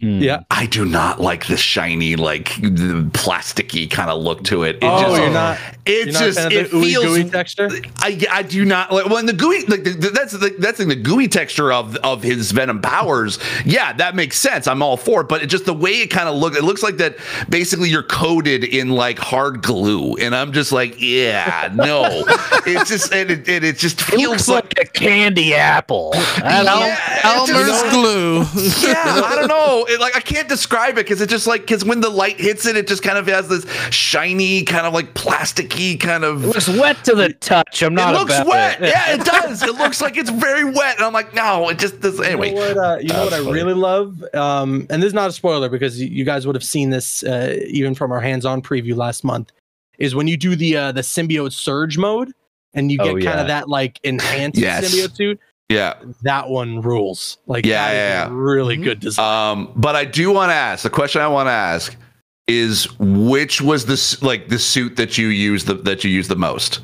Hmm. 0.02 0.20
Yeah. 0.22 0.44
I 0.50 0.66
do 0.66 0.86
not 0.86 1.20
like 1.20 1.48
the 1.48 1.58
shiny 1.58 2.16
like 2.16 2.56
the 2.62 3.10
plasticky 3.12 3.92
kind 3.92 4.10
of 4.10 4.22
look 4.22 4.46
to 4.46 4.64
it. 4.64 4.78
It 4.78 4.84
Oh, 4.84 5.02
just 5.02 5.22
you're 5.22 5.30
not. 5.30 5.58
it 5.86 6.06
You're 6.06 6.14
not 6.14 6.22
a 6.22 6.26
just 6.26 6.38
fan 6.38 6.48
of 6.48 6.54
it 6.54 6.72
the 6.72 6.82
feels 6.82 7.04
gooey 7.06 7.30
texture. 7.30 7.70
I, 7.98 8.26
I 8.32 8.44
do 8.44 8.64
not 8.64 8.94
like 8.94 9.08
when 9.08 9.26
the 9.26 9.34
gooey 9.34 9.66
like 9.66 9.84
the, 9.84 9.90
the- 9.92 10.10
that's 10.12 10.32
the 10.32 10.56
that's 10.58 10.78
the, 10.78 10.86
the 10.86 10.96
gooey 10.96 11.28
texture 11.28 11.74
of 11.74 11.98
of 11.98 12.24
his 12.24 12.52
venom 12.54 12.82
powers. 12.82 13.40
Yeah, 13.66 13.92
that 13.92 14.16
makes 14.16 14.38
sense. 14.38 14.68
I'm 14.68 14.82
all 14.82 14.96
for 14.96 15.20
it, 15.22 15.28
but 15.28 15.44
it 15.44 15.48
just 15.48 15.66
the 15.66 15.74
way 15.74 15.92
it 16.00 16.08
kind 16.08 16.30
of 16.30 16.36
looks. 16.38 16.56
It 16.56 16.64
looks 16.64 16.82
like 16.82 16.96
that 16.98 17.18
basically 17.50 17.90
you're 17.90 18.02
coated 18.04 18.64
in 18.64 18.92
like 18.92 19.20
hard 19.20 19.62
glue, 19.62 20.14
and 20.16 20.34
I'm 20.34 20.54
just 20.54 20.72
like, 20.72 20.96
yeah, 21.02 21.72
no. 21.76 22.06
it's 22.66 22.90
just 22.90 23.12
and 23.14 23.30
it, 23.32 23.50
and 23.50 23.66
it 23.66 23.78
just 23.78 24.00
It 24.00 24.06
feels 24.06 24.30
looks 24.32 24.48
like. 24.48 24.78
like 24.78 24.88
a 24.88 24.92
candy 24.92 25.56
apple. 25.56 26.12
I 26.16 26.64
don't- 26.64 26.80
Yeah, 26.80 27.44
it 27.44 27.48
just- 27.48 27.52
Elmer's 27.52 27.94
glue. 28.84 28.90
yeah, 28.90 29.04
I 29.26 29.36
don't 29.36 29.48
know. 29.50 29.88
It, 29.90 30.00
like 30.00 30.16
I 30.16 30.20
can't 30.20 30.48
describe 30.48 30.94
it 30.94 31.06
because 31.06 31.20
it's 31.22 31.32
just 31.32 31.48
like 31.48 31.62
because 31.62 31.84
when 31.84 32.02
the 32.02 32.10
light 32.10 32.40
hits 32.40 32.66
it, 32.66 32.78
it 32.78 32.88
just 32.88 33.02
kind 33.04 33.18
of 33.18 33.28
has 33.28 33.48
this 33.48 33.66
shiny, 33.92 34.64
kind 34.64 34.86
of 34.86 34.94
like 34.94 35.14
plasticky 35.16 36.00
kind 36.00 36.24
of. 36.24 36.44
It 36.44 36.48
looks 36.48 36.68
wet 36.70 37.04
to 37.06 37.16
the 37.16 37.34
touch. 37.34 37.82
I'm 37.82 37.94
not. 37.96 38.14
it 38.14 38.20
looks 38.20 38.36
about 38.36 38.48
wet. 38.48 38.82
It. 38.82 38.90
Yeah, 38.90 39.14
it 39.16 39.26
does. 39.26 39.64
It 39.64 39.76
looks 39.76 40.02
like 40.02 40.16
it's 40.18 40.30
very 40.30 40.64
wet, 40.64 40.98
and 40.98 41.06
I'm 41.06 41.14
like, 41.14 41.34
no, 41.34 41.70
it 41.70 41.80
just 41.80 42.00
does. 42.02 42.20
Anyway, 42.20 42.50
You 42.50 42.56
know 42.56 42.68
what, 42.68 42.78
uh, 42.78 42.98
you 43.02 43.08
know 43.10 43.24
what 43.26 43.34
I 43.34 43.38
funny. 43.40 43.52
really 43.52 43.74
love? 43.74 44.24
Um, 44.34 44.86
and 44.90 45.02
this 45.02 45.08
is 45.08 45.14
not 45.14 45.30
a 45.30 45.34
spoiler 45.34 45.70
because 45.70 46.00
you 46.02 46.24
guys 46.24 46.46
would 46.46 46.56
have 46.56 46.64
seen 46.64 46.90
this 46.92 47.24
uh, 47.24 47.58
even 47.68 47.96
from 47.96 48.12
our 48.12 48.22
hands-on 48.22 48.62
preview 48.62 48.96
last 48.96 49.24
month. 49.24 49.52
Is 49.98 50.16
when 50.16 50.28
you 50.28 50.38
do 50.38 50.56
the 50.56 50.78
uh, 50.78 50.92
the 50.94 51.02
symbiote 51.02 51.52
surge 51.52 51.98
mode 51.98 52.32
and 52.74 52.92
you 52.92 52.98
get 52.98 53.08
Oh, 53.08 53.20
kind 53.20 53.40
of 53.40 53.48
that 53.48 53.68
like 53.68 54.00
enhanced 54.04 54.58
Yes. 54.60 54.86
symbiote 54.96 55.16
suit. 55.16 55.40
Yeah. 55.70 55.94
That 56.24 56.50
one 56.50 56.82
rules. 56.82 57.38
Like 57.48 57.66
Yeah, 57.66 57.88
that 57.88 57.92
is 57.94 57.98
yeah, 57.98 58.26
a 58.26 58.30
yeah. 58.30 58.36
really 58.36 58.78
Mhm. 58.78 58.84
good 58.84 59.00
design. 59.00 59.52
Um, 59.58 59.72
but 59.76 59.96
I 59.96 60.06
do 60.06 60.32
want 60.32 60.50
to 60.50 60.56
ask 60.56 60.84
the 60.84 60.90
question. 60.90 61.22
I 61.22 61.28
want 61.28 61.48
to 61.48 61.52
ask 61.52 61.96
is 62.48 62.88
which 63.00 63.62
was 63.62 63.86
this 63.86 64.22
like 64.24 64.48
the 64.50 64.58
suit 64.60 64.96
that 64.96 65.18
you 65.18 65.28
use 65.28 65.66
the 65.66 65.76
that 65.76 66.04
you 66.04 66.10
use 66.10 66.28
the 66.28 66.36
most? 66.36 66.80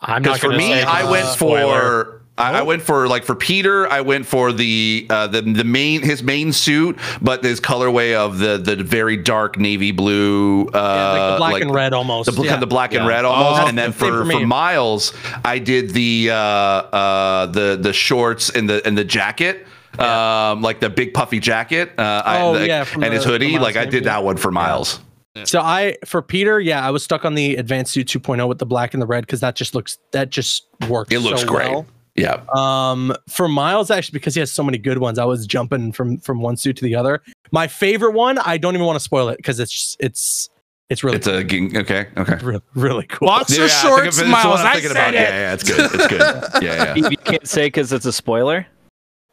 I'm 0.00 0.22
not 0.22 0.40
for 0.40 0.48
me, 0.50 0.70
say 0.72 0.82
I 0.82 1.08
went 1.10 1.26
a 1.26 1.30
spoiler. 1.30 1.80
for. 2.04 2.21
I, 2.42 2.58
I 2.58 2.62
went 2.62 2.82
for 2.82 3.06
like 3.08 3.24
for 3.24 3.34
Peter, 3.34 3.86
I 3.90 4.00
went 4.00 4.26
for 4.26 4.52
the 4.52 5.06
uh, 5.08 5.26
the 5.28 5.42
the 5.42 5.64
main 5.64 6.02
his 6.02 6.22
main 6.22 6.52
suit, 6.52 6.98
but 7.20 7.42
his 7.44 7.60
colorway 7.60 8.14
of 8.14 8.38
the 8.38 8.58
the 8.58 8.76
very 8.76 9.16
dark 9.16 9.58
navy 9.58 9.92
blue, 9.92 10.66
uh, 10.68 10.70
Yeah, 10.74 11.12
like 11.12 11.32
the 11.32 11.36
black 11.38 11.62
and 11.62 11.74
red 11.74 11.92
almost. 11.92 12.26
the, 12.26 12.32
bl- 12.32 12.44
yeah. 12.44 12.50
kind 12.52 12.62
of 12.62 12.68
the 12.68 12.72
black 12.74 12.94
and 12.94 13.06
red 13.06 13.24
almost, 13.24 13.62
Oh, 13.62 13.66
and 13.66 13.78
then 13.78 13.92
for 13.92 14.24
for, 14.24 14.30
for 14.32 14.46
Miles, 14.46 15.12
I 15.44 15.58
did 15.58 15.90
the 15.90 16.30
uh, 16.30 16.34
uh, 16.36 17.46
the 17.46 17.78
the 17.80 17.92
shorts 17.92 18.50
and 18.50 18.68
the 18.68 18.86
and 18.86 18.96
the 18.98 19.04
jacket. 19.04 19.66
Um, 19.98 20.62
like 20.62 20.80
the 20.80 20.88
big 20.88 21.12
puffy 21.12 21.38
jacket, 21.38 21.92
uh, 21.98 22.22
I- 22.24 22.40
Oh, 22.40 22.58
the- 22.58 22.66
yeah, 22.66 22.86
and 22.94 23.04
his 23.12 23.24
the- 23.24 23.28
the 23.32 23.32
hoodie. 23.44 23.58
Like 23.58 23.76
I 23.76 23.84
did 23.84 24.04
that 24.04 24.24
one 24.24 24.36
for 24.38 24.50
Miles. 24.50 25.00
So 25.44 25.60
I 25.60 25.96
for 26.04 26.20
Peter, 26.22 26.60
yeah, 26.60 26.86
I 26.86 26.90
was 26.90 27.02
stuck 27.04 27.24
on 27.24 27.34
the 27.34 27.56
advanced 27.56 27.92
suit 27.92 28.06
2.0 28.06 28.46
with 28.48 28.58
the 28.58 28.66
black 28.66 28.92
and 28.94 29.02
the 29.02 29.06
red 29.06 29.24
because 29.24 29.40
that 29.40 29.54
just 29.56 29.74
looks 29.74 29.98
that 30.12 30.28
just 30.30 30.66
works. 30.88 31.10
It 31.14 31.20
looks 31.20 31.40
so 31.42 31.46
great. 31.46 31.70
well. 31.70 31.86
Yeah, 32.14 32.42
Um, 32.54 33.14
for 33.28 33.48
Miles, 33.48 33.90
actually, 33.90 34.18
because 34.18 34.34
he 34.34 34.40
has 34.40 34.52
so 34.52 34.62
many 34.62 34.76
good 34.76 34.98
ones, 34.98 35.18
I 35.18 35.24
was 35.24 35.46
jumping 35.46 35.92
from 35.92 36.18
from 36.18 36.40
one 36.42 36.56
suit 36.58 36.76
to 36.76 36.84
the 36.84 36.94
other. 36.94 37.22
My 37.52 37.66
favorite 37.66 38.12
one, 38.12 38.38
I 38.38 38.58
don't 38.58 38.74
even 38.74 38.86
want 38.86 38.96
to 38.96 39.00
spoil 39.04 39.28
it 39.30 39.38
because 39.38 39.58
it's 39.58 39.96
it's 39.98 40.50
it's 40.90 41.02
really 41.02 41.16
it's 41.16 41.26
a 41.26 41.42
ging- 41.42 41.74
okay, 41.74 42.08
okay. 42.18 42.36
really, 42.44 42.60
really 42.74 43.06
cool. 43.06 43.28
Boxer 43.28 43.56
Yeah, 43.60 43.64
I 43.64 43.68
shorts, 43.68 44.18
of 44.18 44.24
it- 44.24 44.26
it's 44.26 44.30
Miles. 44.30 44.60
I'm 44.60 44.66
I 44.66 44.72
thinking 44.74 44.90
said 44.90 44.96
about. 44.96 45.14
it. 45.14 45.20
Yeah, 45.20 45.28
yeah, 45.30 45.54
it's 45.54 45.62
good. 45.64 45.90
It's 45.94 46.06
good. 46.08 46.62
Yeah, 46.62 46.74
yeah. 46.84 46.94
You, 46.96 47.08
you 47.12 47.16
can't 47.16 47.48
say 47.48 47.66
because 47.68 47.92
it's 47.94 48.04
a 48.04 48.12
spoiler. 48.12 48.66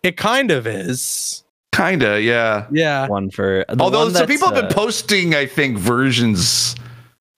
It 0.03 0.15
kind 0.15 0.49
of 0.49 0.65
is. 0.65 1.43
Kinda, 1.73 2.21
yeah. 2.21 2.65
Yeah. 2.71 3.07
One 3.07 3.29
for 3.29 3.65
the 3.67 3.81
Although 3.83 4.05
one 4.05 4.13
some 4.13 4.25
people 4.27 4.47
have 4.47 4.55
been 4.55 4.65
uh, 4.65 4.73
posting, 4.73 5.35
I 5.35 5.45
think, 5.45 5.77
versions 5.77 6.75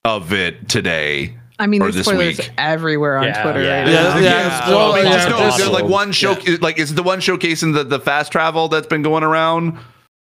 of 0.04 0.32
it 0.32 0.68
today. 0.68 1.36
I 1.62 1.66
mean, 1.66 1.80
there's 1.80 1.94
this 1.94 2.06
spoilers 2.06 2.38
week. 2.38 2.50
everywhere 2.58 3.18
on 3.18 3.24
Yeah. 3.24 3.42
Twitter 3.42 3.62
Yeah. 3.62 3.80
right 3.82 3.88
Yeah, 3.90 4.02
now. 4.02 4.18
yeah. 4.18 4.68
Well, 4.70 4.92
I 4.92 4.96
mean, 4.96 5.04
Yeah, 5.06 5.16
just 5.16 5.28
no, 5.30 5.38
just- 5.38 5.58
there's 5.58 5.70
like 5.70 5.84
one 5.84 6.12
show, 6.12 6.36
like 6.60 6.78
is 6.78 6.90
it 6.90 6.94
the 6.94 7.02
one 7.02 7.20
showcasing 7.20 7.74
the, 7.74 7.84
the 7.84 8.00
fast 8.00 8.32
travel 8.32 8.68
that's 8.68 8.86
been 8.86 9.02
going 9.02 9.22
around? 9.22 9.78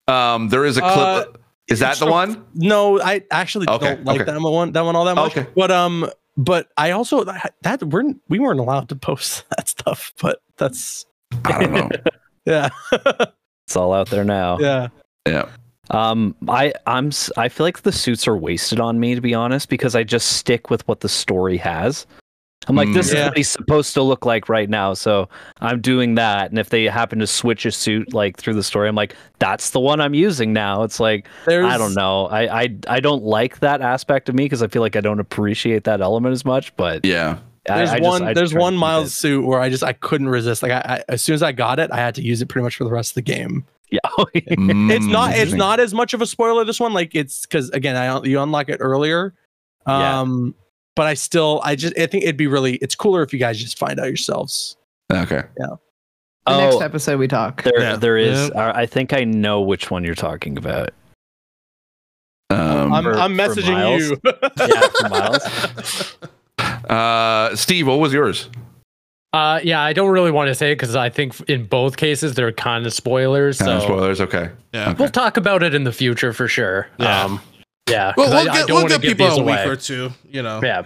Um, 0.08 0.50
there 0.50 0.66
is 0.66 0.78
a 0.78 0.82
clip. 0.82 0.94
Uh, 0.96 1.26
is 1.68 1.80
that 1.80 1.98
the 1.98 2.06
one? 2.06 2.46
No, 2.54 3.00
I 3.02 3.24
actually 3.32 3.68
Okay, 3.70 3.96
don't 3.96 4.06
like 4.06 4.22
okay. 4.22 4.32
that 4.32 4.40
one 4.42 4.72
that 4.74 4.82
one 4.86 4.96
all 4.96 5.06
that 5.06 5.16
much. 5.16 5.36
Okay. 5.38 5.48
But 5.56 5.72
um, 5.72 6.10
but 6.38 6.68
I 6.78 6.92
also 6.92 7.24
that 7.24 7.84
we're 7.84 8.14
we 8.30 8.40
weren't 8.40 8.60
allowed 8.60 8.90
to 8.90 8.96
post 8.96 9.46
that 9.58 9.68
stuff. 9.70 10.14
But 10.22 10.40
that's 10.58 11.06
I 11.46 11.60
don't 11.64 11.74
know. 11.74 11.90
yeah, 12.46 12.70
It's 13.68 13.76
all 13.76 13.94
out 13.94 14.10
there 14.10 14.24
now. 14.26 14.58
yeah. 14.60 14.88
yeah. 15.26 15.46
Um, 15.92 16.36
I 16.48 16.74
I'm 16.88 17.12
I 17.38 17.50
feel 17.50 17.66
like 17.66 17.82
the 17.84 17.92
suits 17.92 18.28
are 18.28 18.38
wasted 18.38 18.80
on 18.80 19.00
me 19.00 19.14
to 19.16 19.22
be 19.22 19.34
honest 19.34 19.70
because 19.70 19.96
I 19.96 20.04
just 20.04 20.34
stick 20.38 20.70
with 20.70 20.88
what 20.88 21.02
the 21.02 21.10
story 21.10 21.58
has. 21.58 22.08
I'm 22.68 22.76
like, 22.76 22.94
this 22.94 23.10
Mm. 23.10 23.14
Yeah. 23.16 23.20
is 23.22 23.26
what 23.30 23.38
he's 23.38 23.50
supposed 23.50 23.94
to 23.96 24.04
look 24.04 24.24
like 24.24 24.48
right 24.48 24.70
now. 24.70 24.94
So 24.94 25.28
I'm 25.62 25.82
doing 25.82 26.14
that. 26.16 26.52
And 26.52 26.60
if 26.60 26.70
they 26.70 26.84
happen 26.86 27.18
to 27.18 27.26
switch 27.26 27.66
a 27.66 27.72
suit 27.72 28.14
like 28.14 28.38
through 28.38 28.54
the 28.54 28.62
story, 28.62 28.88
I'm 28.88 28.94
like, 28.96 29.16
that's 29.40 29.72
the 29.72 29.80
one 29.80 30.00
I'm 30.00 30.14
using 30.14 30.54
now. 30.54 30.84
It's 30.84 31.00
like 31.00 31.28
There's, 31.48 31.66
I 31.66 31.78
don't 31.80 31.96
know. 31.96 32.28
I 32.28 32.62
I, 32.62 32.76
I 32.88 33.00
don't 33.00 33.24
like 33.24 33.60
that 33.62 33.82
aspect 33.82 34.30
of 34.30 34.36
me 34.36 34.46
because 34.46 34.62
I 34.62 34.68
feel 34.68 34.84
like 34.84 34.96
I 34.96 35.02
don't 35.02 35.20
appreciate 35.20 35.86
that 35.86 36.02
element 36.02 36.34
as 36.34 36.46
much. 36.46 36.76
But 36.78 37.04
Yeah. 37.04 37.40
I- 37.68 37.78
There's 37.78 37.90
I 37.90 37.98
just- 37.98 38.08
one. 38.10 38.24
I 38.24 38.34
there's 38.34 38.54
one 38.54 38.78
Miles 38.78 39.14
suit 39.16 39.44
where 39.46 39.60
I 39.60 39.70
just 39.70 39.84
I 39.84 39.94
couldn't 39.94 40.30
resist. 40.30 40.62
Like 40.62 40.72
I, 40.72 40.82
I 40.98 41.04
as 41.10 41.22
soon 41.24 41.34
as 41.34 41.42
I 41.44 41.52
got 41.54 41.80
it, 41.80 41.90
I 41.92 41.98
had 41.98 42.14
to 42.16 42.22
use 42.22 42.42
it 42.44 42.46
pretty 42.48 42.64
much 42.64 42.76
for 42.76 42.84
the 42.84 42.92
rest 42.92 43.12
of 43.12 43.16
the 43.16 43.22
game. 43.24 43.66
Yeah. 43.92 44.00
it's 44.34 44.56
Mm, 44.56 45.12
not. 45.12 45.36
It's 45.36 45.54
not 45.54 45.80
as 45.80 45.94
much 45.94 46.14
of 46.14 46.22
a 46.22 46.26
spoiler. 46.26 46.64
This 46.66 46.80
one, 46.80 46.94
like 46.94 47.14
it's 47.14 47.46
because 47.46 47.70
again, 47.72 47.96
I 47.96 48.24
you 48.24 48.42
unlock 48.42 48.70
it 48.70 48.78
earlier. 48.80 49.34
Yeah. 49.88 50.22
Um, 50.22 50.56
but 50.96 51.08
I 51.08 51.14
still, 51.14 51.62
I 51.64 51.76
just, 51.76 51.98
I 51.98 52.06
think 52.06 52.24
it'd 52.24 52.38
be 52.38 52.48
really, 52.48 52.76
it's 52.76 52.96
cooler 52.96 53.24
if 53.24 53.32
you 53.34 53.40
guys 53.40 53.60
just 53.60 53.78
find 53.78 54.00
out 54.00 54.08
yourselves. 54.08 54.78
Okay. 55.12 55.44
The 55.58 55.78
oh, 56.48 56.58
next 56.60 56.82
episode 56.82 57.18
we 57.20 57.28
talk. 57.28 57.64
there 57.64 57.80
Yeah. 57.80 57.96
there 57.96 58.18
is. 58.18 58.50
Yeah. 58.54 58.70
uh, 58.70 58.74
I 58.76 58.86
think 58.86 59.14
I 59.14 59.24
know 59.24 59.62
which 59.62 59.92
one 59.92 60.04
you're 60.04 60.16
talking 60.16 60.58
about. 60.58 60.92
Um, 62.50 62.92
I'm, 62.94 63.04
for- 63.04 63.14
I'm 63.14 63.36
for 63.36 63.42
messaging 63.42 63.74
Miles? 63.74 64.10
you. 64.10 64.18
Yeah, 64.58 64.88
for 64.90 65.10
Miles. 65.10 66.18
uh, 66.90 67.56
Steve, 67.56 67.88
what 67.88 68.00
was 68.00 68.12
yours? 68.14 68.50
Uh, 69.34 69.62
yeah, 69.64 69.82
I 69.82 69.94
don't 69.94 70.10
really 70.12 70.32
want 70.32 70.50
to 70.50 70.56
say 70.56 70.74
because 70.74 70.96
I 70.96 71.10
think 71.10 71.40
in 71.50 71.66
both 71.66 71.96
cases 71.98 72.36
they're 72.36 72.52
kind 72.52 72.86
of 72.86 72.94
spoilers. 72.94 73.60
Kind 73.60 73.70
So 73.70 73.76
of 73.78 73.84
spoilers. 73.84 74.20
Okay. 74.22 74.50
Yeah. 74.74 74.94
we'll 74.94 75.08
talk 75.10 75.38
about 75.38 75.64
it 75.64 75.74
in 75.74 75.86
the 75.86 75.94
future 75.94 76.34
for 76.34 76.48
sure. 76.50 76.88
Yeah. 77.00 77.24
Um, 77.24 77.42
yeah. 77.90 78.14
Well, 78.18 78.28
'cause 78.28 78.34
we'll 78.44 78.50
I, 78.50 78.54
I 78.54 78.58
get, 78.58 78.68
don't 78.68 78.76
we'll 78.76 78.76
want 78.84 78.90
give 78.90 79.02
give 79.02 79.12
people 79.18 79.30
these 79.30 79.38
a 79.40 79.44
week 79.44 79.60
or 79.66 79.76
two, 79.78 80.12
you 80.30 80.42
know. 80.44 80.60
Yeah. 80.62 80.84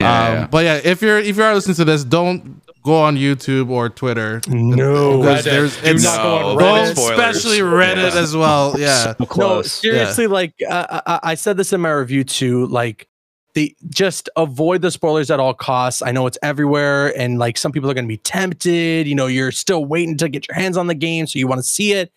Yeah, 0.00 0.26
um, 0.28 0.34
yeah. 0.34 0.46
But 0.46 0.64
yeah, 0.64 0.80
if 0.84 1.02
you're 1.02 1.18
if 1.18 1.36
you 1.36 1.42
are 1.42 1.54
listening 1.54 1.74
to 1.76 1.84
this, 1.84 2.04
don't 2.04 2.62
go 2.84 2.94
on 2.94 3.16
YouTube 3.16 3.70
or 3.70 3.88
Twitter. 3.88 4.40
no. 4.46 5.18
Because 5.18 5.40
Reddit. 5.40 5.50
there's 5.50 5.76
Do 5.82 5.94
not 6.04 6.22
go 6.22 6.34
on 6.36 6.42
No, 6.42 6.58
Go 6.58 6.64
Reddit. 6.64 6.90
especially 7.10 7.58
Reddit 7.58 8.12
Yeah. 8.14 8.20
as 8.20 8.36
well. 8.36 8.74
Yeah. 8.78 9.02
So 9.04 9.14
No, 9.18 9.26
close. 9.26 9.72
seriously, 9.72 10.28
like 10.28 10.54
uh, 10.70 11.00
I, 11.06 11.20
I 11.30 11.34
said 11.34 11.56
this 11.56 11.72
in 11.72 11.80
my 11.80 11.90
review 11.90 12.22
too. 12.22 12.66
Like, 12.66 13.08
the 13.56 13.74
just 13.88 14.28
avoid 14.36 14.82
the 14.82 14.90
spoilers 14.90 15.30
at 15.30 15.40
all 15.40 15.54
costs. 15.54 16.02
I 16.02 16.12
know 16.12 16.26
it's 16.26 16.36
everywhere, 16.42 17.18
and 17.18 17.38
like 17.38 17.56
some 17.56 17.72
people 17.72 17.90
are 17.90 17.94
going 17.94 18.04
to 18.04 18.08
be 18.08 18.18
tempted. 18.18 19.08
You 19.08 19.14
know, 19.14 19.26
you're 19.26 19.50
still 19.50 19.84
waiting 19.86 20.16
to 20.18 20.28
get 20.28 20.46
your 20.46 20.54
hands 20.54 20.76
on 20.76 20.86
the 20.86 20.94
game, 20.94 21.26
so 21.26 21.38
you 21.38 21.48
want 21.48 21.58
to 21.58 21.66
see 21.66 21.92
it. 21.94 22.12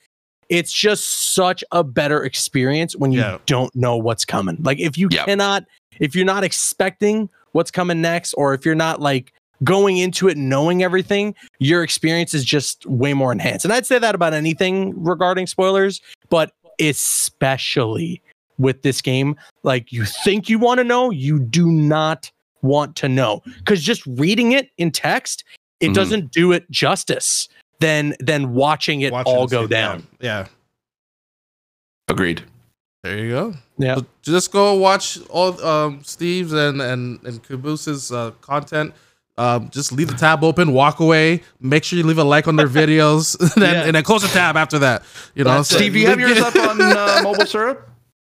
It's 0.49 0.73
just 0.73 1.33
such 1.33 1.63
a 1.71 1.83
better 1.83 2.23
experience 2.23 2.95
when 2.95 3.11
you 3.13 3.21
Yeah. 3.21 3.37
don't 3.45 3.73
know 3.75 3.95
what's 3.97 4.25
coming. 4.25 4.57
Like, 4.61 4.79
if 4.79 4.97
you 4.97 5.07
Yep. 5.11 5.25
cannot, 5.25 5.63
if 5.99 6.13
you're 6.15 6.25
not 6.25 6.43
expecting 6.43 7.29
what's 7.53 7.71
coming 7.71 8.01
next, 8.01 8.33
or 8.33 8.53
if 8.53 8.65
you're 8.65 8.75
not 8.75 8.99
like 9.01 9.31
going 9.63 9.97
into 9.97 10.27
it 10.27 10.35
knowing 10.37 10.83
everything, 10.83 11.35
your 11.59 11.83
experience 11.83 12.33
is 12.33 12.43
just 12.43 12.85
way 12.85 13.13
more 13.13 13.31
enhanced. 13.31 13.63
And 13.63 13.73
I'd 13.73 13.85
say 13.85 13.97
that 13.99 14.13
about 14.13 14.33
anything 14.33 14.93
regarding 15.01 15.47
spoilers, 15.47 16.01
but 16.29 16.51
especially 16.81 18.21
with 18.59 18.83
this 18.83 19.01
game. 19.01 19.35
Like 19.63 19.91
you 19.91 20.05
think 20.05 20.47
you 20.49 20.59
want 20.59 20.77
to 20.77 20.83
know, 20.83 21.09
you 21.09 21.39
do 21.39 21.71
not 21.71 22.29
want 22.61 22.95
to 22.97 23.09
know. 23.09 23.41
Because 23.57 23.81
just 23.81 24.05
reading 24.05 24.51
it 24.51 24.69
in 24.77 24.91
text, 24.91 25.43
it 25.79 25.89
Mhm. 25.89 25.93
doesn't 25.95 26.31
do 26.31 26.51
it 26.51 26.69
justice 26.69 27.47
than 27.79 28.15
than 28.19 28.53
watching 28.53 29.01
it 29.01 29.11
Watching 29.13 29.33
all 29.33 29.47
go 29.47 29.61
same 29.61 29.69
down. 29.69 30.07
Yeah. 30.19 30.47
Agreed. 32.07 32.43
There 33.03 33.17
you 33.17 33.29
go. 33.29 33.53
Yeah. 33.77 33.95
So 33.95 34.05
just 34.23 34.51
go 34.51 34.73
watch 34.73 35.19
all 35.29 35.59
um, 35.65 36.01
Steve's 36.03 36.51
and 36.53 36.81
and 36.81 37.23
and 37.23 37.41
Caboose's 37.43 38.11
uh, 38.11 38.31
content. 38.41 38.93
Um, 39.37 39.69
just 39.69 39.93
leave 39.93 40.09
the 40.09 40.15
tab 40.17 40.43
open, 40.43 40.73
walk 40.73 40.99
away. 40.99 41.43
Make 41.61 41.85
sure 41.85 41.95
you 41.97 42.03
leave 42.03 42.17
a 42.17 42.25
like 42.25 42.45
on 42.49 42.57
their 42.57 42.67
videos, 42.81 43.37
then 43.55 43.73
Yeah. 43.75 43.83
and 43.85 43.95
then 43.95 44.03
close 44.03 44.21
the 44.21 44.27
tab 44.27 44.57
after 44.57 44.79
that. 44.79 45.03
You 45.33 45.45
know, 45.45 45.51
That's 45.57 45.71
it. 45.71 45.75
Steve, 45.75 45.95
you 45.95 46.07
have 46.07 46.19
yours 46.19 46.39
up 46.39 46.55
on 46.57 46.81
uh, 46.81 47.21
MobileSyrup? 47.23 47.77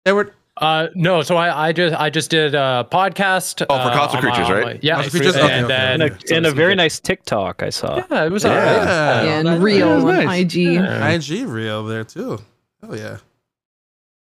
Edward, 0.06 0.34
Uh, 0.57 0.88
no, 0.95 1.22
so 1.22 1.36
I, 1.36 1.68
I 1.68 1.72
just 1.73 1.95
I 1.99 2.10
just 2.10 2.30
did 2.30 2.56
a 2.56 2.88
podcast. 2.90 3.65
Oh, 3.69 3.76
for 3.76 3.82
uh, 3.90 3.94
Console 3.94 4.18
on 4.19 4.23
my- 4.23 4.32
Creatures, 4.32 4.49
on 4.49 4.56
right? 4.64 4.80
yeah, 4.84 4.95
Console 5.02 5.11
Creatures? 5.11 5.36
and 5.36 5.44
Okay, 5.45 5.57
okay, 5.60 5.68
then 5.68 6.02
and 6.02 6.11
a, 6.32 6.36
and 6.36 6.45
a 6.45 6.52
very 6.52 6.76
nice 6.76 6.99
TikTok 6.99 7.61
I 7.64 7.69
saw. 7.72 7.98
yeah, 8.10 8.23
it 8.26 8.32
was 8.32 8.44
Yeah. 8.45 8.52
alright. 8.52 8.88
Yeah. 8.88 9.23
Yeah, 9.23 9.40
and 9.52 9.64
real 9.64 9.88
Yeah, 9.88 9.95
on 10.19 10.26
nice. 10.26 10.41
IG. 10.41 10.56
Yeah. 10.56 11.10
IG 11.10 11.45
real 11.48 11.84
there 11.86 12.03
too. 12.06 12.40
Oh 12.84 12.94
yeah. 12.95 13.18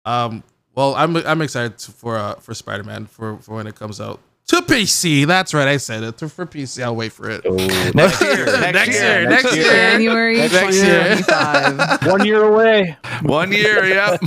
Um. 0.04 0.44
Well, 0.76 0.94
I'm 0.94 1.16
I'm 1.16 1.42
excited 1.42 1.78
to- 1.78 1.90
for 1.92 2.16
uh, 2.16 2.34
for 2.36 2.54
Spider 2.54 2.84
Man 2.84 3.06
for 3.06 3.38
for 3.38 3.54
when 3.56 3.66
it 3.66 3.74
comes 3.74 4.00
out 4.00 4.20
to 4.48 4.56
PC. 4.62 5.26
That's 5.26 5.52
right, 5.52 5.66
I 5.68 5.78
said 5.78 6.02
it 6.04 6.18
to, 6.18 6.28
for 6.28 6.46
PC. 6.46 6.82
I'll 6.82 6.94
wait 6.94 7.12
for 7.12 7.28
it. 7.28 7.44
Next 7.94 8.20
year. 8.20 8.46
Next 8.46 8.88
year, 9.00 9.28
next 9.28 9.54
year. 9.56 9.64
January 9.64 10.36
Next 10.38 10.52
year. 10.76 11.16
2025. 11.16 12.06
One 12.06 12.24
year 12.24 12.42
away. 12.44 12.96
One 13.22 13.50
year, 13.52 13.84
yeah. 13.86 14.16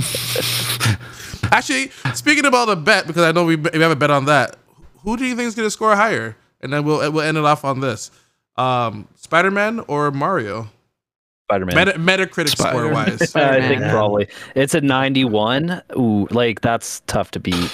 Actually, 1.54 1.90
speaking 2.14 2.44
about 2.46 2.68
a 2.68 2.76
bet, 2.76 3.06
because 3.06 3.22
I 3.22 3.32
know 3.32 3.44
we, 3.44 3.56
we 3.56 3.80
have 3.80 3.90
a 3.92 3.96
bet 3.96 4.10
on 4.10 4.24
that. 4.26 4.56
Who 5.02 5.16
do 5.16 5.24
you 5.24 5.36
think 5.36 5.48
is 5.48 5.54
going 5.54 5.66
to 5.66 5.70
score 5.70 5.94
higher? 5.94 6.36
And 6.60 6.72
then 6.72 6.84
we'll 6.84 7.10
we'll 7.12 7.22
end 7.24 7.36
it 7.36 7.44
off 7.44 7.64
on 7.64 7.80
this: 7.80 8.10
um, 8.56 9.06
Spider 9.16 9.50
Man 9.50 9.80
or 9.80 10.10
Mario? 10.10 10.68
Spider 11.50 11.66
Man. 11.66 11.76
Meta, 11.76 11.98
Metacritic 11.98 12.48
Spider- 12.50 12.78
score 12.78 12.88
wise. 12.92 13.36
I 13.36 13.60
think 13.68 13.82
probably 13.82 14.28
it's 14.54 14.74
a 14.74 14.80
91. 14.80 15.82
Ooh, 15.96 16.26
like 16.30 16.62
that's 16.62 17.00
tough 17.06 17.30
to 17.32 17.40
beat. 17.40 17.70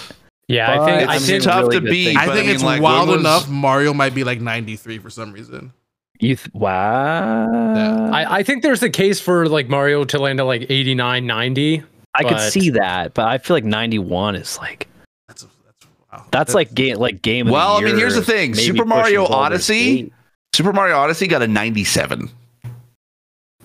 Yeah, 0.49 0.73
I 0.83 0.85
think 0.85 1.03
It's 1.03 1.31
I 1.31 1.35
I'm 1.37 1.41
tough 1.43 1.63
really 1.71 1.77
to 1.79 1.91
beat. 1.91 2.05
things. 2.07 2.19
I 2.19 2.27
but 2.27 2.35
think 2.35 2.47
mean, 2.47 2.55
it's 2.57 2.65
like, 2.65 2.83
wild 2.83 3.09
was- 3.11 3.21
enough. 3.21 3.49
Mario 3.49 3.95
might 3.95 4.13
be 4.15 4.25
like 4.25 4.41
93 4.41 4.99
for 4.99 5.09
some 5.09 5.33
reason. 5.33 5.73
You 6.19 6.35
th- 6.35 6.53
wow. 6.53 8.11
I, 8.13 8.39
I 8.39 8.43
think 8.43 8.63
there's 8.65 8.83
a 8.83 8.91
case 8.91 9.21
for 9.21 9.49
like 9.49 9.69
Mario 9.69 10.05
to 10.05 10.19
land 10.19 10.41
at 10.41 10.43
like 10.47 10.67
89, 10.69 11.25
90. 11.27 11.83
I 12.15 12.25
could 12.25 12.41
see 12.41 12.71
that, 12.71 13.15
but 13.15 13.27
I 13.29 13.39
feel 13.39 13.57
like 13.57 13.65
91 13.65 14.35
is 14.37 14.59
like 14.59 14.89
That's 15.29 15.43
that's 15.43 15.87
wow. 16.13 16.27
that's 16.31 16.55
like 16.55 16.75
game 16.75 16.97
like 16.97 17.23
game. 17.23 17.47
Of 17.47 17.53
Well, 17.53 17.77
I 17.77 17.81
the 17.81 17.87
mean, 17.87 17.97
here's 17.97 18.15
the 18.17 18.23
thing. 18.25 18.55
Super 18.55 18.85
Mario 18.85 19.25
Odyssey? 19.27 20.13
Super 20.53 20.73
Mario 20.73 20.97
Odyssey 20.97 21.27
got 21.29 21.43
a 21.43 21.47
97. 21.49 22.31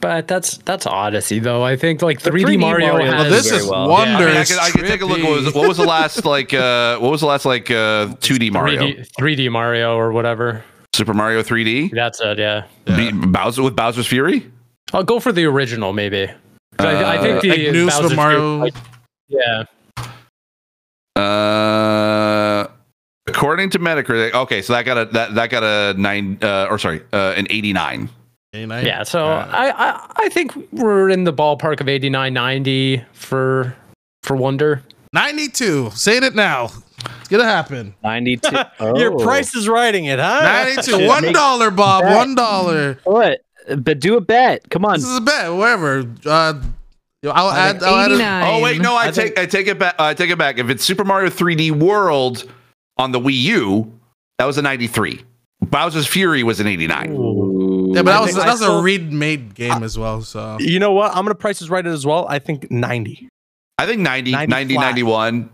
But 0.01 0.27
that's 0.27 0.57
that's 0.57 0.85
Odyssey 0.85 1.39
though. 1.39 1.63
I 1.63 1.76
think 1.77 2.01
like 2.01 2.19
3D, 2.19 2.43
3D 2.43 2.59
Mario, 2.59 2.91
Mario 2.91 3.11
has 3.11 3.22
Well, 3.23 3.30
this 3.31 3.51
is 3.51 3.67
well. 3.67 3.89
wonder. 3.89 4.26
I, 4.26 4.27
mean, 4.27 4.38
I, 4.38 4.43
could, 4.43 4.59
I 4.59 4.69
could 4.69 4.85
take 4.85 5.01
a 5.01 5.05
look. 5.05 5.23
What 5.23 5.41
was, 5.43 5.53
what 5.55 5.67
was 5.67 5.77
the 5.77 5.85
last 5.85 6.26
like? 6.26 6.53
Uh, 6.53 6.99
what 6.99 7.11
was 7.11 7.22
the 7.22 7.27
last 7.27 7.45
like 7.45 7.72
uh, 7.72 8.07
2D 8.19 8.51
Mario? 8.51 8.81
3D, 8.84 9.07
3D 9.19 9.51
Mario 9.51 9.95
or 9.95 10.11
whatever. 10.11 10.63
Super 10.93 11.13
Mario 11.13 11.41
3D. 11.41 11.91
That's 11.91 12.22
it. 12.22 12.38
Yeah, 12.38 12.65
Yeah. 12.85 12.95
Be- 12.97 13.11
Bowser 13.11 13.63
with 13.63 13.76
Bowser's 13.76 14.05
Fury. 14.05 14.49
I'll 14.93 15.03
go 15.03 15.19
for 15.19 15.31
the 15.31 15.45
original 15.45 15.91
maybe. 15.93 16.30
'Cause 16.77 16.88
I, 16.88 17.15
I 17.15 17.22
think 17.22 17.38
Uh, 17.38 17.41
the 17.41 17.49
like 17.49 17.60
new 17.72 17.85
Bowser's 17.88 18.02
Super 18.10 18.15
Mario. 18.15 18.57
Fury- 18.60 18.72
yeah, 19.30 19.64
Uh, 21.15 22.68
according 23.27 23.69
to 23.72 23.80
Metacritic, 23.80 24.34
okay, 24.34 24.61
so 24.61 24.73
that 24.73 24.84
got 24.85 24.97
a 24.97 25.06
that 25.06 25.35
that 25.35 25.49
got 25.49 25.64
a 25.64 25.93
nine 25.99 26.38
uh, 26.41 26.68
or 26.69 26.77
sorry, 26.77 27.02
uh, 27.14 27.34
an 27.38 27.47
89. 27.49 28.10
89? 28.53 28.85
yeah. 28.85 29.03
So 29.03 29.26
Alright. 29.26 29.49
I, 29.53 29.69
I 29.72 30.11
I 30.26 30.30
think 30.30 30.53
we're 30.72 31.10
in 31.10 31.23
the 31.26 31.34
ballpark 31.34 31.81
of 31.81 31.89
89, 31.89 32.34
90 32.34 33.03
for 33.14 33.76
for 34.23 34.35
Wonder. 34.35 34.81
92. 35.14 35.91
Saying 35.93 36.23
it 36.23 36.35
now. 36.35 36.65
It's 37.19 37.30
gonna 37.30 37.43
happen. 37.45 37.93
92. 38.03 38.49
Your 38.95 39.14
Oh. 39.14 39.18
price 39.23 39.56
is 39.56 39.68
writing 39.69 40.06
it, 40.06 40.19
huh? 40.19 40.41
92. 40.76 41.07
One 41.07 41.31
Bob. 41.72 42.03
One 42.06 42.35
dollar. 42.35 42.99
What? 43.03 43.41
But 43.77 43.99
do 43.99 44.17
a 44.17 44.21
bet. 44.21 44.69
Come 44.69 44.85
on. 44.85 44.95
This 44.95 45.05
is 45.05 45.17
a 45.17 45.21
bet. 45.21 45.53
Whatever. 45.53 46.05
Uh, 46.25 46.61
I'll 47.25 47.49
add. 47.51 47.81
I'll 47.81 47.95
add 47.95 48.11
a- 48.11 48.47
Oh 48.47 48.61
wait, 48.61 48.79
no, 48.81 48.95
I, 48.95 49.05
I 49.07 49.11
take 49.11 49.39
I 49.39 49.45
take 49.47 49.67
it 49.67 49.79
back. 49.79 49.95
I 49.97 50.13
take 50.13 50.29
it 50.29 50.37
back. 50.37 50.59
If 50.59 50.69
it's 50.69 50.83
Super 50.85 51.03
Mario 51.03 51.29
3D 51.29 51.71
World 51.71 52.43
on 52.97 53.11
the 53.11 53.19
Wii 53.19 53.33
U, 53.33 53.91
that 54.37 54.45
was 54.45 54.57
a 54.57 54.61
93. 54.61 55.21
Bowser's 55.61 56.05
Fury 56.05 56.43
was 56.43 56.59
an 56.59 56.67
89. 56.67 57.15
yeah, 57.95 58.01
but 58.03 58.11
that 58.11 58.15
I 58.17 58.19
was 58.21 58.29
think 58.31 58.41
I 58.43 58.45
that 58.45 58.51
was 58.51 58.61
a 58.61 58.65
still- 58.65 58.83
read-made 58.83 59.55
game 59.55 59.81
as 59.83 59.97
well. 59.97 60.21
So 60.21 60.57
You 60.59 60.77
know 60.79 60.91
what? 60.91 61.09
I'm 61.15 61.23
gonna 61.25 61.33
price 61.33 61.61
is 61.61 61.69
right 61.69 61.85
as 61.85 62.05
well. 62.05 62.27
I 62.29 62.37
think 62.39 62.69
90. 62.69 63.27
I 63.79 63.85
think 63.87 64.01
90, 64.01 64.31
90, 64.31 64.51
90 64.51 64.77
91. 64.77 65.49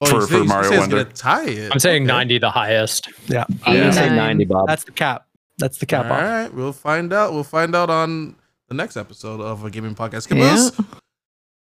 Oh, 0.00 0.06
For- 0.06 0.20
you 0.20 0.26
for 0.26 0.44
Mario 0.44 0.70
say 0.70 0.76
it's 0.76 0.80
Wonder. 0.80 1.04
tie 1.04 1.44
it. 1.44 1.70
I'm 1.72 1.78
saying 1.78 2.02
Okay. 2.04 2.12
90 2.12 2.38
the 2.38 2.50
highest. 2.50 3.10
Yeah. 3.26 3.44
I'm 3.64 3.76
gonna 3.76 3.92
say 3.92 4.08
90, 4.08 4.44
Bob. 4.46 4.66
That's 4.68 4.84
the 4.84 4.92
cap. 4.92 5.26
That's 5.58 5.78
the 5.78 5.86
cap 5.86 6.06
All 6.06 6.12
off. 6.12 6.20
right, 6.22 6.52
we'll 6.54 6.72
find 6.72 7.12
out. 7.12 7.32
We'll 7.32 7.44
find 7.44 7.74
out 7.76 7.90
on 7.90 8.36
the 8.68 8.74
next 8.74 8.96
episode 8.96 9.40
of 9.40 9.64
a 9.64 9.70
gaming 9.70 9.94
podcast. 9.94 10.28
Yeah. 10.30 10.36
Caboose, 10.48 10.72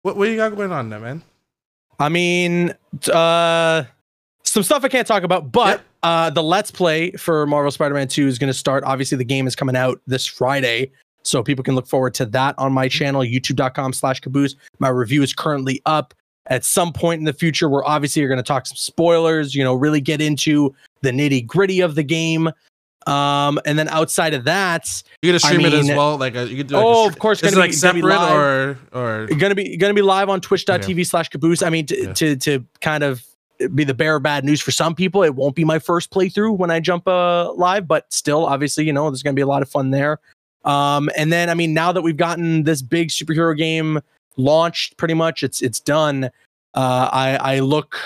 what 0.03 0.17
what 0.17 0.29
you 0.29 0.37
got 0.37 0.55
going 0.57 0.73
on 0.73 0.89
there, 0.91 1.01
man? 1.01 1.23
I 1.99 2.09
mean, 2.09 2.75
uh, 3.13 3.85
some 4.45 4.63
stuff 4.63 4.85
I 4.85 4.89
can't 4.89 5.07
talk 5.07 5.23
about, 5.23 5.53
but 5.53 5.79
Yep. 5.79 5.85
uh, 6.03 6.31
the 6.31 6.43
Let's 6.43 6.71
Play 6.71 7.13
for 7.13 7.47
Marvel 7.47 7.71
Spider-Man 7.71 8.09
2 8.09 8.27
is 8.27 8.39
going 8.39 8.49
to 8.49 8.55
start. 8.59 8.83
Obviously, 8.85 9.19
the 9.19 9.25
game 9.25 9.47
is 9.47 9.55
coming 9.55 9.77
out 9.77 10.01
this 10.07 10.27
Friday, 10.27 10.91
so 11.23 11.43
people 11.43 11.63
can 11.63 11.75
look 11.75 11.87
forward 11.87 12.15
to 12.15 12.27
that 12.27 12.55
on 12.59 12.73
my 12.73 12.89
channel, 12.89 13.21
youtube.com 13.23 13.93
slash 13.93 14.21
caboose. 14.21 14.57
My 14.81 14.89
review 14.89 15.23
is 15.23 15.33
currently 15.35 15.81
up. 15.87 16.15
At 16.49 16.65
some 16.65 16.93
point 16.93 17.21
in 17.21 17.25
the 17.25 17.33
future, 17.33 17.69
we're 17.69 17.85
obviously 17.85 18.27
going 18.27 18.37
to 18.37 18.43
talk 18.43 18.67
some 18.67 18.77
spoilers, 18.77 19.55
you 19.55 19.63
know, 19.63 19.75
really 19.75 20.01
get 20.01 20.21
into 20.21 20.75
the 21.03 21.11
nitty 21.13 21.47
gritty 21.47 21.81
of 21.81 21.95
the 21.95 22.03
game. 22.03 22.51
Um, 23.07 23.59
and 23.65 23.79
then 23.79 23.89
outside 23.89 24.35
of 24.35 24.45
that, 24.45 25.03
You 25.23 25.31
gonna 25.31 25.37
I 25.45 25.49
stream 25.53 25.67
it 25.67 25.73
as 25.73 25.89
well? 25.89 26.17
Like 26.19 26.37
uh, 26.37 26.41
you 26.41 26.57
could 26.59 26.69
do. 26.69 26.75
Like 26.77 26.85
Oh, 26.85 27.05
a 27.05 27.09
of 27.09 27.19
course, 27.19 27.41
gonna 27.41 27.57
like 27.57 27.71
be- 27.73 27.77
gonna 27.81 27.95
be 27.95 28.01
separate 28.01 28.17
live. 28.19 28.37
or 28.37 28.79
or? 28.93 29.27
gonna 29.39 29.55
be 29.55 29.77
gonna 29.77 29.95
be 29.95 30.03
live 30.03 30.29
on 30.29 30.41
twitch.tv 30.41 31.07
slash 31.07 31.29
caboose. 31.29 31.63
I 31.63 31.71
mean, 31.71 31.87
to, 31.87 31.97
Yeah. 32.03 32.13
to 32.15 32.37
to 32.37 32.65
kind 32.81 33.03
of 33.05 33.25
be 33.75 33.85
the 33.85 33.95
bearer 33.95 34.17
of 34.17 34.23
bad 34.23 34.45
news 34.45 34.61
for 34.61 34.71
some 34.73 34.95
people, 34.95 35.23
it 35.23 35.35
won't 35.35 35.55
be 35.55 35.65
my 35.65 35.79
first 35.79 36.11
playthrough 36.11 36.57
when 36.57 36.71
I 36.71 36.81
jump 36.81 37.07
uh 37.07 37.53
live, 37.53 37.87
but 37.87 38.13
still, 38.13 38.45
obviously, 38.47 38.85
you 38.85 38.93
know, 38.93 39.09
there's 39.11 39.23
gonna 39.23 39.35
be 39.35 39.43
a 39.43 39.47
lot 39.47 39.63
of 39.63 39.69
fun 39.69 39.91
there. 39.91 40.19
Um, 40.65 41.11
and 41.17 41.33
then 41.33 41.51
I 41.51 41.55
mean, 41.55 41.75
now 41.75 41.93
that 41.93 42.03
we've 42.03 42.17
gotten 42.17 42.63
this 42.65 42.83
big 42.83 43.09
superhero 43.09 43.57
game 43.57 44.01
launched, 44.37 44.97
pretty 44.97 45.15
much 45.15 45.43
it's 45.43 45.61
it's 45.61 45.81
done. 45.81 46.25
Uh, 46.75 47.09
I 47.13 47.37
I 47.57 47.59
look 47.61 47.99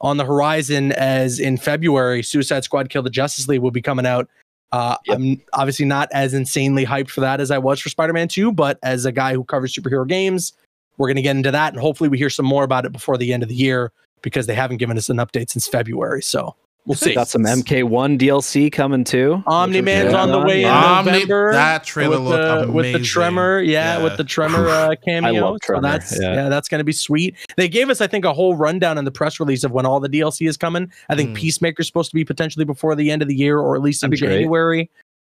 on 0.00 0.16
the 0.16 0.24
horizon 0.24 0.92
as 0.92 1.40
in 1.40 1.56
February, 1.56 2.22
Suicide 2.22 2.64
Squad 2.64 2.90
Kill 2.90 3.02
the 3.02 3.10
Justice 3.10 3.48
League 3.48 3.60
will 3.60 3.70
be 3.70 3.82
coming 3.82 4.06
out. 4.06 4.28
Uh, 4.72 4.96
Yep. 5.06 5.16
I'm 5.16 5.42
obviously 5.52 5.86
not 5.86 6.08
as 6.12 6.34
insanely 6.34 6.84
hyped 6.84 7.08
for 7.08 7.20
that 7.20 7.40
as 7.40 7.50
I 7.50 7.58
was 7.58 7.80
for 7.80 7.88
Spider-Man 7.88 8.28
2, 8.28 8.52
but 8.52 8.78
as 8.82 9.04
a 9.04 9.12
guy 9.12 9.32
who 9.32 9.44
covers 9.44 9.74
superhero 9.74 10.06
games, 10.06 10.52
we're 10.98 11.08
going 11.08 11.16
to 11.16 11.22
get 11.22 11.36
into 11.36 11.50
that, 11.50 11.72
and 11.72 11.80
hopefully 11.80 12.08
we 12.08 12.18
hear 12.18 12.30
some 12.30 12.46
more 12.46 12.64
about 12.64 12.84
it 12.84 12.92
before 12.92 13.16
the 13.16 13.32
end 13.32 13.42
of 13.42 13.48
the 13.48 13.54
year 13.54 13.92
because 14.22 14.46
they 14.46 14.54
haven't 14.54 14.78
given 14.78 14.96
us 14.96 15.08
an 15.08 15.18
update 15.18 15.50
since 15.50 15.68
February. 15.68 16.22
So 16.22 16.56
we'll 16.86 16.94
see. 16.94 17.14
Got 17.14 17.28
some 17.28 17.42
MK1 17.44 18.18
DLC 18.18 18.70
coming 18.72 19.04
too. 19.04 19.42
Omni 19.46 19.80
Man's 19.82 20.12
Yeah. 20.12 20.22
on 20.22 20.30
the 20.30 20.40
way 20.40 20.62
in 20.62 20.68
Omni- 20.70 21.12
November. 21.12 21.52
that 21.52 21.84
trailer 21.84 22.18
with 22.20 22.28
looked 22.28 22.66
the, 22.66 22.72
with 22.72 22.92
the. 22.92 23.00
Tremor, 23.00 23.60
yeah, 23.60 23.98
Yeah. 23.98 24.04
with 24.04 24.16
the 24.16 24.24
Tremor 24.24 24.68
uh, 24.68 24.94
cameo. 25.04 25.52
love 25.52 25.58
So 25.64 25.80
that's 25.80 26.18
yeah. 26.20 26.34
yeah. 26.34 26.48
that's 26.48 26.68
going 26.68 26.78
to 26.78 26.84
be 26.84 26.92
sweet. 26.92 27.36
They 27.56 27.68
gave 27.68 27.90
us, 27.90 28.00
I 28.00 28.06
think, 28.06 28.24
a 28.24 28.32
whole 28.32 28.54
rundown 28.56 28.96
in 28.98 29.04
the 29.04 29.10
press 29.10 29.38
release 29.40 29.64
of 29.64 29.72
when 29.72 29.84
all 29.84 30.00
the 30.00 30.08
DLC 30.08 30.48
is 30.48 30.56
coming. 30.56 30.90
I 31.08 31.16
think 31.16 31.30
Mm. 31.30 31.34
Peacemaker's 31.34 31.86
supposed 31.86 32.10
to 32.10 32.14
be 32.14 32.24
potentially 32.24 32.64
before 32.64 32.94
the 32.94 33.10
end 33.10 33.20
of 33.22 33.28
the 33.28 33.34
year, 33.36 33.58
or 33.58 33.74
at 33.76 33.82
least 33.82 34.02
in 34.02 34.10
That'd 34.10 34.20
be 34.20 34.26
great. 34.26 34.36
January. 34.40 34.90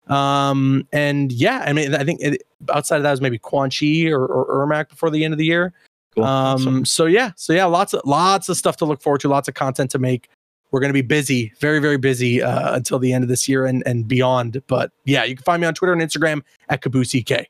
Um, 0.08 0.88
and 0.94 1.32
yeah, 1.32 1.64
I 1.68 1.74
mean, 1.74 1.94
I 1.94 2.04
think 2.04 2.22
it, 2.22 2.44
outside 2.74 2.98
of 2.98 3.04
that 3.04 3.12
was 3.12 3.22
maybe 3.22 3.38
Quan 3.38 3.70
Chi 3.70 4.06
or, 4.10 4.26
or 4.26 4.66
Ermac 4.66 4.90
before 4.90 5.10
the 5.10 5.24
end 5.24 5.34
of 5.34 5.38
the 5.38 5.46
year. 5.46 5.74
Cool. 6.16 6.24
Um, 6.24 6.56
Awesome. 6.56 6.86
so 6.86 7.06
yeah, 7.06 7.32
so 7.36 7.52
yeah, 7.54 7.66
lots 7.66 7.94
of 7.94 8.02
lots 8.06 8.48
of 8.50 8.56
stuff 8.58 8.78
to 8.78 8.86
look 8.86 9.02
forward 9.02 9.20
to, 9.22 9.28
lots 9.28 9.48
of 9.50 9.54
content 9.54 9.92
to 9.92 10.00
make. 10.00 10.30
We're 10.72 10.80
going 10.80 10.90
to 10.90 10.94
be 10.94 11.02
busy, 11.02 11.54
very 11.60 11.80
very 11.80 11.98
busy 11.98 12.42
uh, 12.42 12.76
until 12.76 13.00
the 13.00 13.14
end 13.14 13.24
of 13.24 13.30
this 13.30 13.48
year 13.48 13.66
and 13.66 13.84
and 13.86 14.08
beyond. 14.08 14.62
But 14.68 14.92
yeah, 15.06 15.24
you 15.24 15.36
can 15.36 15.44
find 15.44 15.62
me 15.62 15.68
on 15.68 15.74
Twitter 15.74 15.94
and 15.94 16.02
Instagram 16.02 16.42
at 16.70 16.82
caboosek. 16.82 17.46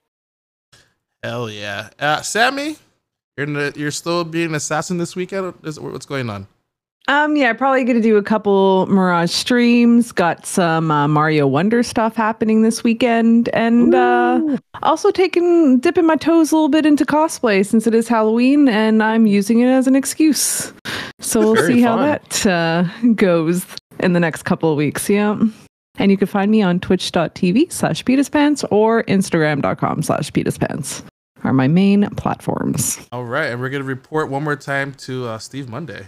Hell 1.23 1.49
yeah, 1.49 1.89
uh, 1.99 2.21
Sammy, 2.21 2.77
you're 3.35 3.47
the, 3.47 3.73
you're 3.75 3.91
still 3.91 4.23
being 4.23 4.49
an 4.49 4.55
assassin 4.55 4.97
this 4.97 5.15
weekend. 5.15 5.53
What's 5.61 6.05
going 6.05 6.29
on? 6.29 6.47
Um, 7.09 7.37
yeah, 7.37 7.53
probably 7.53 7.85
gonna 7.85 8.01
do 8.01 8.17
a 8.17 8.23
couple 8.23 8.85
Mirage 8.87 9.31
streams. 9.31 10.11
Got 10.11 10.45
some 10.45 10.91
uh, 10.91 11.07
Mario 11.07 11.47
Wonder 11.47 11.81
stuff 11.81 12.15
happening 12.15 12.63
this 12.63 12.83
weekend, 12.83 13.47
and 13.53 13.95
uh, 13.95 14.57
also 14.83 15.11
taking 15.11 15.79
dipping 15.79 16.05
my 16.05 16.17
toes 16.17 16.51
a 16.51 16.55
little 16.55 16.67
bit 16.67 16.85
into 16.85 17.05
cosplay 17.05 17.65
since 17.65 17.87
it 17.87 17.95
is 17.95 18.09
Halloween, 18.09 18.67
and 18.67 19.01
I'm 19.01 19.25
using 19.25 19.61
it 19.61 19.67
as 19.67 19.87
an 19.87 19.95
excuse. 19.95 20.73
So 21.19 21.39
we'll 21.39 21.55
Very 21.55 21.75
see 21.75 21.81
how 21.81 21.95
that 21.95 22.45
uh, 22.45 22.83
goes 23.15 23.65
in 23.99 24.11
the 24.11 24.19
next 24.19 24.43
couple 24.43 24.69
of 24.69 24.77
weeks. 24.77 25.09
Yeah. 25.09 25.39
And 25.99 26.11
you 26.11 26.17
can 26.17 26.27
find 26.27 26.51
me 26.51 26.61
on 26.61 26.79
twitch.tv 26.79 27.71
slash 27.71 28.03
pants 28.05 28.63
or 28.69 29.03
instagram.com 29.05 30.03
slash 30.03 30.31
pants 30.33 31.03
are 31.43 31.53
my 31.53 31.67
main 31.67 32.07
platforms. 32.11 32.99
All 33.11 33.23
right, 33.23 33.45
and 33.45 33.61
we're 33.61 33.69
gonna 33.69 33.83
report 33.83 34.29
one 34.29 34.43
more 34.43 34.55
time 34.55 34.93
to 34.95 35.27
uh, 35.27 35.39
Steve 35.39 35.69
Monday. 35.69 36.07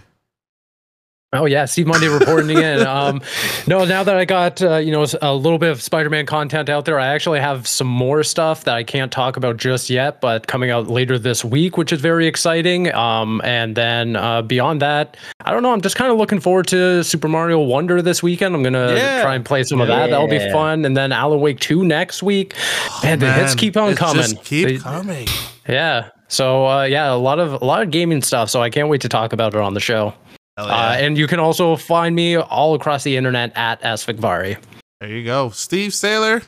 Oh 1.32 1.44
yeah, 1.44 1.64
Steve 1.64 1.86
Monday 1.86 2.08
reporting 2.08 2.50
in. 2.58 2.80
Um, 2.90 3.20
no, 3.68 3.84
now 3.84 4.02
that 4.02 4.16
I 4.16 4.24
got 4.24 4.60
uh, 4.62 4.76
you 4.78 4.90
know 4.90 5.06
a 5.22 5.32
little 5.32 5.58
bit 5.58 5.70
of 5.70 5.80
Spider-Man 5.80 6.26
content 6.26 6.68
out 6.68 6.86
there, 6.86 6.98
I 6.98 7.06
actually 7.08 7.38
have 7.38 7.68
some 7.68 7.86
more 7.86 8.24
stuff 8.24 8.64
that 8.64 8.74
I 8.74 8.82
can't 8.82 9.12
talk 9.12 9.36
about 9.36 9.58
just 9.58 9.88
yet, 9.90 10.20
but 10.20 10.48
coming 10.48 10.70
out 10.70 10.88
later 10.88 11.18
this 11.20 11.44
week, 11.44 11.76
which 11.76 11.92
is 11.92 12.00
very 12.00 12.26
exciting. 12.26 12.92
Um, 12.92 13.40
and 13.44 13.76
then 13.76 14.16
uh, 14.16 14.42
beyond 14.42 14.82
that, 14.82 15.16
I 15.44 15.52
don't 15.52 15.62
know. 15.62 15.72
I'm 15.72 15.82
just 15.82 15.94
kind 15.94 16.10
of 16.10 16.18
looking 16.18 16.40
forward 16.40 16.66
to 16.68 17.04
Super 17.04 17.28
Mario 17.28 17.60
Wonder 17.60 18.02
this 18.02 18.22
weekend. 18.24 18.54
I'm 18.56 18.62
gonna 18.64 18.94
Yeah. 18.94 19.22
try 19.22 19.36
and 19.36 19.44
play 19.44 19.62
some 19.62 19.80
of 19.80 19.86
that. 19.86 20.10
That'll 20.10 20.26
be 20.26 20.40
fun. 20.50 20.84
And 20.84 20.96
then 20.96 21.12
Alan 21.12 21.40
Wake 21.40 21.60
Two 21.60 21.84
next 21.84 22.24
week. 22.24 22.54
and 23.04 23.22
the 23.22 23.32
hits 23.32 23.54
keep 23.54 23.76
on 23.76 23.90
it 23.92 23.96
coming. 23.96 24.22
Just 24.22 24.42
keep 24.44 24.66
They- 24.66 24.78
coming. 24.78 25.28
Yeah. 25.68 26.08
So 26.26 26.66
uh, 26.66 26.82
yeah, 26.84 27.12
a 27.12 27.14
lot 27.14 27.38
of 27.38 27.60
a 27.62 27.64
lot 27.64 27.82
of 27.82 27.90
gaming 27.92 28.22
stuff. 28.22 28.50
So 28.50 28.60
I 28.60 28.70
can't 28.70 28.88
wait 28.88 29.02
to 29.02 29.08
talk 29.08 29.32
about 29.32 29.54
it 29.54 29.60
on 29.60 29.74
the 29.74 29.80
show. 29.80 30.12
Hell 30.66 30.70
Uh, 30.70 30.96
and 30.98 31.16
you 31.18 31.26
can 31.26 31.40
also 31.40 31.76
find 31.76 32.14
me 32.14 32.36
all 32.36 32.74
across 32.74 33.02
the 33.04 33.16
internet 33.16 33.52
at 33.56 33.80
Asfikvari. 33.82 34.56
there 35.00 35.08
you 35.10 35.24
go, 35.24 35.50
Steve 35.50 35.92
Sailor. 35.94 36.42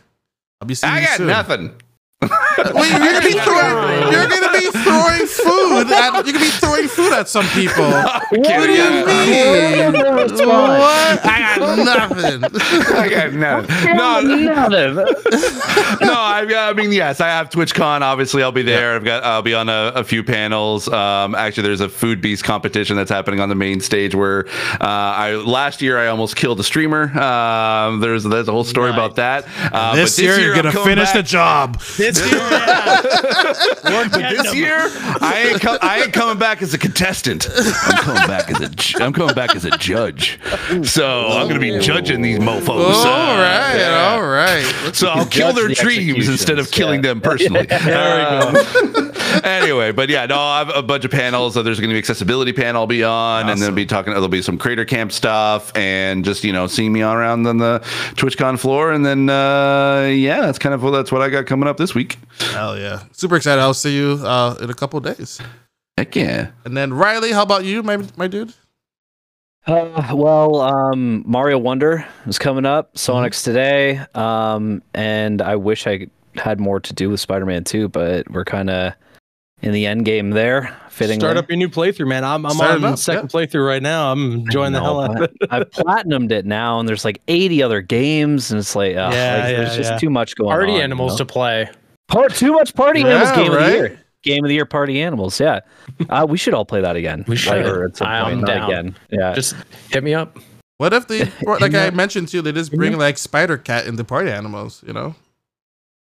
I'll 0.60 0.66
be 0.68 0.74
seeing 0.74 0.92
I 0.92 1.00
you 1.00 1.06
got 1.06 1.16
soon. 1.16 1.26
nothing. 1.26 1.74
Wait, 2.22 2.90
you're 2.90 3.00
gonna 3.00 3.20
be 3.20 3.32
throwing. 3.40 4.12
You're 4.12 4.28
gonna 4.28 4.52
be 4.52 4.70
throwing 4.92 5.26
food. 5.26 5.92
At, 5.92 6.12
you're 6.26 6.32
gonna 6.32 6.38
be 6.44 6.50
throwing 6.50 6.88
food 6.88 7.12
at 7.12 7.28
some 7.28 7.46
people. 7.48 7.90
What 8.32 8.66
do 8.66 8.72
you 8.72 9.04
mean? 9.06 9.92
What? 9.92 11.20
I 11.24 11.54
got 11.56 11.78
nothing. 11.78 12.44
I 12.96 13.08
got 13.08 13.32
nothing. 13.32 13.96
No, 13.96 14.20
no, 16.00 16.12
I, 16.14 16.46
I 16.68 16.72
mean, 16.72 16.92
yes, 16.92 17.20
I 17.20 17.28
have 17.28 17.50
TwitchCon. 17.50 18.00
Obviously, 18.00 18.42
I'll 18.42 18.52
be 18.52 18.62
there. 18.62 18.96
I've 18.96 19.04
got, 19.04 19.22
I'll 19.24 19.42
be 19.42 19.54
on 19.54 19.68
a, 19.68 19.92
a 19.94 20.04
few 20.04 20.24
panels. 20.24 20.88
Um, 20.88 21.34
actually, 21.34 21.64
there's 21.64 21.80
a 21.80 21.88
food 21.88 22.20
beast 22.20 22.44
competition 22.44 22.96
that's 22.96 23.10
happening 23.10 23.40
on 23.40 23.48
the 23.48 23.54
main 23.54 23.80
stage 23.80 24.14
where 24.14 24.46
uh, 24.48 24.78
I 24.80 25.34
last 25.34 25.82
year 25.82 25.98
I 25.98 26.06
almost 26.08 26.36
killed 26.36 26.58
a 26.60 26.64
streamer. 26.64 27.04
Um, 27.18 28.00
there's 28.00 28.24
there's 28.24 28.48
a 28.48 28.52
whole 28.52 28.64
story 28.64 28.90
Nice. 28.90 28.98
about 28.98 29.16
that. 29.16 29.46
Uh, 29.72 29.94
this, 29.94 30.16
but 30.16 30.22
year, 30.22 30.38
you're 30.40 30.54
I'm 30.54 30.62
gonna 30.62 30.72
coming 30.72 30.88
finish 30.96 31.10
the 31.12 31.22
job. 31.22 31.80
This 31.96 32.18
year, 32.18 32.40
but 33.82 34.08
this 34.12 34.54
year, 34.54 34.81
I 35.20 35.48
ain't, 35.50 35.60
co- 35.60 35.78
I 35.80 36.02
ain't 36.02 36.12
coming 36.12 36.38
back 36.38 36.62
as 36.62 36.74
a 36.74 36.78
contestant. 36.78 37.46
I'm 37.54 37.96
coming 37.98 38.26
back 38.26 38.50
as 38.50 38.60
a 38.60 38.68
ju- 38.68 38.98
I'm 39.00 39.12
coming 39.12 39.34
back 39.34 39.54
as 39.56 39.64
a 39.64 39.70
judge. 39.78 40.38
So 40.84 41.28
I'm 41.28 41.48
gonna 41.48 41.60
be 41.60 41.78
judging 41.78 42.22
these 42.22 42.38
mofos. 42.38 42.68
All 42.68 43.06
Uh, 43.06 43.36
right, 43.38 43.76
yeah. 43.78 44.10
all 44.14 44.22
right. 44.22 44.90
So 44.94 45.08
I'll 45.08 45.26
kill 45.26 45.52
their 45.52 45.68
the 45.68 45.74
dreams 45.74 46.28
instead 46.28 46.58
of 46.58 46.66
executions, 46.66 46.70
killing 46.70 47.04
yeah. 47.04 47.10
them 47.10 47.20
personally. 47.20 47.66
There 47.82 48.42
Um, 48.42 49.12
anyway, 49.44 49.92
but 49.92 50.08
yeah, 50.08 50.26
no, 50.26 50.38
I 50.38 50.58
have 50.58 50.70
a 50.74 50.82
bunch 50.82 51.04
of 51.04 51.10
panels. 51.10 51.54
So 51.54 51.62
there's 51.62 51.80
going 51.80 51.90
to 51.90 51.94
be 51.94 51.98
accessibility 51.98 52.52
panel 52.52 52.82
I'll 52.82 52.86
be 52.86 53.02
on, 53.04 53.42
and 53.48 53.58
then 53.60 53.66
Awesome. 53.68 53.74
be 53.74 53.86
talking. 53.86 54.12
There'll 54.12 54.28
be 54.28 54.42
some 54.42 54.58
creator 54.58 54.84
camp 54.84 55.12
stuff, 55.12 55.72
and 55.76 56.24
just 56.24 56.44
you 56.44 56.52
know 56.52 56.66
seeing 56.66 56.92
me 56.92 57.02
all 57.02 57.14
around 57.14 57.46
on 57.46 57.58
the 57.58 57.80
TwitchCon 58.14 58.58
floor, 58.58 58.92
and 58.92 59.04
then 59.04 59.28
uh, 59.28 60.08
yeah, 60.12 60.42
that's 60.42 60.58
kind 60.58 60.74
of 60.74 60.82
what 60.82 60.90
that's 60.92 61.10
what 61.12 61.22
I 61.22 61.28
got 61.28 61.46
coming 61.46 61.68
up 61.68 61.76
this 61.76 61.94
week. 61.94 62.18
Hell 62.52 62.78
yeah! 62.78 63.02
Super 63.12 63.36
excited. 63.36 63.60
I'll 63.60 63.74
see 63.74 63.96
you 63.96 64.18
uh, 64.22 64.56
in 64.60 64.70
a 64.72 64.74
couple 64.74 64.98
of 64.98 65.16
days. 65.16 65.40
Heck 65.96 66.16
yeah! 66.16 66.50
And 66.64 66.76
then 66.76 66.92
Riley, 66.94 67.32
how 67.32 67.42
about 67.42 67.64
you, 67.64 67.82
my 67.82 67.98
my 68.16 68.26
dude? 68.26 68.52
Uh, 69.66 70.12
well, 70.14 70.60
um, 70.60 71.22
Mario 71.26 71.56
Wonder 71.58 72.04
is 72.26 72.38
coming 72.38 72.66
up. 72.66 72.98
Sonic's 72.98 73.42
today. 73.44 74.00
Um, 74.14 74.82
and 74.92 75.40
I 75.40 75.54
wish 75.54 75.86
I 75.86 76.08
had 76.34 76.58
more 76.58 76.80
to 76.80 76.92
do 76.92 77.10
with 77.10 77.20
Spider-Man 77.20 77.62
2, 77.62 77.88
but 77.88 78.28
we're 78.28 78.44
kind 78.44 78.70
of 78.70 78.94
in 79.60 79.70
the 79.70 79.86
end 79.86 80.04
game 80.04 80.30
there. 80.30 80.76
Fitting 80.88 81.20
start 81.20 81.36
up 81.36 81.48
your 81.48 81.56
new 81.58 81.68
playthrough, 81.68 82.08
man. 82.08 82.24
I'm, 82.24 82.44
I'm 82.44 82.54
Start 82.54 82.70
on 82.78 82.84
up, 82.84 82.98
second 82.98 83.28
playthrough 83.28 83.64
right 83.64 83.82
now. 83.82 84.10
I'm 84.10 84.32
enjoying 84.32 84.72
the 84.72 84.80
hell 84.80 85.00
out 85.00 85.16
of 85.16 85.22
it. 85.22 85.32
I've 85.50 85.70
platinumed 85.70 86.32
it 86.32 86.44
now, 86.44 86.80
and 86.80 86.88
there's 86.88 87.04
like 87.04 87.20
80 87.28 87.62
other 87.62 87.80
games, 87.82 88.50
and 88.50 88.58
it's 88.58 88.74
like, 88.74 88.96
ugh, 88.96 89.12
Yeah, 89.12 89.36
like, 89.44 89.52
yeah, 89.52 89.56
there's 89.58 89.76
just 89.76 90.00
too 90.00 90.10
much 90.10 90.34
going 90.34 90.50
Party 90.50 90.72
on. 90.72 90.78
you 90.78 90.82
animals 90.82 91.12
know? 91.12 91.18
to 91.18 91.26
play. 91.26 91.70
Part 92.08 92.34
too 92.34 92.52
much 92.52 92.74
party 92.74 93.00
Yeah, 93.02 93.06
animals 93.22 93.30
game 93.36 93.52
of 93.52 93.56
right? 93.58 93.66
the 93.70 93.72
year. 93.76 93.98
Game 94.22 94.44
of 94.44 94.48
the 94.48 94.54
year 94.54 94.66
party 94.66 95.00
animals. 95.02 95.38
Yeah, 95.40 95.60
uh, 96.08 96.26
we 96.28 96.38
should 96.38 96.54
all 96.54 96.64
play 96.64 96.80
that 96.80 96.96
again. 96.96 97.24
We 97.26 97.36
should. 97.36 97.66
Or 97.66 97.84
at 97.84 97.96
some 97.96 98.06
I'm 98.06 98.34
point, 98.36 98.46
down. 98.46 98.70
again. 98.70 98.96
Yeah, 99.10 99.34
Just 99.34 99.54
hit 99.90 100.02
me 100.04 100.14
up. 100.14 100.38
What 100.78 100.92
if 100.92 101.06
they, 101.08 101.20
like 101.46 101.74
I 101.74 101.84
Yeah. 101.86 101.90
mentioned 101.90 102.28
too, 102.28 102.42
they 102.42 102.52
just 102.52 102.72
bring 102.72 102.96
like 102.98 103.18
Spider 103.18 103.56
Cat 103.58 103.86
into 103.86 104.04
party 104.04 104.30
animals? 104.30 104.82
You 104.86 104.92
know? 104.92 105.14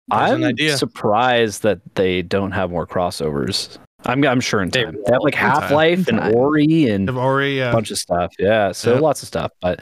There's 0.09 0.31
I'm 0.33 0.43
an 0.43 0.49
idea. 0.51 0.77
surprised 0.77 1.63
that 1.63 1.81
they 1.95 2.23
don't 2.23 2.51
have 2.53 2.71
more 2.71 2.87
crossovers. 2.87 3.79
I'm 4.07 4.25
I'm 4.25 4.41
sure 4.41 4.63
in 4.63 4.71
They 4.71 4.85
time. 4.85 4.95
They 5.07 5.13
have 5.13 5.23
like 5.23 5.35
Half 5.35 5.71
Life 5.71 6.09
and 6.09 6.35
Ori 6.35 6.87
and 6.87 7.09
If 7.09 7.15
Ori, 7.17 7.61
a 7.61 7.69
uh, 7.69 7.73
bunch 7.73 7.91
of 7.91 7.99
stuff. 7.99 8.33
Yeah, 8.39 8.73
so 8.73 8.95
Yeah. 8.95 9.01
lots 9.01 9.23
of 9.23 9.29
stuff. 9.29 9.53
But 9.61 9.81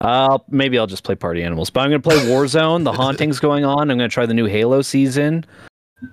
uh, 0.00 0.38
maybe 0.48 0.78
I'll 0.78 0.86
just 0.88 1.04
play 1.04 1.14
Party 1.14 1.42
Animals. 1.44 1.70
But 1.70 1.80
I'm 1.82 1.90
gonna 1.90 2.00
play 2.00 2.16
Warzone. 2.16 2.84
the 2.84 2.92
haunting's 3.02 3.38
going 3.38 3.64
on. 3.64 3.90
I'm 3.90 3.96
gonna 3.96 4.08
try 4.08 4.26
the 4.26 4.34
new 4.34 4.46
Halo 4.46 4.82
season. 4.82 5.44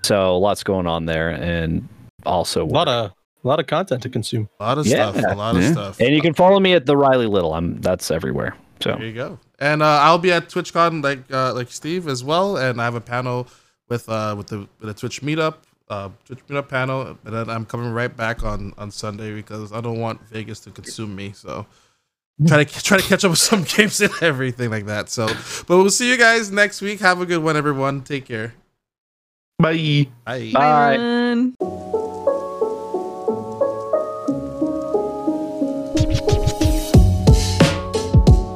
So 0.03 0.37
lots 0.37 0.63
going 0.63 0.87
on 0.87 1.05
there, 1.05 1.29
and 1.29 1.87
also 2.25 2.63
A 2.63 2.65
lot 2.65 2.87
of 2.87 3.11
a 3.43 3.47
lot 3.47 3.59
of 3.59 3.67
content 3.67 4.01
to 4.03 4.09
consume. 4.09 4.49
a 4.59 4.63
lot 4.63 4.77
of 4.77 4.85
Yeah. 4.87 5.11
stuff. 5.11 5.31
A 5.31 5.35
lot 5.35 5.55
of 5.55 5.63
stuff. 5.63 5.99
and 6.01 6.13
you 6.13 6.21
can 6.21 6.33
follow 6.33 6.59
me 6.59 6.73
at 6.73 6.85
the 6.85 6.97
Riley 6.97 7.27
Little. 7.27 7.53
I'm 7.53 7.79
that's 7.81 8.11
everywhere. 8.11 8.55
So 8.81 8.91
There 8.95 9.05
you 9.05 9.13
go. 9.13 9.39
And 9.59 9.81
uh, 9.81 9.85
I'll 10.03 10.17
be 10.19 10.31
at 10.31 10.49
TwitchCon 10.49 11.03
like 11.03 11.19
uh, 11.31 11.53
like 11.53 11.71
Steve 11.71 12.07
as 12.07 12.23
well, 12.23 12.57
and 12.57 12.79
I 12.81 12.85
have 12.85 12.95
a 12.95 13.01
panel 13.01 13.47
with 13.89 14.07
uh 14.09 14.35
with 14.37 14.47
the 14.47 14.67
with 14.79 14.89
a 14.89 14.93
Twitch 14.93 15.21
meetup, 15.21 15.55
uh 15.89 16.09
Twitch 16.25 16.39
meetup 16.47 16.67
panel, 16.67 17.17
and 17.23 17.33
then 17.33 17.49
I'm 17.49 17.65
coming 17.65 17.91
right 17.91 18.15
back 18.15 18.43
on 18.43 18.73
on 18.77 18.91
Sunday 18.91 19.33
because 19.33 19.71
I 19.71 19.79
don't 19.81 19.99
want 19.99 20.21
Vegas 20.29 20.59
to 20.61 20.71
consume 20.71 21.15
me. 21.15 21.31
So 21.33 21.65
try 22.45 22.63
to 22.65 22.83
try 22.83 22.97
to 22.97 23.03
catch 23.03 23.23
up 23.23 23.31
with 23.31 23.39
some 23.39 23.63
games 23.75 23.99
and 24.01 24.11
everything 24.21 24.69
like 24.69 24.85
that. 24.87 25.09
So, 25.09 25.25
but 25.67 25.77
we'll 25.77 25.89
see 25.89 26.09
you 26.11 26.17
guys 26.17 26.51
next 26.51 26.81
week. 26.81 26.99
Have 26.99 27.21
a 27.21 27.25
good 27.25 27.41
one, 27.41 27.55
everyone. 27.55 28.01
Take 28.01 28.25
care. 28.25 28.53
Bye. 29.59 30.07
Bye. 30.25 30.51
Bye. 30.53 30.97
Bye. 31.59 31.86